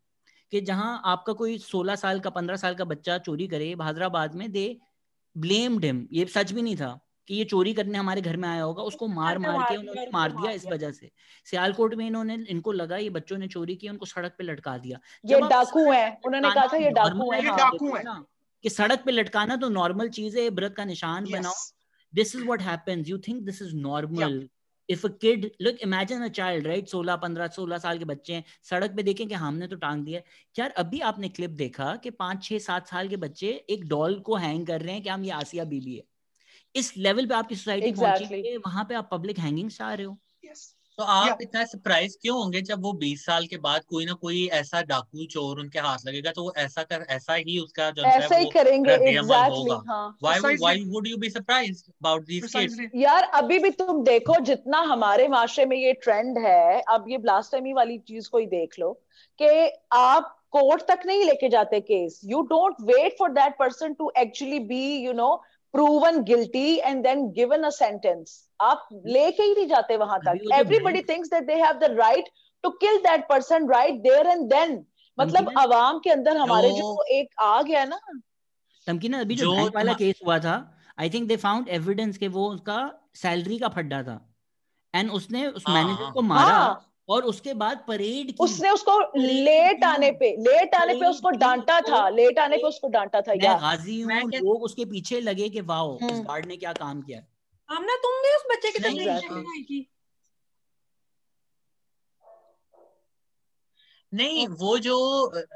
कि 0.50 0.60
जहाँ 0.60 1.02
आपका 1.04 1.32
कोई 1.32 1.58
16 1.58 1.96
साल 1.96 2.20
का 2.20 2.30
15 2.30 2.56
साल 2.56 2.74
का 2.74 2.84
बच्चा 2.84 3.18
चोरी 3.18 3.46
करे 3.46 3.76
हैदराबाद 3.82 4.34
में 4.34 4.52
दे 4.52 4.78
ब्लेम्ड 5.38 5.84
हिम 5.84 6.08
ये 6.12 6.24
सच 6.24 6.52
भी 6.52 6.62
नहीं 6.62 6.76
था। 6.76 7.00
कि 7.28 7.35
ये 7.35 7.44
चोरी 7.44 7.73
करने 7.74 7.99
हमारे 7.99 8.20
घर 8.20 8.36
में 8.36 8.49
आया 8.49 8.62
होगा 8.62 8.82
उसको 8.82 9.09
मार 9.09 9.39
मार 9.39 9.59
के 9.62 9.77
उन्होंने 9.77 10.07
मार 10.12 10.32
दिया 10.32 10.51
इस 10.51 10.66
वजह 10.66 10.90
से। 10.93 11.11
सियालकोट 11.47 11.94
में 11.94 12.07
इन्होंने 12.07 12.35
इनको 12.49 12.73
लगा 12.73 12.97
ये 12.97 13.11
बच्चों 13.11 13.39
ने 13.39 13.49
चोरी 13.49 13.77
की 13.77 13.89
उनको 13.89 14.07
सड़क 14.07 14.35
पे 14.39 14.44
लटका 14.44 14.77
दिया। 14.78 14.99
ये 15.24 15.40
डाकू 15.49 15.90
है 15.93 16.19
उन्होंने 16.27 16.51
कहा 16.51 16.66
था 16.66 16.77
ये 16.77 16.90
डाकू 16.93 17.31
है 17.32 17.43
ये 17.43 17.51
कि 18.65 18.70
सड़क 18.70 19.03
पे 19.05 19.12
लटकाना 19.12 19.57
तो 19.57 19.69
नॉर्मल 19.70 20.09
चीज़ 20.11 20.39
है 20.39 20.47
इबरत 20.47 20.74
का 20.77 20.85
निशान 20.85 21.24
बनाओ। 21.32 21.55
This 22.12 22.35
is 22.36 22.44
what 22.44 22.62
happens 22.62 23.09
you 23.09 23.19
think 23.19 23.43
this 23.43 23.62
is 23.62 23.74
normal 23.77 24.49
if 24.89 25.07
a 25.07 25.11
kid 25.20 25.51
look 25.62 25.77
imagine 25.82 26.23
a 26.23 26.28
child 26.28 26.66
right 26.66 26.89
16 26.89 27.16
15 27.16 27.49
16 27.49 27.78
साल 27.78 27.99
के 27.99 28.05
बच्चे 28.05 28.35
हैं 28.35 28.44
सड़क 28.70 28.97
पे 28.97 29.03
देखें 29.03 29.27
कि 29.28 29.35
हमने 29.35 29.66
तो 29.66 29.77
टांग 29.77 30.05
दिया 30.05 30.20
यार 30.57 30.70
अभी 30.77 31.01
आपने 31.11 31.28
क्लिप 31.28 31.51
देखा 31.59 31.94
कि 31.97 32.11
पाँच 32.11 32.44
छह 32.44 32.59
सात 32.59 32.89
साल 32.89 33.09
के 33.09 33.16
बच्चे 33.16 33.51
एक 33.70 33.85
डॉल 33.89 34.19
को 34.20 34.36
हैंग 34.36 34.66
कर 34.66 34.81
रहे 34.81 34.94
हैं 34.94 35.03
कि 35.03 35.09
हम 35.09 35.24
ये 35.24 35.31
आसिया 35.31 35.65
बीबी 35.65 35.94
है। 35.97 36.03
इस 36.74 36.97
लेवल 36.97 37.27
पे 37.27 37.35
आपकी 37.35 37.55
सोसाइटी 37.55 37.93
exactly. 37.93 38.28
पहुँची 38.28 38.49
है 38.49 38.57
वहाँ 38.57 38.85
पे 38.85 38.94
आप 38.94 39.09
पब्लिक 39.12 39.39
हैंगिंग 39.39 39.70
चाह 39.70 39.94
रहे 39.94 40.07
हो। 40.07 40.19
Yes. 40.49 40.61
तो 40.99 41.05
आप 41.05 41.28
yeah. 41.28 41.43
इतना 41.43 41.65
सरप्राइज़ 41.65 42.16
क्यों 42.23 42.36
होंगे 42.39 42.61
जब 42.61 42.82
वो 42.82 42.93
20 43.03 43.19
साल 43.19 43.47
के 43.47 43.57
बाद 43.57 43.85
कोई 43.85 44.05
ना 44.05 44.12
कोई 44.12 44.47
ऐसा 44.47 44.82
डाकू 44.82 45.24
चोर 45.24 45.61
उनके 45.61 45.78
हाथ 45.78 45.99
लगेगा 46.07 46.31
तो 46.31 46.43
वो 46.43 46.53
ऐसा 46.57 46.82
कर 46.82 47.07
ऐसा 47.11 47.35
ही 47.35 47.59
उसका 47.59 47.90
जो 47.90 48.03
ऐसा 48.03 48.36
ही 48.36 48.51
करेंगे 48.51 48.93
एग्जैक्टली 48.93 49.77
हाँ। 49.89 50.19
Why 50.23 50.57
why 50.57 50.85
would 50.85 51.07
you 51.07 51.16
be 51.16 51.31
surprised 51.31 51.90
about 51.90 52.27
these 52.27 52.55
kids 52.57 52.77
यार 52.94 53.23
अभी 53.23 53.59
भी 53.59 53.70
तुम 53.70 54.03
देखो 54.05 54.40
जितना 54.40 54.78
हमारे 54.78 55.28
माशरे 55.28 55.66
में 55.66 55.77
ये 55.77 55.93
ट्रेंड 55.93 56.39
है 56.39 56.81
अब 56.89 57.05
ये 57.09 57.19
ब्लास्टेमी 57.19 57.73
वाली 57.73 57.99
चीज़ 57.99 58.28
को 58.28 58.39
ही 58.39 58.47
देख 58.47 58.78
लो 58.78 58.93
कि 59.40 59.49
आप 59.93 60.39
कोर्ट 60.51 60.82
तक 60.82 61.07
नहीं 61.07 61.24
लेके 61.24 61.49
जाते 61.49 61.81
case 61.81 62.20
you 62.24 62.43
don't 62.43 62.74
wait 62.81 63.16
for 63.19 63.31
that 63.31 63.57
person 63.59 63.94
to 63.94 64.12
actually 64.19 64.59
be 64.59 64.85
you 64.97 65.12
know 65.12 65.43
proven 65.74 66.23
guilty 66.24 66.81
and 66.82 67.05
then 67.05 67.20
given 67.32 67.65
a 67.65 67.73
sentence 67.73 68.32
आप 68.61 68.89
लेके 69.07 69.43
ही 69.43 69.55
नहीं 69.55 69.66
जाते 69.69 69.97
वहाँ 69.97 70.19
तक 70.27 70.49
everybody 70.61 71.03
thinks 71.11 71.31
that 71.35 71.47
they 71.47 71.59
have 71.59 71.81
the 71.85 71.94
right 71.94 72.28
to 72.65 72.73
kill 72.82 73.01
that 73.07 73.28
person 73.31 73.66
right 73.66 74.03
there 74.09 74.27
and 74.35 74.53
then 74.53 74.77
मतलब 75.19 75.53
अवाम 75.59 75.99
के 76.05 76.11
अंदर 76.11 76.36
हमारे 76.36 76.70
जो 76.73 77.05
एक 77.12 77.28
आ 77.40 77.62
गया 77.62 77.85
ना 77.85 78.01
तमकीना 78.86 79.20
अभी 79.20 79.35
जो 79.36 79.53
बैंक 79.57 79.74
वाला 79.77 79.93
केस 79.94 80.20
हुआ 80.27 80.39
था 80.47 80.55
I 81.01 81.11
think 81.11 81.28
they 81.28 81.36
found 81.36 81.69
evidence 81.81 82.16
के 82.19 82.28
वो 82.28 82.49
उसका 82.51 82.78
सैलरी 83.23 83.59
का 83.59 83.69
फड्डा 83.77 84.03
था 84.03 84.20
एंड 84.94 85.11
उसने 85.19 85.47
उस 85.47 85.65
मैनेजर 85.69 86.11
को 86.12 86.23
मारा 86.23 86.57
हाँ. 86.57 86.91
और 87.08 87.22
उसके 87.22 87.54
बाद 87.54 87.84
परेड 87.88 88.26
की 88.26 88.36
उसने 88.40 88.70
उसको 88.70 89.12
लेट 89.16 89.84
आने 89.84 90.10
पे 90.12 90.30
लेट 90.30 90.74
आने 90.74 90.94
पे 90.94 91.06
उसको 91.06 91.30
डांटा 91.30 91.80
था। 91.80 92.08
लेट 92.08 92.38
आने 92.38 92.56
पे 92.56 92.68
उसको 92.68 92.88
डांटा 92.88 93.20
था 93.20 93.32
मैं 93.32 93.56
गाजी 93.60 94.00
हूँ 94.00 94.22
लोग 94.28 94.62
उसके 94.62 94.84
पीछे 94.84 95.20
लगे 95.20 95.48
कि 95.48 95.60
वाओ 95.60 95.98
इस 96.02 96.20
गार्ड 96.20 96.46
ने 96.46 96.56
क्या 96.56 96.72
काम 96.72 97.02
किया। 97.02 97.22
हमने 97.68 97.96
तुम 97.96 98.12
भी 98.12 98.36
उस 98.36 98.42
बच्चे 98.50 98.70
की 98.70 98.78
तकलीफ़ 98.78 99.91
नहीं 104.12 104.47
वो 104.51 104.76
जो 104.78 104.97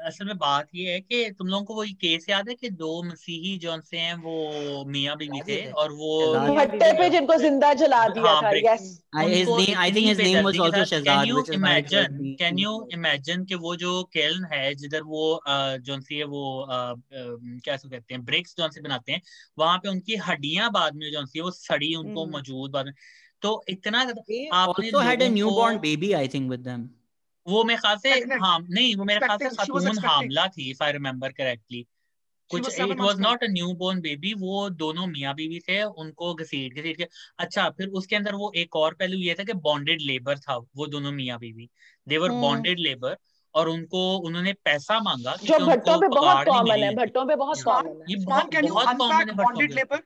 असल 0.07 0.25
में 0.25 0.37
बात 0.37 0.67
ये 0.75 0.91
है 0.91 0.99
कि 1.01 1.29
तुम 1.37 1.47
लोगों 1.47 1.63
को 1.63 1.73
वो 1.75 1.83
केस 2.01 2.25
याद 2.29 2.47
है 2.49 2.55
कि 2.55 2.69
दो 2.71 3.01
मसीही 3.03 3.57
जो 3.57 3.79
से 3.81 3.97
हैं 3.97 4.15
वो 4.17 4.83
मियाँ 4.87 5.15
बीवी 5.17 5.41
थे 5.47 5.59
और 5.73 5.91
वो 5.91 6.33
भट्टे 6.55 6.91
पे 6.93 7.09
जिनको 7.09 7.35
ज़िंदा 7.35 7.73
जला 7.75 8.07
दिया 8.09 8.31
हाँ, 8.31 8.41
था 8.43 8.51
yes 8.65 9.01
I 9.13 9.91
think 9.91 10.07
his 10.07 10.21
name 10.21 10.45
was 10.45 10.59
also 10.59 10.83
Shahzad 10.85 11.17
can 11.17 11.29
you 11.29 11.43
imagine 11.53 12.35
can 12.39 12.59
you 12.59 12.73
imagine 12.93 13.45
कि 13.45 13.55
वो 13.57 13.75
जो 13.75 14.01
केल्न 14.13 14.47
है 14.53 14.73
जिधर 14.75 15.01
वो 15.03 15.23
जो 15.81 15.99
सी 16.01 16.17
है 16.17 16.23
वो 16.25 16.65
क्या 16.69 17.77
सो 17.77 17.89
कहते 17.89 18.13
हैं 18.13 18.23
ब्रिक्स 18.25 18.55
जो 18.57 18.71
से 18.71 18.81
बनाते 18.81 19.11
हैं 19.11 19.21
वहाँ 19.57 19.77
पे 19.77 19.89
उनकी 19.89 20.15
हड्डियाँ 20.27 20.71
बाद 20.71 20.95
में 20.95 21.11
जो 21.11 21.25
सी 21.25 21.39
है 21.39 21.43
वो 21.43 21.51
सड़ी 21.53 21.93
उनको 21.95 22.21
हम्म। 22.21 22.31
मौजूद 22.31 22.71
बाद 22.71 22.85
में। 22.85 22.93
तो 23.41 23.63
इतना 23.69 24.01
आपने 24.01 24.47
also 24.53 24.99
had 24.99 25.23
a 25.23 25.27
newborn 25.29 25.77
baby 25.79 26.11
I 26.13 26.27
think 26.27 26.49
with 26.49 26.59
them 26.59 26.89
वो 27.47 27.63
मेरे 27.63 27.79
ख्याल 27.81 27.97
से 27.97 28.09
हाँ 28.35 28.57
नहीं 28.69 28.95
वो 28.95 29.03
मेरे 29.03 29.19
ख्याल 29.19 29.37
से 29.37 29.49
खातून 29.49 29.97
हामला 30.05 30.47
थी 30.47 30.69
इफ़ 30.71 30.83
आई 30.83 30.91
रिमेम्बर 30.91 31.31
करेक्टली 31.31 31.85
कुछ 32.49 32.79
it 32.79 32.99
was 32.99 33.19
not 33.19 33.43
a 33.43 33.47
newborn 33.73 33.99
baby 34.01 34.33
वो 34.33 34.69
दोनों 34.69 35.07
मियाँ 35.07 35.33
बीवी 35.35 35.59
थे 35.59 35.81
उनको 35.83 36.33
घसीट 36.33 36.79
घसीट 36.79 36.97
के 36.97 37.07
अच्छा 37.39 37.69
फिर 37.69 37.87
उसके 37.87 38.15
अंदर 38.15 38.35
वो 38.35 38.51
एक 38.55 38.75
और 38.75 38.93
पहलू 38.93 39.17
ये 39.17 39.35
था 39.39 39.43
कि 39.43 39.53
बॉन्डेड 39.53 40.01
लेबर 40.01 40.37
था 40.39 40.57
वो 40.57 40.87
दोनों 40.87 41.11
मियाँ 41.11 41.39
बीवी। 41.39 41.69
देवर 42.07 42.31
बॉन्डेड 42.31 42.79
लेबर 42.79 43.17
और 43.55 43.69
उनको 43.69 44.17
उन्होंने 44.17 44.53
पैसा 44.53 44.99
मांगा 44.99 45.35
जो 45.35 45.59
भट्टों 45.59 45.99
पे 46.01 46.07
बहुत 46.07 46.45
कॉमन 46.47 46.83
है 46.83 46.95
भट्टों 46.95 47.25
पे 47.25 47.35
बहुत 47.35 47.63
कॉमन 47.63 47.87
है। 47.87 48.05
ये 48.09 48.15
बहुत 48.25 48.97
कॉमन 48.97 49.29
है 49.29 49.35
बॉन्डेड 49.35 49.73
लेबर 49.73 50.01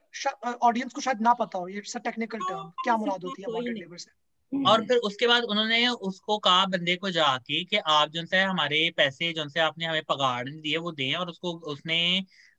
ऑडियंस 0.61 0.93
को 0.93 1.01
शायद 1.01 1.21
ना 1.21 1.33
पता 1.33 1.59
हो 1.59 1.67
ये 1.67 1.77
इट्स 1.77 1.95
अ 1.97 1.99
टेक्निकल 1.99 2.39
टर्म 2.39 2.69
क्या 2.83 2.97
मुराद 2.97 3.23
होती 3.23 3.41
है 3.41 3.53
बॉन्डेड 3.53 3.77
लेबर 3.77 3.97
से? 3.97 4.11
और 4.53 4.81
फिर 4.81 4.97
उसके 4.99 5.27
बाद 5.27 5.43
उन्होंने 5.43 5.87
उसको 5.87 6.37
कहा 6.39 6.65
बंदे 6.65 6.95
को 6.95 7.09
जाके 7.11 7.63
कि 7.65 7.77
आप 7.77 8.09
जो 8.09 8.23
है 8.33 8.43
हमारे 8.45 8.89
पैसे 8.97 9.31
जो 9.33 9.47
से 9.49 9.59
आपने 9.59 9.85
हमें 9.85 10.01
पगार 10.09 10.49
दिए 10.51 10.77
वो 10.77 10.91
दें 10.91 11.13
और 11.15 11.29
उसको 11.29 11.53
उसने 11.71 11.97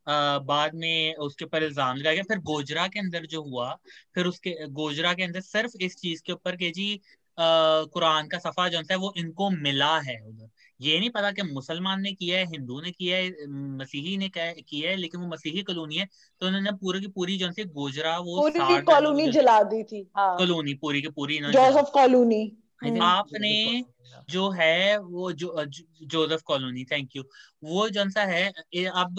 आ, 0.06 0.38
बाद 0.38 0.74
में 0.74 1.14
उसके 1.16 1.44
ऊपर 1.44 1.62
इल्ज़ाम 1.62 1.96
लगाया। 1.96 2.14
गया 2.14 2.22
फिर 2.24 2.38
गोजरा 2.42 2.86
के 2.88 3.00
अंदर 3.00 3.26
जो 3.26 3.42
हुआ 3.42 3.70
फिर 4.14 4.26
उसके 4.26 4.56
गोजरा 4.70 5.12
के 5.14 5.22
अंदर 5.22 5.40
सिर्फ़ 5.40 5.76
इस 5.80 5.96
चीज़ 5.96 6.22
के 6.26 6.32
ऊपर 6.32 6.56
के 6.56 6.70
जी 6.70 7.00
कुरान 7.38 8.28
का 8.28 8.38
सफ़ा 8.38 8.68
जो 8.68 8.78
है 8.90 8.96
वो 8.96 9.12
इनको 9.16 9.50
मिला 9.50 9.98
है 10.00 10.20
उधर। 10.22 10.48
ये 10.82 10.98
नहीं 10.98 11.10
पता 11.10 11.30
कि 11.30 11.42
मुसलमान 11.42 12.00
ने 12.00 12.12
किया 12.12 12.38
है 12.38 12.46
हिंदू 12.46 12.80
ने 12.80 12.90
किया 12.90 13.16
है 13.16 13.46
मसीही 13.50 14.16
ने 14.16 14.30
किया 14.36 14.90
है 14.90 14.96
लेकिन 14.96 15.20
वो 15.20 15.26
मसीही 15.26 15.62
कॉलोनी 15.62 15.96
है 15.96 16.08
तो 16.40 16.46
उन्होंने 16.46 16.72
पूरी 16.72 17.00
की 17.00 17.08
पूरी 17.08 17.36
जो 17.38 17.50
से 17.52 17.64
गोजरा 17.64 18.18
वो 18.18 18.50
कॉलोनी 18.82 19.30
जला 19.32 19.62
दी 19.62 19.82
थी 19.82 20.10
हाँ। 20.16 20.36
कॉलोनी 20.38 20.74
पूरी 20.74 21.02
की 21.02 21.08
पूरी 21.08 21.38
जोसेफ 21.38 21.90
कॉलोनी। 21.94 22.58
आपने 22.98 23.84
जो 24.30 24.50
है 24.50 24.98
वो 24.98 25.32
जो 25.32 25.64
जोसेफ 26.02 26.40
कॉलोनी 26.42 26.84
थैंक 26.84 27.16
यू 27.16 27.22
वो 27.64 27.88
जो 27.88 28.10
सा 28.10 28.24
है 28.24 28.48
अब 28.88 29.14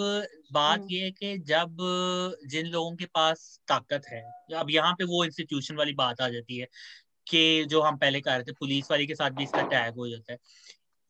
बात 0.52 0.78
हम्म। 0.78 0.88
ये 0.90 1.04
है 1.04 1.10
कि 1.10 1.38
जब 1.38 1.76
जिन 2.46 2.66
लोगों 2.66 2.96
के 2.96 3.04
पास 3.04 3.60
ताकत 3.68 4.02
है 4.08 4.22
अब 4.56 4.70
यहाँ 4.70 4.92
पे 4.92 5.04
वो 5.04 5.24
इंस्टीट्यूशन 5.24 5.76
वाली 5.76 5.92
बात 5.94 6.20
आ 6.20 6.28
जाती 6.28 6.58
है 6.58 6.66
कि 7.28 7.64
जो 7.64 7.80
हम 7.80 7.96
पहले 7.96 8.20
कह 8.20 8.34
रहे 8.34 8.42
थे 8.42 8.52
पुलिस 8.52 8.90
वाली 8.90 9.06
के 9.06 9.14
साथ 9.14 9.30
भी 9.30 9.44
इसका 9.44 9.62
टैग 9.62 9.94
हो 9.94 10.08
जाता 10.08 10.32
है। 10.32 10.38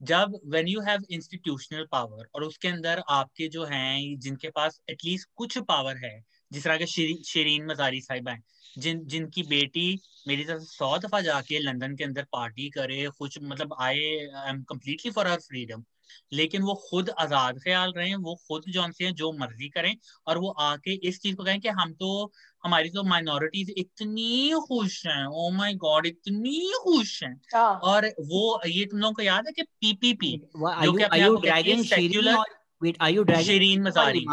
जब 0.05 0.41
when 0.47 0.69
you 0.69 0.81
have 0.81 1.03
institutional 1.11 1.87
power 1.93 2.29
और 2.35 2.45
उसके 2.45 2.69
अंदर 2.69 3.03
आपके 3.09 3.49
जो 3.49 3.65
हैं, 3.65 4.19
जिनके 4.19 4.51
पास 4.51 4.81
एटलीस्ट 4.91 5.29
कुछ 5.37 5.59
पावर 5.59 5.97
है, 5.97 6.21
जिस 6.53 6.65
तरह 6.65 6.77
के 6.77 6.87
शरीन 7.25 7.67
मजारी 7.67 8.01
साहिब 8.01 8.29
हैं, 8.29 8.43
जिन, 8.79 9.05
जिनकी 9.05 9.43
बेटी 9.43 10.01
मेरी 10.29 10.45
तरफ़ 10.45 10.63
सौ 10.63 10.97
दफ़ा 10.99 11.21
जाके 11.21 11.59
लंदन 11.59 11.97
के 11.97 12.05
अंदर 12.05 12.27
पार्टी 12.33 12.71
करे, 12.71 13.09
कुछ 13.19 13.39
मतलब 13.43 13.77
आए 13.81 14.05
I 14.37 14.51
am 14.51 14.63
completely 14.63 15.11
for 15.11 15.29
her 15.29 15.41
freedom 15.41 15.85
लेकिन 16.33 16.63
वो 16.63 16.75
खुद 16.91 17.11
आज़ाद 17.11 17.59
ख्याल 17.59 17.93
रहे 17.97 18.15
वो 18.15 18.35
खुद 18.49 18.63
जो 18.69 18.91
से 18.93 19.13
जो 19.13 19.33
मर्ज़ी 19.33 19.69
करें 19.69 19.95
और 20.27 20.39
वो 20.39 20.51
आके 20.61 20.95
इस 21.09 21.21
चीज़ 21.21 21.37
को 21.37 21.45
कहें 21.45 21.61
कि 21.61 21.69
हम 21.69 21.93
तो 21.93 22.33
हमारी 22.65 22.89
तो 22.89 23.03
माइनॉरिटीज 23.03 23.73
इतनी 23.79 24.53
खुश 24.69 25.07
हैं 25.07 25.27
ओ 25.27 25.51
माय 25.51 25.75
गॉड 25.75 26.07
इतनी 26.07 26.73
खुश 26.83 27.23
हैं। 27.23 27.35
हाँ। 27.55 27.75
और 27.85 28.07
वो 28.07 28.61
ये 28.67 28.85
तुम 28.85 29.01
लोगों 29.01 29.15
को 29.15 29.23
याद 29.23 29.47
है 29.47 29.53
कि 29.53 29.63
पीपीपी 29.63 30.37
जो 30.57 30.93
कि 30.93 31.03
अपने 31.03 31.83
सेक्युलर 31.85 33.43
शरीन 33.43 33.83
मजारी 33.83 34.25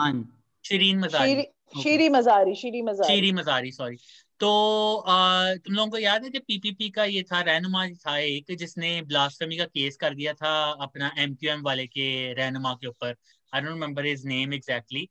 शरीन 0.65 0.99
मजारी 0.99 1.43
शीरी 1.81 2.09
मजारी 2.09 2.55
शीरी 2.55 2.81
मजारी 2.81 3.07
शीरी 3.07 3.31
मजारी 3.31 3.71
सॉरी 3.71 3.97
तो 4.41 4.47
आ, 4.97 5.53
तुम 5.55 5.75
लोगों 5.75 5.89
को 5.91 5.97
याद 5.97 6.23
है 6.23 6.29
कि 6.29 6.39
पीपीपी 6.39 6.89
का 6.89 7.03
ये 7.05 7.21
था 7.23 7.39
रहनुमा 7.41 7.85
था 8.05 8.17
एक 8.19 8.45
जिसने 8.59 9.01
ब्लास्टमी 9.07 9.57
का 9.57 9.65
केस 9.65 9.97
कर 10.01 10.13
दिया 10.15 10.33
था 10.33 10.53
अपना 10.81 11.11
एम 11.19 11.33
क्यू 11.35 11.51
एम 11.51 11.61
वाले 11.63 11.85
के 11.87 12.07
रहनुमा 12.33 12.73
के 12.75 12.87
ऊपर। 12.87 13.15
I 13.53 13.61
don't 13.61 13.73
remember 13.73 14.05
his 14.05 14.25
name 14.25 14.53
exactly 14.53 15.01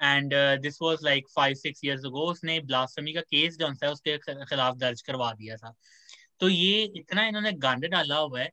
and 0.00 0.34
this 0.62 0.78
was 0.82 1.04
like 1.04 1.28
five 1.34 1.54
six 1.56 1.84
years 1.84 2.04
ago 2.06 2.24
उसने 2.30 2.58
ब्लास्टमी 2.62 3.12
का 3.12 3.20
केस 3.20 3.56
जो 3.58 3.68
है 3.84 3.90
उसके 3.92 4.16
खिलाफ 4.18 4.76
दर्ज 4.76 5.02
करवा 5.02 5.32
दिया 5.34 5.56
था। 5.56 5.74
तो 6.40 6.48
ये 6.48 6.82
इतना 6.96 7.26
इन्होंने 7.26 7.52
गंद 7.64 7.84
डाला 7.86 8.16
हुआ 8.16 8.40
है 8.40 8.48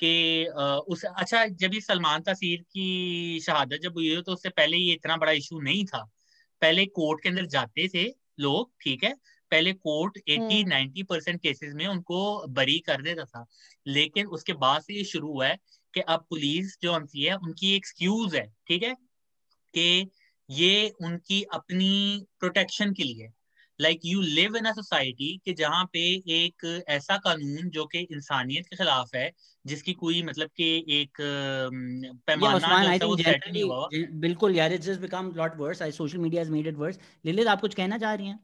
कि 0.00 0.46
उस 0.88 1.04
अच्छा 1.06 1.44
जब 1.46 1.74
ये 1.74 1.80
सलमान 1.80 2.22
तसीर 2.22 2.62
की 2.62 3.40
शहादत 3.40 3.80
जब 3.82 3.92
हुई 3.94 4.20
तो 4.22 4.32
उससे 4.32 4.48
पहले 4.50 4.76
ये 4.76 4.92
इतना 4.94 5.16
बड़ा 5.16 5.32
इशू 5.32 5.60
नहीं 5.60 5.84
था। 5.84 6.02
पहले 6.62 6.86
कोर्ट 6.98 7.22
के 7.22 7.28
अंदर 7.28 7.46
जाते 7.48 7.88
थे 7.88 8.04
लोग 8.40 8.70
ठीक 8.82 9.04
है? 9.04 9.14
पहले 9.52 9.72
कोर्ट 9.72 10.18
80 10.30 10.64
90 10.64 11.02
परसेंट 11.02 11.40
केसेस 11.40 11.74
में 11.74 11.86
उनको 11.86 12.46
बरी 12.48 12.78
कर 12.78 13.02
देता 13.02 13.24
था 13.24 13.46
लेकिन 13.86 14.26
उसके 14.26 14.52
बाद 14.52 14.82
से 14.82 14.94
ये 14.94 15.04
शुरू 15.04 15.28
हुआ 15.28 15.46
है 15.46 15.58
कि 15.94 16.00
अब 16.00 16.26
पुलिस 16.30 16.76
जो 16.82 16.92
होती 16.92 17.22
है 17.22 17.34
उनकी 17.34 17.76
एक्सक्यूज 17.76 18.34
है 18.34 18.46
ठीक 18.68 18.82
है 18.82 18.94
कि 19.74 20.10
ये 20.50 20.92
उनकी 21.04 21.42
अपनी 21.42 22.24
प्रोटेक्शन 22.40 22.92
के 22.92 23.04
लिए 23.04 23.28
like 23.80 24.00
you 24.04 24.20
live 24.20 24.56
in 24.56 24.64
a 24.64 24.72
society 24.72 25.40
कि 25.44 25.52
जहाँ 25.52 25.84
पे 25.92 26.00
एक 26.44 26.84
ऐसा 26.88 27.16
कानून 27.16 27.70
जो 27.70 27.84
कि 27.84 27.98
इंसानियत 27.98 28.66
के 28.66 28.76
खिलाफ 28.76 29.14
है 29.14 29.30
जिसकी 29.66 29.92
कोई 29.92 30.22
मतलब 30.22 30.50
कि 30.56 30.86
एक 30.88 31.10
पैमाना 32.26 32.96
जो 32.96 33.14
है 33.14 33.40
वो 33.64 33.88
बिल्कुल 34.20 34.56
यार 34.56 34.76
just 34.76 35.02
become 35.02 35.32
lot 35.36 35.58
worse. 35.60 35.82
I 35.82 35.90
social 35.90 36.22
media 36.26 36.44
has 36.44 36.52
made 36.56 36.70
it 36.72 36.80
worse. 36.82 36.98
लिलित 37.24 37.46
आप 37.46 37.60
कुछ 37.60 37.74
कहना 37.74 37.98
चाह 37.98 38.14
रही 38.14 38.26
हैं? 38.26 38.40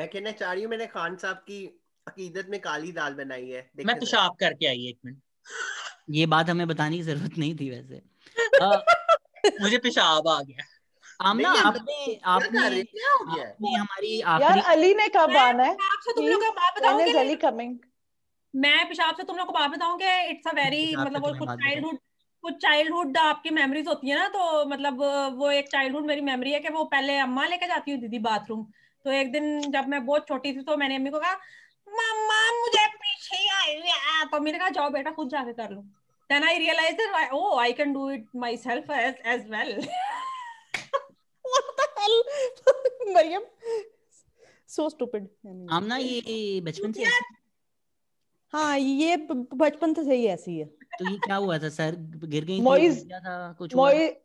मैं 0.00 0.08
कहना 0.08 0.30
चाह 0.32 0.52
रही 0.52 0.62
हूँ 0.62 0.70
मैंने 0.70 0.86
खान 0.86 1.16
साहब 1.16 1.36
की 1.36 1.66
अकीदत 2.08 2.46
में 2.48 2.60
काली 2.60 2.92
दाल 2.92 3.14
बनाई 3.14 3.48
है 3.48 3.60
मैं 3.60 3.86
देखा 3.86 3.94
पेशाब 3.94 4.36
करके 4.40 4.66
आई 4.66 4.86
एक 4.86 4.98
मिनट। 5.04 5.18
ये 6.10 6.26
बात 6.26 6.50
हमें 6.50 6.66
बताने 6.68 6.96
की 6.96 7.02
ज़रूरत 7.02 7.38
नहीं 7.38 7.56
थी 7.56 7.70
वैसे। 7.70 8.02
अ, 8.62 8.84
मुझे 9.60 9.78
पेशाब 9.78 10.28
आ 10.28 10.42
गया। 10.42 10.64
आमना 11.20 11.50
आपने 11.50 12.20
आपने 12.24 12.82
क्या 12.82 13.12
हो 13.12 13.24
गया? 13.24 13.44
आपने 13.44 13.74
हमारी 13.74 14.18
यार 14.18 14.58
अली 14.58 14.94
ने 14.94 15.08
कब 15.08 15.36
आना 15.36 15.64
है? 15.64 15.74
पेशाब 15.74 16.00
से 16.00 16.12
तुम 16.12 16.26
लोग 16.26 16.42
बात 16.42 16.78
बताऊँ 16.78 17.00
When 17.00 17.16
अली 17.16 17.36
कमिंग 17.36 17.78
मैं 18.56 18.88
पेशाब 18.88 19.16
से 19.16 19.22
तुम 19.22 19.36
लोग 19.36 19.46
को 19.46 19.52
बात 19.52 19.70
बताऊँ 19.70 19.98
कि 19.98 20.30
इट्स 20.30 20.48
अ 20.48 20.52
वेरी 20.52 20.96
मतलब 20.96 21.22
वो 21.22 21.32
कुछ 21.32 21.48
चाइल्डहुड 21.48 21.98
कुछ 22.42 22.54
चाइल्डहुड 22.54 23.16
आपकी 23.16 23.50
मेमोरीज 23.50 23.88
होती 23.88 24.08
है 24.10 24.16
ना 24.16 24.28
तो 24.28 24.64
मतलब 24.66 25.02
वो 25.38 25.50
एक 25.50 25.68
चाइल्डहुड 25.68 26.06
मेरी 26.06 26.20
मेमोरी 26.20 26.52
है 26.52 26.60
कि 26.60 26.68
वो 26.68 26.84
पहले 26.84 27.18
अम्मा 27.18 27.46
लेके 27.46 27.66
जाती 27.66 27.90
हूँ 27.90 28.00
दीदी 28.00 28.18
बाथरूम 28.18 28.66
तो 29.04 29.10
एक 29.10 29.32
दिन 29.32 29.60
जब 29.72 29.88
मैं 29.88 30.04
बहुत 30.06 30.26
छोटी 30.28 30.52
थी 30.52 30.62
तो 30.62 30.76
मैंने 30.76 30.96
अम्मी 30.96 31.10
को 31.10 31.18
कहा 31.20 31.32
मम्मा 31.88 32.40
मुझे 32.58 32.86
पीछे 32.96 33.48
आई 33.56 33.74
तो 34.24 34.36
मम्मी 34.36 34.52
ने 34.52 34.58
कहा 34.58 34.68
जाओ 34.68 34.90
बेटा 34.90 35.10
खुद 35.10 35.28
जाके 35.28 35.52
कर 35.52 35.70
लो। 35.70 35.80
Then 36.30 36.44
I 36.44 36.58
realize 36.58 37.30
oh 37.32 37.58
I 37.58 37.72
can 37.72 37.92
do 37.92 38.10
it 38.10 38.26
myself 38.56 38.90
as 38.90 39.14
as 39.26 39.48
well 39.50 39.78
What 41.44 41.70
the 41.78 41.84
hell? 41.98 42.18
Maryam 43.14 43.44
so 44.68 44.84
stupid. 44.88 45.24
Amna 45.72 45.96
ये 45.96 46.60
बचपन 46.60 46.92
से 46.92 47.04
हाँ 48.52 48.78
ये 48.78 49.16
बचपन 49.30 49.94
से 49.94 50.04
सही 50.04 50.26
ऐसी 50.26 50.58
है। 50.58 50.64
तो 50.98 51.10
ये 51.10 51.16
क्या 51.18 51.36
हुआ 51.36 51.58
था 51.58 51.68
सर? 51.68 51.94
गिर 52.24 52.44
गई 52.44 52.60
मोइज- 52.60 53.04
था? 53.14 53.52
कुछ 53.58 53.74
मोइज 53.74 54.16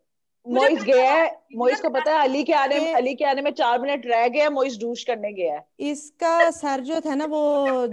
मोइज 0.46 0.82
गया 0.82 1.12
है 1.12 1.26
मोइज 1.56 1.80
को 1.80 1.88
पता 1.90 2.12
है 2.12 2.22
अली 2.22 2.42
के 2.44 2.52
आने 2.52 2.78
ये- 2.78 2.96
अली 2.96 3.14
के 3.14 3.24
आने 3.24 3.42
में 3.42 3.50
चार 3.50 3.80
मिनट 3.80 4.06
रह 4.06 4.26
गए 4.28 4.48
मोइज 4.48 4.80
डूश 4.80 5.04
करने 5.04 5.32
गया 5.32 5.54
है। 5.54 5.66
इसका 5.90 6.50
सर 6.50 6.80
जो 6.80 7.00
था 7.00 7.14
ना 7.14 7.24
वो 7.24 7.40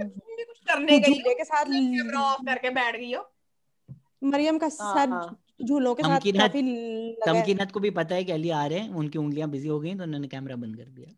कुछ 0.00 0.58
करने 0.58 0.98
गई 0.98 1.14
के 1.34 1.44
साथ 1.44 1.64
कैमरा 1.64 2.20
ऑफ़ 2.20 2.44
करके 2.46 2.70
बैठ 2.70 2.96
गई 2.96 3.12
हो। 3.12 3.30
मरियम 4.24 4.58
का 4.58 4.68
सर 4.68 5.08
हाँ। 5.08 5.40
झूलों 5.62 5.94
के 5.94 6.02
साथ 6.02 6.20
काफ़ी 6.38 6.62
तमकीनत 7.26 7.72
को 7.72 7.80
भी 7.80 7.90
पता 7.90 8.14
है 8.14 8.24
कि 8.24 8.32
अली 8.32 8.50
आ 8.50 8.66
रहे 8.66 8.78
हैं 8.78 8.94
उनकी 8.94 9.18
उंगलियाँ 9.18 9.50
बिज़ी 9.50 9.68
हो 9.68 9.80
गई 9.80 9.94
तो 9.94 10.02
उन्होंने 10.02 10.28
कैमरा 10.28 10.56
बंद 10.56 10.76
कर 10.76 10.84
दिया। 10.84 11.14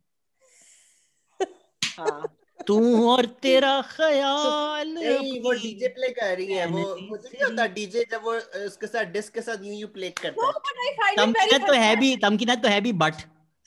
हाँ। 1.99 2.37
तू 2.67 3.09
और 3.11 3.27
तेरा 3.43 3.81
ख्याल 3.83 4.89
नहीं 4.89 5.41
वो 5.41 5.53
डीजे 5.53 5.89
प्ले 5.89 6.09
कर 6.09 6.37
रही 6.37 6.47
है 6.47 6.67
वो 6.67 6.79
मुझे 6.79 7.29
नहीं 7.29 7.45
होता 7.45 7.67
डीजे 7.67 8.05
जब 8.11 8.25
वो 8.25 8.35
उसके 8.67 8.87
साथ 8.87 9.05
डिस्क 9.05 9.35
के 9.35 9.41
साथ 9.41 9.65
यूँ 9.65 9.77
यूँ 9.77 9.91
प्ले 9.91 10.11
करता 10.11 10.47
है। 10.47 10.53
very 10.53 11.17
तमकीनत 11.17 11.67
तो 11.67 11.73
है 11.73 11.97
भी 11.97 12.17
तमकीना 12.17 12.55
तो 12.55 12.69
है 12.69 12.81
भी 12.81 12.93
बट 13.05 13.15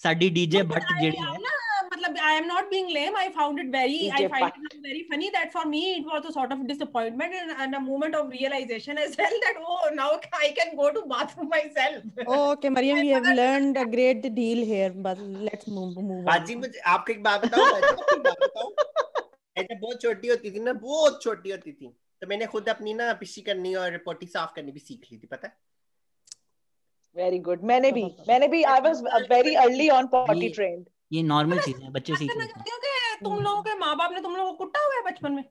साडी 0.01 0.29
डीजे 0.29 0.63
बट 0.63 0.83
जेड़ी 1.01 1.17
है 1.17 1.37
na, 1.37 1.68
मतलब 1.98 2.16
I 2.28 2.32
am 2.40 2.46
not 2.50 2.68
being 2.72 2.88
lame. 2.96 3.16
I 3.22 3.26
found 3.36 3.60
it 3.62 3.70
very, 3.74 3.98
I 4.10 4.20
DJ 4.22 4.28
find 4.34 4.44
Butt. 4.44 4.58
it 4.70 4.76
very 4.86 5.02
funny 5.12 5.30
that 5.36 5.52
for 5.56 5.64
me 5.72 5.82
it 5.96 6.06
was 6.12 6.28
a 6.30 6.32
sort 6.36 6.52
of 6.56 6.62
disappointment 6.70 7.34
and, 7.40 7.54
and 7.64 7.78
a 7.78 7.80
moment 7.86 8.18
of 8.20 8.30
realization 8.36 9.00
as 9.06 9.16
well 9.22 9.36
that 9.46 9.60
oh 9.72 9.90
now 10.00 10.08
I 10.40 10.50
can 10.60 10.76
go 10.82 10.90
to 10.98 11.02
bathroom 11.14 11.48
myself. 11.48 12.22
Okay, 12.38 12.72
Mariam, 12.78 13.00
we 13.00 13.08
have 13.18 13.28
learned 13.40 13.76
a 13.76 13.86
great 13.96 14.28
deal 14.40 14.64
here, 14.72 14.90
but 15.08 15.18
let's 15.50 15.68
move 15.78 15.96
move 15.96 16.14
on. 16.18 16.24
बाजी 16.30 16.54
मुझे 16.64 16.80
आपको 16.94 17.12
एक 17.12 17.22
बात 17.28 17.44
बताऊं 17.46 17.66
बाजी, 17.72 17.92
आपको 17.92 18.16
एक 18.16 18.22
बात 18.28 18.46
बताऊं 18.46 18.70
मैं 19.56 19.64
जब 19.72 19.80
बहुत 19.86 20.02
छोटी 20.02 20.28
होती 20.28 20.50
थी 20.54 20.60
ना 20.68 20.72
बहुत 20.86 21.22
छोटी 21.22 21.50
होती 21.56 21.72
थी 21.72 21.92
तो 22.22 22.26
मैंने 22.28 22.46
खुद 22.54 22.68
अपनी 22.68 22.94
ना 23.02 23.12
पिशी 23.20 23.42
करनी 23.50 23.74
और 23.84 23.96
पोटी 24.08 24.26
साफ 24.36 24.52
करनी 24.56 24.72
भी 24.72 24.80
सीख 24.80 25.06
ली 25.12 25.18
थी 25.18 25.26
पता 25.36 25.48
है 25.48 25.56
वेरी 27.16 27.38
गुड 27.48 27.62
मैंने 27.70 27.90
भी 27.98 28.02
मैंने 28.28 28.46
भी 28.54 28.62
I 28.70 28.80
was 28.86 29.02
very 29.30 29.54
early 29.64 29.88
on 29.96 30.06
potty 30.14 30.40
ये- 30.46 30.54
ट्रेंड 30.54 30.84
ये 31.11 31.23
नॉर्मल 31.23 31.59
चीज़ 31.59 31.81
है 31.81 31.91
बच्चे 31.91 32.15
सीख 32.15 32.31
लेते 32.37 32.59
हैं। 32.59 32.65
तुम 33.23 33.39
लोगों 33.39 33.61
के 33.61 33.77
माँ 33.79 33.95
बाप 33.97 34.11
ने 34.13 34.21
तुम 34.21 34.35
लोगों 34.35 34.51
को 34.53 34.57
कुटा 34.57 34.79
हुआ 34.79 34.95
है 34.95 35.01
बचपन 35.03 35.31
में? 35.31 35.43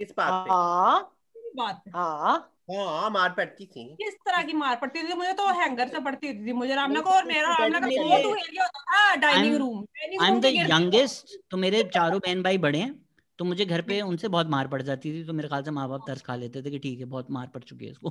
किस 0.00 0.08
बात 0.16 0.44
पे? 0.44 0.52
हाँ। 0.52 1.10
बात 1.56 1.82
हाँ। 1.94 2.50
हाँ 2.70 3.10
मार 3.10 3.30
पड़ती 3.30 3.66
थी। 3.66 3.84
किस 3.94 4.14
तरह 4.14 4.42
की 4.42 4.52
मार 4.52 4.76
पड़ती 4.76 5.02
थी? 5.02 5.14
मुझे 5.14 5.32
तो 5.32 5.46
हैंगर 5.60 5.88
से 5.88 6.00
पड़ती 6.00 6.32
थी। 6.34 6.52
मुझे 6.52 6.74
रामना 6.74 7.00
को 7.00 7.10
और 7.10 7.22
तो 7.22 7.28
मेरा 7.28 7.48
रामना 7.48 7.80
का 7.80 7.86
एरिया 7.86 8.64
होता 8.64 8.80
था। 8.80 9.14
Dining 9.16 9.56
room 9.56 9.84
I 10.22 10.28
am 10.30 10.40
the 10.40 10.44
youngest 10.44 11.36
तो 11.50 11.56
मेरे 11.56 11.82
चारों 11.84 12.18
बहन 12.18 12.42
भाई 12.42 12.58
बड़े 12.58 12.78
हैं 12.78 12.94
तो 13.38 13.44
मुझे 13.44 13.64
घर 13.64 13.82
पे 13.82 14.00
उनसे 14.00 14.28
बहुत 14.28 14.48
मार 14.48 14.68
पड़ 14.68 14.80
जाती 14.82 15.12
थी 15.12 15.24
तो 15.26 15.32
मेरे 15.32 15.48
ख्याल 15.48 15.62
से 15.62 15.70
माँ 15.70 15.88
बाप 15.88 16.04
तरस 16.06 16.22
खा 16.22 16.36
लेते 16.36 16.62
थे 16.62 16.70
कि 16.70 16.78
ठीक 16.78 16.98
है 16.98 17.04
बहुत 17.04 17.30
मार 17.30 17.46
पड़ 17.46 17.62
चुकी 17.62 17.84
है 17.84 17.90
इसको। 17.90 18.10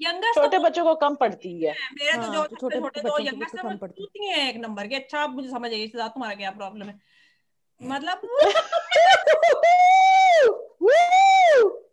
यंगेस्ट 0.00 0.40
छोटे 0.40 0.58
बच्चों 0.58 0.84
को 0.84 0.94
कम 0.94 1.14
पड़ती 1.14 1.52
है। 1.64 1.72
मेरे 1.72 2.12
तो 2.12 2.22
हाँ, 2.22 2.32
जो 2.34 2.42
तो 2.42 2.56
छोटे 2.56 2.80
छोटे 2.80 3.00
छोटे 3.00 3.10
तो 3.10 3.18
यंगेस्ट 3.24 3.56
तो 3.56 3.62
कम 3.62 3.76
पड़ती 3.76 4.28
है। 4.28 4.48
एक 4.48 4.56
नंबर 4.56 4.86
के। 4.86 4.94
अच्छा 4.94 5.26
मुझे 5.26 5.48
समझ 5.48 5.70
आई 5.70 5.86
सिद्धार्थ 5.86 6.12
तुम्हारा 6.12 6.34
क्या 6.34 6.50
प्रॉब्लम 6.50 6.86
है? 6.86 6.98
मतलब 7.82 8.20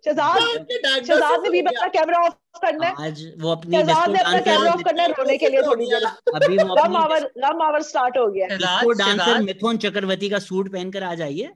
शहजाद 0.05 0.67
शहजाद 1.07 1.41
ने 1.43 1.49
भी 1.49 1.59
अपना 1.59 1.87
कैमरा 1.87 2.19
ऑफ़ 2.19 2.59
करना 2.61 2.87
है। 2.87 2.93
आज 3.07 3.21
वो 3.39 3.51
अपनी 3.51 3.77
शहजाद 3.77 4.09
ने 4.09 4.19
अपना 4.19 4.39
कैमरा 4.39 4.71
ऑफ़ 4.71 4.83
करना 4.83 5.03
है 5.03 5.09
रोने 5.09 5.37
के 5.37 5.49
लिए 5.49 5.61
थोड़ी 5.61 5.85
देर। 5.85 6.05
अभी 6.35 6.57
वो 6.57 6.75
गम 6.75 6.95
आवर 6.97 7.25
गम 7.37 7.61
आवर 7.61 7.81
स्टार्ट 7.81 8.17
हो 8.17 8.27
गया। 8.27 8.47
है 8.51 8.57
डांसर 8.93 9.41
मिथुन 9.41 9.77
चक्रवर्ती 9.77 10.29
का 10.29 10.39
सूट 10.39 10.71
पहनकर 10.73 11.03
आ 11.03 11.13
जाइए। 11.15 11.51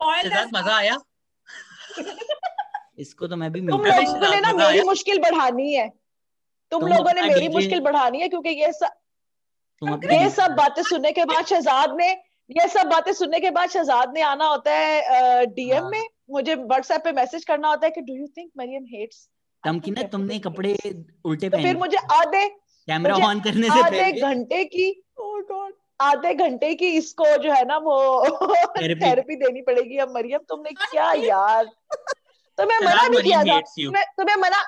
शहजाद 0.00 0.48
मज़ा 0.54 0.76
आया। 0.76 0.98
इसको 2.98 3.26
तो 3.26 3.36
मैं 3.36 3.50
भी 3.52 3.60
तुम 3.60 3.84
लोगों 3.84 4.30
ने 4.30 4.40
ना 4.40 4.52
मेरी 4.52 4.82
मुश्किल 4.82 5.18
बढ़ानी 5.20 5.72
है। 5.72 5.88
तुम 6.72 6.86
लोगों 6.88 7.12
ने 7.14 7.22
मेरी 7.22 7.48
मुश्किल 7.48 7.80
बढ़ानी 7.80 8.20
है 8.20 8.28
क्योंकि 8.28 8.50
ये 8.62 8.72
सब 8.72 10.02
ये 10.12 10.28
सब 10.30 10.54
बातें 10.56 10.82
सुनने 10.82 11.12
के 11.12 11.24
बाद 11.24 11.44
शहजाद 11.46 11.96
ने 11.96 12.10
ये 12.50 12.68
सब 12.68 12.86
बातें 12.88 13.12
सुनने 13.12 13.40
के 13.40 13.50
बाद 13.50 13.70
शहजाद 13.70 14.12
ने 14.14 14.20
आना 14.22 14.46
होता 14.46 14.74
है 14.74 15.46
डीएम 15.46 15.82
हाँ। 15.82 15.90
में। 15.90 16.04
मुझे 16.30 16.54
व्हाट्सएप 16.54 17.00
पे 17.04 17.12
मैसेज 17.12 17.44
करना 17.44 17.68
होता 17.68 17.86
है 17.86 17.90
कि 17.92 18.00
do 18.00 18.14
you 18.14 18.26
think 18.36 18.50
Maryam 18.58 18.84
hates 18.92 19.28
Tamkeena 19.64 20.02
तुमने 20.08 20.38
कपड़े 20.38 20.76
उल्टे 21.24 21.48
तो 21.48 21.58
फिर 21.58 21.76
मुझे 21.76 21.98
आधे 22.12 22.48
कैमरा 22.48 23.14
ऑन 23.26 23.40
करने 23.40 23.68
से 23.68 23.80
आधे 23.80 24.00
पहले। 24.00 24.20
घंटे 24.20 24.64
की 24.64 24.88
आधे 26.00 26.32
घंटे 26.34 26.74
की 26.74 26.88
इसको 26.96 27.36
जो 27.42 27.52
है 27.52 27.64
ना 27.64 27.76
वो 27.84 27.96
थेरेपी 28.78 29.36
देनी 29.42 29.62
पड़ेगी। 29.62 29.96
अब 29.98 30.14
मरियम 30.14 30.40
तुमने 30.48 30.70
क्या 30.72 31.12
यार 31.12 31.70
तुम्हें 32.58 32.78
मना 32.80 33.02
भी 33.08 33.22
किया 33.22 33.38
था. 33.42 33.60
तुम्हें 33.86 34.04
तुम्हें 34.18 34.36
मना 34.42 34.62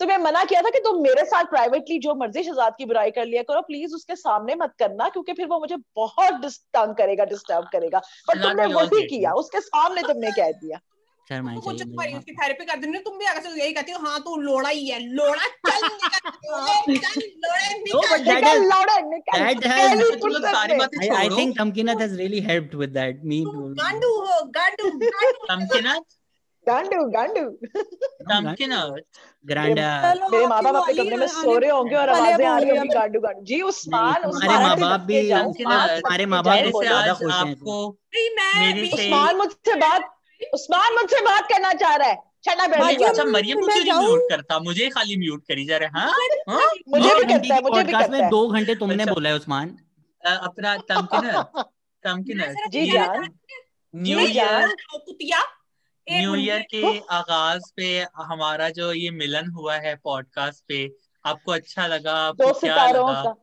तुम्हें 0.00 0.16
मना 0.18 0.42
किया 0.44 0.60
था 0.62 0.70
कि 0.70 0.78
तुम 0.84 1.00
मेरे 1.02 1.24
साथ 1.24 1.44
प्राइवेटली 1.50 1.98
जो 1.98 2.14
मर्ज़ी 2.14 2.42
शहजाद 2.42 2.74
की 2.78 2.84
बुराई 2.86 3.10
कर 3.18 3.24
लिया 3.26 3.42
करो 3.50 3.60
प्लीज़ 3.68 3.94
उसके 3.94 4.16
सामने 4.16 4.54
मत 4.62 4.72
करना 4.78 5.08
क्योंकि 5.08 5.32
फिर 5.32 5.46
वो 5.46 5.58
मुझे 5.60 5.76
बहुत 5.96 6.34
डिस्टर्ब 6.42 6.94
करेगा 6.98 7.24
डिस्टर्ब 7.30 7.68
करेगा 7.72 7.98
पर 8.28 8.42
तुमने 8.42 8.66
वही 8.74 9.06
किया 9.08 9.32
उसके 9.44 9.60
सामने 9.68 10.02
तुमने 10.02 10.32
कह 10.40 10.50
दिया 10.64 10.78
तो 11.54 11.60
मुझे 11.62 11.84
तुम्हारी 11.84 12.12
उसकी 12.14 12.32
थेरेपी 12.34 12.64
कर 12.64 12.76
देनी 12.80 12.98
तुम 13.06 13.16
भी 13.18 13.24
अगर 13.26 13.40
से 13.42 13.60
यही 13.60 13.72
कहती 13.72 13.92
हो 13.92 13.98
हाँ 14.02 14.18
तू 14.26 14.36
लोड़ा 14.40 14.68
ही 14.68 14.86
है 14.88 14.98
लोड़ा 15.14 15.46
चल 15.68 15.86
निकल 16.88 17.20
लोड़े, 17.46 17.72
निकल 17.78 18.62
लौड़े 18.66 19.00
निकल 19.08 19.38
सारी 20.52 20.72
में 20.72 20.78
बातें 20.78 20.98
गांडू 23.82 24.14
हो 24.20 24.42
गांडू 24.60 24.90
गांडू 25.00 25.46
तमकिनत 25.48 26.04
गांडू 26.66 27.04
गांडू 27.10 27.44
grand. 29.44 29.78
uh, 29.78 30.30
मेरे 30.30 30.46
माँ 30.46 30.62
बाप 30.62 30.76
अपने 30.76 30.94
कमरे 30.94 31.16
में 31.16 31.26
सो 31.28 31.56
रहे 31.58 31.70
होंगे 31.70 31.96
और 31.96 32.08
आवाज़ें 32.08 32.46
आ 32.46 32.58
रही 32.58 32.70
होंगी 32.70 32.88
गांडू 32.94 33.20
गांडू 33.20 33.44
जी 33.50 33.60
उस्मान 33.70 34.24
उस्मान 34.28 34.62
माँ 34.62 34.76
बाप 34.80 35.00
भी 35.10 35.20
तमकिनत 35.30 36.04
उस्मान 36.04 36.28
माँ 36.28 36.42
बाप 36.44 36.64
से 36.64 36.86
ज़्यादा 36.86 37.12
खुश 37.14 37.32
हैं 37.32 37.40
आपको 37.40 37.76
नहीं 38.14 38.30
मैं 38.38 38.52
मेरे 38.60 38.80
भी 38.80 38.88
से 38.88 39.02
उस्मान 39.04 39.36
मुझसे 39.36 39.74
बात 39.84 40.12
उस्मान 40.54 40.94
मुझसे 40.94 41.20
बात 41.24 41.48
करना 41.52 41.72
चाह 41.84 41.96
रहा 41.96 42.08
है 42.08 42.24
अच्छा 42.46 43.24
मरियम 43.24 43.60
को 43.60 43.66
क्यों 43.66 43.84
नहीं 43.84 43.92
म्यूट 44.00 44.28
करता 44.30 44.58
मुझे 44.66 44.88
खाली 44.96 45.16
म्यूट 45.18 45.42
करी 45.48 45.64
जा 45.66 45.76
रहे 45.76 46.00
हैं? 46.00 46.06
मुझे 46.88 47.08
दो 47.08 47.16
भी 47.18 47.24
घंटे 47.24 47.48
करता 47.48 47.54
है 47.54 47.62
मुझे 47.62 47.82
भी 47.82 47.92
करता 47.92 48.16
है 48.16 48.28
दो 48.30 48.46
घंटे 48.48 48.74
तुमने 48.82 49.04
बोला 49.06 49.28
है 49.28 49.36
उस्मान 49.36 49.76
अपना 50.22 50.76
तमकिनत 50.90 51.64
तमकिनत 52.04 52.68
जी 52.72 52.84
जान 52.90 53.28
न्यू 53.94 54.18
ईयर 54.18 54.74
कुतिया 54.94 55.40
न्यू 56.06 56.34
ईयर 56.36 56.62
के 56.70 56.98
आगाज़ 57.12 57.64
पे 57.76 57.88
हमारा 58.24 58.68
जो 58.70 58.92
ये 58.92 59.10
मिलन 59.12 59.50
हुआ 59.50 59.76
है 59.76 59.94
पॉडकास्ट 60.04 60.64
पे 60.68 60.78
आपको 61.24 61.52
अच्छा 61.52 61.86
लगा? 61.86 62.12
आपको 62.18 62.52
क्या 62.54 62.86
लगा? 62.86 63.34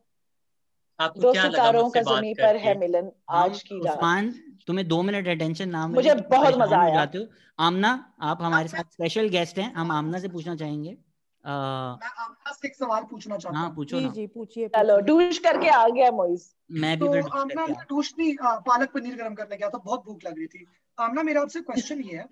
आपको 0.98 1.20
दो 1.20 1.32
क्या 1.32 1.42
लगा 1.42 1.50
सितारों 1.50 1.82
का 1.82 2.00
मुझसे 2.00 2.00
बात 2.02 2.18
जमी 2.18 2.34
पर 2.34 2.56
है 2.58 2.78
मिलन 2.78 3.10
आज 3.32 3.62
की 3.62 3.78
रात। 3.78 3.94
उस्मान 3.94 4.30
तुम्हें 4.66 4.86
दो 4.88 5.02
मिनट 5.02 5.28
अटेंशन 5.28 5.68
ना 5.68 5.86
मिले 5.86 5.96
मुझे 5.96 6.14
तो 6.14 6.28
बहुत 6.30 6.54
मज़ा 6.58 6.78
आया। 6.78 6.94
जाते 6.94 7.18
हो। 7.18 7.24
आमना 7.58 7.90
आप 8.22 8.42
हमारे 8.42 8.68
साथ 8.68 8.92
स्पेशल 8.92 9.28
गेस्ट 9.28 9.58
हैं 9.58 9.72
हम 9.74 9.90
आमना 9.92 10.18
से 10.18 10.28
पूछना 10.28 10.54
चाहेंगे। 10.56 10.90
मैं 10.90 12.10
आमना 12.18 12.52
से 12.52 12.68
एक 12.68 12.74
सवाल 12.74 13.02
पूछना 13.10 13.36
चाहता 13.36 13.58
हाँ 13.58 13.66
हूँ। 13.66 13.74
पूछो 13.76 14.00
जी 14.00 14.08
जी 14.10 14.26
पूछिए 14.28 14.68
चलो 14.68 14.98
डूश 15.00 15.38
करके 15.38 15.68
आ 15.70 15.86
गया 15.88 16.10
मोइस 16.12 16.48
मैं 16.72 16.96
भी 16.98 17.06
तो 17.06 17.12
डूश 17.12 17.32
आमना 17.32 17.66
टूश 17.88 18.14
नहीं 18.18 18.34
पालक 18.42 18.92
पनीर 18.94 19.16
गरम 19.16 19.34
करने 19.34 19.56
गया 19.56 19.68
था 19.68 19.78
बहुत 19.78 20.04
भूख 20.06 20.24
लग 20.24 20.38
रही 20.38 20.46
थी। 20.46 20.66
आमना 20.98 21.22
मेरा 21.22 21.42
आपसे 21.42 21.60
क्वेश्चन 21.62 22.00
ये 22.02 22.16
है 22.16 22.26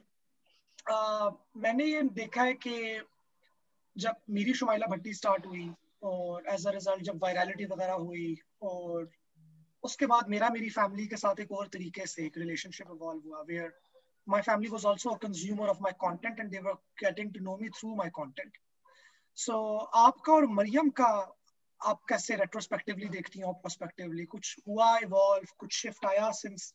मैंने 0.86 1.84
ये 1.84 2.02
देखा 2.14 2.42
है 2.42 2.54
कि 2.54 3.00
जब 3.96 4.16
मेरी 4.30 4.54
शुमाइला 4.54 4.86
भट्टी 4.86 5.14
स्टार्ट 5.14 5.46
हुई 5.46 5.70
और 6.02 6.46
एज 6.48 6.66
अ 6.66 6.70
रिज़ल्ट 6.70 7.02
जब 7.02 7.18
वायरलिटी 7.22 7.64
वगैरह 7.64 7.92
हुई 7.92 8.36
और 8.62 9.10
उसके 9.84 10.06
बाद 10.06 10.28
मेरा 10.28 10.48
मेरी 10.50 10.68
फैमिली 10.70 11.06
के 11.06 11.16
साथ 11.16 11.40
एक 11.40 11.52
और 11.52 11.68
तरीके 11.68 12.06
से 12.06 12.24
एक 12.26 12.38
रिलेशनशिप 12.38 12.90
इवॉल्व 12.90 13.28
हुआ 13.28 13.40
where 13.48 13.72
my 14.26 14.42
family 14.42 14.70
was 14.70 14.86
also 14.86 15.10
a 15.10 15.16
consumer 15.18 15.68
of 15.68 15.78
my 15.82 15.92
content 16.04 16.40
and 16.40 16.50
they 16.50 16.58
were 16.58 16.74
getting 17.04 17.32
to 17.34 17.40
know 17.40 17.56
me 17.56 17.68
through 17.68 17.94
my 17.96 18.10
content 18.10 18.58
so 19.38 19.54
आपका 19.98 20.32
और 20.32 20.46
मरियम 20.50 20.90
का 21.00 21.08
आप 21.80 22.00
कैसे 22.08 22.36
रेट्रोस्पेक्टिवली 22.36 23.08
देखती 23.08 23.38
हैं 23.38 23.46
और 23.46 23.54
पर्सपेक्टिवली 23.54 24.24
कुछ 24.24 24.56
हुआ 24.68 24.96
इवॉल्व 24.98 25.54
कुछ 25.58 25.74
शिफ्ट 25.74 26.06
आया 26.06 26.30
सिंस 26.30 26.72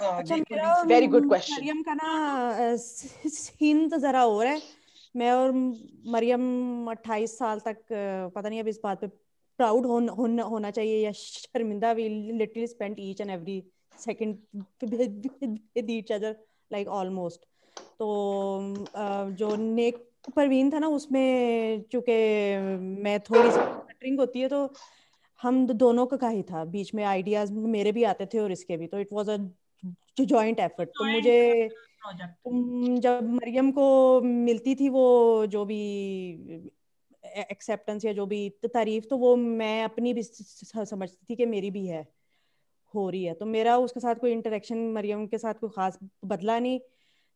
अच्छा 0.00 0.36
मेरा 0.36 0.82
मरियम 0.84 1.82
का 1.82 1.94
ना 1.94 2.76
सीन 2.76 3.88
तो 3.88 3.98
जरा 3.98 4.24
और 4.26 4.46
है 4.46 4.60
मैं 5.14 5.30
और 5.32 5.52
मरियम 6.12 6.42
28 6.90 7.36
साल 7.38 7.60
तक 7.60 7.76
पता 8.34 8.48
नहीं 8.48 8.60
अब 8.60 8.68
इस 8.68 8.80
बात 8.84 9.00
पे 9.00 9.06
प्राउड 9.58 9.86
होन, 9.86 10.08
होन, 10.08 10.40
होना 10.40 10.70
चाहिए 10.70 11.04
या 11.04 11.12
शर्मिंदा 11.12 11.92
we 11.92 12.08
literally 12.08 12.66
spent 12.66 12.96
each 13.00 13.20
and 13.20 13.30
every 13.30 13.62
second 13.98 14.36
with 14.84 15.90
each 15.90 16.12
other 16.12 16.36
like 16.72 16.88
almost 16.88 17.46
तो 17.98 18.08
जो 19.38 19.54
नेक 19.56 20.04
परवीन 20.36 20.72
था 20.72 20.78
ना 20.78 20.88
उसमें 20.88 21.82
चूँकि 21.92 22.12
मैं 23.02 23.18
थोड़ी 23.20 23.50
सी 23.50 23.58
कटरिंग 23.58 24.18
होती 24.20 24.40
है 24.40 24.48
तो 24.48 24.72
हम 25.40 25.66
दोनों 25.66 26.06
का 26.06 26.16
का 26.16 26.28
ही 26.28 26.42
था 26.42 26.64
बीच 26.64 26.94
में 26.94 27.04
आइडियाज़ 27.04 27.52
मेरे 27.52 27.92
भी 27.92 28.04
आते 28.04 28.26
थे 28.26 28.38
और 28.38 28.52
इसके 28.52 28.76
भी 28.76 28.86
तो 28.86 28.98
it 28.98 29.12
was 29.12 29.30
a 29.30 29.36
joint 30.24 30.60
effort 30.60 30.88
तो 30.88 31.04
मुझे 31.04 31.68
तुम 32.22 32.98
जब 32.98 33.20
मरियम 33.22 33.70
को 33.72 34.20
मिलती 34.20 34.74
थी 34.74 34.88
वो 34.88 35.46
जो 35.46 35.64
भी 35.64 35.80
एक्सेप्टेंस 37.24 38.04
या 38.04 38.12
जो 38.12 38.26
भी 38.26 38.50
तारीफ़ 38.50 39.04
तो 39.04 39.16
वो 39.16 39.36
मैं 39.36 39.84
अपनी 39.84 40.14
भी 40.14 40.22
समझती 40.22 41.26
थी 41.30 41.36
कि 41.36 41.46
मेरी 41.46 41.70
भी 41.70 41.86
है 41.86 42.08
हो 42.94 43.10
रही 43.10 43.24
है। 43.24 43.34
तो 43.34 43.46
मेरा 43.46 43.76
उसके 43.78 44.00
साथ 44.00 44.14
कोई 44.14 44.32
इंटरेक्शन 44.32 44.78
मरियम 44.78 45.26
के 45.26 45.38
साथ 45.38 45.54
कोई 45.54 45.70
खास 45.70 45.98
बदला 46.24 46.58
नहीं। 46.58 46.80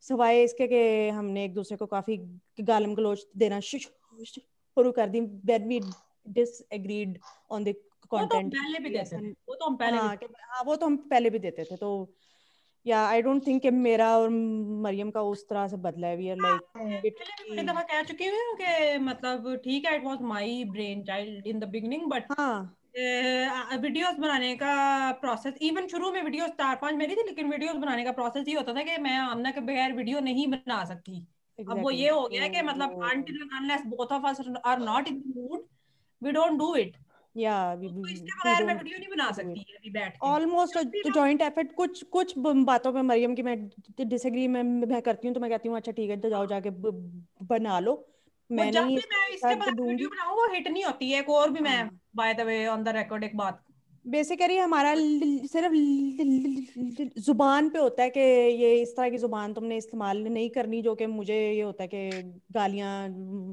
सिवाय 0.01 0.43
इसके 0.43 0.67
कि 0.67 1.09
हमने 1.09 1.45
एक 1.45 1.55
दूसरे 1.55 1.77
को 1.77 1.87
काफ़ी 1.87 2.17
गालम 2.61 2.95
गलोच 2.95 3.27
देना 3.37 3.61
शुरू 3.61 4.93
कर 4.93 5.09
दी। 5.09 5.21
When 5.21 5.69
we 5.69 5.81
disagreed 6.39 7.19
on 7.51 7.65
the 7.65 7.75
वो 8.13 8.27
तो 8.27 8.37
हम 8.37 8.49
पहले 8.49 8.79
भी 8.79 8.91
देते 8.91 9.19
थे 9.19 9.31
वो 9.31 9.55
तो 9.55 9.67
हम 9.67 9.77
पहले 9.77 9.97
हाँ 9.97 10.17
भी 10.17 10.27
हाँ 10.41 10.63
वो 10.65 10.77
तो 10.77 10.87
हम 10.87 10.97
पहले 10.97 11.31
भी 11.31 11.39
देते 11.39 11.65
थे 11.65 11.77
तो 11.77 12.15
या 12.87 13.01
आई 13.07 13.23
डोंट 13.23 13.47
थिंक 13.47 13.63
कि 13.63 13.71
मेरा 13.71 14.09
और 14.19 14.29
मरियम 14.85 15.11
का 15.11 15.23
उस 15.23 15.49
तरह 15.49 15.67
से 15.69 15.77
बदला 15.87 16.07
है। 16.07 16.17
वी 16.17 16.29
आर 16.31 16.37
लाइक 16.37 16.61
पहले 16.75 17.63
दफ़ा 17.63 17.83
कह 17.83 18.03
चुकी 18.03 18.27
हूँ 18.27 18.55
कि 18.61 18.99
मतलब 18.99 19.55
ठीक 19.65 19.87
है 19.87 19.97
it 19.97 20.05
was 20.05 20.23
my 20.33 20.63
brain 20.71 21.03
child 21.05 21.47
in 21.47 21.59
the 21.61 21.69
beginning 21.71 22.07
but 22.11 22.33
हाँ। 22.39 22.77
वीडियोस 23.81 24.15
बनाने 24.21 24.55
का 24.57 24.71
प्रोसेस 25.21 25.59
इवन 25.63 25.87
शुरू 25.89 26.13
में 26.13 26.23
वीडियोस 26.23 26.51
चार 26.61 26.79
पाँच 26.83 26.95
मेरी 26.95 27.17
थी 27.17 27.27
लेकिन 27.27 27.51
वीडियोस 27.51 27.77
बनाने 27.77 28.05
का 28.05 28.13
प्रोसेस 28.13 28.49
ये 28.49 28.55
होता 28.55 28.75
था 28.75 28.83
कि 28.83 28.97
मैं 29.03 29.17
आमना 29.19 29.51
के 29.51 29.61
बगैर 29.61 29.93
वीडियो 29.97 30.21
नहीं 30.21 30.47
बना 30.49 30.85
सकती। 30.85 31.27
अब 31.59 31.83
वो 31.83 31.91
ये 31.91 32.09
हो 32.11 32.27
गया 32.29 32.43
है 32.43 32.49
कि 32.49 32.63
मतलब 32.63 33.01
until 33.07 33.41
and 33.45 33.55
unless 33.57 33.83
both 33.89 34.13
of 34.17 34.27
us 34.29 34.39
are 34.65 34.79
not 34.81 35.09
in 35.09 35.17
the 35.21 35.33
mood 35.35 35.65
we 36.23 36.33
don't 36.33 36.59
do 36.59 36.69
it 36.75 36.95
या 37.35 37.57
इसके 37.75 38.33
बगैर 38.35 38.65
मैं 38.67 38.75
वीडियो 38.75 38.99
नहीं 38.99 39.09
बना 39.09 39.31
सकती 39.33 39.61
अभी 39.77 39.91
बैठ 39.91 40.13
के। 40.13 40.27
ऑलमोस्ट 40.27 40.79
जॉइंट 41.09 41.43
एफर्ट 41.43 41.73
कुछ 41.75 42.03
कुछ 42.13 42.35
बातों 42.39 42.93
पे 42.93 43.03
मरियम 43.05 43.35
की 43.35 43.43
मैं 43.43 43.57
डिसएग्री 44.01 44.47
में 44.49 44.63
मैं 44.63 45.03
करती 45.03 45.29
हूँ 45.29 45.35
तो 45.35 45.41
मैं 45.41 45.51
कहती 45.51 45.69
हूँ 45.69 45.77
अच्छा 45.77 45.93
ठीक 45.93 46.11
है 46.11 46.21
तो 46.21 46.31
जाओ 46.31 46.47
जाके 46.47 46.71
बना 47.47 47.79
लो। 47.81 47.95
मैं 48.51 48.71
जब 48.71 48.85
नहीं 48.85 48.97
भी 48.97 49.03
मैं 49.11 49.29
इसके 49.35 49.55
बाद 49.57 49.81
वीडियो 49.81 50.09
बनाऊँ 50.11 50.37
वो 50.37 50.53
हिट 50.55 50.69
नहीं 50.69 50.85
होती 50.85 51.11
है 51.11 51.19
एक 51.21 51.29
और 51.31 51.51
भी 51.51 51.61
मैं 51.61 51.89
by 52.17 52.35
the 52.35 52.41
way 52.47 52.67
on 52.67 52.83
the 52.85 52.89
record 52.97 53.25
एक 53.25 53.37
बात। 53.37 53.63
बेसिकली 54.05 54.57
हमारा 54.57 54.95
सिर्फ़ 55.47 55.73
ज़ुबान 57.21 57.69
पे 57.71 57.79
होता 57.79 58.03
है 58.03 58.11
कि 58.11 58.21
ये 58.21 58.75
इस 58.83 58.97
तरह 58.97 59.11
की 59.11 59.19
ज़ुबान 59.19 59.53
तुमने 59.55 59.77
इस्तेमाल 59.77 60.23
नहीं 60.25 60.49
करनी 60.51 60.81
जो 60.83 60.95
कि 60.95 61.07
मुझे 61.09 61.37
ये 61.37 61.61
होता 61.63 61.83
है 61.83 61.89
कि 61.89 62.23
गालियाँ 62.53 62.93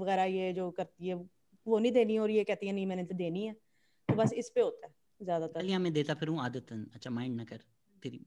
वगैरह 0.01 0.23
ये 0.33 0.51
जो 0.53 0.69
करती 0.71 1.07
है 1.07 1.15
वो 1.15 1.79
नहीं 1.79 1.91
देनी 1.91 2.17
और 2.17 2.31
ये 2.31 2.43
कहती 2.43 2.67
है 2.67 2.73
नहीं 2.73 2.85
मैंने 2.87 3.03
तो 3.03 3.15
देनी 3.15 3.45
है। 3.45 3.55
तो 4.09 4.15
बस 4.15 4.33
इस 4.33 4.49
पे 4.49 4.61
होता 4.61 4.87
है 4.87 4.93
ज़्यादातर। 5.21 5.59
गालियाँ 5.59 5.79
मैं 5.79 5.93
देता 5.93 6.13
फिर 6.13 6.29
हूँ। 6.29 6.41
आदतन 6.41 6.85
अच्छा 6.95 7.09
माइंड 7.09 7.37
ना 7.37 7.43
कर 7.43 7.59
फिर 8.03 8.19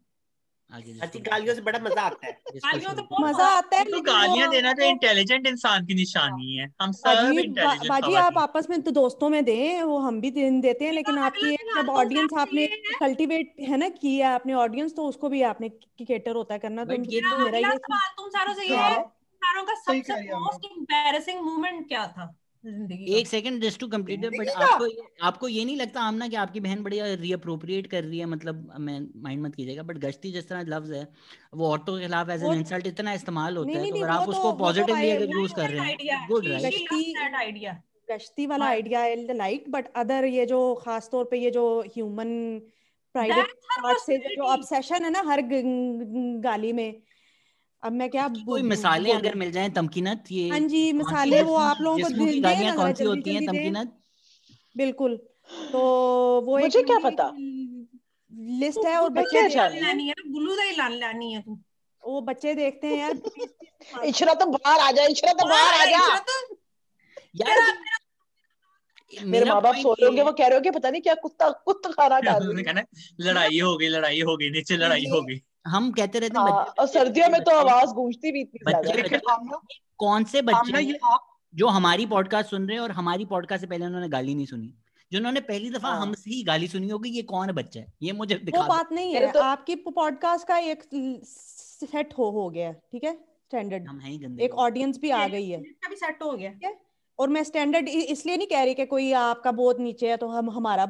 आगे 0.70 0.98
अच्छी 1.00 1.18
गालियों 1.20 1.54
से 1.54 1.60
बड़ा 1.60 1.78
मज़ा 1.78 2.02
आता 2.02 2.26
है। 2.26 2.32
गालियों 2.56 2.92
तो 2.94 3.02
बहुत 3.02 3.28
मज़ा 3.28 3.46
आता 3.46 3.76
है 3.76 3.84
तो 3.84 3.90
लेकिन 3.90 4.04
गालियाँ 4.04 4.50
देना 4.50 4.72
तो 4.72 4.82
इंटेलिजेंट 4.82 5.46
इंसान 5.46 5.86
की 5.86 5.94
निशानी 5.94 6.56
है। 6.56 6.68
हम 6.82 6.92
सब 6.92 7.32
इंटेलिजेंट 7.38 7.88
बाजी 7.88 8.14
आप 8.14 8.38
आपस 8.38 8.66
में 8.70 8.80
तो 8.82 8.90
दोस्तों 8.90 9.28
में 9.28 9.44
दें 9.44 9.82
वो 9.82 9.98
हम 9.98 10.20
भी 10.20 10.30
दे, 10.30 10.50
देते 10.60 10.84
हैं 10.84 10.92
लेकिन 10.92 11.18
आपकी 11.18 11.52
एक 11.54 11.72
जब 11.76 11.88
ऑडियंस 11.88 12.30
आपने 12.38 12.66
कल्टीवेट 13.00 13.54
है 13.60 13.76
ना 13.76 13.88
किया 13.88 14.34
आपने 14.34 14.54
ऑडियंस 14.54 14.94
तो 14.96 15.06
उसको 15.06 15.28
भी 15.28 15.42
आपने 15.42 15.68
केटर 15.68 16.34
होता 16.34 16.54
है 16.54 16.60
करना। 16.60 16.84
तो 16.84 16.92
ये 16.92 17.20
तो 17.20 17.30
तो- 17.30 17.44
मेरा 17.44 17.58
ये 17.58 17.76
सवाल 17.76 18.08
तुम 18.16 18.28
सारों 18.28 18.54
से 18.54 18.68
ये 18.68 18.76
हाँ। 18.76 18.90
है 18.90 19.02
सारों 19.42 19.64
का 19.64 19.74
सबसे 19.74 20.12
है 20.12 20.38
मोस्ट 20.40 20.64
एम्बैरेसिंग 20.64 21.40
मोमेंट 21.40 21.88
क्या 21.88 22.06
था? 22.06 22.39
एक 22.64 23.26
second 23.26 23.62
just 23.62 23.80
to 23.80 23.86
complete 23.88 24.24
but 24.26 24.48
आपको 24.48 24.86
ये, 24.86 25.02
आपको 25.22 25.48
ये 25.48 25.64
नहीं 25.64 25.76
लगता 25.76 26.00
आमना 26.02 26.28
कि 26.28 26.36
आपकी 26.36 26.60
बहन 26.60 26.82
बढ़िया 26.82 27.04
रीअप्रोप्रिएट 27.16 27.86
कर 27.86 28.04
रही 28.04 28.18
है 28.18 28.26
मतलब 28.26 28.72
मैं 28.80 28.98
माइंड 29.22 29.42
मत 29.42 29.54
कीजिएगा 29.54 29.82
बट 29.82 29.98
गश्ती 29.98 30.32
जिस 30.32 30.48
तरह 30.48 30.64
लफ्ज 30.68 30.92
है 30.92 31.06
वो 31.54 31.68
औरतों 31.68 31.96
के 31.96 32.02
खिलाफ 32.02 32.30
एज 32.30 32.44
एन 32.44 32.52
इंसल्ट 32.54 32.86
इतना 32.86 33.12
इस्तेमाल 33.12 33.56
होता 33.56 33.68
नहीं 33.68 33.76
है 33.76 33.82
नहीं 33.82 33.92
तो 33.92 33.98
अगर 33.98 34.12
आप 34.12 34.24
तो 34.24 34.30
उसको 34.30 34.50
तो 34.50 34.56
पॉजिटिवली 34.58 35.10
अगर 35.10 35.32
यूज़ 35.32 35.54
कर 35.54 35.70
रहे 35.70 35.86
हैं 35.86 36.26
गुड 36.28 36.48
राइट 36.48 36.64
गश्ती 36.66 37.14
आइडिया 37.34 37.80
गश्ती 38.08 38.46
वाला 38.46 38.66
आइडिया 38.66 39.06
लाइक 39.34 39.70
बट 39.70 39.92
अदर 39.96 40.24
ये 40.26 40.46
जो 40.46 40.60
खास 40.74 41.08
तौर 41.12 41.24
पे 41.30 41.38
ये 41.38 41.50
जो 41.50 41.64
ह्यूमन 41.88 42.36
प्राइवेट 43.14 43.54
पार्ट 43.76 43.98
से 44.00 44.16
जो 44.18 44.42
ऑब्सेशन 44.48 45.04
है 45.04 45.10
ना 45.10 45.22
हर 45.26 45.42
गाली 46.42 46.72
में 46.72 46.90
अब 47.82 47.92
मैं 47.92 48.08
क्या 48.10 48.26
कोई 48.46 48.62
मिसालें 48.62 49.12
अगर 49.12 49.34
मिल 49.42 49.50
जाए 49.52 49.68
तमकीनत 49.76 50.24
ये 50.32 50.48
हाँ 50.48 50.58
जी 50.72 50.92
मिसालें 50.92 51.40
वो 51.42 51.54
आप 51.56 51.76
लोगों 51.80 51.98
को 51.98 52.08
दे 52.10 52.24
दें 52.24 52.42
गालियाँ 52.44 52.74
कौन 52.76 52.92
सी 52.94 53.04
होती 53.04 53.34
हैं 53.34 53.46
तमकीनत? 53.46 53.92
बिल्कुल 54.76 55.16
तो 55.72 55.80
वो 56.46 56.58
मुझे 56.58 56.82
क्या 56.82 56.98
पता? 57.04 57.30
लिस्ट 58.60 58.84
है 58.86 58.96
और 59.00 59.08
बच्चे 59.10 59.40
देखते 59.42 59.54
जानूं? 59.54 59.74
हैं 59.76 59.82
लानी 59.86 60.06
है 60.08 60.14
ना 60.18 60.30
गुलू 60.32 60.56
दही 60.56 60.76
लान 60.76 60.92
लानी 60.98 61.32
है 61.32 61.40
तू। 61.42 61.58
वो 62.02 62.20
बच्चे 62.28 62.54
देखते 62.54 62.86
हैं 62.86 62.98
यार। 62.98 64.04
इशरा 64.06 64.34
तो 64.34 64.46
बाहर 64.46 64.80
आ 64.80 64.90
जा 64.92 65.04
इशरा 65.06 65.32
तो 65.32 65.48
बाहर 65.48 65.80
आ 65.80 65.84
जा। 65.90 66.18
तो 66.18 66.56
यार 67.36 67.58
मेरे 69.12 69.44
माँ 69.50 69.60
बाप 69.62 69.74
सो 69.76 69.92
रहे 69.92 70.06
होंगे 70.06 70.22
वो 70.22 70.32
कह 70.32 70.46
रहे 70.46 70.54
होंगे 70.56 70.70
पता 70.70 70.90
नहीं 70.90 71.02
क्या 71.02 71.14
कुत्ता 71.22 71.50
कुत्ता 71.66 71.90
खाना 71.92 72.20
डाल 72.28 72.82
लड़ाई 73.20 73.58
हो 73.58 73.76
गई 73.76 73.88
लड़ाई 73.88 74.20
हो 74.20 74.36
गई 74.36 74.50
नीचे 74.50 74.76
लड़ाई 74.76 75.06
हो 75.12 75.20
गई। 75.22 75.40
हम 75.66 75.90
कहते 75.92 76.18
रहते 76.18 76.38
हैं 76.38 76.46
हाँ 76.46 76.62
बच्चे 76.62 76.82
और 76.82 76.86
सर्दियों 76.88 77.28
में 77.28 77.40
तो 77.40 77.50
आवाज़ 77.50 77.90
गूंजती 77.90 78.32
भी 78.32 78.40
इतनी 78.40 78.72
बच्चे 78.72 79.08
ज़्यादा। 79.08 79.60
कौन 79.98 80.24
से 80.24 80.42
बच्चे 80.42 80.58
आमना 80.58 80.78
ये 80.78 80.98
आप 81.04 81.26
जो 81.54 81.66
हमारी 81.68 82.06
पॉडकास्ट 82.06 82.50
सुन 82.50 82.66
रहे 82.66 82.76
हैं 82.76 82.82
और 82.82 82.90
हमारी 82.90 83.24
पॉडकास्ट 83.24 83.60
से 83.60 83.66
पहले 83.66 83.86
उन्होंने 83.86 84.08
गाली 84.08 84.34
नहीं 84.34 84.46
सुनी। 84.46 84.74
जिन्होंने 85.12 85.40
पहली 85.40 85.70
दफ़ा 85.70 85.88
हाँ। 85.88 86.00
हमसे 86.00 86.30
ही 86.30 86.42
गाली 86.44 86.68
सुनी 86.68 86.88
होगी 86.88 87.10
ये 87.10 87.22
कौन 87.22 87.52
बच्चा 87.52 87.80
है? 87.80 87.86
ये 88.02 88.12
मुझे 88.12 88.34
दिखा 88.34 88.62
दो। 88.62 88.68
बात 88.68 88.92
नहीं 88.92 89.14
है 89.14 89.32
तो- 89.32 89.42
आपकी 89.42 89.74
पॉडकास्ट 89.74 90.46
का 90.46 90.58
एक 90.58 90.82
सेट 91.24 92.14
हो 92.18 92.30
हो 92.30 92.48
गया 92.50 92.72
ठीक 92.72 93.04
है? 93.04 93.14
स्टैंडर्ड 93.14 93.88
हम 93.88 94.00
हैं 94.00 94.22
गंदे 94.22 94.44
एक 94.44 94.54
ऑडियंस 94.54 94.98
भी 94.98 95.10
आ 95.10 95.26
गई 95.28 95.48
है। 95.48 95.58
भी 95.60 95.96
सेट 95.96 96.22
हो 96.22 96.32
गया। 96.32 96.72
और 97.18 97.28
मैं 97.28 97.42
स्टैंडर्ड 97.44 97.88
इसलिए 97.88 98.36
नहीं 98.36 98.46
कह 98.46 98.62
रही 98.64 98.74
कि 98.74 98.86
कोई 98.86 99.12
आपका 99.12 99.52
बहुत 99.52 99.80
नीचे 99.80 100.10
है 100.10 100.16
तो 100.16 100.28
हम 100.28 100.50
हमारा 100.50 100.84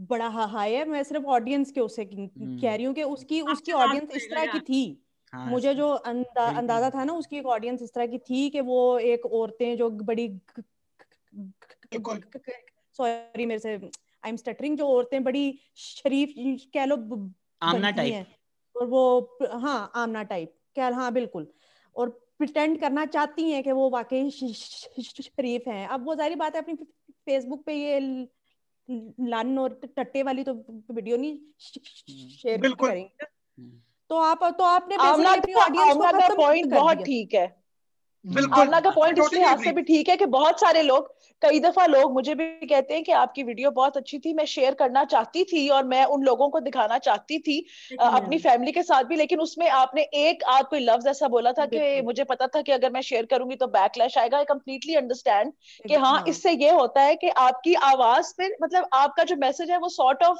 बड़ा 0.00 0.28
हा 0.28 0.44
हाई 0.44 0.72
है 0.72 0.84
मैं 0.84 1.02
सिर्फ़ 1.02 1.24
ऑडियंस 1.24 1.70
के 1.70 1.80
उससे 1.80 2.04
कह 2.04 2.74
रही 2.74 2.84
हूँ 2.84 2.94
कि 2.94 3.02
उसकी 3.02 3.40
उसकी 3.40 3.72
ऑडियंस 3.72 4.10
इस 4.10 4.30
तरह 4.30 4.46
की 4.46 4.60
थी। 4.60 5.02
हाँ, 5.32 5.50
मुझे 5.50 5.74
जो 5.74 5.88
अंदा, 5.88 6.48
अंदाज़ा 6.48 6.90
था 6.90 7.04
ना 7.04 7.12
उसकी 7.12 7.36
एक 7.36 7.46
ऑडियंस 7.46 7.82
इस 7.82 7.92
तरह 7.94 8.06
की 8.06 8.18
थी 8.18 8.50
कि 8.50 8.60
वो 8.60 8.98
एक 8.98 9.26
औरतें 9.26 9.76
जो 9.76 9.90
बड़ी 9.90 10.40
सॉरी 12.96 13.46
मेरे 13.46 13.58
से 13.58 13.74
आई 13.74 14.30
एम 14.30 14.36
स्टटरिंग 14.36 14.78
जो 14.78 14.88
औरतें 14.88 15.24
बड़ी 15.24 15.58
शरीफ 15.76 16.34
कह 16.74 16.84
लो 16.84 16.96
आमना। 17.62 17.88
हैं। 17.88 18.26
और 18.76 18.86
वो 18.86 19.38
हाँ 19.52 19.92
आमना 19.94 20.22
टाइप 20.22 20.54
कह 20.76 20.88
हाँ 20.88 21.12
बिल्कुल। 21.12 21.52
और 21.96 22.08
प्रिटेंड 22.38 22.80
करना 22.80 23.06
चाहती 23.06 23.50
हैं 23.50 23.62
कि 23.62 23.72
वो 23.72 23.90
वाकई 23.90 24.30
शरीफ 24.30 25.68
हैं। 25.68 25.88
अब 25.88 26.04
वो 26.04 26.14
जारी 26.14 26.34
बात 26.34 26.54
है 26.54 26.62
अपनी 26.62 26.74
फेसबुक 27.10 27.64
पे 27.64 27.74
ये 27.74 28.00
लन 28.90 29.58
और 29.58 29.80
टट्टे 29.96 30.22
वाली 30.22 30.44
तो 30.44 30.54
वीडियो 30.90 31.16
नहीं 31.16 31.38
शेयर 32.36 32.60
करेंगे 32.74 33.24
हम्म। 33.24 33.80
तो 34.10 34.16
आप 34.16 34.44
तो 34.58 34.64
आपने 34.64 34.96
ऑडियंस 34.96 35.96
को 36.30 36.70
बहुत 36.70 36.96
ठीक 37.04 37.34
है। 37.34 37.61
बिल्कुल। 38.24 38.62
आमना 38.62 38.80
का 38.80 38.90
पॉइंट 38.90 39.18
इस 39.18 39.24
totally 39.24 39.38
लिहाज 39.38 39.64
से 39.64 39.72
भी 39.72 39.82
ठीक 39.82 40.08
है 40.08 40.16
कि 40.16 40.26
बहुत 40.26 40.60
सारे 40.60 40.82
लोग 40.82 41.14
कई 41.42 41.60
दफ़ा 41.60 41.86
लोग 41.86 42.12
मुझे 42.12 42.34
भी 42.34 42.66
कहते 42.66 42.94
हैं 42.94 43.04
कि 43.04 43.12
आपकी 43.12 43.42
वीडियो 43.42 43.70
बहुत 43.70 43.96
अच्छी 43.96 44.18
थी 44.18 44.34
मैं 44.34 44.44
शेयर 44.44 44.74
करना 44.74 45.04
चाहती 45.04 45.44
थी 45.44 45.68
और 45.68 45.84
मैं 45.84 46.04
उन 46.04 46.22
लोगों 46.22 46.48
को 46.48 46.60
दिखाना 46.60 46.98
चाहती 46.98 47.38
थी 47.38 47.66
अपनी 48.00 48.38
फैमिली 48.38 48.72
के 48.72 48.82
साथ 48.82 49.04
भी 49.04 49.16
लेकिन 49.16 49.40
उसमें 49.40 49.68
आपने 49.68 50.02
एक 50.02 50.44
आध 50.44 50.64
कोई 50.64 50.80
लफ्ज 50.80 51.06
ऐसा 51.06 51.28
बोला 51.28 51.52
था 51.52 51.66
कि 51.66 52.00
मुझे 52.00 52.24
पता 52.24 52.46
था 52.46 52.62
कि 52.62 52.72
अगर 52.72 52.92
मैं 52.92 53.00
शेयर 53.00 53.26
करूँगी 53.26 53.56
तो 53.56 53.66
बैकलैश 53.66 54.18
आएगा। 54.18 54.38
आई 54.38 54.44
कंप्लीटली 54.44 54.94
अंडरस्टैंड 54.94 55.52
कि 55.88 55.94
हाँ। 55.94 56.24
इससे 56.28 56.50
ये 56.52 56.70
होता 56.70 57.02
है 57.02 57.16
कि 57.16 57.28
आपकी 57.28 57.74
आवाज़ 57.74 58.32
पे 58.38 58.48
मतलब 58.62 58.88
आपका 58.92 59.24
जो 59.24 59.36
मैसेज 59.36 59.70
है 59.70 59.78
वो 59.78 59.88
सॉर्ट 59.88 60.22
ऑफ़ 60.22 60.38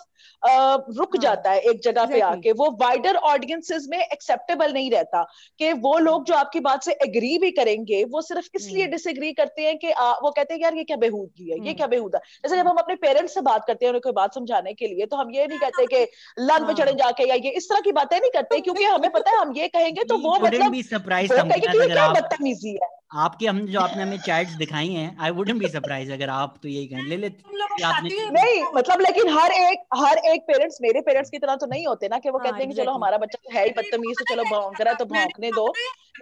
रुक 0.98 1.16
हाँ, 1.16 1.22
जाता 1.22 1.50
है 1.50 1.60
एक 1.60 1.80
जगह 1.82 2.04
पे 2.04 2.20
आके। 2.20 2.52
वो 2.52 2.70
वाइडर 2.80 3.16
ऑडियंसेस 3.16 3.86
में 3.90 3.98
एक्सेप्टेबल 3.98 4.72
नहीं 4.72 4.90
रहता 4.90 5.22
कि 5.58 5.72
वो 5.72 5.98
लोग 5.98 6.24
जो 6.24 6.34
आपकी 6.34 6.60
बात 6.60 6.82
से 6.82 6.92
एग्री 6.92 7.38
भी 7.38 7.50
करेंगे 7.72 8.04
वो 8.06 8.22
सिर्फ़ 8.22 8.48
इसलिए 8.54 8.82
हम्म। 8.82 8.90
डिसएग्री 8.92 9.32
करते 9.34 9.62
हैं 9.62 9.76
कि 9.78 9.90
आ, 9.90 10.12
वो 10.14 10.30
कहते 10.30 10.54
हैं 10.54 10.60
यार 10.62 10.76
ये 10.76 10.84
क्या 10.84 10.96
बेहूदगी 10.98 11.44
है 11.44 11.50
ये 11.50 11.58
हम्म। 11.58 11.74
क्या 11.74 11.86
बेहूदा 11.88 12.18
जैसे 12.44 12.56
जब 12.56 12.68
हम 12.68 12.76
अपने 12.76 12.94
पेरेंट्स 12.96 13.34
से 13.34 13.40
बात 13.42 13.64
करते 13.66 13.86
हैं 13.86 13.90
उन्हें 13.90 14.00
कोई 14.02 14.12
बात 14.12 14.34
समझाने 14.34 14.72
के 14.74 14.86
लिए 14.86 15.06
तो 15.06 15.16
हम 15.16 15.30
ये 15.32 15.46
नहीं 15.46 15.58
कहते 15.60 15.86
कि 15.86 16.02
लन 16.40 16.58
पे 16.60 16.64
हाँ। 16.64 16.74
चढ़े 16.74 16.94
जाके 16.94 17.28
या 17.28 17.34
ये 17.36 17.50
इस 17.52 17.68
तरह 17.68 17.80
की 17.80 17.92
बातें 17.92 18.18
नहीं 18.18 18.30
करते 18.32 18.60
क्योंकि 18.62 18.84
हमें 18.86 19.10
पता 19.12 19.30
है 19.30 19.38
हम 19.38 19.52
ये 19.56 19.68
कहेंगे 19.70 20.04
तो 20.04 20.18
वो 20.20 20.38
मतलब 20.38 20.70
बी 20.70 20.82
सरप्राइज़ 20.84 21.32
वो 21.32 21.38
कहेंगे 21.38 21.60
कि 21.62 21.66
ये 21.68 21.84
अगर 21.84 21.94
क्या 21.94 22.08
बदतमीजी 22.10 22.72
है 22.74 22.90
आपके 23.14 23.46
हम 23.46 23.58
जो 23.66 23.80
आपने 23.80 24.02
हमें 24.02 24.18
चैट्स 24.20 24.52
दिखाई 24.56 24.88
हैं 24.90 25.16
आई 25.20 25.30
वुडंट 25.32 25.58
बी 25.58 25.68
सरप्राइज़ 25.68 26.12
अगर 26.12 26.30
आप 26.32 26.54
तो 26.62 26.68
यही 26.68 26.86
कहें 26.86 27.02
ले 27.04 27.16
ले 27.16 27.28
नहीं 27.72 28.62
मतलब 28.74 29.00
लेकिन 29.00 29.28
हर 29.30 29.52
एक 29.52 29.84
हर 29.96 30.18
एक 30.26 30.42
पेरेंट्स 30.42 30.78
मेरे 30.82 31.00
पेरेंट्स 31.02 31.30
की 31.30 31.38
तरह 31.38 31.56
तो 31.56 31.66
नहीं 31.66 31.86
होते 31.86 32.08
ना 32.08 32.18
कि 32.18 32.30
वो 32.30 32.38
हाँ, 32.38 32.46
कहते 32.46 32.62
हैं 32.62 32.70
कि 32.70 32.76
चलो 32.76 32.92
हमारा 32.92 33.18
बच्चा 33.18 33.38
तो 33.38 33.56
है 33.56 33.64
ही 33.64 33.70
बदतमीज 33.72 34.16
तो 34.18 34.24
चलो 34.24 34.44
भौंक 34.46 34.80
रहा 34.80 34.90
है 34.90 34.96
तो 34.96 35.04
भौंकने 35.06 35.50
दो 35.52 35.66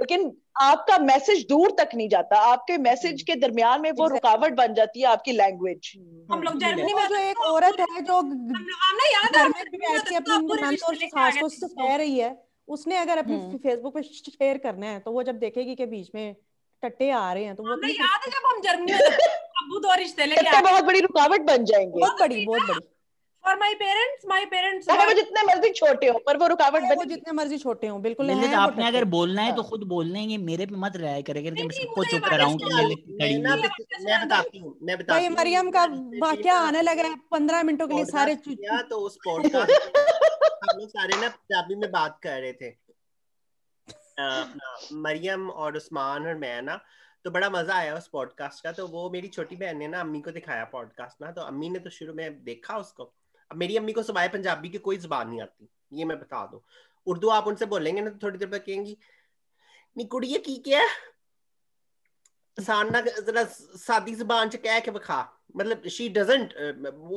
लेकिन 0.01 0.31
आपका 0.61 0.99
मैसेज 1.01 1.40
दूर 1.49 1.71
तक 1.79 1.89
नहीं 1.95 2.09
जाता। 2.09 2.37
आपके 2.43 2.77
मैसेज 2.79 3.23
के 3.23 3.35
दरमियान 3.35 3.81
में 3.81 3.91
वो 3.93 4.07
रुकावट 4.09 4.53
बन 4.53 4.75
जाती 4.75 5.01
है 5.01 5.07
आपकी 5.07 5.33
लैंग्वेज 5.33 5.93
हम 6.33 6.43
लोग 6.43 6.59
जर्मनी 6.59 6.95
में 6.95 7.07
जो 7.09 7.17
एक 7.17 7.41
औरत 7.41 7.81
है 7.81 8.01
जो 8.03 8.17
हम 8.17 8.31
लोग 8.31 8.79
हमने 8.83 9.13
याद 9.13 9.37
है 9.37 9.49
बैठ 9.49 10.09
के 10.09 10.15
अपनी 10.15 10.77
को 10.77 11.49
कह 11.67 11.95
रही 11.97 12.19
है। 12.19 12.37
उसने 12.69 12.97
अगर 12.97 13.19
अपने 13.19 13.35
हम्म। 13.35 13.57
फेसबुक 13.59 13.95
पे 13.95 14.03
शेयर 14.03 14.59
करना 14.59 14.87
है 14.87 14.99
तो 15.01 15.13
वो 15.13 15.23
जब 15.23 15.39
देखेगी 15.39 15.75
कि 15.75 15.87
बीच 15.87 16.11
में 16.15 16.35
टट्टे 16.83 17.11
आ 17.11 17.33
रहे 17.33 17.45
हैं 17.45 17.55
तो 17.57 17.63
वो 17.63 17.89
याद 17.89 18.21
है 18.25 18.31
जब 18.31 18.47
हम 18.47 18.61
जर्मनी 18.61 18.93
में 18.93 19.01
थे, 19.11 19.25
अब्बू 19.63 19.79
दो 19.79 19.95
रिश्ते 19.95 20.27
लेके 20.27 20.61
बहुत 20.61 20.85
बड़ी 20.85 21.01
रुकावट 21.01 21.41
बन 21.41 21.65
जाएँगे। 21.65 22.01
बहुत 22.01 22.21
बड़ी 22.21 22.45
बहुत 22.47 22.63
बड़ी। 22.63 22.87
For 23.45 23.57
my 23.57 23.75
parents 23.75 24.25
my 24.29 24.45
parents 24.47 24.87
चाहे 24.87 25.07
वो 25.07 25.13
जितने 25.13 25.43
मर्ज़ी 25.43 25.69
छोटे 25.71 26.09
हो 26.09 26.19
पर 26.27 26.37
वो 26.37 26.47
रुकावट 26.47 26.83
वो 26.97 27.05
जितने 27.05 27.33
मर्ज़ी 27.33 27.59
छोटे 27.59 27.87
हों 27.87 28.01
बिल्कुल 28.03 28.31
आपने 28.57 28.87
अगर 28.87 29.05
बोलना 29.05 29.43
है 29.43 29.55
तो 29.57 29.63
हाँ। 29.63 29.71
खुद 29.71 29.83
बोलना 29.83 30.19
है 30.19 30.25
ये 30.27 30.39
मेरे 30.39 30.67
पे 30.67 30.77
मत 30.77 30.97
राय 30.97 31.23
करे 31.23 31.43
करके 31.43 31.63
मैं 31.63 31.75
सबको 31.77 32.05
चुप 32.05 32.21
बात 32.21 32.31
कराऊं 32.31 32.57
कि 32.57 32.65
इसलिए 32.65 32.83
ललित 32.85 32.99
की 33.07 33.13
मैं 33.13 33.19
कड़ी 33.21 33.39
ना 33.39 33.51
है 33.51 33.57
बत- 33.59 34.05
मैं 34.05 34.21
बताती 34.27 34.59
हूँ 34.59 34.77
मैं 34.83 34.99
बताती 34.99 35.21
भाई 35.21 35.29
मरियम 35.29 35.71
का 35.71 35.85
वाक्य 36.27 36.51
आने 36.51 36.83
लगा 36.83 37.03
है 37.03 37.15
पंद्रह 37.31 37.63
मिनटों 37.63 37.89
के 37.89 37.95
लिए 37.95 38.05
सारे 38.05 38.35
तो 38.91 38.97
उस 38.99 39.17
पॉडकास्ट 39.25 39.73
हम 40.71 40.79
लोग 40.81 40.89
सारे 40.89 41.21
ना 41.21 41.29
पंजाबी 41.29 41.75
में 41.75 41.91
बात 41.91 42.19
कर 42.23 42.41
रहे 42.41 42.53
थे। 42.53 42.71
मरियम 44.95 45.51
और 45.51 45.77
उस्मान 45.77 46.27
और 46.27 46.35
मैं 46.35 46.61
ना 46.63 46.81
तो 47.25 47.31
बड़ा 47.31 47.49
मज़ा 47.51 47.75
आया 47.75 47.95
उस 47.95 48.07
पॉडकास्ट 48.09 48.63
का 48.65 48.73
तो 48.73 48.87
वो 48.87 49.09
मेरी 49.11 49.29
छोटी 49.29 49.57
बहन 49.57 49.79
ने 49.79 49.89
ना 49.89 50.01
अम्मी 50.01 50.21
को 50.21 50.31
दिखाया 50.31 50.65
पॉडकास्ट 50.65 51.23
ना 51.23 51.31
तो 51.31 51.41
अम्मी 51.43 51.69
ने 51.71 51.79
तो 51.79 51.91
शुरू 51.91 52.15
में 52.15 52.45
देखा 52.45 52.77
उसको। 52.77 53.13
मेरी 53.51 53.77
अम्मी 53.77 53.93
को 53.93 54.03
सिवाय 54.03 54.29
पंजाबी 54.29 54.69
की 54.69 54.79
कोई 54.79 54.97
जबान 54.99 55.29
नहीं 55.29 55.41
आती 55.41 55.69
ये 55.93 56.05
मैं 56.05 56.19
बता 56.21 56.45
दूँ। 56.47 56.61
उर्दू 57.07 57.29
आप 57.29 57.47
उनसे 57.47 57.67
बोलेंगे 57.67 58.01
ना 58.01 58.11
तो 58.11 58.19
थोड़ी 58.23 58.39
देर 58.39 58.49
बाद 58.49 58.61
कहेंगी 58.61 58.97
नी 59.97 60.05
कुड़िए 60.05 60.39
की 60.39 60.57
क्या 60.67 60.83
आसान 62.59 62.91
जरा 63.27 63.45
सादी 63.45 64.15
ज़ुबान 64.15 64.49
च 64.49 64.57
कह 64.57 64.81
के 64.81 64.91
बखा 64.91 65.21
मतलब 65.57 65.87
शी 65.89 66.09
डजंट 66.09 66.53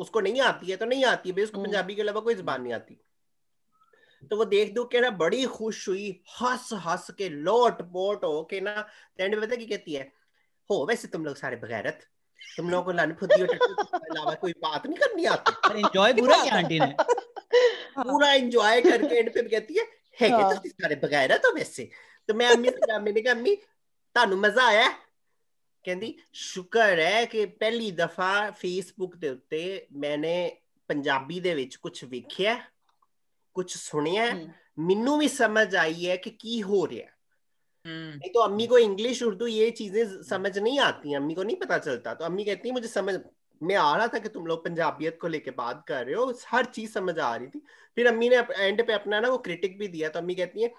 उसको 0.02 0.20
नहीं 0.22 0.42
आती 0.42 0.72
है 0.72 0.78
तो 0.78 0.86
नहीं 0.86 1.06
आती 1.06 1.30
है 1.30 1.44
उसको 1.44 1.58
हम्म। 1.58 1.68
पंजाबी 1.68 1.96
के 1.96 2.02
अलावा 2.02 2.22
कोई 2.22 2.36
ज़ुबान 2.36 2.62
नहीं 2.62 2.74
आती। 2.74 3.00
तो 4.32 4.38
वो 4.38 4.46
देख 4.46 4.74
दो 4.74 4.84
के 4.86 5.00
ना 5.02 5.10
बड़ी 5.20 5.44
खुश 5.54 5.88
हुई 5.90 6.10
हंस 6.42 6.70
हंस 6.86 7.10
के 7.18 7.30
लोट 7.30 7.82
पोट 7.94 8.24
हो 8.24 8.44
के 8.50 8.62
ना 8.62 8.88
एंड 9.20 9.36
में 9.36 9.42
पता 9.42 9.56
क्या 9.56 9.68
कहती 9.68 9.94
है? 9.94 10.12
हो 10.70 10.86
वैसे 10.86 11.08
तुम 11.08 11.26
लोग 11.26 11.36
सारे 11.36 11.56
बगैरत 11.58 12.06
तुम 12.43 12.71
लोगों 12.71 12.85
को 12.85 12.93
लन 12.93 13.13
फुदी 13.15 13.41
और 13.41 13.47
टट्टू 13.49 13.75
के 13.75 13.97
अलावा 14.11 14.35
कोई 14.37 14.53
बात 14.63 14.87
नहीं 14.87 14.99
करनी 14.99 15.25
आती 15.27 15.53
पर 15.67 15.77
एंजॉय 15.79 16.13
पूरा 16.15 16.43
किया 16.43 16.57
आंटी 16.57 16.81
ने 16.81 16.95
पूरा 16.99 18.33
एंजॉय 18.35 18.81
करके 18.83 19.19
एंड 19.19 19.33
पे 19.35 19.43
भी 19.43 19.49
कहती 19.49 19.79
है 19.79 19.87
है 20.19 20.29
कि 20.29 20.35
हाँ। 20.35 20.55
तुम 20.55 20.71
सारे 20.71 20.95
बगैरत 21.05 21.43
हो 21.47 21.53
वैसे 21.55 21.91
तो 22.29 22.35
मैं 22.35 22.47
अम्मी 22.47 22.71
से 22.71 22.99
मैंने 23.01 23.21
कहा 23.21 23.35
अम्मी 23.35 23.57
ਤੁਹਾਨੂੰ 24.17 24.39
ਮਜ਼ਾ 24.39 24.65
ਆਇਆ 24.67 24.89
ਕਹਿੰਦੀ 25.85 26.19
ਸ਼ੁਕਰ 26.33 26.99
ਹੈ 26.99 27.25
ਕਿ 27.25 27.45
ਪਹਿਲੀ 27.47 27.91
ਦਫਾ 27.91 28.51
ਫੇਸਬੁੱਕ 28.51 29.15
ਦੇ 29.17 29.29
ਉੱਤੇ 29.29 29.87
ਮੈਨੇ 29.97 30.61
ਪੰਜਾਬੀ 30.91 31.39
ਦੇ 31.41 31.55
ਵਿੱਚ 31.55 31.77
ਕੁਝ 31.77 32.05
ਵੇਖਿਆ 32.05 32.57
ਕੁਝ 33.57 33.71
ਸੁਣਿਆ 33.71 34.25
ਮੈਨੂੰ 34.79 35.19
ਵੀ 35.19 35.29
ਸਮਝ 35.29 35.75
ਆਈ 35.77 36.07
है 36.07 36.17
कि 36.17 36.31
ਕੀ 36.41 36.63
हो 36.63 36.81
रहा 36.87 36.99
है 36.99 37.07
हम्म 37.07 37.12
नहीं 37.87 38.31
तो 38.31 38.41
अम्मी 38.41 38.67
को 38.67 38.79
इंग्लिश 38.79 39.23
उर्दू 39.23 39.47
ये 39.47 39.71
चीजें 39.71 40.23
समझ 40.23 40.59
नहीं 40.59 40.79
आती 40.81 41.15
अम्मी 41.15 41.35
को 41.35 41.43
नहीं 41.43 41.57
पता 41.57 41.79
चलता 41.79 42.15
तो 42.15 42.25
अम्मी 42.25 42.45
कहती 42.45 42.69
है 42.69 42.75
मुझे 42.75 42.89
समझ 42.89 43.15
मैं 43.63 43.77
आ 43.77 43.97
रहा 43.97 44.07
था 44.07 44.19
कि 44.19 44.29
तुम 44.29 44.47
लोग 44.47 44.65
पंजाबियत 44.65 45.19
को 45.21 45.29
लेके 45.29 45.51
बात 45.51 45.85
कर 45.89 46.05
रहे 46.07 46.15
हो 46.15 46.33
हर 46.49 46.65
चीज 46.65 46.93
समझ 46.93 47.19
आ 47.19 47.37
रही 47.37 47.47
थी 47.47 47.63
फिर 47.97 48.07
अम्मी 48.07 48.29
ने 48.29 48.37
एंड 48.37 48.87
पे 48.87 48.93
अपना 48.93 49.21
ना 49.21 49.29
वो 49.29 49.39
क्रिटिक 49.39 49.79
भी 49.79 49.89
दिया 49.89 50.09
तो 50.09 50.19
अम्मी 50.19 50.35
कहती 50.35 50.63
है 50.63 50.73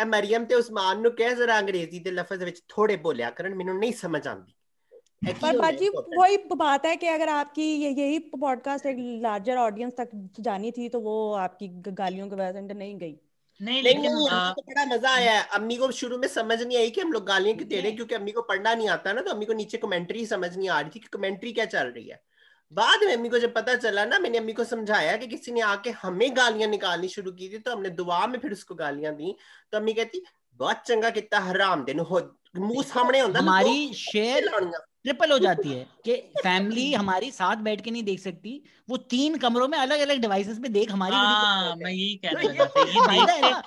ए 0.00 0.04
मरियम 0.04 0.44
ते 0.44 0.54
उस्मान 0.54 1.00
ਨੂੰ 1.02 1.12
ਕਹਿ 1.12 1.34
ਜ਼ਰਾ 1.34 1.58
ਅੰਗਰੇਜ਼ੀ 1.58 1.98
ਦੇ 1.98 2.10
ਲਫ਼ਜ਼ 2.10 2.42
ਵਿੱਚ 2.44 2.62
ਥੋੜੇ 2.68 2.96
ਬੋਲਿਆ 2.96 3.30
ਕਰਨ 3.30 3.54
ਮੈਨੂੰ 3.54 3.78
ਨਹੀਂ 3.78 3.92
ਸਮਝ 3.92 4.28
ਆਉਂਦੀ 4.28 4.52
ਇਹ 5.28 5.34
ਕੀ 5.34 5.46
पर 5.46 5.48
ਹੁੰਦਾ 5.48 5.66
बाजी 5.66 5.84
ਹੈ 5.84 5.90
important? 5.90 6.18
वही 6.20 6.56
बात 6.56 6.86
है 6.86 6.96
कि 6.96 7.06
अगर 7.06 7.28
आपकी 7.28 7.64
ये 7.82 7.90
यही 7.90 8.18
पॉडकास्ट 8.18 8.86
एक 8.86 8.96
लार्जर 9.22 9.56
ऑडियंस 9.56 9.92
तक 9.92 10.10
जानी 10.40 10.70
थी 10.70 10.88
तो 10.88 11.00
वो 11.00 11.14
आपकी 11.32 11.68
ग- 11.68 11.94
गालियों 11.94 12.28
की 12.28 12.34
वजह 12.34 12.52
से 12.52 12.74
नहीं 12.74 12.98
गई 12.98 13.16
नहीं 13.61 13.81
लेकिन 13.83 14.15
आ, 14.27 14.51
तो 14.51 14.61
बड़ा 14.61 14.85
मज़ा 14.85 15.09
आया। 15.11 15.31
है 15.33 15.47
अम्मी 15.53 15.75
को 15.77 15.91
शुरू 15.91 16.17
में 16.17 16.27
समझ 16.27 16.61
नहीं 16.61 16.77
आई 16.77 16.89
कि 16.89 17.01
हम 17.01 17.11
लोग 17.11 17.25
गालियाँ 17.25 17.57
क्यों 17.57 17.67
दे 17.69 17.79
रहे 17.81 17.91
क्योंकि 17.91 18.15
अम्मी 18.15 18.31
को 18.31 18.41
पढ़ना 18.41 18.73
नहीं 18.73 18.89
आता 18.89 19.13
ना 19.13 19.21
तो 19.21 19.31
अम्मी 19.31 19.45
को 19.45 19.53
नीचे 19.53 19.77
कमेंट्री 19.77 20.25
समझ 20.25 20.55
नहीं 20.57 20.69
आ 20.69 20.79
रही 20.81 20.89
थी 20.89 20.99
कि 20.99 21.07
कमेंट्री 21.13 21.51
क्या 21.51 21.65
चल 21.65 21.87
रही 21.87 22.07
है। 22.09 22.21
बाद 22.71 23.03
में 23.03 23.13
अम्मी 23.13 23.29
को 23.29 23.39
जब 23.39 23.53
पता 23.53 23.75
चला 23.75 24.05
ना 24.05 24.19
मैंने 24.19 24.37
अम्मी 24.37 24.53
को 24.53 24.63
समझाया 24.63 25.15
कि 25.17 25.27
किसी 25.27 25.51
ने 25.51 25.61
आके 25.61 25.89
हमें 26.01 26.35
गालियाँ 26.37 26.69
निकालनी 26.69 27.07
शुरू 27.07 27.31
की 27.31 27.49
थी 27.49 27.57
तो 27.59 27.71
हमने 27.71 27.89
दुआ 27.91 28.25
में 28.27 28.39
फिर 28.39 28.51
उसको 28.51 28.75
गालियाँ 28.75 29.13
दी। 29.15 29.35
तो 29.71 29.77
अम्मी 29.77 29.93
कहती 29.93 30.23
बहुत 30.59 30.83
चंगा 30.87 31.09
किता 31.09 31.39
हराम 31.39 31.83
दिन। 31.85 31.99
हो 31.99 32.19
मुँह 32.55 32.83
सामने 32.83 33.19
होता 33.19 33.39
हमारी 33.39 33.93
शेयर 33.93 34.49
ट्रिपल 35.03 35.31
हो 35.31 35.39
जाती 35.39 35.69
है 35.69 35.87
कि 36.05 36.15
फैमिली 36.43 36.93
हमारी 36.93 37.31
साथ 37.31 37.55
बैठ 37.57 37.81
के 37.81 37.91
नहीं 37.91 38.03
देख 38.03 38.19
सकती। 38.19 38.61
वो 38.89 38.97
तीन 38.97 39.37
कमरों 39.37 39.67
में 39.67 39.77
अलग 39.77 39.99
अलग 39.99 40.17
डिवाइसेस 40.17 40.59
पे 40.59 40.69
देख 40.69 40.91
हमारी 40.91 41.11
को 41.11 41.17
हाँ 41.17 41.75
मैं 41.75 41.91
यही 41.91 42.15
तो 42.15 42.29
कहना 42.29 42.41
ये 42.41 42.57
चाहता 42.57 42.85
था 42.85 43.51
ये 43.51 43.61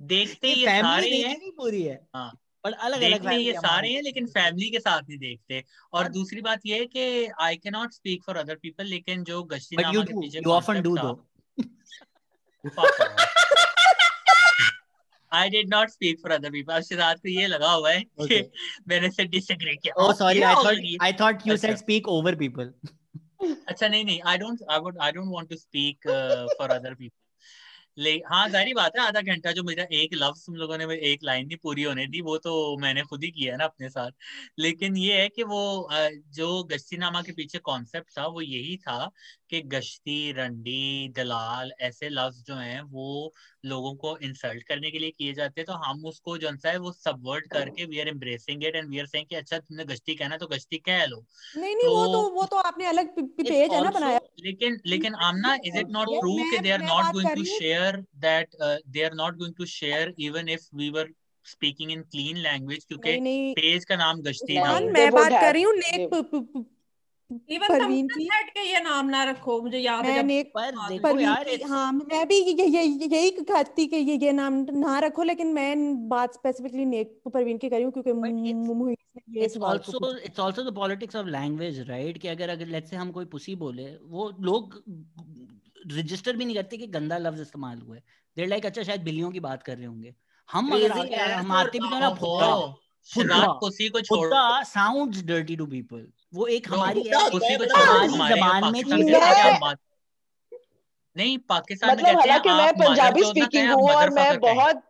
देखते 0.00 0.06
देखते 0.06 0.48
ये 0.48 0.66
सारे 0.82 1.10
हैं। 1.10 1.50
पूरी 1.50 1.82
है। 1.82 2.06
हाँ। 2.14 2.30
पर 2.64 2.72
अलग 2.72 3.02
अलग 3.02 3.32
ये 3.32 3.52
सारे 3.52 3.88
हैं। 3.88 4.02
लेकिन 4.02 4.26
फैमिली 4.26 4.70
के 4.70 4.78
साथ 4.78 5.02
नहीं 5.02 5.18
देखते। 5.18 5.64
और 5.92 6.08
दूसरी 6.08 6.40
बात 6.40 6.60
ये 6.66 6.78
है 6.78 6.86
कि 6.86 7.28
I 7.40 7.56
can 7.56 7.72
not 7.72 7.92
speak 7.92 8.22
for 8.24 8.36
other 8.36 8.54
people 8.54 8.84
लेकिन 8.84 9.24
जो 9.24 9.42
गश्ती 9.42 9.76
नामा 9.76 10.04
के 10.04 10.12
डू 10.12 10.20
पीछे 10.20 10.38
यू 10.38 10.50
ऑफन 10.52 10.82
डू 10.82 10.96
कॉन्सेप्ट 10.96 11.66
दो 12.66 12.86
था 12.88 13.16
I 15.32 15.48
did 15.50 15.74
not 15.74 15.88
speak 15.88 16.20
for 16.22 16.32
other 16.32 16.50
people 16.50 16.72
अब 16.74 16.82
सिद्धार्थ 16.82 17.18
को 17.18 17.28
ये 17.28 17.46
लगा 17.46 17.70
हुआ 17.72 17.90
है 17.92 18.00
कि 18.00 18.40
मैंने 18.88 19.10
से 19.10 19.24
डिसएग्री 19.24 19.76
किया। 19.76 19.94
Oh 20.02 20.08
आप 20.08 20.16
sorry, 20.16 20.36
ये 20.36 20.42
I 20.42 20.54
और 20.54 20.64
thought 20.64 20.84
ये- 20.84 21.00
I 21.08 21.12
thought 21.20 21.46
you 21.46 21.56
said 21.56 21.70
अच्छा। 21.70 21.84
speak 21.84 22.10
over 22.16 22.34
people. 22.42 22.72
अच्छा 23.68 23.88
नहीं 23.88 24.04
नहीं 24.04 24.20
I 24.26 24.38
don't 24.38 24.58
I 24.70 24.78
would 24.78 24.98
I 25.02 25.12
don't 25.12 25.32
want 25.34 25.48
to 25.50 25.56
speak 25.56 26.08
for 26.58 26.70
other 26.70 26.94
people 26.94 27.16
ले 27.98 28.10
हाँ 28.26 28.48
जारी 28.48 28.72
बात 28.74 28.92
है 28.96 29.02
आधा 29.02 29.20
घंटा 29.22 29.52
जो 29.52 29.62
मेरा 29.62 29.84
एक 29.92 30.10
लफ्ज 30.14 30.44
तुम 30.46 30.54
लोगों 30.54 30.76
ने 30.78 30.84
एक 31.12 31.20
लाइन 31.24 31.46
नहीं 31.46 31.56
पूरी 31.62 31.82
होने 31.82 32.06
दी 32.06 32.20
वो 32.20 32.36
तो 32.38 32.76
मैंने 32.78 33.02
खुद 33.02 33.24
ही 33.24 33.30
किया 33.30 33.52
है 33.52 33.58
ना 33.58 33.64
अपने 33.64 33.88
साथ। 33.90 34.10
लेकिन 34.58 34.96
ये 34.96 35.20
है 35.20 35.28
कि 35.28 35.42
वो 35.44 35.88
जो 36.32 36.62
गश्ती 36.64 36.96
नामा 36.96 37.22
के 37.22 37.32
पीछे 37.32 37.58
कॉन्सेप्ट 37.60 38.10
था 38.18 38.26
वो 38.28 38.40
यही 38.40 38.76
था 38.78 39.10
कि 39.50 39.60
गश्ती 39.68 40.32
रंडी 40.32 41.08
दलाल 41.16 41.72
ऐसे 41.80 42.08
लफ्ज 42.08 42.42
जो 42.46 42.54
हैं 42.54 42.80
वो 42.82 43.32
लोगों 43.64 43.94
को 43.96 44.16
इंसल्ट 44.20 44.62
करने 44.62 44.90
के 44.90 44.98
लिए 44.98 45.10
किए 45.10 45.32
जाते 45.32 45.60
हैं। 45.60 45.66
तो 45.66 45.72
हम 45.84 46.04
उसको 46.06 46.38
जो 46.38 46.50
है 46.66 46.76
वो 46.78 46.92
सबवर्ट 46.92 47.46
करके 47.52 47.84
we 47.84 48.00
are 48.00 48.08
embracing 48.08 48.64
it 48.64 48.76
and 48.76 48.88
we 48.90 48.98
are 48.98 49.06
saying 49.06 49.26
कि 49.26 49.36
अच्छा 49.36 49.58
तुमने 49.58 49.84
गश्ती 49.84 50.14
कहना 50.14 50.36
तो 50.36 50.46
गश्ती 50.46 50.78
कह 50.80 51.04
लो। 51.06 51.24
नहीं 51.56 51.74
नहीं 51.76 51.86
तो, 51.86 51.90
वो 51.90 52.06
तो 52.06 52.22
वो 52.30 52.44
तो 52.46 52.56
आपने 52.58 52.86
अलग 52.86 53.08
पेज 53.40 53.72
है 53.72 53.80
ना 53.82 53.90
बनाया। 53.90 54.18
लेकिन 54.40 54.76
लेकिन 54.86 55.14
Amna 55.22 55.54
is 55.64 55.78
it 55.78 55.90
not 55.90 56.08
true 56.10 56.32
कि 56.44 56.58
they 56.58 56.70
are 56.70 56.80
not 56.82 57.12
going 57.12 57.30
to 57.30 57.42
रही 57.42 57.58
हूँ- 57.90 57.94
share 57.94 58.04
that 58.16 58.48
they 58.88 59.02
are 59.02 59.14
not 59.14 59.36
going 59.36 59.54
to 59.54 59.64
share 59.64 60.14
even 60.18 60.48
if 60.48 60.60
we 60.74 60.90
were 60.90 61.08
speaking 61.44 61.90
in 61.90 62.02
clean 62.02 62.36
language 62.36 62.84
क्योंकि 62.84 63.16
पेज 63.52 63.84
का 63.84 63.96
नाम 63.96 64.20
गश्ती 64.20 64.54
नाम 64.54 64.82
मैं 64.84 65.10
बात 65.10 65.30
कर 65.30 65.52
रही 65.52 65.62
हूँ 65.62 65.74
नेक 65.74 66.10
They- 66.10 66.24
प- 66.24 66.26
प- 66.34 66.66
इवन 67.50 67.68
परवीन 67.68 68.08
की 68.08 68.24
सेट 68.24 68.50
के 68.50 68.60
ये 68.60 68.80
नाम 68.80 69.06
ना 69.06 69.24
रखो 69.24 69.62
मुझे 69.62 69.78
याद 69.78 70.04
है 70.04 70.10
मैं 70.10 70.20
जब 70.20 70.26
नेक 70.26 70.52
बात 70.54 70.74
हुई। 70.90 70.98
परवीन 70.98 71.34
की 71.34 71.62
हाँ 71.62 71.92
मैं 71.92 72.28
भी 72.28 72.34
ये- 72.34 72.58
ये- 72.58 73.00
ये- 73.00 73.12
यही 73.12 73.30
कहती 73.30 73.86
कि 73.86 73.96
ये 73.96 74.16
ये 74.16 74.32
नाम 74.32 74.66
ना 74.70 74.98
रखो 74.98 75.22
लेकिन 75.22 75.46
मैं 75.46 76.08
बात 76.08 76.34
स्पेसिफिकली 76.34 76.84
नेक 76.84 77.20
परवीन 77.34 77.58
की 77.58 77.68
करी 77.68 77.82
हूँ 77.82 77.92
क्योंकि 77.92 78.12
मु- 78.12 78.76
मुहित 78.76 78.98
ने 79.16 79.38
ये 79.38 79.44
it's 79.44 79.56
also 79.56 80.16
it's 80.16 80.40
also 80.40 80.70
the 80.70 80.74
politics 80.74 81.16
of 81.16 81.26
language 81.26 81.80
right 81.80 82.18
कि 82.18 82.28
अगर 82.28 82.48
अगर 82.48 82.66
लेट्स 82.66 82.90
से 82.90 82.96
हम 82.96 83.12
कोई 83.12 83.24
पुसी 83.24 83.54
बोले 83.54 83.96
वो 84.02 84.32
लोग 84.40 84.82
रजिस्टर 85.86 86.36
भी 86.36 86.44
नहीं 86.44 86.56
करते 86.56 86.76
कि 86.76 86.86
गंदा 86.86 87.18
लफ्ज 87.18 87.40
इस्तेमाल 87.40 87.78
हुआ 87.78 87.96
है। 87.96 88.02
देर 88.36 88.48
लाइक 88.48 88.66
अच्छा 88.66 88.82
शायद 88.82 89.00
बिल्लियों 89.00 89.30
की 89.30 89.40
बात 89.40 89.62
कर 89.62 89.76
रहे 89.76 89.86
होंगे। 89.86 90.14
हम 90.48 90.72
अगर 90.74 90.92
हम 91.32 91.52
आते 91.52 91.80
भी 91.80 91.88
तो 91.88 91.98
ना 91.98 92.08
फुद्दा 94.08 94.62
साउंड्स 94.62 95.22
डर्टी 95.22 95.56
टू 95.56 95.66
पीपल 95.66 96.06
वो 96.34 96.46
एक 96.46 96.68
हमारी 96.68 97.02
जबान 97.02 98.72
में 98.72 98.82
है 98.82 99.70
नहीं 101.16 101.38
पाकिस्तान 101.38 101.90
में 101.90 102.02
मतलब 102.02 102.16
कहते 102.16 102.48
हैं 102.48 102.56
हालाँकि 102.56 102.78
मैं 102.78 102.88
पंजाबी 102.88 103.22
स्पीकिंग 103.22 103.70
हूँ 103.70 103.90
और 103.90 104.10
मैं 104.10 104.40
बहुत 104.40 104.82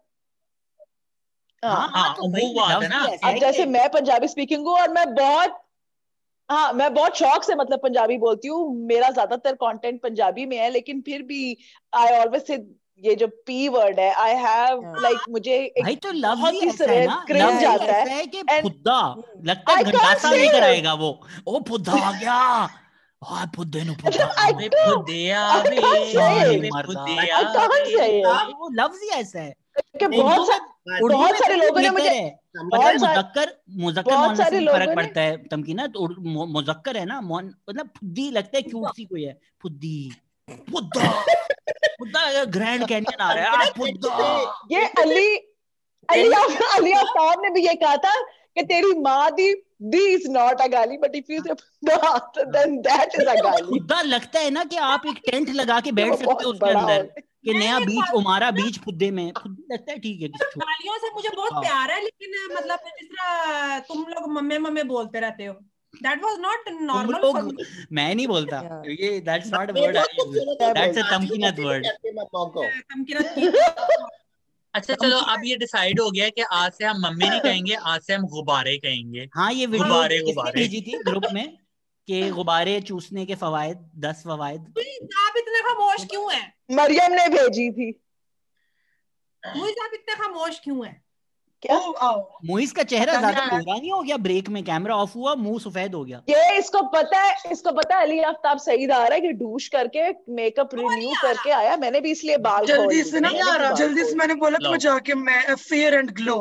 हाँ 1.65 1.77
हाँ 1.77 1.89
हाँ 1.89 2.15
तो 2.15 2.23
वो 2.29 2.55
बात 2.55 2.83
है 2.83 2.89
ना। 2.89 3.05
अब 3.25 3.39
जैसे 3.39 3.67
मैं 3.67 3.89
पंजाबी 3.89 4.29
स्पीकिंग 4.29 4.67
हूँ 4.67 4.75
और 4.75 4.89
मैं 4.89 5.15
बहुत 5.15 5.62
हाँ 6.53 6.73
मैं 6.73 6.93
बहुत 6.95 7.17
शौक 7.17 7.45
से 7.45 7.55
मतलब 7.55 7.79
पंजाबी 7.79 8.17
बोलती 8.19 8.49
हूँ। 8.49 8.87
मेरा 8.87 9.11
ज़्यादातर 9.11 9.55
कंटेंट 9.57 10.01
पंजाबी 10.03 10.47
में 10.47 10.57
है 10.59 10.71
लेकिन 10.71 11.01
फिर 11.01 11.23
भी 11.23 11.57
आई 11.93 12.19
ऑलवेज 12.19 12.47
से 12.47 12.55
ये 13.03 13.15
जो 13.15 13.27
पी 13.47 13.69
वर्ड 13.69 14.01
है 14.01 14.11
आई 14.15 14.35
हैव 14.39 14.83
लाइक 15.03 15.19
मुझे 15.31 15.55
एक 15.55 15.83
भाई 15.83 15.95
तो 15.97 16.11
लफ्ज 16.11 16.41
बहुत 16.41 16.55
ही 16.55 16.59
ही 16.61 16.67
है 16.67 17.07
क्रिंज 17.27 17.65
आता 17.65 17.93
है। 17.93 18.09
है 18.09 18.27
कि 18.27 18.39
एंड 18.41 18.63
फुद्दा 18.63 18.99
लगता 19.45 19.73
है 19.73 19.85
कांट 19.85 20.25
लेकर 20.27 20.63
आएगा 20.65 20.93
वो। 20.95 21.11
ओ 21.49 21.61
फुद्दा 21.69 21.93
आ 21.93 22.13
गया। 22.13 22.37
हाय 23.23 23.47
फुद्दे 23.57 23.83
नु 23.85 23.95
कांट 23.95 24.15
से 24.15 24.23
हाय 24.23 24.53
वे 24.53 24.69
मर्दा। 26.69 27.03
आई 27.13 27.27
कांट 27.57 27.87
से 27.89 28.07
वो 28.53 28.71
लफ्ज 28.75 29.03
ही 29.03 29.09
ऐसा 29.21 29.41
है। 29.41 29.53
कि 30.01 30.07
बहुत 30.09 30.47
सारे 30.47 31.55
भी 31.55 31.57
लोगों 31.57 31.81
ने 31.81 31.91
मुझे 31.91 32.11
मुजक्कर 32.57 33.53
मुजक्कर 33.77 34.11
बहुत 34.11 34.37
सारे 34.37 34.67
फ़र्क 34.67 34.95
पड़ता 34.97 35.21
है 35.21 35.37
तमकीना 35.49 35.87
तो 35.87 36.09
मुजक्कर 36.49 36.97
है 36.97 37.05
ना 37.05 37.21
मतलब 37.21 37.89
फुद्दी 37.97 38.31
लगता 38.31 38.57
है 38.57 38.63
क्यूट 38.63 38.97
सी 38.97 39.05
कोई 39.05 39.23
है। 39.23 39.39
फुद्दी। 39.63 40.13
फुद्दा। 40.73 41.11
फुद्दा 41.99 42.45
ग्रैंड 42.45 42.87
कैनियन 42.89 43.21
आ 43.21 43.33
रहा 43.33 43.63
है 43.63 43.71
फुद्दा 43.71 44.29
ये 44.73 44.85
अली 45.03 45.37
अली 46.09 46.33
अली 46.77 46.93
आफ्ताब 46.93 47.43
ने 47.43 47.51
भी 47.51 47.67
ये 47.67 47.75
कहा 47.75 47.97
था 47.97 48.21
कि 48.57 48.63
तेरी 48.63 48.95
माँ 49.01 49.31
दी 49.31 49.53
दी 49.83 50.07
इज़ 50.07 50.29
नॉट 50.31 50.61
अ 50.61 50.67
गाली 50.67 50.97
but 50.99 51.15
if 51.15 51.33
you 51.33 51.43
say 51.43 51.55
then 51.85 52.77
that 52.81 53.15
is 53.15 53.29
a 53.29 53.35
गाली 53.35 53.67
फुद्दा 53.69 54.03
लगता 54.03 54.41
है 54.41 54.51
ना 54.51 54.65
कि 54.65 54.77
आप 54.77 55.07
एक 55.07 55.21
टेंट 55.31 55.49
लगा 55.51 55.81
के 55.81 55.93
बैठ 55.93 56.15
सकते 56.15 56.45
हो 56.45 56.51
उसके 56.51 56.71
अंदर। 56.71 57.23
कि 57.45 57.55
नया 57.55 57.79
बीच 57.81 58.13
उमारा 58.15 58.51
बीच 58.51 58.79
फुद्दे 58.79 59.11
में 59.11 59.33
फुद्दी 59.43 59.63
लगता 59.73 59.93
है 59.93 59.99
ठीक 59.99 60.23
है 60.23 60.29
गालियों 60.29 60.99
से 60.99 61.11
मुझे 61.15 61.29
बहुत 61.37 61.53
हाँ। 61.53 61.63
प्यार 61.63 61.91
है 61.91 62.03
लेकिन 62.05 62.57
मतलब 62.57 62.79
जिस 63.01 63.09
तरह 63.09 63.79
तुम 63.79 64.03
लोग 64.03 64.31
मम्मे 64.31 64.59
मम्मे 64.59 64.83
बोलते 64.85 65.21
रहते 65.21 65.45
हो 65.45 65.55
दैट 66.03 66.23
वाज 66.25 66.39
नॉट 66.39 66.69
तुम 66.69 66.85
नॉर्मल 66.85 67.21
लोग 67.21 67.63
मैं 67.93 68.15
नहीं 68.15 68.27
बोलता 68.27 68.83
ये 68.87 69.21
दैट्स 69.21 69.53
नॉट 69.53 69.71
अ 69.71 69.73
मैं 69.73 69.83
वर्ड 69.83 69.97
बहुत 69.97 70.09
आई 70.09 70.17
खूबसूरत 70.17 70.63
यूज़ 70.63 70.63
है 70.63 70.73
दैट्स 70.75 70.99
अ 70.99 71.19
बोलता 72.31 72.69
तमकीनत 72.95 73.35
की 73.39 73.49
अच्छा 74.75 74.95
चलो 74.95 75.17
अब 75.17 75.41
ये 75.45 75.57
डिसाइड 75.57 76.01
हो 76.01 76.11
गया 76.11 76.25
है 76.25 76.31
कि 76.31 76.43
आज 76.43 76.73
से 76.73 76.85
हम 76.85 77.01
मम्मी 77.01 77.29
नहीं 77.29 77.41
कहेंगे 77.41 77.75
आज 77.75 78.01
से 78.01 78.15
हम 78.15 78.23
गुब्बारे 78.27 78.77
कहेंगे। 78.77 79.29
हाँ 79.35 79.53
ये 79.53 79.67
वीडियो 79.67 79.85
गुब्बारे 79.85 80.21
गुब्बारे। 80.21 80.61
भेजी 80.61 80.81
थी 80.81 80.99
ग्रुप 80.99 81.23
में 81.33 81.59
कि 82.09 82.31
गुब्बारे 82.31 82.81
चूसने 82.81 83.27
के 83.27 83.35
फवायद 83.35 83.91
दस 83.99 84.23
फवायद? 84.27 84.61
आप 85.19 85.35
इतने 85.37 85.61
खामोश 85.61 86.05
क्यों 86.05 86.33
हैं? 86.33 86.55
मरियम 86.73 87.13
ने 87.13 87.29
भेजी 87.29 87.71
थी। 87.73 87.91
आप 89.43 89.91
इतने 89.95 90.15
खामोश 90.15 90.61
क्यों 90.65 90.85
हैं? 90.87 91.01
क्या? 91.63 91.77
मुइस 92.45 92.73
का 92.73 92.83
चेहरा 92.85 93.13
नहीं 93.13 93.33
ज़्यादा 93.33 93.47
गोरा 93.49 93.75
नहीं 93.75 93.91
हो 93.93 94.01
गया 94.03 94.17
ब्रेक 94.19 94.49
में 94.49 94.63
कैमरा 94.65 94.95
ऑफ़ 94.97 95.13
हुआ 95.15 95.35
मुँह 95.37 95.59
सफ़ेद 95.61 95.95
हो 95.95 96.05
गया। 96.05 96.23
ये 96.29 96.59
इसको 96.59 96.81
पता 96.95 97.21
है 97.23 97.35
इसको 97.53 97.73
पता 97.73 97.97
है 97.97 98.03
अली 98.03 98.19
आफ्ताब 98.31 98.59
सईद 98.59 98.93
आ 98.93 98.97
रहा 98.97 99.15
है 99.15 99.21
कि 99.21 99.33
डूश 99.43 99.69
करके 99.75 100.09
मेकअप 100.35 100.75
रिन्यू 100.75 101.13
करके 101.23 101.51
आया 101.53 101.77
मैंने 101.77 102.01
भी 102.01 102.11
इसलिए 102.11 102.37
बाल 102.47 102.67
जल्दी 102.67 103.03
से 103.03 103.21
ना 103.21 103.29
नहीं 103.29 103.43
आ 103.43 103.57
रहा, 103.57 103.71
जल्दी 103.73 104.05
से 104.05 104.15
मैंने 104.17 104.35
बोला 104.43 104.59
तुम्हें 104.59 104.79
जाके 104.79 105.15
मैं 105.23 105.55
फेयर 105.55 105.95
एंड 105.95 106.11
ग्लो 106.17 106.39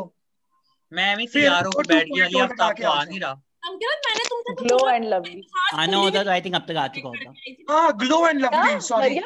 मैं 0.92 1.16
भी 1.18 1.28
तैयार 1.28 1.66
होकर 1.66 1.88
बैठ 1.88 2.08
गया 2.08 2.26
अली 2.26 2.40
आफ्ताब 2.40 2.72
के 2.72 2.84
तो 2.84 2.90
आ 2.90 3.04
नहीं 3.04 3.20
रहा। 3.20 3.34
मैंने 3.64 4.24
तुमसे 4.30 4.54
तो 4.54 4.64
ग्लो 4.64 4.90
एंड 4.90 5.06
लवली 5.10 5.42
आना 5.76 5.98
होता 5.98 6.24
तो 6.24 6.30
आई 6.30 6.42
थिंक 6.42 6.56
अब 6.56 6.66
तक 6.68 6.76
आ 6.78 6.88
चुका 6.96 7.10
होता 7.10 7.74
हाँ 7.74 7.98
glow 7.98 8.28
and 8.28 8.42
lovely 8.42 8.80
sorry 8.88 9.20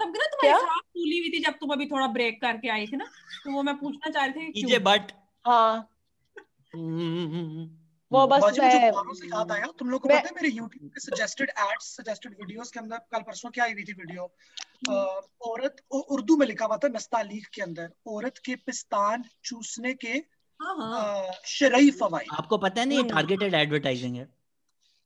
Tamkinat 0.00 0.36
क्या 0.40 0.52
तुम्हारी 0.52 0.66
सांस 0.66 0.82
फूली 0.94 1.18
हुई 1.18 1.30
थी 1.30 1.40
जब 1.44 1.58
तुम 1.60 1.72
अभी 1.72 1.86
थोड़ा 1.86 2.06
ब्रेक 2.18 2.40
करके 2.40 2.68
आई 2.70 2.86
थी 2.86 2.96
ना 2.96 3.04
तो 3.44 3.52
वो 3.52 3.62
मैं 3.62 3.76
पूछना 3.78 4.10
चाह 4.10 4.24
रही 4.24 4.46
थी 4.46 4.52
कि 4.52 4.62
क्यों? 4.62 4.82
बट 4.82 5.12
हाँ। 5.44 5.88
वो 8.12 8.26
बस 8.26 8.42
बाजी 8.42 8.60
मैं 8.60 9.14
से 9.14 9.26
याद 9.26 9.52
आया 9.52 9.66
तुम 9.78 9.90
लोग 9.90 10.00
को 10.02 10.08
पता 10.08 10.28
है 10.28 10.34
मेरे 10.34 10.50
YouTube 10.50 10.88
पे 10.94 11.00
सजेस्टेड 11.00 11.50
एड्स 11.58 11.90
सजेस्टेड 11.96 12.32
वीडियोस 12.40 12.70
के 12.70 12.80
अंदर 12.80 12.98
कल 13.12 13.22
परसों 13.22 13.50
क्या 13.50 13.64
आई 13.64 13.72
हुई 13.72 13.84
थी 13.84 13.92
वीडियो 13.92 14.24
औरत 15.50 15.82
उर्दू 15.92 16.36
में 16.36 16.46
लिखा 16.46 16.64
हुआ 16.64 16.76
था 16.84 16.88
नस्तालीग 16.88 17.46
के 17.54 17.62
अंदर 17.62 17.90
औरत 18.14 18.38
के 18.44 18.56
पिस्तान 18.66 19.24
चूसने 19.44 19.94
के 19.94 20.12
हाँ 20.60 20.74
हाँ। 20.78 21.32
शरई 21.46 21.90
फवाइद 22.00 22.34
आपको 22.34 22.58
पता 22.58 22.80
है 22.80 22.86
ना 22.88 22.94
ये 22.94 23.00
हम्म। 23.00 23.10
टारगेटेड 23.10 23.54
एडवर्टाइजिंग 23.54 24.16
है। 24.16 24.28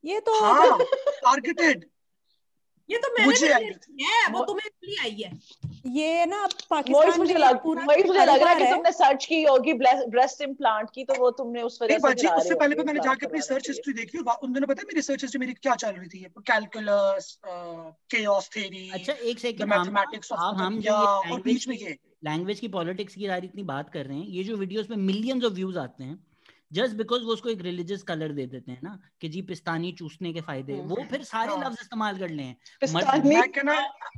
ये 0.03 0.19
तो 0.19 0.39
हाँ 0.39 0.77
टारगेटेड 0.79 1.85
ये 2.89 2.97
तो 2.97 3.09
मैंने 3.09 3.25
मुझे 3.25 3.45
भी 3.47 3.53
आई 3.53 3.63
देखी 3.63 4.03
है 4.05 4.31
वो 4.31 4.43
तुम्हें 4.45 4.65
इसलिए 4.65 5.03
आई 5.03 5.21
है। 5.21 5.31
ये 5.95 6.25
ना 6.25 6.45
पाकिस्तान 6.69 7.17
मुझे 7.19 7.33
लग 7.35 7.57
पूरा 7.63 7.83
मोहित 7.83 8.05
मुझे 8.07 8.25
लग 8.25 8.41
रहा 8.41 8.51
है 8.51 8.59
कि 8.59 8.65
तुमने 8.65 8.91
सर्च 8.91 9.25
की 9.25 9.41
होगी 9.43 9.73
ब्रेस्ट 9.75 10.41
इम्प्लांट 10.41 10.89
की 10.95 11.03
तो 11.03 11.15
वो 11.15 11.29
तुमने 11.39 11.61
उस 11.61 11.79
वजह 11.81 11.97
से 11.99 12.27
आ 12.27 12.35
उससे 12.35 12.55
पहले 12.55 12.75
भी 12.75 12.83
मैंने 12.83 12.99
जाके 12.99 13.25
अपनी 13.25 13.41
सर्च 13.41 13.67
हिस्ट्री 13.67 13.93
देखी 13.93 14.17
और 14.19 14.37
उन 14.43 14.53
दिनों 14.53 14.67
पता 14.67 14.81
है 14.81 14.85
मेरी 14.87 15.01
सर्च 15.01 15.23
हिस्ट्री 15.23 15.39
मेरी 15.39 15.53
क्या 15.55 15.75
चल 15.75 15.91
रही 15.91 16.07
थी? 16.07 16.25
कैलकुलस 16.41 17.37
केओस 17.45 18.49
थ्योरी 18.53 18.89
अच्छा 18.93 19.13
एक 19.13 19.39
सेकंड 19.39 19.73
हम 19.73 19.79
मैथमेटिक्स 19.79 20.31
ऑफ़ 20.33 20.55
हम 20.57 20.79
जो 20.81 20.93
और 20.93 21.41
बीच 21.41 21.67
में 21.67 21.75
ये। 21.77 21.97
लैंग्वेज 22.25 22.59
की 22.59 22.67
पॉलिटिक्स 22.69 23.15
की 23.15 23.27
सारी 23.27 23.47
इतनी 23.47 23.63
बात 23.65 23.89
कर 23.89 24.05
रहे 24.05 24.17
हैं 24.17 24.25
ये 24.27 24.43
जो 24.43 24.55
वीडियोस 24.57 24.89
में 24.89 24.97
मिलियंस 24.99 25.43
ऑफ़ 25.43 25.53
व्यूज़ 25.53 25.77
आते 25.79 26.03
हैं 26.03 26.17
जस्ट 26.71 26.95
बिकॉज़ 26.95 27.23
वो 27.23 27.33
उसको 27.33 27.49
एक 27.49 27.61
रिलीजियस 27.61 28.03
कलर 28.03 28.31
दे 28.31 28.45
देते 28.45 28.71
हैं 28.71 28.79
ना 28.83 28.97
कि 29.21 29.29
जी 29.29 29.41
पिस्तानी 29.41 29.91
चूसने 29.91 30.33
के 30.33 30.41
फ़ायदे 30.41 30.73
हम्म। 30.73 30.87
वो 30.89 31.05
फिर 31.09 31.23
सारे 31.23 31.51
हाँ। 31.51 31.59
लफ्ज 31.59 31.77
इस्तेमाल 31.81 32.17
कर 32.17 32.29
ले। 32.29 32.43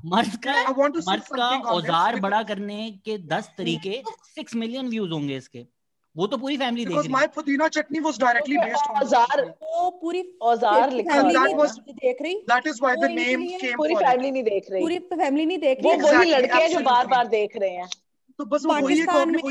मर्द 0.06 0.36
का 0.46 0.54
मर्द 0.74 1.66
औज़ार 1.68 2.20
बड़ा 2.20 2.44
करने 2.44 2.92
के 3.06 3.18
दस 3.28 3.50
तरीके 3.58 4.02
सिक्स 4.36 4.56
मिलियन 4.56 4.90
व्यूज़ 4.90 5.12
होंगे 5.12 5.38
इसके। 5.38 5.66
वो 6.16 6.28
तो 6.28 6.38
पूरी 6.38 6.58
फैमिली 6.58 6.86
देख 6.86 6.98
रही 6.98 7.14
है 7.14 7.28
पुदीना 7.28 7.68
चटनी 7.68 8.00
वाज 8.00 8.20
डायरेक्टली 8.20 8.58
बेस्ड 8.58 8.92
ऑन 8.92 8.96
औज़ार 8.98 9.42
वो 9.64 9.90
पूरी 10.02 10.22
औज़ार 10.42 10.92
लिखा 10.92 11.20
हुआ 11.20 11.66
देख 11.68 12.22
रही? 12.22 12.36
that 12.50 12.68
is 12.68 12.82
why 12.82 12.94
वो 12.96 13.02
the 13.04 13.10
इनके 13.12 13.26
name 13.26 13.42
लिए 13.42 13.60
came 13.60 13.78
पूरी 13.78 13.96
फैमिली 13.96 14.32
नहीं 14.32 14.44
देख 14.44 14.72
रही। 14.72 14.82
पूरी 14.82 15.00
फैमिली 15.14 15.46
नहीं 15.46 15.58
देख 15.60 15.84
वो 15.84 15.92
रही 15.92 16.02
वही 16.02 16.32
लड़के 16.32 16.58
हैं 16.58 16.70
जो 16.70 16.80
बार-बार 16.86 17.28
देख 17.28 17.58
रहे 17.58 17.70
हैं। 17.70 17.88
तो 18.40 18.46
बस 18.46 18.66
वही 18.66 19.06
पाकिस्तान 19.06 19.32
में 19.32 19.42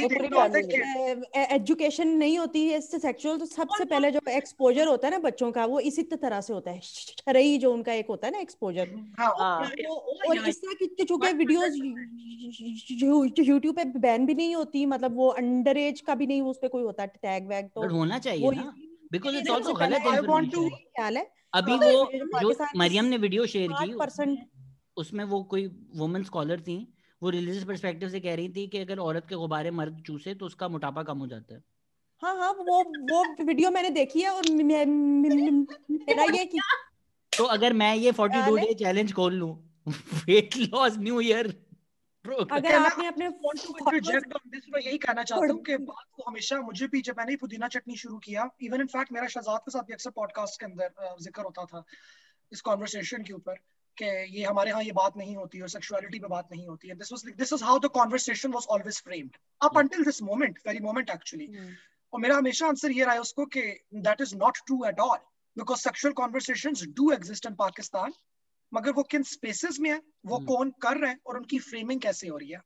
है 1.35 1.45
एजुकेशन 1.55 2.09
नहीं 2.09 2.39
होती 2.39 2.61
है 2.67 2.77
इससे 2.79 2.99
सेक्सुअल 2.99 3.39
तो 3.39 3.47
सबसे 3.47 3.85
पहले 3.85 4.11
जो 4.11 4.21
एक्सपोजर 4.31 4.87
होता 4.89 5.09
है 5.09 5.13
ना 5.13 5.19
बच्चों 5.21 5.51
का 5.53 5.65
वो 5.67 5.81
इसी 5.91 6.03
तरह 6.03 6.41
से 6.41 6.53
होता 6.53 6.71
है। 6.71 6.81
शरई 6.83 7.59
जो 7.59 7.73
उनका 7.73 7.93
एक 7.93 8.07
होता 8.09 8.27
है 8.27 8.33
ना 8.33 8.39
एक्सपोजर 8.41 8.95
हाँ 9.19 9.33
हाँ 9.39 9.71
और 10.29 10.49
इस 10.49 10.59
तरह 10.59 10.75
की 10.81 11.05
चूँकि 11.05 11.33
वीडियोस 11.35 11.73
यूट्यूब 13.41 13.75
पे 13.77 13.85
बैन 14.01 14.27
भी 14.27 14.35
नहीं 14.35 14.55
होती 14.55 14.87
मतलब 14.87 15.17
वो 15.17 15.29
अंडर 15.43 15.77
एज 15.79 16.01
का 16.01 16.15
भी 16.15 16.27
नहीं 16.27 16.43
उस 16.45 16.59
पे 16.63 16.69
कोई 16.69 16.83
होता 16.83 17.07
टैग 17.07 17.49
वैग 17.49 17.69
तो 17.69 17.89
होना 17.89 18.19
चाहिए 18.19 18.51
ना। 18.53 18.73
बिकॉज़ 19.13 19.37
इट्स 19.37 19.51
पहले 19.51 19.73
गलत 19.77 20.03
इन्फॉर्मेशन 20.09 20.69
ख्याल 20.69 21.17
है। 21.17 21.27
अभी 21.55 21.75
वो 21.77 21.91
जो 22.41 22.55
मरियम 22.77 23.05
ने 23.05 23.17
वीडियो 23.19 23.47
शेयर 23.47 23.71
की 23.75 24.37
उसमें 24.97 25.25
वो 25.27 25.43
कोई 25.45 25.67
वुमेन 25.97 26.23
स्कॉलर 26.25 26.61
थी 26.61 26.77
वो 27.23 27.31
रिलीजियस 27.31 27.65
पर्सपेक्टिव 27.65 28.09
से 28.09 28.21
कह 28.21 28.35
रही 28.35 28.49
थी 28.49 28.67
कि 28.67 28.79
अगर 28.79 28.99
औरत 28.99 29.27
के 29.29 29.35
गुब्बारे 29.35 29.71
मर्द 29.71 30.03
चूसे 30.07 30.35
तो 30.35 30.47
उसका 30.47 30.69
मोटापा 30.69 31.03
कम 31.03 31.19
हो 31.19 31.27
जाता 31.27 31.55
है। 31.55 31.63
हाँ 32.23 32.37
हाँ 32.37 32.53
वो 32.53 32.83
वो 33.13 33.45
वीडियो 33.45 33.71
मैंने 33.71 33.91
देखी 33.91 34.21
है 34.21 34.31
और 34.31 34.51
मैं- 34.51 34.87
मैं- 34.87 35.67
मेरा 35.91 36.23
ये 36.35 36.45
कि 36.45 36.61
तो 37.39 37.45
अगर 37.45 37.73
मैं 37.73 37.95
ये 37.97 38.13
42 38.13 38.43
ख्याल 38.43 38.57
डे 38.57 38.75
चैलेंज 38.75 39.13
खोल 39.13 39.35
लूँ 39.35 39.51
वेट 40.29 40.57
लॉस 40.57 40.99
न्यू 40.99 41.21
ईयर 41.21 41.47
अगर 42.53 42.75
आपने 42.75 43.07
अपने 43.07 43.27
यही 44.87 44.99
कहना 44.99 45.23
चाहता 45.23 45.53
हूँ 45.53 45.63
कि 45.63 45.77
बात 45.77 46.05
को 46.13 46.23
हमेशा 46.31 46.61
मुझे 46.61 46.87
भी 46.87 47.01
जब 47.01 47.15
मैंने 47.19 47.37
पुदीना 47.37 47.69
चटनी 47.69 47.97
शुरू 47.97 48.19
किया। 48.19 48.49
इवन 48.63 48.81
इन 48.81 48.87
फैक्ट 48.87 49.13
मेरा 49.13 49.27
शहजाद 49.27 49.61
के 49.61 49.71
साथ 49.71 49.83
भी 49.83 49.93
अक्सर 49.93 50.11
पॉडकास्ट 50.11 50.61
के 50.61 50.67
अंदर 50.67 51.17
ज़िक्र 51.21 51.43
होता 51.43 51.65
था 51.65 51.85
इस 52.53 52.61
कॉन्वर्सेशन 52.61 53.23
के 53.23 53.33
ऊपर। 53.33 53.55
कि 53.99 54.05
ये 54.37 54.45
हमारे 54.45 54.71
यहाँ 54.71 54.83
ये 54.83 54.93
बात 54.93 55.17
नहीं 55.17 55.37
होती 55.37 55.61
और 55.61 55.69
सेक्सुअलिटी 55.69 56.19
पे 56.19 56.29
बात 56.29 56.49
नहीं 56.53 56.67
होती। 56.67 56.89
है 56.89 56.95
this 56.95 57.13
was 57.13 57.25
this 57.37 57.53
is 57.53 57.65
how 57.65 57.79
the 57.79 57.87
conversation 57.95 58.53
was 58.53 58.67
always 58.71 59.03
framed 59.03 59.37
up 59.61 59.79
until 59.79 60.05
this 60.05 60.23
moment 60.23 60.59
very 60.67 60.81
moment 60.81 61.11
actually 61.11 61.47
और 62.13 62.21
मेरा 62.21 62.37
हमेशा 62.37 62.67
आंसर 62.67 62.91
ये 62.91 63.05
रहा 63.05 63.15
है 63.15 63.21
उसको 63.21 63.47
कि 63.47 63.61
that 63.95 64.21
is 64.21 64.37
not 64.37 64.59
true 64.67 64.85
at 64.85 65.01
all 65.01 65.19
because 65.57 65.81
sexual 65.81 66.15
conversation 66.15 66.75
do 66.93 67.11
exist 67.13 67.47
in 67.47 67.55
Pakistan 67.55 68.13
मगर 68.73 68.93
वो 68.93 69.03
किन 69.03 69.23
स्पेसेस 69.23 69.79
में 69.81 69.91
है? 69.91 70.01
वो 70.27 70.39
कौन 70.47 70.71
कर 70.83 70.97
रहे 70.97 71.11
हैं? 71.11 71.19
और 71.27 71.37
उनकी 71.37 71.59
फ्रेमिंग 71.59 72.01
कैसे 72.01 72.29
हो 72.29 72.37
रही 72.37 72.51
है? 72.51 72.61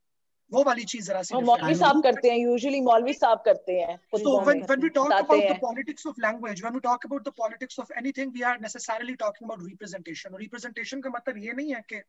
वो 0.53 0.63
वाली 0.65 0.85
चीज़ 0.85 1.07
जरा 1.07 1.23
सी 1.23 1.43
मौलवी 1.43 1.75
साहब 1.75 2.03
करते 2.03 2.31
हैं 2.31 2.39
यूजुअली 2.39 2.81
मौलवी 2.81 3.13
साहब 3.13 3.43
करते 3.45 3.79
हैं 3.81 3.97
so 4.15 4.39
when 4.41 4.63
when 4.63 4.81
we 4.83 4.89
talk 4.89 5.13
about 5.13 5.43
the 5.43 5.59
politics 5.61 6.07
of 6.07 6.21
language 6.21 6.61
when 6.61 6.75
we 6.75 6.81
talk 6.81 7.07
about 7.07 7.29
the 7.29 7.33
politics 7.37 7.81
of 7.81 7.93
anything 7.99 8.33
we 8.33 8.43
are 8.53 8.61
necessarily 8.61 9.15
talking 9.15 9.51
about 9.51 9.69
representation 9.69 10.37
representation 10.37 11.01
का 11.01 11.11
मतलब 11.11 11.39
ये 11.39 11.53
नहीं 11.53 11.75
है 11.75 11.83
कि 11.89 12.03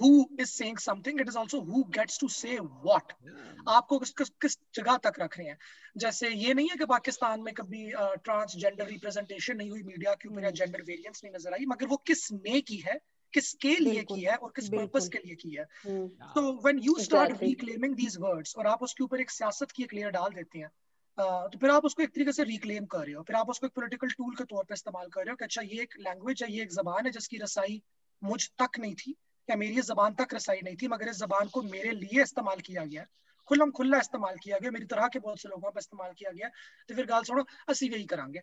who 0.00 0.10
is 0.40 0.48
saying 0.48 0.78
something 0.78 1.20
it 1.20 1.28
is 1.28 1.38
also 1.38 1.60
who 1.60 1.82
gets 1.98 2.20
to 2.20 2.28
say 2.28 2.58
what 2.58 3.12
आपको 3.68 3.98
किस 3.98 4.30
किस, 4.42 4.58
जगह 4.74 4.96
तक 4.96 5.20
रख 5.20 5.38
रहे 5.38 5.48
हैं? 5.48 5.58
जैसे 5.96 6.28
ये 6.28 6.54
नहीं 6.54 6.68
है 6.68 6.76
कि 6.76 6.86
पाकिस्तान 6.86 7.40
में 7.40 7.54
कभी 7.54 7.90
ट्रांसजेंडर 8.24 8.86
रिप्रेजेंटेशन 8.86 9.56
नहीं 9.56 9.70
हुई 9.70 9.82
मीडिया 9.82 10.14
के 10.14 10.28
ऊपर 10.28 10.42
या 10.42 10.48
hmm. 10.48 10.58
जेंडर 10.58 10.82
वेरिएंस 10.82 11.20
नहीं 11.24 11.34
नज़र 11.34 11.52
आई 11.52 11.66
मगर 11.66 11.86
वो 11.86 11.96
किस 11.96 12.32
ने 12.32 12.60
की 12.60 12.76
है? 12.76 12.98
किसके 13.32 13.74
लिए 13.76 14.02
की 14.04 14.20
है 14.20 14.36
और 14.36 14.52
किस 14.56 14.68
पर्पस 14.68 15.08
के 15.08 15.18
लिए 15.18 15.34
की 15.34 15.50
है? 15.50 15.64
तो 15.84 16.52
when 16.64 16.78
you 16.78 16.94
start 17.00 17.42
reclaiming 17.42 17.94
these 17.96 18.16
words 18.20 18.56
और 18.56 18.66
आप 18.66 18.82
उसके 18.82 19.04
ऊपर 19.04 19.20
एक 19.20 19.30
सियासत 19.30 19.70
की 19.70 19.82
एक 19.82 19.94
लेयर 19.94 20.10
डाल 20.10 20.30
देते 20.32 20.58
हैं 20.58 20.70
तो 21.18 21.58
फिर 21.58 21.70
आप 21.70 21.84
उसको 21.84 22.02
एक 22.02 22.14
तरीके 22.14 22.32
से 22.32 22.44
रिक्लेम 22.44 22.84
कर 22.86 22.98
रहे 22.98 23.14
हो। 23.14 23.22
फिर 23.22 23.36
आप 23.36 23.50
उसको 23.50 23.66
एक 23.66 23.72
पॉलिटिकल 23.72 24.10
टूल 24.10 24.34
के 24.34 24.44
तौर 24.44 24.64
पर 24.64 24.74
इस्तेमाल 24.74 25.08
कर 25.08 25.20
रहे 25.20 25.30
हो 25.30 25.36
कि 25.36 25.44
अच्छा 25.44 25.62
ये 25.62 25.82
एक 25.82 25.94
लैंग्वेज 26.00 26.42
है 26.42 26.52
ये 26.52 26.62
एक 26.62 26.70
जबान 26.72 27.06
है 27.06 27.12
जिसकी 27.12 27.38
रसाई 27.38 27.80
मुझ 28.22 28.40
तक 28.58 28.78
नहीं 28.78 28.94
थी 28.94 29.14
या 29.48 29.56
मेरी 29.56 29.82
जबान 29.82 30.14
तक 30.14 30.34
रसाई 30.34 30.60
नहीं 30.64 30.76
थी 30.76 30.88
मगर 30.88 31.08
इस 31.08 31.18
जबान 31.18 31.48
को 31.48 31.62
मेरे 31.64 31.90
लिए 31.92 32.22
इस्तेमाल 32.22 32.60
किया 32.60 32.84
गया 32.84 33.06
खुल्लम 33.48 33.70
खुल्ला 33.70 33.98
इस्तेमाल 33.98 34.36
किया 34.42 34.58
गया 34.58 34.70
मेरी 34.70 34.86
तरह 34.86 35.08
के 35.08 35.18
बहुत 35.18 35.40
से 35.40 35.48
लोगों 35.48 35.70
पर 35.70 35.78
इस्तेमाल 35.78 36.12
किया 36.18 36.30
गया 36.30 36.48
तो 36.88 36.94
फिर 36.94 37.06
गाल 37.06 37.22
सुनो 37.22 37.44
असी 37.68 37.86
यही 37.86 38.04
करांगे। 38.04 38.40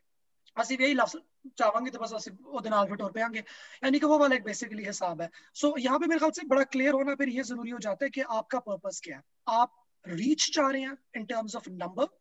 ਅਸੀਂ 0.56 0.76
ਵੀ 0.78 0.84
ਇਹੀ 0.84 0.94
ਲਫ਼ਜ਼ 0.94 1.22
ਚਾਹਾਂਗੇ 1.56 1.90
तो 1.90 2.00
बस 2.00 2.12
ਅਸੀਂ 2.16 2.32
ਉਹਦੇ 2.46 2.70
ਨਾਲ 2.70 2.88
फिट 2.88 3.00
हो 3.02 3.08
पाएंगे 3.10 3.42
यानी 3.82 3.98
कि 3.98 4.06
वो 4.06 4.16
वाला 4.18 4.36
एक 4.36 4.44
बेसिकली 4.44 4.84
हिसाब 4.84 5.22
है 5.22 5.28
सो 5.54 5.66
so, 5.66 5.78
यहाँ 5.80 5.98
पे 5.98 6.06
मेरे 6.06 6.18
ख्याल 6.18 6.32
से 6.32 6.46
बड़ा 6.46 6.64
क्लियर 6.72 6.92
होना 6.94 7.14
फिर 7.16 7.28
ये 7.30 7.44
जरूरी 7.44 7.70
हो 7.70 7.78
जाता 7.86 8.04
है 8.04 8.10
कि 8.10 8.26
आपका 8.32 8.58
पर्पस 8.66 9.00
क्या 9.00 9.16
है 9.16 9.22
आप 9.54 9.72
रीच 10.04 10.48
चाह 10.50 10.68
रहे 10.70 10.82
हैं 10.82 10.96
इन 11.16 11.24
टर्म्स 11.26 11.56
ऑफ 11.56 11.68
नंबर 11.76 12.12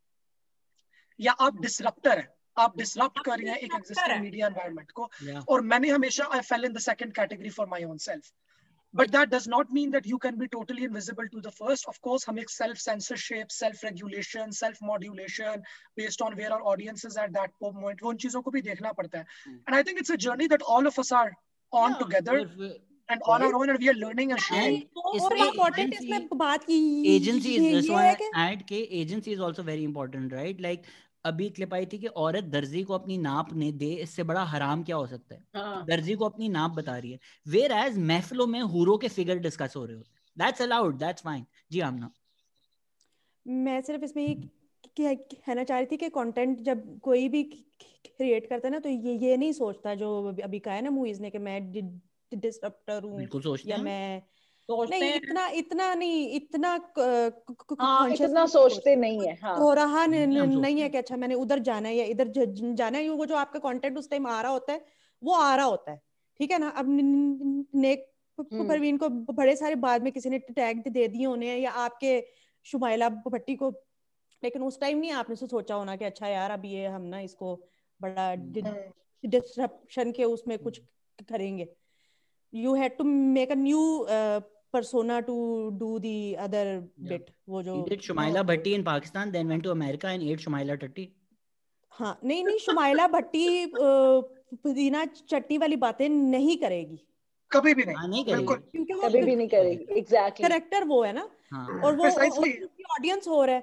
या 1.19 1.35
आप 1.41 1.61
डिसरप्टर 1.61 2.17
है 2.17 2.27
आप 2.57 2.77
डिसरप्ट 2.77 3.23
कर 3.25 3.39
रहे 3.39 3.51
हैं 3.51 3.57
एक 3.59 3.75
एग्जिस्टिंग 3.75 4.21
मीडिया 4.21 4.47
एनवायरनमेंट 4.47 4.91
को 4.91 5.09
और 5.47 5.61
मैंने 5.65 5.89
हमेशा 5.91 6.29
I 6.31 6.47
fell 6.47 6.65
in 6.65 6.73
the 6.73 6.85
second 6.85 7.13
category 7.15 7.49
for 7.51 7.67
my 7.67 7.83
own 7.85 7.97
self 8.05 8.31
but 8.95 9.11
that 9.11 9.29
does 9.29 9.47
not 9.47 9.71
mean 9.71 9.91
that 9.91 10.05
you 10.05 10.17
can 10.17 10.37
be 10.37 10.47
totally 10.47 10.83
invisible 10.83 11.27
to 11.33 11.41
the 11.41 11.51
first 11.51 11.87
of 11.87 12.01
course 12.01 12.25
hum 12.25 12.39
self 12.47 12.77
censorship 12.77 13.51
self 13.51 13.83
regulation 13.83 14.51
self 14.51 14.81
modulation 14.81 15.63
based 15.95 16.21
on 16.21 16.35
where 16.41 16.53
our 16.53 16.61
audience 16.73 17.05
is 17.05 17.17
at 17.17 17.33
that 17.39 17.51
moment 17.61 18.01
wo 18.07 18.13
un 18.15 18.21
cheezon 18.25 18.45
ko 18.47 18.55
bhi 18.57 18.63
dekhna 18.69 18.93
padta 19.01 19.23
hai 19.23 19.51
and 19.55 19.79
i 19.79 19.83
think 19.89 20.03
it's 20.03 20.15
a 20.17 20.21
journey 20.27 20.47
that 20.55 20.69
all 20.75 20.93
of 20.93 21.03
us 21.05 21.11
are 21.23 21.29
on 21.83 21.91
yeah, 21.91 21.99
together 22.05 22.39
and 23.09 23.21
on 23.33 23.43
our 23.43 23.55
own 23.59 23.69
and 23.69 23.79
we 23.83 23.89
are 23.93 23.99
learning 24.01 24.33
and 24.37 24.43
sharing 24.47 24.81
और 25.21 25.37
important 25.37 25.95
इसमें 25.99 26.27
बात 26.41 26.67
की 26.71 26.81
agency 27.13 27.55
is 27.59 27.69
this 27.77 27.89
one 27.95 28.27
add 28.47 28.67
के 28.73 28.81
agency 29.03 29.37
is 29.37 29.47
also 29.47 29.63
very 29.71 29.87
important 29.91 30.37
right 30.39 30.61
like 30.67 30.91
अभी 31.26 31.48
clip 31.50 31.74
आई 31.74 31.86
थी 31.86 31.98
कि 31.98 32.06
औरत 32.22 32.44
दर्जी 32.44 32.82
को 32.82 32.94
अपनी 32.94 33.18
नाप 33.18 33.52
ने 33.52 33.70
दे 33.72 33.92
इससे 34.02 34.22
बड़ा 34.22 34.42
हराम 34.44 34.82
क्या 34.82 34.96
हो 34.96 35.06
सकता 35.06 35.34
है? 35.34 35.42
हाँ. 35.56 35.84
दर्जी 35.86 36.14
को 36.14 36.24
अपनी 36.24 36.48
नाप 36.48 36.70
बता 36.70 36.96
रही 36.98 37.12
है। 37.12 37.18
वेर 37.46 37.72
एज 37.72 37.98
महफिलों 37.98 38.46
में 38.46 38.60
हुरों 38.74 38.98
के 38.98 39.08
फिगर 39.08 39.38
डिस्कस 39.38 39.76
हो 39.76 39.84
रहे 39.84 39.96
होते 39.96 40.14
दैट्स 40.36 40.62
अलाउड 40.62 40.98
दैट्स 40.98 41.22
फाइन 41.22 41.44
जी 41.72 41.80
आमना। 41.80 42.10
मैं 43.46 43.80
सिर्फ़ 43.82 44.04
इसमें 44.04 44.22
ये 44.24 45.14
कहना 45.14 45.64
चाह 45.64 45.78
रही 45.78 45.86
थी 45.86 45.96
कि 45.96 46.08
कंटेंट 46.08 46.60
जब 46.60 46.98
कोई 47.00 47.28
भी 47.28 47.42
क्रिएट 47.42 48.48
करता 48.48 48.68
है 48.68 48.72
ना 48.72 48.78
तो 48.78 48.88
ये 48.88 49.14
ये 49.18 49.36
नहीं 49.36 49.52
सोचता 49.52 49.94
जो 49.94 50.10
अभी 50.44 50.58
कहा 50.58 50.74
है 50.74 50.82
ना 50.82 50.90
मूवीज़ 50.90 51.20
ने 51.22 51.30
कि 51.30 51.38
मैं 51.38 51.60
डिस्टर्बर 52.32 53.04
हूँ 53.04 53.60
या 53.66 53.76
मैं 53.78 54.22
सोचते 54.68 54.98
नहीं 55.00 55.14
इतना 55.14 55.46
इतना 55.48 55.94
नहीं 55.94 56.30
इतना 56.30 56.70
हाँ, 57.80 58.10
इतना 58.10 58.46
सोचते 58.46 58.96
नहीं 58.96 59.26
है 59.26 59.38
हाँ, 59.42 59.56
हो 59.56 59.72
रहा 59.72 60.06
नहीं 60.06 60.80
है 60.80 60.88
कि 60.88 60.98
अच्छा 60.98 61.16
मैंने 61.16 61.34
उधर 61.34 61.58
जाना 61.58 61.88
है 61.88 61.94
या 61.96 62.04
इधर 62.04 62.32
जाना 62.74 62.98
है 62.98 63.08
वो 63.08 63.26
जो 63.26 63.36
आपका 63.36 63.58
कंटेंट 63.58 63.98
उस 63.98 64.10
टाइम 64.10 64.26
आ 64.26 64.40
रहा 64.40 64.52
होता 64.52 64.72
है 64.72 64.84
वो 65.22 65.34
आ 65.34 65.54
रहा 65.56 65.66
होता 65.66 65.90
है। 65.90 66.00
ठीक 66.40 66.50
है 66.50 66.58
ना? 66.58 66.68
अब 66.68 66.86
नेक 66.88 68.06
हम्म। 68.38 68.68
परवीन 68.68 68.96
को 68.96 69.08
बड़े 69.08 69.56
सारे 69.56 69.74
बाद 69.74 70.02
में 70.02 70.12
किसी 70.12 70.30
ने 70.30 70.38
टैग 70.38 70.88
दे 70.88 71.08
दिए 71.08 71.26
होने 71.26 71.56
या 71.56 71.70
आपके 71.70 72.26
शुमाइला 72.64 73.08
भट्टी 73.08 73.54
को 73.56 73.70
लेकिन 74.42 74.62
उस 74.62 74.80
टाइम 74.80 74.98
नहीं 74.98 75.12
आपने 75.12 75.36
से 75.36 75.46
सोचा 75.46 75.74
होना 75.74 75.96
कि 75.96 76.04
अच्छा 76.04 76.28
यार 76.28 76.50
अब 76.50 76.64
ये 76.64 76.86
हम 76.86 77.02
ना 77.02 77.20
इसको 77.20 77.54
बड़ा 78.00 78.34
डिस्ट्रप्शन 78.34 80.02
हम्म। 80.02 80.12
के 80.12 80.24
उसमें 80.24 80.58
कुछ 80.58 80.80
करेंगे। 81.28 81.68
You 82.54 82.74
had 82.74 82.96
to 82.96 83.04
make 83.04 83.50
a 83.50 83.54
new 83.54 84.06
persona 84.78 85.20
to 85.28 85.36
do 85.84 85.92
the 86.06 86.16
other 86.46 86.64
yeah. 86.70 87.10
bit 87.10 87.30
वो 87.48 87.62
जो 87.62 87.82
he 87.82 87.90
did 87.90 88.08
Shumaila 88.08 88.48
Bhatti 88.54 88.80
in 88.80 88.88
Pakistan 88.94 89.36
then 89.38 89.54
went 89.54 89.70
to 89.70 89.78
America 89.78 90.14
and 90.14 90.32
ate 90.32 90.48
Shumaila 90.48 90.82
Tatti 90.82 91.12
हाँ 91.92 92.18
नहीं 92.24 92.44
नहीं 92.44 92.58
शुमाइला 92.58 93.06
भट्टी 93.08 93.72
पुदीना 93.74 95.04
चट्टी 95.04 95.58
वाली 95.58 95.76
बातें 95.84 96.08
नहीं 96.08 96.56
करेगी। 96.56 96.98
कभी 97.50 97.72
भी 97.74 97.84
नहीं, 97.84 97.96
हाँ, 97.96 98.08
नहीं 98.08 98.24
करेगी। 98.24 98.84
कभी 98.92 99.22
भी 99.24 99.36
नहीं 99.36 99.48
करेगी 99.48 99.98
एग्जैक्टली 99.98 100.46
करेक्टर 100.46 100.84
वो 100.84 101.02
है 101.02 101.12
ना 101.12 101.28
हाँ. 101.52 101.80
और 101.84 101.96
वो 101.96 102.04
ऑडियंस 102.04 103.28
हो 103.28 103.44
रहा 103.44 103.54
है। 103.54 103.62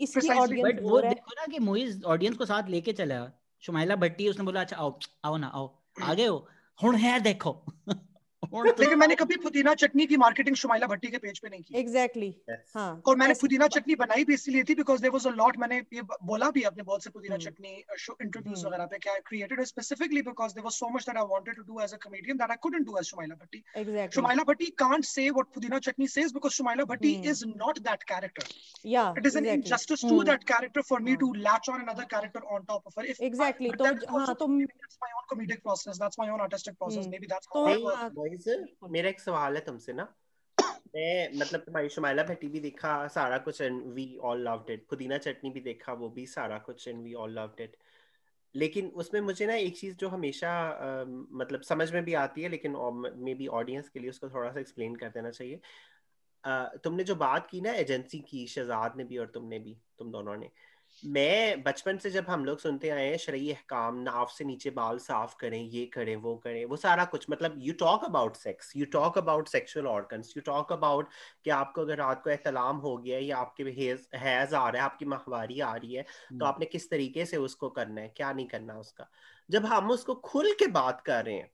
इसकी 0.00 0.28
ऑडियंस 0.28 0.80
वो 0.82 1.00
देखो 1.00 1.34
ना 1.40 1.46
कि 1.52 1.58
मोइज 1.58 2.02
ऑडियंस 2.04 2.36
को 2.36 2.44
साथ 2.44 2.68
लेके 2.70 2.92
चला। 2.92 3.20
शुमाइला 3.62 3.96
भट्टी 3.96 4.28
उसने 4.28 4.44
बोला 4.44 4.60
अच्छा 4.60 4.76
आओ 4.76 4.98
आओ 5.24 5.36
ना 5.36 5.46
आओ। 5.46 5.66
आगे 6.02 6.26
हो। 6.26 6.36
हुन 6.82 6.94
है 6.96 7.18
देखो। 7.20 7.52
लेकिन 8.54 8.98
मैंने 8.98 9.14
कभी 9.14 9.36
पुदीना 9.42 9.74
चटनी 9.74 10.06
की 10.06 10.16
मार्केटिंग 10.16 10.56
शुमाइला 10.56 10.86
भट्टी 10.86 11.08
के 11.08 11.18
पेज 11.18 11.38
पे 11.38 11.48
नहीं 11.48 11.62
की। 11.62 11.78
Exactly 11.78 12.28
exactly. 12.28 12.76
हाँ 12.76 13.02
और 13.06 13.16
मैंने 13.16 13.34
पुदीना 13.40 13.66
चटनी 13.68 13.94
बनाई 13.94 14.24
भी 14.24 14.34
इसलिए 14.34 14.64
थी 14.64 14.74
because 14.74 15.00
there 15.00 15.12
was 15.12 15.28
a 15.28 15.30
lot 15.32 15.58
मैंने 15.58 15.78
ये 15.94 16.02
बोला 16.24 16.50
भी 16.50 16.62
अपने 16.70 16.82
बहुत 16.82 17.04
से 17.04 17.10
पुदीना 17.10 17.36
hmm. 17.36 17.44
चटनी 17.44 17.68
इंटरव्यूज़ 17.68 18.58
hmm. 18.58 18.66
वगैरह 18.66 18.86
पे 18.86 18.98
क्या 18.98 19.14
created 19.26 19.62
specifically 19.64 20.22
because 20.22 20.54
there 20.54 20.64
was 20.64 20.72
so 20.74 20.88
much 20.94 21.06
that 21.06 21.16
I 21.16 21.24
wanted 21.30 21.56
to 21.56 21.62
do 21.62 21.80
as 21.80 21.94
a 21.94 21.96
comedian 22.04 22.36
that 22.36 22.50
I 22.50 22.56
couldn't 22.62 22.86
do 22.86 22.98
as 22.98 23.04
Shumaila 23.04 23.34
Bhatti. 23.34 23.62
Exactly 23.76 24.20
Shumaila 24.20 24.44
Bhatti 24.52 24.66
can't 24.84 25.04
say 25.04 25.28
what 25.30 25.52
Pudina 25.54 25.78
Chutney 25.88 26.08
says 26.08 26.32
because 26.32 26.52
Shumaila 26.52 26.84
Bhatti 26.92 27.12
is 27.30 27.44
not 27.48 27.78
that 27.88 28.02
character 28.12 28.54
या 28.86 29.08
it 29.18 29.26
is 29.26 29.38
an 29.38 29.46
injustice 29.54 30.04
to 30.04 30.22
that 30.30 30.44
character 30.52 30.88
for 30.90 31.00
me 31.08 31.16
to 31.24 31.32
latch 31.40 31.70
on 31.70 31.80
another 31.80 32.10
character 32.14 32.54
on 32.56 32.64
top 32.68 32.86
of 32.86 33.00
her 33.00 33.06
if 33.06 33.22
exactly 33.30 33.70
तो 33.82 33.84
हाँ 34.18 34.34
तो 34.34 34.48
that's 34.48 34.98
my 35.02 35.12
own 35.12 35.26
comedic 35.30 35.62
process 35.62 35.96
that's 35.96 36.18
my 36.20 36.30
own 36.30 36.40
artistic 36.40 36.74
process 36.76 37.06
maybe 37.18 37.26
that's 37.26 37.48
how 37.54 38.42
मेरा 38.88 39.08
एक 39.08 39.20
सवाल 39.20 39.54
है 39.54 39.60
तुमसे 39.60 39.92
ना। 39.92 40.14
मैं 40.96 41.38
मतलब 41.38 41.60
तुम्हारी 41.60 41.88
शुमाइला 41.88 42.22
भट्टी 42.22 42.48
भी 42.48 42.60
देखा 42.60 43.08
सारा 43.08 43.38
कुछ 43.38 43.60
and 43.60 43.82
we 43.82 44.18
all 44.22 44.48
loved 44.48 44.70
it 44.70 44.86
Pudina 44.90 45.18
Chutney 45.18 45.50
भी 45.50 45.60
देखा 45.60 45.92
वो 45.92 46.08
भी 46.08 46.26
सारा 46.26 46.58
कुछ 46.58 46.88
and 46.88 47.02
we 47.02 47.14
all 47.14 47.38
loved 47.38 47.60
it 47.60 47.76
लेकिन 48.54 48.88
उसमें 48.88 49.20
मुझे 49.20 49.46
ना 49.46 49.54
एक 49.54 49.78
चीज़ 49.78 49.96
जो 49.96 50.08
हमेशा 50.08 50.50
आ, 50.50 51.04
मतलब 51.30 51.62
समझ 51.62 51.92
में 51.92 52.04
भी 52.04 52.14
आती 52.14 52.42
है 52.42 52.48
लेकिन 52.48 52.76
मे 53.16 53.34
बी 53.34 53.46
ऑडियंस 53.46 53.88
के 53.88 54.00
लिए 54.00 54.10
उसको 54.10 54.28
थोड़ा 54.28 54.52
सा 54.52 54.60
एक्सप्लेन 54.60 54.94
कर 54.96 55.08
देना 55.08 55.30
चाहिए। 55.30 55.60
आ, 56.44 56.64
तुमने 56.64 57.04
जो 57.04 57.14
बात 57.14 57.48
की 57.50 57.60
ना 57.60 57.72
एजेंसी 57.72 58.18
की 58.18 58.46
शहजाद 58.46 58.96
ने 58.96 59.04
भी 59.04 59.18
और 59.18 59.26
तुमने 59.26 59.58
भी 59.58 59.76
तुम 59.98 60.12
दोनों 60.12 60.36
ने 60.36 60.50
मैं 61.04 61.62
बचपन 61.62 61.96
से 61.98 62.10
जब 62.10 62.26
हम 62.28 62.44
लोग 62.44 62.58
सुनते 62.58 62.88
आए 62.88 63.04
हैं 63.04 63.16
शरई 63.18 63.50
अहकाम 63.50 63.96
नाव 63.98 64.26
से 64.28 64.44
नीचे 64.44 64.70
बाल 64.70 64.98
साफ़ 64.98 65.34
करें 65.40 65.60
ये 65.60 65.84
करें 65.86 66.14
वो 66.16 66.34
करें 66.36 66.64
वो 66.64 66.76
सारा 66.76 67.04
कुछ 67.06 67.26
मतलब 67.30 67.56
you 67.58 67.72
talk 67.74 68.04
about 68.04 68.36
sex 68.36 68.72
you 68.76 68.86
talk 68.92 69.18
about 69.18 69.48
sexual 69.48 69.86
organs 69.86 70.32
you 70.36 70.42
talk 70.42 70.72
about 70.72 71.08
कि 71.44 71.50
आपको 71.52 71.82
अगर 71.82 71.96
रात 71.96 72.22
को 72.24 72.30
एहतलाम 72.30 72.76
हो 72.78 72.96
गया 72.96 73.18
या 73.18 73.36
आपके 73.38 73.64
हैज़ 74.16 74.54
आ 74.54 74.68
रहा 74.68 74.82
है 74.82 74.84
आपकी 74.84 75.04
माहवारी 75.06 75.60
आ 75.62 75.74
रही 75.74 75.94
है 75.94 76.02
तो 76.02 76.28
हम्म। 76.30 76.46
आपने 76.46 76.66
किस 76.66 76.90
तरीके 76.90 77.26
से 77.26 77.36
उसको 77.42 77.68
करना 77.70 78.00
है 78.00 78.12
क्या 78.16 78.32
नहीं 78.32 78.46
करना 78.46 78.78
उसका 78.78 79.08
जब 79.48 79.66
हम 79.66 79.90
उसको 79.90 80.14
खुल 80.24 80.52
के 80.58 80.66
बात 80.72 81.00
कर 81.02 81.24
रहे 81.24 81.34
हैं 81.34 81.50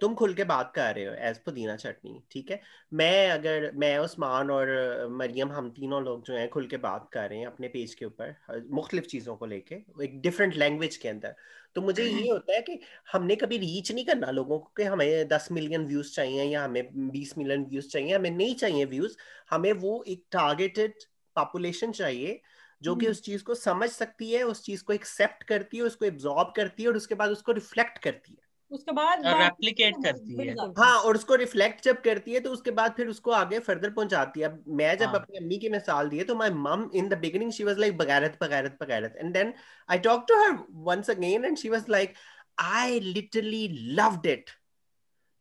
तुम 0.00 0.14
खुल 0.14 0.34
के 0.34 0.44
बात 0.44 0.72
कर 0.74 0.94
रहे 0.94 1.04
हो 1.04 1.12
एज 1.28 1.38
पुदीना 1.44 1.76
चटनी 1.76 2.22
ठीक 2.30 2.50
है? 2.50 2.60
मैं 2.92 3.30
अगर 3.30 3.70
मैं 3.74 3.96
उस्मान 3.98 4.50
और 4.50 4.68
मरियम 5.12 5.52
हम 5.52 5.70
तीनों 5.70 6.02
लोग 6.04 6.24
जो 6.26 6.34
हैं 6.34 6.48
खुल 6.50 6.66
के 6.66 6.76
बात 6.78 7.08
कर 7.12 7.28
रहे 7.30 7.38
हैं 7.38 7.46
अपने 7.46 7.68
पेज 7.68 7.94
के 7.94 8.04
ऊपर 8.04 8.34
मुख्तलिफ़ 8.72 9.06
चीज़ों 9.06 9.36
को 9.36 9.46
लेके 9.46 9.74
एक 10.04 10.20
डिफरेंट 10.22 10.56
लैंग्वेज 10.56 10.96
के 10.96 11.08
अंदर। 11.08 11.34
तो 11.76 11.80
मुझे 11.82 12.04
ये 12.04 12.30
होता 12.30 12.54
है 12.54 12.60
कि 12.60 12.78
हमने 13.12 13.36
कभी 13.36 13.58
रीच 13.58 13.92
नहीं 13.92 14.04
करना 14.04 14.30
लोगों 14.30 14.58
को 14.58 14.72
कि 14.76 14.82
हमें 14.84 15.28
दस 15.28 15.48
मिलियन 15.52 15.86
व्यूज़ 15.86 16.12
चाहिए 16.14 16.44
या 16.44 16.64
हमें 16.64 17.10
बीस 17.10 17.36
मिलियन 17.38 17.64
व्यूज़ 17.64 17.88
चाहिए 17.88 18.14
हमें 18.14 18.30
नहीं 18.30 18.54
चाहिए 18.54 18.84
व्यूज़ 18.86 19.16
हमें 19.50 19.72
वो 19.84 20.02
एक 20.08 20.24
टारगेटेड 20.32 20.94
पॉपुलेशन 21.36 21.92
चाहिए 21.92 22.40
जो 22.82 22.94
कि 22.96 23.06
उस 23.08 23.22
चीज़ 23.22 23.42
को 23.44 23.54
समझ 23.54 23.88
सकती 23.90 24.30
है 24.32 24.42
उस 24.44 24.62
चीज़ 24.64 24.84
को 24.84 24.92
एक्सेप्ट 24.92 25.42
करती 25.44 25.76
है 25.76 25.82
उसको 25.82 26.04
एब्जॉर्ब 26.06 26.52
करती 26.56 26.82
है 26.82 26.88
और 26.88 26.96
उसके 26.96 27.14
बाद 27.14 27.30
उसको 27.30 27.52
रिफ्लेक्ट 27.52 27.98
करती 27.98 28.32
है। 28.32 28.48
उसके 28.70 28.92
बाद 28.92 29.22
रेप्लिकेट 29.26 29.94
करती 30.04 30.36
है। 30.38 30.54
हाँ। 30.78 30.98
और 30.98 31.16
उसको 31.16 31.34
रिफ्लेक्ट 31.36 31.84
जब 31.84 32.00
करती 32.02 32.32
है 32.32 32.40
तो 32.40 32.50
उसके 32.50 32.70
बाद 32.72 32.92
फिर 32.96 33.08
उसको 33.08 33.30
आगे 33.32 33.58
फर्दर 33.60 33.90
पहुंचाती 33.90 34.40
है। 34.40 34.52
मैं 34.68 34.96
जब 34.98 35.06
हाँ। 35.06 35.14
अपनी 35.16 35.38
अम्मी 35.38 35.58
की 35.58 35.68
मिसाल 35.68 36.08
दी 36.08 36.18
है 36.18 36.24
तो 36.24 36.34
my 36.36 36.50
mom 36.52 36.88
in 36.94 37.08
the 37.08 37.18
beginning 37.18 37.52
she 37.52 37.64
was 37.64 37.78
like 37.78 37.96
बगैरत 37.98 38.38
बगैरत 38.42 38.76
बगैरत. 38.82 39.14
And 39.18 39.32
then 39.34 39.52
I 39.88 39.98
talk 40.00 40.24
to 40.28 40.40
her 40.42 40.56
once 40.88 41.10
again 41.10 41.44
and 41.44 41.56
she 41.58 41.68
was 41.68 41.84
like 41.90 42.14
I 42.60 43.00
literally 43.02 43.66
loved 43.94 44.26
it 44.28 44.50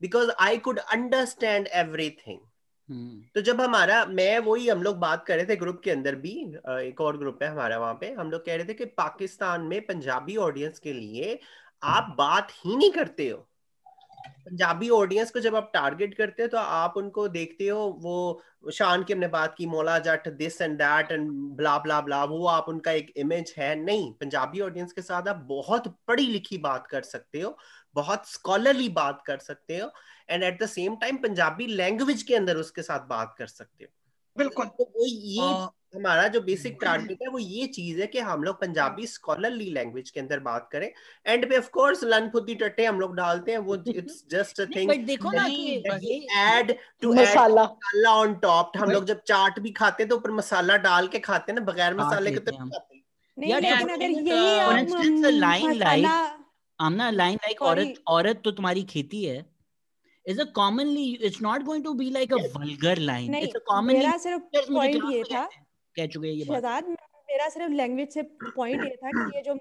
because 0.01 0.31
I 0.39 0.57
could 0.59 0.79
understand 0.79 1.67
everything 1.75 2.39
तो 3.35 3.41
जब 3.41 3.59
हमारा 3.61 4.05
मैं 4.07 4.37
वही 4.41 4.67
हम 4.67 4.81
लोग 4.83 4.95
बात 4.99 5.25
कर 5.25 5.35
रहे 5.35 5.45
थे 5.45 5.55
ग्रुप 5.55 5.81
के 5.83 5.91
अंदर 5.91 6.15
भी 6.17 6.31
एक 6.67 7.01
और 7.01 7.17
ग्रुप 7.17 7.43
है 7.43 7.49
हमारा 7.49 7.77
वहाँ 7.79 7.93
पे। 7.93 8.11
हम 8.13 8.31
लोग 8.31 8.45
कह 8.45 8.55
रहे 8.55 8.65
थे 8.65 8.73
कि 8.73 8.85
पाकिस्तान 8.97 9.61
में 9.63 9.79
पंजाबी 9.85 10.35
ऑडियंस 10.37 10.79
के 10.79 10.93
लिए 10.93 11.39
आप 11.83 12.15
बात 12.17 12.51
ही 12.55 12.75
नहीं 12.75 12.91
करते 12.91 13.29
हो। 13.29 13.45
पंजाबी 14.45 14.89
ऑडियंस 14.89 15.31
को 15.31 15.39
जब 15.39 15.55
आप 15.55 15.69
टारगेट 15.73 16.13
करते 16.13 16.43
हो 16.43 16.47
तो 16.47 16.57
आप 16.57 16.93
उनको 16.97 17.27
देखते 17.27 17.67
हो, 17.67 17.85
वो 17.99 18.71
शान 18.73 19.03
की 19.03 19.13
हमने 19.13 19.27
बात 19.27 19.53
की, 19.57 19.65
Maula 19.65 19.97
Jatt 19.99 20.27
this 20.29 20.61
and 20.61 20.77
that 20.77 21.11
and 21.11 21.29
blah 21.57 21.77
blah 21.79 21.99
blah 22.01 22.23
वो 22.25 22.45
आप 22.47 22.69
उनका 22.69 22.91
एक 22.91 23.11
इमेज 23.17 23.53
है 23.57 23.75
नहीं। 23.75 24.11
पंजाबी 24.13 24.59
ऑडियंस 24.61 24.91
के 24.93 25.01
साथ 25.01 25.27
आप 25.27 25.45
बहुत 25.49 25.87
पढ़ी 26.07 26.25
लिखी 26.27 26.57
बात 26.59 26.87
कर 26.87 27.01
सकते 27.03 27.41
हो, 27.41 27.57
बहुत 27.95 28.27
स्कॉलरली 28.27 28.89
बात 28.91 29.23
कर 29.27 29.37
सकते 29.39 29.77
हो 29.77 29.91
and 30.29 30.43
at 30.43 30.61
the 30.63 30.65
same 30.67 30.95
time 30.95 31.17
Punjabi 31.19 31.67
language 31.67 32.23
के 32.23 32.35
अंदर 32.35 32.57
उसके 32.57 32.81
साथ 32.81 33.07
बात 33.07 33.35
कर 33.37 33.47
सकते 33.47 33.83
हो। 33.83 33.91
बिल्कुल। 34.39 34.65
तो 34.67 34.83
वो 34.95 35.05
ये 35.05 35.41
हाँ। 35.41 35.75
हमारा 35.95 36.27
जो 36.27 36.41
बेसिक 36.41 36.77
टारगेट 36.81 37.21
है 37.21 37.27
वो 37.29 37.39
ये 37.39 37.67
चीज़ 37.67 38.01
है 38.01 38.07
कि 38.07 38.19
हम 38.19 38.43
लोग 38.43 38.59
पंजाबी 38.61 39.05
स्कॉलरली 39.07 39.69
लैंग्वेज 39.71 40.09
के 40.09 40.19
अंदर 40.19 40.39
बात 40.39 40.69
करें। 40.71 40.91
एंड 41.25 41.49
पे 41.49 41.57
ऑफ़ 41.57 41.69
कोर्स 41.69 42.03
लनफुद्दी 42.03 42.55
टट्टे 42.55 42.85
हम 42.85 42.99
लोग 42.99 43.15
डालते 43.15 43.51
हैं 43.51 43.59
वो 43.59 43.75
it's 43.75 44.23
just 44.31 44.61
a 44.61 44.65
thing 44.65 44.89
but 44.89 45.05
देखो 45.05 45.31
ना 45.31 45.47
कि 45.49 45.83
ये 46.03 46.19
add 46.39 46.75
to 47.01 47.13
masala. 47.13 47.63
Masala 47.63 48.11
on 48.15 48.33
top 48.35 48.71
हम 48.77 48.89
लोग 48.89 49.05
जब 49.05 49.21
चाट 49.23 49.59
भी 49.59 49.71
खाते 49.71 50.03
हैं 50.03 50.09
तो 50.09 50.15
ऊपर 50.15 50.31
मसाला 50.31 50.77
डाल 50.77 51.07
के 51.07 51.19
खाते 51.19 51.51
हैं 51.51 51.59
ना 51.59 51.65
बगैर 51.65 51.95
मसाले 51.95 52.31
के 52.31 52.39
तो 52.39 52.51
नहीं 52.51 52.69
खाते 52.69 53.01
नहीं 53.37 53.51
यार 53.51 53.61
लेकिन 53.61 53.89
अगर 53.89 54.11
यही 54.11 55.39
line 55.39 55.79
like 55.81 56.05
Amna 56.79 57.09
line 57.09 57.35
like 57.35 57.61
औरत 57.61 57.93
औरत 58.07 58.41
तो 58.45 58.51
तुम्हारी 58.51 58.83
खेती 58.83 59.23
है। 59.25 59.45
Is 60.29 60.39
a 60.39 60.45
commonly 60.57 61.05
it's 61.27 61.41
not 61.43 61.65
going 61.67 61.83
to 61.83 61.93
be 61.99 62.07
like 62.15 62.33
a 62.37 62.39
vulgar 62.55 62.95
line. 63.09 63.29
नहीं 63.31 63.47
it's 63.47 63.59
a 63.59 63.63
commonly 63.69 63.99
मेरा 63.99 64.17
सिर्फ़ 64.23 64.41
पॉइंट 64.73 65.03
ये 65.11 65.23
था। 65.23 65.39
हैं, 65.39 65.65
कह 65.95 66.07
चुके 66.07 66.27
हैं 66.27 66.33
ये 66.35 66.43
बात। 66.43 66.57
शहजाद 66.57 66.89
मेरा 67.29 67.47
सिर्फ़ 67.49 67.73
लैंग्वेज 67.73 68.13
से 68.13 68.21
पॉइंट 68.55 68.83
ये 68.83 68.95
था 68.95 69.11
कि 69.11 69.35
ये 69.35 69.41
जो 69.43 69.53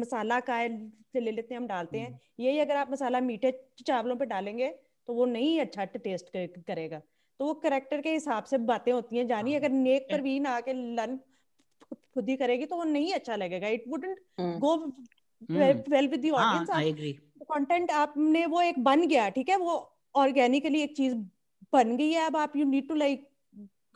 मसाला 0.00 0.40
का 0.40 0.54
है 0.56 0.68
ले 1.16 1.30
लेते 1.30 1.54
हैं 1.54 1.60
हम 1.60 1.66
डालते 1.66 1.98
हैं। 1.98 2.18
यही 2.40 2.58
अगर 2.60 2.76
आप 2.76 2.90
मसाला 2.92 3.20
मीठे 3.20 3.52
चावलों 3.86 4.16
पे 4.16 4.26
डालेंगे 4.26 4.68
तो 5.08 5.14
वो 5.14 5.24
नहीं 5.26 5.60
अच्छा 5.60 5.84
टेस्ट 5.96 6.26
करेगा। 6.36 7.00
तो 7.40 7.44
वो 7.44 7.54
करेक्टर 7.62 8.00
के 8.00 8.12
हिसाब 8.12 8.44
से 8.44 8.58
बातें 8.70 8.92
होती 8.92 9.16
हैं 9.16 9.26
जानी 9.26 9.54
अगर 9.54 9.70
नेक 9.70 10.06
परवीन 10.12 10.46
आके 10.46 10.72
लन 10.72 11.18
खुद 12.14 12.28
ही 12.28 12.36
करेगी 12.36 12.66
तो 12.66 12.76
वो 12.76 12.84
नहीं 12.84 13.12
अच्छा 13.14 13.36
लगेगा। 13.36 13.68
It 13.68 13.84
wouldn't 13.88 14.18
go 14.60 14.74
well 15.50 16.08
with 16.08 16.20
the 16.20 16.32
हाँ 16.34 16.46
ऑडियंस 16.46 16.70
आई 16.70 16.88
एग्री 16.88 17.12
कंटेंट 17.44 17.90
आपने 17.92 18.44
वो 18.46 18.60
एक 18.62 18.78
बन 18.84 19.06
गया 19.06 19.28
ठीक 19.30 19.48
है? 19.48 19.56
वो 19.56 19.74
ऑर्गेनिकली 20.14 20.82
एक 20.82 20.96
चीज़ 20.96 21.14
बन 21.72 21.96
गई 21.96 22.10
है 22.12 22.26
अब 22.26 22.36
आप 22.36 22.56
you 22.56 22.64
need 22.64 22.88
to 22.88 22.94
like 22.94 23.26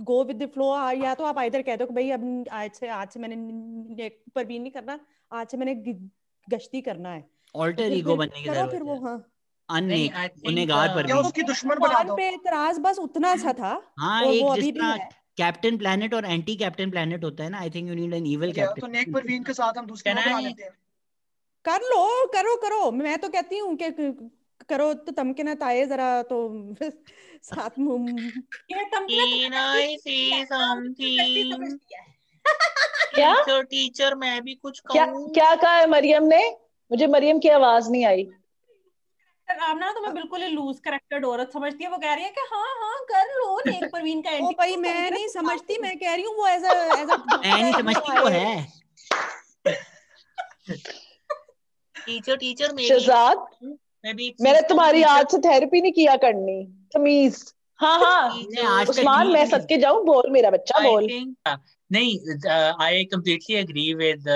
go 0.01 0.23
with 0.25 0.43
the 0.43 0.49
flow 0.51 0.67
या 0.93 1.15
तो 1.15 1.25
आप 1.25 1.39
इधर 1.41 1.63
कह 1.63 1.77
दो 1.77 1.87
कि 1.87 1.95
भाई 1.95 2.11
अब 2.11 2.45
आज 2.53 2.71
से 2.73 2.89
आज 2.91 3.09
से 3.09 3.21
मैंने 3.21 3.37
नेक 3.37 4.23
पर 4.35 4.45
भी 4.45 4.59
नहीं 4.59 4.73
करना 4.73 4.99
आज 5.33 5.47
से 5.47 5.57
मैंने 5.57 5.75
गश्ती 6.49 6.81
करना 6.81 7.13
है। 7.13 7.25
ऑल्टर 7.55 7.93
ईगो 7.93 8.17
बनने 8.17 8.43
की 8.43 8.49
करो 8.49 8.67
फिर 8.67 8.81
ज़रूरत 8.81 9.01
वो 9.03 9.09
है। 9.09 9.17
uh, 9.17 10.95
पर 10.97 11.13
उसकी 11.17 11.43
दुश्मन 11.43 11.79
बना 11.79 12.03
दो। 12.03 12.17
पे 12.17 12.31
बस 12.81 12.99
उतना 12.99 13.35
सा 13.37 13.53
था 13.53 13.73
हाँ 13.99 14.23
एक 14.25 14.43
वो 14.43 14.49
अभी 14.49 14.73
भी 14.73 14.81
है। 14.83 15.09
कैप्टन 15.37 15.77
प्लेनेट 15.79 16.15
और 16.15 16.25
एंटी 16.27 16.57
कैप्टन 16.57 16.91
प्लेनेट 16.91 17.25
होता 17.25 17.45
है 17.45 17.51
ना 17.51 17.59
I 17.59 17.71
think 17.71 17.89
you 17.89 17.95
need 17.95 18.15
an 18.15 18.27
evil 18.27 18.53
या 18.59 18.67
तो 18.67 18.75
कैप्टन 18.75 18.93
नेक 18.93 19.13
परवीन 19.15 19.43
के 19.45 19.53
साथ 19.53 19.79
हम 19.79 19.87
दूसरी 19.87 20.15
बना 20.15 20.39
लेते 20.41 20.63
हैं। 20.63 20.71
कर 21.65 21.83
लो 21.83 22.27
करो 22.27 22.57
करो। 22.57 22.91
मैं 22.91 23.19
तो 23.19 23.29
कहती 23.29 23.59
हूँ 23.59 23.77
कि 23.77 23.91
करो 24.69 24.93
तो 24.95 25.13
तमके 25.13 25.43
ना 25.43 25.55
ताए 25.55 25.85
जरा 25.87 26.23
तो 26.23 26.39
साथ 27.43 27.79
में 27.79 27.95
ये 28.71 28.85
तमकीना 28.85 29.25
Can 29.39 29.55
I 29.55 29.97
say 29.97 30.43
क्या? 33.15 33.33
टीचर 33.33 33.63
टीचर 33.63 34.15
मैं 34.15 34.41
भी 34.43 34.55
कुछ 34.55 34.81
क्या 34.93 35.05
क्या 35.07 35.55
कहा 35.55 35.73
है 35.73 35.87
मरियम 35.87 36.25
ने? 36.25 36.39
मुझे 36.91 37.07
मरियम 37.07 37.39
की 37.39 37.49
आवाज़ 37.49 37.91
नहीं 37.91 38.05
आई। 38.05 38.29
आमना 39.49 39.91
तो 39.93 40.01
मैं 40.01 40.13
बिल्कुल 40.15 40.43
ही 40.43 40.49
लूज 40.49 40.79
करेक्टेड 40.81 41.25
औरत 41.25 41.51
समझती 41.53 41.85
है। 41.85 41.91
वो 41.91 41.97
कह 41.99 42.15
रही 42.15 42.25
है 42.25 42.31
कि 42.31 42.41
हाँ 42.53 42.75
हाँ 42.83 42.99
कर 43.11 43.33
लो 43.35 43.59
नेक 43.67 43.85
परवीन 43.93 44.23
का 44.23 44.31
ओ 44.31 44.35
एंटी 44.37 44.55
भाई 44.55 44.77
मैं 44.77 45.11
नहीं 45.11 45.29
समझती 45.29 45.79
मैं। 45.79 45.99
कह 45.99 46.15
रही 46.15 46.25
हूँ 46.25 46.35
वो 46.37 46.47
एज 46.47 46.65
अ 46.65 46.73
एज 47.01 47.11
अ 47.11 47.17
मैं 47.17 47.63
नहीं 47.63 47.73
समझती 47.73 48.19
वो 48.21 48.27
है। 48.27 48.67
टीचर 52.07 52.37
टीचर 52.37 52.67
मैं 52.67 52.77
भी 52.77 52.89
शहजाद 52.89 53.47
मैं 54.05 54.15
भी 54.17 54.35
मैंने 54.41 54.61
तुम्हारी 54.69 55.03
आज 55.03 55.27
से 55.27 55.39
थेरेपी 55.39 55.81
नहीं 55.81 55.93
किया 55.93 56.17
करनी 56.17 56.65
तमीज। 56.95 57.45
हाँ 57.81 57.99
हाँ। 57.99 58.85
तक 58.85 58.91
उस्मान 58.91 59.27
मैं 59.27 59.35
नहीं। 59.35 59.51
सदके 59.51 59.77
जाऊँ? 59.77 60.05
बोल 60.05 60.31
मेरा 60.31 60.51
बच्चा 60.51 60.81
बोल। 60.81 61.09
नहीं 61.93 62.19
I 62.81 63.05
completely 63.05 63.57
agree 63.57 63.95
with 63.95 64.29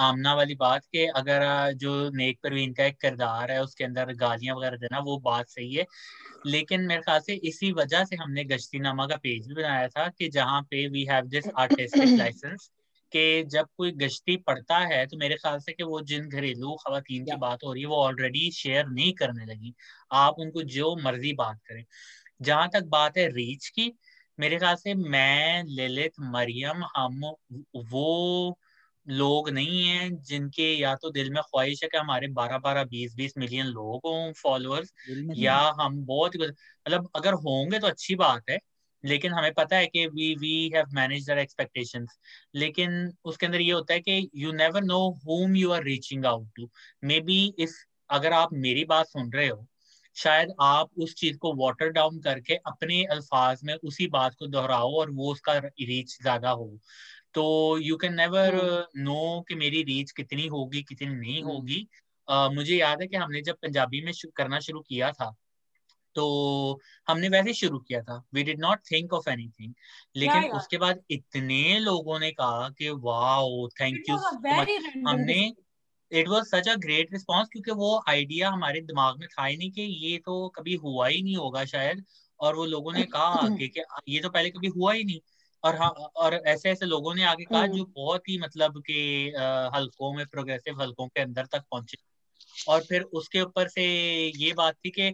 Amna 0.00 0.34
वाली 0.34 0.54
बात 0.54 0.82
कि 0.84 1.06
अगर 1.06 1.68
uh, 1.68 1.78
जो 1.78 2.10
नेक 2.10 2.38
परवीन 2.42 2.72
का 2.72 2.84
एक 2.84 2.96
किरदार 3.00 3.50
है 3.50 3.62
उसके 3.62 3.84
अंदर 3.84 4.12
गालियाँ 4.14 4.56
वगैरह 4.56 4.76
देना 4.76 4.98
वो 4.98 5.18
बात 5.18 5.48
सही 5.48 5.74
है। 5.74 5.86
लेकिन 6.46 6.80
मेरे 6.80 7.00
ख्याल 7.00 7.20
से 7.20 7.34
इसी 7.34 7.72
वजह 7.72 8.04
से 8.04 8.16
हमने 8.16 8.44
गश्ती 8.44 8.78
नामा 8.78 9.06
का 9.06 9.16
पेज 9.16 9.46
भी 9.48 9.54
बनाया 9.54 9.88
था 9.88 10.08
कि 10.18 10.28
जहाँ 10.28 10.60
पे 10.62 10.86
we 10.88 11.04
have 11.04 11.26
this 11.26 11.48
artistic 11.58 12.18
license 12.18 12.70
कि 13.12 13.42
जब 13.46 13.66
कोई 13.76 13.92
गश्ती 13.96 14.36
पड़ता 14.38 14.78
है 14.86 15.06
तो 15.06 15.16
मेरे 15.16 15.34
ख्याल 15.36 15.58
से 15.58 15.72
कि 15.72 15.82
वो 15.84 16.00
जिन 16.02 16.28
घरेलू 16.28 16.74
खातन 16.76 17.24
की 17.24 17.36
बात 17.36 17.64
हो 17.64 17.72
रही 17.72 17.82
है 17.82 17.88
वो 17.88 17.96
ऑलरेडी 17.96 18.50
शेयर 18.52 18.86
नहीं 18.88 19.12
करने 19.14 19.46
लगी। 19.46 19.74
आप 20.14 20.38
उनको 20.38 20.62
जो 20.70 20.94
मर्ज़ी 20.96 21.32
बात 21.34 21.58
करें। 21.66 21.84
जहाँ 22.42 22.68
तक 22.74 22.84
बात 22.88 23.18
है 23.18 23.28
रीच 23.32 23.68
की 23.68 23.92
मेरे 24.38 24.58
ख्याल 24.58 24.74
से 24.76 24.94
मैं 24.94 25.62
ललित 25.68 26.12
मरियम 26.30 26.84
हम 26.96 27.20
वो 27.86 28.56
लोग 29.06 29.48
नहीं 29.50 29.84
हैं 29.86 30.10
जिनके 30.22 30.62
या 30.74 30.94
तो 30.94 31.10
दिल 31.10 31.30
में 31.30 31.40
ख्वाहिश 31.42 31.82
है 31.82 31.88
कि 31.88 31.98
हमारे 31.98 32.28
बारह 32.32 32.58
बारह 32.58 32.84
बीस 32.84 33.14
बीस 33.16 33.34
मिलियन 33.38 33.66
लोग 33.66 34.00
हों 34.06 34.32
फॉलोअर्स 34.42 34.92
या 35.36 35.56
हम 35.80 36.04
बहुत 36.06 36.36
मतलब 36.36 37.10
अगर 37.16 37.34
होंगे 37.44 37.78
तो 37.78 37.86
अच्छी 37.86 38.14
बात 38.16 38.50
है 38.50 38.58
लेकिन 39.04 39.32
हमें 39.32 39.52
पता 39.54 39.76
है 39.76 39.86
कि 39.86 40.06
we 40.08 40.34
we 40.36 40.52
have 40.74 40.86
manage 40.94 41.26
their 41.26 41.38
expectations 41.38 42.18
लेकिन 42.54 43.12
उसके 43.24 43.46
अंदर 43.46 43.60
ये 43.60 43.72
होता 43.72 43.94
है 43.94 44.00
कि 44.00 44.28
you 44.36 44.52
never 44.52 44.82
know 44.84 44.98
whom 45.26 45.56
you 45.56 45.70
are 45.72 45.82
reaching 45.84 46.26
out 46.26 46.48
to 46.56 46.70
maybe 47.22 47.44
if 47.58 47.74
अगर 48.10 48.32
आप 48.32 48.52
मेरी 48.58 48.84
बात 48.86 49.06
सुन 49.08 49.30
रहे 49.32 49.48
हो 49.48 49.66
शायद 50.16 50.52
आप 50.60 50.90
उस 50.98 51.14
चीज़ 51.14 51.36
को 51.38 51.52
वाटर 51.56 51.88
डाउन 51.90 52.18
करके 52.20 52.54
अपने 52.66 53.02
अल्फाज 53.06 53.60
में 53.64 53.74
उसी 53.84 54.06
बात 54.08 54.34
को 54.34 54.46
दोहराओ 54.48 54.92
और 54.94 55.10
वो 55.10 55.30
उसका 55.32 55.56
रीच 55.58 56.16
ज़्यादा 56.22 56.50
हो। 56.52 56.68
तो 57.34 57.44
यू 57.78 57.96
कैन 57.96 58.14
नेवर 58.14 58.54
नो 58.98 59.40
कि 59.48 59.54
मेरी 59.56 59.82
रीच 59.84 60.10
कितनी 60.12 60.46
होगी 60.48 60.82
कितनी 60.82 61.08
नहीं 61.10 61.42
हम्म। 61.42 61.52
होगी। 61.52 61.86
अ, 62.28 62.48
मुझे 62.52 62.76
याद 62.76 63.02
है 63.02 63.06
कि 63.08 63.16
हमने 63.16 63.42
जब 63.42 63.56
पंजाबी 63.62 64.02
में 64.02 64.12
करना 64.36 64.60
शुरू 64.60 64.80
किया 64.82 65.12
था 65.12 65.30
तो 66.14 66.80
हमने 67.08 67.28
वैसे 67.28 67.52
शुरू 67.54 67.78
किया 67.80 68.02
था। 68.02 68.22
We 68.34 68.42
did 68.44 68.60
not 68.60 68.80
think 68.90 69.12
of 69.12 69.28
anything 69.30 69.74
लेकिन 70.16 70.42
यार। 70.42 70.50
उसके 70.52 70.78
बाद 70.78 71.00
इतने 71.10 71.78
लोगों 71.80 72.18
ने 72.18 72.30
कहा 72.32 72.68
कि 72.70 72.88
वाओ 73.02 73.68
थैंक 73.80 74.08
यू 74.08 74.16
हमने 75.06 75.40
it 76.10 76.28
was 76.28 76.44
such 76.46 76.68
a 76.68 76.74
great 76.76 77.12
response 77.12 77.48
क्योंकि 77.52 77.70
वो 77.72 77.88
आइडिया 78.08 78.50
हमारे 78.50 78.80
दिमाग 78.82 79.18
में 79.18 79.28
था 79.28 79.44
ही 79.44 79.56
नहीं 79.56 79.70
कि 79.70 79.82
ये 80.04 80.18
तो 80.18 80.48
कभी 80.50 80.74
हुआ 80.76 81.06
ही 81.08 81.22
नहीं 81.22 81.36
होगा 81.36 81.64
शायद। 81.66 82.04
और 82.40 82.56
वो 82.56 82.64
लोगों 82.66 82.92
ने 82.92 83.04
कहा 83.06 83.22
आगे 83.44 83.68
कि 83.68 83.82
ये 84.08 84.20
तो 84.20 84.30
पहले 84.30 84.50
कभी 84.50 84.68
हुआ 84.70 84.92
ही 84.92 85.04
नहीं। 85.04 85.20
और 85.64 85.76
हाँ 85.76 85.90
और 86.16 86.34
ऐसे 86.34 86.70
ऐसे 86.70 86.86
लोगों 86.86 87.14
ने 87.14 87.24
आगे 87.24 87.44
कहा 87.46 87.66
जो 87.68 87.84
बहुत 87.86 88.28
ही 88.28 88.38
मतलब 88.40 88.82
के 88.86 88.92
हलकों 89.76 90.12
में 90.14 90.24
प्रोग्रेसिव 90.26 90.80
हलकों 90.82 91.08
के 91.08 91.20
अंदर 91.20 91.46
तक 91.46 91.64
पहुँचे। 91.70 91.96
और 92.68 92.80
फिर 92.84 93.02
उसके 93.14 93.40
ऊपर 93.42 93.68
से 93.68 93.82
ये 94.36 94.52
बात 94.54 94.74
थी 94.76 94.90
कि 94.90 95.10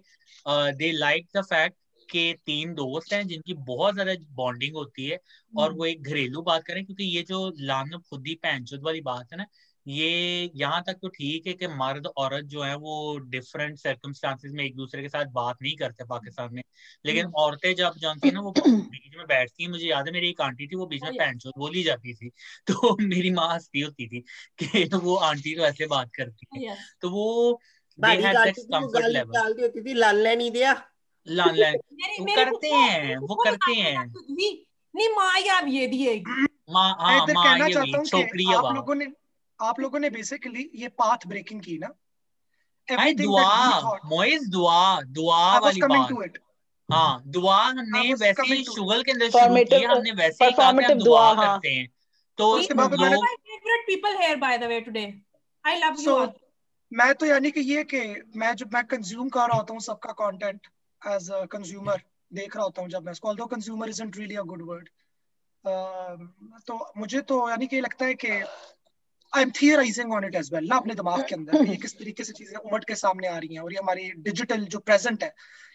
दे 0.48 0.90
लाइक 0.92 1.26
द 1.36 1.42
फैक्ट 1.44 1.76
के 2.08 2.32
तीन 2.46 2.74
दोस्त 2.74 3.12
हैं 3.12 3.26
जिनकी 3.26 3.54
बहुत 3.66 3.94
ज़्यादा 3.94 4.14
बॉन्डिंग 4.34 4.74
होती 4.76 5.06
है 5.06 5.18
और 5.54 5.72
वो 5.72 5.84
एक 5.86 6.02
घरेलू 6.04 6.42
बात 6.42 6.64
करें 6.64 6.84
क्योंकि 6.84 7.04
ये 7.06 7.22
जो 7.24 7.48
लानब 7.62 8.02
खुदी 8.10 8.34
पैंचुद 8.42 8.82
वाली 8.82 9.00
बात 9.02 9.32
है 9.32 9.38
ना 9.38 9.46
ये 9.86 10.50
यहाँ 10.54 10.82
तक 10.86 10.94
तो 10.94 11.08
ठीक 11.08 11.46
है 11.46 11.52
कि 11.54 11.66
मर्द 11.66 12.06
औरत 12.06 12.44
जो 12.44 12.62
है 12.62 12.74
वो 12.76 13.18
डिफरेंट 13.18 13.78
सर्कमस्टांसिस 13.78 14.52
में 14.52 14.64
एक 14.64 14.76
दूसरे 14.76 15.02
के 15.02 15.08
साथ 15.08 15.26
बात 15.26 15.56
नहीं 15.62 15.76
करते 15.76 16.04
पाकिस्तान 16.04 16.54
में। 16.54 16.62
लेकिन 17.06 17.26
औरतें 17.34 17.74
जब 17.74 17.94
जानती 17.98 18.28
है 18.28 18.34
ना 18.34 18.40
वो 18.40 18.52
बीच 18.90 19.16
में 19.16 19.26
बैठती 19.26 19.62
हैं 19.62 19.70
मुझे 19.70 19.86
याद 19.86 20.06
है 20.06 20.12
मेरी 20.12 20.30
एक 20.30 20.40
आंटी 20.40 20.66
थी 20.66 20.76
वो 20.76 20.86
बीच 20.86 21.02
में 21.02 21.12
पैंचोद 21.12 21.52
बोली 21.58 21.82
जाती 21.82 22.14
थी। 22.14 22.28
तो 22.66 22.96
मेरी 23.00 23.30
माँ 23.30 23.52
हंसती 23.52 23.80
होती 23.80 24.08
थी 24.08 24.20
कि 24.58 24.84
तो 24.84 24.98
वो 25.00 25.16
आंटी 25.16 25.54
तो 25.56 25.62
ऐसे 25.62 25.86
बात 25.86 26.10
करती 26.16 26.46
है। 26.56 26.76
तो 27.00 27.10
वो 27.10 27.60
होती 29.58 29.82
थी 29.82 29.94
लाल 29.94 31.54
मेरे 31.92 32.20
वो 32.20 32.26
करते 32.26 32.68
हैं 32.68 33.16
वो 33.18 33.34
करते 33.34 33.72
हैं। 33.72 34.06
नहीं 34.94 35.08
माँ 35.08 35.38
या 35.40 35.58
अब 35.58 35.68
ये 35.68 35.86
दिएगी 35.86 36.46
माँ 36.70 36.90
हाँ 37.00 37.26
माँ 37.26 37.58
ये 37.58 37.74
चाहता 37.74 37.78
हुई 37.78 37.92
हूँ 37.92 38.04
कि 38.04 38.10
छोकरी 38.10 38.52
आप 38.52 38.74
लोगों 38.74 38.94
ने 38.94 39.06
आप 39.60 39.80
लोगों 39.80 39.98
ने 39.98 40.10
बेसिकली 40.10 40.70
ये 40.74 40.88
पाथ 40.88 41.26
ब्रेकिंग 41.26 41.60
की 41.60 41.78
ना? 41.78 41.88
दुआ 42.90 43.98
मोइज 44.04 44.48
दुआ 44.48 45.00
दुआ 45.02 45.58
वाली 45.58 45.80
बात। 45.82 46.38
हाँ 46.92 47.22
दुआ 47.26 47.56
हमने 47.62 48.14
वैसे 48.14 48.42
ही 48.42 48.64
के 48.68 49.12
अंदर 49.12 49.30
शुरू 49.30 49.64
की 49.64 49.82
हमने 49.82 50.12
वैसे 50.12 50.44
ही 50.44 50.52
कहा 50.52 50.72
कि 50.72 50.84
हम 50.84 50.98
दुआ 50.98 51.32
हाँ। 51.32 51.36
करते 51.36 51.74
हैं। 51.74 51.88
तो 52.38 52.58
by 54.40 54.56
the 54.58 54.68
way, 54.68 54.80
today. 54.82 55.22
I 55.64 55.78
love 55.78 55.98
you 55.98 56.04
so 56.04 56.18
all. 56.18 56.32
मैं 56.92 57.14
तो 57.14 57.26
यानी 57.26 57.50
कि 57.50 57.60
ये 57.60 57.84
कि 57.84 58.00
मैं 58.36 58.54
जब 58.56 58.70
मैं 58.74 58.84
कंज्यूम 58.84 59.28
कर 59.28 59.40
रहा 59.40 59.56
होता 59.56 59.72
हूँ 59.72 59.80
सबका 59.80 60.12
कंटेंट 60.12 60.66
एज 61.02 61.30
अ 61.30 61.44
कंज्यूमर 61.44 62.02
देख 62.32 62.56
रहा 62.56 62.64
होता 62.64 62.82
हूँ 62.82 62.90
जब 62.90 63.04
मैं 63.04 63.12
इसको 63.12 63.28
although 63.28 63.46
consumer 63.46 63.88
isn't 63.88 64.16
really 64.16 64.36
a 64.36 64.42
good 64.42 64.62
word 64.62 64.88
तो 66.66 66.92
मुझे 66.96 67.20
तो 67.20 67.50
यानी 67.50 67.66
कि 67.66 67.80
लगता 67.80 68.04
है 68.04 68.14
कि 68.14 68.28
I 69.32 69.42
am 69.42 69.50
theorising 69.60 70.12
on 70.12 70.24
it 70.24 70.34
as 70.34 70.50
well 70.54 70.66
ना 70.68 70.76
अपने 70.76 70.94
दिमाग 70.94 71.24
के 71.28 71.34
अंदर 71.34 71.64
ये 71.66 71.76
किस 71.78 71.98
तरीके 71.98 72.24
से 72.24 72.32
चीज़ें 72.32 72.56
उमड़ 72.58 72.82
के 72.84 72.94
सामने 72.96 73.28
आ 73.28 73.36
रही 73.38 73.54
हैं 73.54 73.62
और 73.62 73.72
ये 73.72 73.78
हमारी 73.78 74.10
डिजिटल 74.26 74.64
जो 74.66 74.78
प्रेजेंट 74.80 75.22
है 75.22 75.32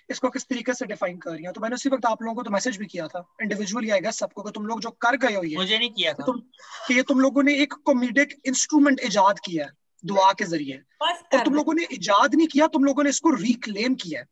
इसको 0.10 0.30
किस 0.30 0.46
तरीके 0.46 0.74
से 0.74 0.86
डिफाइन 0.86 1.18
कर 1.18 1.32
रही 1.32 1.44
हैं। 1.44 1.52
तो 1.54 1.62
मैंने 1.62 1.76
उसी 1.76 1.90
वक्त 1.90 2.06
आप 2.06 2.24
लोगों 2.24 2.36
को 2.36 2.44
तो 2.44 2.52
मैसेज 2.52 2.78
भी 2.78 2.86
किया 2.88 3.08
था 3.08 3.24
इंडिविजुअली 3.42 3.90
आएगा 3.90 4.12
सबको 4.14 4.44
कि 4.44 4.52
तुम 4.52 4.66
लोग 4.68 4.82
जो 4.82 4.90
कर 5.02 5.18
गए 5.18 5.36
हो 5.36 5.44
ये 5.44 5.56
मुझे 5.58 5.78
नहीं 5.78 5.90
किया 5.92 6.14
था। 6.14 6.26
तुम 6.26 6.40
कि 6.88 6.96
ये 6.96 7.04
तुम 7.10 7.20
लोगों 7.20 7.44
ने 7.44 7.56
एक 7.62 7.74
कॉमेडिक 7.86 8.36
इंस्ट्रूमेंट 8.48 9.00
इजाद 9.06 9.40
किया 9.46 9.66
है 9.66 9.72
दुआ 10.04 10.32
के 10.34 10.46
ज़रिए। 10.46 10.82
और 11.02 11.44
तुम 11.44 11.56
लोगों 11.56 11.74
ने 11.74 11.88
इजाद 11.94 12.36
नहीं 12.36 12.48
किया 12.48 12.68
तुम 12.76 12.84
लोगों 12.86 13.04
ने 13.04 13.10
इसको 13.10 13.30
रिक्लेम 13.36 13.96
किया 14.04 14.20
है। 14.20 14.28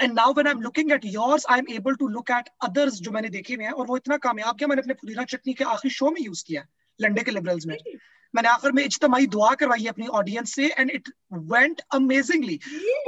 And 0.00 0.12
now 0.12 0.32
when 0.32 0.46
I 0.46 0.52
am 0.52 0.60
looking 0.62 0.92
at 0.92 1.04
yours 1.04 1.46
I 1.50 1.58
am 1.58 1.72
able 1.74 1.94
to 1.96 2.08
look 2.08 2.30
at 2.30 2.48
others 2.62 3.00
जो 3.00 3.10
मैंने 3.10 3.28
देखे 3.30 3.54
हुए 3.54 3.64
हैं 3.64 3.72
और 3.72 3.86
वो 3.86 3.96
इतना 3.96 4.16
कामयाब 4.26 4.56
किया 4.56 4.68
मैंने 4.68 4.82
अपने 4.82 4.94
पुदीना 4.94 5.24
चटनी 5.26 5.54
के 5.54 5.64
आखिरी 5.66 5.94
शो 5.94 6.10
में 6.10 6.20
यूज़ 6.20 6.44
किया 6.46 6.66
लंडे 7.00 7.22
के 7.22 7.30
लिबरल्स 7.30 7.66
में। 7.66 7.76
मैंने 8.34 8.48
आखिर 8.48 8.72
में 8.72 8.84
इज्तमाही 8.84 9.26
दुआ 9.34 9.52
करवाई 9.54 9.86
अपनी 9.86 10.06
ऑडियंस 10.20 10.54
से 10.54 10.66
एंड 10.68 10.90
इट 10.90 11.08
वेंट 11.32 11.80
अमेजिंगली 11.92 12.58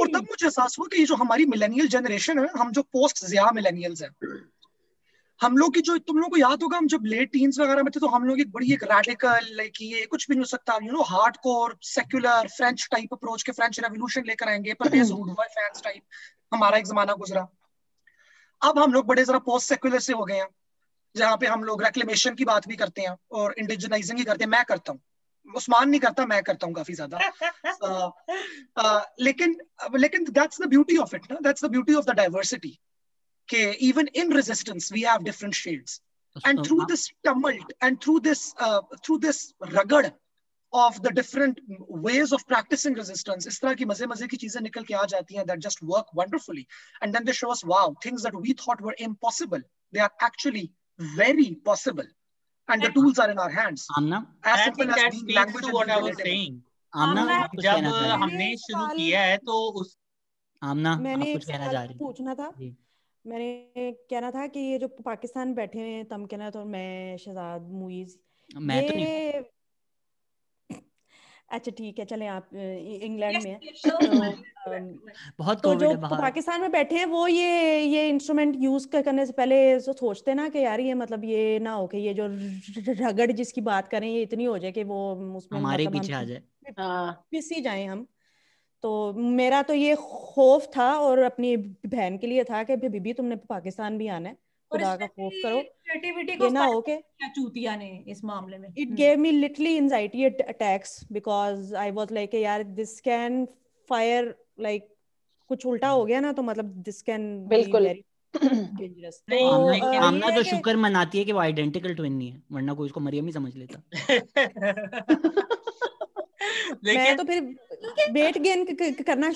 और 0.00 0.08
तब 0.08 0.26
मुझे 0.30 0.44
एहसास 0.46 0.78
हुआ 0.78 0.86
कि 0.92 1.00
ये 1.00 1.06
जो 1.06 1.14
हमारी 1.14 1.46
मिलेनियल 1.46 1.88
जनरेशन 1.88 2.38
है 2.38 2.48
हम 2.58 2.70
जो 2.72 2.82
पोस्ट 2.82 3.24
जिया 3.24 3.50
मिलेनियल्स 3.54 4.02
हैं 4.02 4.10
हम 5.40 5.56
लोग 5.58 5.74
की 5.74 5.80
जो 5.80 5.96
तुम 5.98 6.18
लोग 6.18 6.30
को 6.30 6.36
याद 6.36 6.62
होगा 6.62 6.76
हम 6.76 6.86
जब 6.88 7.04
लेट 7.04 7.30
टीन्स 7.32 7.58
वगैरह 7.60 7.82
में 7.82 7.90
थे 7.96 8.00
तो 8.00 8.08
हम 8.08 8.24
लोग 8.24 8.40
एक 8.40 8.52
बड़ी 8.52 8.72
एक 8.72 8.84
रैडिकल 8.84 9.48
लाइक 9.56 9.80
ये 9.82 10.04
कुछ 10.06 10.28
भी 10.28 10.34
नहीं 10.34 10.40
हो 10.40 10.46
सकता 10.46 10.78
you 10.82 10.92
know 10.92 11.02
hard 11.02 11.36
core 11.36 11.76
secular 11.82 12.48
French 12.48 12.86
type 12.90 13.12
approach 13.12 13.42
के 13.42 13.52
फ्रेंच 13.52 13.80
रेवोल्यूशन 13.80 14.24
लेकर 14.26 14.48
आएँगे 14.48 14.74
परवेज 14.74 15.10
हुडवा 15.10 15.44
फैंस 15.56 15.82
टाइप 15.84 16.02
हमारा 16.54 16.78
एक 16.78 16.86
जमाना 16.86 17.14
गुजरा। 17.14 17.46
अब 18.62 18.78
हम 18.78 18.92
लोग 18.92 19.06
बड़े 19.06 19.24
जरा 19.24 19.38
पोस्ट 19.50 19.68
सेक्युलर 19.68 19.98
से 19.98 20.12
हो 20.12 20.24
गए 20.24 20.36
हैं 20.36 20.48
जहाँ 21.14 21.36
पे 21.36 21.46
हम 21.46 21.64
लोग 21.64 21.82
रेक्लेमेशन 21.82 22.34
की 22.34 22.44
बात 22.44 22.68
भी 22.68 22.76
करते 22.76 23.02
हैं 23.02 23.16
और 23.32 23.54
इंडिजनाइजिंग 23.58 24.18
ही 24.18 24.24
करते 24.24 24.44
हैं 24.44 24.50
मैं 24.50 24.64
करता 24.64 24.92
हूँ। 24.92 25.00
उस्मान 25.54 25.88
नहीं 25.90 26.00
करता 26.00 26.26
मैं 26.26 26.42
करता 26.42 26.66
हूँ 26.66 26.74
काफ़ी 26.74 26.94
ज़्यादा 26.94 27.18
अ, 27.82 28.10
अ, 28.76 29.14
लेकिन 29.20 29.56
लेकिन 29.96 30.24
that's 30.30 30.60
the 30.62 30.66
beauty 30.74 30.96
of 31.04 31.14
it 31.16 31.30
ना 31.32 31.38
that's 31.48 31.64
the 31.64 31.70
beauty 31.70 31.94
of 31.94 32.04
the 32.04 32.14
diversity 32.16 32.78
कि 33.48 33.58
even 33.88 34.08
in 34.20 34.32
resistance 34.36 34.86
we 34.92 35.02
have 35.08 35.24
different 35.26 35.54
shades 35.54 36.00
and 36.44 36.58
तो 36.58 36.62
through 36.68 36.86
this 36.92 37.02
tumult 37.26 37.74
and 37.88 38.00
through 38.06 38.20
this 38.28 38.40
uh, 38.66 38.80
through 39.04 39.18
this 39.26 39.42
rugged 39.74 40.08
of 40.72 40.96
the 41.04 41.10
different 41.18 41.60
ways 42.06 42.32
of 42.38 42.42
practicing 42.52 42.96
resistance 43.00 43.46
इस 43.46 43.60
तरह 43.60 43.74
की 43.74 43.84
मज़े 43.92 44.06
मज़े 44.06 44.26
की 44.32 44.36
चीज़ें 44.44 44.60
निकल 44.62 44.84
के 44.90 44.94
आ 44.94 45.04
जाती 45.12 45.36
हैं 45.36 45.44
that 45.52 45.62
just 45.68 45.82
work 45.92 46.10
wonderfully 46.22 46.66
and 47.02 47.14
then 47.18 47.28
they 47.28 47.36
show 47.42 47.52
us 47.56 47.64
wow 47.74 47.86
things 48.06 48.26
that 48.28 48.40
we 48.46 48.56
thought 48.64 48.82
were 48.88 48.96
impossible 49.08 49.64
they 49.92 50.02
are 50.08 50.12
actually 50.30 50.64
very 51.22 51.48
possible 51.70 52.10
and 52.68 52.82
the 52.82 52.90
tools 52.90 53.18
are 53.18 53.30
in 53.30 53.38
our 53.38 53.50
hands. 53.50 53.86
Amna, 53.96 54.26
as 54.44 54.60
I 54.60 54.70
think 54.70 54.94
that 54.94 55.14
speaks 55.14 55.60
to 55.66 55.72
what 55.72 55.90
I 55.90 56.00
was 56.00 56.16
saying. 56.16 56.62
आमना 56.94 57.46
कुछ 57.46 57.62
जब 57.62 57.84
हमने 58.22 58.48
मैंने 58.48 58.56
शुरू 58.56 58.86
किया 58.96 59.20
है 59.22 59.36
तो 59.46 59.54
उस 59.80 59.96
आमना 60.62 60.96
मैंने 60.96 61.32
कुछ 61.32 61.44
कहना 61.44 61.72
जा 61.72 61.82
रही 61.82 61.94
पूछना 61.98 62.34
था। 62.34 62.48
मैंने 63.24 63.48
कहना 64.10 64.30
था 64.30 64.46
कि 64.54 64.60
ये 64.60 64.78
जो 64.78 64.88
पाकिस्तान 65.04 65.54
बैठे 65.54 65.78
हुए 65.78 65.90
हैं 65.90 66.04
था 66.08 66.56
और 66.56 66.64
मैं 66.64 67.16
शहजाद 67.18 67.68
मुइज 67.80 68.16
मैं 68.56 68.86
तो 68.88 68.94
नहीं 68.94 69.42
अच्छा 71.50 71.70
ठीक 71.70 71.98
है 71.98 72.04
चले 72.04 72.26
आप 72.26 72.48
इंग्लैंड 72.54 73.42
में। 73.42 73.60
बहुत 75.38 75.62
तो 75.62 75.74
जो 75.74 75.92
पाकिस्तान 76.12 76.60
में 76.60 76.70
बैठे 76.70 76.96
हैं 76.96 77.06
वो 77.06 77.26
ये 77.28 77.80
ये 77.80 78.08
इंस्ट्रूमेंट 78.08 78.56
यूज़ 78.60 78.88
करने 78.88 79.26
से 79.26 79.32
पहले 79.32 79.58
सोचते 79.80 80.34
ना 80.34 80.48
कि 80.48 80.58
यार 80.58 80.80
ये 80.80 80.94
मतलब 80.94 81.24
ये 81.24 81.58
ना 81.58 81.72
हो 81.72 81.86
कि 81.86 81.98
ये 81.98 82.14
जो 82.14 82.26
रगड़ 83.00 83.30
जिसकी 83.32 83.60
बात 83.60 83.88
करें 83.88 84.08
ये 84.08 84.22
इतनी 84.22 84.44
हो 84.44 84.58
जाए 84.58 84.72
कि 84.72 84.84
वो 84.84 84.98
उसमें 85.36 85.58
हमारे 85.60 85.84
मतलब 85.84 85.92
पीछे 85.92 86.12
आ 86.12 86.22
जाए। 86.22 86.72
हाँ। 86.78 87.26
पिस 87.30 87.50
ही 87.52 87.60
जाएँ 87.60 87.86
हम। 87.86 88.06
तो 88.82 89.12
मेरा 89.14 89.62
तो 89.62 89.74
ये 89.74 89.94
खौफ 89.96 90.66
था 90.76 90.92
और 91.00 91.18
अपनी 91.18 91.56
बहन 91.86 92.18
के 92.18 92.26
लिए 92.26 92.44
था 92.44 92.62
कि 92.64 92.76
बीबी 92.76 93.12
तुमने 93.12 93.36
पाकिस्तान 93.36 93.98
भी 93.98 94.08
आना 94.08 94.28
है। 94.28 94.36
खुदा 94.72 94.96
का 94.96 95.06
खौफ 95.06 95.32
करो। 95.42 95.58
ये 96.44 96.50
ना 96.50 96.64
हो 96.64 96.80
के 96.80 96.96
चूतिया 97.28 97.76
ने 97.76 98.04
इस 98.08 98.24
मामले 98.24 98.58
में। 98.58 98.72
Gave 98.74 99.16
me 99.16 99.30
literally 99.44 99.80
anxiety 99.80 100.30
at- 100.30 100.46
attacks 100.48 101.12
because 101.12 101.90
I 101.90 101.96
was 101.98 102.12
like 102.12 102.34
यार 102.34 102.62
this 102.62 103.00
can 103.08 103.46
fire 103.92 104.26
like 104.60 104.80
कुछ 105.48 105.66
उल्टा 105.66 105.88
हो 105.88 106.04
गया 106.04 106.20
ना 106.20 106.32
तो 106.32 106.42
मतलब 106.42 106.84
can 106.84 107.42
be 107.42 107.48
बिल्कुल। 107.48 107.88
तो 108.36 109.70
नहीं 109.70 109.98
आमना 109.98 110.30
तो 110.30 110.42
शुक्र 110.42 110.76
मनाती 110.76 111.18
है 111.18 111.24
कि 111.24 111.32
वो 111.32 111.38
आइडेंटिकल 111.38 111.94
ट्विन 111.94 112.12
नहीं 112.12 112.30
है 112.30 112.42
वरना 112.52 112.74
कोई 112.74 112.86
उसको 112.86 113.00
मरियम 113.00 113.26
ही 113.26 113.32
समझ 113.32 113.56
लेता। 113.56 113.82
मैं 116.84 117.16
तो 117.16 117.24
फिर 117.24 117.40
वेट 118.12 118.38
गेन 118.38 118.64
करना 118.80 119.32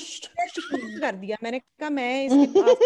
कर 1.01 1.13
दिया। 1.13 1.37
मैंने 1.43 1.59
कहा 1.59 1.91
मैं 1.91 2.25
इसके 2.25 2.61
पास 2.63 2.77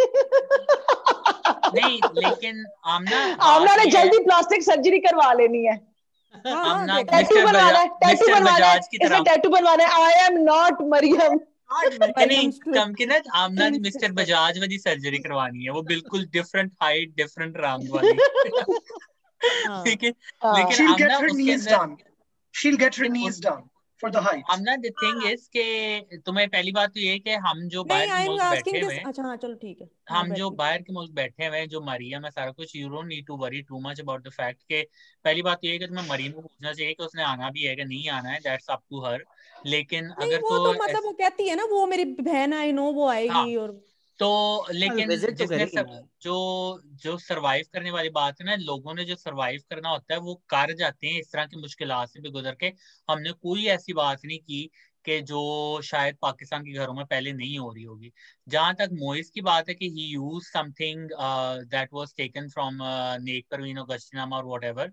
नहीं 1.74 2.00
लेकिन 2.14 2.64
आमना 2.84 3.36
आमना 3.40 3.76
ने 3.76 3.90
जल्दी 3.90 4.18
प्लास्टिक 4.18 4.62
सर्जरी 4.62 4.98
करवा 4.98 5.32
लेनी 5.32 5.64
है। 5.64 5.94
हाँ 6.46 6.64
हाँ 6.64 6.80
आमना 6.80 7.02
टैटू 7.02 7.16
मिस्टर 7.16 7.44
बनवाना 7.44 7.78
है 7.78 7.88
टैटू 7.88 8.34
बनवाना 8.34 8.66
है। 8.66 8.78
इसने 8.78 9.20
टैटू 9.20 9.48
बनवाना 9.48 9.84
है। 9.84 10.04
I 10.04 10.26
am 10.26 10.38
not 10.38 10.76
Mariam 10.82 11.40
Amna 13.34 13.70
mister 13.70 14.12
Bajaj 14.12 14.58
वाली 14.58 14.78
सर्जरी 14.78 15.18
करवानी 15.18 15.64
है। 15.64 15.70
वो 15.70 15.82
बिल्कुल 15.82 16.24
डिफरेंट 16.24 16.72
हाइट 16.82 17.16
डिफरेंट 17.16 17.54
रंग 17.56 17.90
वाली। 17.90 18.08
हाँ। 19.68 19.84
लेकिन 19.86 20.14
हाँ? 20.44 20.58
लेकिन 20.58 20.88
आमना 20.88 21.18
उसके 21.18 21.52
अंदर 21.52 21.96
she'll 22.54 22.76
get 22.76 22.94
her 22.94 23.08
knees 23.08 23.40
done. 23.40 23.62
For 24.04 24.10
the 24.10 24.22
height 24.22 24.44
the 24.78 24.90
thing 25.02 25.22
is 25.24 25.48
के 25.48 26.18
तुम्हें 26.18 26.48
पहली 26.48 26.72
बात 26.72 26.90
तो 26.90 27.00
ये 27.00 27.12
है 27.12 27.18
कि 27.18 27.34
हम 27.46 27.68
जो 27.68 27.84
नहीं 27.84 27.88
बाहर 27.88 28.06
के 28.06 28.24
मुल्क 28.24 28.42
बैठे 28.50 28.80
हुए 28.80 28.94
हैं 28.94 29.04
अच्छा 29.04 29.22
हाँ 29.22 29.36
चलो 29.36 29.54
ठीक 29.54 29.80
है। 29.80 29.88
हम 30.10 30.32
जो 30.34 30.50
बाहर 30.52 30.82
के। 30.82 30.92
मुल्क 30.92 31.12
बैठे 31.12 31.46
हुए 31.46 31.58
हैं 31.58 31.68
जो 31.68 31.80
मरियम 31.80 32.24
है 32.24 32.30
सारा 32.30 32.50
कुछ 32.50 32.74
you 32.76 32.88
don't 32.88 33.06
need 33.06 33.26
to 33.26 33.36
worry 33.36 33.62
too 33.62 33.80
much 33.80 34.00
about 34.00 34.26
the 34.26 34.30
fact 34.30 34.62
कि 34.62 34.82
पहली 35.24 35.42
बात 35.42 35.58
तो 35.58 35.66
ये 35.66 35.72
है 35.72 35.78
कि 35.78 35.86
तुम्हें 35.86 36.08
मरियम 36.08 36.32
को 36.32 36.40
पूछना 36.40 36.72
चाहिए 36.72 36.92
कि 36.94 37.04
उसने 37.04 37.22
आना 37.22 37.50
भी 37.50 37.62
है 37.62 37.74
कि 37.76 37.84
नहीं 37.84 38.08
आना 38.10 38.28
है 38.28 38.40
दैट्स 38.40 38.70
अप 38.70 38.82
टू 38.90 39.04
हर 39.06 39.24
लेकिन 39.66 40.10
अगर 40.18 40.38
तो 40.38 40.58
तो 40.58 40.72
मतलब 40.74 41.04
वो 41.04 41.12
कहती 41.12 41.48
है 41.48 41.56
ना 41.56 41.64
वो 41.64 41.86
मेरी 41.86 42.04
बहन 42.22 42.54
आई 42.54 42.72
नो 42.72 42.90
वो 42.92 43.06
हाँ। 43.06 43.14
आएगी 43.16 43.56
और 43.56 43.80
तो 44.20 44.26
हाँ 44.80 45.00
लेकिन 45.02 45.08
तो 45.08 45.24
जिसने 45.32 45.66
सब 45.68 45.86
जो 46.22 46.34
जो 46.96 47.16
सरवाइव 47.18 47.64
करने 47.72 47.90
वाली 47.90 48.08
बात 48.10 48.40
है 48.40 48.46
ना 48.46 48.54
लोगों 48.56 48.94
ने 48.94 49.04
जो 49.04 49.16
सरवाइव 49.16 49.62
करना 49.70 49.88
होता 49.90 50.14
है 50.14 50.20
वो 50.20 50.34
कर 50.48 50.72
जाते 50.76 51.06
हैं 51.06 51.20
इस 51.20 51.32
तरह 51.32 51.46
की 51.46 51.60
मुश्किल 51.60 51.92
से 52.06 52.20
भी 52.20 52.30
गुजर 52.30 52.54
के। 52.56 52.72
हमने 53.08 53.32
कोई 53.34 53.66
ऐसी 53.68 53.92
बात 53.94 54.24
नहीं 54.24 54.38
की 54.40 54.64
कि 55.04 55.20
जो 55.22 55.40
शायद 55.84 56.16
पाकिस्तान 56.22 56.62
के 56.64 56.72
घरों 56.74 56.94
में 56.94 57.04
पहले 57.06 57.32
नहीं 57.32 57.58
हो 57.58 57.72
रही 57.72 57.82
होगी। 57.84 58.12
जहाँ 58.46 58.74
तक 58.74 58.90
मोइस 58.94 59.30
की 59.30 59.40
बात 59.42 59.68
है 59.68 59.74
कि 59.74 59.88
he 59.90 60.06
use 60.06 60.44
something 60.48 61.08
that 61.70 61.88
was 61.92 62.14
taken 62.16 62.48
from 62.50 62.78
Nek 63.22 63.46
Parveen 63.50 63.78
और 63.78 63.86
गश्तिनामा 63.88 64.36
और 64.36 64.46
whatever 64.46 64.92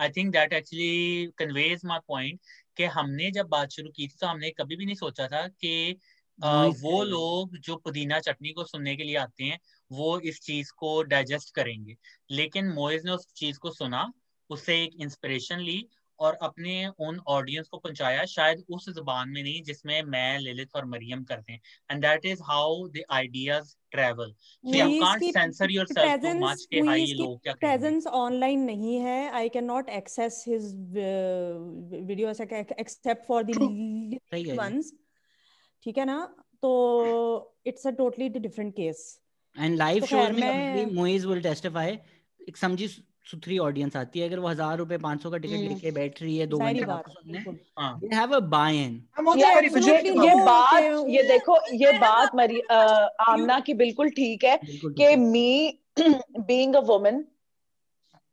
I 0.00 0.08
think 0.10 0.32
that 0.32 0.52
actually 0.54 1.26
conveys 1.38 1.80
my 1.84 1.98
point 2.08 2.40
कि 2.76 2.84
हमने 2.92 3.30
जब 3.32 3.48
बात 3.50 3.70
शुरू 3.72 3.90
की 3.90 4.06
थी 4.08 4.16
तो 4.20 4.26
हमने 4.26 4.50
कभी 4.52 4.76
भी 4.76 4.86
नहीं 4.86 4.94
सोचा 4.96 5.26
था 5.28 5.46
कि 5.50 5.98
वो 6.38 7.02
लोग 7.04 7.56
जो 7.58 7.76
पुदीना 7.76 8.18
चटनी 8.20 8.52
को 8.52 8.64
सुनने 8.64 8.96
के 8.96 9.04
लिए 9.04 9.16
आते 9.16 9.44
हैं 9.44 9.58
वो 9.90 10.18
इस 10.20 10.40
चीज़ 10.40 10.72
को 10.76 11.02
डाइजेस्ट 11.04 11.54
करेंगे। 11.54 11.96
लेकिन 12.30 12.68
मोइज 12.72 13.04
ने 13.04 13.12
उस 13.12 13.26
चीज़ 13.36 13.58
को 13.58 13.70
सुना 13.72 14.10
उससे 14.50 14.82
एक 14.82 15.00
इंस्पिरेशन 15.00 15.60
ली 15.60 15.86
और 16.18 16.34
अपने 16.42 16.74
उन 17.00 17.18
ऑडियंस 17.28 17.68
को 17.68 17.78
पहुँचाया 17.78 18.24
शायद 18.26 18.62
उस 18.70 18.88
जबान 18.90 19.28
में 19.28 19.42
नहीं 19.42 19.62
जिसमें 19.62 20.02
मैं 20.04 20.38
ललित 20.38 20.68
और 20.76 20.84
मरियम 20.86 21.24
करते 21.24 21.52
हैं। 21.52 21.60
And 21.90 22.02
that 22.02 22.26
is 22.26 22.42
how 22.42 22.86
the 22.88 23.02
ideas 23.12 23.74
travel 23.90 24.32
so 24.32 24.76
you 24.76 25.00
can't 25.00 25.22
censor 25.24 25.70
yourself 25.70 26.22
too 26.22 26.32
much 26.38 26.66
कि 26.70 26.80
हाय 26.80 27.00
ये 27.00 27.14
लोग 27.14 27.42
क्या 27.42 27.54
प्रेजेंस 27.54 28.06
ऑनलाइन 28.06 28.60
नहीं 28.64 28.96
है। 29.00 29.30
I 29.30 29.48
can 29.48 29.64
not 29.64 29.88
access 29.88 30.44
his 30.48 30.72
videos 32.06 32.40
except 32.40 33.26
for 33.28 33.42
the 33.42 34.18
है। 34.32 34.56
वंस 34.56 34.92
ठीक 35.86 35.98
है 35.98 36.04
ना? 36.04 36.18
तो 36.62 37.54
it's 37.66 37.86
a 37.86 37.90
totally 37.90 38.28
different 38.28 38.72
case 38.74 39.02
and 39.56 39.76
live 39.76 40.04
shows 40.04 40.32
में 40.32 40.94
मोइज 40.94 41.26
विल 41.26 41.42
टेस्टिफाई 41.42 41.98
एक 42.48 42.56
समझी 42.56 42.88
सुथरी 43.30 43.58
ऑडियंस 43.58 43.96
आती 43.96 44.20
है। 44.20 44.26
अगर 44.28 44.38
वो 44.38 44.48
हज़ार 44.48 44.76
रुपए 44.78 44.98
पाँच 44.98 45.22
सौ 45.22 45.30
का 45.30 45.38
टिकट 45.38 45.54
हम्म। 45.54 45.68
लेके 45.68 45.90
बैठ 45.90 46.20
रही 46.22 46.36
है 46.38 46.46
दो 46.46 46.58
घंटे 46.58 46.84
हाँ। 46.84 47.98
दे 48.00 48.14
हैव 48.16 48.34
अ 48.36 48.38
बाय 48.48 48.76
इन 48.76 48.94
ये 49.38 50.34
बात 50.44 50.82
ये 51.08 51.22
देखो 51.22 51.56
ये 51.74 51.92
बात 51.98 52.34
मरी 52.34 52.60
आमना 53.28 53.60
की 53.60 53.74
बिल्कुल 53.74 54.10
ठीक 54.10 54.44
है 54.44 54.60
कि 54.66 55.16
मी 55.16 55.78
being 56.48 56.74
a 56.74 56.80
woman 56.82 57.18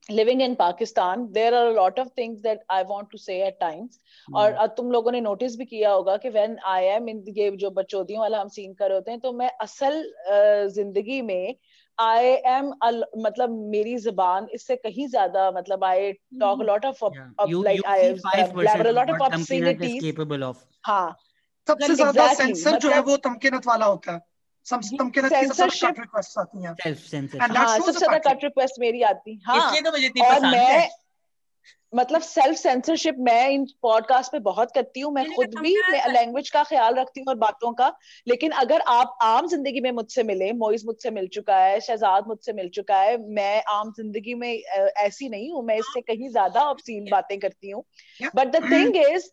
living 0.09 0.41
in 0.41 0.55
Pakistan, 0.55 1.31
there 1.31 1.53
are 1.55 1.67
a 1.67 1.73
lot 1.73 1.97
of 1.97 2.11
things 2.11 2.41
that 2.41 2.59
I 2.69 2.83
want 2.83 3.09
to 3.11 3.17
say 3.17 3.41
at 3.41 3.59
times. 3.59 3.99
और 4.35 4.51
हम्म, 4.51 4.63
अ, 4.63 4.67
तुम 4.77 4.91
लोगों 4.91 5.11
ने 5.11 5.21
नोटिस 5.21 5.55
भी 5.57 5.65
किया 5.65 5.91
होगा 5.91 6.17
कि 6.17 6.29
when 6.33 6.57
I 6.67 6.81
am 6.95 7.07
in 7.07 7.23
ये 7.37 7.49
जो 7.57 7.69
बचौदियों 7.71 8.21
वाला 8.21 8.41
हम 8.41 8.47
सीन 8.49 8.73
कर 8.73 8.87
रहे 8.89 8.97
होते 8.97 9.11
हैं 9.11 9.19
तो 9.19 9.31
मैं 9.33 9.49
असल 9.61 10.01
अ, 10.03 10.67
ज़िंदगी 10.75 11.21
में 11.21 11.55
I 11.97 12.41
am 12.49 12.69
a, 12.83 12.91
मतलब 13.17 13.49
मेरी 13.71 13.97
ज़ुबान 13.97 14.47
इससे 14.53 14.75
कहीं 14.75 15.07
ज़्यादा 15.07 15.49
मतलब 15.51 15.83
I 15.85 16.13
talk 16.41 16.61
a 16.61 16.67
lot 16.71 16.85
of, 16.85 17.03
of, 17.03 17.13
yeah 17.13 17.29
of 17.39 17.49
you 17.49 17.63
like 17.63 17.77
you 17.77 17.89
I 17.91 17.99
see 18.01 18.41
uh, 18.41 18.47
5% 18.47 18.55
blabber 18.59 18.89
a 18.89 18.91
lot 18.91 19.09
of 19.09 19.19
what 19.19 19.31
Tamkinat 19.31 19.37
is 19.37 19.41
obscenities 19.41 20.01
capable 20.03 20.43
of 20.43 20.63
हाँ 20.85 21.17
सबसे 21.67 21.95
ज़्यादा 21.95 22.33
सेंसर 22.33 22.77
जो 22.77 22.89
है 22.89 22.97
मतलब 22.97 23.09
वो 23.09 23.17
तमकिनत 23.27 23.67
वाला 23.67 23.85
होता 23.85 24.13
है 24.13 24.21
censorship 24.65 25.99
आती 26.37 26.63
हैं। 26.63 26.75
हाँ 27.41 27.77
शोज़ 27.77 27.85
सबसे 27.85 27.99
ज़्यादा 27.99 28.17
पैटर्न 28.17 28.33
कट 28.33 28.43
रिक्वेस्ट 28.43 28.79
मेरी 28.79 29.01
आती 29.03 29.31
इसलिए 29.31 29.81
तो 29.81 29.91
मुझे 29.91 30.05
इतनी 30.05 30.21
पसंद 30.23 30.53
है। 30.55 30.89
मतलब 31.93 32.21
सेल्फ 32.21 32.57
सेंसरशिप 32.57 33.15
मैं 33.19 33.49
इन 33.49 33.65
पॉडकास्ट 33.81 34.31
पे 34.31 34.39
बहुत 34.45 34.71
करती 34.75 34.99
हूँ 34.99 35.11
मैं 35.13 35.25
खुद 35.25 35.47
भी 35.47 35.73
तमकीनत 35.75 36.07
लैंग्वेज 36.11 36.49
का 36.49 36.63
ख्याल 36.63 36.95
रखती 36.95 37.19
हूँ 37.19 37.27
और 37.29 37.35
बातों 37.37 37.71
का। 37.73 37.91
लेकिन 38.27 38.51
अगर 38.61 38.81
आप 38.87 39.17
आम 39.23 39.47
ज़िंदगी 39.47 39.81
में 39.81 39.91
मुझसे 39.91 40.23
मिले 40.23 40.51
मोइस 40.53 40.85
मुझसे 40.85 41.11
मिल 41.11 41.27
चुका 41.33 41.57
है 41.57 41.79
शहजाद 41.81 42.27
मुझसे 42.27 42.53
मिल 42.53 42.69
चुका 42.75 42.97
है 42.99 43.17
मैं 43.31 43.63
आम 43.71 43.91
ज़िंदगी 43.97 44.33
में 44.35 44.51
ऐसी 44.51 45.29
नहीं 45.29 45.51
हूँ 45.51 45.63
मैं 45.65 45.77
इससे 45.77 46.01
कहीं 46.03 46.29
ज़्यादा 46.29 46.61
ऑब्सीन 46.69 47.07
बातें 47.11 47.37
करती 47.39 47.69
हूँ। 47.69 47.83
But 48.35 48.55
the 48.55 48.63
thing 48.71 48.95
is 48.97 49.29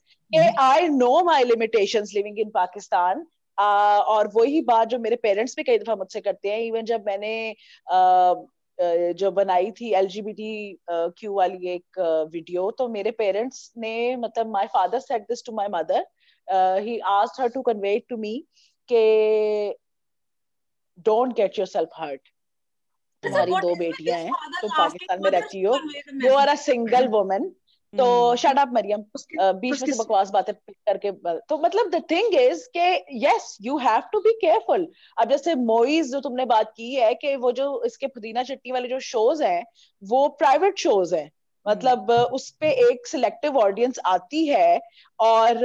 I 0.60 0.88
know 0.90 1.12
my 1.24 1.44
limitation 1.44 2.04
living 2.14 2.38
in 2.38 2.50
Pakistan 2.54 3.26
और 3.60 4.28
वही 4.34 4.60
बात 4.62 4.88
जो 4.88 4.98
मेरे 4.98 5.16
पेरेंट्स 5.22 5.56
भी 5.56 5.62
कई 5.62 5.78
दफ़ा 5.78 5.96
मुझसे 5.96 6.20
करते 6.20 6.48
हैं 6.48 6.60
इवन 6.60 6.84
जब 6.84 7.06
मैंने 7.06 7.32
जो 9.14 9.30
बनाई 9.30 9.70
थी 9.80 9.92
L 9.94 10.06
G 10.08 10.22
B 10.22 10.32
T 10.32 10.78
Q 10.90 11.32
वाली 11.34 11.68
एक 11.70 11.98
वीडियो 12.32 12.70
तो 12.78 12.88
मेरे 12.88 13.10
पेरेंट्स 13.18 13.72
ने 13.78 13.94
मतलब 14.16 14.50
my 14.52 14.66
father 14.74 15.00
said 15.00 15.22
this 15.28 15.44
to 15.46 15.52
my 15.52 15.68
mother 15.72 16.06
he 16.82 16.98
asked 17.10 17.40
her 17.42 17.48
to 17.48 17.62
convey 17.62 17.98
to 18.08 18.16
me 18.16 18.36
के 18.88 19.04
don't 21.06 21.34
get 21.36 21.58
your 21.58 21.66
self 21.68 21.90
hurt 21.94 22.20
तुम्हारी 23.22 23.52
दो 23.52 23.74
बेटियाँ 23.76 24.18
हैं 24.18 24.32
तुम 24.60 24.70
पाकिस्तान 24.78 25.22
में 25.22 25.30
रहती 25.30 25.62
हो। 25.62 25.74
You 26.24 26.34
are 26.34 26.48
a 26.48 26.54
single 26.60 27.08
woman 27.08 27.50
तो 27.98 28.04
हम्म। 28.04 28.36
शट 28.36 28.58
अप 28.58 28.70
मरियम 28.72 29.02
बीच 29.34 29.82
में 29.82 29.92
से 29.92 29.98
बकवास 29.98 30.30
बातें 30.30 30.54
करके 30.54 31.10
तो 31.48 31.58
मतलब 31.58 31.90
द 31.90 32.02
थिंग 32.10 32.34
इज़ 32.34 32.66
के 32.76 32.92
yes 33.24 33.56
you 33.62 33.78
have 33.78 34.02
to 34.12 34.20
be 34.20 34.32
careful 34.40 34.86
अब 35.18 35.30
जैसे 35.30 35.54
मोइज 35.54 36.12
जो 36.12 36.20
तुमने 36.20 36.44
बात 36.44 36.72
की 36.76 36.94
है 36.94 37.12
कि 37.14 37.34
वो 37.36 37.52
जो 37.52 37.82
इसके 37.86 38.06
पुदीना 38.06 38.42
चटनी 38.42 38.72
वाले 38.72 38.88
जो 38.88 39.00
शोज़ 39.00 39.42
हैं 39.42 39.64
वो 40.02 40.28
प्राइवेट 40.38 40.78
शोज़ 40.78 41.14
हैं। 41.14 41.30
मतलब 41.66 42.10
उस 42.10 42.48
पे 42.50 42.70
एक 42.82 43.06
सिलेक्टिव 43.06 43.56
ऑडियंस 43.58 43.98
आती 44.06 44.46
है 44.46 44.80
और 45.18 45.58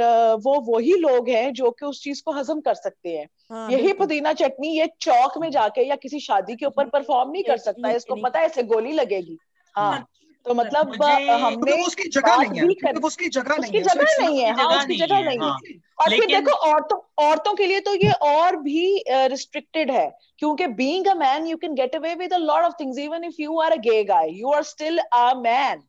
वो 0.44 0.60
वही 0.62 0.94
लोग 0.94 1.30
हैं 1.30 1.54
जो 1.54 1.72
कि 1.72 1.86
उस 1.86 2.02
चीज़ 2.04 2.22
को 2.26 2.32
हजम 2.32 2.60
कर 2.60 2.74
सकते 2.74 3.10
हैं। 3.10 3.28
हाँ 3.52 3.70
यही 3.72 3.94
पुदीना 3.94 4.34
चटनी 4.34 4.78
ये 4.80 4.90
चौक 5.02 5.38
में 5.38 5.50
जाके 5.52 5.88
या 5.88 5.96
किसी 5.96 6.20
शादी 6.20 6.56
के 6.56 6.66
ऊपर 6.66 6.90
परफॉर्म 6.90 7.32
नहीं 7.32 7.44
कर 7.44 7.58
सकता 7.58 7.88
है 7.88 7.96
इसको 7.96 8.16
पता 8.16 8.40
है 8.40 8.46
इसे 8.46 8.64
गोली 8.64 8.92
लगेगी। 8.92 9.38
हाँ। 9.76 10.06
तो 10.46 10.54
मतलब 10.54 10.94
हमने 11.32 11.72
वो 11.72 11.86
उसकी 11.88 12.10
जगह 12.10 12.38
नहीं 12.38 12.60
है 12.60 12.76
कर 12.76 13.00
वो 13.00 13.08
उसकी 13.08 13.30
जगह 13.30 13.56
उसकी 13.56 13.72
नहीं 13.72 13.82
है 13.82 13.84
जगह 13.84 14.24
नहीं 14.24 14.40
है 14.40 14.54
हाँ 14.54 14.78
उसकी 14.78 14.98
जगह 14.98 15.22
नहीं 15.22 15.38
है। 15.38 15.44
हाँ। 15.44 15.60
और 16.02 16.10
फिर 16.10 16.28
देखो 16.28 16.52
औरतों 16.70 17.26
औरतों 17.26 17.54
के 17.54 17.66
लिए 17.66 17.80
तो 17.80 17.94
ये 17.94 18.12
और 18.12 18.56
भी 18.56 19.04
रिस्ट्रिक्टेड 19.10 19.92
है 19.92 20.20
क्योंकि 20.40 20.68
being 20.68 21.08
a 21.08 21.14
man 21.14 21.48
you 21.48 21.58
can 21.58 21.74
get 21.74 21.96
away 21.96 22.16
with 22.16 22.34
a 22.34 22.38
lot 22.38 22.64
of 22.64 22.74
things 22.80 22.98
even 22.98 23.24
if 23.24 23.36
you 23.40 23.60
are 23.60 23.72
a 23.72 23.76
gay 23.76 24.04
guy 24.04 24.30
you 24.32 24.52
are 24.52 24.64
still 24.64 24.98
a 24.98 25.34
man 25.38 25.84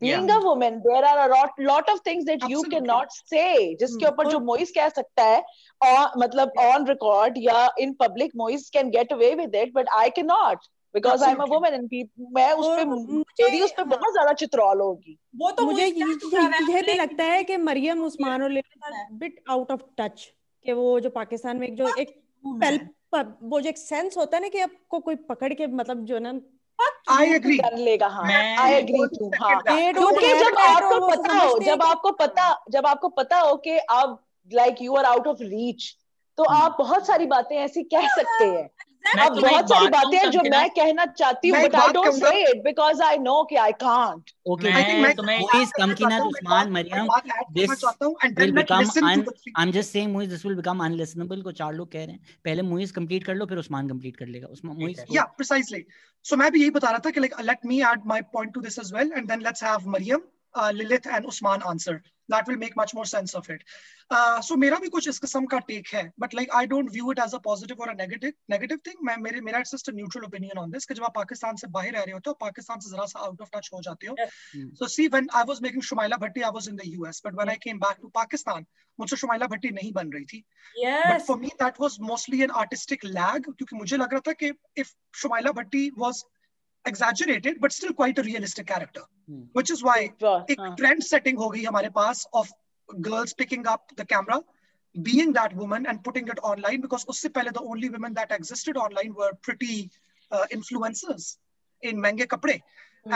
being 0.00 0.30
a 0.30 0.36
woman 0.36 0.78
there 0.80 1.04
are 1.04 1.18
a 1.18 1.26
lot 1.26 1.60
lot 1.60 1.90
of 1.90 1.98
things 2.06 2.24
that 2.24 2.40
you 2.50 2.62
can 2.62 2.84
not 2.84 3.08
say 3.10 3.74
जिसके 3.74 4.04
हम्म 4.04 4.14
ऊपर 4.14 4.26
जो 4.26 4.40
मोइस 4.40 4.70
कह 4.70 4.88
सकता 4.88 5.24
है 5.24 5.42
और 5.80 6.10
मतलब 6.18 6.52
on 6.58 6.86
record 6.86 7.34
या 7.38 7.68
in 7.78 7.92
public 7.92 8.32
Moiz 8.36 8.70
can 8.70 8.90
get 8.90 9.12
away 9.12 9.34
with 9.34 9.54
it 9.54 9.72
but 9.74 9.88
I 9.88 10.10
can 10.10 10.26
not 10.26 10.58
because 10.96 11.24
I 11.24 11.32
am 11.32 11.38
a 11.38 11.44
woman 11.44 11.74
and 11.74 12.08
मैं 12.32 12.52
उस 12.52 12.66
पे 12.66 12.84
मेरी 12.84 13.62
उस 13.62 13.70
पे 13.70 13.82
हाँ 13.82 13.88
बहुत 13.88 14.12
ज़्यादा 14.12 14.32
चित्रौल 14.32 14.80
होगी। 14.80 15.18
वो 15.36 15.50
तो 15.50 15.64
मुझे 15.64 15.90
मुझे 15.92 16.72
ये, 16.72 16.82
भी 16.82 16.94
लगता 16.94 17.24
है 17.24 17.44
कि 17.44 17.56
मरियम 17.56 18.04
उस्मान 18.04 18.42
और 18.42 18.62
बिट 19.12 19.44
आउट 19.50 19.72
ऑफ़ 19.72 19.80
टच 19.98 20.32
कि 20.64 20.72
वो 20.72 21.00
जो 21.00 21.10
पाकिस्तान 21.10 21.56
में 21.56 21.68
एक 21.68 21.74
जो 21.74 21.88
एक 21.88 22.22
वो 23.42 23.60
जो 23.60 23.68
एक 23.68 23.78
सेंस 23.78 24.16
होता 24.16 24.36
है 24.36 24.42
ना 24.42 24.48
कि 24.48 24.60
आपको 24.60 25.00
कोई 25.00 25.14
पकड़ 25.16 25.54
के 25.54 25.66
मतलब 25.66 26.04
जो 26.04 26.18
ना 26.18 26.40
आई 27.08 27.28
एग्री 27.28 27.58
कर 27.58 27.76
लेगा? 27.76 28.08
हाँ 28.08 28.32
आई 28.58 28.72
एग्री 28.72 29.06
टू 29.06 29.30
हाँ। 29.30 29.62
क्योंकि 29.66 30.34
जब 30.44 30.58
आपको 30.58 31.10
पता 31.10 31.32
हो 31.32 31.58
जब 31.58 31.82
कि 31.82 31.88
आपको 31.88 32.10
पता 32.10 32.64
जब 32.70 32.86
आपको 32.86 33.08
पता 33.08 33.38
हो 33.38 33.56
कि 33.56 33.78
आप 33.78 34.26
like 34.52 34.76
you 34.82 34.94
are 34.94 35.04
out 35.04 35.26
of 35.26 35.42
reach 35.42 35.96
तो 36.36 36.44
आप 36.44 36.76
बहुत 36.78 37.06
सारी 37.06 37.26
बातें 37.26 37.56
ऐसी 37.56 37.82
कह 37.82 38.08
सकते 38.08 38.44
हैं। 38.44 38.70
अब 39.14 39.40
बहुत 39.40 39.68
सारी 39.70 39.88
बातें 39.88 40.16
हैं 40.18 40.30
जो 40.30 40.40
मैं 40.50 40.68
कहना 40.76 41.04
चाहती 41.20 41.48
हूँ 41.48 41.62
but 41.62 41.74
I 41.74 41.92
don't 41.92 42.12
say 42.14 42.40
it 42.50 42.62
because 42.64 43.02
I 43.02 43.18
know 43.18 43.42
कि 43.50 43.56
आई 43.64 43.72
कांट 43.82 44.30
आई 44.48 44.82
थिंक 44.82 44.96
मैं 44.96 45.02
मैं 45.02 45.14
तुम्हें 45.16 45.36
एक 45.36 45.42
बात 45.42 45.54
Moise, 45.56 45.72
करना 45.76 45.94
Tamkinat, 45.94 46.10
चाहता 46.10 46.24
हूँ 46.24 46.32
मैं 46.32 46.40
एक 46.40 46.48
बात 46.48 46.66
Usman, 46.66 46.72
मैं 46.72 46.80
एक 46.80 46.90
Mariam, 46.90 47.08
बात 47.08 47.26
ऐड 47.26 47.32
करना 47.32 47.66
this 47.66 47.80
चाहता 47.80 48.06
हूँ 48.06 48.16
and 48.24 48.32
will 48.32 48.40
then 48.40 48.54
let 48.56 48.66
become 48.66 48.80
listen 48.80 49.00
to 49.00 49.06
un 49.10 49.24
the 49.28 49.34
three 49.38 49.52
I'm 49.62 49.72
just 49.78 49.96
saying 49.96 50.12
Moise 50.16 50.30
this 50.34 50.44
will 50.48 50.58
become 50.62 50.84
unlistenable 50.88 51.42
को 51.44 51.52
चार 51.62 51.72
लोग 51.74 51.92
कह 51.92 52.04
रहे 52.04 52.12
हैं 52.12 52.36
पहले 52.44 52.62
मोइज 52.72 52.90
कंप्लीट 53.00 53.24
कर 53.24 53.34
लो 53.34 53.46
फिर 53.46 53.58
उस्मान 53.58 53.88
कंप्लीट 53.88 54.16
कर 54.16 54.26
लेगा 54.26 54.48
उस्मान 54.58 54.76
मोइज 54.76 54.98
है 54.98 55.06
को 55.06 55.14
Yeah, 55.14 55.30
precisely. 55.40 55.82
So 56.24 56.36
मैं 56.36 56.50
भी 56.52 56.60
यही 56.60 56.70
बता 56.70 56.90
रहा 56.90 57.06
था 57.06 57.10
कि 57.10 57.20
like 57.20 57.38
let 57.52 57.68
me 57.72 57.82
add 57.92 58.06
my 58.14 58.20
point 58.36 58.54
to 58.58 58.64
this 58.68 58.78
as 58.84 58.92
well, 58.98 59.16
and 59.18 59.34
then 59.34 59.46
let's 59.48 59.66
have 59.70 59.86
Mariam, 59.96 60.22
uh, 60.54 60.70
Lilith, 60.80 61.06
and 61.18 61.32
Usman 61.34 61.68
will 62.46 62.56
make 62.56 62.76
much 62.76 62.94
more 62.94 63.04
sense 63.04 63.34
of 63.34 63.48
it. 63.50 63.62
Uh, 64.10 64.40
so 64.40 64.56
मेरा 64.56 64.78
भी 64.78 64.88
कुछ 64.88 65.08
इस 65.08 65.18
किस्म 65.18 65.46
का 65.46 65.60
take 65.68 65.92
है, 65.94 66.12
but 66.18 66.34
like 66.34 66.54
I 66.54 66.66
don't 66.66 66.90
view 66.90 67.10
it 67.10 67.18
as 67.18 67.34
a 67.34 67.40
positive 67.40 67.78
or 67.78 67.90
a 67.90 67.94
negative 67.94 68.34
negative 68.50 68.82
thing. 68.82 68.96
मैं 69.04 69.16
मेरे 69.16 69.40
मेरा 69.40 69.60
it's 69.60 69.70
just 69.70 69.88
a 69.88 69.92
neutral 69.92 70.24
opinion 70.24 70.58
on 70.58 70.70
this 70.70 70.86
कि 70.86 70.94
जब 70.94 71.04
आप 71.04 71.14
पाकिस्तान 71.14 71.56
से 71.56 71.66
बाहर 71.66 71.92
रह 71.92 72.02
रहे 72.02 72.12
होते 72.12 72.30
हो 72.30 72.34
पाकिस्तान 72.40 72.80
से 72.80 72.90
जरा 72.90 73.06
सा 73.06 73.26
out 73.28 73.40
of 73.40 73.50
touch 73.50 73.72
हो 73.72 73.82
जाते 73.82 74.06
हो. 74.06 74.16
So 74.74 74.86
see 74.86 75.08
when 75.08 75.28
I 75.34 75.44
was 75.44 75.60
making 75.60 75.82
Shumaila 75.82 76.18
Bhatti, 76.18 76.44
I 76.44 76.50
was 76.50 76.66
in 76.66 76.76
the 76.76 76.88
US, 76.98 77.20
but 77.20 77.34
when 77.34 77.48
I 77.48 77.56
came 77.56 77.78
back 77.78 78.00
to 78.00 78.10
Pakistan, 78.10 78.66
मुझसे 79.00 79.16
शुमाइला 79.16 79.46
भट्टी 79.46 79.70
नहीं 79.70 79.92
बन 79.92 80.10
रही 80.12 80.24
थी 80.24 80.44
but 81.12 81.22
for 81.22 81.38
me 81.38 81.48
that 81.62 81.80
was 81.80 81.96
mostly 82.00 82.42
an 82.42 82.50
artistic 82.50 83.04
lag 83.04 83.42
क्योंकि 83.42 83.76
मुझे 83.76 83.96
लग 83.96 84.12
रहा 84.12 84.20
था 84.28 84.32
कि 84.32 84.52
if 84.76 84.92
Shumaila 85.22 85.52
Bhatti 85.52 85.90
was 85.98 86.24
exaggerated 86.86 87.60
but 87.60 87.72
still 87.72 87.92
quite 87.92 88.18
a 88.18 88.22
realistic 88.22 88.66
character 88.66 89.02
hmm. 89.28 89.42
which 89.52 89.70
is 89.70 89.82
why 89.88 89.98
एक 90.50 90.60
हाँ 90.60 90.76
trend 90.76 91.04
setting 91.04 91.38
हो 91.38 91.48
गई 91.50 91.62
हमारे 91.64 91.90
पास 91.98 92.26
of 92.34 92.52
girls 93.08 93.34
picking 93.42 93.66
up 93.66 93.96
the 93.96 94.04
camera 94.04 94.42
being 94.94 95.32
that 95.32 95.54
woman 95.54 95.86
and 95.86 96.02
putting 96.04 96.28
it 96.34 96.38
online 96.50 96.80
because 96.80 97.06
उससे 97.14 97.28
पहले 97.38 97.52
the 97.52 97.64
only 97.72 97.90
women 97.96 98.14
that 98.14 98.36
existed 98.38 98.76
online 98.76 99.14
were 99.14 99.32
pretty 99.48 99.90
uh, 100.30 100.44
influencers 100.58 101.36
in 101.82 102.00
महँगे 102.02 102.26
कपड़े 102.34 102.60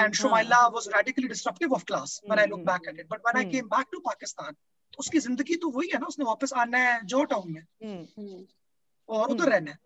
and 0.01 0.15
Shumaila 0.15 0.73
was 0.73 0.89
radically 0.93 1.29
disruptive 1.29 1.73
of 1.73 1.85
class 1.87 2.21
when 2.25 2.39
I 2.39 2.45
look 2.45 2.65
back 2.65 2.83
at 2.89 2.99
it 2.99 3.09
but 3.09 3.21
when 3.29 3.37
I 3.37 3.45
came 3.45 3.69
back 3.69 3.91
to 3.93 4.03
Pakistan 4.11 4.57
उसकी 4.99 5.19
ज़िंदगी 5.19 5.57
तो 5.63 5.69
वही 5.71 5.89
है 5.89 5.99
ना 6.01 6.07
उसने 6.07 6.25
वापस 6.25 6.53
आना 6.63 6.79
है 6.79 7.05
जो 7.07 7.25
टाउन 7.33 7.53
में 7.53 8.47
और 9.09 9.31
उधर 9.31 9.49
रहना 9.51 9.71
है 9.71 9.79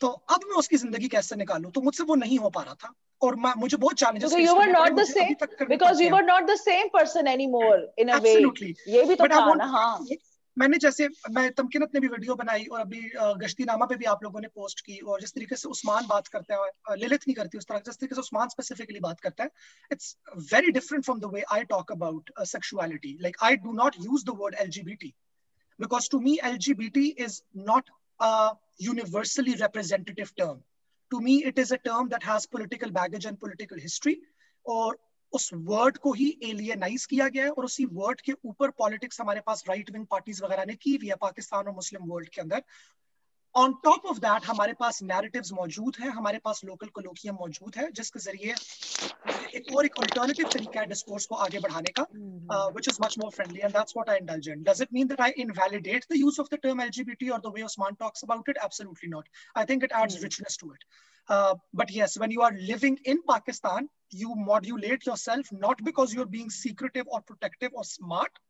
तो 0.00 0.08
अब 0.08 0.40
मैं 0.48 0.56
उसकी 0.56 0.76
ज़िंदगी 0.76 1.08
कैसे 1.08 1.36
निकालू? 1.36 1.70
तो 1.70 1.80
मुझसे 1.80 2.02
वो 2.02 2.14
नहीं 2.14 2.38
हो 2.38 2.50
पा 2.50 2.62
रहा 2.62 2.74
था। 2.74 2.92
और 3.22 3.36
मैं 3.36 3.52
मुझे 3.56 3.76
बहुत 3.76 3.96
challenges 3.96 4.32
you 4.32 4.56
were 4.56 4.72
not 4.72 4.96
the 4.96 5.06
same 5.06 5.34
because 5.68 6.00
you 6.00 6.10
were 6.10 6.26
not 6.26 6.46
the 6.50 6.56
same 6.56 6.90
person 6.98 7.26
anymore 7.32 7.80
in 7.98 8.12
a 8.14 8.20
way. 8.20 8.36
ये 8.88 9.04
भी 9.04 9.14
तो 9.14 9.24
But 9.24 9.32
था 9.32 9.54
ना 9.54 9.64
हाँ। 9.64 10.06
मैंने 10.58 10.78
जैसे 10.78 11.08
मैं 11.30 11.50
तमकिनत 11.50 11.90
ने 11.94 12.00
भी 12.00 12.08
वीडियो 12.08 12.34
बनाई 12.34 12.64
और 12.72 12.80
अभी 12.80 13.00
अ, 13.10 13.32
गश्ती 13.42 13.64
नामा 13.64 13.86
पे 13.86 13.96
भी 13.96 14.04
आप 14.04 14.24
लोगों 14.24 14.40
ने 14.40 14.48
पोस्ट 14.48 14.80
की 14.86 14.98
और 14.98 15.20
जिस 15.20 15.32
तरीके 15.34 15.56
से 15.56 15.68
उस्मान 15.68 16.06
बात 16.06 16.28
करता 16.28 16.54
है 16.54 16.70
अ, 16.88 16.94
ललित 16.94 17.20
नहीं 17.28 17.34
करती 17.34 17.58
उस 17.58 17.66
तरह 17.68 17.78
जिस 17.86 17.98
तरीके 18.00 18.14
से 18.14 18.20
उस्मान 18.20 18.48
स्पेसिफिकली 18.48 19.00
बात 19.00 19.20
करता 19.20 19.44
है 19.44 19.50
it's 19.92 20.16
very 20.52 20.70
different 20.70 21.04
from 21.04 21.20
the 21.20 21.30
way 21.34 21.42
I 21.52 21.64
talk 21.74 21.92
about 21.92 22.30
sexuality 22.46 23.16
like 23.22 23.36
I 23.42 23.56
do 23.56 23.72
not 23.72 23.96
use 24.00 24.24
the 24.24 24.36
word 24.38 24.54
LGBT 24.60 25.14
to 26.12 26.18
me 26.22 26.32
lgbt 26.46 27.02
is 27.26 27.36
not 27.68 27.86
a 28.20 28.32
universally 28.80 29.54
representative 29.56 30.34
term 30.36 30.58
to 31.10 31.20
me 31.20 31.36
it 31.44 31.58
is 31.58 31.72
a 31.72 31.78
term 31.78 32.08
that 32.08 32.22
has 32.22 32.46
political 32.46 32.90
baggage 32.90 33.26
and 33.26 33.40
political 33.40 33.78
history 33.78 34.16
और 34.66 34.98
उस 35.32 35.50
word 35.54 35.96
को 35.96 36.12
ही 36.12 36.26
एलियनाइज 36.44 37.04
किया 37.06 37.28
गया 37.28 37.44
है 37.44 37.50
और 37.50 37.64
उसी 37.64 37.84
word 37.92 38.20
के 38.20 38.32
ऊपर 38.44 38.70
पॉलिटिक्स 38.78 39.20
हमारे 39.20 39.40
पास 39.40 39.64
राइट 39.68 39.90
विंग 39.90 40.06
पार्टीज़ 40.06 40.42
वगैरह 40.44 40.64
ने 40.64 40.74
की 40.74 40.94
हुई 40.96 41.08
है 41.08 41.16
पाकिस्तान 41.20 41.66
और 41.66 41.74
मुस्लिम 41.74 42.02
वर्ल्ड 42.04 42.28
के 42.28 42.40
अंदर 42.40 42.62
ऑन 43.55 43.73
टॉप 43.83 44.05
ऑफ 44.05 44.17
दैट 44.19 44.45
हमारे 44.45 44.73
पास 44.79 45.01
नैरेटिव्स 45.03 45.51
मौजूद 45.53 45.95
हैं 45.99 46.09
हमारे 46.15 46.39
पास 46.45 46.61
लोकल 46.65 46.87
कोलोकियम 46.95 47.35
मौजूद 47.41 47.75
है 47.77 47.89
जिसके 47.99 48.19
जरिए 48.19 48.55
एक 49.57 49.75
और 49.75 49.85
एक 49.85 49.99
अल्टरनेटिव 49.99 50.49
तरीका 50.53 50.79
है 50.79 50.87
डिस्कोर्स 50.87 51.25
को 51.25 51.35
आगे 51.45 51.59
बढ़ाने 51.65 51.91
का 51.99 52.03
which 52.51 52.89
is 52.89 52.97
much 53.01 53.17
more 53.19 53.31
friendly 53.35 53.59
and 53.59 53.71
that's 53.77 53.93
what 53.97 54.09
I 54.09 54.17
indulge 54.17 54.49
in 54.55 54.63
does 54.63 54.81
it 54.81 54.93
mean 54.93 55.07
that 55.07 55.21
I 55.27 55.43
invalidate 55.45 56.05
the 56.11 56.17
use 56.17 56.39
of 56.39 56.49
the 56.53 56.59
term 56.63 56.81
LGBT 56.81 57.29
और 57.29 57.39
the 57.45 57.53
way 57.55 57.63
Osman 57.67 57.95
talks 58.01 58.25
about 58.27 58.51
it 58.53 58.61
absolutely 58.65 59.11
not 59.13 59.29
i 59.55 59.65
think 59.69 59.85
it 59.87 59.95
adds 60.01 60.17
richness 60.25 60.59
to 60.63 60.71
it 60.73 60.83
uh, 61.29 61.53
but 61.81 61.93
yes 61.99 62.17
when 62.23 62.35
you 62.37 62.43
are 62.47 62.51
living 62.73 62.99
in 63.13 63.23
pakistan 63.31 63.89
you 64.23 64.35
modulate 64.51 65.07
yourself 65.11 65.55
not 65.63 65.87
because 65.89 66.17
you're 66.17 66.31
being 66.37 66.53
secretive 66.57 67.17
or 67.17 67.21
protective 67.31 67.81
or 67.81 67.87
smart 67.95 68.45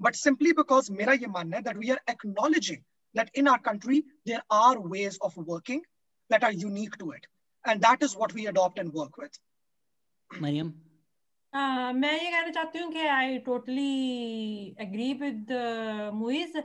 but 0.00 0.22
simply 0.26 0.52
because 0.62 0.94
mera 1.00 1.18
ye 1.24 1.34
manna 1.38 1.60
hai 1.60 1.66
that 1.70 1.84
we 1.84 1.96
are 1.96 2.02
acknowledging 2.16 2.86
that 3.15 3.29
in 3.33 3.47
our 3.47 3.59
country 3.59 4.03
there 4.25 4.43
are 4.49 4.79
ways 4.79 5.17
of 5.21 5.37
working 5.37 5.81
that 6.29 6.43
are 6.43 6.51
unique 6.51 6.97
to 6.97 7.11
it. 7.11 7.27
And 7.65 7.81
that 7.81 8.03
is 8.03 8.15
what 8.15 8.33
we 8.33 8.47
adopt 8.47 8.79
and 8.79 8.93
work 8.93 9.17
with. 9.17 9.39
Mariam 10.41 10.73
uh, 11.53 11.93
मैं 11.93 12.13
ये 12.13 12.31
कहना 12.31 12.49
चाहती 12.49 12.79
हूँ 12.79 12.91
कि 12.91 12.99
I 12.99 13.37
totally 13.37 14.75
agree 14.79 15.13
with 15.13 15.51
Moiz 16.13 16.63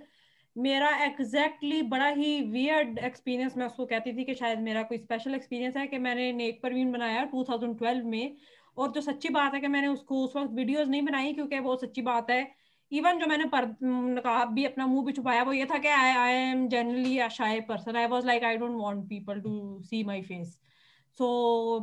मेरा 0.56 0.88
exactly 1.04 1.70
exactly 1.70 1.90
बड़ा 1.90 2.08
ही 2.08 2.40
weird 2.42 2.98
experience 2.98 3.56
मैं 3.56 3.66
उसको 3.66 3.86
कहती 3.86 4.12
थी 4.16 4.24
कि 4.24 4.34
शायद 4.34 4.60
मेरा 4.60 4.82
कोई 4.82 4.98
स्पेशल 4.98 5.34
एक्सपीरियंस 5.34 5.76
है 5.76 5.86
कि 5.86 5.98
मैंने 5.98 6.32
नेक 6.32 6.60
परवीन 6.62 6.92
बनाया 6.92 7.24
2012 7.30 8.04
में। 8.04 8.36
और 8.78 8.92
जो 8.92 9.00
सच्ची 9.00 9.28
बात 9.28 9.54
है 9.54 9.60
कि 9.60 9.66
मैंने 9.66 9.88
उसको 9.88 10.24
उस 10.24 10.36
वक्त 10.36 10.50
वीडियोस 10.52 10.88
नहीं 10.88 11.02
बनाई 11.02 11.32
क्योंकि 11.32 11.58
वो 11.58 11.76
सच्ची 11.76 12.02
बात 12.02 12.30
है। 12.30 12.42
इवन 12.92 13.18
जो 13.18 13.26
मैंने 13.26 13.44
पर 13.44 13.64
नकाब 13.84 14.52
भी 14.54 14.64
अपना 14.64 14.86
मुँह 14.86 15.04
भी 15.06 15.12
छुपाया, 15.12 15.42
वो 15.42 15.52
ये 15.52 15.66
था 15.66 15.78
कि 15.78 15.88
I 15.88 16.10
I 16.12 16.34
am 16.50 16.68
generally 16.68 17.18
a 17.18 17.28
person 17.68 17.96
I 17.96 18.06
was 18.06 18.26
like 18.26 18.44
I 18.44 18.56
don't 18.56 18.76
want 18.76 19.04
people 19.08 19.40
to 19.40 19.80
see 19.82 20.02
my 20.04 20.22
face 20.22 20.58
so 21.18 21.78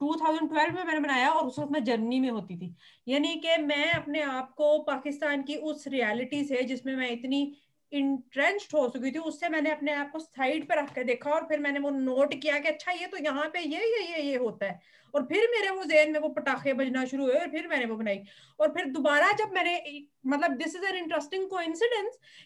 two 0.00 0.14
thousand 0.14 0.48
twelve 0.50 0.74
में 0.74 0.84
मैंने 0.84 1.00
बनाया 1.00 1.30
और 1.30 1.46
उस 1.46 1.58
वक्त 1.58 1.72
मैं 1.72 1.82
जर्नी 1.84 2.20
में 2.20 2.30
होती 2.30 2.56
थी। 2.56 2.74
यानी 3.08 3.34
कि 3.36 3.56
मैं 3.62 3.90
अपने 3.92 4.22
आप 4.22 4.52
को 4.54 4.78
पाकिस्तान 4.78 5.42
की 5.42 5.56
उस 5.56 5.86
रियलिटी 5.88 6.44
से, 6.44 6.62
जिसमें 6.62 6.96
मैं 6.96 7.10
इतनी 7.10 7.56
इंट्रेंच्ड 7.92 8.74
हो 8.74 8.88
चुकी 8.88 9.10
थी 9.10 9.18
उससे 9.18 9.48
मैंने 9.48 9.70
अपने 9.70 9.92
आप 9.92 10.10
को 10.10 10.18
साइड 10.18 10.68
पे 10.68 10.74
रख 10.74 10.92
के 10.94 11.04
देखा 11.04 11.30
और 11.30 11.44
फिर 11.48 11.60
मैंने 11.60 11.80
वो 11.80 11.90
नोट 11.90 12.34
किया 12.42 12.58
कि 12.58 12.68
अच्छा 12.68 12.92
ये 12.92 13.06
तो 13.06 13.16
यहाँ 13.16 13.48
पे 13.54 13.60
ये 13.60 13.80
ये 13.80 14.02
ये 14.12 14.22
ये 14.22 14.36
होता 14.36 14.66
है। 14.66 14.80
और 15.14 15.24
फिर 15.26 15.48
मेरे 15.50 15.70
वो 15.70 15.84
जेन 15.84 16.12
में 16.12 16.18
वो 16.20 16.28
पटाखे 16.38 16.72
बजना 16.80 17.04
शुरू 17.04 17.24
हुए 17.24 17.34
और 17.34 17.50
फिर 17.50 17.68
मैंने 17.68 17.86
वो 17.86 17.96
बनाई। 17.96 18.20
और 18.60 18.72
फिर 18.74 18.84
दोबारा 18.98 19.30
जब 19.38 19.52
मैंने 19.54 20.02
मतलब 20.26 20.56
दिस 20.56 20.76
इज़ 20.76 20.84
एन 20.84 20.96
इंटरेस्टिंग 20.96 21.48
को 21.50 21.58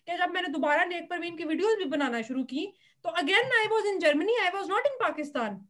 कि 0.07 0.17
जब 0.17 0.31
मैंने 0.35 0.49
दोबारा 0.49 0.85
नेक 0.85 1.10
परवीन 1.10 1.36
की 1.36 1.44
वीडियोस 1.44 1.77
भी 1.78 1.85
बनाना 1.97 2.23
शुरू 2.23 2.44
की 2.44 2.73
तो 3.05 3.10
again 3.25 3.59
I 3.60 3.67
was 3.67 3.86
in 3.86 3.99
Germany 3.99 4.36
I 4.44 4.51
was 4.55 4.70
not 4.70 4.86
in 4.86 4.99
Pakistan 5.02 5.60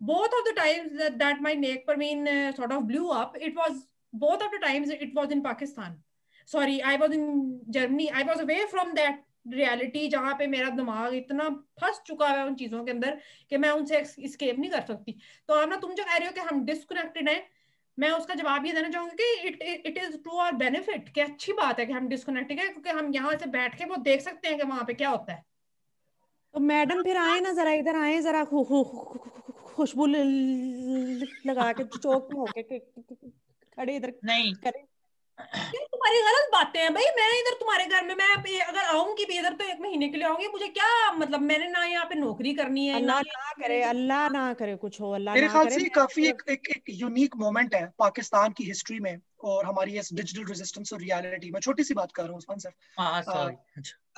Both 0.00 0.34
of 0.36 0.44
the 0.46 0.52
times 0.56 1.40
my 1.44 1.52
Nek 1.54 1.84
Parveen 1.84 2.20
uh, 2.32 2.52
sort 2.56 2.72
of 2.72 2.86
blew 2.86 3.10
up, 3.10 3.32
it 3.46 3.56
was 3.56 3.80
both 4.12 4.42
of 4.42 4.52
the 4.52 4.60
times 4.64 4.90
it 4.90 5.12
was 5.12 5.32
in 5.32 5.42
Pakistan. 5.42 5.96
Sorry, 6.48 6.76
I 6.82 6.96
was 6.96 7.14
in 7.14 7.24
Germany. 7.70 8.10
I 8.10 8.22
was 8.24 8.40
away 8.40 8.60
from 8.68 8.94
that 8.94 9.24
reality 9.48 10.08
जहाँ 10.08 10.34
पे 10.38 10.46
मेरा 10.46 10.68
दिमाग 10.76 11.14
इतना 11.14 11.48
फंस 11.80 12.00
चुका 12.06 12.26
है 12.28 12.44
उन 12.46 12.54
चीज़ों 12.54 12.82
के 12.84 12.90
अंदर 12.90 13.18
कि 13.50 13.56
मैं 13.56 13.70
उनसे 13.70 14.00
escape 14.26 14.58
नहीं 14.58 14.70
कर 14.70 14.80
सकती। 14.86 15.12
तो 15.48 15.54
आप 15.54 15.68
ना 15.68 15.76
तुम 15.76 15.92
जो 15.94 16.04
कह 16.04 16.16
रहे 16.16 16.26
हो 16.26 16.32
कि 16.32 16.40
हम 16.48 16.64
डिस्कनेक्टेड 16.64 17.28
हैं 17.28 17.42
मैं 17.98 18.10
उसका 18.10 18.34
जवाब 18.34 18.66
ये 18.66 18.72
देना 18.72 18.88
चाहूँगी 18.88 19.16
कि 19.16 19.48
it 19.48 19.86
it 19.86 19.98
is 19.98 20.16
to 20.24 20.36
our 20.38 20.52
benefit 20.56 21.08
कि 21.14 21.20
अच्छी 21.20 21.52
बात 21.52 21.78
है 21.80 21.86
कि 21.86 21.92
हम 21.92 22.08
डिस्कनेक्टेड 22.08 22.58
हैं 22.60 22.68
क्योंकि 22.72 22.90
हम 22.98 23.12
यहाँ 23.14 23.36
से 23.36 23.46
बैठ 23.50 23.78
के 23.78 23.84
वो 23.84 23.96
देख 24.02 24.20
सकते 24.20 24.48
हैं 24.48 24.58
कि 24.58 24.66
वहाँ 24.66 24.84
पे 24.86 24.94
क्या 24.94 25.08
होता 25.08 25.32
है। 25.32 25.44
तो 26.54 26.60
मैडम 26.60 27.02
फिर 27.02 27.16
आए 27.16 27.40
ना 27.40 27.52
जरा 27.52 27.72
इधर 27.80 27.96
आए 27.96 28.20
जरा 28.22 28.44
खुशबू 28.44 30.06
लगा 30.06 31.72
के 31.72 31.84
चौक 31.98 32.28
में 32.32 32.40
होके 32.40 32.78
खड़े 32.78 33.96
इधर 33.96 34.12
नहीं। 34.24 34.54
करे। 34.54 34.84
तुम्हारी 35.38 36.20
गलत 36.22 36.48
बातें 36.52 36.80
हैं? 36.80 36.92
भाई 36.94 37.04
मैं 37.16 37.28
इधर 37.40 37.54
तुम्हारे 37.60 37.84
घर 37.86 38.04
में 38.04 38.14
मैं 38.14 38.60
अगर 38.60 38.84
आऊँगी 38.96 39.24
भी 39.24 39.38
इधर 39.38 39.54
तो 39.54 39.64
एक 39.64 39.80
महीने 39.80 40.08
के 40.08 40.16
लिए 40.16 40.26
आऊँगी 40.26 40.48
मुझे 40.48 40.68
क्या 40.68 41.10
मतलब 41.12 41.40
मैंने 41.42 41.68
ना 41.68 41.84
यहाँ 41.84 42.04
पे 42.04 42.14
नौकरी 42.14 42.54
करनी 42.54 42.86
है 42.86 42.94
अल्लाह 42.96 43.20
ना 43.20 43.52
करे 43.62 43.82
अल्लाह 43.82 44.28
ना 44.30 44.52
करे 44.54 44.76
कुछ 44.76 45.00
हो 45.00 45.10
अल्लाह 45.14 45.34
मेरे 45.34 45.48
ख्याल 45.48 45.68
से 45.68 45.88
काफ़ी 45.96 46.26
एक 46.28 46.42
एक 46.50 46.68
एक 46.76 46.82
यूनिक 47.02 47.36
मोमेंट 47.36 47.74
है 47.74 47.86
पाकिस्तान 47.98 48.52
की 48.58 48.64
हिस्ट्री 48.64 49.00
में 49.00 49.16
और 49.44 49.66
हमारी 49.66 49.98
इस 49.98 50.12
डिजिटल 50.14 50.44
रेजिस्टेंस 50.44 50.92
और 50.92 51.00
रियलिटी 51.00 51.50
में। 51.50 51.60
छोटी 51.60 51.84
सी 51.84 51.94
बात 51.94 52.12
कर 52.12 52.22
रहा 52.22 52.30
हूँ 52.30 52.38
उस्मान 52.38 52.58
सर। 52.58 52.72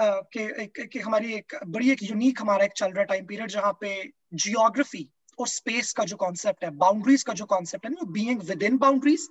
कि 0.02 0.42
एक, 0.62 0.88
कि 0.92 0.98
हमारी 0.98 1.34
एक 1.34 1.56
बड़ी 1.66 1.90
एक 1.92 2.02
यूनिक 2.02 2.40
हमारा 2.40 2.64
एक 2.64 2.72
चल 2.76 2.92
रहा 2.92 3.04
टाइम 3.04 3.26
पीरियड 3.26 3.50
जहाँ 3.50 3.72
पे 3.80 3.90
जियोग्राफी 4.34 5.08
और 5.40 5.48
स्पेस 5.48 5.92
का 5.92 6.04
जो 6.04 6.16
कॉन्सेप्ट 6.16 6.64
है 6.64 6.70
बाउंड्रीज 6.70 7.22
का 7.22 7.32
जो 7.32 7.44
कॉन्सेप्ट 7.44 7.86
है 7.86 8.12
being 8.12 8.42
within 8.62 8.78
boundaries 8.78 9.28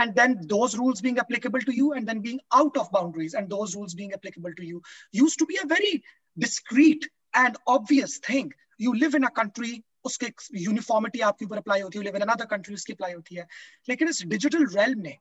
and 0.00 0.12
then 0.14 0.34
those 0.46 0.74
rules 0.74 1.02
being 1.02 1.18
applicable 1.18 1.60
to 1.60 1.72
you 1.72 1.92
and 1.94 2.06
then 2.06 2.20
being 2.20 2.40
out 2.52 2.78
of 2.78 2.88
boundaries 2.92 3.34
and 3.34 3.48
those 3.48 3.74
rules 3.74 3.94
being 3.94 4.12
applicable 4.12 4.52
to 4.52 4.62
you 4.62 4.82
used 5.14 5.38
to 5.38 5.44
be 5.44 5.54
a 5.54 5.64
very 5.66 6.02
discrete 6.38 7.04
and 7.36 7.56
obvious 7.68 8.20
thing 8.28 8.52
you 8.80 8.92
live 8.92 9.16
in 9.16 9.22
a 9.22 9.30
country 9.36 9.82
उसके 10.04 10.32
uniformity 10.54 11.20
आपके 11.20 11.44
ऊपर 11.44 11.56
apply 11.56 11.80
होती 11.80 11.98
है 11.98 12.04
live 12.04 12.14
another 12.14 12.44
country 12.44 12.74
उसकी 12.74 12.92
apply 12.92 13.12
होती 13.12 13.34
है। 13.34 13.46
लेकिन 13.88 14.08
इस 14.08 14.22
डिजिटल 14.26 14.66
रेल 14.66 14.94
ने 14.98 15.16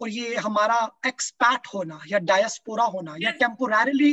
और 0.00 0.08
ये 0.08 0.36
हमारा 0.36 0.76
एक्सपैट 1.06 1.66
होना 1.74 2.00
या 2.08 2.18
डायस्पोरा 2.18 2.84
होना 2.84 3.14
या 3.20 3.30
टेम्पोरिली 3.30 4.12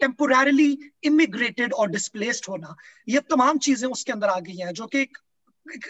टेम्पोरली 0.00 0.78
इमिग्रेटेड 1.04 1.72
और 1.72 1.90
डिस्प्लेस्ड 1.90 2.44
होना। 2.48 2.76
ये 3.08 3.20
तमाम 3.30 3.58
चीज़ें 3.58 3.88
उसके 3.88 4.12
अंदर 4.12 4.28
आ 4.28 4.40
गई 4.40 4.56
हैं 4.56 4.72
जो 4.72 4.86
कि 4.86 5.00
एक 5.00 5.18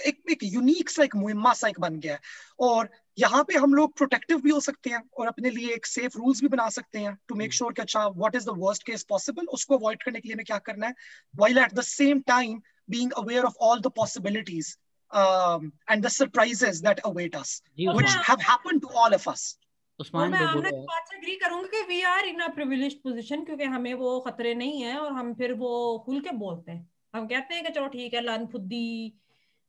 एक, 0.06 0.22
एक 0.30 0.38
यूनिक 0.42 0.90
सा 0.90 1.02
एक 1.04 1.16
मुहिमा 1.16 1.52
सा 1.54 1.68
एक 1.68 1.80
बन 1.80 1.98
गया 2.00 2.12
है। 2.12 2.20
और 2.60 2.88
यहाँ 3.18 3.42
पे 3.44 3.54
हम 3.54 3.74
लोग 3.74 3.96
प्रोटेक्टिव 3.96 4.40
भी 4.40 4.50
हो 4.50 4.60
सकते 4.60 4.90
हैं 4.90 5.02
और 5.18 5.26
अपने 5.26 5.50
लिए 5.50 5.74
एक 5.74 5.86
सेफ़ 5.86 6.16
रूल्स 6.18 6.40
भी 6.40 6.48
बना 6.48 6.68
सकते 6.68 6.98
हैं 6.98 7.16
टू 7.28 7.34
मेक 7.34 7.52
श्योर 7.52 7.72
कि 7.72 7.82
अच्छा 7.82 8.06
what 8.06 8.36
is 8.36 8.46
the 8.46 8.54
worst 8.58 8.82
case 8.82 9.02
possible 9.08 9.46
उसको 9.58 9.78
अवॉइड 9.78 10.02
करने 10.02 10.20
के 10.20 10.28
लिए 10.28 10.34
हमें 10.34 10.44
क्या 10.46 10.58
करना 10.58 10.86
है? 10.86 10.94
While 11.36 11.58
at 11.58 11.74
the 11.74 11.80
same 11.80 12.20
time 12.20 12.60
being 12.88 13.12
aware 13.20 13.44
of 13.46 13.54
all 13.58 13.80
the 13.84 13.90
possibilities 13.90 14.66
um, 15.10 15.72
and 15.88 16.04
the 16.04 16.10
surprises 16.16 16.82
that 16.82 17.00
await 17.08 17.34
us, 17.34 17.54
which 17.96 18.12
have 18.26 18.40
happened 18.40 18.80
to 18.82 18.88
all 19.00 19.16
of 19.16 19.26
us. 19.32 19.56
Usman 19.98 20.30
मैं 20.30 20.38
आमना 20.38 20.70
की 20.70 20.80
बात 20.86 21.08
से 21.08 21.16
एग्री 21.16 21.34
करूँगी 21.36 21.68
कि 21.68 21.82
we 21.88 22.00
are 22.02 22.26
in 22.26 22.40
a 22.40 22.48
privileged 22.54 22.98
position 22.98 23.44
क्योंकि 23.44 23.64
हमें 23.64 23.92
वो 23.94 24.18
खतरे 24.20 24.54
नहीं 24.54 24.82
है 24.82 24.96
और 24.98 25.12
हम 25.12 25.32
फिर 25.34 25.52
वो 25.54 25.72
खुल 26.06 26.20
के 26.20 26.30
बोलते 26.36 26.72
हैं। 26.72 26.88
हम 27.14 27.26
कहते 27.26 27.54
हैं 27.54 27.64
कि 27.64 27.72
चलो 27.72 27.86
ठीक 27.88 28.14
है 28.14 28.20
लन 28.20 28.46
फुद्दी 28.46 29.12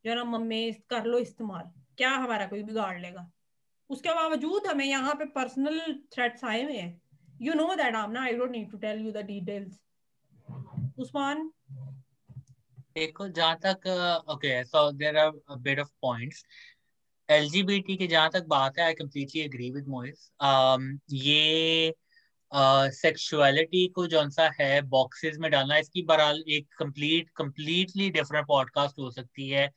जो 0.06 0.16
ना 0.16 0.24
मम्मी 0.24 0.72
कर 0.90 1.06
लो 1.06 1.20
इस्तेमाल। 1.20 1.72
क्या 1.98 2.10
हमारा 2.10 2.46
कोई 2.46 2.64
बिगाड़ 2.64 3.00
लेगा? 3.00 3.30
उसके 3.90 4.14
बावजूद 4.14 4.68
हमें 4.68 4.86
यहाँ 4.86 5.14
पे 5.16 5.26
पर्सनल 5.34 5.80
थ्रेट्स 6.14 6.44
आए 6.44 6.64
हुए 6.64 6.78
हैं। 6.78 7.02
You 7.42 7.54
know 7.54 7.76
that 7.76 7.96
Amna 7.96 8.24
I 8.24 8.34
don't 8.34 8.52
need 8.52 8.72
to 8.72 8.78
tell 8.78 9.06
you 9.06 9.12
the 9.12 9.26
details 9.26 9.80
Usman? 11.00 11.52
देखो 12.96 13.28
जहाँ 13.30 13.58
तक 13.66 13.88
okay 14.30 14.64
so 14.64 14.92
there 14.92 15.18
are 15.18 15.32
a 15.50 15.56
bit 15.62 15.80
of 15.80 15.90
points 16.02 16.46
LGBT 17.30 17.96
की 17.98 18.08
जहाँ 18.08 18.30
तक 18.34 18.46
बात 18.48 18.78
है 18.80 18.86
I 18.86 18.94
completely 18.94 19.42
agree 19.42 19.72
with 19.72 19.88
Moiz 19.88 20.32
ये 21.14 21.94
सेक्सुअलिटी 22.54 23.88
uh, 23.88 23.94
को 23.94 24.08
जो 24.08 24.30
सा 24.30 24.50
है 24.60 24.82
बॉक्सेस 24.82 25.38
में 25.40 25.52
डालना 25.52 25.78
इसकी 25.78 26.02
बहरहाल 26.02 26.44
एक 26.48 26.68
कंप्लीट 26.80 27.30
कंप्लीटली 27.36 28.10
डिफरेंट 28.10 28.48
पॉडकास्ट 28.48 29.00
हो 29.00 29.12
सकती 29.12 29.50
है 29.50 29.68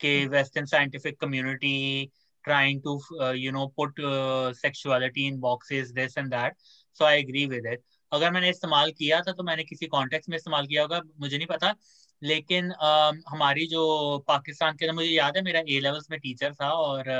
कि 0.00 0.26
western 0.26 0.66
scientific 0.66 1.20
community 1.20 2.10
trying 2.44 2.80
to 2.82 3.00
uh, 3.20 3.32
you 3.32 3.52
know 3.52 3.68
put 3.78 3.98
uh, 4.04 4.52
sexuality 4.54 5.26
in 5.26 5.40
boxes 5.40 5.92
this 5.92 6.16
and 6.16 6.32
that. 6.32 6.54
So 6.92 7.04
i 7.04 7.14
agree 7.14 7.46
with 7.46 7.66
it. 7.74 7.82
अगर 8.12 8.30
मैंने 8.32 8.50
इस्तेमाल 8.50 8.90
किया 8.90 9.20
था 9.20 9.32
तो 9.32 9.42
मैंने 9.42 9.64
किसी 9.64 9.86
कॉन्टेक्स्ट 9.86 10.28
में 10.30 10.36
इस्तेमाल 10.36 10.66
किया 10.66 10.82
होगा 10.82 11.00
मुझे 11.20 11.36
नहीं 11.36 11.46
पता। 11.46 11.74
लेकिन 12.22 12.70
आ, 12.72 13.12
हमारी 13.28 13.66
जो 13.66 14.18
पाकिस्तान 14.28 14.76
के 14.76 14.92
मुझे 14.92 15.08
याद 15.08 15.36
है 15.36 15.42
मेरा 15.44 15.60
ए 15.60 15.80
लेवल्स 15.80 16.10
में 16.10 16.18
टीचर 16.20 16.54
था 16.54 16.70
और 16.74 17.10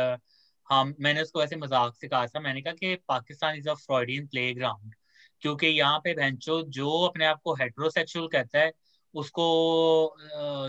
हम 0.69 0.95
मैंने 1.01 1.23
उसको 1.23 1.43
ऐसे 1.43 1.57
मज़ाक 1.57 1.95
से 1.97 2.09
कहा 2.09 2.27
था। 2.27 2.41
मैंने 2.41 2.63
कहा 2.63 2.73
कि 2.75 2.95
Pakistan 3.09 3.57
is 3.57 3.69
a 3.69 3.75
Freudian 3.77 4.27
playground 4.55 4.95
क्योंकि 5.43 5.67
यहाँ 5.69 5.99
पे 6.05 6.15
भैंचो 6.15 6.63
जो 6.71 6.91
अपने 7.07 7.27
आप 7.27 7.41
को 7.45 7.55
हेट्रोसेक्सुअल 7.57 8.27
कहता 8.29 8.59
है 8.61 8.73
उसको 9.15 9.45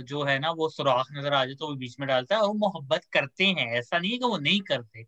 जो 0.04 0.24
है 0.24 0.38
ना 0.40 0.52
वो 0.52 0.70
सुराख 0.70 1.08
नज़र 1.14 1.34
आ 1.34 1.44
जाए 1.46 1.56
तो 1.56 1.68
वो 1.68 1.76
बीच 1.76 1.96
में 2.00 2.08
डालता 2.10 2.36
है 2.36 2.42
और 2.42 2.54
मोहब्बत 2.58 3.06
करते 3.14 3.46
हैं। 3.48 3.68
ऐसा 3.80 4.00
नहीं 4.00 4.12
है 4.12 4.18
कि 4.18 4.26
वो 4.26 4.38
नहीं 4.40 4.62
करते। 4.64 5.06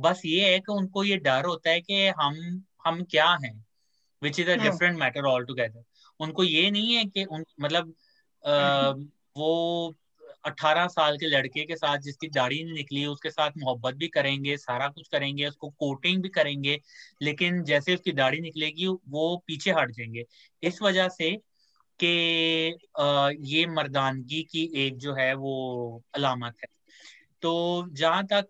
बस 0.00 0.22
ये 0.26 0.52
है 0.52 0.58
कि 0.60 0.72
उनको 0.72 1.04
ये 1.04 1.16
डर 1.18 1.44
होता 1.46 1.70
है 1.70 1.80
कि 1.80 2.06
हम 2.20 2.36
हम 2.86 3.02
क्या 3.10 3.28
हैं 3.44 3.54
which 4.22 4.40
is 4.40 4.50
a 4.50 4.54
different 4.58 4.98
matter 4.98 5.26
altogether 5.46 5.84
उनको 6.20 6.44
ये 6.44 6.70
नहीं 6.70 6.94
है 6.94 7.04
कि 7.06 7.24
उन 7.26 7.44
मतलब 7.60 7.94
आ, 8.44 8.90
वो 9.36 9.94
अठारह 10.44 10.86
साल 10.86 11.16
के 11.18 11.26
लड़के 11.26 11.64
के 11.64 11.76
साथ 11.76 11.98
जिसकी 11.98 12.28
दाढ़ी 12.28 12.62
नहीं 12.64 12.74
निकली 12.74 13.04
उसके 13.06 13.30
साथ 13.30 13.50
मोहब्बत 13.58 13.94
भी 13.94 14.08
करेंगे 14.08 14.56
सारा 14.56 14.88
कुछ 14.88 15.08
करेंगे 15.08 15.46
उसको 15.46 15.68
कोटिंग 15.70 16.22
भी 16.22 16.28
करेंगे 16.28 16.78
लेकिन 17.22 17.62
जैसे 17.64 17.94
उसकी 17.94 18.12
दाढ़ी 18.12 18.40
निकलेगी 18.40 18.86
वो 18.86 19.36
पीछे 19.46 19.70
हट 19.70 19.90
जाएँगे। 19.90 20.24
इस 20.62 20.82
वजह 20.82 21.08
से 21.08 21.30
कि 22.00 22.08
ये 23.50 23.66
मर्दानगी 23.66 24.42
की 24.42 24.70
एक 24.76 24.96
जो 24.98 25.14
है 25.14 25.34
वो 25.34 26.02
अलामत 26.14 26.56
है। 26.62 26.68
तो 27.42 27.88
जहाँ 27.92 28.26
तक 28.32 28.46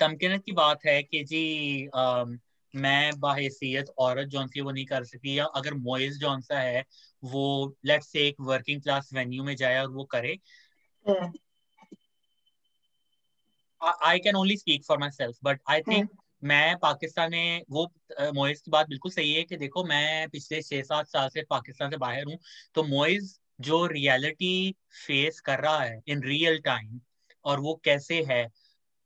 तमकिनत 0.00 0.42
की 0.46 0.52
बात 0.52 0.84
है 0.86 1.02
कि 1.02 1.24
जी 1.24 1.86
अम, 1.86 2.38
मैं 2.74 3.20
बाहैसियत 3.20 3.86
औरत 3.98 4.28
जौन 4.28 4.46
सी 4.46 4.60
वो 4.60 4.70
नहीं 4.70 4.84
कर 4.86 5.04
सकती 5.04 5.38
या 5.38 5.44
अगर 5.44 5.74
मोइज 5.74 6.18
जौन 6.18 6.40
सा 6.40 6.60
है 6.60 6.84
वो 7.24 7.76
लेट्स 7.84 8.12
से 8.12 8.26
एक 8.28 8.36
वर्किंग 8.40 8.82
क्लास 8.82 9.10
वेन्यू 9.14 9.44
में 9.44 9.56
जाए 9.56 9.78
और 9.82 9.90
वो 9.90 10.04
करे। 10.04 10.38
I 14.04 14.18
can 14.18 14.36
only 14.36 14.56
speak 14.56 14.84
for 14.84 14.98
myself 15.10 15.36
but 15.44 15.60
I 15.70 15.80
think 15.80 16.10
मैं 16.44 16.76
पाकिस्तान 16.78 17.30
में 17.30 17.62
वो 17.70 17.92
मोइज 18.34 18.60
की 18.60 18.70
बात 18.70 18.88
बिल्कुल 18.88 19.12
सही 19.12 19.32
है 19.32 19.42
कि 19.42 19.56
देखो 19.56 19.84
मैं 19.84 20.28
पिछले 20.28 20.62
छह 20.62 20.82
सात 20.82 21.06
साल 21.06 21.28
से 21.28 21.42
पाकिस्तान 21.50 21.90
से 21.90 21.96
बाहर 21.96 22.24
हूँ 22.24 22.38
तो 22.74 22.82
मोइज 22.82 23.40
जो 23.60 23.86
रियलिटी 23.86 24.74
फेस 25.06 25.40
कर 25.40 25.60
रहा 25.60 25.78
है 25.78 26.00
इन 26.06 26.22
रियल 26.22 26.58
टाइम 26.58 27.00
और 27.44 27.60
वो 27.60 27.80
कैसे 27.84 28.22
है 28.22 28.48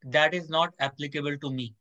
that 0.06 0.34
is 0.34 0.50
not 0.50 0.74
applicable 0.82 1.36
to 1.36 1.50
me 1.50 1.74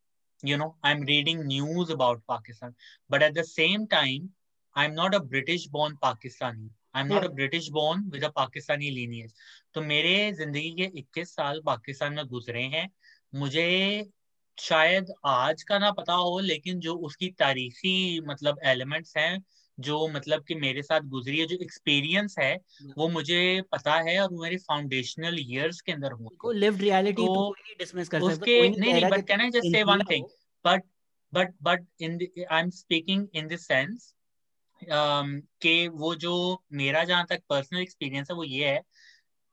you 0.44 0.58
know 0.58 0.76
i'm 0.84 1.00
reading 1.02 1.40
news 1.48 1.90
about 1.90 2.20
pakistan 2.30 2.74
but 3.10 3.24
at 3.24 3.34
the 3.34 3.44
same 3.44 3.86
time 3.88 4.26
i'm 4.76 4.96
not 4.96 5.16
a 5.16 5.20
british 5.20 5.68
born 5.68 5.98
pakistani. 6.04 6.70
I'm 6.94 7.10
not 7.10 7.26
a 7.26 7.30
british 7.30 7.70
born 7.70 8.04
with 8.10 8.24
a 8.24 8.32
pakistani 8.32 8.90
lineage. 8.96 9.32
तो 9.74 9.82
मेरे 9.82 10.32
ज़िंदगी 10.32 10.70
के 10.72 10.90
21 11.02 11.26
साल 11.26 11.62
पाकिस्तान 11.66 12.14
में 12.14 12.26
गुजरे 12.26 12.62
हैं। 12.62 12.90
मुझे 13.34 14.06
शायद 14.58 15.12
आज 15.26 15.64
का 15.64 15.80
ना 15.80 15.92
पता 15.92 16.14
हो 16.14 16.40
लेकिन 16.40 16.80
जो 16.80 16.96
उसकी 16.96 17.30
तारीखी 17.30 18.22
मतलब 18.22 18.60
एलिमेंट्स 18.64 19.18
हैं 19.18 19.44
जो 19.80 20.08
मतलब 20.08 20.44
कि 20.44 20.56
मेरे 20.56 20.82
साथ 20.82 21.02
गुजरी 21.02 21.40
है 21.40 21.46
जो 21.46 21.58
एक्सपीरियंस 21.62 22.36
है 22.40 22.56
वो 22.98 23.08
मुझे 23.10 23.62
पता 23.72 23.96
है 24.00 24.20
और 24.20 24.30
मेरे 24.32 24.58
फाउंडेशनल 24.58 25.40
इयर्स 25.40 25.82
के 25.82 25.92
अंदर 25.92 26.14
को 26.14 26.52
लिव्ड 26.52 26.82
रियलिटी 26.82 27.26
तो 27.26 27.36
तो 27.36 27.76
डिसमिस 27.80 28.10
कर 28.10 28.22
उसके 28.22 28.70
नहीं 28.70 28.94
नहीं 28.94 29.06
but 29.06 29.28
can 29.28 29.42
I 29.42 29.50
just 29.50 29.72
say 29.72 29.84
one 29.84 30.04
thing 30.12 30.26
but 30.66 30.84
but 31.34 31.54
but 31.62 31.86
in 32.02 32.20
I 32.52 32.62
am 32.62 32.70
speaking 32.70 33.28
in 33.34 33.48
this 33.48 33.68
sense 33.68 34.15
कि 34.90 35.88
वो 35.88 36.16
जो 36.16 36.64
मेरा 36.74 37.04
जहाँ 37.04 37.26
तक 37.30 37.42
पर्सनल 37.50 37.82
एक्सपीरियंस 37.82 38.32
है 38.32 38.36
वो 38.36 38.44
ये 38.44 38.70
है 38.70 38.82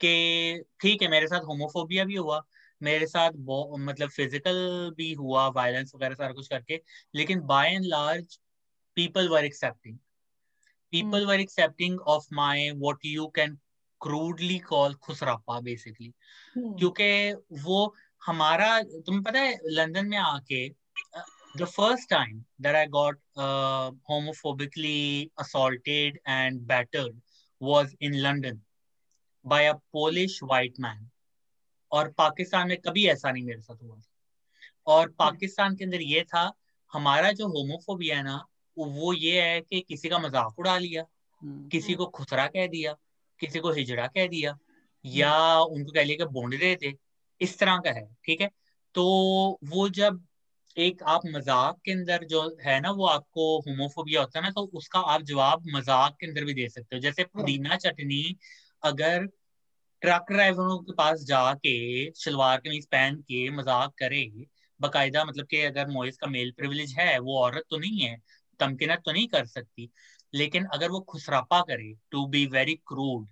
कि 0.00 0.64
ठीक 0.80 1.02
है 1.02 1.08
मेरे 1.08 1.26
साथ 1.26 1.40
होमोफोबिया 1.40 2.04
भी 2.04 2.16
हुआ 2.16 2.42
मेरे 2.82 3.06
साथ 3.06 3.30
मतलब 3.30 4.08
फ़िज़िकल 4.08 4.56
भी 4.96 5.12
हुआ 5.12 5.48
वायलेंस 5.48 5.92
वगैरह 5.94 6.14
सारा 6.14 6.32
कुछ 6.32 6.48
करके 6.48 6.80
लेकिन 7.14 7.40
by 7.40 7.74
and 7.74 7.84
large 7.84 8.38
people 8.96 9.30
were 9.30 9.44
accepting. 9.44 9.98
People 10.92 11.26
were 11.26 11.40
accepting 11.40 11.98
of 12.06 12.24
my 12.30 12.72
what 12.78 12.98
you 13.02 13.30
can 13.30 13.58
crudely 14.00 14.58
call 14.60 14.94
khusrapa 14.94 15.62
basically. 15.64 16.12
क्योंकि 16.58 17.32
वो 17.62 17.94
हमारा 18.26 18.82
तुम्हें 18.82 19.22
पता 19.22 19.38
है 19.38 19.58
लंदन 19.66 20.06
में 20.06 20.18
आके 20.18 20.68
the 21.55 21.66
first 21.66 22.08
time 22.08 22.44
that 22.58 22.74
I 22.74 22.86
got 22.86 23.14
uh, 23.36 23.90
homophobically 24.10 25.31
assaulted 25.39 26.18
and 26.26 26.66
battered 26.66 27.16
was 27.60 27.94
in 28.00 28.22
London 28.22 28.62
by 29.44 29.62
a 29.62 29.74
Polish 29.92 30.40
white 30.42 30.78
man. 30.78 31.10
और 31.92 32.08
पाकिस्तान 32.08 32.68
में 32.68 32.76
कभी 32.76 33.06
ऐसा 33.06 33.32
नहीं 33.32 33.44
मेरे 33.44 33.60
साथ 33.60 33.82
हुआ 33.82 34.00
और 34.86 35.08
पाकिस्तान 35.08 35.76
के 35.76 35.84
अंदर 35.84 36.00
ये 36.00 36.22
था 36.22 36.52
हमारा 36.92 37.32
जो 37.32 37.48
होमोफोबिया 37.48 38.16
है 38.16 38.22
ना 38.22 38.47
वो 38.78 39.12
ये 39.12 39.42
है 39.42 39.60
कि 39.60 39.81
किसी 39.81 40.08
का 40.08 40.18
मज़ाक 40.18 40.58
उड़ा 40.58 40.78
लिया 40.78 41.05
किसी 41.44 41.94
को 41.94 42.06
खुसरा 42.06 42.47
कह 42.47 42.66
दिया 42.66 42.97
किसी 43.40 43.58
को 43.58 43.72
हिजड़ा 43.72 44.06
कह 44.06 44.26
दिया 44.26 44.58
या 45.05 45.60
उनको 45.60 45.92
कह 45.92 46.05
लिया 46.05 46.16
कि 46.16 46.24
बोंडे 46.24 46.76
थे 46.82 46.92
इस 47.40 47.58
तरह 47.58 47.76
का 47.76 47.90
है 47.90 48.16
ठीक 48.24 48.40
है? 48.40 48.50
तो 48.94 49.05
वो 49.64 49.89
जब 49.89 50.26
एक 50.76 51.02
आप 51.05 51.20
मज़ाक 51.26 51.78
के 51.84 51.92
अंदर 51.92 52.25
जो 52.26 52.41
है 52.60 52.78
ना 52.81 52.91
वो 52.91 53.07
आपको 53.07 53.44
होमोफोबिया 53.60 54.20
होता 54.20 54.39
है 54.39 54.44
ना 54.44 54.51
तो 54.51 54.62
उसका 54.75 55.01
आप 55.12 55.23
जवाब 55.23 55.62
मज़ाक 55.68 56.17
के 56.20 56.26
अंदर 56.26 56.44
भी 56.44 56.55
दे 56.55 56.68
सकते 56.68 56.97
हो। 56.97 57.01
जैसे 57.02 57.25
पुदीना 57.25 57.76
चटनी 57.76 58.36
अगर 58.83 59.26
ट्रक 60.02 60.33
ड्राइवरों 60.33 60.78
के 60.78 60.92
पास 60.92 61.25
जाके 61.25 61.75
शलवार 62.15 62.60
कमीज 62.60 62.86
पहन 62.86 63.17
के 63.23 63.49
मज़ाक 63.51 63.92
करे 63.99 64.25
बकायदा 64.81 65.25
मतलब 65.25 65.47
कि 65.47 65.60
अगर 65.62 65.89
मोइस 65.89 66.17
का 66.17 66.26
मेल 66.28 66.52
प्रिविलेज 66.57 66.94
है 66.99 67.18
वो 67.20 67.39
औरत 67.41 67.65
तो 67.70 67.78
नहीं 67.78 68.01
है 68.01 68.17
तमकिनत 68.60 69.02
तो 69.07 69.12
नहीं 69.12 69.26
कर 69.28 69.47
सकती। 69.47 69.91
लेकिन 70.34 70.65
अगर 70.75 70.91
वो 70.91 71.01
खुसरापा 71.09 71.60
करे 71.60 71.92
टू 72.10 72.26
बी 72.26 72.44
वेरी 72.47 72.75
क्रूड 72.86 73.28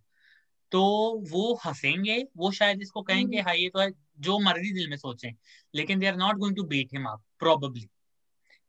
तो 0.72 0.82
वो 1.30 1.54
हंसेंगे 1.66 2.22
वो 2.36 2.50
शायद 2.52 2.82
इसको 2.82 3.02
कहेंगे 3.02 3.40
हाँ 3.40 3.54
ये 3.56 3.68
तो 3.68 3.80
है। 3.80 3.90
जो 4.20 4.38
मर्ज़ी 4.38 4.72
दिल 4.72 4.88
में 4.90 4.96
सोचें। 4.96 5.30
लेकिन 5.74 5.98
they 5.98 6.06
are 6.06 6.16
not 6.16 6.36
going 6.36 6.56
to 6.56 6.62
beat 6.64 6.88
him 6.92 7.04
up 7.04 7.22
probably 7.40 7.88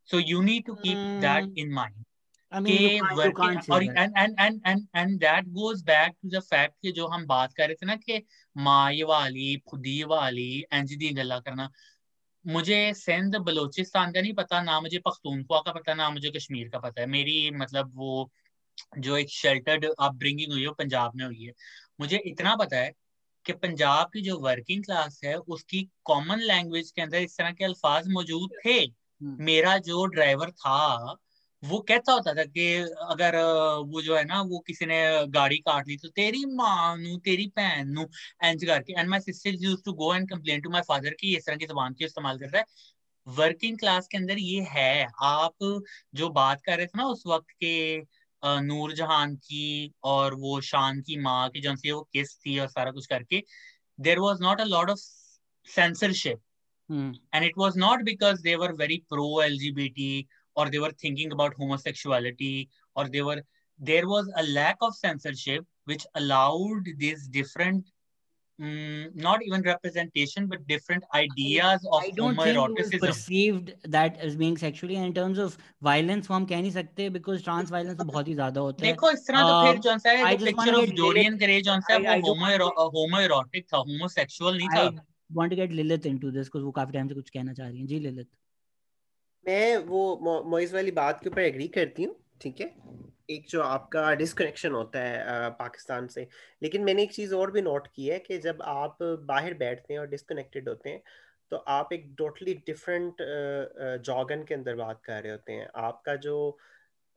so 0.09 0.19
you 0.19 0.41
need 0.41 0.65
to 0.65 0.75
keep 0.75 0.97
that 1.21 1.57
in 1.57 1.73
mind 1.73 2.03
I 2.51 2.59
mean, 2.59 2.71
you 2.73 3.01
can't, 3.01 3.19
you 3.25 3.33
can't 3.35 3.69
और 3.71 3.83
that. 3.83 3.97
And 3.97 4.13
and 4.17 4.35
and 4.39 4.61
and 4.67 4.87
and 4.95 5.19
that 5.19 5.45
goes 5.49 5.83
back 5.83 6.15
to 6.21 6.29
the 6.29 6.39
fact 6.39 6.73
कि 6.81 6.91
जो 6.91 7.07
हम 7.07 7.25
बात 7.25 7.53
कर 7.53 7.67
रहे 7.67 7.75
थे 7.75 7.85
ना 7.85 7.95
कि 7.95 8.21
माँ 8.55 8.91
ये 8.93 9.03
वाली 9.03 9.55
खुदी 9.69 10.03
वाली 10.03 10.47
इंज 10.73 10.93
दी 10.93 11.09
गल्ला 11.09 11.39
करना। 11.39 11.69
मुझे 12.45 12.93
सिंध 12.93 13.35
बलोचिस्तान 13.35 14.11
का 14.11 14.21
नहीं 14.21 14.33
पता 14.33 14.61
ना 14.61 14.79
मुझे 14.81 14.99
पख्तूनख्वा 15.05 15.59
का 15.59 15.71
पता 15.71 15.93
ना 15.93 16.09
मुझे 16.09 16.31
कश्मीर 16.31 16.69
का 16.69 16.79
पता 16.79 17.01
है। 17.01 17.07
मेरी 17.07 17.51
मतलब 17.51 17.91
वो 17.95 18.31
जो 18.97 19.17
एक 19.17 19.29
शेल्टर्ड 19.29 19.85
अपब्रिंगिंग 19.85 20.51
हुई 20.51 20.61
है 20.61 20.71
पंजाब 20.79 21.15
में 21.15 21.25
हुई 21.25 21.43
है। 21.43 21.53
मुझे 21.99 22.17
इतना 22.25 22.55
पता 22.55 22.77
है 22.77 22.91
कि 23.45 23.53
पंजाब 23.55 24.09
की 24.13 24.21
जो 24.21 24.37
वर्किंग 24.39 24.83
क्लास 24.83 25.19
है 25.23 25.35
उसकी 25.35 25.81
कॉमन 26.05 26.39
लैंग्वेज 26.43 26.91
के 26.91 27.01
अंदर 27.01 27.17
इस 27.19 27.37
तरह 27.37 27.51
के 27.51 27.65
अल्फाज 27.65 28.07
मौजूद 28.11 28.49
थे। 28.65 28.79
मेरा 29.21 29.77
जो 29.79 30.05
ड्राइवर 30.07 30.51
था 30.51 31.17
वो 31.63 31.79
कहता 31.79 32.13
होता 32.13 32.33
था 32.33 32.43
कि 32.45 32.65
अगर 33.05 33.35
वो 33.87 34.01
जो 34.01 34.15
है 34.15 34.23
ना 34.25 34.41
वो 34.43 34.59
किसी 34.67 34.85
ने 34.85 35.01
गाड़ी 35.31 35.57
काट 35.59 35.87
ली 35.87 35.97
तो 35.97 36.07
तेरी 36.09 36.45
माँ 36.53 36.95
नू 36.97 37.17
तेरी 37.25 37.45
भैन 37.57 37.89
नू 37.89 38.03
इंज 38.45 38.63
करके। 38.65 38.99
And 38.99 39.09
my 39.09 39.19
sister 39.21 39.63
used 39.63 39.83
to 39.85 39.93
go 39.95 40.13
and 40.15 40.29
complain 40.29 40.61
to 40.61 40.69
my 40.69 40.81
father 40.87 41.13
की 41.19 41.35
इस 41.37 41.45
तरह 41.45 41.55
की 41.55 41.65
जबान 41.65 41.93
की 41.93 42.05
इस्तेमाल 42.05 42.39
करता 42.39 42.57
है। 42.57 42.65
वर्किंग 43.27 43.77
क्लास 43.79 44.07
के 44.07 44.17
अंदर 44.17 44.37
ये 44.39 44.61
है 44.69 45.05
आप 45.23 45.85
जो 46.15 46.29
बात 46.31 46.61
कर 46.65 46.77
रहे 46.77 46.85
थे 46.85 46.97
ना 46.97 47.05
उस 47.07 47.23
वक्त 47.27 47.51
के 47.59 47.75
नूर 48.43 48.93
जहान 48.93 49.35
की 49.35 49.93
और 50.03 50.35
वो 50.35 50.59
शान 50.61 51.01
की 51.01 51.17
माँ 51.17 51.49
की 51.49 51.61
जन 51.61 51.75
वो 51.93 52.01
किस 52.13 52.35
थी 52.37 52.57
और 52.59 52.67
सारा 52.67 52.91
कुछ 52.91 53.05
करके 53.05 53.43
there 53.99 54.19
was 54.19 54.41
not 54.43 54.61
a 54.61 54.63
lot 54.63 54.89
of 54.89 54.99
censorship 55.67 56.41
and 57.35 57.43
it 57.45 57.53
was 57.57 57.77
not 57.79 58.03
because 58.03 58.41
they were 58.41 58.71
very 58.71 58.97
pro 59.09 59.41
L 59.41 59.57
G 59.57 59.71
B 59.71 59.87
T 59.89 60.27
और 60.55 60.69
they were 60.69 60.91
thinking 60.93 61.31
about 61.31 61.55
homosexuality 61.59 62.67
और 62.95 63.09
there 63.79 64.05
was 64.05 64.29
a 64.31 64.41
lack 64.41 64.83
of 64.83 64.95
censorship 64.95 65.65
which 65.87 66.05
allowed 66.15 66.95
this 66.95 67.29
different 67.29 67.85
mm, 68.61 69.15
not 69.25 69.43
even 69.45 69.63
representation 69.67 70.47
but 70.47 70.65
different 70.71 71.05
ideas 71.19 71.85
of 71.91 72.03
I 72.03 72.11
don't 72.17 72.41
think 72.41 72.57
it 72.57 72.75
was 72.79 72.91
perceived 73.05 73.71
that 73.95 74.19
as 74.27 74.35
being 74.41 74.57
sexually 74.63 74.97
and 75.01 75.09
in 75.09 75.15
terms 75.19 75.41
of 75.45 75.57
violence 75.89 76.29
हम 76.31 76.45
कह 76.51 76.61
नहीं 76.61 76.71
सकते 76.71 77.09
because 77.17 77.45
trans 77.47 77.71
violence 77.75 77.97
तो 77.99 78.03
बहुत 78.11 78.27
ही 78.27 78.33
ज़्यादा 78.33 78.61
होता 78.61 78.85
है 78.85 78.91
देखो 78.91 79.11
इस 79.11 79.27
तरह 79.27 79.41
तो 79.41 79.61
फिर 79.61 79.93
Um, 79.93 79.99
सा 79.99 80.11
है 80.11 80.37
the 80.37 80.45
picture 80.45 80.75
of 80.81 80.93
Dorian 80.99 81.39
Gray 81.45 81.61
जौन 81.69 81.81
सा 81.81 81.93
है 81.93 81.99
I, 82.01 82.17
I 82.17 82.21
वो 82.21 82.35
homo 82.35 82.91
homoerotic 82.97 83.71
था 83.73 83.83
homosexual 83.89 84.57
नहीं 84.57 84.69
था 84.69 84.85
I 84.89 84.99
want 85.39 85.51
to 85.51 85.55
get 85.55 85.71
Lilith 85.71 86.05
into 86.05 86.31
this 86.37 86.49
because 86.49 86.63
वो 86.65 86.71
काफ़ी 86.71 86.93
टाइम 86.93 87.07
से 87.07 87.15
कुछ 87.15 87.29
कहना 87.29 87.53
चाह 87.53 87.67
रही 87.67 87.79
हैं 87.79 87.87
जी 87.87 87.99
लिलित 87.99 88.27
मैं 89.47 89.77
वो 89.77 90.19
मो- 90.23 90.43
मोइज 90.45 90.73
वाली 90.73 90.91
बात 90.91 91.19
के 91.23 91.29
ऊपर 91.29 91.41
एग्री 91.41 91.67
करती 91.67 92.03
हूँ 92.03 92.15
ठीक 92.41 92.61
है 92.61 92.73
एक 93.31 93.47
जो 93.49 93.61
आपका 93.63 94.13
डिस्कनेक्शन 94.15 94.71
होता 94.71 94.99
है 94.99 95.49
पाकिस्तान 95.59 96.07
से। 96.07 96.27
लेकिन 96.61 96.83
मैंने 96.83 97.03
एक 97.03 97.13
चीज़ 97.13 97.33
और 97.35 97.51
भी 97.51 97.61
नोट 97.61 97.87
की 97.95 98.07
है 98.07 98.19
कि 98.19 98.37
जब 98.39 98.61
आप 98.65 98.97
बाहर 99.03 99.53
बैठते 99.55 99.93
हैं 99.93 99.99
और 99.99 100.07
डिस्कनेक्टेड 100.07 100.69
होते 100.69 100.89
हैं 100.89 101.01
तो 101.51 101.57
आप 101.69 101.93
एक 101.93 102.13
टोटली 102.17 102.53
डिफरेंट 102.67 103.21
जॉगन 104.05 104.43
के 104.43 104.53
अंदर 104.53 104.75
बात 104.75 105.01
कर 105.05 105.21
रहे 105.23 105.31
होते 105.31 105.53
हैं। 105.53 105.67
आपका 105.77 106.15
जो 106.17 106.57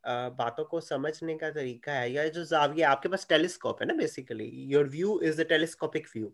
बातों 0.05 0.65
को 0.65 0.81
समझने 0.81 1.37
का 1.39 1.51
तरीका 1.51 1.93
है 1.93 2.11
या 2.13 2.27
जो 2.29 2.45
जाविया 2.45 2.91
आपके 2.91 3.09
पास 3.09 3.27
टेलीस्कोप 3.29 3.83
है 3.83 3.87
ना 3.89 3.95
basically 3.95 4.47
your 4.73 4.89
view 4.89 5.21
is 5.25 5.43
the 5.43 5.47
telescopic 5.49 6.07
view 6.17 6.33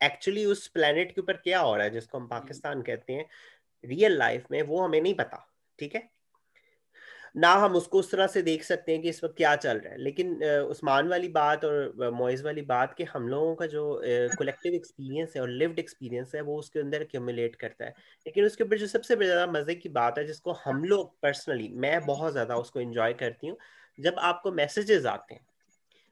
actually 0.00 0.44
उस 0.46 0.68
प्लेनेट 0.68 1.14
के 1.14 1.20
ऊपर 1.22 1.36
क्या 1.38 1.60
हो 1.60 1.76
रहा 1.76 1.84
है 1.84 1.90
जिसको 1.90 2.18
हम 2.18 2.28
पाकिस्तान 2.28 2.82
कहते 2.82 3.12
हैं 3.12 3.26
रियल 3.84 4.18
लाइफ 4.18 4.46
में 4.52 4.62
वो 4.64 4.82
हमें 4.82 5.00
नहीं 5.02 5.14
पता 5.14 5.46
ठीक 5.78 5.96
है? 5.96 6.10
ना 7.34 7.52
हम 7.54 7.74
उसको 7.76 7.98
उस 7.98 8.10
तरह 8.10 8.26
से 8.26 8.42
देख 8.42 8.62
सकते 8.64 8.92
हैं 8.92 9.00
कि 9.02 9.08
इस 9.08 9.22
वक्त 9.24 9.34
क्या 9.36 9.54
चल 9.56 9.78
रहा 9.78 9.92
है। 9.92 9.98
लेकिन 9.98 10.34
उस्मान 10.44 11.08
वाली 11.08 11.28
बात 11.28 11.64
और 11.64 12.10
मोइज 12.14 12.42
वाली 12.42 12.62
बात 12.62 12.94
कि 12.94 13.04
हम 13.04 13.28
लोगों 13.28 13.54
का 13.54 13.66
जो 13.66 14.00
कलेक्टिव 14.38 14.74
एक्सपीरियंस 14.74 15.32
है 15.36 15.42
और 15.42 15.48
लिव्ड 15.50 15.78
एक्सपीरियंस 15.78 16.34
है 16.34 16.40
वो 16.40 16.58
उसके 16.58 16.80
अंदर 16.80 17.02
एक्यूमुलेट 17.02 17.56
करता 17.56 17.84
है। 17.84 17.94
लेकिन 18.26 18.44
उसके 18.44 18.64
ऊपर 18.64 18.78
जो 18.78 18.86
सबसे 18.86 19.16
ज़्यादा 19.16 19.46
मज़े 19.52 19.74
की 19.74 19.88
बात 19.88 20.18
है 20.18 20.26
जिसको 20.26 20.52
हम 20.64 20.84
लोग 20.84 21.14
पर्सनली 21.22 21.68
मैं 21.76 22.00
बहुत 22.06 22.32
ज़्यादा 22.32 22.56
उसको 22.56 22.80
इंजॉय 22.80 23.12
करती 23.14 23.46
हूँ 23.46 23.56
जब 23.98 24.14
आपको 24.18 24.52
मैसेजेस 24.52 25.06
आते 25.06 25.34
हैं 25.34 25.46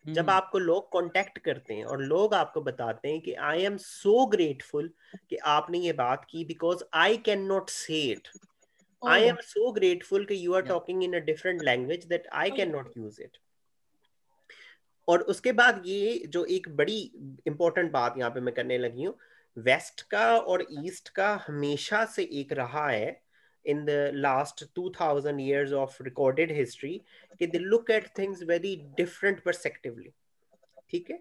जब 0.05 0.21
हम्म। 0.21 0.31
आपको 0.31 0.59
लोग 0.59 0.93
कांटेक्ट 0.93 1.39
करते 1.39 1.75
हैं 1.75 1.85
और 1.85 2.03
लोग 2.03 2.35
आपको 2.35 2.61
बताते 2.61 3.09
हैं 3.09 3.21
कि 3.21 3.35
आई 3.43 3.63
एम 3.63 3.77
सो 3.77 4.27
ग्रेटफुल 4.27 4.91
कि 5.31 5.37
आपने 5.37 5.79
ये 5.79 5.93
बात 5.93 6.27
की 6.31 6.45
because 6.45 6.85
I 6.95 7.17
can 7.17 7.43
not 7.43 7.71
say 7.71 8.01
it 8.03 8.29
Oh, 9.05 9.15
am 9.15 9.37
so 9.43 9.71
grateful 9.73 10.25
कि 10.25 10.45
यू 10.45 10.55
आर 10.55 10.63
या 10.63 10.69
talking 10.69 11.03
in 11.05 11.15
a 11.15 11.25
different 11.25 11.63
language 11.63 12.05
that 12.05 12.27
I 12.33 12.51
oh, 12.51 12.57
can 12.57 12.71
not 12.73 12.93
use 12.99 13.23
it 13.23 13.39
और 15.09 15.23
उसके 15.33 15.53
बाद 15.53 15.83
ये 15.87 16.23
जो 16.29 16.45
एक 16.57 16.69
बड़ी 16.77 17.01
इंपॉर्टेंट 17.47 17.91
बात 17.93 18.19
यहाँ 18.19 18.31
पे 18.31 18.41
मैं 18.41 18.55
करने 18.55 18.79
लगी 18.79 19.05
हूँ 19.05 19.19
वेस्ट 19.57 20.03
का 20.11 20.27
और 20.39 20.67
ईस्ट 20.85 21.09
का 21.09 21.35
हमेशा 21.49 22.05
से 22.05 22.23
एक 22.41 22.53
रहा 22.53 22.89
है 22.89 23.21
in 23.65 23.85
the 23.85 24.11
last 24.15 24.65
2000 24.75 25.39
years 25.39 25.73
of 25.73 25.97
recorded 26.01 26.51
history 26.51 26.95
कि 27.41 27.51
they 27.53 27.61
look 27.61 27.91
at 27.91 28.09
things 28.15 28.43
very 28.43 28.73
different 29.01 29.43
perspectively. 29.45 30.11
ठीक 30.91 31.11
है? 31.11 31.19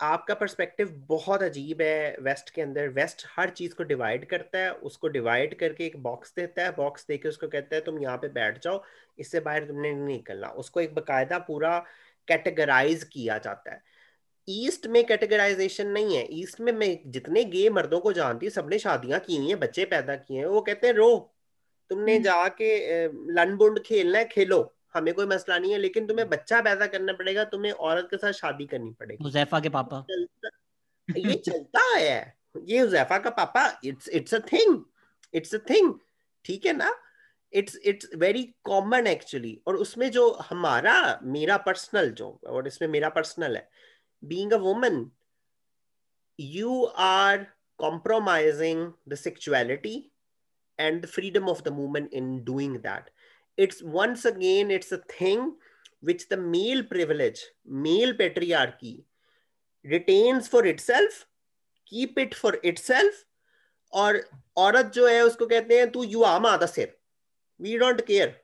आपका 0.00 0.34
पर्सपेक्टिव 0.34 0.88
बहुत 1.08 1.42
अजीब 1.42 1.82
है 1.82 2.16
वेस्ट 2.22 2.50
के 2.50 2.62
अंदर। 2.62 2.88
वेस्ट 2.88 3.24
हर 3.36 3.50
चीज़ 3.50 3.74
को 3.74 3.84
डिवाइड 3.84 4.24
करता 4.28 4.58
है 4.58 4.70
उसको 4.88 5.08
डिवाइड 5.08 5.54
करके 5.58 5.86
एक 5.86 5.96
बॉक्स 6.02 6.34
देता 6.36 6.62
है। 6.62 6.72
बॉक्स 6.76 7.06
देके 7.08 7.28
उसको 7.28 7.48
कहता 7.48 7.76
है 7.76 7.80
तुम 7.80 7.98
यहाँ 7.98 8.16
पे 8.18 8.28
बैठ 8.30 8.62
जाओ 8.64 8.82
इससे 9.18 9.40
बाहर 9.40 9.64
तुमने 9.64 9.92
नहीं 9.92 10.06
निकलना। 10.06 10.48
उसको 10.48 10.80
एक 10.80 10.94
बकायदा 10.94 11.38
पूरा 11.38 11.78
कैटेगराइज 12.28 13.04
किया 13.04 13.38
जाता 13.38 13.72
है। 13.72 13.82
ईस्ट 14.48 14.86
में 14.86 15.04
कैटेगराइजेशन 15.06 15.86
नहीं 15.88 16.16
है। 16.16 16.26
ईस्ट 16.32 16.60
में 16.60 16.72
मैं 16.72 16.96
जितने 17.10 17.44
गे 17.44 17.68
मर्दों 17.70 18.00
को 18.00 18.12
जानती 18.12 18.46
हूँ 18.46 18.52
सबने 18.52 18.78
शादियाँ 18.78 19.20
की 19.20 19.36
हुई 19.36 19.48
हैं 19.48 19.58
बच्चे 19.60 19.84
पैदा 19.86 20.16
किए 20.16 20.38
हैं 20.38 20.46
वो 20.46 20.60
कहते 20.60 20.86
हैं 20.86 20.94
रो 20.94 21.16
तुमने 21.90 22.18
जाके 22.20 23.06
लन 23.34 23.56
बुंड 23.56 23.78
खेलना 23.82 24.18
है 24.18 24.24
खेलो। 24.24 24.73
हमें 24.94 25.12
कोई 25.14 25.26
मसला 25.26 25.58
नहीं 25.58 25.72
है 25.72 25.78
लेकिन 25.78 26.06
तुम्हें 26.06 26.28
बच्चा 26.28 26.60
पैदा 26.62 26.86
करना 26.86 27.12
पड़ेगा 27.12 27.44
तुम्हें 27.52 27.72
औरत 27.72 28.08
के 28.10 28.16
साथ 28.16 28.32
शादी 28.32 28.66
करनी 28.66 28.90
पड़ेगी। 28.90 29.24
हुजैफा 29.24 29.60
के 29.60 29.68
पापा। 29.68 30.04
ये 30.10 31.34
चलता 31.36 31.82
है। 31.96 32.36
ये 32.64 32.78
हुजैफा 32.78 33.18
का 33.18 33.30
पापा 33.30 33.66
it's 33.84 34.08
it's 34.08 34.34
a 34.34 34.38
thing 34.52 34.78
it's 35.34 35.54
a 35.54 35.58
thing 35.70 35.92
ठीक 36.44 36.66
है 36.66 36.72
ना? 36.76 36.94
It's 37.52 37.76
it's 37.84 38.08
very 38.16 38.42
common 38.64 39.06
actually 39.06 39.60
और 39.66 39.76
उसमें 39.76 40.10
जो 40.10 40.30
हमारा 40.50 40.94
मेरा 41.22 41.56
पर्सनल 41.66 42.10
जो 42.12 42.38
और 42.46 42.66
इसमें 42.66 42.88
मेरा 42.88 43.08
पर्सनल 43.08 43.56
है। 43.56 43.68
Being 44.22 44.52
a 44.52 44.56
woman 44.58 45.10
you 46.38 46.76
are 46.98 47.46
compromising 47.78 48.80
the 49.06 49.16
sexuality 49.16 50.10
and 50.78 51.04
the 51.04 51.10
freedom 51.10 51.50
of 51.52 51.60
the 51.62 51.72
movement 51.76 52.16
in 52.20 52.32
doing 52.48 52.72
that 52.86 53.12
it's 53.58 53.82
once 53.82 54.24
again 54.24 54.70
it's 54.70 54.92
a 54.92 54.98
thing 55.10 55.42
which 56.02 56.28
the 56.28 56.36
male 56.36 56.82
privilege 56.84 57.42
male 57.84 58.14
patriarchy 58.14 58.94
retains 59.84 60.48
for 60.48 60.62
itself 60.66 61.20
keep 61.92 62.18
it 62.18 62.34
for 62.34 62.52
itself 62.72 63.22
और 63.92 64.20
औरत 64.56 64.86
जो 64.94 65.06
है 65.08 65.20
उसको 65.22 65.46
कहते 65.46 65.78
हैं 65.78 65.90
तू 65.92 66.02
युवा 66.02 66.38
मादा 66.38 66.66
सिर. 66.66 66.96
वी 67.60 67.76
डोंट 67.78 68.00
केयर 68.06 68.34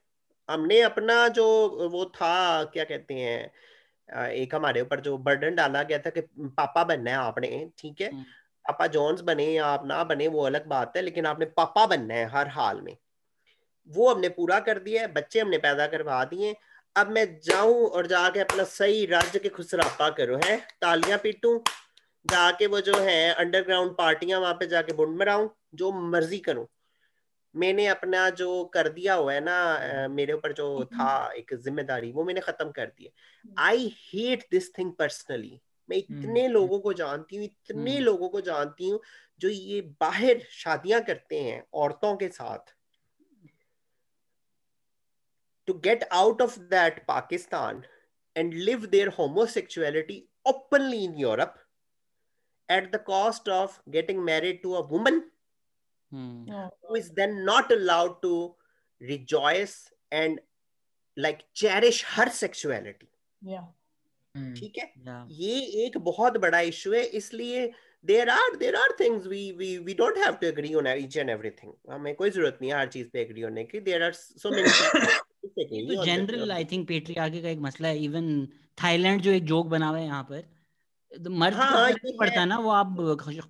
हमने 0.51 0.81
अपना 0.81 1.27
जो 1.29 1.47
वो 1.93 2.05
था 2.15 2.65
क्या 2.65 2.85
कहते 2.85 3.15
हैं 3.15 4.31
एक 4.31 4.55
हमारे 4.55 4.81
ऊपर 4.81 5.01
जो 5.01 5.17
बर्डन 5.19 5.55
डाला 5.55 5.83
गया 5.83 5.99
था 5.99 6.11
कि 6.11 6.21
पापा 6.39 6.85
बनना 6.85 7.11
है 7.11 7.17
आपने 7.17 7.71
ठीक 7.79 8.01
है? 8.01 8.11
पापा 8.69 8.87
जॉन्स 8.87 9.21
बने 9.21 9.47
या 9.47 9.67
आप 9.67 9.87
ना 9.87 10.03
बने 10.05 10.29
वो 10.29 10.43
अलग 10.47 10.67
बात 10.67 10.97
है 10.97 11.03
लेकिन 11.03 11.27
आपने 11.27 11.47
पापा 11.57 11.87
बनना 11.87 12.15
है 12.15 12.27
हर 12.31 12.49
हाल 12.49 12.81
में। 12.81 12.97
वो 13.89 14.13
हमने 14.15 14.29
पूरा 14.29 14.59
कर 14.61 14.79
दिया 14.79 15.03
है 15.03 15.13
बच्चे 15.13 15.41
हमने 15.41 15.59
पैदा 15.59 15.87
करवा 15.87 16.25
दिए 16.25 16.57
अब 16.97 17.11
मैं 17.11 17.41
जाऊँ 17.41 17.87
और 17.89 18.07
जाके 18.07 18.41
अपना 18.41 18.65
सही 18.65 19.07
राज्य 19.07 19.39
के 19.39 19.49
खुसरापा 19.49 20.09
करूँ 20.11 20.41
है? 20.45 20.57
तालियाँ 20.81 21.19
पीटूं 21.19 21.59
जाके 22.27 22.67
वो 22.67 22.81
जो 22.81 22.99
है 22.99 23.33
अंडरग्राउंड 23.35 23.97
पार्टियाँ 23.97 24.41
वहाँ 24.41 24.55
पे 24.55 24.67
जाके 24.67 24.93
बुंड 24.93 25.19
मराऊं 25.19 25.49
जो 25.75 25.93
मर्ज़ी 25.93 26.39
करूँ। 26.39 26.67
मैंने 27.55 27.87
अपना 27.87 28.29
जो 28.31 28.65
कर 28.65 28.89
दिया 28.89 29.15
हुआ 29.15 29.33
है 29.33 29.41
ना 29.41 30.09
मेरे 30.09 30.33
ऊपर 30.33 30.53
जो 30.53 30.85
था 30.85 31.33
एक 31.37 31.55
ज़िम्मेदारी 31.55 32.13
वो 32.13 32.25
मैंने 32.25 32.41
खत्म 32.41 32.71
कर 32.71 32.87
दी 32.87 33.11
I 33.59 33.93
hate 33.97 34.47
this 34.51 34.73
thing 34.79 34.93
personally 34.93 35.61
मैं 35.89 35.97
इतने 35.97 36.47
लोगों 36.49 36.79
को 36.81 36.93
जानती 36.93 37.37
हूँ 37.37 37.45
इतने 37.45 37.93
हम्म। 37.93 38.05
लोगों 38.05 38.29
को 38.29 38.41
जानती 38.41 38.89
हूँ 38.89 39.01
जो 39.41 39.49
ये 39.49 39.81
बाहर 40.01 40.41
शादियाँ 40.51 41.01
करते 41.01 41.41
हैं 41.41 41.65
औरतों 41.75 42.17
के 42.17 42.29
साथ। 42.29 42.75
to 45.70 45.74
get 45.82 46.08
out 46.12 46.42
of 46.42 46.58
that 46.70 47.06
Pakistan 47.08 47.86
and 48.36 48.54
live 48.66 48.90
their 48.92 49.10
homosexuality 49.10 50.18
openly 50.46 51.04
in 51.04 51.18
Europe 51.18 51.56
at 52.70 52.92
the 52.92 53.00
cost 53.00 53.48
of 53.50 53.80
getting 53.90 54.24
married 54.26 54.62
to 54.64 54.76
a 54.76 54.86
woman 54.88 55.24
hmm 56.12 56.70
who 56.82 56.96
is 56.96 57.10
then 57.12 57.44
not 57.46 57.72
allowed 57.72 58.22
to 58.22 58.34
rejoice 59.02 59.92
and 60.12 60.40
like 61.18 61.42
cherish 61.54 62.04
her 62.04 62.30
sexuality 62.30 63.10
Yeah. 63.42 63.66
ठीक 64.36 64.78
है 64.78 64.86
या 65.08 65.26
ये 65.32 65.60
एक 65.86 65.98
बहुत 66.06 66.38
बड़ा 66.38 66.60
issue 66.70 66.92
है 66.94 67.04
इसलिए 67.20 67.72
there 68.06 68.30
are 68.30 68.56
there 68.58 68.76
are 68.76 68.96
things 69.00 69.28
we 69.28 69.52
we 69.58 69.78
we 69.86 69.94
don't 70.02 70.18
have 70.18 70.34
to 70.42 70.48
agree 70.48 70.74
on 70.76 70.88
each 70.88 71.18
and 71.18 71.30
everything 71.30 71.72
हमें 71.92 72.14
कोई 72.16 72.30
जरूरत 72.30 72.58
नहीं 72.62 72.72
है 72.72 72.78
हर 72.78 72.88
चीज 72.96 73.10
पे 73.12 73.22
एग्री 73.22 73.42
होने 73.42 73.64
की 73.64 73.80
देर 73.88 74.04
आर 74.04 74.12
सो 74.14 74.52
मेनी 74.52 74.70
तो 75.59 76.05
जनरल 76.05 76.53
आई 76.53 76.65
थिंक 76.65 76.89
पेट्रियार्की 76.89 77.43
का 77.43 77.49
एक 77.49 77.59
मसला 77.59 77.89
है 77.89 77.99
इवन 77.99 78.47
थाईलैंड 78.83 79.21
जो 79.21 79.31
एक 79.31 79.45
जोक 79.45 79.67
बना 79.67 79.89
हुआ 79.89 79.99
है 79.99 80.05
यहाँ 80.05 80.23
पर 80.23 80.41
तो 81.25 81.31
मर्द 81.31 81.55
को 81.55 81.63
हाँ, 81.63 81.91
नहीं 81.91 82.19
पड़ता 82.19 82.45
ना 82.45 82.59
वो 82.59 82.71
आप 82.71 82.97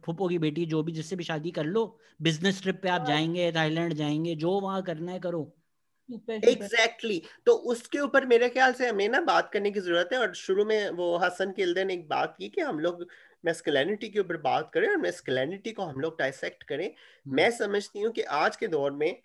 फूफो 0.07 0.29
की 0.29 0.39
बेटी 0.39 0.67
जो 0.67 0.83
भी 0.83 0.93
जिससे 0.93 1.17
भी 1.17 1.25
शादी 1.25 1.51
कर 1.51 1.65
लो 1.65 1.99
बिज़नेस 2.23 2.63
ट्रिप 2.63 2.81
पे 2.83 2.89
आप 2.89 3.07
जाएँगे 3.07 3.53
थाईलैंड 3.53 3.95
जाएँगे 3.95 4.35
जो 4.35 4.61
वहाँ 4.61 4.83
करना 4.83 5.13
है 5.13 5.21
करो। 5.21 5.57
Exactly 6.13 7.19
exactly. 7.19 7.45
तो 7.47 7.53
उसके 7.53 7.99
ऊपर 7.99 8.27
मेरे 8.27 8.49
ख्याल 8.49 8.73
से 8.73 8.89
हमें 8.89 9.09
ना 9.09 9.21
बात 9.21 9.51
करने 9.53 9.71
की 9.71 9.81
ज़रूरत 9.81 10.09
है 10.13 10.19
और 10.19 10.35
शुरू 10.35 10.65
में 10.65 10.91
वो 10.91 11.19
हसन 11.19 11.53
किल्दे 11.53 11.85
ने 11.85 11.95
एक 11.95 12.09
बात 12.09 12.37
की 12.39 12.49
कि 12.49 12.61
हम 12.61 12.79
लोग 12.79 13.07
मेस्कुलिनिटी 13.45 14.09
के 14.09 14.21
ऊपर 14.21 14.37
बात 14.37 14.71
करें 14.75 14.89
और 14.89 14.97
मेस्कुलिनिटी 14.97 15.73
को 15.73 15.83
हम 15.83 16.01
लोग 16.01 16.19
डाइसेक्ट 16.19 16.63
करें। 16.63 16.95
मैं 17.29 17.51
समझती 17.51 18.01
हूँ 18.01 18.13
कि 18.13 18.23
आज 18.23 18.57
के 18.57 18.69
दौर 18.69 18.93
में 18.93 19.23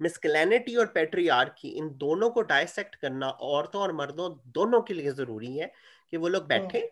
मेस्कुलिनिटी 0.00 0.76
और 0.76 0.86
पेट्रियार्की 0.86 1.68
इन 1.68 1.88
दोनों 1.98 2.30
को 2.30 2.42
डायसेक्ट 2.42 2.94
करना 2.94 3.28
औरतों 3.28 3.82
और 3.82 3.92
मर्दों 3.92 4.30
दोनों 4.52 4.80
के 4.82 4.94
लिए 4.94 5.12
ज़रूरी 5.12 5.56
है 5.56 5.72
कि 6.12 6.16
वो 6.16 6.28
लोग 6.28 6.46
बैठे। 6.48 6.90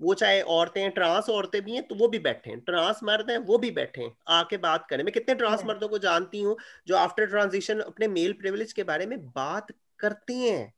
वो 0.00 0.14
चाहे 0.14 0.40
औरतें 0.42 0.90
ट्रांस 0.90 1.28
औरतें 1.28 1.60
भी 1.62 1.74
हैं 1.74 1.82
तो 1.86 1.94
वो 1.94 2.08
भी 2.08 2.18
बैठे। 2.18 2.56
ट्रांस 2.56 3.00
मर्द 3.04 3.30
हैं 3.30 3.38
वो 3.38 3.58
भी 3.58 3.70
बैठे। 3.70 4.10
आके 4.28 4.56
बात 4.56 4.86
करें। 4.90 5.02
मैं 5.04 5.12
कितने 5.12 5.34
ट्रांस 5.34 5.64
मर्दों 5.66 5.88
को 5.88 5.98
जानती 5.98 6.40
हूँ 6.42 6.56
जो 6.86 6.96
आफ्टर 6.96 7.26
ट्रांजिशन 7.26 7.80
अपने 7.80 8.08
मेल 8.08 8.32
प्रिविलेज 8.32 8.72
के 8.72 8.82
बारे 8.82 9.06
में 9.06 9.18
बात 9.26 9.72
करते 9.98 10.34
हैं। 10.34 10.72